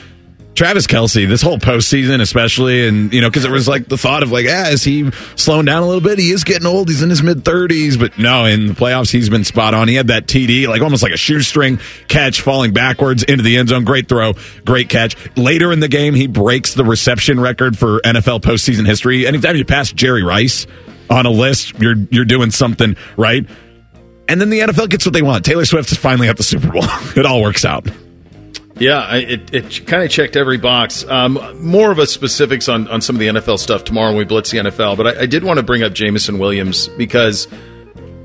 Travis 0.60 0.88
Kelce, 0.88 1.26
this 1.26 1.41
whole 1.41 1.57
postseason, 1.57 2.19
especially, 2.19 2.86
and 2.86 3.14
you 3.14 3.22
know, 3.22 3.30
because 3.30 3.45
it 3.45 3.49
was 3.49 3.65
like 3.65 3.88
the 3.88 3.98
thought 3.98 4.23
of 4.23 4.31
like, 4.34 4.45
ah, 4.49 4.68
is 4.68 4.84
he 4.84 5.10
slowing 5.38 5.64
down 5.64 5.84
a 5.84 5.86
little 5.86 6.02
bit? 6.02 6.19
He 6.19 6.31
is 6.31 6.44
getting 6.44 6.68
old. 6.68 6.90
He's 6.90 7.02
in 7.02 7.10
his 7.10 7.23
mid 7.23 7.45
thirties, 7.45 7.95
but 7.95 8.18
no, 8.18 8.44
in 8.44 8.68
the 8.68 8.73
playoffs, 8.73 9.10
he's 9.10 9.30
been 9.30 9.45
spot 9.45 9.73
on. 9.73 9.88
He 9.88 9.95
had 9.95 10.07
that 10.07 10.27
TD, 10.27 10.68
like 10.68 10.81
almost 10.81 11.02
like 11.02 11.14
a 11.14 11.18
shoestring 11.18 11.80
catch, 12.10 12.41
falling 12.41 12.73
backwards 12.73 13.23
into 13.23 13.41
the 13.41 13.56
end 13.56 13.69
zone. 13.69 13.86
Great 13.86 14.10
throw, 14.10 14.34
great 14.65 14.90
catch. 14.90 15.15
Later 15.38 15.72
in 15.72 15.80
the 15.80 15.88
game, 15.88 16.14
he 16.14 16.27
breaks 16.27 16.73
the 16.73 16.84
reception 16.84 17.40
record 17.40 17.77
for 17.77 18.02
NFL 18.02 18.41
postseason 18.41 18.86
history. 18.86 19.26
Anytime 19.26 19.56
you 19.56 19.64
pass 19.64 19.94
Jerry 19.94 20.23
Rice 20.23 20.68
on 21.10 21.26
a 21.26 21.31
list, 21.31 21.80
you're 21.80 21.95
you're 22.11 22.26
doing 22.26 22.52
something 22.52 22.98
right. 23.15 23.48
And 24.27 24.41
then 24.41 24.49
the 24.49 24.60
NFL 24.60 24.90
gets 24.90 25.06
what 25.06 25.14
they 25.14 25.22
want. 25.22 25.45
Taylor 25.45 25.64
Swift 25.64 25.90
is 25.94 25.98
finally 25.98 26.27
at 26.27 26.36
the 26.36 26.44
Super 26.44 26.69
Bowl. 26.69 26.84
it 27.15 27.26
all 27.26 27.41
works 27.41 27.64
out. 27.64 27.88
Yeah, 28.80 29.15
it, 29.15 29.53
it 29.53 29.88
kind 29.88 30.03
of 30.03 30.10
checked 30.10 30.38
every 30.38 30.57
box. 30.57 31.06
Um, 31.07 31.38
more 31.61 31.91
of 31.91 31.99
a 31.99 32.07
specifics 32.07 32.69
on, 32.69 32.88
on 32.88 33.01
some 33.01 33.15
of 33.15 33.19
the 33.19 33.27
NFL 33.27 33.60
stuff 33.60 33.84
tomorrow 33.84 34.10
when 34.10 34.18
we 34.18 34.23
blitz 34.23 34.51
the 34.51 34.60
NFL, 34.60 34.95
but 34.97 35.07
I, 35.07 35.22
I 35.22 35.26
did 35.26 35.43
want 35.43 35.57
to 35.57 35.64
bring 35.64 35.84
up 35.84 35.93
Jameson 35.93 36.39
Williams 36.39 36.88
because 36.89 37.47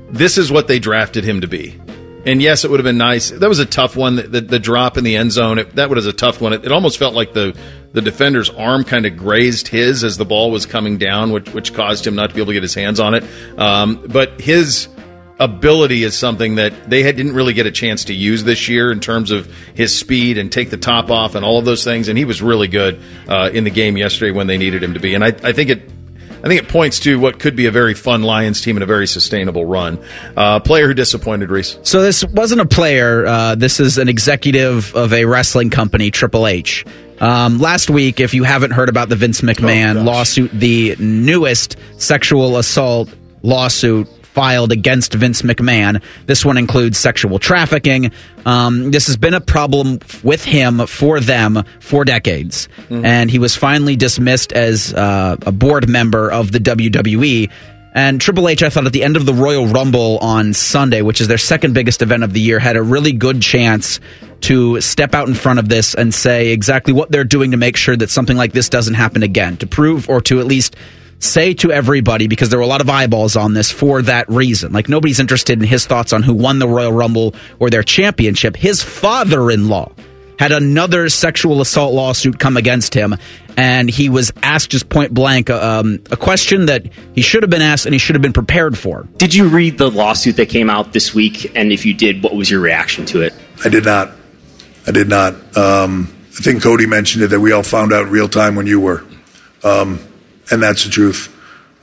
this 0.09 0.37
is 0.37 0.51
what 0.51 0.67
they 0.67 0.79
drafted 0.79 1.25
him 1.25 1.41
to 1.41 1.47
be. 1.47 1.79
And 2.25 2.41
yes, 2.41 2.63
it 2.63 2.71
would 2.71 2.79
have 2.79 2.85
been 2.85 2.97
nice. 2.97 3.29
That 3.29 3.49
was 3.49 3.59
a 3.59 3.67
tough 3.67 3.95
one. 3.95 4.15
The, 4.15 4.23
the, 4.23 4.41
the 4.41 4.59
drop 4.59 4.97
in 4.97 5.03
the 5.03 5.15
end 5.15 5.31
zone, 5.31 5.59
it, 5.59 5.75
that 5.75 5.89
was 5.89 6.07
a 6.07 6.13
tough 6.13 6.41
one. 6.41 6.53
It, 6.53 6.65
it 6.65 6.71
almost 6.71 6.97
felt 6.97 7.13
like 7.13 7.33
the, 7.33 7.55
the 7.91 8.01
defender's 8.01 8.49
arm 8.49 8.83
kind 8.83 9.05
of 9.05 9.15
grazed 9.15 9.67
his 9.67 10.03
as 10.03 10.17
the 10.17 10.25
ball 10.25 10.49
was 10.49 10.65
coming 10.65 10.97
down, 10.97 11.31
which, 11.31 11.53
which 11.53 11.73
caused 11.73 12.07
him 12.07 12.15
not 12.15 12.29
to 12.29 12.35
be 12.35 12.41
able 12.41 12.47
to 12.47 12.53
get 12.53 12.63
his 12.63 12.73
hands 12.73 12.99
on 12.99 13.13
it. 13.13 13.23
Um, 13.59 14.03
but 14.07 14.41
his 14.41 14.87
ability 15.39 16.03
is 16.03 16.17
something 16.17 16.55
that 16.55 16.89
they 16.89 17.03
had, 17.03 17.15
didn't 17.15 17.33
really 17.33 17.53
get 17.53 17.65
a 17.65 17.71
chance 17.71 18.05
to 18.05 18.13
use 18.13 18.43
this 18.43 18.69
year 18.69 18.91
in 18.91 18.99
terms 18.99 19.31
of 19.31 19.53
his 19.73 19.97
speed 19.97 20.37
and 20.37 20.51
take 20.51 20.69
the 20.69 20.77
top 20.77 21.11
off 21.11 21.35
and 21.35 21.43
all 21.43 21.59
of 21.59 21.65
those 21.65 21.83
things. 21.83 22.07
And 22.07 22.17
he 22.17 22.25
was 22.25 22.41
really 22.41 22.67
good 22.67 23.01
uh, 23.27 23.49
in 23.53 23.63
the 23.63 23.69
game 23.69 23.97
yesterday 23.97 24.31
when 24.31 24.47
they 24.47 24.57
needed 24.57 24.81
him 24.81 24.93
to 24.93 24.99
be. 24.99 25.13
And 25.13 25.23
I, 25.23 25.27
I 25.27 25.53
think 25.53 25.69
it. 25.69 25.91
I 26.43 26.47
think 26.47 26.61
it 26.61 26.69
points 26.69 26.99
to 26.99 27.19
what 27.19 27.39
could 27.39 27.55
be 27.55 27.65
a 27.65 27.71
very 27.71 27.95
fun 27.95 28.21
Lions 28.21 28.61
team 28.61 28.75
and 28.75 28.83
a 28.83 28.85
very 28.85 29.07
sustainable 29.07 29.65
run. 29.65 29.97
Uh, 30.37 30.59
player 30.59 30.85
who 30.85 30.93
disappointed, 30.93 31.49
Reese. 31.49 31.79
So 31.81 32.03
this 32.03 32.23
wasn't 32.23 32.61
a 32.61 32.67
player. 32.67 33.25
Uh, 33.25 33.55
this 33.55 33.79
is 33.79 33.97
an 33.97 34.09
executive 34.09 34.93
of 34.95 35.11
a 35.11 35.25
wrestling 35.25 35.71
company, 35.71 36.11
Triple 36.11 36.45
H. 36.45 36.85
Um, 37.19 37.57
last 37.57 37.89
week, 37.89 38.19
if 38.19 38.35
you 38.35 38.43
haven't 38.43 38.71
heard 38.71 38.89
about 38.89 39.09
the 39.09 39.15
Vince 39.15 39.41
McMahon 39.41 40.05
lawsuit, 40.05 40.51
the 40.51 40.95
newest 40.99 41.77
sexual 41.97 42.57
assault 42.57 43.09
lawsuit 43.41 44.07
filed 44.35 44.71
against 44.73 45.13
Vince 45.13 45.41
McMahon. 45.43 46.03
This 46.25 46.43
one 46.45 46.57
includes 46.57 46.97
sexual 46.99 47.39
trafficking. 47.39 48.11
Um, 48.45 48.91
this 48.91 49.07
has 49.07 49.15
been 49.17 49.33
a 49.33 49.41
problem 49.41 49.99
with 50.23 50.43
him 50.43 50.85
for 50.87 51.21
them 51.21 51.63
for 51.79 52.03
decades, 52.05 52.67
and 53.05 53.31
he 53.31 53.39
was 53.39 53.55
finally 53.55 53.95
dismissed 53.95 54.51
as 54.51 54.93
uh, 54.93 55.37
a 55.45 55.51
board 55.53 55.87
member 55.89 56.29
of 56.31 56.51
the 56.51 56.59
WWE. 56.59 57.49
And 57.93 58.19
Triple 58.19 58.49
H, 58.49 58.61
I 58.61 58.69
thought 58.69 58.85
at 58.85 58.91
the 58.91 59.03
end 59.05 59.15
of 59.15 59.25
the 59.25 59.33
Royal 59.33 59.67
Rumble 59.67 60.17
on 60.17 60.53
Sunday, 60.53 61.01
which 61.01 61.21
is 61.21 61.29
their 61.29 61.37
second 61.37 61.73
biggest 61.73 62.01
event 62.01 62.25
of 62.25 62.33
the 62.33 62.41
year, 62.41 62.59
had 62.59 62.75
a 62.75 62.83
really 62.83 63.13
good 63.13 63.41
chance 63.41 64.01
to 64.41 64.81
step 64.81 65.15
out 65.15 65.29
in 65.29 65.33
front 65.33 65.59
of 65.59 65.69
this 65.69 65.95
and 65.95 66.13
say 66.13 66.49
exactly 66.49 66.91
what 66.91 67.09
they're 67.09 67.23
doing 67.23 67.51
to 67.51 67.57
make 67.57 67.77
sure 67.77 67.95
that 67.95 68.09
something 68.09 68.35
like 68.35 68.51
this 68.51 68.67
doesn't 68.67 68.95
happen 68.95 69.23
again, 69.23 69.55
to 69.57 69.65
prove 69.65 70.09
or 70.09 70.19
to 70.19 70.41
at 70.41 70.45
least 70.45 70.75
say 71.19 71.53
to 71.55 71.71
everybody, 71.71 72.27
because 72.27 72.49
there 72.49 72.59
were 72.59 72.65
a 72.65 72.67
lot 72.67 72.81
of 72.81 72.89
eyeballs 72.89 73.35
on 73.35 73.53
this 73.53 73.71
for 73.71 74.01
that 74.03 74.29
reason. 74.29 74.73
Like 74.73 74.89
nobody's 74.89 75.19
interested 75.19 75.59
in 75.59 75.67
his 75.67 75.85
thoughts 75.85 76.13
on 76.13 76.23
who 76.23 76.33
won 76.33 76.59
the 76.59 76.67
Royal 76.67 76.91
Rumble 76.91 77.35
or 77.59 77.69
their 77.69 77.83
championship. 77.83 78.55
His 78.55 78.81
father 78.81 79.49
in 79.49 79.67
law 79.67 79.91
had 80.37 80.51
another 80.51 81.09
sexual 81.09 81.61
assault 81.61 81.93
lawsuit 81.93 82.39
come 82.39 82.57
against 82.57 82.93
him, 82.93 83.15
and 83.57 83.89
he 83.89 84.09
was 84.09 84.33
asked 84.43 84.69
just 84.69 84.89
point 84.89 85.13
blank 85.13 85.49
um, 85.49 86.01
a 86.11 86.17
question 86.17 86.65
that 86.65 86.85
he 87.13 87.21
should 87.21 87.43
have 87.43 87.49
been 87.49 87.61
asked 87.61 87.85
and 87.85 87.93
he 87.93 87.99
should 87.99 88.15
have 88.15 88.21
been 88.21 88.33
prepared 88.33 88.77
for. 88.77 89.07
Did 89.17 89.33
you 89.33 89.47
read 89.47 89.77
the 89.77 89.89
lawsuit 89.89 90.35
that 90.37 90.49
came 90.49 90.69
out 90.69 90.93
this 90.93 91.13
week? 91.13 91.55
And 91.55 91.71
if 91.71 91.85
you 91.85 91.93
did, 91.93 92.21
what 92.21 92.35
was 92.35 92.51
your 92.51 92.59
reaction 92.59 93.05
to 93.07 93.21
it? 93.21 93.33
I 93.63 93.69
did 93.69 93.85
not. 93.85 94.11
I 94.85 94.91
did 94.91 95.07
not. 95.07 95.33
Um, 95.57 96.13
I 96.37 96.41
think 96.41 96.61
Cody 96.61 96.85
mentioned 96.85 97.23
it 97.23 97.27
that 97.27 97.39
we 97.39 97.53
all 97.53 97.63
found 97.63 97.93
out 97.93 98.07
in 98.07 98.09
real 98.11 98.27
time 98.27 98.55
when 98.55 98.67
you 98.67 98.81
were, 98.81 99.05
um, 99.63 99.99
and 100.51 100.61
that's 100.61 100.83
the 100.83 100.89
truth. 100.89 101.31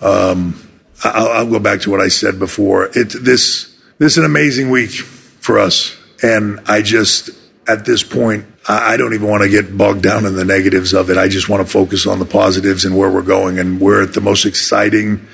Um, 0.01 0.69
I'll, 1.05 1.29
I'll, 1.29 1.51
go 1.51 1.59
back 1.59 1.81
to 1.83 1.91
what 1.91 2.01
I 2.01 2.09
said 2.09 2.39
before. 2.39 2.87
It 2.87 3.15
this 3.23 3.77
this 3.99 4.13
is 4.13 4.19
an 4.19 4.25
amazing 4.25 4.71
week 4.71 4.91
for 4.91 5.59
us, 5.59 5.97
and 6.23 6.61
I 6.67 6.83
just 6.83 7.31
at 7.67 7.85
this 7.85 8.03
point 8.03 8.47
I 8.69 8.97
don't 8.97 9.15
even 9.15 9.29
want 9.29 9.43
to 9.43 9.49
get 9.49 9.77
bogged 9.77 10.03
down 10.03 10.25
in 10.25 10.37
the 10.37 10.45
negatives 10.45 10.95
of 10.95 11.11
it. 11.11 11.19
I 11.19 11.29
just 11.29 11.49
want 11.49 11.67
to 11.67 11.71
focus 11.71 12.07
on 12.07 12.21
the 12.21 12.25
positives 12.25 12.85
and 12.85 12.97
where 12.97 13.11
we're 13.11 13.23
going, 13.23 13.59
and 13.59 13.81
we're 13.81 14.03
at 14.03 14.15
the 14.15 14.21
most 14.21 14.45
exciting 14.45 15.27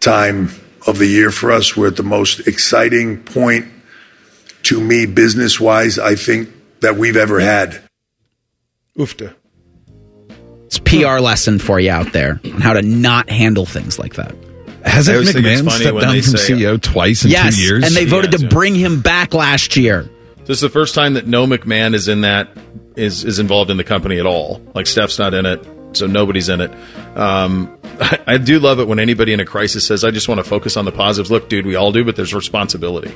time 0.00 0.50
of 0.86 0.98
the 0.98 1.06
year 1.06 1.30
for 1.30 1.52
us. 1.52 1.76
We're 1.76 1.88
at 1.88 1.96
the 1.96 2.02
most 2.02 2.46
exciting 2.48 3.22
point 3.22 3.66
to 4.64 4.80
me, 4.80 5.06
business 5.06 5.60
wise. 5.60 5.98
I 5.98 6.16
think 6.16 6.50
that 6.80 6.96
we've 6.96 7.16
ever 7.16 7.38
had. 7.38 7.80
Oofta. 8.96 9.34
It's 10.68 10.76
a 10.76 10.82
PR 10.82 11.18
lesson 11.18 11.58
for 11.58 11.80
you 11.80 11.90
out 11.90 12.12
there 12.12 12.42
on 12.44 12.60
how 12.60 12.74
to 12.74 12.82
not 12.82 13.30
handle 13.30 13.64
things 13.64 13.98
like 13.98 14.16
that. 14.16 14.34
Hasn't 14.84 15.26
McMahon 15.26 15.70
stepped 15.70 15.98
down 15.98 16.20
from 16.20 16.36
say, 16.36 16.52
CEO 16.52 16.78
twice 16.78 17.24
in 17.24 17.30
yes, 17.30 17.56
two 17.56 17.62
years? 17.62 17.84
and 17.84 17.96
they 17.96 18.04
voted 18.04 18.32
to 18.32 18.48
bring 18.48 18.74
him 18.74 19.00
back 19.00 19.32
last 19.32 19.78
year. 19.78 20.10
This 20.44 20.58
is 20.58 20.60
the 20.60 20.68
first 20.68 20.94
time 20.94 21.14
that 21.14 21.26
no 21.26 21.46
McMahon 21.46 21.94
is 21.94 22.06
in 22.06 22.20
that 22.20 22.50
is 22.96 23.24
is 23.24 23.38
involved 23.38 23.70
in 23.70 23.78
the 23.78 23.84
company 23.84 24.18
at 24.18 24.26
all. 24.26 24.60
Like 24.74 24.86
Steph's 24.86 25.18
not 25.18 25.32
in 25.32 25.46
it, 25.46 25.66
so 25.92 26.06
nobody's 26.06 26.50
in 26.50 26.60
it. 26.60 26.70
Um, 27.16 27.78
I, 27.98 28.20
I 28.26 28.36
do 28.36 28.58
love 28.58 28.78
it 28.78 28.88
when 28.88 28.98
anybody 28.98 29.32
in 29.32 29.40
a 29.40 29.46
crisis 29.46 29.86
says, 29.86 30.04
"I 30.04 30.10
just 30.10 30.28
want 30.28 30.38
to 30.38 30.44
focus 30.44 30.76
on 30.76 30.84
the 30.84 30.92
positives." 30.92 31.30
Look, 31.30 31.48
dude, 31.48 31.64
we 31.64 31.76
all 31.76 31.92
do, 31.92 32.04
but 32.04 32.14
there's 32.14 32.34
responsibility. 32.34 33.10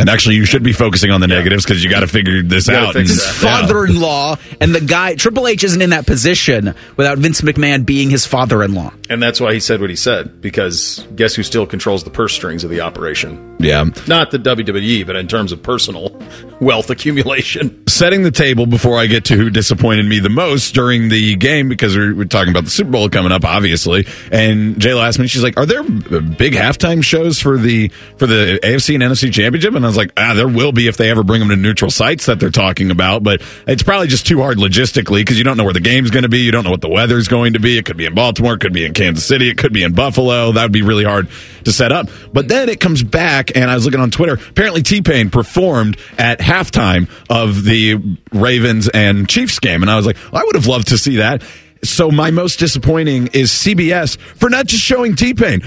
And 0.00 0.08
actually, 0.08 0.36
you 0.36 0.44
should 0.44 0.62
be 0.62 0.72
focusing 0.72 1.10
on 1.10 1.20
the 1.20 1.26
negatives 1.26 1.64
because 1.64 1.84
you 1.84 1.90
got 1.90 2.00
to 2.00 2.06
figure 2.06 2.42
this 2.42 2.68
out. 2.68 2.94
His 2.94 3.24
father-in-law 3.38 4.36
and 4.60 4.74
the 4.74 4.80
guy 4.80 5.14
Triple 5.14 5.46
H 5.46 5.64
isn't 5.64 5.80
in 5.80 5.90
that 5.90 6.06
position 6.06 6.74
without 6.96 7.18
Vince 7.18 7.40
McMahon 7.42 7.84
being 7.84 8.10
his 8.10 8.26
father-in-law. 8.26 8.92
And 9.08 9.22
that's 9.22 9.40
why 9.40 9.52
he 9.52 9.60
said 9.60 9.80
what 9.80 9.90
he 9.90 9.96
said 9.96 10.40
because 10.40 11.06
guess 11.16 11.34
who 11.34 11.42
still 11.42 11.66
controls 11.66 12.04
the 12.04 12.10
purse 12.10 12.32
strings 12.32 12.64
of 12.64 12.70
the 12.70 12.80
operation? 12.80 13.56
Yeah, 13.58 13.84
not 14.06 14.30
the 14.30 14.38
WWE, 14.38 15.06
but 15.06 15.16
in 15.16 15.28
terms 15.28 15.52
of 15.52 15.62
personal 15.62 16.20
wealth 16.60 16.90
accumulation. 16.90 17.86
Setting 17.88 18.22
the 18.22 18.30
table 18.30 18.66
before 18.66 18.98
I 18.98 19.06
get 19.06 19.26
to 19.26 19.36
who 19.36 19.50
disappointed 19.50 20.06
me 20.06 20.20
the 20.20 20.28
most 20.28 20.74
during 20.74 21.08
the 21.08 21.36
game 21.36 21.68
because 21.68 21.96
we're, 21.96 22.14
we're 22.14 22.24
talking 22.24 22.50
about 22.50 22.64
the 22.64 22.70
Super 22.70 22.90
Bowl 22.90 23.08
coming 23.08 23.32
up, 23.32 23.44
obviously. 23.44 24.06
And 24.30 24.78
Jay 24.80 24.98
asked 24.98 25.18
me, 25.18 25.26
she's 25.26 25.42
like, 25.42 25.58
"Are 25.58 25.66
there 25.66 25.80
uh, 25.80 26.20
big 26.20 26.54
halftime 26.54 27.02
shows 27.02 27.38
for 27.40 27.58
the 27.58 27.88
for 28.16 28.26
the 28.26 28.60
AFC 28.62 28.94
and 28.94 29.02
NFC 29.02 29.32
championship?" 29.32 29.74
And 29.74 29.84
I 29.84 29.88
was 29.90 29.96
like, 29.96 30.12
ah, 30.16 30.34
there 30.34 30.48
will 30.48 30.72
be 30.72 30.86
if 30.86 30.96
they 30.96 31.10
ever 31.10 31.22
bring 31.22 31.40
them 31.40 31.48
to 31.50 31.56
neutral 31.56 31.90
sites 31.90 32.26
that 32.26 32.40
they're 32.40 32.50
talking 32.50 32.90
about, 32.90 33.22
but 33.22 33.42
it's 33.66 33.82
probably 33.82 34.08
just 34.08 34.26
too 34.26 34.40
hard 34.40 34.58
logistically 34.58 35.20
because 35.20 35.38
you 35.38 35.44
don't 35.44 35.56
know 35.56 35.64
where 35.64 35.72
the 35.72 35.80
game's 35.80 36.10
going 36.10 36.22
to 36.22 36.28
be. 36.28 36.38
You 36.38 36.52
don't 36.52 36.64
know 36.64 36.70
what 36.70 36.80
the 36.80 36.88
weather's 36.88 37.28
going 37.28 37.54
to 37.54 37.60
be. 37.60 37.78
It 37.78 37.84
could 37.84 37.96
be 37.96 38.06
in 38.06 38.14
Baltimore, 38.14 38.54
it 38.54 38.60
could 38.60 38.72
be 38.72 38.84
in 38.84 38.94
Kansas 38.94 39.24
City, 39.24 39.48
it 39.48 39.58
could 39.58 39.72
be 39.72 39.82
in 39.82 39.92
Buffalo. 39.92 40.52
That 40.52 40.62
would 40.62 40.72
be 40.72 40.82
really 40.82 41.04
hard 41.04 41.28
to 41.64 41.72
set 41.72 41.92
up. 41.92 42.08
But 42.32 42.48
then 42.48 42.68
it 42.68 42.80
comes 42.80 43.02
back, 43.02 43.56
and 43.56 43.70
I 43.70 43.74
was 43.74 43.84
looking 43.84 44.00
on 44.00 44.10
Twitter. 44.10 44.34
Apparently, 44.34 44.82
T 44.82 45.02
Pain 45.02 45.30
performed 45.30 45.96
at 46.18 46.38
halftime 46.38 47.08
of 47.28 47.64
the 47.64 47.96
Ravens 48.32 48.88
and 48.88 49.28
Chiefs 49.28 49.58
game, 49.58 49.82
and 49.82 49.90
I 49.90 49.96
was 49.96 50.06
like, 50.06 50.16
well, 50.32 50.42
I 50.42 50.44
would 50.44 50.54
have 50.56 50.66
loved 50.66 50.88
to 50.88 50.98
see 50.98 51.16
that. 51.16 51.42
So 51.82 52.10
my 52.10 52.30
most 52.30 52.58
disappointing 52.58 53.28
is 53.28 53.50
CBS 53.50 54.18
for 54.18 54.50
not 54.50 54.66
just 54.66 54.82
showing 54.82 55.16
T 55.16 55.34
Pain. 55.34 55.62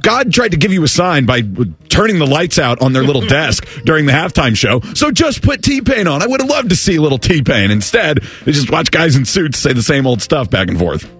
God 0.00 0.32
tried 0.32 0.52
to 0.52 0.56
give 0.56 0.72
you 0.72 0.84
a 0.84 0.88
sign 0.88 1.26
by 1.26 1.42
turning 1.88 2.18
the 2.18 2.26
lights 2.26 2.58
out 2.58 2.80
on 2.80 2.92
their 2.92 3.02
little 3.02 3.22
desk 3.26 3.66
during 3.84 4.06
the 4.06 4.12
halftime 4.12 4.56
show. 4.56 4.80
So 4.94 5.10
just 5.10 5.42
put 5.42 5.62
T 5.62 5.80
Pain 5.80 6.06
on. 6.06 6.22
I 6.22 6.26
would 6.26 6.40
have 6.40 6.50
loved 6.50 6.70
to 6.70 6.76
see 6.76 6.98
little 6.98 7.18
T 7.18 7.42
Pain. 7.42 7.70
Instead, 7.70 8.18
they 8.44 8.52
just 8.52 8.70
watch 8.70 8.90
guys 8.90 9.16
in 9.16 9.24
suits 9.24 9.58
say 9.58 9.72
the 9.72 9.82
same 9.82 10.06
old 10.06 10.22
stuff 10.22 10.48
back 10.50 10.68
and 10.68 10.78
forth. 10.78 11.17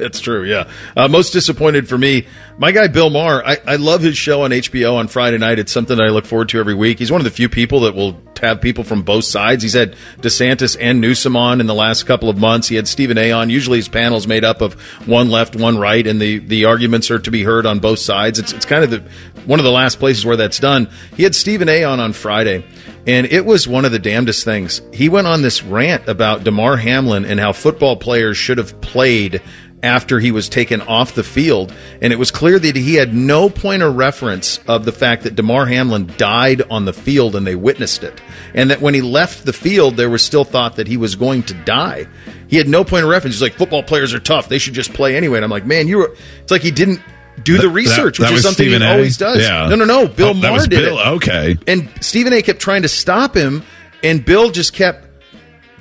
That's 0.10 0.20
true. 0.20 0.44
Yeah. 0.44 0.70
Uh, 0.96 1.08
most 1.08 1.32
disappointed 1.32 1.88
for 1.88 1.98
me, 1.98 2.26
my 2.58 2.72
guy 2.72 2.88
Bill 2.88 3.10
Maher. 3.10 3.46
I, 3.46 3.58
I 3.66 3.76
love 3.76 4.00
his 4.00 4.16
show 4.16 4.42
on 4.42 4.50
HBO 4.50 4.94
on 4.94 5.08
Friday 5.08 5.36
night. 5.36 5.58
It's 5.58 5.72
something 5.72 6.00
I 6.00 6.08
look 6.08 6.24
forward 6.24 6.48
to 6.50 6.58
every 6.58 6.74
week. 6.74 6.98
He's 6.98 7.12
one 7.12 7.20
of 7.20 7.24
the 7.24 7.30
few 7.30 7.48
people 7.48 7.80
that 7.80 7.94
will 7.94 8.20
have 8.40 8.62
people 8.62 8.82
from 8.82 9.02
both 9.02 9.24
sides. 9.24 9.62
He's 9.62 9.74
had 9.74 9.94
DeSantis 10.20 10.74
and 10.80 11.00
Newsom 11.00 11.36
on 11.36 11.60
in 11.60 11.66
the 11.66 11.74
last 11.74 12.04
couple 12.04 12.30
of 12.30 12.38
months. 12.38 12.68
He 12.68 12.76
had 12.76 12.88
Stephen 12.88 13.18
A. 13.18 13.32
on. 13.32 13.50
Usually 13.50 13.76
his 13.76 13.88
panel's 13.88 14.26
made 14.26 14.44
up 14.44 14.62
of 14.62 14.80
one 15.06 15.28
left, 15.28 15.54
one 15.54 15.76
right, 15.76 16.06
and 16.06 16.20
the, 16.20 16.38
the 16.38 16.64
arguments 16.64 17.10
are 17.10 17.18
to 17.18 17.30
be 17.30 17.42
heard 17.44 17.66
on 17.66 17.78
both 17.80 17.98
sides. 17.98 18.38
It's 18.38 18.54
it's 18.54 18.64
kind 18.64 18.82
of 18.82 18.90
the 18.90 19.02
one 19.44 19.58
of 19.58 19.64
the 19.64 19.70
last 19.70 19.98
places 19.98 20.24
where 20.24 20.36
that's 20.36 20.58
done. 20.58 20.88
He 21.16 21.22
had 21.22 21.34
Stephen 21.34 21.68
A. 21.68 21.84
on 21.84 22.00
on 22.00 22.14
Friday. 22.14 22.64
And 23.06 23.26
it 23.26 23.46
was 23.46 23.66
one 23.66 23.86
of 23.86 23.92
the 23.92 23.98
damnedest 23.98 24.44
things. 24.44 24.82
He 24.92 25.08
went 25.08 25.26
on 25.26 25.40
this 25.40 25.62
rant 25.62 26.06
about 26.06 26.44
Damar 26.44 26.76
Hamlin 26.76 27.24
and 27.24 27.40
how 27.40 27.52
football 27.52 27.96
players 27.96 28.36
should 28.36 28.58
have 28.58 28.78
played 28.82 29.40
after 29.82 30.20
he 30.20 30.30
was 30.30 30.48
taken 30.48 30.80
off 30.82 31.14
the 31.14 31.22
field. 31.22 31.74
And 32.02 32.12
it 32.12 32.18
was 32.18 32.30
clear 32.30 32.58
that 32.58 32.76
he 32.76 32.94
had 32.94 33.14
no 33.14 33.48
point 33.48 33.82
of 33.82 33.96
reference 33.96 34.58
of 34.68 34.84
the 34.84 34.92
fact 34.92 35.22
that 35.24 35.36
Damar 35.36 35.66
Hamlin 35.66 36.12
died 36.16 36.62
on 36.70 36.84
the 36.84 36.92
field 36.92 37.34
and 37.34 37.46
they 37.46 37.54
witnessed 37.54 38.04
it. 38.04 38.20
And 38.54 38.70
that 38.70 38.80
when 38.80 38.94
he 38.94 39.00
left 39.00 39.44
the 39.44 39.52
field, 39.52 39.96
there 39.96 40.10
was 40.10 40.22
still 40.22 40.44
thought 40.44 40.76
that 40.76 40.86
he 40.86 40.96
was 40.96 41.14
going 41.14 41.44
to 41.44 41.54
die. 41.54 42.06
He 42.48 42.56
had 42.56 42.68
no 42.68 42.84
point 42.84 43.04
of 43.04 43.10
reference. 43.10 43.36
He's 43.36 43.42
like, 43.42 43.54
football 43.54 43.82
players 43.82 44.12
are 44.12 44.20
tough. 44.20 44.48
They 44.48 44.58
should 44.58 44.74
just 44.74 44.92
play 44.92 45.16
anyway. 45.16 45.38
And 45.38 45.44
I'm 45.44 45.50
like, 45.50 45.66
man, 45.66 45.88
you 45.88 45.98
were, 45.98 46.16
it's 46.42 46.50
like 46.50 46.62
he 46.62 46.70
didn't 46.70 47.00
do 47.42 47.58
the 47.58 47.68
research, 47.68 48.18
that, 48.18 48.24
that 48.24 48.30
which 48.32 48.38
is 48.38 48.42
something 48.44 48.66
Stephen 48.66 48.82
he 48.82 48.88
a? 48.88 48.92
always 48.92 49.16
does. 49.16 49.42
Yeah. 49.42 49.68
No, 49.68 49.76
no, 49.76 49.84
no. 49.84 50.06
Bill 50.06 50.30
oh, 50.30 50.34
Maher 50.34 50.66
did 50.66 50.70
Bill. 50.70 50.98
it. 50.98 51.06
Okay. 51.06 51.58
And 51.66 51.88
Stephen 52.00 52.32
A. 52.32 52.42
kept 52.42 52.60
trying 52.60 52.82
to 52.82 52.88
stop 52.88 53.34
him, 53.34 53.64
and 54.02 54.24
Bill 54.24 54.50
just 54.50 54.74
kept. 54.74 55.06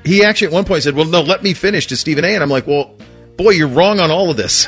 He 0.06 0.24
actually 0.24 0.48
at 0.48 0.54
one 0.54 0.64
point 0.64 0.84
said, 0.84 0.96
"Well, 0.96 1.06
no, 1.06 1.22
let 1.22 1.44
me 1.44 1.54
finish." 1.54 1.88
To 1.88 1.98
Stephen 1.98 2.24
A. 2.24 2.34
And 2.34 2.42
I'm 2.42 2.50
like, 2.50 2.66
"Well, 2.66 2.96
boy, 3.40 3.52
you're 3.52 3.68
wrong 3.68 4.00
on 4.00 4.12
all 4.12 4.30
of 4.30 4.38
this." 4.38 4.68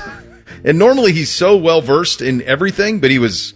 And 0.63 0.77
normally 0.79 1.11
he's 1.11 1.31
so 1.31 1.57
well 1.57 1.81
versed 1.81 2.21
in 2.21 2.41
everything, 2.43 2.99
but 2.99 3.09
he 3.11 3.19
was 3.19 3.53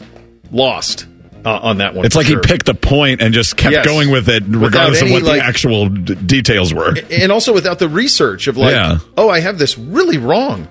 lost 0.51 1.05
uh, 1.45 1.59
on 1.61 1.77
that 1.77 1.93
one. 1.93 2.03
It's 2.05 2.15
like 2.15 2.25
sure. 2.27 2.41
he 2.41 2.47
picked 2.47 2.67
a 2.69 2.73
point 2.73 3.21
and 3.21 3.33
just 3.33 3.55
kept 3.57 3.73
Yes. 3.73 3.85
going 3.85 4.09
with 4.09 4.27
it, 4.29 4.43
regardless 4.47 5.01
any, 5.01 5.11
of 5.15 5.21
what 5.21 5.23
like- 5.23 5.41
the 5.41 5.45
actual 5.45 5.89
d- 5.89 6.15
details 6.15 6.73
were. 6.73 6.95
and 7.11 7.31
also 7.31 7.53
without 7.53 7.77
the 7.79 7.87
research 7.89 8.47
of 8.47 8.57
like, 8.57 8.71
Yeah. 8.71 8.97
oh, 9.17 9.29
I 9.29 9.39
have 9.41 9.57
this 9.59 9.77
really 9.77 10.17
wrong. 10.17 10.67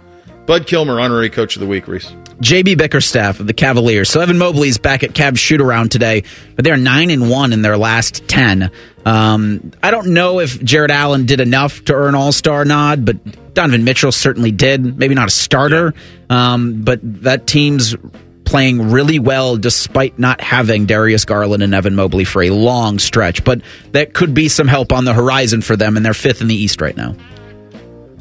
Bud 0.47 0.67
Kilmer, 0.67 1.01
honorary 1.01 1.31
coach 1.31 1.57
of 1.57 1.61
the 1.61 1.67
week, 1.67 1.87
Reese. 1.89 2.11
JB 2.43 2.77
Bickerstaff 2.77 3.39
of 3.41 3.47
the 3.47 3.55
Cavaliers. 3.55 4.11
So 4.11 4.21
Evan 4.21 4.37
Mobley's 4.37 4.77
back 4.77 5.03
at 5.05 5.13
Cavs 5.13 5.39
shoot 5.39 5.61
around 5.61 5.91
today, 5.93 6.25
but 6.57 6.65
they're 6.65 6.77
nine 6.77 7.11
and 7.11 7.31
one 7.31 7.53
in 7.53 7.63
their 7.63 7.79
last 7.79 8.27
ten. 8.29 8.71
Um, 9.07 9.71
I 9.83 9.91
don't 9.93 10.09
know 10.09 10.41
if 10.41 10.63
Jarrett 10.63 10.91
Allen 10.91 11.25
did 11.27 11.41
enough 11.41 11.85
to 11.85 11.95
earn 11.95 12.15
All 12.15 12.33
Star 12.33 12.65
nod, 12.65 13.05
but 13.07 13.17
Donovan 13.55 13.85
Mitchell 13.85 14.13
certainly 14.13 14.51
did. 14.51 14.99
Maybe 14.99 15.15
not 15.15 15.29
a 15.29 15.31
starter, 15.31 15.95
um, 16.29 16.83
but 16.83 17.01
that 17.23 17.47
team's 17.47 17.97
playing 18.45 18.91
really 18.91 19.19
well 19.19 19.57
despite 19.57 20.19
not 20.19 20.41
having 20.41 20.87
Darius 20.87 21.25
Garland 21.25 21.63
and 21.63 21.75
Evan 21.75 21.97
Mobley 21.97 22.25
for 22.25 22.43
a 22.43 22.51
long 22.51 22.99
stretch. 22.99 23.45
But 23.45 23.63
that 23.93 24.13
could 24.13 24.35
be 24.35 24.49
some 24.49 24.69
help 24.69 24.93
on 24.93 25.05
the 25.05 25.15
horizon 25.15 25.63
for 25.63 25.77
them, 25.77 25.97
and 25.97 26.05
they're 26.05 26.15
fifth 26.15 26.41
in 26.41 26.49
the 26.49 26.55
East 26.55 26.81
right 26.81 26.97
now. 26.97 27.17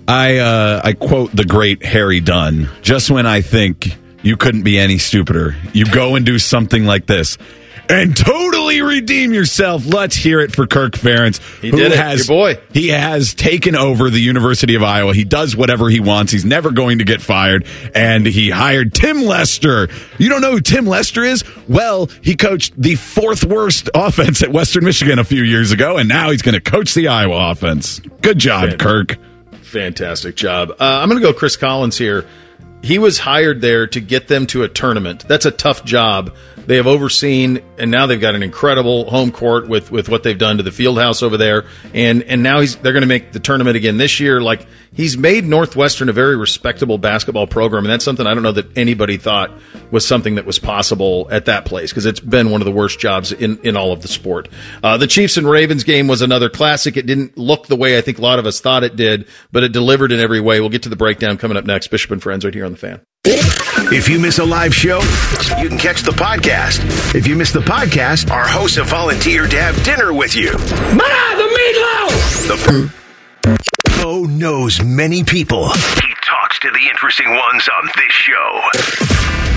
I 0.08 0.38
uh, 0.38 0.82
I 0.84 0.94
quote 0.94 1.36
the 1.36 1.46
great 1.46 1.84
Harry 1.84 2.20
Dunn. 2.20 2.70
Just 2.82 3.10
when 3.10 3.26
I 3.26 3.42
think 3.42 3.96
you 4.22 4.38
couldn't 4.38 4.64
be 4.64 4.78
any 4.78 4.98
stupider, 4.98 5.56
you 5.74 5.86
go 5.86 6.16
and 6.16 6.26
do 6.26 6.40
something 6.40 6.86
like 6.86 7.06
this. 7.06 7.38
And 7.90 8.16
totally 8.16 8.82
redeem 8.82 9.34
yourself. 9.34 9.86
Let's 9.86 10.16
hear 10.16 10.40
it 10.40 10.56
for 10.56 10.66
Kirk 10.66 10.94
Ferentz. 10.94 11.40
He 11.62 11.70
did 11.70 11.92
it. 11.92 12.18
Your 12.18 12.26
boy. 12.26 12.60
He 12.72 12.88
has 12.90 13.34
taken 13.34 13.76
over 13.76 14.10
the 14.10 14.20
University 14.20 14.76
of 14.76 14.84
Iowa. 14.84 15.14
He 15.14 15.26
does 15.26 15.56
whatever 15.56 15.90
he 15.90 16.00
wants. 16.00 16.32
He's 16.32 16.46
never 16.46 16.72
going 16.72 17.00
to 17.00 17.04
get 17.04 17.22
fired. 17.22 17.66
And 17.94 18.26
he 18.26 18.50
hired 18.50 18.94
Tim 18.94 19.22
Lester. 19.24 19.90
You 20.18 20.30
don't 20.30 20.42
know 20.42 20.52
who 20.52 20.62
Tim 20.62 20.86
Lester 20.86 21.24
is? 21.24 21.44
Well, 21.68 22.10
he 22.22 22.36
coached 22.36 22.74
the 22.82 22.96
fourth 22.96 23.44
worst 23.44 23.90
offense 23.94 24.42
at 24.42 24.52
Western 24.52 24.86
Michigan 24.86 25.20
a 25.20 25.24
few 25.24 25.44
years 25.44 25.72
ago, 25.72 25.98
and 25.98 26.08
now 26.08 26.32
he's 26.32 26.42
going 26.42 26.56
to 26.56 26.62
coach 26.62 26.94
the 26.94 27.10
Iowa 27.10 27.52
offense. 27.52 28.00
Good 28.22 28.40
job, 28.40 28.70
Fan- 28.70 28.78
Kirk. 28.78 29.18
Fantastic 29.62 30.36
job. 30.36 30.72
Uh, 30.72 30.76
I'm 30.80 31.10
going 31.10 31.22
to 31.22 31.28
go 31.28 31.34
Chris 31.34 31.58
Collins 31.58 31.98
here. 31.98 32.26
He 32.82 33.00
was 33.00 33.18
hired 33.20 33.62
there 33.62 33.88
to 33.88 34.00
get 34.00 34.28
them 34.28 34.46
to 34.48 34.64
a 34.64 34.68
tournament. 34.70 35.26
That's 35.28 35.46
a 35.46 35.52
tough 35.52 35.84
job. 35.86 36.36
They 36.66 36.78
have 36.78 36.88
overseen, 36.88 37.62
and 37.78 37.92
now 37.92 38.06
they've 38.06 38.20
got 38.20 38.36
an 38.36 38.44
incredible 38.44 39.10
home 39.10 39.32
court 39.32 39.68
with, 39.68 39.92
with 39.92 40.10
what 40.10 40.24
they've 40.24 40.38
done 40.38 40.58
to 40.58 40.64
the 40.64 40.72
field 40.72 40.98
house 40.98 41.22
over 41.22 41.38
there. 41.38 41.66
And 41.94 42.24
and 42.24 42.44
now 42.44 42.62
he's 42.62 42.76
they're 42.78 42.94
going 42.94 43.02
to 43.02 43.08
make 43.08 43.32
the 43.32 43.40
tournament 43.40 43.76
again 43.76 43.98
this 43.98 44.20
year. 44.20 44.42
Like 44.42 44.66
he's 44.94 45.18
made 45.18 45.46
Northwestern 45.46 46.10
a 46.10 46.14
very 46.14 46.38
respectable 46.38 46.98
basketball 46.98 47.48
program, 47.48 47.84
and 47.84 47.92
that's 47.92 48.06
something 48.06 48.26
I 48.26 48.34
don't 48.34 48.44
know 48.44 48.54
that 48.54 48.78
anybody 48.78 49.18
thought 49.18 49.52
was 49.92 50.08
something 50.08 50.36
that 50.36 50.46
was 50.46 50.60
possible 50.60 51.28
at 51.32 51.46
that 51.46 51.66
place 51.66 51.92
because 51.92 52.06
it's 52.06 52.20
been 52.20 52.50
one 52.50 52.62
of 52.62 52.66
the 52.66 52.72
worst 52.72 53.00
jobs 53.00 53.32
in, 53.32 53.60
in 53.60 53.76
all 53.76 53.92
of 53.92 54.02
the 54.02 54.08
sport. 54.08 54.50
Uh, 54.82 54.98
the 54.98 55.08
Chiefs 55.08 55.38
and 55.38 55.50
Ravens 55.50 55.84
game 55.84 56.08
was 56.08 56.22
another 56.22 56.50
classic. 56.50 56.98
It 56.98 57.06
didn't 57.06 57.38
look 57.38 57.68
the 57.68 57.76
way 57.76 57.98
I 57.98 58.02
think 58.02 58.18
a 58.20 58.22
lot 58.22 58.40
of 58.40 58.46
us 58.46 58.60
thought 58.60 58.84
it 58.84 58.96
did, 58.96 59.28
but 59.52 59.64
it 59.64 59.72
delivered 59.72 60.12
in 60.12 60.20
every 60.20 60.40
way. 60.40 60.60
We'll 60.60 60.70
get 60.70 60.84
to 60.84 60.90
the 60.90 60.96
breakdown 60.96 61.38
coming 61.38 61.58
up 61.58 61.66
next. 61.66 61.88
Bishop 61.88 62.12
and 62.12 62.22
Friends 62.22 62.46
right 62.46 62.54
here 62.54 62.66
on 62.66 62.72
the 62.72 62.78
fan. 62.78 63.02
If 63.26 64.10
you 64.10 64.20
miss 64.20 64.40
a 64.40 64.44
live 64.44 64.76
show, 64.76 65.00
you 65.62 65.70
can 65.70 65.78
catch 65.78 66.02
the 66.02 66.12
podcast. 66.12 67.16
If 67.16 67.26
you 67.26 67.38
miss 67.38 67.54
the 67.54 67.62
podcast, 67.62 68.30
our 68.30 68.46
hosts 68.46 68.76
have 68.76 68.88
volunteered 68.88 69.52
to 69.52 69.62
have 69.62 69.82
dinner 69.86 70.14
with 70.14 70.36
you. 70.36 70.52
Ma, 70.52 71.08
the 71.38 71.48
meatloaf! 71.56 72.48
The 72.48 74.02
Bo 74.02 74.24
knows 74.26 74.84
many 74.84 75.24
people. 75.24 75.70
He 75.70 76.14
talks 76.22 76.60
to 76.60 76.70
the 76.72 76.90
interesting 76.90 77.30
ones 77.30 77.70
on 77.70 77.90
this 77.96 78.12
show. 78.12 78.62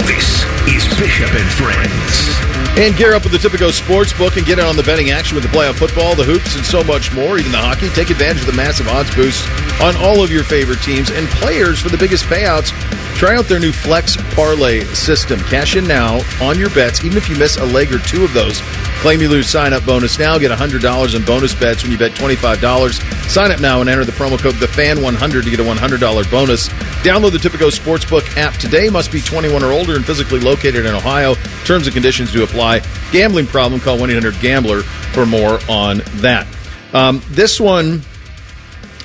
This 0.07 0.45
is 0.69 0.87
Bishop 1.01 1.35
and 1.35 1.51
Friends. 1.51 2.36
And 2.79 2.95
gear 2.95 3.15
up 3.15 3.23
with 3.25 3.33
the 3.33 3.39
Tipico 3.39 3.73
Sportsbook 3.73 4.37
and 4.37 4.45
get 4.45 4.59
in 4.59 4.65
on 4.67 4.77
the 4.77 4.83
betting 4.83 5.11
action 5.11 5.35
with 5.35 5.43
the 5.43 5.51
playoff 5.51 5.77
football, 5.77 6.15
the 6.15 6.25
hoops, 6.25 6.57
and 6.57 6.65
so 6.65 6.85
much 6.85 7.11
more, 7.11 7.39
even 7.39 7.51
the 7.51 7.57
hockey. 7.57 7.89
Take 7.89 8.11
advantage 8.11 8.43
of 8.43 8.47
the 8.47 8.53
massive 8.53 8.87
odds 8.89 9.15
boosts 9.15 9.49
on 9.81 9.97
all 9.97 10.23
of 10.23 10.31
your 10.31 10.45
favorite 10.45 10.83
teams 10.83 11.11
and 11.11 11.27
players 11.41 11.81
for 11.81 11.89
the 11.89 11.97
biggest 11.97 12.27
payouts. 12.27 12.73
Try 13.17 13.35
out 13.35 13.47
their 13.47 13.59
new 13.59 13.73
Flex 13.73 14.19
Parlay 14.35 14.85
system. 14.93 15.41
Cash 15.41 15.77
in 15.77 15.89
now 15.89 16.21
on 16.43 16.59
your 16.59 16.69
bets, 16.69 17.03
even 17.03 17.17
if 17.17 17.31
you 17.31 17.37
miss 17.37 17.57
a 17.57 17.65
leg 17.65 17.91
or 17.95 17.99
two 17.99 18.23
of 18.23 18.35
those. 18.35 18.61
Claim 19.01 19.23
you 19.23 19.31
lose 19.31 19.49
sign 19.49 19.73
up 19.73 19.87
bonus 19.87 20.19
now. 20.19 20.37
Get 20.37 20.51
$100 20.51 21.15
in 21.15 21.25
bonus 21.25 21.55
bets 21.55 21.83
when 21.83 21.93
you 21.93 21.97
bet 21.97 22.13
$25. 22.13 23.31
Sign 23.31 23.51
up 23.53 23.61
now 23.61 23.81
and 23.81 23.89
enter 23.89 24.05
the 24.05 24.13
promo 24.13 24.39
code 24.39 24.55
THEFAN100 24.57 25.45
to 25.45 25.51
get 25.51 25.61
a 25.61 25.63
$100 25.63 26.31
bonus. 26.31 26.69
Download 26.69 27.33
the 27.33 27.39
Tipico 27.39 27.71
Sportsbook 27.71 28.37
app 28.37 28.55
today. 28.55 28.91
Must 28.91 29.11
be 29.11 29.23
21 29.23 29.63
or 29.63 29.73
older 29.73 29.97
and 29.97 30.05
physically 30.05 30.41
located 30.41 30.85
in 30.85 30.95
Ohio. 30.95 31.37
Terms 31.65 31.87
and 31.87 31.95
conditions 31.95 32.33
do 32.33 32.43
apply. 32.43 32.66
Gambling 33.13 33.47
problem? 33.47 33.81
Call 33.81 33.99
1 33.99 34.11
800 34.11 34.41
Gambler 34.41 34.83
for 34.83 35.27
more 35.27 35.59
on 35.69 36.03
that. 36.17 36.47
Um, 36.93 37.23
this 37.29 37.61
one, 37.61 38.03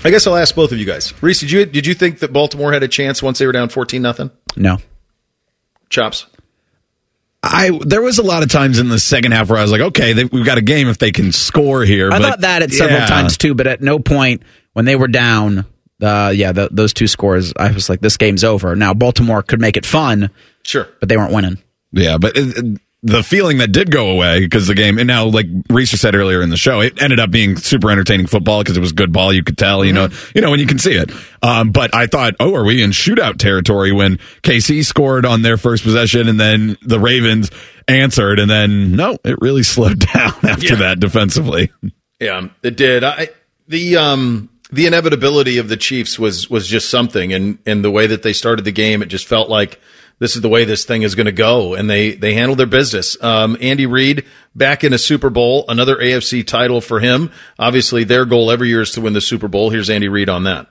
I 0.04 0.10
guess 0.10 0.26
I'll 0.28 0.36
ask 0.36 0.56
both 0.56 0.72
of 0.72 0.80
you 0.80 0.86
guys. 0.86 1.14
Reese, 1.22 1.42
did 1.42 1.52
you 1.52 1.66
did 1.66 1.86
you 1.86 1.94
think 1.94 2.20
that 2.20 2.34
Baltimore 2.34 2.74
had 2.74 2.84
a 2.84 2.88
chance 2.88 3.22
once 3.22 3.40
they 3.40 3.46
were 3.46 3.52
down 3.52 3.70
14 3.70 4.02
nothing? 4.02 4.32
No. 4.56 4.78
Chops. 5.90 6.26
I 7.44 7.78
there 7.86 8.02
was 8.02 8.20
a 8.20 8.24
lot 8.24 8.44
of 8.44 8.50
times 8.50 8.80
in 8.80 8.90
the 8.90 9.00
second 9.00 9.32
half 9.32 9.50
where 9.50 9.58
I 9.58 9.62
was 9.62 9.72
like, 9.72 9.82
okay, 9.82 10.14
they, 10.14 10.26
we've 10.26 10.46
got 10.46 10.58
a 10.58 10.62
game 10.62 10.88
if 10.88 11.00
they 11.00 11.12
can 11.12 11.32
score 11.32 11.84
here. 11.84 12.12
I 12.12 12.20
but, 12.20 12.30
thought 12.30 12.42
that 12.42 12.62
at 12.62 12.72
several 12.72 13.00
yeah. 13.00 13.08
times 13.08 13.38
too, 13.38 13.56
but 13.56 13.68
at 13.68 13.82
no 13.82 14.00
point 14.00 14.44
when 14.74 14.86
they 14.86 14.96
were 14.96 15.08
down, 15.08 15.66
uh, 16.02 16.32
yeah, 16.36 16.52
the, 16.52 16.70
those 16.72 16.94
two 16.94 17.08
scores, 17.08 17.52
I 17.58 17.72
was 17.72 17.90
like, 17.90 18.00
this 18.00 18.18
game's 18.18 18.44
over. 18.44 18.76
Now 18.76 18.94
Baltimore 18.94 19.42
could 19.42 19.60
make 19.60 19.76
it 19.76 19.86
fun, 19.86 20.30
sure, 20.64 20.88
but 21.00 21.10
they 21.10 21.18
weren't 21.18 21.34
winning. 21.34 21.58
Yeah, 21.92 22.18
but 22.18 22.38
it, 22.38 22.58
it- 22.58 22.82
the 23.04 23.24
feeling 23.24 23.58
that 23.58 23.72
did 23.72 23.90
go 23.90 24.10
away 24.12 24.42
because 24.42 24.68
the 24.68 24.76
game, 24.76 25.00
and 25.00 25.08
now 25.08 25.26
like 25.26 25.48
Reese 25.70 25.90
said 26.00 26.14
earlier 26.14 26.42
in 26.42 26.50
the 26.52 26.58
show, 26.58 26.82
it 26.82 27.02
ended 27.02 27.20
up 27.20 27.32
being 27.32 27.58
super 27.58 27.90
entertaining 27.90 28.28
football 28.28 28.62
because 28.62 28.78
it 28.78 28.80
was 28.80 28.92
good 28.92 29.12
ball. 29.12 29.34
You 29.34 29.44
could 29.44 29.58
tell, 29.58 29.84
you 29.84 29.92
know, 29.92 30.10
you 30.36 30.42
know 30.42 30.52
when 30.52 30.60
you 30.60 30.68
can 30.68 30.78
see 30.78 30.94
it. 30.94 31.12
Um, 31.42 31.72
but 31.72 31.96
I 31.96 32.06
thought, 32.06 32.36
oh, 32.40 32.54
are 32.54 32.64
we 32.64 32.84
in 32.84 32.92
shootout 32.92 33.38
territory 33.40 33.92
when 33.92 34.18
KC 34.44 34.86
scored 34.86 35.26
on 35.26 35.42
their 35.42 35.58
first 35.58 35.84
possession 35.84 36.28
and 36.28 36.40
then 36.40 36.78
the 36.84 37.00
Ravens 37.00 37.50
answered, 37.88 38.40
and 38.40 38.50
then 38.50 38.96
no, 38.96 39.18
it 39.24 39.38
really 39.42 39.64
slowed 39.64 40.00
down 40.00 40.34
after 40.44 40.68
Yeah. 40.68 40.76
that 40.76 41.00
defensively. 41.00 41.72
Yeah, 42.20 42.50
it 42.62 42.78
did. 42.78 43.04
I 43.04 43.30
the 43.68 43.98
um 43.98 44.50
the 44.72 44.86
inevitability 44.86 45.58
of 45.58 45.70
the 45.70 45.76
Chiefs 45.78 46.20
was 46.20 46.52
was 46.52 46.68
just 46.68 46.90
something, 46.90 47.34
and 47.34 47.58
and 47.66 47.84
the 47.84 47.90
way 47.90 48.06
that 48.06 48.22
they 48.22 48.32
started 48.34 48.64
the 48.64 48.72
game, 48.72 49.02
it 49.02 49.08
just 49.08 49.26
felt 49.26 49.50
like 49.50 49.80
this 50.22 50.36
is 50.36 50.44
the 50.44 50.50
way 50.50 50.66
this 50.66 50.86
thing 50.86 51.02
is 51.02 51.16
going 51.16 51.26
to 51.26 51.32
go, 51.32 51.74
and 51.74 51.90
they 51.90 52.12
they 52.12 52.36
handled 52.36 52.60
their 52.60 52.68
business. 52.68 53.22
Um, 53.24 53.58
Andy 53.60 53.88
Reid 53.88 54.24
back 54.56 54.84
in 54.84 54.94
a 54.94 55.00
Super 55.00 55.32
Bowl, 55.32 55.66
another 55.68 55.96
AFC 55.96 56.46
title 56.46 56.80
for 56.80 57.00
him. 57.00 57.32
Obviously, 57.58 58.04
their 58.04 58.26
goal 58.26 58.52
every 58.52 58.70
year 58.70 58.84
is 58.84 58.92
to 58.92 59.02
win 59.02 59.14
the 59.14 59.22
Super 59.22 59.48
Bowl. 59.48 59.72
Here's 59.72 59.90
Andy 59.90 60.10
Reid 60.10 60.30
on 60.30 60.44
that. 60.44 60.68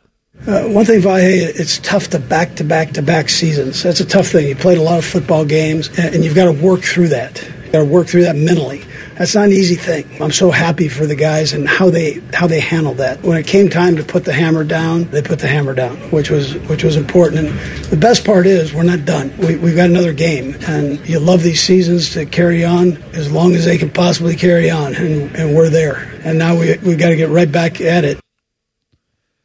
Uh, 0.47 0.69
one 0.69 0.85
thing, 0.85 1.01
Vahe, 1.01 1.51
it's 1.59 1.79
tough 1.79 2.11
to 2.11 2.21
back 2.21 2.55
to 2.55 2.65
back 2.65 2.93
to 2.93 3.03
back 3.03 3.29
seasons. 3.29 3.83
That's 3.83 3.99
a 3.99 4.07
tough 4.07 4.29
thing. 4.29 4.47
You 4.47 4.55
played 4.55 4.79
a 4.79 4.83
lot 4.83 4.99
of 4.99 5.05
football 5.05 5.45
games, 5.45 5.89
and, 5.99 6.15
and 6.15 6.25
you've 6.25 6.37
got 6.37 6.45
to 6.45 6.53
work 6.53 6.83
through 6.83 7.09
that. 7.09 7.43
You've 7.43 7.73
got 7.73 7.79
to 7.81 7.85
work 7.87 8.07
through 8.07 8.23
that 8.23 8.37
mentally. 8.37 8.85
That's 9.21 9.35
not 9.35 9.45
an 9.45 9.53
easy 9.53 9.75
thing. 9.75 10.07
I'm 10.23 10.33
so 10.33 10.51
happy 10.51 10.89
for 10.89 11.05
the 11.05 11.15
guys 11.15 11.53
and 11.53 11.69
how 11.69 11.91
they 11.91 12.23
how 12.33 12.47
they 12.47 12.59
handled 12.59 12.97
that. 12.97 13.23
When 13.23 13.37
it 13.37 13.47
came 13.47 13.69
time 13.69 13.97
to 13.97 14.03
put 14.03 14.25
the 14.25 14.33
hammer 14.33 14.65
down, 14.65 15.11
they 15.11 15.21
put 15.21 15.41
the 15.41 15.47
hammer 15.47 15.75
down, 15.75 15.99
which 16.11 16.31
was 16.31 16.55
which 16.71 16.83
was 16.83 16.97
important. 16.97 17.47
And 17.47 17.59
the 17.91 17.99
best 17.99 18.25
part 18.25 18.47
is 18.47 18.73
we're 18.73 18.83
not 18.83 19.05
done. 19.05 19.37
We, 19.37 19.57
we've 19.57 19.77
got 19.77 19.91
another 19.91 20.15
game, 20.15 20.57
and 20.67 21.07
you 21.07 21.19
love 21.21 21.43
these 21.43 21.61
seasons 21.61 22.15
to 22.15 22.25
carry 22.25 22.65
on 22.65 22.97
as 23.13 23.31
long 23.31 23.55
as 23.55 23.67
they 23.67 23.77
can 23.77 23.91
possibly 23.91 24.37
carry 24.37 24.71
on, 24.71 24.95
and, 24.95 25.37
and 25.37 25.55
we're 25.55 25.69
there. 25.69 25.97
And 26.25 26.39
now 26.39 26.59
we 26.59 26.79
we 26.79 26.97
got 26.97 27.11
to 27.11 27.17
get 27.17 27.29
right 27.29 27.53
back 27.53 27.79
at 27.83 28.07
it. 28.07 28.21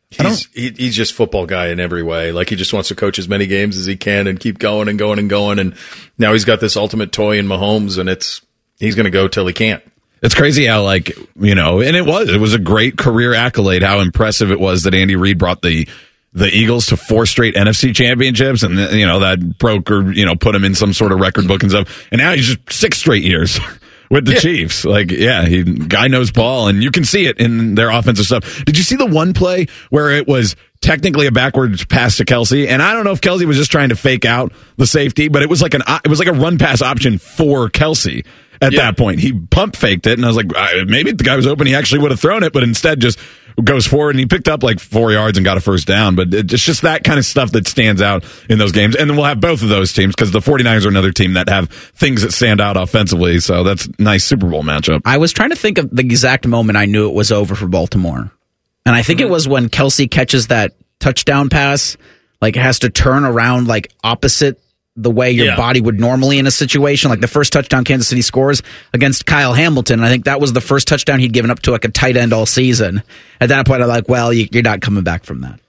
He's 0.10 0.46
he, 0.54 0.70
he's 0.70 0.96
just 0.96 1.14
football 1.14 1.46
guy 1.46 1.68
in 1.68 1.82
every 1.82 2.02
way. 2.02 2.32
Like 2.32 2.48
he 2.48 2.56
just 2.56 2.72
wants 2.72 2.88
to 2.88 2.96
coach 2.96 3.20
as 3.20 3.28
many 3.28 3.46
games 3.46 3.78
as 3.78 3.86
he 3.86 3.98
can 3.98 4.28
and 4.28 4.40
keep 4.40 4.58
going 4.58 4.88
and 4.88 4.98
going 4.98 5.20
and 5.20 5.30
going. 5.30 5.60
And 5.60 5.76
now 6.18 6.32
he's 6.32 6.46
got 6.46 6.62
this 6.62 6.78
ultimate 6.78 7.12
toy 7.12 7.38
in 7.38 7.46
Mahomes, 7.46 7.98
and 7.98 8.08
it's 8.08 8.45
he's 8.80 8.96
going 8.96 9.06
to 9.06 9.12
go 9.12 9.28
till 9.28 9.48
he 9.48 9.54
can't. 9.54 9.84
It's 10.22 10.34
crazy 10.34 10.66
how 10.66 10.84
like 10.84 11.16
you 11.40 11.54
know, 11.56 11.82
and 11.82 11.96
it 11.96 12.06
was 12.06 12.30
it 12.30 12.40
was 12.40 12.54
a 12.54 12.60
great 12.60 12.98
career 12.98 13.34
accolade. 13.34 13.84
How 13.84 14.00
impressive 14.00 14.50
it 14.52 14.60
was 14.60 14.84
that 14.84 14.96
Andy 14.96 15.16
Reid 15.16 15.38
brought 15.38 15.62
the 15.62 15.88
the 16.34 16.48
Eagles 16.48 16.88
to 16.88 16.98
four 16.98 17.26
straight 17.26 17.56
NFC 17.56 17.94
championships, 17.96 18.64
and 18.64 18.78
you 18.98 19.06
know 19.06 19.20
that 19.20 19.58
broke 19.60 19.92
or 19.92 20.12
you 20.12 20.26
know 20.26 20.36
put 20.36 20.56
him 20.56 20.64
in 20.66 20.74
some 20.74 20.94
sort 20.94 21.12
of 21.12 21.20
record 21.20 21.48
book 21.48 21.62
and 21.64 21.72
stuff. 21.72 22.08
And 22.12 22.20
now 22.20 22.34
he's 22.34 22.48
just 22.48 22.72
six 22.72 22.98
straight 22.98 23.24
years 23.24 23.60
with 24.10 24.26
the 24.26 24.34
Yeah. 24.34 24.40
Chiefs. 24.40 24.84
Like, 24.84 25.12
yeah, 25.12 25.46
he 25.46 25.64
guy 25.64 26.08
knows 26.08 26.32
ball, 26.32 26.70
and 26.70 26.82
you 26.82 26.92
can 26.92 27.04
see 27.06 27.28
it 27.28 27.38
in 27.38 27.76
their 27.76 27.90
offensive 27.90 28.26
stuff. 28.26 28.64
Did 28.66 28.78
you 28.78 28.84
see 28.84 28.96
the 28.96 29.06
one 29.06 29.34
play 29.34 29.68
where 29.90 30.10
it 30.12 30.28
was? 30.28 30.56
Technically 30.82 31.26
a 31.26 31.32
backwards 31.32 31.84
pass 31.86 32.18
to 32.18 32.26
Kelce, 32.26 32.68
and 32.68 32.80
I 32.80 32.94
don't 32.94 33.06
know 33.06 33.12
if 33.14 33.22
Kelce 33.22 33.46
was 33.46 33.58
just 33.58 33.72
trying 33.72 33.90
to 33.90 33.96
fake 33.96 34.24
out 34.24 34.54
the 34.78 34.86
safety, 34.86 35.30
but 35.30 35.42
it 35.42 35.50
was 35.50 35.60
like 35.60 35.74
an 35.74 35.82
it 36.04 36.10
was 36.10 36.20
like 36.20 36.28
a 36.28 36.34
run 36.34 36.60
pass 36.60 36.84
option 36.84 37.18
for 37.18 37.70
Kelce 37.70 38.24
at 38.62 38.74
that 38.76 38.98
point. 38.98 39.20
He 39.20 39.34
pump 39.34 39.76
faked 39.76 40.08
it, 40.08 40.14
and 40.14 40.26
I 40.26 40.28
was 40.28 40.38
like, 40.38 40.48
maybe 40.88 41.12
the 41.12 41.24
guy 41.24 41.36
was 41.36 41.48
open, 41.48 41.68
he 41.68 41.76
actually 41.76 42.02
would 42.02 42.12
have 42.12 42.20
thrown 42.20 42.44
it, 42.44 42.54
but 42.54 42.64
instead 42.64 43.00
just 43.00 43.20
goes 43.64 43.88
forward 43.88 44.12
and 44.12 44.20
he 44.20 44.26
picked 44.26 44.50
up 44.50 44.64
like 44.64 44.80
four 44.80 45.12
yards 45.12 45.38
and 45.38 45.46
got 45.46 45.58
a 45.58 45.62
first 45.62 45.88
down. 45.88 46.16
But 46.16 46.34
it's 46.34 46.64
just 46.64 46.82
that 46.82 47.04
kind 47.04 47.18
of 47.18 47.26
stuff 47.26 47.52
that 47.54 47.68
stands 47.68 48.02
out 48.02 48.26
in 48.50 48.58
those 48.58 48.72
games. 48.72 48.96
And 48.96 49.10
then 49.10 49.16
we'll 49.16 49.26
have 49.26 49.40
both 49.40 49.62
of 49.62 49.70
those 49.70 49.94
teams 49.94 50.14
because 50.14 50.32
the 50.32 50.40
49ers 50.40 50.86
are 50.86 50.90
another 50.90 51.12
team 51.12 51.34
that 51.34 51.48
have 51.50 51.70
things 51.70 52.22
that 52.24 52.34
stand 52.34 52.60
out 52.60 52.76
offensively. 52.76 53.40
So 53.40 53.64
that's 53.64 53.86
a 53.86 53.92
nice 54.02 54.26
Super 54.26 54.50
Bowl 54.50 54.64
matchup. 54.64 55.02
I 55.06 55.18
was 55.18 55.32
trying 55.32 55.52
to 55.52 55.56
think 55.56 55.78
of 55.78 55.90
the 55.90 56.02
exact 56.02 56.48
moment 56.48 56.78
I 56.78 56.86
knew 56.86 57.08
it 57.08 57.14
was 57.14 57.32
over 57.32 57.56
for 57.56 57.68
Baltimore. 57.68 58.32
And 58.86 58.96
I 58.96 59.02
think 59.02 59.22
it 59.22 59.24
mm-hmm. 59.24 59.32
was 59.32 59.48
when 59.48 59.70
Kelce 59.70 60.10
catches 60.10 60.48
that 60.48 60.76
touchdown 61.00 61.50
pass, 61.50 61.98
like 62.42 62.56
has 62.56 62.80
to 62.80 62.90
turn 62.90 63.24
around 63.24 63.68
like 63.68 63.92
opposite 64.04 64.62
the 64.98 65.12
way 65.12 65.32
your 65.32 65.48
Yeah. 65.48 65.56
body 65.58 65.82
would 65.82 66.00
normally 66.00 66.40
in 66.40 66.48
a 66.48 66.52
situation. 66.52 67.10
Like 67.10 67.20
the 67.20 67.28
first 67.28 67.52
touchdown 67.52 67.84
Kansas 67.84 68.08
City 68.08 68.22
scores 68.22 68.64
against 68.94 69.26
Kyle 69.26 69.54
Hamilton. 69.54 70.00
And 70.00 70.06
I 70.06 70.10
think 70.10 70.26
that 70.26 70.40
was 70.40 70.54
the 70.54 70.62
first 70.62 70.88
touchdown 70.88 71.20
he'd 71.20 71.34
given 71.34 71.52
up 71.52 71.60
to 71.64 71.72
like 71.72 71.84
a 71.86 71.90
tight 71.90 72.16
end 72.18 72.32
all 72.34 72.46
season. 72.46 73.04
At 73.42 73.50
that 73.50 73.66
point, 73.66 73.82
I'm 73.82 73.90
like, 73.90 74.08
well, 74.08 74.32
you, 74.32 74.48
you're 74.52 74.64
not 74.64 74.82
coming 74.82 75.04
back 75.04 75.26
from 75.26 75.42
that. 75.42 75.60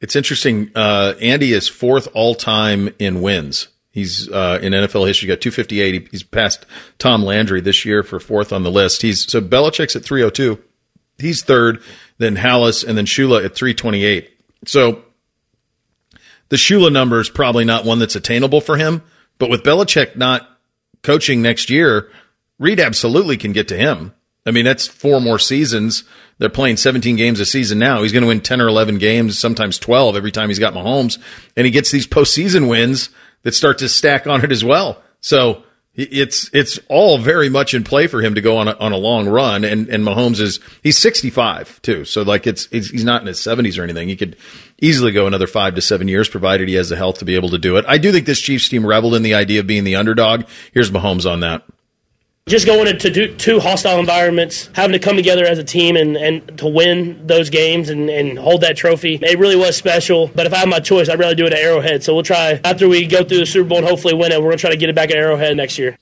It's 0.00 0.16
interesting. 0.16 0.70
Uh, 0.74 1.14
Andy 1.20 1.52
is 1.52 1.68
fourth 1.68 2.08
all 2.14 2.34
time 2.34 2.88
in 2.98 3.20
wins. 3.22 3.68
He's 3.90 4.28
uh, 4.30 4.58
in 4.62 4.72
NFL 4.72 5.06
history. 5.06 5.28
Got 5.28 5.42
258. 5.42 6.08
He's 6.10 6.22
passed 6.22 6.64
Tom 6.98 7.22
Landry 7.22 7.60
this 7.60 7.84
year 7.84 8.02
for 8.02 8.18
fourth 8.18 8.52
on 8.54 8.62
the 8.62 8.70
list. 8.70 9.02
He's 9.02 9.30
so 9.30 9.40
Belichick's 9.42 9.94
at 9.94 10.02
302. 10.02 10.58
He's 11.18 11.42
third. 11.42 11.82
Then 12.16 12.36
Halas 12.36 12.82
and 12.88 12.96
then 12.96 13.04
Shula 13.04 13.44
at 13.44 13.54
328. 13.54 14.30
So 14.64 15.02
the 16.52 16.58
Shula 16.58 16.92
number 16.92 17.18
is 17.18 17.30
probably 17.30 17.64
not 17.64 17.86
one 17.86 17.98
that's 17.98 18.14
attainable 18.14 18.60
for 18.60 18.76
him. 18.76 19.02
But 19.38 19.48
with 19.48 19.62
Belichick 19.62 20.16
not 20.16 20.46
coaching 21.02 21.40
next 21.40 21.70
year, 21.70 22.12
Reid 22.58 22.78
absolutely 22.78 23.38
can 23.38 23.52
get 23.52 23.68
to 23.68 23.76
him. 23.78 24.12
I 24.44 24.50
mean, 24.50 24.66
that's 24.66 24.86
four 24.86 25.18
more 25.22 25.38
seasons. 25.38 26.04
They're 26.36 26.50
playing 26.50 26.76
17 26.76 27.16
games 27.16 27.40
a 27.40 27.46
season 27.46 27.78
now. 27.78 28.02
He's 28.02 28.12
going 28.12 28.20
to 28.20 28.28
win 28.28 28.42
10 28.42 28.60
or 28.60 28.68
11 28.68 28.98
games, 28.98 29.38
sometimes 29.38 29.78
12 29.78 30.14
every 30.14 30.30
time 30.30 30.50
he's 30.50 30.58
got 30.58 30.74
Mahomes. 30.74 31.18
And 31.56 31.64
he 31.64 31.70
gets 31.70 31.90
these 31.90 32.06
postseason 32.06 32.68
wins 32.68 33.08
that 33.44 33.54
start 33.54 33.78
to 33.78 33.88
stack 33.88 34.26
on 34.26 34.44
it 34.44 34.52
as 34.52 34.62
well. 34.62 35.02
So 35.22 35.62
it's, 35.94 36.48
it's 36.54 36.78
all 36.88 37.18
very 37.18 37.50
much 37.50 37.74
in 37.74 37.84
play 37.84 38.06
for 38.06 38.22
him 38.22 38.34
to 38.34 38.40
go 38.40 38.56
on 38.56 38.68
a, 38.68 38.72
on 38.78 38.92
a 38.92 38.96
long 38.96 39.28
run. 39.28 39.64
And, 39.64 39.88
and 39.88 40.04
Mahomes 40.04 40.40
is, 40.40 40.58
he's 40.82 40.96
65 40.96 41.82
too. 41.82 42.04
So 42.04 42.22
like 42.22 42.46
it's, 42.46 42.66
it's, 42.72 42.88
he's 42.88 43.04
not 43.04 43.20
in 43.20 43.26
his 43.26 43.38
70s 43.38 43.78
or 43.78 43.82
anything. 43.82 44.08
He 44.08 44.16
could 44.16 44.36
easily 44.80 45.12
go 45.12 45.26
another 45.26 45.46
five 45.46 45.74
to 45.74 45.82
seven 45.82 46.08
years, 46.08 46.28
provided 46.28 46.68
he 46.68 46.74
has 46.74 46.88
the 46.88 46.96
health 46.96 47.18
to 47.18 47.24
be 47.26 47.34
able 47.34 47.50
to 47.50 47.58
do 47.58 47.76
it. 47.76 47.84
I 47.86 47.98
do 47.98 48.10
think 48.10 48.26
this 48.26 48.40
Chiefs 48.40 48.70
team 48.70 48.86
reveled 48.86 49.14
in 49.14 49.22
the 49.22 49.34
idea 49.34 49.60
of 49.60 49.66
being 49.66 49.84
the 49.84 49.96
underdog. 49.96 50.44
Here's 50.72 50.90
Mahomes 50.90 51.30
on 51.30 51.40
that. 51.40 51.62
Just 52.48 52.66
going 52.66 52.88
into 52.88 53.34
two 53.36 53.60
hostile 53.60 54.00
environments, 54.00 54.68
having 54.74 54.92
to 54.92 54.98
come 54.98 55.16
together 55.16 55.44
as 55.44 55.58
a 55.58 55.64
team 55.64 55.96
and, 55.96 56.16
and 56.16 56.58
to 56.58 56.66
win 56.66 57.24
those 57.26 57.50
games 57.50 57.88
and, 57.88 58.10
and 58.10 58.36
hold 58.36 58.62
that 58.62 58.76
trophy, 58.76 59.14
it 59.22 59.38
really 59.38 59.54
was 59.54 59.76
special. 59.76 60.28
But 60.34 60.46
if 60.46 60.52
I 60.52 60.58
had 60.58 60.68
my 60.68 60.80
choice, 60.80 61.08
I'd 61.08 61.20
rather 61.20 61.36
do 61.36 61.46
it 61.46 61.52
at 61.52 61.60
Arrowhead. 61.60 62.02
So 62.02 62.14
we'll 62.14 62.24
try, 62.24 62.60
after 62.64 62.88
we 62.88 63.06
go 63.06 63.22
through 63.22 63.38
the 63.38 63.46
Super 63.46 63.68
Bowl 63.68 63.78
and 63.78 63.86
hopefully 63.86 64.14
win 64.14 64.32
it, 64.32 64.38
we're 64.38 64.48
going 64.48 64.58
to 64.58 64.60
try 64.60 64.70
to 64.70 64.76
get 64.76 64.88
it 64.88 64.96
back 64.96 65.10
at 65.10 65.16
Arrowhead 65.16 65.56
next 65.56 65.78
year. 65.78 65.96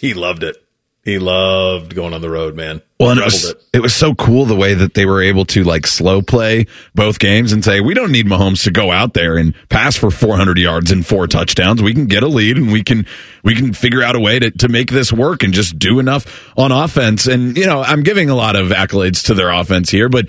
He 0.00 0.14
loved 0.14 0.42
it. 0.42 0.61
He 1.04 1.18
loved 1.18 1.96
going 1.96 2.14
on 2.14 2.20
the 2.20 2.30
road, 2.30 2.54
man. 2.54 2.80
Well, 3.00 3.18
it 3.18 3.24
was, 3.24 3.50
it. 3.50 3.64
it 3.72 3.80
was 3.80 3.92
so 3.92 4.14
cool 4.14 4.44
the 4.44 4.54
way 4.54 4.74
that 4.74 4.94
they 4.94 5.04
were 5.04 5.20
able 5.20 5.44
to 5.46 5.64
like 5.64 5.84
slow 5.84 6.22
play 6.22 6.66
both 6.94 7.18
games 7.18 7.52
and 7.52 7.64
say, 7.64 7.80
we 7.80 7.94
don't 7.94 8.12
need 8.12 8.26
Mahomes 8.26 8.62
to 8.64 8.70
go 8.70 8.92
out 8.92 9.12
there 9.12 9.36
and 9.36 9.52
pass 9.68 9.96
for 9.96 10.12
400 10.12 10.56
yards 10.58 10.92
and 10.92 11.04
four 11.04 11.26
touchdowns. 11.26 11.82
We 11.82 11.92
can 11.92 12.06
get 12.06 12.22
a 12.22 12.28
lead 12.28 12.56
and 12.56 12.70
we 12.70 12.84
can, 12.84 13.06
we 13.42 13.56
can 13.56 13.72
figure 13.72 14.04
out 14.04 14.14
a 14.14 14.20
way 14.20 14.38
to, 14.38 14.52
to 14.52 14.68
make 14.68 14.92
this 14.92 15.12
work 15.12 15.42
and 15.42 15.52
just 15.52 15.76
do 15.76 15.98
enough 15.98 16.52
on 16.56 16.70
offense. 16.70 17.26
And, 17.26 17.56
you 17.56 17.66
know, 17.66 17.82
I'm 17.82 18.04
giving 18.04 18.30
a 18.30 18.36
lot 18.36 18.54
of 18.54 18.68
accolades 18.68 19.24
to 19.26 19.34
their 19.34 19.50
offense 19.50 19.90
here, 19.90 20.08
but 20.08 20.28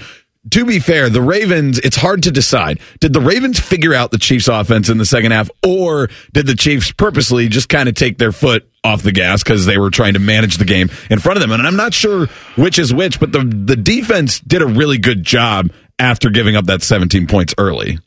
to 0.52 0.66
be 0.66 0.80
fair, 0.80 1.10
the 1.10 1.22
Ravens, 1.22 1.80
it's 1.80 1.96
hard 1.96 2.24
to 2.24 2.32
decide. 2.32 2.80
Did 3.00 3.14
the 3.14 3.22
Ravens 3.22 3.60
figure 3.60 3.94
out 3.94 4.12
the 4.12 4.18
Chiefs 4.18 4.48
offense 4.48 4.90
in 4.90 4.98
the 4.98 5.06
second 5.06 5.32
half 5.32 5.50
or 5.66 6.10
did 6.34 6.48
the 6.48 6.56
Chiefs 6.56 6.92
purposely 6.92 7.48
just 7.48 7.70
kind 7.70 7.88
of 7.88 7.96
take 7.96 8.18
their 8.18 8.32
foot 8.34 8.70
off 8.84 9.02
the 9.04 9.12
gas 9.14 9.42
because 9.42 9.66
they 9.66 9.78
were 9.78 9.90
trying 9.90 10.14
to 10.14 10.20
manage 10.20 10.58
the 10.58 10.66
game 10.66 10.90
in 11.10 11.20
front 11.20 11.38
of 11.38 11.42
them? 11.42 11.52
And 11.52 11.66
I'm 11.66 11.78
not 11.78 11.94
sure 11.94 12.28
which 12.58 12.78
is 12.78 12.94
which, 12.94 13.20
but 13.20 13.32
the, 13.32 13.40
the 13.44 13.76
defense 13.78 14.40
did 14.42 14.62
a 14.62 14.66
really 14.68 14.98
good 14.98 15.24
job 15.24 15.72
after 15.98 16.30
giving 16.30 16.56
up 16.56 16.66
that 16.66 16.82
17 16.82 17.28
points 17.28 17.54
early. 17.58 18.00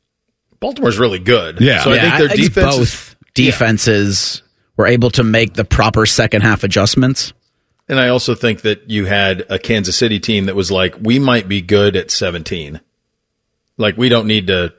Baltimore's 0.60 0.98
really 0.98 1.18
good. 1.18 1.60
Yeah. 1.60 1.82
So 1.84 1.92
I 1.92 1.98
think 2.00 2.14
their 2.18 2.28
I 2.28 2.32
think 2.34 2.48
defense 2.54 2.76
both 2.76 2.82
is- 2.82 3.16
defenses 3.34 4.42
were 4.76 4.86
able 4.86 5.10
to 5.12 5.24
make 5.24 5.54
the 5.54 5.64
proper 5.64 6.04
second 6.04 6.42
half 6.42 6.64
adjustments. 6.64 7.32
And 7.88 8.00
I 8.00 8.08
also 8.08 8.34
think 8.34 8.62
that 8.62 8.90
you 8.90 9.04
had 9.04 9.44
a 9.48 9.58
Kansas 9.58 9.96
City 9.96 10.18
team 10.18 10.46
that 10.46 10.56
was 10.56 10.70
like, 10.72 10.96
we 11.00 11.18
might 11.18 11.48
be 11.48 11.60
good 11.62 11.94
at 11.96 12.10
17. 12.10 12.80
Like, 13.76 13.96
we 13.96 14.08
don't 14.08 14.26
need 14.26 14.48
to 14.48 14.74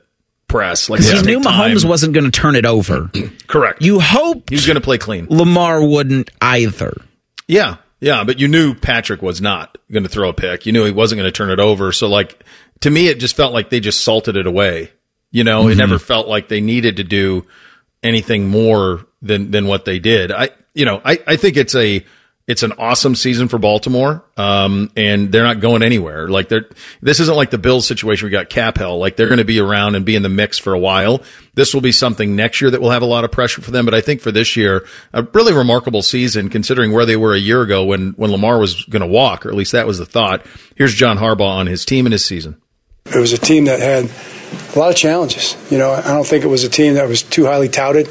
press. 0.46 0.90
Like, 0.90 1.00
you 1.00 1.22
knew 1.22 1.36
take 1.36 1.42
time. 1.44 1.70
Mahomes 1.72 1.84
wasn't 1.88 2.12
going 2.14 2.24
to 2.24 2.30
turn 2.30 2.54
it 2.56 2.66
over. 2.66 3.10
Correct. 3.46 3.82
You 3.82 4.00
hoped 4.00 4.50
he 4.50 4.56
was 4.56 4.66
going 4.66 4.74
to 4.74 4.80
play 4.82 4.98
clean. 4.98 5.26
Lamar 5.30 5.82
wouldn't 5.82 6.30
either. 6.42 6.92
Yeah. 7.46 7.76
Yeah. 8.00 8.24
But 8.24 8.38
you 8.40 8.48
knew 8.48 8.74
Patrick 8.74 9.22
was 9.22 9.40
not 9.40 9.78
going 9.90 10.02
to 10.02 10.08
throw 10.08 10.28
a 10.28 10.34
pick. 10.34 10.66
You 10.66 10.72
knew 10.72 10.84
he 10.84 10.90
wasn't 10.92 11.18
going 11.20 11.28
to 11.32 11.36
turn 11.36 11.50
it 11.50 11.60
over. 11.60 11.92
So, 11.92 12.08
like, 12.08 12.44
to 12.80 12.90
me, 12.90 13.08
it 13.08 13.20
just 13.20 13.36
felt 13.36 13.54
like 13.54 13.70
they 13.70 13.80
just 13.80 14.02
salted 14.04 14.36
it 14.36 14.46
away. 14.46 14.92
You 15.30 15.44
know, 15.44 15.68
it 15.68 15.74
Mhm. 15.74 15.78
never 15.78 15.98
felt 15.98 16.28
like 16.28 16.48
they 16.48 16.60
needed 16.60 16.96
to 16.96 17.04
do 17.04 17.46
anything 18.02 18.48
more 18.48 19.06
than, 19.22 19.50
than 19.50 19.66
what 19.66 19.84
they 19.84 19.98
did. 19.98 20.30
I, 20.32 20.50
you 20.74 20.84
know, 20.84 21.00
I, 21.04 21.18
I 21.26 21.36
think 21.36 21.56
it's 21.56 21.74
a, 21.74 22.04
it's 22.48 22.62
an 22.62 22.72
awesome 22.78 23.14
season 23.14 23.46
for 23.46 23.58
Baltimore. 23.58 24.24
Um, 24.38 24.90
and 24.96 25.30
they're 25.30 25.44
not 25.44 25.60
going 25.60 25.82
anywhere. 25.82 26.28
Like 26.28 26.48
they're, 26.48 26.66
this 27.02 27.20
isn't 27.20 27.36
like 27.36 27.50
the 27.50 27.58
Bills 27.58 27.86
situation. 27.86 28.24
We 28.24 28.30
got 28.30 28.48
cap 28.48 28.78
hell. 28.78 28.98
Like 28.98 29.16
they're 29.16 29.28
going 29.28 29.38
to 29.38 29.44
be 29.44 29.60
around 29.60 29.96
and 29.96 30.04
be 30.06 30.16
in 30.16 30.22
the 30.22 30.30
mix 30.30 30.58
for 30.58 30.72
a 30.72 30.78
while. 30.78 31.22
This 31.54 31.74
will 31.74 31.82
be 31.82 31.92
something 31.92 32.34
next 32.34 32.62
year 32.62 32.70
that 32.70 32.80
will 32.80 32.90
have 32.90 33.02
a 33.02 33.06
lot 33.06 33.24
of 33.24 33.30
pressure 33.30 33.60
for 33.60 33.70
them. 33.70 33.84
But 33.84 33.92
I 33.92 34.00
think 34.00 34.22
for 34.22 34.32
this 34.32 34.56
year, 34.56 34.86
a 35.12 35.22
really 35.34 35.52
remarkable 35.52 36.00
season 36.00 36.48
considering 36.48 36.90
where 36.90 37.04
they 37.04 37.16
were 37.16 37.34
a 37.34 37.38
year 37.38 37.60
ago 37.60 37.84
when, 37.84 38.12
when 38.12 38.32
Lamar 38.32 38.58
was 38.58 38.82
going 38.84 39.02
to 39.02 39.06
walk, 39.06 39.44
or 39.44 39.50
at 39.50 39.54
least 39.54 39.72
that 39.72 39.86
was 39.86 39.98
the 39.98 40.06
thought. 40.06 40.46
Here's 40.74 40.94
John 40.94 41.18
Harbaugh 41.18 41.50
on 41.50 41.66
his 41.66 41.84
team 41.84 42.06
and 42.06 42.14
his 42.14 42.24
season. 42.24 42.60
It 43.04 43.18
was 43.18 43.34
a 43.34 43.38
team 43.38 43.66
that 43.66 43.80
had 43.80 44.10
a 44.74 44.78
lot 44.78 44.88
of 44.88 44.96
challenges. 44.96 45.54
You 45.70 45.76
know, 45.76 45.92
I 45.92 46.14
don't 46.14 46.26
think 46.26 46.44
it 46.44 46.48
was 46.48 46.64
a 46.64 46.70
team 46.70 46.94
that 46.94 47.08
was 47.08 47.22
too 47.22 47.44
highly 47.44 47.68
touted 47.68 48.08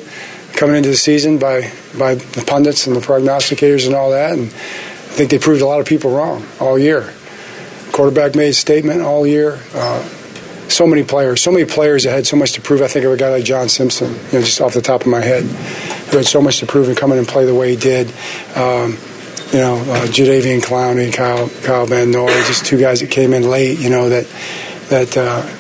coming 0.57 0.75
into 0.75 0.89
the 0.89 0.97
season 0.97 1.37
by 1.37 1.71
by 1.97 2.15
the 2.15 2.43
pundits 2.45 2.87
and 2.87 2.95
the 2.95 2.99
prognosticators 2.99 3.85
and 3.85 3.95
all 3.95 4.11
that. 4.11 4.33
And 4.33 4.47
I 4.47 5.15
think 5.15 5.29
they 5.31 5.39
proved 5.39 5.61
a 5.61 5.67
lot 5.67 5.79
of 5.79 5.85
people 5.85 6.11
wrong 6.11 6.45
all 6.59 6.77
year. 6.77 7.13
Quarterback 7.93 8.35
made 8.35 8.49
a 8.49 8.53
statement 8.53 9.01
all 9.01 9.25
year. 9.25 9.59
Uh, 9.73 10.03
so 10.67 10.85
many 10.85 11.03
players, 11.03 11.41
so 11.41 11.51
many 11.51 11.63
players 11.63 12.03
that 12.03 12.11
had 12.11 12.27
so 12.27 12.35
much 12.35 12.51
to 12.53 12.61
prove. 12.61 12.81
I 12.81 12.87
think 12.87 13.05
of 13.05 13.13
a 13.13 13.17
guy 13.17 13.29
like 13.29 13.45
John 13.45 13.69
Simpson, 13.69 14.13
you 14.13 14.39
know, 14.39 14.41
just 14.41 14.59
off 14.59 14.73
the 14.73 14.81
top 14.81 15.01
of 15.01 15.07
my 15.07 15.21
head, 15.21 15.43
who 15.43 16.17
had 16.17 16.25
so 16.25 16.41
much 16.41 16.59
to 16.59 16.65
prove 16.65 16.89
and 16.89 16.97
come 16.97 17.11
in 17.13 17.17
and 17.17 17.27
play 17.27 17.45
the 17.45 17.55
way 17.55 17.69
he 17.71 17.77
did. 17.77 18.07
Um, 18.55 18.97
you 19.53 19.59
know, 19.59 19.77
uh, 19.77 20.05
Jadeveon 20.07 20.59
Clowney, 20.59 21.13
Kyle, 21.13 21.47
Kyle 21.63 21.85
Van 21.85 22.11
Noy, 22.11 22.27
just 22.47 22.65
two 22.65 22.77
guys 22.77 22.99
that 22.99 23.09
came 23.09 23.33
in 23.33 23.49
late, 23.49 23.79
you 23.79 23.89
know, 23.89 24.09
that, 24.09 24.27
that, 24.89 25.15
uh, 25.15 25.56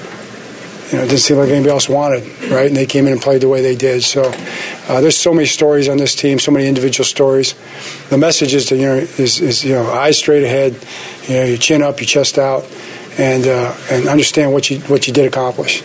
you 0.91 0.97
know, 0.97 1.03
it 1.03 1.07
didn't 1.07 1.19
seem 1.19 1.37
like 1.37 1.49
anybody 1.49 1.71
else 1.71 1.89
wanted, 1.89 2.23
right? 2.49 2.67
And 2.67 2.75
they 2.75 2.85
came 2.85 3.07
in 3.07 3.13
and 3.13 3.21
played 3.21 3.41
the 3.41 3.49
way 3.49 3.61
they 3.61 3.75
did. 3.75 4.03
So 4.03 4.31
uh, 4.87 5.01
there's 5.01 5.17
so 5.17 5.33
many 5.33 5.45
stories 5.45 5.89
on 5.89 5.97
this 5.97 6.15
team, 6.15 6.39
so 6.39 6.51
many 6.51 6.65
individual 6.65 7.03
stories. 7.03 7.55
The 8.09 8.17
message 8.17 8.53
is 8.53 8.67
to 8.67 8.77
you 8.77 8.85
know 8.85 8.95
is, 8.95 9.41
is 9.41 9.65
you 9.65 9.73
know 9.73 9.91
eyes 9.91 10.17
straight 10.17 10.43
ahead, 10.43 10.77
you 11.27 11.35
know 11.35 11.43
your 11.43 11.57
chin 11.57 11.81
up, 11.81 11.99
your 11.99 12.07
chest 12.07 12.37
out, 12.37 12.65
and 13.17 13.45
uh, 13.45 13.75
and 13.91 14.07
understand 14.07 14.53
what 14.53 14.69
you 14.69 14.79
what 14.81 15.07
you 15.07 15.13
did 15.13 15.25
accomplish. 15.25 15.83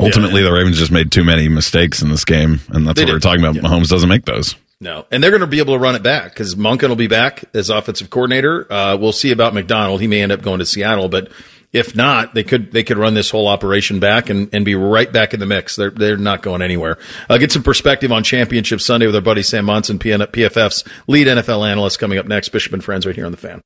Ultimately, 0.00 0.42
the 0.42 0.52
Ravens 0.52 0.78
just 0.78 0.92
made 0.92 1.10
too 1.10 1.24
many 1.24 1.48
mistakes 1.48 2.02
in 2.02 2.08
this 2.08 2.24
game, 2.24 2.60
and 2.68 2.86
that's 2.86 2.98
They 2.98 3.04
what 3.04 3.14
we're 3.14 3.18
talking 3.18 3.44
about. 3.44 3.56
Mahomes 3.56 3.88
doesn't 3.88 4.08
make 4.08 4.24
those. 4.24 4.54
No, 4.80 5.06
and 5.10 5.22
they're 5.22 5.32
going 5.32 5.40
to 5.40 5.48
be 5.48 5.58
able 5.58 5.74
to 5.74 5.80
run 5.80 5.96
it 5.96 6.04
back 6.04 6.32
because 6.32 6.54
Monken 6.54 6.88
will 6.88 6.96
be 6.96 7.08
back 7.08 7.44
as 7.52 7.68
offensive 7.68 8.10
coordinator. 8.10 8.72
Uh, 8.72 8.96
we'll 8.96 9.12
see 9.12 9.32
about 9.32 9.52
Macdonald; 9.52 10.00
he 10.00 10.06
may 10.06 10.22
end 10.22 10.30
up 10.30 10.40
going 10.40 10.60
to 10.60 10.66
Seattle, 10.66 11.08
but 11.08 11.30
if 11.72 11.94
not, 11.94 12.34
they 12.34 12.44
could 12.44 12.72
they 12.72 12.82
could 12.82 12.98
run 12.98 13.14
this 13.14 13.30
whole 13.30 13.46
operation 13.46 14.00
back 14.00 14.30
and, 14.30 14.48
and 14.54 14.64
be 14.64 14.74
right 14.74 15.12
back 15.12 15.34
in 15.34 15.40
the 15.40 15.46
mix. 15.46 15.76
They're 15.76 15.90
they're 15.90 16.16
not 16.16 16.42
going 16.42 16.62
anywhere. 16.62 16.98
Uh, 17.28 17.38
get 17.38 17.52
some 17.52 17.62
perspective 17.62 18.10
on 18.12 18.24
Championship 18.24 18.80
Sunday 18.80 19.06
with 19.06 19.14
our 19.14 19.20
buddy 19.20 19.42
Sam 19.42 19.66
Monson, 19.66 19.98
PN, 19.98 20.26
PFF's 20.26 20.84
lead 21.06 21.26
NFL 21.26 21.68
analyst, 21.68 21.98
coming 21.98 22.18
up 22.18 22.26
next. 22.26 22.48
Bishop 22.50 22.72
and 22.72 22.82
friends, 22.82 23.06
right 23.06 23.14
here 23.14 23.26
on 23.26 23.32
the 23.32 23.38
fan. 23.38 23.60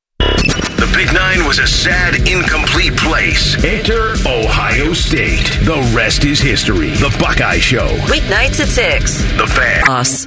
The 0.83 0.91
Big 0.97 1.13
Nine 1.15 1.47
was 1.47 1.61
a 1.61 1.67
sad, 1.67 2.17
incomplete 2.29 2.97
place. 2.97 3.63
Enter 3.65 4.15
Ohio 4.27 4.93
State. 4.93 5.45
The 5.65 5.93
rest 5.95 6.25
is 6.25 6.41
history. 6.41 6.91
The 6.91 7.17
Buckeye 7.21 7.61
Show. 7.61 7.87
Weeknights 8.07 8.59
at 8.59 8.69
6. 8.69 9.23
The 9.37 9.47
Fan. 9.47 9.89
Us. 9.89 10.27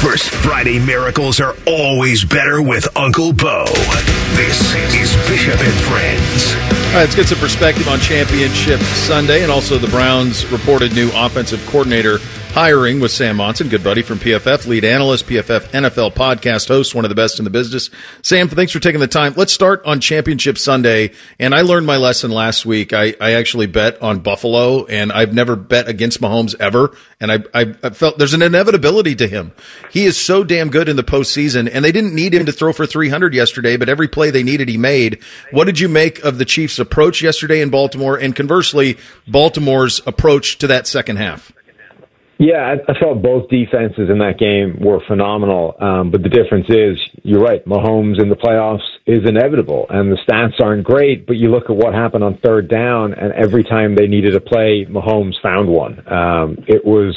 First 0.00 0.30
Friday 0.30 0.78
miracles 0.78 1.40
are 1.40 1.54
always 1.66 2.24
better 2.24 2.62
with 2.62 2.88
Uncle 2.96 3.34
Bo. 3.34 3.66
This 4.32 4.74
is 4.94 5.14
Bishop 5.28 5.60
and 5.60 5.80
Friends. 5.82 6.54
All 6.54 6.94
right, 6.94 7.00
let's 7.02 7.14
get 7.14 7.28
some 7.28 7.38
perspective 7.38 7.86
on 7.86 8.00
Championship 8.00 8.80
Sunday 8.80 9.42
and 9.42 9.52
also 9.52 9.76
the 9.76 9.88
Browns' 9.88 10.50
reported 10.50 10.94
new 10.94 11.10
offensive 11.14 11.62
coordinator 11.66 12.16
hiring 12.50 12.98
with 12.98 13.12
Sam 13.12 13.36
Monson, 13.36 13.68
good 13.68 13.84
buddy 13.84 14.02
from 14.02 14.18
PFF, 14.18 14.66
lead 14.66 14.84
analyst, 14.84 15.26
PFF 15.26 15.68
NFL 15.70 16.14
podcast 16.14 16.66
host, 16.66 16.94
one 16.94 17.04
of 17.04 17.08
the 17.08 17.14
best 17.14 17.38
in 17.38 17.44
the 17.44 17.50
business. 17.50 17.90
Sam, 18.22 18.48
thanks 18.48 18.72
for 18.72 18.80
taking 18.80 19.00
the 19.00 19.06
time. 19.06 19.34
Let's 19.36 19.52
start 19.52 19.84
on 19.86 20.00
Championship 20.00 20.58
Sunday. 20.58 21.12
And 21.38 21.54
I 21.54 21.60
learned 21.60 21.86
my 21.86 21.96
lesson 21.96 22.32
last 22.32 22.66
week. 22.66 22.92
I, 22.92 23.14
I 23.20 23.34
actually 23.34 23.66
bet 23.66 24.02
on 24.02 24.18
Buffalo, 24.18 24.84
and 24.86 25.12
I've 25.12 25.32
never 25.32 25.54
bet 25.54 25.88
against 25.88 26.20
Mahomes 26.20 26.54
ever. 26.58 26.96
And 27.20 27.30
I, 27.30 27.38
I, 27.54 27.74
I 27.84 27.90
felt 27.90 28.18
there's 28.18 28.34
an 28.34 28.42
inevitability 28.42 29.14
to 29.16 29.28
him. 29.28 29.52
He 29.90 30.04
is 30.04 30.18
so 30.18 30.42
damn 30.42 30.70
good 30.70 30.88
in 30.88 30.96
the 30.96 31.04
postseason, 31.04 31.70
and 31.72 31.84
they 31.84 31.92
didn't 31.92 32.14
need 32.14 32.34
him 32.34 32.46
to 32.46 32.52
throw 32.52 32.72
for 32.72 32.86
300 32.86 33.32
yesterday, 33.32 33.76
but 33.76 33.88
every 33.88 34.08
play 34.08 34.30
they 34.30 34.42
needed, 34.42 34.68
he 34.68 34.76
made. 34.76 35.22
What 35.52 35.64
did 35.64 35.78
you 35.78 35.88
make 35.88 36.18
of 36.24 36.38
the 36.38 36.44
Chiefs' 36.44 36.80
approach 36.80 37.22
yesterday 37.22 37.60
in 37.60 37.70
Baltimore, 37.70 38.16
and 38.16 38.34
conversely, 38.34 38.98
Baltimore's 39.28 40.00
approach 40.06 40.58
to 40.58 40.66
that 40.66 40.88
second 40.88 41.16
half? 41.16 41.52
Yeah, 42.40 42.72
I, 42.72 42.90
I 42.90 42.98
thought 42.98 43.20
both 43.20 43.50
defenses 43.50 44.08
in 44.08 44.16
that 44.20 44.38
game 44.38 44.78
were 44.80 45.00
phenomenal. 45.06 45.76
Um, 45.78 46.10
but 46.10 46.22
the 46.22 46.30
difference 46.30 46.64
is, 46.70 46.96
you're 47.22 47.42
right, 47.42 47.62
Mahomes 47.66 48.18
in 48.18 48.30
the 48.30 48.34
playoffs 48.34 48.80
is 49.04 49.28
inevitable, 49.28 49.84
and 49.90 50.10
the 50.10 50.16
stats 50.26 50.58
aren't 50.58 50.82
great. 50.82 51.26
But 51.26 51.36
you 51.36 51.50
look 51.50 51.64
at 51.68 51.76
what 51.76 51.92
happened 51.92 52.24
on 52.24 52.38
third 52.42 52.70
down, 52.70 53.12
and 53.12 53.34
every 53.34 53.62
time 53.62 53.94
they 53.94 54.06
needed 54.06 54.34
a 54.34 54.40
play, 54.40 54.86
Mahomes 54.86 55.34
found 55.42 55.68
one. 55.68 56.00
Um, 56.10 56.56
it 56.66 56.82
was 56.82 57.14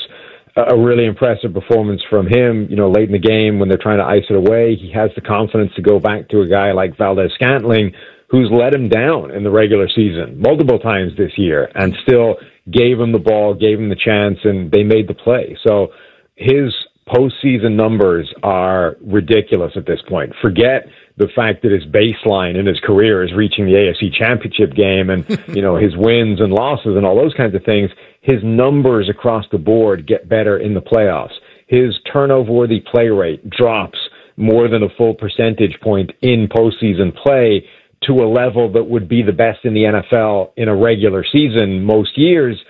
a 0.57 0.73
a 0.75 0.77
really 0.77 1.05
impressive 1.05 1.53
performance 1.53 2.01
from 2.09 2.27
him. 2.27 2.67
You 2.69 2.75
know, 2.75 2.91
late 2.91 3.07
in 3.07 3.13
the 3.13 3.17
game 3.17 3.59
when 3.59 3.69
they're 3.69 3.77
trying 3.77 3.99
to 3.99 4.05
ice 4.05 4.25
it 4.29 4.35
away, 4.35 4.75
he 4.75 4.91
has 4.91 5.09
the 5.15 5.21
confidence 5.21 5.71
to 5.77 5.81
go 5.81 5.99
back 5.99 6.27
to 6.29 6.41
a 6.41 6.47
guy 6.47 6.73
like 6.73 6.97
Valdes-Scantling, 6.97 7.93
who's 8.33 8.49
let 8.51 8.73
him 8.73 8.89
down 8.89 9.29
in 9.29 9.43
the 9.43 9.51
regular 9.51 9.87
season 9.87 10.41
multiple 10.41 10.79
times 10.79 11.11
this 11.15 11.31
year, 11.37 11.69
and 11.75 11.95
still 12.01 12.35
gave 12.71 12.99
him 12.99 13.11
the 13.11 13.19
ball, 13.19 13.53
gave 13.53 13.77
him 13.77 13.89
the 13.89 13.95
chance, 13.95 14.39
and 14.43 14.71
they 14.71 14.81
made 14.81 15.07
the 15.07 15.13
play. 15.13 15.55
So 15.65 15.89
his 16.35 16.73
postseason 17.07 17.75
numbers 17.75 18.33
are 18.41 18.97
ridiculous 19.01 19.73
at 19.75 19.85
this 19.85 19.99
point. 20.09 20.33
Forget 20.41 20.87
the 21.17 21.27
fact 21.35 21.61
that 21.61 21.71
his 21.71 21.85
baseline 21.85 22.57
in 22.57 22.65
his 22.65 22.79
career 22.79 23.23
is 23.23 23.31
reaching 23.33 23.65
the 23.65 23.73
AFC 23.73 24.11
championship 24.11 24.73
game 24.73 25.11
and, 25.11 25.29
you 25.55 25.61
know, 25.61 25.75
his 25.75 25.95
wins 25.95 26.41
and 26.41 26.51
losses 26.51 26.95
and 26.97 27.05
all 27.05 27.15
those 27.15 27.35
kinds 27.35 27.53
of 27.53 27.63
things. 27.63 27.91
His 28.21 28.39
numbers 28.43 29.09
across 29.09 29.45
the 29.51 29.59
board 29.59 30.07
get 30.07 30.27
better 30.27 30.57
in 30.57 30.73
the 30.73 30.81
playoffs. 30.81 31.33
His 31.67 31.93
turnover 32.11 32.51
worthy 32.51 32.79
play 32.79 33.09
rate 33.09 33.47
drops 33.47 33.99
more 34.37 34.67
than 34.67 34.81
a 34.81 34.89
full 34.97 35.13
percentage 35.13 35.79
point 35.83 36.11
in 36.21 36.47
postseason 36.47 37.15
play 37.15 37.63
to 38.07 38.23
a 38.23 38.27
level 38.27 38.71
that 38.73 38.83
would 38.83 39.07
be 39.07 39.21
the 39.21 39.31
best 39.31 39.59
in 39.63 39.73
the 39.73 39.83
NFL 39.83 40.51
in 40.57 40.67
a 40.67 40.75
regular 40.75 41.23
season 41.29 41.83
most 41.83 42.17
years 42.17 42.61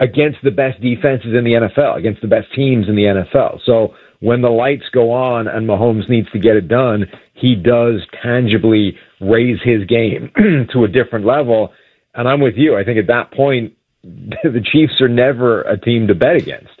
against 0.00 0.38
the 0.42 0.50
best 0.50 0.80
defenses 0.80 1.34
in 1.34 1.44
the 1.44 1.52
NFL, 1.52 1.96
against 1.96 2.20
the 2.22 2.28
best 2.28 2.52
teams 2.54 2.88
in 2.88 2.96
the 2.96 3.04
NFL. 3.04 3.60
So 3.64 3.94
when 4.20 4.42
the 4.42 4.50
lights 4.50 4.84
go 4.92 5.12
on 5.12 5.48
and 5.48 5.68
Mahomes 5.68 6.08
needs 6.08 6.30
to 6.32 6.38
get 6.38 6.56
it 6.56 6.68
done, 6.68 7.06
he 7.34 7.54
does 7.54 8.00
tangibly 8.22 8.98
raise 9.20 9.58
his 9.62 9.84
game 9.86 10.30
to 10.72 10.84
a 10.84 10.88
different 10.88 11.24
level. 11.24 11.72
And 12.14 12.28
I'm 12.28 12.40
with 12.40 12.54
you. 12.56 12.76
I 12.76 12.84
think 12.84 12.98
at 12.98 13.06
that 13.08 13.32
point, 13.32 13.74
the 14.02 14.64
Chiefs 14.72 15.00
are 15.00 15.08
never 15.08 15.62
a 15.62 15.78
team 15.78 16.08
to 16.08 16.14
bet 16.14 16.36
against. 16.36 16.68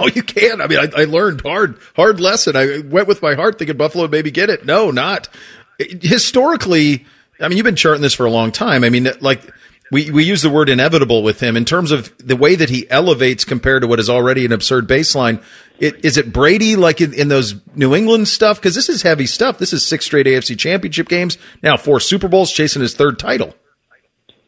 No, 0.00 0.08
you 0.08 0.24
can't. 0.24 0.60
I 0.60 0.66
mean, 0.66 0.80
I, 0.80 1.02
I, 1.02 1.04
learned 1.04 1.42
hard, 1.42 1.78
hard 1.94 2.18
lesson. 2.18 2.56
I 2.56 2.80
went 2.80 3.06
with 3.06 3.22
my 3.22 3.34
heart 3.34 3.56
thinking 3.56 3.76
Buffalo 3.76 4.02
would 4.02 4.10
maybe 4.10 4.32
get 4.32 4.50
it. 4.50 4.66
No, 4.66 4.90
not. 4.90 5.28
Historically, 5.78 7.06
I 7.40 7.48
mean, 7.48 7.56
you've 7.56 7.64
been 7.64 7.76
charting 7.76 8.02
this 8.02 8.14
for 8.14 8.26
a 8.26 8.30
long 8.30 8.52
time. 8.52 8.84
I 8.84 8.90
mean, 8.90 9.08
like, 9.20 9.42
we, 9.90 10.10
we 10.10 10.24
use 10.24 10.42
the 10.42 10.50
word 10.50 10.68
inevitable 10.68 11.22
with 11.22 11.40
him 11.40 11.56
in 11.56 11.64
terms 11.64 11.92
of 11.92 12.12
the 12.18 12.36
way 12.36 12.56
that 12.56 12.70
he 12.70 12.90
elevates 12.90 13.44
compared 13.44 13.82
to 13.82 13.86
what 13.86 14.00
is 14.00 14.10
already 14.10 14.44
an 14.44 14.52
absurd 14.52 14.88
baseline. 14.88 15.42
It, 15.78 16.04
is 16.04 16.16
it 16.16 16.32
Brady 16.32 16.74
like 16.76 17.00
in, 17.00 17.14
in 17.14 17.28
those 17.28 17.54
New 17.76 17.94
England 17.94 18.28
stuff? 18.28 18.58
Because 18.58 18.74
this 18.74 18.88
is 18.88 19.02
heavy 19.02 19.26
stuff. 19.26 19.58
This 19.58 19.72
is 19.72 19.86
six 19.86 20.04
straight 20.04 20.26
AFC 20.26 20.58
championship 20.58 21.08
games. 21.08 21.38
Now 21.62 21.76
four 21.76 22.00
Super 22.00 22.28
Bowls, 22.28 22.52
chasing 22.52 22.82
his 22.82 22.94
third 22.94 23.18
title. 23.18 23.54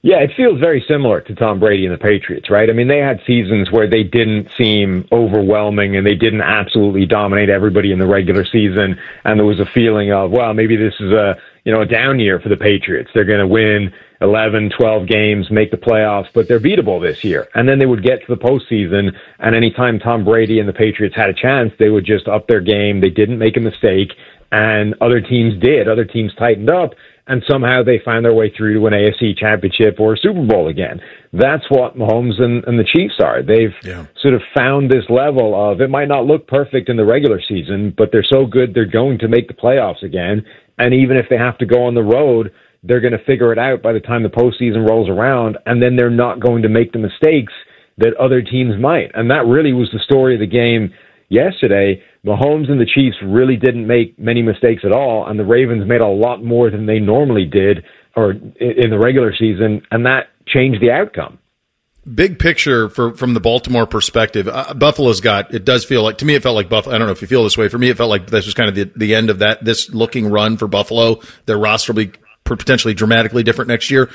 Yeah, 0.02 0.18
it 0.18 0.30
feels 0.36 0.60
very 0.60 0.84
similar 0.88 1.20
to 1.22 1.34
Tom 1.34 1.58
Brady 1.58 1.84
and 1.84 1.92
the 1.92 1.98
Patriots, 1.98 2.50
right? 2.50 2.70
I 2.70 2.72
mean, 2.72 2.86
they 2.86 2.98
had 2.98 3.20
seasons 3.26 3.70
where 3.72 3.90
they 3.90 4.04
didn't 4.04 4.48
seem 4.56 5.08
overwhelming 5.10 5.96
and 5.96 6.06
they 6.06 6.14
didn't 6.14 6.40
absolutely 6.40 7.04
dominate 7.04 7.50
everybody 7.50 7.90
in 7.90 7.98
the 7.98 8.06
regular 8.06 8.44
season, 8.44 8.98
and 9.24 9.38
there 9.38 9.46
was 9.46 9.58
a 9.58 9.66
feeling 9.66 10.12
of, 10.12 10.30
well, 10.30 10.54
maybe 10.54 10.76
this 10.76 10.94
is 11.00 11.10
a 11.10 11.36
you 11.68 11.74
know 11.74 11.82
a 11.82 11.86
down 11.86 12.18
year 12.18 12.40
for 12.40 12.48
the 12.48 12.56
Patriots. 12.56 13.10
They're 13.12 13.26
going 13.26 13.40
to 13.40 13.46
win 13.46 13.92
11, 14.22 14.70
12 14.70 15.06
games, 15.06 15.50
make 15.50 15.70
the 15.70 15.76
playoffs, 15.76 16.28
but 16.32 16.48
they're 16.48 16.58
beatable 16.58 16.98
this 16.98 17.22
year. 17.22 17.46
And 17.54 17.68
then 17.68 17.78
they 17.78 17.84
would 17.84 18.02
get 18.02 18.20
to 18.20 18.34
the 18.34 18.40
postseason, 18.40 19.14
and 19.38 19.54
anytime 19.54 19.98
Tom 19.98 20.24
Brady 20.24 20.60
and 20.60 20.66
the 20.66 20.72
Patriots 20.72 21.14
had 21.14 21.28
a 21.28 21.34
chance, 21.34 21.70
they 21.78 21.90
would 21.90 22.06
just 22.06 22.26
up 22.26 22.46
their 22.46 22.62
game. 22.62 23.02
They 23.02 23.10
didn't 23.10 23.38
make 23.38 23.58
a 23.58 23.60
mistake, 23.60 24.12
and 24.50 24.94
other 25.02 25.20
teams 25.20 25.60
did. 25.60 25.88
Other 25.88 26.06
teams 26.06 26.32
tightened 26.38 26.70
up, 26.70 26.92
and 27.26 27.44
somehow 27.46 27.82
they 27.82 28.00
found 28.02 28.24
their 28.24 28.32
way 28.32 28.50
through 28.50 28.72
to 28.80 28.86
an 28.86 28.94
AFC 28.94 29.36
championship 29.36 30.00
or 30.00 30.14
a 30.14 30.16
Super 30.16 30.46
Bowl 30.46 30.68
again. 30.68 31.02
That's 31.34 31.68
what 31.68 31.98
Mahomes 31.98 32.40
and, 32.40 32.64
and 32.64 32.78
the 32.78 32.84
Chiefs 32.84 33.20
are. 33.22 33.42
They've 33.42 33.74
yeah. 33.84 34.06
sort 34.22 34.32
of 34.32 34.40
found 34.56 34.90
this 34.90 35.04
level 35.10 35.54
of 35.54 35.82
it 35.82 35.90
might 35.90 36.08
not 36.08 36.24
look 36.24 36.48
perfect 36.48 36.88
in 36.88 36.96
the 36.96 37.04
regular 37.04 37.42
season, 37.46 37.92
but 37.94 38.08
they're 38.10 38.24
so 38.24 38.46
good 38.46 38.72
they're 38.72 38.86
going 38.86 39.18
to 39.18 39.28
make 39.28 39.48
the 39.48 39.54
playoffs 39.54 40.02
again. 40.02 40.46
And 40.78 40.94
even 40.94 41.16
if 41.16 41.26
they 41.28 41.36
have 41.36 41.58
to 41.58 41.66
go 41.66 41.84
on 41.84 41.94
the 41.94 42.02
road, 42.02 42.52
they're 42.82 43.00
going 43.00 43.16
to 43.16 43.24
figure 43.24 43.52
it 43.52 43.58
out 43.58 43.82
by 43.82 43.92
the 43.92 44.00
time 44.00 44.22
the 44.22 44.28
postseason 44.28 44.88
rolls 44.88 45.08
around, 45.08 45.58
and 45.66 45.82
then 45.82 45.96
they're 45.96 46.10
not 46.10 46.40
going 46.40 46.62
to 46.62 46.68
make 46.68 46.92
the 46.92 46.98
mistakes 46.98 47.52
that 47.98 48.14
other 48.16 48.40
teams 48.40 48.80
might. 48.80 49.10
And 49.14 49.30
that 49.30 49.46
really 49.46 49.72
was 49.72 49.90
the 49.92 49.98
story 49.98 50.34
of 50.34 50.40
the 50.40 50.46
game 50.46 50.92
yesterday. 51.28 52.02
Mahomes 52.24 52.70
and 52.70 52.80
the 52.80 52.86
Chiefs 52.86 53.16
really 53.22 53.56
didn't 53.56 53.86
make 53.86 54.18
many 54.18 54.42
mistakes 54.42 54.82
at 54.84 54.92
all, 54.92 55.26
and 55.26 55.38
the 55.38 55.44
Ravens 55.44 55.86
made 55.86 56.00
a 56.00 56.06
lot 56.06 56.44
more 56.44 56.70
than 56.70 56.86
they 56.86 57.00
normally 57.00 57.44
did 57.44 57.84
or 58.16 58.32
in 58.32 58.90
the 58.90 58.98
regular 58.98 59.34
season, 59.36 59.82
and 59.90 60.06
that 60.06 60.28
changed 60.46 60.80
the 60.80 60.90
outcome. 60.90 61.38
Big 62.14 62.38
picture 62.38 62.88
for, 62.88 63.14
from 63.14 63.34
the 63.34 63.40
Baltimore 63.40 63.86
perspective, 63.86 64.48
uh, 64.48 64.72
Buffalo's 64.74 65.20
got. 65.20 65.52
It 65.52 65.64
does 65.64 65.84
feel 65.84 66.02
like 66.02 66.18
to 66.18 66.24
me, 66.24 66.34
it 66.34 66.42
felt 66.42 66.54
like 66.54 66.68
Buffalo. 66.68 66.94
I 66.94 66.98
don't 66.98 67.06
know 67.06 67.12
if 67.12 67.22
you 67.22 67.28
feel 67.28 67.44
this 67.44 67.58
way. 67.58 67.68
For 67.68 67.78
me, 67.78 67.90
it 67.90 67.96
felt 67.96 68.10
like 68.10 68.28
this 68.28 68.46
was 68.46 68.54
kind 68.54 68.68
of 68.68 68.74
the, 68.74 68.90
the 68.96 69.14
end 69.14 69.30
of 69.30 69.40
that. 69.40 69.64
This 69.64 69.90
looking 69.90 70.30
run 70.30 70.56
for 70.56 70.68
Buffalo. 70.68 71.20
Their 71.46 71.58
roster 71.58 71.92
will 71.92 72.06
be 72.06 72.12
potentially 72.44 72.94
dramatically 72.94 73.42
different 73.42 73.68
next 73.68 73.90
year. 73.90 74.10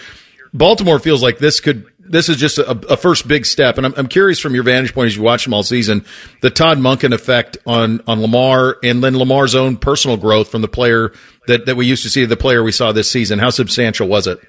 Baltimore 0.54 1.00
feels 1.00 1.24
like 1.24 1.40
this 1.40 1.60
could 1.60 1.88
this 2.06 2.30
is 2.30 2.38
just 2.38 2.58
a, 2.58 2.72
a, 2.92 2.98
first 2.98 3.28
big 3.28 3.46
step. 3.46 3.78
And 3.78 3.86
I'm, 3.86 3.94
I'm, 3.96 4.08
curious 4.08 4.40
from 4.40 4.54
your 4.54 4.64
vantage 4.64 4.94
point 4.94 5.08
as 5.08 5.16
you 5.16 5.24
watch 5.24 5.46
them 5.46 5.54
all 5.54 5.64
season, 5.64 6.06
the 6.42 6.50
Todd 6.50 6.78
Monken 6.78 7.14
effect 7.14 7.58
on, 7.66 8.02
on 8.08 8.22
Lamar 8.22 8.78
and 8.84 9.04
then 9.04 9.18
Lamar's 9.18 9.56
own 9.56 9.78
personal 9.78 10.18
growth 10.18 10.50
from 10.50 10.62
the 10.62 10.68
player 10.68 11.14
that, 11.48 11.66
that 11.66 11.76
we 11.76 11.86
used 11.86 12.04
to 12.04 12.10
see, 12.10 12.26
the 12.26 12.38
player 12.38 12.62
we 12.62 12.72
saw 12.72 12.92
this 12.92 13.10
season. 13.10 13.40
How 13.40 13.50
substantial 13.50 14.08
was 14.08 14.28
it? 14.28 14.40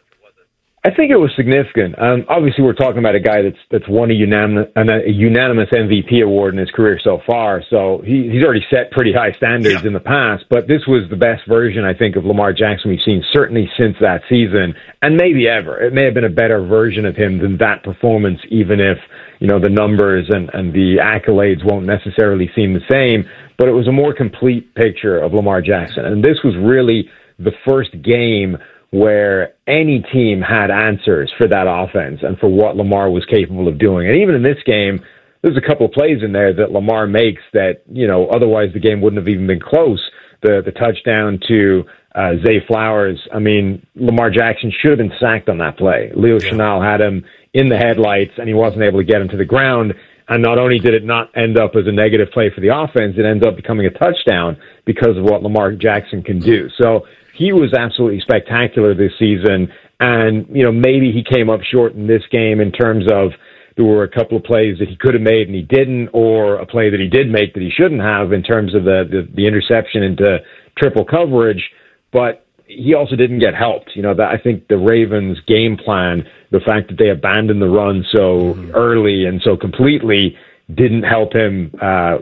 I 0.86 0.94
think 0.94 1.10
it 1.10 1.16
was 1.16 1.30
significant. 1.34 1.98
Um, 1.98 2.26
obviously, 2.28 2.62
we're 2.62 2.74
talking 2.74 2.98
about 2.98 3.14
a 3.14 3.20
guy 3.20 3.40
that's 3.40 3.56
that's 3.70 3.88
won 3.88 4.10
a 4.10 4.14
unanimous, 4.14 4.68
a 4.76 5.10
unanimous 5.10 5.70
MVP 5.72 6.22
award 6.22 6.52
in 6.52 6.60
his 6.60 6.70
career 6.70 7.00
so 7.02 7.22
far. 7.26 7.62
So 7.70 8.02
he, 8.04 8.28
he's 8.30 8.44
already 8.44 8.66
set 8.68 8.90
pretty 8.90 9.10
high 9.10 9.32
standards 9.32 9.80
yeah. 9.80 9.86
in 9.86 9.94
the 9.94 10.04
past. 10.04 10.44
But 10.50 10.68
this 10.68 10.82
was 10.86 11.08
the 11.08 11.16
best 11.16 11.48
version, 11.48 11.86
I 11.86 11.94
think, 11.94 12.16
of 12.16 12.26
Lamar 12.26 12.52
Jackson 12.52 12.90
we've 12.90 13.00
seen 13.02 13.24
certainly 13.32 13.66
since 13.80 13.96
that 14.02 14.24
season, 14.28 14.74
and 15.00 15.16
maybe 15.16 15.48
ever. 15.48 15.80
It 15.80 15.94
may 15.94 16.04
have 16.04 16.12
been 16.12 16.24
a 16.24 16.28
better 16.28 16.60
version 16.62 17.06
of 17.06 17.16
him 17.16 17.38
than 17.38 17.56
that 17.58 17.82
performance, 17.82 18.40
even 18.50 18.78
if 18.78 18.98
you 19.40 19.46
know 19.46 19.58
the 19.58 19.70
numbers 19.70 20.26
and 20.28 20.50
and 20.52 20.74
the 20.74 20.98
accolades 21.00 21.64
won't 21.64 21.86
necessarily 21.86 22.50
seem 22.54 22.74
the 22.74 22.84
same. 22.90 23.24
But 23.56 23.68
it 23.68 23.72
was 23.72 23.88
a 23.88 23.92
more 23.92 24.12
complete 24.12 24.74
picture 24.74 25.18
of 25.18 25.32
Lamar 25.32 25.62
Jackson, 25.62 26.04
and 26.04 26.22
this 26.22 26.36
was 26.44 26.54
really 26.58 27.08
the 27.38 27.52
first 27.66 27.90
game 28.02 28.58
where 28.94 29.54
any 29.66 30.04
team 30.12 30.40
had 30.40 30.70
answers 30.70 31.32
for 31.36 31.48
that 31.48 31.66
offense 31.66 32.20
and 32.22 32.38
for 32.38 32.48
what 32.48 32.76
Lamar 32.76 33.10
was 33.10 33.24
capable 33.24 33.66
of 33.66 33.76
doing. 33.76 34.06
And 34.06 34.16
even 34.18 34.36
in 34.36 34.42
this 34.44 34.62
game, 34.64 35.04
there's 35.42 35.56
a 35.56 35.66
couple 35.66 35.84
of 35.84 35.90
plays 35.90 36.22
in 36.22 36.32
there 36.32 36.54
that 36.54 36.70
Lamar 36.70 37.08
makes 37.08 37.42
that, 37.54 37.82
you 37.90 38.06
know, 38.06 38.28
otherwise 38.28 38.68
the 38.72 38.78
game 38.78 39.00
wouldn't 39.00 39.18
have 39.18 39.28
even 39.28 39.48
been 39.48 39.60
close. 39.60 40.00
The 40.42 40.62
the 40.64 40.70
touchdown 40.70 41.40
to 41.48 41.84
uh, 42.14 42.34
Zay 42.46 42.64
Flowers. 42.68 43.18
I 43.34 43.40
mean, 43.40 43.84
Lamar 43.96 44.30
Jackson 44.30 44.70
should 44.70 44.90
have 44.90 44.98
been 44.98 45.18
sacked 45.18 45.48
on 45.48 45.58
that 45.58 45.76
play. 45.76 46.12
Leo 46.14 46.38
yeah. 46.38 46.50
Chenal 46.50 46.88
had 46.88 47.00
him 47.00 47.24
in 47.52 47.68
the 47.68 47.76
headlights 47.76 48.34
and 48.38 48.46
he 48.46 48.54
wasn't 48.54 48.82
able 48.82 49.00
to 49.00 49.04
get 49.04 49.20
him 49.20 49.28
to 49.30 49.36
the 49.36 49.44
ground. 49.44 49.92
And 50.28 50.40
not 50.40 50.58
only 50.58 50.78
did 50.78 50.94
it 50.94 51.04
not 51.04 51.36
end 51.36 51.58
up 51.58 51.72
as 51.74 51.88
a 51.88 51.92
negative 51.92 52.28
play 52.32 52.50
for 52.54 52.60
the 52.60 52.68
offense, 52.68 53.16
it 53.18 53.24
ends 53.24 53.44
up 53.44 53.56
becoming 53.56 53.86
a 53.86 53.90
touchdown 53.90 54.56
because 54.84 55.16
of 55.16 55.24
what 55.24 55.42
Lamar 55.42 55.72
Jackson 55.72 56.22
can 56.22 56.38
do. 56.38 56.68
So 56.80 57.06
he 57.34 57.52
was 57.52 57.72
absolutely 57.74 58.20
spectacular 58.20 58.94
this 58.94 59.12
season. 59.18 59.72
And, 60.00 60.46
you 60.50 60.62
know, 60.62 60.72
maybe 60.72 61.12
he 61.12 61.22
came 61.22 61.50
up 61.50 61.60
short 61.62 61.94
in 61.94 62.06
this 62.06 62.22
game 62.30 62.60
in 62.60 62.72
terms 62.72 63.04
of 63.10 63.30
there 63.76 63.84
were 63.84 64.04
a 64.04 64.08
couple 64.08 64.36
of 64.36 64.44
plays 64.44 64.78
that 64.78 64.88
he 64.88 64.96
could 64.96 65.14
have 65.14 65.22
made 65.22 65.48
and 65.48 65.54
he 65.54 65.62
didn't, 65.62 66.08
or 66.12 66.56
a 66.56 66.66
play 66.66 66.90
that 66.90 67.00
he 67.00 67.08
did 67.08 67.28
make 67.30 67.54
that 67.54 67.62
he 67.62 67.70
shouldn't 67.70 68.02
have 68.02 68.32
in 68.32 68.42
terms 68.42 68.74
of 68.74 68.84
the, 68.84 69.04
the, 69.10 69.28
the 69.34 69.46
interception 69.46 70.02
into 70.02 70.38
triple 70.78 71.04
coverage. 71.04 71.70
But 72.12 72.46
he 72.66 72.94
also 72.94 73.16
didn't 73.16 73.40
get 73.40 73.54
helped. 73.54 73.90
You 73.94 74.02
know, 74.02 74.14
that 74.14 74.28
I 74.28 74.38
think 74.38 74.68
the 74.68 74.78
Ravens' 74.78 75.38
game 75.46 75.76
plan, 75.76 76.26
the 76.50 76.60
fact 76.60 76.88
that 76.88 76.98
they 76.98 77.10
abandoned 77.10 77.60
the 77.60 77.68
run 77.68 78.04
so 78.12 78.54
mm-hmm. 78.54 78.70
early 78.74 79.24
and 79.24 79.40
so 79.42 79.56
completely, 79.56 80.36
didn't 80.72 81.02
help 81.02 81.34
him 81.34 81.74
uh, 81.82 82.18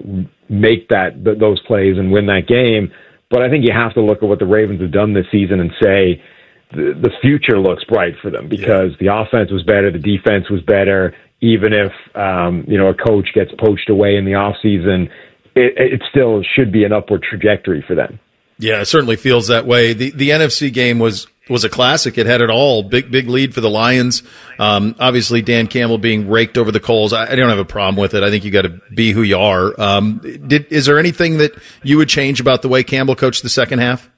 make 0.48 0.89
that 0.89 1.24
th- 1.24 1.39
those 1.39 1.60
plays 1.60 1.98
and 1.98 2.10
win 2.10 2.26
that 2.26 2.47
game. 2.48 2.93
But 3.32 3.42
I 3.42 3.48
think 3.48 3.64
you 3.64 3.72
have 3.72 3.94
to 3.94 4.02
look 4.02 4.22
at 4.22 4.28
what 4.28 4.38
the 4.38 4.46
Ravens 4.46 4.82
have 4.82 4.92
done 4.92 5.14
this 5.14 5.24
season 5.32 5.59
and 5.59 5.70
say 5.82 6.22
the, 6.70 6.92
the 7.00 7.10
future 7.22 7.59
looks 7.59 7.82
bright 7.84 8.12
for 8.20 8.30
them 8.30 8.46
because 8.46 8.90
yeah. 9.00 9.09
the 9.09 9.20
offense 9.20 9.50
was 9.50 9.62
better, 9.62 9.90
the 9.90 9.98
defense 9.98 10.50
was 10.50 10.60
better. 10.60 11.16
Even 11.40 11.72
if 11.72 11.92
um, 12.14 12.64
you 12.68 12.76
know 12.76 12.88
a 12.88 12.94
coach 12.94 13.30
gets 13.34 13.50
poached 13.59 13.88
away 13.88 14.16
in 14.16 14.26
the 14.26 14.32
offseason, 14.32 15.09
it, 15.56 15.92
it 15.94 16.02
still 16.10 16.42
should 16.54 16.70
be 16.70 16.84
an 16.84 16.92
upward 16.92 17.24
trajectory 17.28 17.82
for 17.88 17.96
them. 17.96 18.20
Yeah, 18.59 18.82
it 18.82 18.84
certainly 18.84 19.16
feels 19.16 19.48
that 19.48 19.66
way. 19.66 19.94
The 19.94 20.10
the 20.10 20.28
NFC 20.28 20.72
game 20.72 20.98
was 20.98 21.26
was 21.48 21.64
a 21.64 21.69
classic. 21.69 22.19
It 22.19 22.27
had 22.27 22.40
it 22.40 22.51
all. 22.51 22.82
Big, 22.82 23.10
big 23.10 23.28
lead 23.28 23.55
for 23.55 23.60
the 23.60 23.70
Lions. 23.70 24.23
Um, 24.59 24.94
obviously, 24.98 25.43
Dan 25.43 25.66
Campbell 25.66 25.98
being 25.98 26.28
raked 26.28 26.56
over 26.56 26.70
the 26.70 26.81
coals. 26.81 27.12
I, 27.12 27.32
I, 27.32 27.35
don't 27.35 27.48
have 27.48 27.59
a 27.59 27.64
problem 27.64 28.01
with 28.01 28.14
it. 28.14 28.23
I 28.23 28.31
think 28.31 28.44
you 28.44 28.51
got 28.51 28.62
to 28.62 28.81
be 28.94 29.12
who 29.12 29.23
you 29.23 29.39
are. 29.39 29.78
Um, 29.81 30.20
did, 30.47 30.70
is 30.70 30.86
there 30.86 30.98
anything 30.98 31.39
that 31.39 31.52
you 31.82 31.97
would 31.98 32.09
change 32.09 32.40
about 32.40 32.62
the 32.62 32.69
way 32.69 32.85
Campbell 32.85 33.16
coached 33.16 33.43
the 33.43 33.48
second 33.48 33.81
half? 33.81 34.09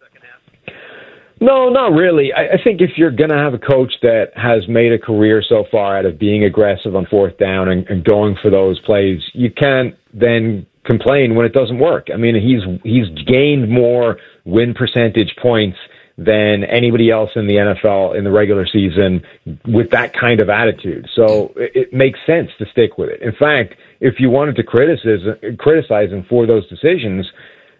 No, 1.40 1.68
not 1.68 1.92
really. 1.92 2.32
I, 2.32 2.54
I 2.54 2.62
think 2.62 2.80
if 2.80 2.90
you're 2.96 3.10
going 3.10 3.30
to 3.30 3.36
have 3.36 3.54
a 3.54 3.58
coach 3.58 3.92
that 4.02 4.28
has 4.36 4.68
made 4.68 4.92
a 4.92 4.98
career 4.98 5.42
so 5.46 5.64
far 5.70 5.98
out 5.98 6.06
of 6.06 6.18
being 6.18 6.44
aggressive 6.44 6.94
on 6.94 7.06
fourth 7.06 7.36
down 7.38 7.68
and, 7.68 7.86
and 7.88 8.04
going 8.04 8.36
for 8.40 8.50
those 8.50 8.78
plays, 8.80 9.20
you 9.32 9.50
can't 9.50 9.94
then 10.12 10.66
complain 10.84 11.34
when 11.34 11.44
it 11.46 11.52
doesn't 11.52 11.78
work. 11.78 12.08
I 12.12 12.16
mean, 12.16 12.34
he's 12.34 12.62
he's 12.82 13.08
gained 13.26 13.70
more 13.70 14.18
win 14.44 14.74
percentage 14.74 15.34
points 15.40 15.78
than 16.16 16.62
anybody 16.64 17.10
else 17.10 17.30
in 17.34 17.46
the 17.46 17.54
NFL 17.54 18.16
in 18.16 18.24
the 18.24 18.30
regular 18.30 18.66
season 18.66 19.22
with 19.66 19.90
that 19.90 20.14
kind 20.14 20.40
of 20.40 20.48
attitude. 20.48 21.08
So 21.14 21.52
it, 21.56 21.72
it 21.74 21.92
makes 21.92 22.20
sense 22.24 22.50
to 22.58 22.66
stick 22.70 22.98
with 22.98 23.10
it. 23.10 23.20
In 23.20 23.32
fact, 23.32 23.74
if 24.00 24.20
you 24.20 24.30
wanted 24.30 24.56
to 24.56 24.62
criticize 24.62 25.26
criticize 25.58 26.10
him 26.10 26.24
for 26.28 26.46
those 26.46 26.68
decisions, 26.68 27.26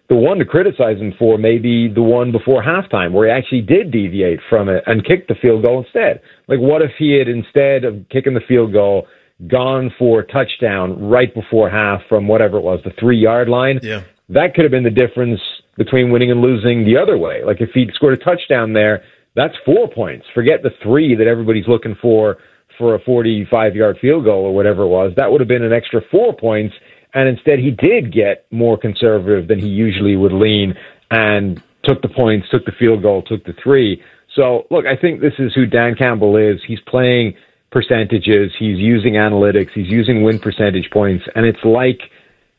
the 0.09 0.15
one 0.15 0.37
to 0.39 0.45
criticize 0.45 0.97
him 0.97 1.13
for 1.17 1.37
may 1.37 1.57
be 1.57 1.87
the 1.87 2.01
one 2.01 2.31
before 2.31 2.61
halftime 2.61 3.11
where 3.11 3.27
he 3.27 3.31
actually 3.31 3.61
did 3.61 3.91
deviate 3.91 4.39
from 4.49 4.69
it 4.69 4.83
and 4.85 5.05
kicked 5.05 5.29
the 5.29 5.35
field 5.35 5.63
goal 5.63 5.83
instead. 5.83 6.21
Like 6.47 6.59
what 6.59 6.81
if 6.81 6.91
he 6.97 7.17
had 7.17 7.29
instead 7.29 7.85
of 7.85 8.05
kicking 8.09 8.33
the 8.33 8.41
field 8.41 8.73
goal 8.73 9.07
gone 9.47 9.93
for 9.97 10.19
a 10.19 10.27
touchdown 10.27 11.09
right 11.09 11.33
before 11.33 11.69
half 11.69 12.01
from 12.07 12.27
whatever 12.27 12.57
it 12.57 12.63
was, 12.63 12.81
the 12.83 12.93
three 12.99 13.17
yard 13.17 13.47
line? 13.47 13.79
Yeah. 13.81 14.03
That 14.27 14.55
could 14.55 14.65
have 14.65 14.71
been 14.71 14.83
the 14.83 14.89
difference 14.89 15.39
between 15.77 16.11
winning 16.11 16.31
and 16.31 16.41
losing 16.41 16.85
the 16.85 16.97
other 16.97 17.17
way. 17.17 17.43
Like 17.43 17.61
if 17.61 17.71
he'd 17.73 17.91
scored 17.93 18.13
a 18.13 18.23
touchdown 18.23 18.73
there, 18.73 19.03
that's 19.35 19.55
four 19.65 19.89
points. 19.89 20.25
Forget 20.33 20.63
the 20.63 20.71
three 20.81 21.15
that 21.15 21.27
everybody's 21.27 21.67
looking 21.67 21.95
for 22.01 22.37
for 22.77 22.95
a 22.95 22.99
45 22.99 23.75
yard 23.75 23.97
field 23.99 24.25
goal 24.25 24.45
or 24.45 24.53
whatever 24.53 24.83
it 24.83 24.87
was. 24.87 25.13
That 25.15 25.31
would 25.31 25.41
have 25.41 25.47
been 25.47 25.63
an 25.63 25.73
extra 25.73 26.01
four 26.11 26.33
points. 26.35 26.75
And 27.13 27.29
instead, 27.29 27.59
he 27.59 27.71
did 27.71 28.11
get 28.13 28.45
more 28.51 28.77
conservative 28.77 29.47
than 29.47 29.59
he 29.59 29.67
usually 29.67 30.17
would 30.17 30.33
lean 30.33 30.75
and 31.11 31.61
took 31.83 32.01
the 32.01 32.09
points, 32.09 32.49
took 32.49 32.65
the 32.65 32.73
field 32.73 33.01
goal, 33.01 33.21
took 33.21 33.45
the 33.45 33.53
three. 33.63 34.01
So, 34.35 34.67
look, 34.69 34.85
I 34.85 34.97
think 34.97 35.21
this 35.21 35.33
is 35.39 35.53
who 35.53 35.65
Dan 35.65 35.95
Campbell 35.95 36.35
is. 36.35 36.59
He's 36.67 36.81
playing 36.81 37.35
percentages, 37.71 38.51
he's 38.57 38.77
using 38.77 39.13
analytics, 39.13 39.71
he's 39.73 39.89
using 39.89 40.23
win 40.23 40.39
percentage 40.39 40.89
points, 40.91 41.25
and 41.35 41.45
it's 41.45 41.63
like 41.63 41.99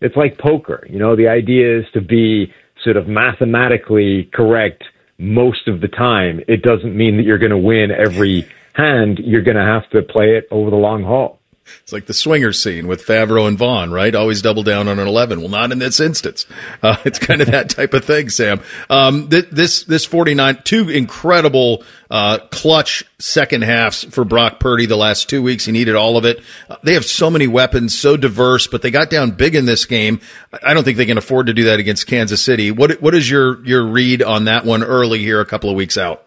it's 0.00 0.16
like 0.16 0.38
poker. 0.38 0.86
You 0.90 0.98
know, 0.98 1.16
the 1.16 1.28
idea 1.28 1.78
is 1.78 1.86
to 1.94 2.00
be 2.00 2.52
sort 2.86 2.96
of 2.96 3.08
mathematically 3.08 4.30
correct 4.32 4.84
most 5.18 5.66
of 5.66 5.80
the 5.80 5.88
time. 5.88 6.40
It 6.46 6.62
doesn't 6.62 6.96
mean 6.96 7.16
that 7.16 7.24
you're 7.24 7.38
going 7.38 7.50
to 7.50 7.58
win 7.58 7.90
every 7.90 8.48
hand. 8.74 9.18
You're 9.18 9.42
going 9.42 9.56
to 9.56 9.64
have 9.64 9.90
to 9.90 10.02
play 10.02 10.36
it 10.36 10.46
over 10.52 10.70
the 10.70 10.76
long 10.76 11.02
haul. 11.02 11.40
It's 11.82 11.92
like 11.92 12.06
the 12.06 12.14
swinger 12.14 12.52
scene 12.52 12.86
with 12.86 13.04
Favreau 13.04 13.46
and 13.48 13.58
Vaughn, 13.58 13.90
right? 13.90 14.14
Always 14.14 14.42
double 14.42 14.62
down 14.62 14.88
on 14.88 14.98
an 14.98 15.06
11. 15.06 15.40
Well, 15.40 15.48
not 15.48 15.72
in 15.72 15.78
this 15.78 16.00
instance. 16.00 16.46
Uh, 16.82 16.96
it's 17.04 17.18
kind 17.18 17.40
of 17.40 17.48
that 17.48 17.70
type 17.70 17.94
of 17.94 18.04
thing, 18.04 18.28
Sam. 18.30 18.60
Um, 18.90 19.28
th- 19.28 19.50
this, 19.50 19.84
this 19.84 20.04
49, 20.04 20.60
two 20.64 20.88
incredible, 20.88 21.84
uh, 22.10 22.38
clutch 22.50 23.04
second 23.18 23.62
halves 23.62 24.04
for 24.04 24.24
Brock 24.24 24.60
Purdy 24.60 24.86
the 24.86 24.96
last 24.96 25.28
two 25.28 25.42
weeks. 25.42 25.64
He 25.64 25.72
needed 25.72 25.94
all 25.94 26.16
of 26.16 26.24
it. 26.24 26.40
Uh, 26.68 26.76
they 26.82 26.94
have 26.94 27.04
so 27.04 27.30
many 27.30 27.46
weapons, 27.46 27.98
so 27.98 28.16
diverse, 28.16 28.66
but 28.66 28.82
they 28.82 28.90
got 28.90 29.10
down 29.10 29.32
big 29.32 29.54
in 29.54 29.66
this 29.66 29.84
game. 29.84 30.20
I 30.62 30.74
don't 30.74 30.84
think 30.84 30.96
they 30.96 31.06
can 31.06 31.18
afford 31.18 31.46
to 31.46 31.54
do 31.54 31.64
that 31.64 31.80
against 31.80 32.06
Kansas 32.06 32.42
City. 32.42 32.70
What, 32.70 33.00
what 33.02 33.14
is 33.14 33.28
your, 33.28 33.64
your 33.64 33.86
read 33.86 34.22
on 34.22 34.44
that 34.44 34.64
one 34.64 34.82
early 34.82 35.18
here, 35.18 35.40
a 35.40 35.46
couple 35.46 35.70
of 35.70 35.76
weeks 35.76 35.96
out? 35.96 36.25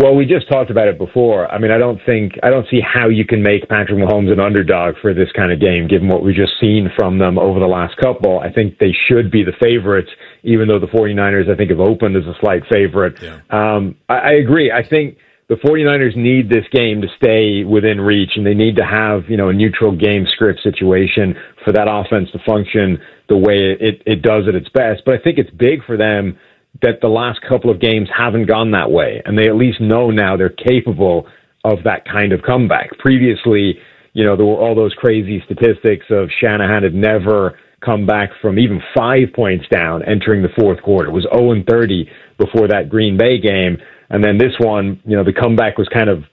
Well, 0.00 0.14
we 0.14 0.24
just 0.24 0.48
talked 0.48 0.70
about 0.70 0.88
it 0.88 0.96
before. 0.96 1.46
I 1.52 1.58
mean, 1.58 1.70
I 1.70 1.76
don't 1.76 2.00
think 2.06 2.32
I 2.42 2.48
don't 2.48 2.66
see 2.70 2.80
how 2.80 3.08
you 3.08 3.26
can 3.26 3.42
make 3.42 3.68
Patrick 3.68 3.98
Mahomes 3.98 4.32
an 4.32 4.40
underdog 4.40 4.94
for 5.02 5.12
this 5.12 5.28
kind 5.36 5.52
of 5.52 5.60
game, 5.60 5.88
given 5.88 6.08
what 6.08 6.22
we've 6.22 6.34
just 6.34 6.54
seen 6.58 6.88
from 6.96 7.18
them 7.18 7.38
over 7.38 7.60
the 7.60 7.66
last 7.66 7.98
couple. 7.98 8.40
I 8.40 8.50
think 8.50 8.78
they 8.78 8.94
should 9.08 9.30
be 9.30 9.44
the 9.44 9.52
favorites, 9.60 10.08
even 10.42 10.68
though 10.68 10.78
the 10.78 10.86
49ers, 10.86 11.52
I 11.52 11.54
think, 11.54 11.68
have 11.68 11.80
opened 11.80 12.16
as 12.16 12.24
a 12.24 12.32
slight 12.40 12.62
favorite. 12.72 13.20
Yeah. 13.20 13.40
Um, 13.50 13.94
I, 14.08 14.14
I 14.14 14.32
agree. 14.40 14.72
I 14.72 14.88
think 14.88 15.18
the 15.50 15.56
49ers 15.56 16.16
need 16.16 16.48
this 16.48 16.64
game 16.72 17.02
to 17.02 17.08
stay 17.18 17.64
within 17.64 18.00
reach, 18.00 18.30
and 18.36 18.46
they 18.46 18.54
need 18.54 18.76
to 18.76 18.86
have 18.86 19.28
you 19.28 19.36
know 19.36 19.50
a 19.50 19.52
neutral 19.52 19.94
game 19.94 20.24
script 20.32 20.60
situation 20.62 21.34
for 21.62 21.72
that 21.72 21.88
offense 21.90 22.30
to 22.32 22.38
function 22.46 22.96
the 23.28 23.36
way 23.36 23.76
it, 23.78 24.02
it 24.06 24.22
does 24.22 24.48
at 24.48 24.54
its 24.54 24.70
best. 24.70 25.02
But 25.04 25.16
I 25.16 25.18
think 25.18 25.36
it's 25.36 25.50
big 25.50 25.84
for 25.84 25.98
them 25.98 26.38
that 26.82 27.00
the 27.00 27.08
last 27.08 27.40
couple 27.46 27.70
of 27.70 27.80
games 27.80 28.08
haven't 28.16 28.46
gone 28.46 28.70
that 28.70 28.90
way, 28.90 29.22
and 29.24 29.36
they 29.36 29.48
at 29.48 29.56
least 29.56 29.80
know 29.80 30.10
now 30.10 30.36
they're 30.36 30.48
capable 30.48 31.26
of 31.64 31.78
that 31.84 32.04
kind 32.06 32.32
of 32.32 32.42
comeback. 32.42 32.90
Previously, 32.98 33.78
you 34.12 34.24
know, 34.24 34.36
there 34.36 34.46
were 34.46 34.56
all 34.56 34.74
those 34.74 34.94
crazy 34.94 35.42
statistics 35.44 36.06
of 36.10 36.30
Shanahan 36.40 36.82
had 36.82 36.94
never 36.94 37.58
come 37.84 38.06
back 38.06 38.30
from 38.40 38.58
even 38.58 38.80
five 38.96 39.28
points 39.34 39.64
down 39.70 40.02
entering 40.04 40.42
the 40.42 40.48
fourth 40.58 40.82
quarter. 40.82 41.08
It 41.08 41.12
was 41.12 41.26
0 41.34 41.52
and 41.52 41.66
30 41.66 42.08
before 42.38 42.68
that 42.68 42.88
Green 42.88 43.16
Bay 43.16 43.40
game, 43.40 43.76
and 44.08 44.24
then 44.24 44.38
this 44.38 44.52
one, 44.58 45.00
you 45.04 45.16
know, 45.16 45.24
the 45.24 45.32
comeback 45.32 45.78
was 45.78 45.88
kind 45.92 46.08
of 46.08 46.24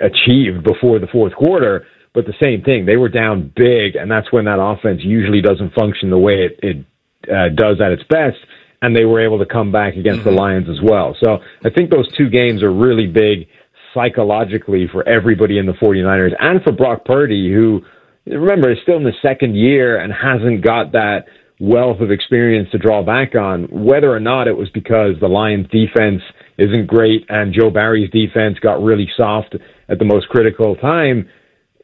achieved 0.00 0.64
before 0.64 0.98
the 0.98 1.08
fourth 1.10 1.34
quarter. 1.34 1.86
But 2.12 2.26
the 2.26 2.34
same 2.42 2.62
thing, 2.62 2.86
they 2.86 2.96
were 2.96 3.08
down 3.08 3.52
big, 3.54 3.94
and 3.94 4.10
that's 4.10 4.32
when 4.32 4.44
that 4.46 4.60
offense 4.60 5.00
usually 5.02 5.40
doesn't 5.40 5.74
function 5.74 6.10
the 6.10 6.18
way 6.18 6.50
it, 6.50 6.58
it 6.62 6.76
uh, 7.30 7.54
does 7.54 7.80
at 7.80 7.92
its 7.92 8.02
best 8.08 8.38
and 8.82 8.96
they 8.96 9.04
were 9.04 9.20
able 9.20 9.38
to 9.38 9.46
come 9.46 9.70
back 9.70 9.94
against 9.96 10.20
mm-hmm. 10.20 10.30
the 10.30 10.34
Lions 10.34 10.68
as 10.68 10.80
well. 10.82 11.16
So 11.22 11.38
I 11.64 11.70
think 11.70 11.90
those 11.90 12.08
two 12.16 12.30
games 12.30 12.62
are 12.62 12.72
really 12.72 13.06
big 13.06 13.46
psychologically 13.94 14.88
for 14.90 15.06
everybody 15.08 15.58
in 15.58 15.66
the 15.66 15.72
49ers 15.72 16.32
and 16.38 16.62
for 16.62 16.72
Brock 16.72 17.04
Purdy, 17.04 17.52
who, 17.52 17.82
remember, 18.26 18.70
is 18.70 18.78
still 18.82 18.96
in 18.96 19.04
the 19.04 19.12
second 19.20 19.56
year 19.56 20.00
and 20.00 20.12
hasn't 20.12 20.64
got 20.64 20.92
that 20.92 21.24
wealth 21.60 22.00
of 22.00 22.10
experience 22.10 22.70
to 22.72 22.78
draw 22.78 23.02
back 23.02 23.34
on, 23.34 23.64
whether 23.64 24.10
or 24.10 24.20
not 24.20 24.48
it 24.48 24.56
was 24.56 24.70
because 24.70 25.14
the 25.20 25.28
Lions 25.28 25.66
defense 25.70 26.22
isn't 26.56 26.86
great 26.86 27.26
and 27.28 27.54
Joe 27.54 27.70
Barry's 27.70 28.10
defense 28.10 28.58
got 28.60 28.82
really 28.82 29.08
soft 29.16 29.56
at 29.88 29.98
the 29.98 30.04
most 30.04 30.28
critical 30.28 30.74
time. 30.76 31.28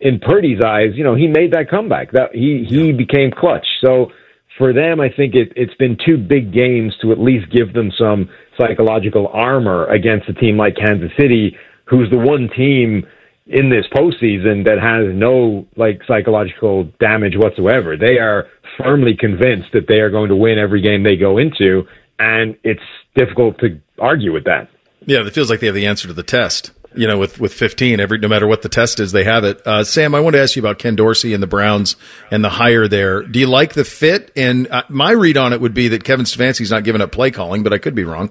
In 0.01 0.19
Purdy's 0.19 0.61
eyes, 0.65 0.91
you 0.95 1.05
know, 1.05 1.15
he 1.15 1.27
made 1.27 1.53
that 1.53 1.71
comeback. 1.71 2.13
That 2.13 2.35
he 2.35 2.67
he 2.69 2.93
became 2.93 3.31
clutch. 3.31 3.67
So 3.83 4.11
for 4.59 4.73
them, 4.73 5.01
I 5.01 5.09
think 5.09 5.35
it, 5.35 5.53
it's 5.57 5.75
been 5.75 5.97
two 6.05 6.17
big 6.17 6.53
games 6.53 6.95
to 7.03 7.13
at 7.13 7.19
least 7.19 7.51
give 7.51 7.73
them 7.73 7.93
some 7.99 8.29
psychological 8.59 9.29
armor 9.29 9.87
against 9.87 10.29
a 10.29 10.33
team 10.33 10.57
like 10.57 10.77
Kansas 10.77 11.11
City, 11.19 11.57
who's 11.85 12.11
the 12.11 12.19
one 12.19 12.49
team 12.57 13.07
in 13.47 13.71
this 13.71 13.87
postseason 13.95 14.65
that 14.65 14.79
has 14.81 15.15
no 15.15 15.67
like 15.77 16.01
psychological 16.07 16.85
damage 16.99 17.35
whatsoever. 17.37 17.97
They 17.97 18.19
are 18.19 18.47
firmly 18.79 19.17
convinced 19.19 19.69
that 19.73 19.87
they 19.89 20.01
are 20.01 20.11
going 20.11 20.29
to 20.31 20.37
win 20.37 20.59
every 20.59 20.81
game 20.81 21.03
they 21.03 21.17
go 21.17 21.39
into, 21.39 21.87
and 22.19 22.57
it's 22.65 22.81
difficult 23.15 23.59
to 23.61 23.81
argue 23.99 24.33
with 24.33 24.45
that. 24.45 24.69
Yeah, 25.05 25.25
it 25.25 25.33
feels 25.33 25.51
like 25.51 25.61
they 25.61 25.67
have 25.67 25.75
the 25.75 25.87
answer 25.87 26.09
to 26.09 26.15
the 26.15 26.23
test 26.23 26.73
you 26.97 27.07
know, 27.07 27.19
with, 27.19 27.41
with 27.41 27.53
15, 27.53 28.01
every, 28.01 28.19
no 28.19 28.29
matter 28.29 28.47
what 28.47 28.63
the 28.63 28.69
test 28.69 29.01
is, 29.01 29.13
they 29.13 29.25
have 29.25 29.45
it. 29.45 29.67
Uh, 29.67 29.85
Sam, 29.85 30.15
I 30.15 30.21
want 30.21 30.35
to 30.35 30.43
ask 30.43 30.57
you 30.57 30.63
about 30.63 30.79
Ken 30.79 30.97
Dorsey 30.97 31.35
and 31.35 31.43
the 31.43 31.47
Browns 31.47 31.97
and 32.31 32.45
the 32.45 32.49
hire 32.49 32.89
there. 32.89 33.23
Do 33.23 33.39
you 33.39 33.47
like 33.47 33.75
the 33.75 33.85
fit? 33.85 34.33
And 34.37 34.69
uh, 34.69 34.83
my 34.89 35.13
read 35.13 35.37
on 35.37 35.53
it 35.53 35.61
would 35.61 35.75
be 35.75 35.89
that 35.89 36.05
Kevin 36.05 36.27
Stefanski's 36.27 36.71
not 36.71 36.85
giving 36.85 37.01
up 37.01 37.13
play 37.13 37.31
calling, 37.31 37.63
but 37.63 37.73
I 37.73 37.79
could 37.79 37.95
be 37.95 38.05
wrong. 38.05 38.31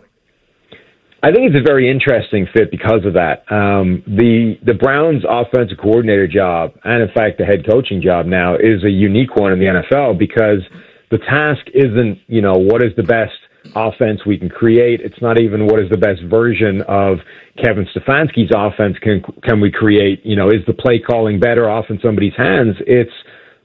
I 1.25 1.31
think 1.31 1.49
it's 1.49 1.59
a 1.59 1.65
very 1.65 1.89
interesting 1.89 2.47
fit 2.53 2.69
because 2.69 3.03
of 3.03 3.13
that. 3.13 3.51
Um, 3.51 4.03
the 4.05 4.59
the 4.63 4.75
Browns' 4.75 5.23
offensive 5.27 5.79
coordinator 5.81 6.27
job, 6.27 6.73
and 6.83 7.01
in 7.01 7.09
fact 7.15 7.39
the 7.39 7.45
head 7.45 7.65
coaching 7.67 7.99
job 7.99 8.27
now, 8.27 8.53
is 8.53 8.83
a 8.83 8.91
unique 8.91 9.35
one 9.35 9.51
in 9.51 9.57
the 9.57 9.65
NFL 9.65 10.19
because 10.19 10.61
the 11.09 11.17
task 11.17 11.65
isn't 11.73 12.19
you 12.27 12.41
know 12.41 12.53
what 12.53 12.83
is 12.83 12.95
the 12.95 13.01
best 13.01 13.33
offense 13.75 14.25
we 14.25 14.37
can 14.37 14.49
create. 14.49 15.01
It's 15.01 15.21
not 15.21 15.39
even 15.39 15.65
what 15.65 15.79
is 15.79 15.89
the 15.89 15.97
best 15.97 16.21
version 16.23 16.81
of 16.87 17.17
Kevin 17.63 17.87
Stefanski's 17.95 18.51
offense 18.55 18.97
can 19.01 19.21
can 19.43 19.61
we 19.61 19.71
create. 19.71 20.25
You 20.25 20.35
know, 20.35 20.49
is 20.49 20.65
the 20.67 20.73
play 20.73 20.99
calling 20.99 21.39
better 21.39 21.69
off 21.69 21.85
in 21.89 21.99
somebody's 22.01 22.35
hands? 22.37 22.75
It's 22.85 23.11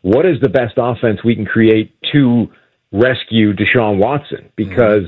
what 0.02 0.26
is 0.26 0.40
the 0.40 0.48
best 0.48 0.74
offense 0.76 1.20
we 1.24 1.34
can 1.34 1.44
create 1.44 1.94
to 2.12 2.48
rescue 2.92 3.52
Deshaun 3.54 3.98
Watson 3.98 4.50
because. 4.56 5.04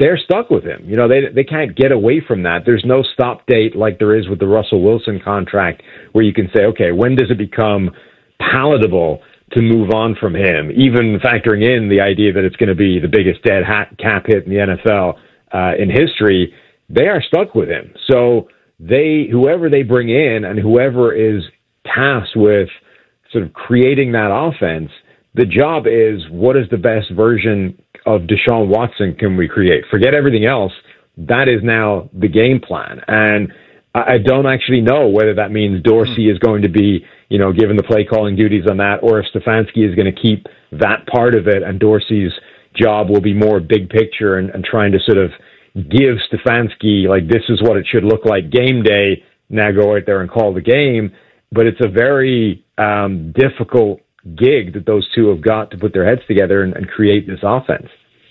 They're 0.00 0.16
stuck 0.16 0.48
with 0.48 0.62
him. 0.62 0.88
You 0.88 0.94
know, 0.94 1.08
they 1.08 1.22
they 1.34 1.42
can't 1.42 1.74
get 1.74 1.90
away 1.90 2.22
from 2.24 2.44
that. 2.44 2.60
There's 2.64 2.84
no 2.86 3.02
stop 3.02 3.44
date 3.48 3.74
like 3.74 3.98
there 3.98 4.16
is 4.16 4.28
with 4.28 4.38
the 4.38 4.46
Russell 4.46 4.80
Wilson 4.80 5.18
contract 5.18 5.82
where 6.12 6.22
you 6.22 6.32
can 6.32 6.48
say, 6.54 6.66
okay, 6.66 6.92
when 6.92 7.16
does 7.16 7.32
it 7.32 7.36
become 7.36 7.90
palatable 8.38 9.22
to 9.52 9.62
move 9.62 9.90
on 9.94 10.14
from 10.20 10.34
him, 10.34 10.70
even 10.70 11.18
factoring 11.20 11.64
in 11.64 11.88
the 11.88 12.00
idea 12.00 12.32
that 12.32 12.44
it's 12.44 12.56
going 12.56 12.68
to 12.68 12.74
be 12.74 12.98
the 12.98 13.08
biggest 13.08 13.42
dead 13.42 13.64
hat, 13.64 13.96
cap 13.98 14.24
hit 14.26 14.44
in 14.46 14.50
the 14.50 14.56
NFL 14.56 15.14
uh, 15.52 15.76
in 15.80 15.90
history, 15.90 16.52
they 16.88 17.06
are 17.06 17.22
stuck 17.22 17.54
with 17.54 17.68
him. 17.68 17.94
So 18.10 18.48
they, 18.78 19.26
whoever 19.30 19.68
they 19.68 19.82
bring 19.82 20.10
in 20.10 20.44
and 20.44 20.58
whoever 20.58 21.12
is 21.14 21.42
tasked 21.86 22.36
with 22.36 22.68
sort 23.32 23.44
of 23.44 23.52
creating 23.52 24.12
that 24.12 24.30
offense, 24.30 24.90
the 25.34 25.44
job 25.44 25.86
is 25.86 26.22
what 26.30 26.56
is 26.56 26.68
the 26.70 26.76
best 26.76 27.10
version 27.12 27.80
of 28.06 28.22
Deshaun 28.22 28.68
Watson 28.68 29.14
can 29.14 29.36
we 29.36 29.48
create? 29.48 29.84
Forget 29.90 30.14
everything 30.14 30.46
else. 30.46 30.72
That 31.16 31.48
is 31.48 31.62
now 31.62 32.08
the 32.12 32.28
game 32.28 32.60
plan. 32.60 33.00
And 33.08 33.52
I 34.06 34.18
don't 34.18 34.46
actually 34.46 34.80
know 34.80 35.08
whether 35.08 35.34
that 35.34 35.50
means 35.50 35.82
Dorsey 35.82 36.26
mm. 36.26 36.32
is 36.32 36.38
going 36.38 36.62
to 36.62 36.68
be 36.68 37.04
you 37.28 37.38
know, 37.38 37.52
given 37.52 37.76
the 37.76 37.82
play 37.82 38.04
calling 38.04 38.36
duties 38.36 38.64
on 38.68 38.78
that, 38.78 39.00
or 39.02 39.20
if 39.20 39.26
Stefanski 39.32 39.88
is 39.88 39.94
going 39.94 40.12
to 40.12 40.20
keep 40.20 40.46
that 40.72 41.06
part 41.06 41.34
of 41.34 41.46
it 41.46 41.62
and 41.62 41.78
Dorsey's 41.78 42.32
job 42.74 43.10
will 43.10 43.20
be 43.20 43.34
more 43.34 43.60
big 43.60 43.90
picture 43.90 44.38
and, 44.38 44.50
and 44.50 44.64
trying 44.64 44.92
to 44.92 44.98
sort 45.04 45.18
of 45.18 45.30
give 45.74 46.16
Stefanski, 46.32 47.06
like, 47.08 47.28
this 47.28 47.42
is 47.48 47.60
what 47.62 47.76
it 47.76 47.86
should 47.90 48.04
look 48.04 48.24
like 48.24 48.50
game 48.50 48.82
day. 48.82 49.22
Now 49.50 49.70
go 49.70 49.96
out 49.96 50.02
there 50.06 50.20
and 50.20 50.30
call 50.30 50.54
the 50.54 50.60
game. 50.60 51.12
But 51.52 51.66
it's 51.66 51.80
a 51.80 51.88
very 51.88 52.64
um, 52.76 53.32
difficult 53.32 54.00
gig 54.36 54.74
that 54.74 54.84
those 54.86 55.08
two 55.14 55.28
have 55.28 55.40
got 55.40 55.70
to 55.70 55.78
put 55.78 55.92
their 55.92 56.06
heads 56.06 56.20
together 56.26 56.62
and, 56.62 56.74
and 56.74 56.88
create 56.88 57.26
this 57.26 57.40
offense. 57.42 57.88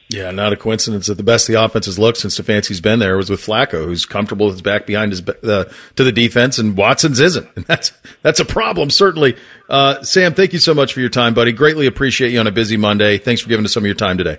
Yeah, 0.09 0.31
not 0.31 0.53
a 0.53 0.55
coincidence 0.55 1.07
that 1.07 1.15
the 1.15 1.23
best 1.23 1.47
the 1.47 1.61
offense 1.61 1.85
has 1.85 1.99
looked 1.99 2.19
since 2.19 2.39
Stefanski's 2.39 2.79
been 2.79 2.99
there 2.99 3.17
was 3.17 3.29
with 3.29 3.41
Flacco, 3.41 3.83
who's 3.85 4.05
comfortable 4.05 4.45
with 4.45 4.55
his 4.55 4.61
back 4.61 4.85
behind 4.85 5.11
his 5.11 5.27
uh, 5.27 5.65
to 5.97 6.03
the 6.03 6.13
defense, 6.13 6.57
and 6.57 6.77
Watson's 6.77 7.19
isn't, 7.19 7.47
and 7.57 7.65
that's 7.67 7.91
that's 8.21 8.39
a 8.39 8.45
problem 8.45 8.89
certainly. 8.89 9.35
Uh, 9.69 10.01
Sam, 10.03 10.33
thank 10.33 10.53
you 10.53 10.59
so 10.59 10.73
much 10.73 10.93
for 10.93 11.01
your 11.01 11.09
time, 11.09 11.33
buddy. 11.33 11.51
Greatly 11.51 11.87
appreciate 11.87 12.31
you 12.31 12.39
on 12.39 12.47
a 12.47 12.51
busy 12.51 12.77
Monday. 12.77 13.17
Thanks 13.17 13.41
for 13.41 13.49
giving 13.49 13.65
us 13.65 13.73
some 13.73 13.83
of 13.83 13.87
your 13.87 13.95
time 13.95 14.17
today. 14.17 14.37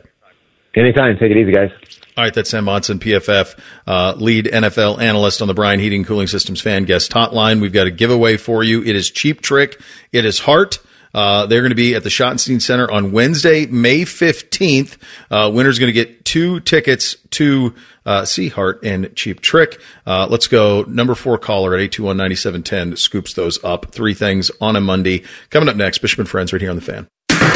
Anytime. 0.74 1.18
Take 1.18 1.32
it 1.32 1.36
easy, 1.36 1.52
guys. 1.52 1.70
All 2.16 2.24
right, 2.24 2.32
that's 2.32 2.50
Sam 2.50 2.64
Monson, 2.64 2.98
PFF 2.98 3.58
uh, 3.86 4.14
lead 4.16 4.46
NFL 4.46 5.00
analyst 5.00 5.40
on 5.42 5.48
the 5.48 5.54
Brian 5.54 5.80
Heating 5.80 6.04
Cooling 6.04 6.26
Systems 6.26 6.60
fan 6.60 6.84
guest 6.84 7.12
hotline. 7.12 7.60
We've 7.60 7.72
got 7.72 7.86
a 7.86 7.90
giveaway 7.90 8.36
for 8.36 8.64
you. 8.64 8.82
It 8.82 8.96
is 8.96 9.10
Cheap 9.10 9.40
Trick. 9.40 9.80
It 10.12 10.24
is 10.24 10.40
Heart. 10.40 10.78
Uh, 11.14 11.46
they're 11.46 11.60
going 11.62 11.70
to 11.70 11.76
be 11.76 11.94
at 11.94 12.02
the 12.02 12.08
Schottenstein 12.08 12.60
Center 12.60 12.90
on 12.90 13.12
Wednesday, 13.12 13.66
May 13.66 14.02
15th. 14.02 14.96
Uh, 15.30 15.50
winner's 15.52 15.78
going 15.78 15.88
to 15.88 15.92
get 15.92 16.24
two 16.24 16.60
tickets 16.60 17.16
to 17.30 17.74
uh, 18.04 18.24
see 18.24 18.48
Heart 18.48 18.80
and 18.84 19.14
Cheap 19.14 19.40
Trick. 19.40 19.80
Uh, 20.06 20.26
let's 20.30 20.46
go. 20.46 20.82
Number 20.82 21.14
four 21.14 21.38
caller 21.38 21.74
at 21.74 21.80
821 21.80 22.96
scoops 22.96 23.34
those 23.34 23.62
up. 23.64 23.92
Three 23.92 24.14
things 24.14 24.50
on 24.60 24.76
a 24.76 24.80
Monday. 24.80 25.24
Coming 25.50 25.68
up 25.68 25.76
next, 25.76 25.98
Bishop 25.98 26.18
and 26.18 26.28
Friends 26.28 26.52
right 26.52 26.60
here 26.62 26.70
on 26.70 26.76
the 26.76 26.82
fan. 26.82 27.08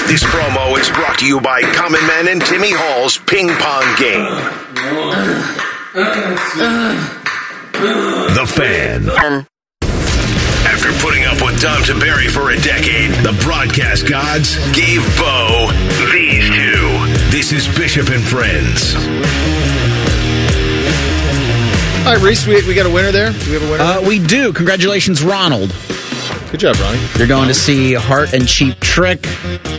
This 0.07 0.23
promo 0.25 0.79
is 0.79 0.91
brought 0.91 1.19
to 1.21 1.27
you 1.27 1.41
by 1.41 1.63
Common 1.63 2.07
Man 2.07 2.29
and 2.29 2.43
Timmy 2.43 2.71
Hall's 2.73 3.19
Ping 3.19 3.49
Pong 3.49 3.85
Game. 3.99 4.25
The 8.35 8.47
Fan. 8.47 9.09
After 9.11 9.47
putting 11.03 11.25
up 11.25 11.43
with 11.43 11.61
Dom 11.61 11.83
Tiberi 11.83 12.31
for 12.31 12.53
a 12.53 12.57
decade, 12.59 13.11
the 13.25 13.37
broadcast 13.43 14.09
gods 14.09 14.55
gave 14.71 15.03
Bo 15.19 15.67
these 16.13 16.49
two. 16.49 16.87
This 17.29 17.53
is 17.53 17.67
Bishop 17.77 18.09
and 18.11 18.23
Friends. 18.23 18.95
All 22.07 22.15
right, 22.15 22.23
Reese, 22.23 22.47
we, 22.47 22.55
we 22.69 22.75
got 22.75 22.87
a 22.87 22.91
winner 22.91 23.11
there. 23.11 23.33
Do 23.33 23.51
we 23.51 23.53
have 23.55 23.63
a 23.65 23.71
winner? 23.73 23.83
Uh, 23.83 24.01
we 24.07 24.25
do. 24.25 24.53
Congratulations, 24.53 25.25
Ronald. 25.25 25.75
Good 26.53 26.61
job, 26.61 26.77
Ronnie. 26.81 27.01
You're 27.17 27.27
going 27.27 27.49
to 27.49 27.55
see 27.55 27.95
Heart 27.95 28.35
and 28.35 28.47
Cheap 28.47 28.79
Trick 28.79 29.27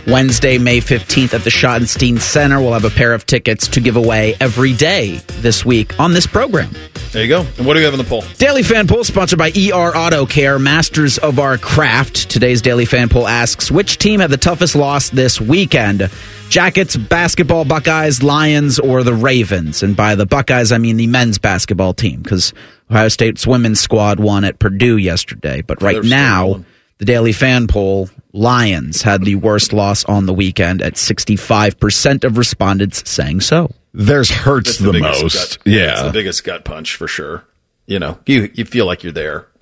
Wednesday, 0.08 0.58
May 0.58 0.80
15th 0.80 1.32
at 1.32 1.44
the 1.44 1.50
Schottenstein 1.50 2.18
Center. 2.18 2.60
We'll 2.60 2.72
have 2.72 2.84
a 2.84 2.90
pair 2.90 3.14
of 3.14 3.26
tickets 3.26 3.68
to 3.68 3.80
give 3.80 3.94
away 3.94 4.34
every 4.40 4.72
day 4.72 5.20
this 5.34 5.64
week 5.64 6.00
on 6.00 6.14
this 6.14 6.26
program. 6.26 6.72
There 7.12 7.22
you 7.22 7.28
go. 7.28 7.42
And 7.58 7.64
what 7.64 7.74
do 7.74 7.78
we 7.78 7.84
have 7.84 7.94
in 7.94 7.98
the 7.98 8.04
poll? 8.04 8.24
Daily 8.38 8.64
Fan 8.64 8.88
Poll 8.88 9.04
sponsored 9.04 9.38
by 9.38 9.50
ER 9.50 9.96
Auto 9.96 10.26
Care, 10.26 10.58
masters 10.58 11.16
of 11.18 11.38
our 11.38 11.58
craft. 11.58 12.28
Today's 12.28 12.60
Daily 12.60 12.86
Fan 12.86 13.08
Poll 13.08 13.28
asks 13.28 13.70
which 13.70 13.98
team 13.98 14.18
had 14.18 14.30
the 14.30 14.36
toughest 14.36 14.74
loss 14.74 15.10
this 15.10 15.40
weekend? 15.40 16.10
Jackets, 16.48 16.96
basketball, 16.96 17.64
Buckeyes, 17.64 18.24
Lions, 18.24 18.80
or 18.80 19.04
the 19.04 19.14
Ravens? 19.14 19.84
And 19.84 19.94
by 19.94 20.16
the 20.16 20.26
Buckeyes, 20.26 20.72
I 20.72 20.78
mean 20.78 20.96
the 20.96 21.06
men's 21.06 21.38
basketball 21.38 21.94
team 21.94 22.20
because 22.20 22.52
Ohio 22.90 23.08
State's 23.08 23.46
women's 23.46 23.80
squad 23.80 24.20
won 24.20 24.44
at 24.44 24.58
Purdue 24.58 24.96
yesterday. 24.96 25.62
But 25.62 25.82
right 25.82 26.02
now, 26.04 26.64
the 26.98 27.04
Daily 27.04 27.32
Fan 27.32 27.66
Poll, 27.66 28.08
Lions 28.32 29.02
had 29.02 29.24
the 29.24 29.36
worst 29.36 29.72
loss 29.72 30.04
on 30.04 30.26
the 30.26 30.34
weekend 30.34 30.82
at 30.82 30.94
65% 30.94 32.24
of 32.24 32.36
respondents 32.38 33.08
saying 33.08 33.40
so. 33.40 33.70
Theirs 33.92 34.30
hurts 34.30 34.78
That's 34.78 34.80
the, 34.80 34.92
biggest 34.92 35.22
most. 35.22 35.58
gut- 35.64 35.72
yeah. 35.72 35.92
it's 35.92 36.02
the 36.02 36.12
biggest 36.12 36.44
gut 36.44 36.64
punch 36.64 36.96
for 36.96 37.06
sure. 37.08 37.44
You 37.86 37.98
know, 37.98 38.18
you 38.26 38.50
you 38.54 38.64
feel 38.64 38.86
like 38.86 39.02
you're 39.02 39.12
there. 39.12 39.46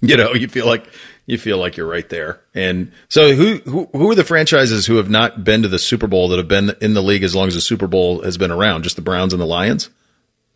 You 0.00 0.16
know, 0.16 0.32
you 0.32 0.46
feel 0.46 0.64
like 0.66 0.86
you 1.26 1.38
feel 1.38 1.58
like 1.58 1.76
you're 1.76 1.88
right 1.88 2.08
there. 2.08 2.40
And 2.54 2.92
so, 3.08 3.34
who 3.34 3.56
who 3.64 3.88
who 3.92 4.08
are 4.12 4.14
the 4.14 4.22
franchises 4.22 4.86
who 4.86 4.94
have 4.94 5.10
not 5.10 5.42
been 5.42 5.62
to 5.62 5.68
the 5.68 5.80
Super 5.80 6.06
Bowl 6.06 6.28
that 6.28 6.36
have 6.36 6.46
been 6.46 6.70
in 6.80 6.94
the 6.94 7.02
league 7.02 7.24
as 7.24 7.34
long 7.34 7.48
as 7.48 7.54
the 7.56 7.60
Super 7.60 7.88
Bowl 7.88 8.22
has 8.22 8.38
been 8.38 8.52
around? 8.52 8.84
Just 8.84 8.94
the 8.94 9.02
Browns 9.02 9.32
and 9.32 9.42
the 9.42 9.46
Lions. 9.46 9.90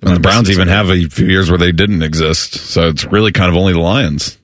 And 0.02 0.16
the 0.16 0.20
Browns 0.20 0.50
even 0.50 0.68
have 0.68 0.90
a 0.90 1.04
few 1.08 1.26
years 1.26 1.48
where 1.48 1.58
they 1.58 1.70
didn't 1.70 2.02
exist. 2.02 2.54
So 2.54 2.88
it's 2.88 3.04
really 3.04 3.30
kind 3.30 3.48
of 3.48 3.56
only 3.56 3.72
the 3.72 3.78
Lions. 3.78 4.36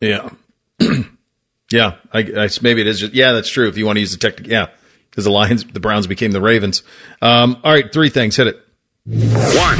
Yeah, 0.00 0.30
yeah. 1.70 1.96
I, 2.12 2.18
I 2.20 2.48
maybe 2.60 2.80
it 2.80 2.86
is. 2.86 3.00
Just, 3.00 3.12
yeah, 3.14 3.32
that's 3.32 3.48
true. 3.48 3.68
If 3.68 3.76
you 3.76 3.86
want 3.86 3.96
to 3.96 4.00
use 4.00 4.12
the 4.12 4.18
tech, 4.18 4.46
yeah, 4.46 4.68
because 5.10 5.24
the 5.24 5.30
Lions, 5.30 5.64
the 5.64 5.80
Browns 5.80 6.06
became 6.06 6.30
the 6.30 6.40
Ravens. 6.40 6.82
Um, 7.20 7.60
all 7.64 7.72
right, 7.72 7.92
three 7.92 8.08
things. 8.08 8.36
Hit 8.36 8.46
it. 8.46 8.56
One, 9.04 9.78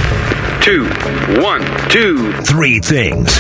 two, 0.63 0.85
one, 1.41 1.89
two, 1.89 2.33
three 2.43 2.81
things. 2.81 3.39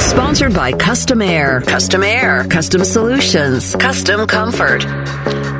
Sponsored 0.00 0.54
by 0.54 0.72
Custom 0.72 1.20
Air. 1.20 1.60
Custom 1.62 2.02
Air. 2.02 2.44
Custom 2.44 2.84
Solutions. 2.84 3.74
Custom 3.76 4.26
Comfort. 4.26 4.84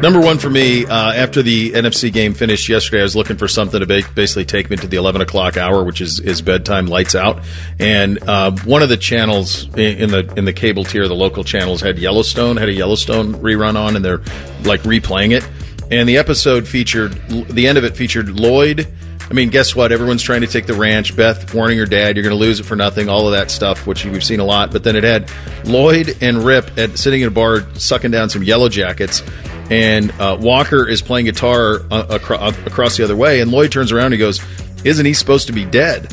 Number 0.00 0.20
one 0.20 0.38
for 0.38 0.48
me, 0.48 0.86
uh, 0.86 1.12
after 1.12 1.42
the 1.42 1.72
NFC 1.72 2.12
game 2.12 2.34
finished 2.34 2.68
yesterday, 2.68 3.00
I 3.00 3.02
was 3.02 3.16
looking 3.16 3.36
for 3.36 3.48
something 3.48 3.80
to 3.80 3.86
ba- 3.86 4.08
basically 4.14 4.44
take 4.44 4.70
me 4.70 4.76
to 4.76 4.86
the 4.86 4.96
11 4.96 5.22
o'clock 5.22 5.56
hour, 5.56 5.82
which 5.82 6.00
is, 6.00 6.20
is 6.20 6.40
bedtime, 6.40 6.86
lights 6.86 7.16
out. 7.16 7.42
And 7.80 8.22
uh, 8.28 8.52
one 8.64 8.82
of 8.82 8.88
the 8.88 8.96
channels 8.96 9.64
in 9.76 10.10
the 10.10 10.32
in 10.36 10.44
the 10.44 10.52
cable 10.52 10.84
tier, 10.84 11.08
the 11.08 11.14
local 11.16 11.42
channels, 11.42 11.80
had 11.80 11.98
Yellowstone, 11.98 12.56
had 12.56 12.68
a 12.68 12.72
Yellowstone 12.72 13.34
rerun 13.34 13.74
on, 13.76 13.96
and 13.96 14.04
they're 14.04 14.22
like 14.62 14.82
replaying 14.82 15.36
it. 15.36 15.48
And 15.90 16.08
the 16.08 16.18
episode 16.18 16.68
featured, 16.68 17.12
the 17.28 17.66
end 17.66 17.76
of 17.76 17.84
it 17.84 17.96
featured 17.96 18.28
Lloyd. 18.38 18.86
I 19.30 19.34
mean, 19.34 19.50
guess 19.50 19.76
what? 19.76 19.92
Everyone's 19.92 20.22
trying 20.22 20.40
to 20.40 20.46
take 20.46 20.66
the 20.66 20.74
ranch. 20.74 21.14
Beth 21.14 21.52
warning 21.54 21.78
her 21.78 21.84
dad, 21.84 22.16
you're 22.16 22.22
going 22.22 22.34
to 22.34 22.40
lose 22.40 22.60
it 22.60 22.64
for 22.64 22.76
nothing, 22.76 23.08
all 23.08 23.26
of 23.26 23.32
that 23.32 23.50
stuff, 23.50 23.86
which 23.86 24.04
we've 24.04 24.24
seen 24.24 24.40
a 24.40 24.44
lot. 24.44 24.72
But 24.72 24.84
then 24.84 24.96
it 24.96 25.04
had 25.04 25.30
Lloyd 25.64 26.16
and 26.22 26.38
Rip 26.38 26.78
at, 26.78 26.98
sitting 26.98 27.20
in 27.20 27.28
a 27.28 27.30
bar 27.30 27.66
sucking 27.74 28.10
down 28.10 28.30
some 28.30 28.42
yellow 28.42 28.68
jackets 28.68 29.22
and 29.70 30.10
uh, 30.12 30.36
Walker 30.40 30.88
is 30.88 31.02
playing 31.02 31.26
guitar 31.26 31.82
uh, 31.90 32.18
acro- 32.18 32.48
across 32.66 32.96
the 32.96 33.04
other 33.04 33.16
way, 33.16 33.40
and 33.40 33.50
Lloyd 33.50 33.70
turns 33.70 33.92
around 33.92 34.06
and 34.06 34.14
he 34.14 34.18
goes, 34.18 34.40
"Isn't 34.84 35.04
he 35.04 35.12
supposed 35.12 35.46
to 35.48 35.52
be 35.52 35.64
dead?" 35.64 36.12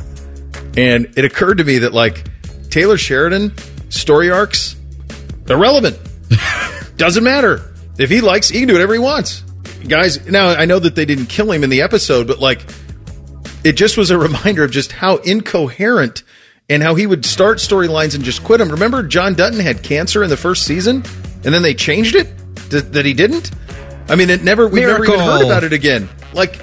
And 0.77 1.13
it 1.17 1.23
occurred 1.23 1.59
to 1.59 1.63
me 1.63 1.79
that 1.79 1.93
like 1.93 2.25
Taylor 2.69 2.97
Sheridan 2.97 3.53
story 3.89 4.29
arcs 4.29 4.75
irrelevant, 5.47 5.97
doesn't 6.97 7.23
matter 7.23 7.73
if 7.97 8.09
he 8.09 8.21
likes, 8.21 8.49
he 8.49 8.59
can 8.59 8.67
do 8.67 8.73
whatever 8.73 8.93
he 8.93 8.99
wants. 8.99 9.41
Guys, 9.87 10.27
now 10.27 10.49
I 10.49 10.65
know 10.65 10.79
that 10.79 10.95
they 10.95 11.05
didn't 11.05 11.27
kill 11.27 11.51
him 11.51 11.63
in 11.63 11.69
the 11.69 11.81
episode, 11.81 12.27
but 12.27 12.39
like 12.39 12.65
it 13.65 13.75
just 13.75 13.97
was 13.97 14.11
a 14.11 14.17
reminder 14.17 14.63
of 14.63 14.71
just 14.71 14.93
how 14.93 15.17
incoherent 15.17 16.23
and 16.69 16.81
how 16.81 16.95
he 16.95 17.05
would 17.05 17.25
start 17.25 17.57
storylines 17.57 18.15
and 18.15 18.23
just 18.23 18.43
quit 18.43 18.59
them. 18.59 18.69
Remember, 18.69 19.03
John 19.03 19.33
Dutton 19.33 19.59
had 19.59 19.83
cancer 19.83 20.23
in 20.23 20.29
the 20.29 20.37
first 20.37 20.65
season, 20.65 20.97
and 21.43 21.53
then 21.53 21.61
they 21.61 21.73
changed 21.73 22.15
it 22.15 22.29
Th- 22.69 22.83
that 22.83 23.05
he 23.05 23.13
didn't. 23.13 23.51
I 24.07 24.15
mean, 24.15 24.29
it 24.29 24.43
never 24.43 24.67
we 24.67 24.81
never 24.81 25.03
even 25.03 25.19
heard 25.19 25.43
about 25.43 25.63
it 25.63 25.73
again. 25.73 26.07
Like 26.33 26.59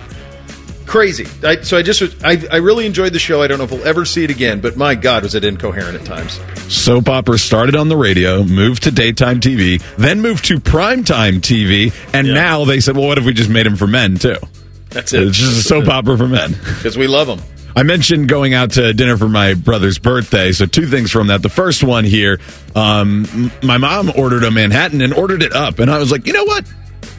crazy. 0.87 1.27
I, 1.43 1.63
so 1.63 1.77
I 1.77 1.83
just 1.83 2.01
was, 2.01 2.23
I 2.23 2.43
I 2.51 2.57
really 2.57 2.87
enjoyed 2.87 3.13
the 3.13 3.19
show. 3.19 3.43
I 3.43 3.47
don't 3.49 3.59
know 3.59 3.65
if 3.65 3.71
we'll 3.71 3.87
ever 3.87 4.05
see 4.05 4.25
it 4.25 4.31
again, 4.31 4.61
but 4.61 4.77
my 4.77 4.95
God, 4.95 5.25
was 5.25 5.35
it 5.35 5.45
incoherent 5.45 6.01
at 6.01 6.07
times. 6.07 6.41
Soap 6.73 7.09
opera 7.09 7.39
started 7.39 7.75
on 7.75 7.89
the 7.89 7.97
radio, 7.97 8.45
moved 8.45 8.85
to 8.85 8.91
daytime 8.91 9.41
TV, 9.41 9.83
then 9.97 10.21
moved 10.21 10.45
to 10.47 10.59
primetime 10.59 11.41
TV, 11.41 11.93
and 12.13 12.29
now 12.29 12.65
they 12.65 12.81
said, 12.81 12.97
well, 12.97 13.07
what 13.07 13.19
if 13.19 13.25
we 13.25 13.33
just 13.33 13.51
made 13.51 13.67
them 13.67 13.77
for 13.77 13.87
men 13.87 14.17
too? 14.17 14.37
That's 14.93 15.13
it. 15.13 15.23
It's 15.23 15.37
just 15.39 15.61
a 15.61 15.63
soap 15.63 15.89
opera 15.89 16.17
for 16.17 16.29
men. 16.29 16.53
because 16.53 16.97
we 16.97 17.07
love 17.07 17.27
them. 17.27 17.41
I 17.75 17.85
mentioned 17.85 18.29
going 18.29 18.53
out 18.53 18.73
to 18.73 18.93
dinner 18.93 19.17
for 19.17 19.29
my 19.29 19.55
brother's 19.55 19.99
birthday. 19.99 20.53
So 20.53 20.67
two 20.67 20.87
things 20.87 21.11
from 21.11 21.29
that. 21.29 21.43
The 21.43 21.49
first 21.49 21.83
one 21.83 22.05
here, 22.05 22.39
um, 22.75 23.51
my 23.63 23.79
mom 23.79 24.13
ordered 24.17 24.45
a 24.45 24.51
Manhattan 24.51 25.01
and 25.01 25.15
ordered 25.15 25.43
it 25.43 25.55
up, 25.55 25.79
and 25.79 25.91
I 25.91 25.99
was 25.99 26.13
like, 26.13 26.27
you 26.27 26.35
know 26.35 26.45
what? 26.45 26.71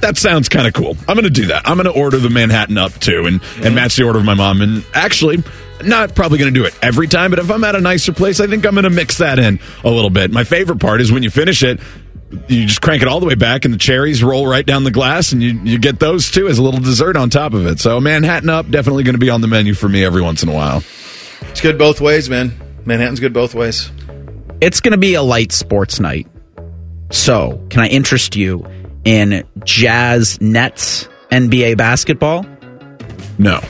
That 0.02 0.18
sounds 0.18 0.50
kind 0.50 0.68
of 0.68 0.74
cool. 0.74 0.96
I'm 1.08 1.16
going 1.16 1.24
to 1.24 1.30
do 1.30 1.48
that. 1.48 1.68
I'm 1.68 1.78
going 1.78 1.92
to 1.92 2.00
order 2.00 2.18
the 2.20 2.30
Manhattan 2.30 2.78
up 2.78 2.94
too, 2.94 3.26
and 3.26 3.42
and 3.64 3.74
match 3.74 3.96
the 3.96 4.04
order 4.04 4.20
of 4.20 4.26
my 4.26 4.34
mom. 4.36 4.62
And 4.62 4.86
actually, 4.94 5.44
not 5.84 6.14
probably 6.14 6.38
going 6.38 6.54
to 6.54 6.60
do 6.60 6.66
it 6.66 6.78
every 6.84 7.08
time, 7.08 7.32
but 7.32 7.40
if 7.40 7.50
I'm 7.50 7.64
at 7.64 7.76
a 7.76 7.82
nicer 7.82 8.14
place, 8.14 8.40
I 8.40 8.48
think 8.48 8.66
I'm 8.66 8.74
going 8.74 8.84
to 8.84 8.90
mix 8.90 9.18
that 9.18 9.40
in 9.40 9.60
a 9.84 9.90
little 9.90 10.10
bit. 10.12 10.32
My 10.32 10.44
favorite 10.44 10.80
part 10.80 11.02
is 11.02 11.12
when 11.12 11.24
you 11.24 11.30
finish 11.32 11.64
it. 11.64 11.80
You 12.48 12.66
just 12.66 12.82
crank 12.82 13.02
it 13.02 13.08
all 13.08 13.20
the 13.20 13.26
way 13.26 13.36
back, 13.36 13.66
and 13.66 13.74
the 13.74 13.78
cherries 13.78 14.24
roll 14.24 14.48
right 14.48 14.66
down 14.66 14.84
the 14.84 14.92
glass, 14.92 15.32
and 15.32 15.42
you, 15.42 15.60
you 15.64 15.78
get 15.78 16.00
those 16.00 16.32
too 16.32 16.48
as 16.48 16.58
a 16.58 16.64
little 16.64 16.80
dessert 16.80 17.16
on 17.16 17.30
top 17.30 17.54
of 17.54 17.66
it. 17.66 17.80
So 17.80 18.00
Manhattan 18.00 18.50
up 18.50 18.70
definitely 18.70 19.04
going 19.04 19.16
to 19.16 19.20
be 19.20 19.30
on 19.30 19.42
the 19.42 19.48
menu 19.48 19.74
for 19.74 19.88
me 19.88 20.04
every 20.04 20.22
once 20.22 20.44
in 20.44 20.50
a 20.50 20.54
while. 20.54 20.84
It's 21.42 21.62
good 21.62 21.78
both 21.78 22.02
ways, 22.02 22.30
man. 22.30 22.54
Manhattan's 22.86 23.20
good 23.20 23.34
both 23.34 23.54
ways. 23.54 23.92
It's 24.62 24.80
going 24.80 24.92
to 24.94 24.98
be 24.98 25.14
a 25.14 25.22
light 25.22 25.52
sports 25.52 26.00
night. 26.00 26.28
So, 27.12 27.64
can 27.70 27.82
I 27.82 27.88
interest 27.88 28.36
you 28.36 28.66
in 29.06 29.44
Jazz 29.64 30.42
Nets 30.42 31.08
NBA 31.32 31.78
basketball? 31.78 32.46
No. 33.38 33.62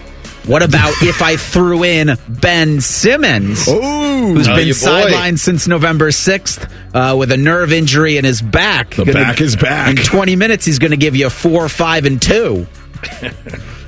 What 0.46 0.62
about 0.62 0.94
if 1.02 1.22
I 1.22 1.38
threw 1.38 1.84
in 1.86 2.18
Ben 2.28 2.82
Simmons, 2.82 3.66
who's 3.66 4.48
Oh, 4.48 4.56
been 4.56 4.68
sidelined 4.70 5.40
since 5.40 5.68
November 5.70 6.10
6th 6.10 6.70
uh, 6.94 7.16
with 7.16 7.32
a 7.32 7.38
nerve 7.38 7.72
injury 7.72 8.18
in 8.18 8.26
his 8.26 8.42
back? 8.42 8.90
The 8.96 9.06
Gonna- 9.06 9.14
back 9.14 9.40
is 9.42 9.56
back. 9.56 9.98
In 9.98 10.04
20 10.04 10.36
minutes, 10.36 10.66
he's 10.66 10.80
going 10.80 10.92
to 10.92 10.98
give 10.98 11.16
you 11.16 11.30
four, 11.30 11.70
five, 11.70 12.06
and 12.06 12.22
two. 12.22 12.68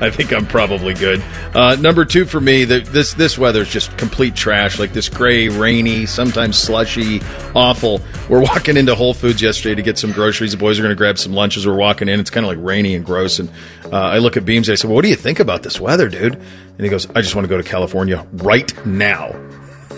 I 0.00 0.10
think 0.10 0.32
I'm 0.32 0.46
probably 0.46 0.94
good. 0.94 1.22
Uh, 1.54 1.76
number 1.76 2.04
two 2.04 2.24
for 2.24 2.40
me, 2.40 2.64
the, 2.64 2.80
this 2.80 3.14
this 3.14 3.36
weather 3.36 3.62
is 3.62 3.68
just 3.68 3.96
complete 3.98 4.34
trash. 4.34 4.78
Like 4.78 4.92
this 4.92 5.08
gray, 5.08 5.48
rainy, 5.48 6.06
sometimes 6.06 6.56
slushy, 6.56 7.20
awful. 7.54 8.00
We're 8.28 8.42
walking 8.42 8.76
into 8.76 8.94
Whole 8.94 9.14
Foods 9.14 9.42
yesterday 9.42 9.74
to 9.74 9.82
get 9.82 9.98
some 9.98 10.12
groceries. 10.12 10.52
The 10.52 10.58
boys 10.58 10.78
are 10.78 10.82
going 10.82 10.94
to 10.94 10.98
grab 10.98 11.18
some 11.18 11.32
lunches. 11.32 11.66
We're 11.66 11.76
walking 11.76 12.08
in. 12.08 12.18
It's 12.20 12.30
kind 12.30 12.46
of 12.46 12.48
like 12.48 12.64
rainy 12.64 12.94
and 12.94 13.04
gross. 13.04 13.38
And 13.38 13.50
uh, 13.84 13.98
I 13.98 14.18
look 14.18 14.36
at 14.36 14.44
Beams. 14.44 14.70
I 14.70 14.74
said, 14.74 14.88
well, 14.88 14.96
"What 14.96 15.02
do 15.02 15.08
you 15.08 15.16
think 15.16 15.40
about 15.40 15.62
this 15.62 15.80
weather, 15.80 16.08
dude?" 16.08 16.34
And 16.34 16.80
he 16.80 16.88
goes, 16.88 17.08
"I 17.10 17.20
just 17.20 17.34
want 17.34 17.44
to 17.44 17.48
go 17.48 17.56
to 17.56 17.68
California 17.68 18.26
right 18.32 18.86
now." 18.86 19.28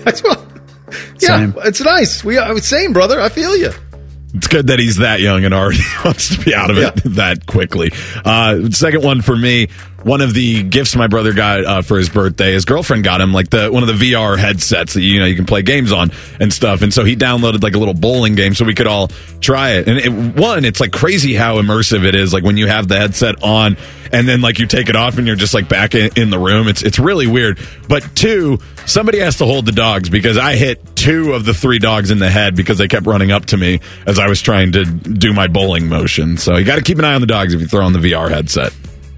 I 0.06 0.12
said, 0.12 0.24
well, 0.24 0.48
yeah, 1.20 1.38
Same. 1.38 1.54
it's 1.58 1.80
nice. 1.80 2.24
We, 2.24 2.36
saying, 2.60 2.92
brother, 2.92 3.20
I 3.20 3.28
feel 3.28 3.56
you. 3.56 3.70
It's 4.34 4.48
good 4.48 4.68
that 4.68 4.78
he's 4.78 4.96
that 4.98 5.20
young 5.20 5.44
and 5.44 5.52
already 5.52 5.80
wants 6.04 6.34
to 6.34 6.42
be 6.42 6.54
out 6.54 6.70
of 6.70 6.78
it 6.78 6.94
that 7.16 7.46
quickly. 7.46 7.92
Uh, 8.24 8.70
second 8.70 9.04
one 9.04 9.20
for 9.20 9.36
me, 9.36 9.68
one 10.04 10.20
of 10.20 10.34
the 10.34 10.62
gifts 10.62 10.96
my 10.96 11.06
brother 11.06 11.32
got 11.32 11.64
uh, 11.64 11.82
for 11.82 11.98
his 11.98 12.08
birthday, 12.08 12.52
his 12.52 12.64
girlfriend 12.64 13.04
got 13.04 13.20
him 13.20 13.32
like 13.32 13.50
the 13.50 13.70
one 13.70 13.82
of 13.82 13.98
the 13.98 14.12
VR 14.12 14.38
headsets 14.38 14.94
that 14.94 15.02
you 15.02 15.20
know 15.20 15.26
you 15.26 15.36
can 15.36 15.46
play 15.46 15.62
games 15.62 15.92
on 15.92 16.10
and 16.40 16.52
stuff. 16.52 16.82
And 16.82 16.92
so 16.92 17.04
he 17.04 17.14
downloaded 17.14 17.62
like 17.62 17.74
a 17.74 17.78
little 17.78 17.94
bowling 17.94 18.34
game 18.34 18.54
so 18.54 18.64
we 18.64 18.74
could 18.74 18.86
all 18.86 19.08
try 19.40 19.72
it. 19.72 19.88
And 19.88 19.98
it, 19.98 20.40
one, 20.40 20.64
it's 20.64 20.80
like 20.80 20.92
crazy 20.92 21.34
how 21.34 21.60
immersive 21.60 22.04
it 22.04 22.14
is. 22.14 22.32
Like 22.32 22.42
when 22.42 22.56
you 22.56 22.66
have 22.66 22.88
the 22.88 22.98
headset 22.98 23.42
on 23.42 23.76
and 24.12 24.28
then 24.28 24.40
like 24.40 24.58
you 24.58 24.66
take 24.66 24.88
it 24.88 24.96
off 24.96 25.18
and 25.18 25.26
you're 25.26 25.36
just 25.36 25.54
like 25.54 25.68
back 25.68 25.94
in, 25.94 26.10
in 26.16 26.30
the 26.30 26.38
room. 26.38 26.68
It's 26.68 26.82
it's 26.82 26.98
really 26.98 27.26
weird. 27.26 27.58
But 27.88 28.08
two, 28.14 28.58
somebody 28.86 29.18
has 29.18 29.36
to 29.38 29.44
hold 29.44 29.66
the 29.66 29.72
dogs 29.72 30.08
because 30.08 30.36
I 30.38 30.54
hit 30.56 30.96
two 30.96 31.32
of 31.32 31.44
the 31.44 31.54
three 31.54 31.78
dogs 31.78 32.10
in 32.10 32.18
the 32.18 32.30
head 32.30 32.56
because 32.56 32.78
they 32.78 32.88
kept 32.88 33.06
running 33.06 33.30
up 33.30 33.46
to 33.46 33.56
me 33.56 33.80
as 34.06 34.18
I 34.18 34.28
was 34.28 34.40
trying 34.40 34.72
to 34.72 34.84
do 34.84 35.32
my 35.32 35.46
bowling 35.46 35.88
motion. 35.88 36.36
So 36.36 36.56
you 36.56 36.64
got 36.64 36.76
to 36.76 36.82
keep 36.82 36.98
an 36.98 37.04
eye 37.04 37.14
on 37.14 37.20
the 37.20 37.26
dogs 37.26 37.54
if 37.54 37.60
you 37.60 37.66
throw 37.66 37.84
on 37.84 37.92
the 37.92 37.98
VR 37.98 38.30
headset. 38.30 38.72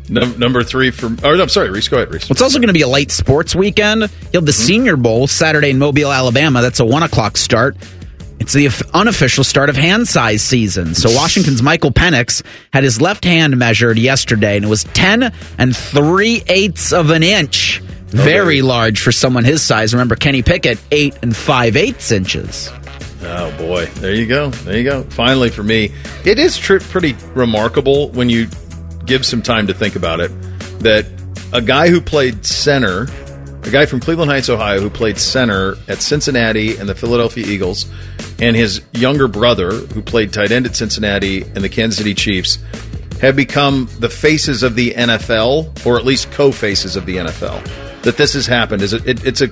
Num- 0.08 0.38
number 0.38 0.62
three 0.62 0.90
from. 0.90 1.18
Oh, 1.22 1.40
I'm 1.40 1.48
sorry, 1.48 1.70
Reese. 1.70 1.88
Go 1.88 1.96
ahead, 1.96 2.12
Reese. 2.12 2.30
It's 2.30 2.42
also 2.42 2.58
going 2.58 2.68
to 2.68 2.74
be 2.74 2.82
a 2.82 2.88
late 2.88 3.10
sports 3.10 3.54
weekend. 3.54 4.02
You 4.02 4.08
have 4.34 4.46
the 4.46 4.52
hmm? 4.52 4.66
Senior 4.66 4.96
Bowl 4.96 5.26
Saturday 5.26 5.70
in 5.70 5.78
Mobile, 5.78 6.12
Alabama. 6.12 6.60
That's 6.60 6.80
a 6.80 6.84
one 6.84 7.02
o'clock 7.02 7.36
start. 7.36 7.76
It's 8.40 8.52
the 8.52 8.68
unofficial 8.92 9.44
start 9.44 9.70
of 9.70 9.76
hand 9.76 10.06
size 10.06 10.42
season. 10.42 10.94
So 10.94 11.10
Washington's 11.10 11.62
Michael 11.62 11.92
Penix 11.92 12.42
had 12.72 12.84
his 12.84 13.00
left 13.00 13.24
hand 13.24 13.56
measured 13.56 13.96
yesterday, 13.96 14.56
and 14.56 14.64
it 14.64 14.68
was 14.68 14.84
ten 14.84 15.32
and 15.56 15.74
three 15.74 16.42
eighths 16.48 16.92
of 16.92 17.10
an 17.10 17.22
inch. 17.22 17.80
Very 18.14 18.62
large 18.62 19.00
for 19.00 19.10
someone 19.10 19.44
his 19.44 19.60
size. 19.60 19.92
Remember 19.92 20.14
Kenny 20.14 20.42
Pickett, 20.42 20.78
eight 20.92 21.18
and 21.22 21.34
five 21.34 21.76
eighths 21.76 22.12
inches. 22.12 22.70
Oh 23.22 23.56
boy, 23.58 23.86
there 23.96 24.14
you 24.14 24.26
go, 24.26 24.50
there 24.50 24.78
you 24.78 24.84
go. 24.84 25.02
Finally, 25.04 25.50
for 25.50 25.62
me, 25.62 25.90
it 26.24 26.38
is 26.38 26.56
tr- 26.56 26.78
pretty 26.78 27.16
remarkable 27.34 28.10
when 28.10 28.28
you 28.28 28.46
give 29.06 29.26
some 29.26 29.42
time 29.42 29.66
to 29.66 29.74
think 29.74 29.96
about 29.96 30.20
it. 30.20 30.28
That 30.80 31.06
a 31.52 31.60
guy 31.60 31.88
who 31.88 32.00
played 32.00 32.44
center, 32.46 33.08
a 33.62 33.70
guy 33.70 33.86
from 33.86 34.00
Cleveland 34.00 34.30
Heights, 34.30 34.48
Ohio, 34.48 34.80
who 34.80 34.90
played 34.90 35.18
center 35.18 35.76
at 35.88 36.02
Cincinnati 36.02 36.76
and 36.76 36.88
the 36.88 36.94
Philadelphia 36.94 37.46
Eagles, 37.46 37.86
and 38.38 38.54
his 38.54 38.80
younger 38.92 39.26
brother, 39.26 39.72
who 39.72 40.02
played 40.02 40.32
tight 40.32 40.52
end 40.52 40.66
at 40.66 40.76
Cincinnati 40.76 41.42
and 41.42 41.58
the 41.58 41.68
Kansas 41.68 41.98
City 41.98 42.14
Chiefs, 42.14 42.58
have 43.20 43.34
become 43.34 43.88
the 43.98 44.10
faces 44.10 44.62
of 44.62 44.74
the 44.74 44.90
NFL, 44.92 45.86
or 45.86 45.96
at 45.96 46.04
least 46.04 46.30
co-faces 46.30 46.94
of 46.94 47.06
the 47.06 47.16
NFL. 47.16 47.84
That 48.05 48.16
this 48.16 48.35
has 48.35 48.47
happened 48.47 48.82
is 48.82 48.93
it, 48.93 49.06
it, 49.06 49.26
it's 49.26 49.40
a 49.40 49.51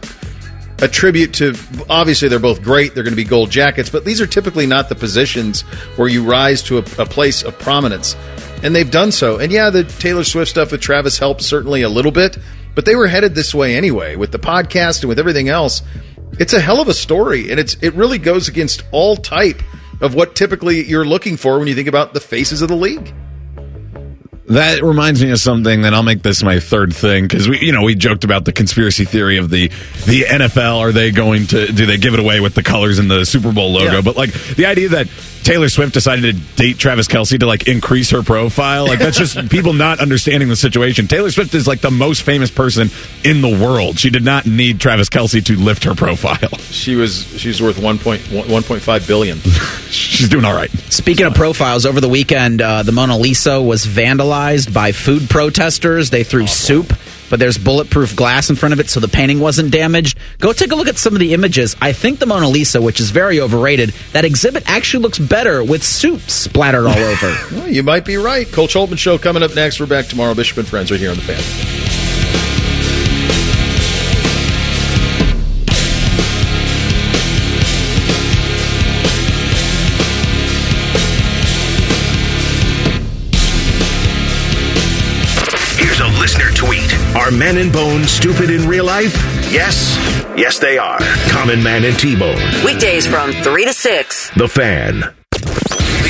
a 0.83 0.89
tribute 0.89 1.33
to 1.35 1.55
obviously 1.89 2.27
they're 2.27 2.41
both 2.41 2.61
great 2.61 2.93
they're 2.93 3.05
going 3.05 3.13
to 3.13 3.17
be 3.17 3.25
gold 3.25 3.51
jackets 3.51 3.89
but 3.89 4.05
these 4.05 4.21
are 4.21 4.27
typically 4.27 4.67
not 4.67 4.89
the 4.89 4.97
positions 4.97 5.61
where 5.97 6.09
you 6.09 6.25
rise 6.25 6.61
to 6.61 6.79
a, 6.79 6.81
a, 6.99 7.07
place 7.07 7.45
of 7.45 7.57
prominence. 7.61 8.17
And 8.65 8.75
they've 8.75 8.91
done 8.91 9.13
so. 9.13 9.39
And 9.39 9.53
yeah 9.53 9.71
the 9.71 9.85
taylor 9.85 10.25
swift 10.25 10.51
stuff 10.51 10.73
with 10.73 10.81
travis 10.81 11.19
helped 11.19 11.43
certainly 11.43 11.83
a 11.83 11.89
little 11.89 12.11
bit 12.11 12.37
but 12.75 12.85
they 12.85 12.97
were 12.97 13.07
headed 13.07 13.35
this 13.35 13.55
way 13.55 13.77
anyway 13.77 14.17
with 14.17 14.33
the 14.33 14.39
podcast 14.39 15.03
and 15.03 15.09
with 15.09 15.21
everything 15.21 15.49
else. 15.49 15.83
It's 16.41 16.53
a 16.53 16.61
hell 16.61 16.81
of 16.81 16.89
a 16.89 16.95
story 16.95 17.51
and 17.51 17.61
it's 17.61 17.77
it 17.81 17.95
really 17.95 18.19
goes 18.19 18.49
against 18.49 18.83
all 18.91 19.17
type 19.17 19.63
of 20.01 20.15
what 20.15 20.35
typically 20.35 20.85
you're 20.85 21.05
looking 21.05 21.37
for 21.37 21.61
when 21.61 21.69
you 21.69 21.77
think 21.77 21.89
about 21.89 22.13
the 22.13 22.21
faces 22.21 22.61
of 22.61 22.69
the 22.69 22.77
league 22.77 23.15
that 24.47 24.83
reminds 24.83 25.23
me 25.23 25.31
of 25.31 25.39
something 25.39 25.83
that 25.83 25.95
I'll 25.95 26.03
make 26.03 26.23
this 26.23 26.43
my 26.43 26.59
third 26.59 26.95
thing 26.95 27.25
because 27.25 27.49
we, 27.49 27.61
you 27.61 27.73
know, 27.73 27.83
we 27.83 27.95
joked 27.95 28.25
about 28.25 28.45
the 28.45 28.53
conspiracy 28.53 29.05
theory 29.05 29.39
of 29.39 29.51
the 29.51 29.69
the 30.07 30.23
NFL. 30.23 30.79
Are 30.79 30.93
they 30.93 31.11
going 31.11 31.47
to 31.49 31.67
do 31.67 31.87
they 31.87 31.97
give 31.97 32.15
it 32.15 32.21
away 32.21 32.41
with 32.41 32.55
the 32.55 32.63
colors 32.63 32.99
in 32.99 33.09
the 33.09 33.25
Super 33.25 33.53
Bowl 33.53 33.73
logo? 33.73 33.93
Yeah. 33.93 34.01
But 34.01 34.17
like 34.17 34.33
the 34.33 34.67
idea 34.67 34.91
that 34.91 35.09
Taylor 35.43 35.69
Swift 35.69 35.93
decided 35.95 36.35
to 36.35 36.57
date 36.57 36.79
Travis 36.79 37.09
Kelce 37.09 37.39
to 37.39 37.47
like 37.47 37.67
increase 37.69 38.11
her 38.11 38.23
profile, 38.23 38.87
like 38.87 38.99
that's 38.99 39.19
just 39.19 39.49
people 39.51 39.73
not 39.73 40.01
understanding 40.01 40.49
the 40.49 40.57
situation. 40.57 41.09
Taylor 41.09 41.31
Swift 41.31 41.55
is 41.55 41.67
like 41.67 41.81
the 41.81 41.91
most 41.91 42.23
famous 42.23 42.51
person 42.51 42.91
in 43.25 43.41
the 43.41 43.49
world. 43.49 43.99
She 43.99 44.11
did 44.11 44.25
not 44.25 44.47
need 44.47 44.81
Travis 44.81 45.09
Kelce 45.09 45.45
to 45.47 45.57
lift 45.57 45.85
her 45.85 45.95
profile. 45.95 46.39
She 46.73 46.97
was 46.97 47.27
she's 47.39 47.63
worth 47.63 47.77
1.1.5 47.77 49.07
billion. 49.07 49.39
she's 49.91 50.29
doing 50.29 50.45
all 50.45 50.55
right. 50.55 50.71
Speaking 50.71 51.27
of 51.27 51.35
profiles, 51.35 51.87
over 51.87 52.01
the 52.01 52.09
weekend, 52.09 52.61
uh, 52.61 52.83
the 52.83 52.93
Mona 52.93 53.17
Lisa 53.17 53.61
was 53.61 53.85
vandalized 53.85 54.73
by 54.73 54.91
food 54.93 55.29
protesters. 55.31 56.11
They 56.11 56.25
threw 56.25 56.47
soup, 56.47 56.93
but 57.33 57.41
there's 57.41 57.57
bulletproof 57.57 58.15
glass 58.15 58.51
in 58.51 58.57
front 58.57 58.75
of 58.75 58.79
it, 58.79 58.91
so 58.91 59.01
the 59.01 59.09
painting 59.09 59.41
wasn't 59.41 59.71
damaged. 59.71 60.19
Go 60.39 60.53
take 60.53 60.71
a 60.71 60.75
look 60.75 60.87
at 60.87 60.99
some 60.99 61.15
of 61.15 61.19
the 61.19 61.33
images. 61.33 61.75
I 61.81 61.95
think 61.95 62.19
the 62.19 62.27
Mona 62.27 62.47
Lisa, 62.47 62.83
which 62.83 63.01
is 63.01 63.09
very 63.11 63.41
overrated, 63.41 63.95
that 64.13 64.27
exhibit 64.27 64.69
actually 64.69 65.03
looks 65.03 65.19
better 65.19 65.65
with 65.65 65.83
soup 65.83 66.21
splattered 66.29 66.85
all 66.85 66.99
over. 66.99 67.35
well, 67.53 67.69
you 67.69 67.83
might 67.83 68.05
be 68.05 68.19
right. 68.19 68.47
Coach 68.53 68.75
Holtmann 68.75 68.99
show 68.99 69.17
coming 69.17 69.43
up 69.43 69.55
next. 69.55 69.81
We're 69.81 69.87
back 69.87 70.09
tomorrow. 70.09 70.35
Bishop 70.35 70.59
and 70.59 70.69
Friends 70.69 70.93
are 70.93 70.99
here 70.99 71.09
on 71.09 71.17
the 71.17 71.23
fan. 71.23 72.02
Men 87.39 87.59
and 87.59 87.73
Bone 87.73 88.05
stupid 88.05 88.51
in 88.51 88.69
real 88.69 88.85
life? 88.85 89.15
Yes. 89.51 89.97
Yes, 90.37 90.59
they 90.59 90.79
are. 90.79 90.99
Common 91.31 91.63
Man 91.63 91.85
and 91.85 91.99
T-Bone. 91.99 92.65
Weekdays 92.65 93.07
from 93.07 93.33
3 93.33 93.65
to 93.65 93.73
6. 93.73 94.31
The 94.37 94.49
Fan. 94.49 95.15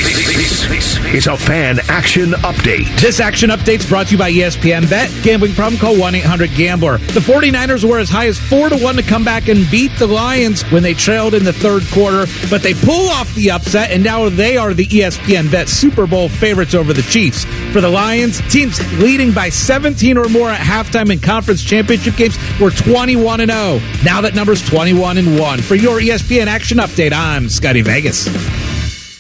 This 0.03 0.99
is 1.15 1.27
a 1.29 1.37
fan 1.37 1.79
action 1.89 2.31
update. 2.31 3.01
This 3.01 3.21
action 3.21 3.51
update 3.51 3.81
is 3.81 3.89
brought 3.89 4.07
to 4.09 4.13
you 4.13 4.19
by 4.19 4.33
ESPN 4.33 4.91
Bet. 4.91 5.11
Gambling 5.23 5.53
problem? 5.53 5.79
Call 5.79 5.95
1-800-GAMBLER. 5.95 6.99
The 6.99 7.21
49ers 7.21 7.89
were 7.89 8.01
as 8.01 8.09
high 8.09 8.27
as 8.27 8.37
4 8.37 8.71
to 8.71 8.77
1 8.79 8.97
to 8.97 9.03
come 9.03 9.25
back 9.25 9.49
and 9.49 9.71
beat 9.71 9.93
the 9.99 10.09
Lions 10.09 10.63
when 10.73 10.83
they 10.83 10.95
trailed 10.95 11.35
in 11.35 11.45
the 11.45 11.53
third 11.53 11.85
quarter, 11.93 12.27
but 12.51 12.63
they 12.63 12.75
pull 12.75 13.11
off 13.11 13.33
the 13.37 13.53
upset 13.53 13.93
and 13.93 14.03
now 14.03 14.29
they 14.29 14.57
are 14.57 14.75
the 14.75 14.87
ESPN 14.87 15.53
Bet 15.53 15.69
Super 15.69 16.09
Bowl 16.09 16.29
favorites 16.29 16.75
over 16.75 16.93
the 16.93 17.03
Chiefs. 17.03 17.45
For 17.73 17.81
the 17.81 17.91
Lions, 17.91 18.41
teams 18.51 18.81
leading 19.01 19.31
by 19.31 19.51
17 19.51 20.17
or 20.17 20.29
more 20.31 20.51
at 20.51 20.61
halftime 20.61 21.13
in 21.13 21.21
conference 21.21 21.63
championship 21.63 22.17
games 22.17 22.37
were 22.61 22.71
21 22.71 23.41
and 23.41 23.53
0. 23.53 23.81
Now 24.05 24.21
that 24.21 24.35
number's 24.35 24.67
21 24.69 25.19
and 25.19 25.39
1. 25.39 25.61
For 25.61 25.77
your 25.77 26.01
ESPN 26.01 26.47
action 26.47 26.79
update, 26.79 27.13
I'm 27.13 27.49
Scotty 27.49 27.83
Vegas. 27.83 28.72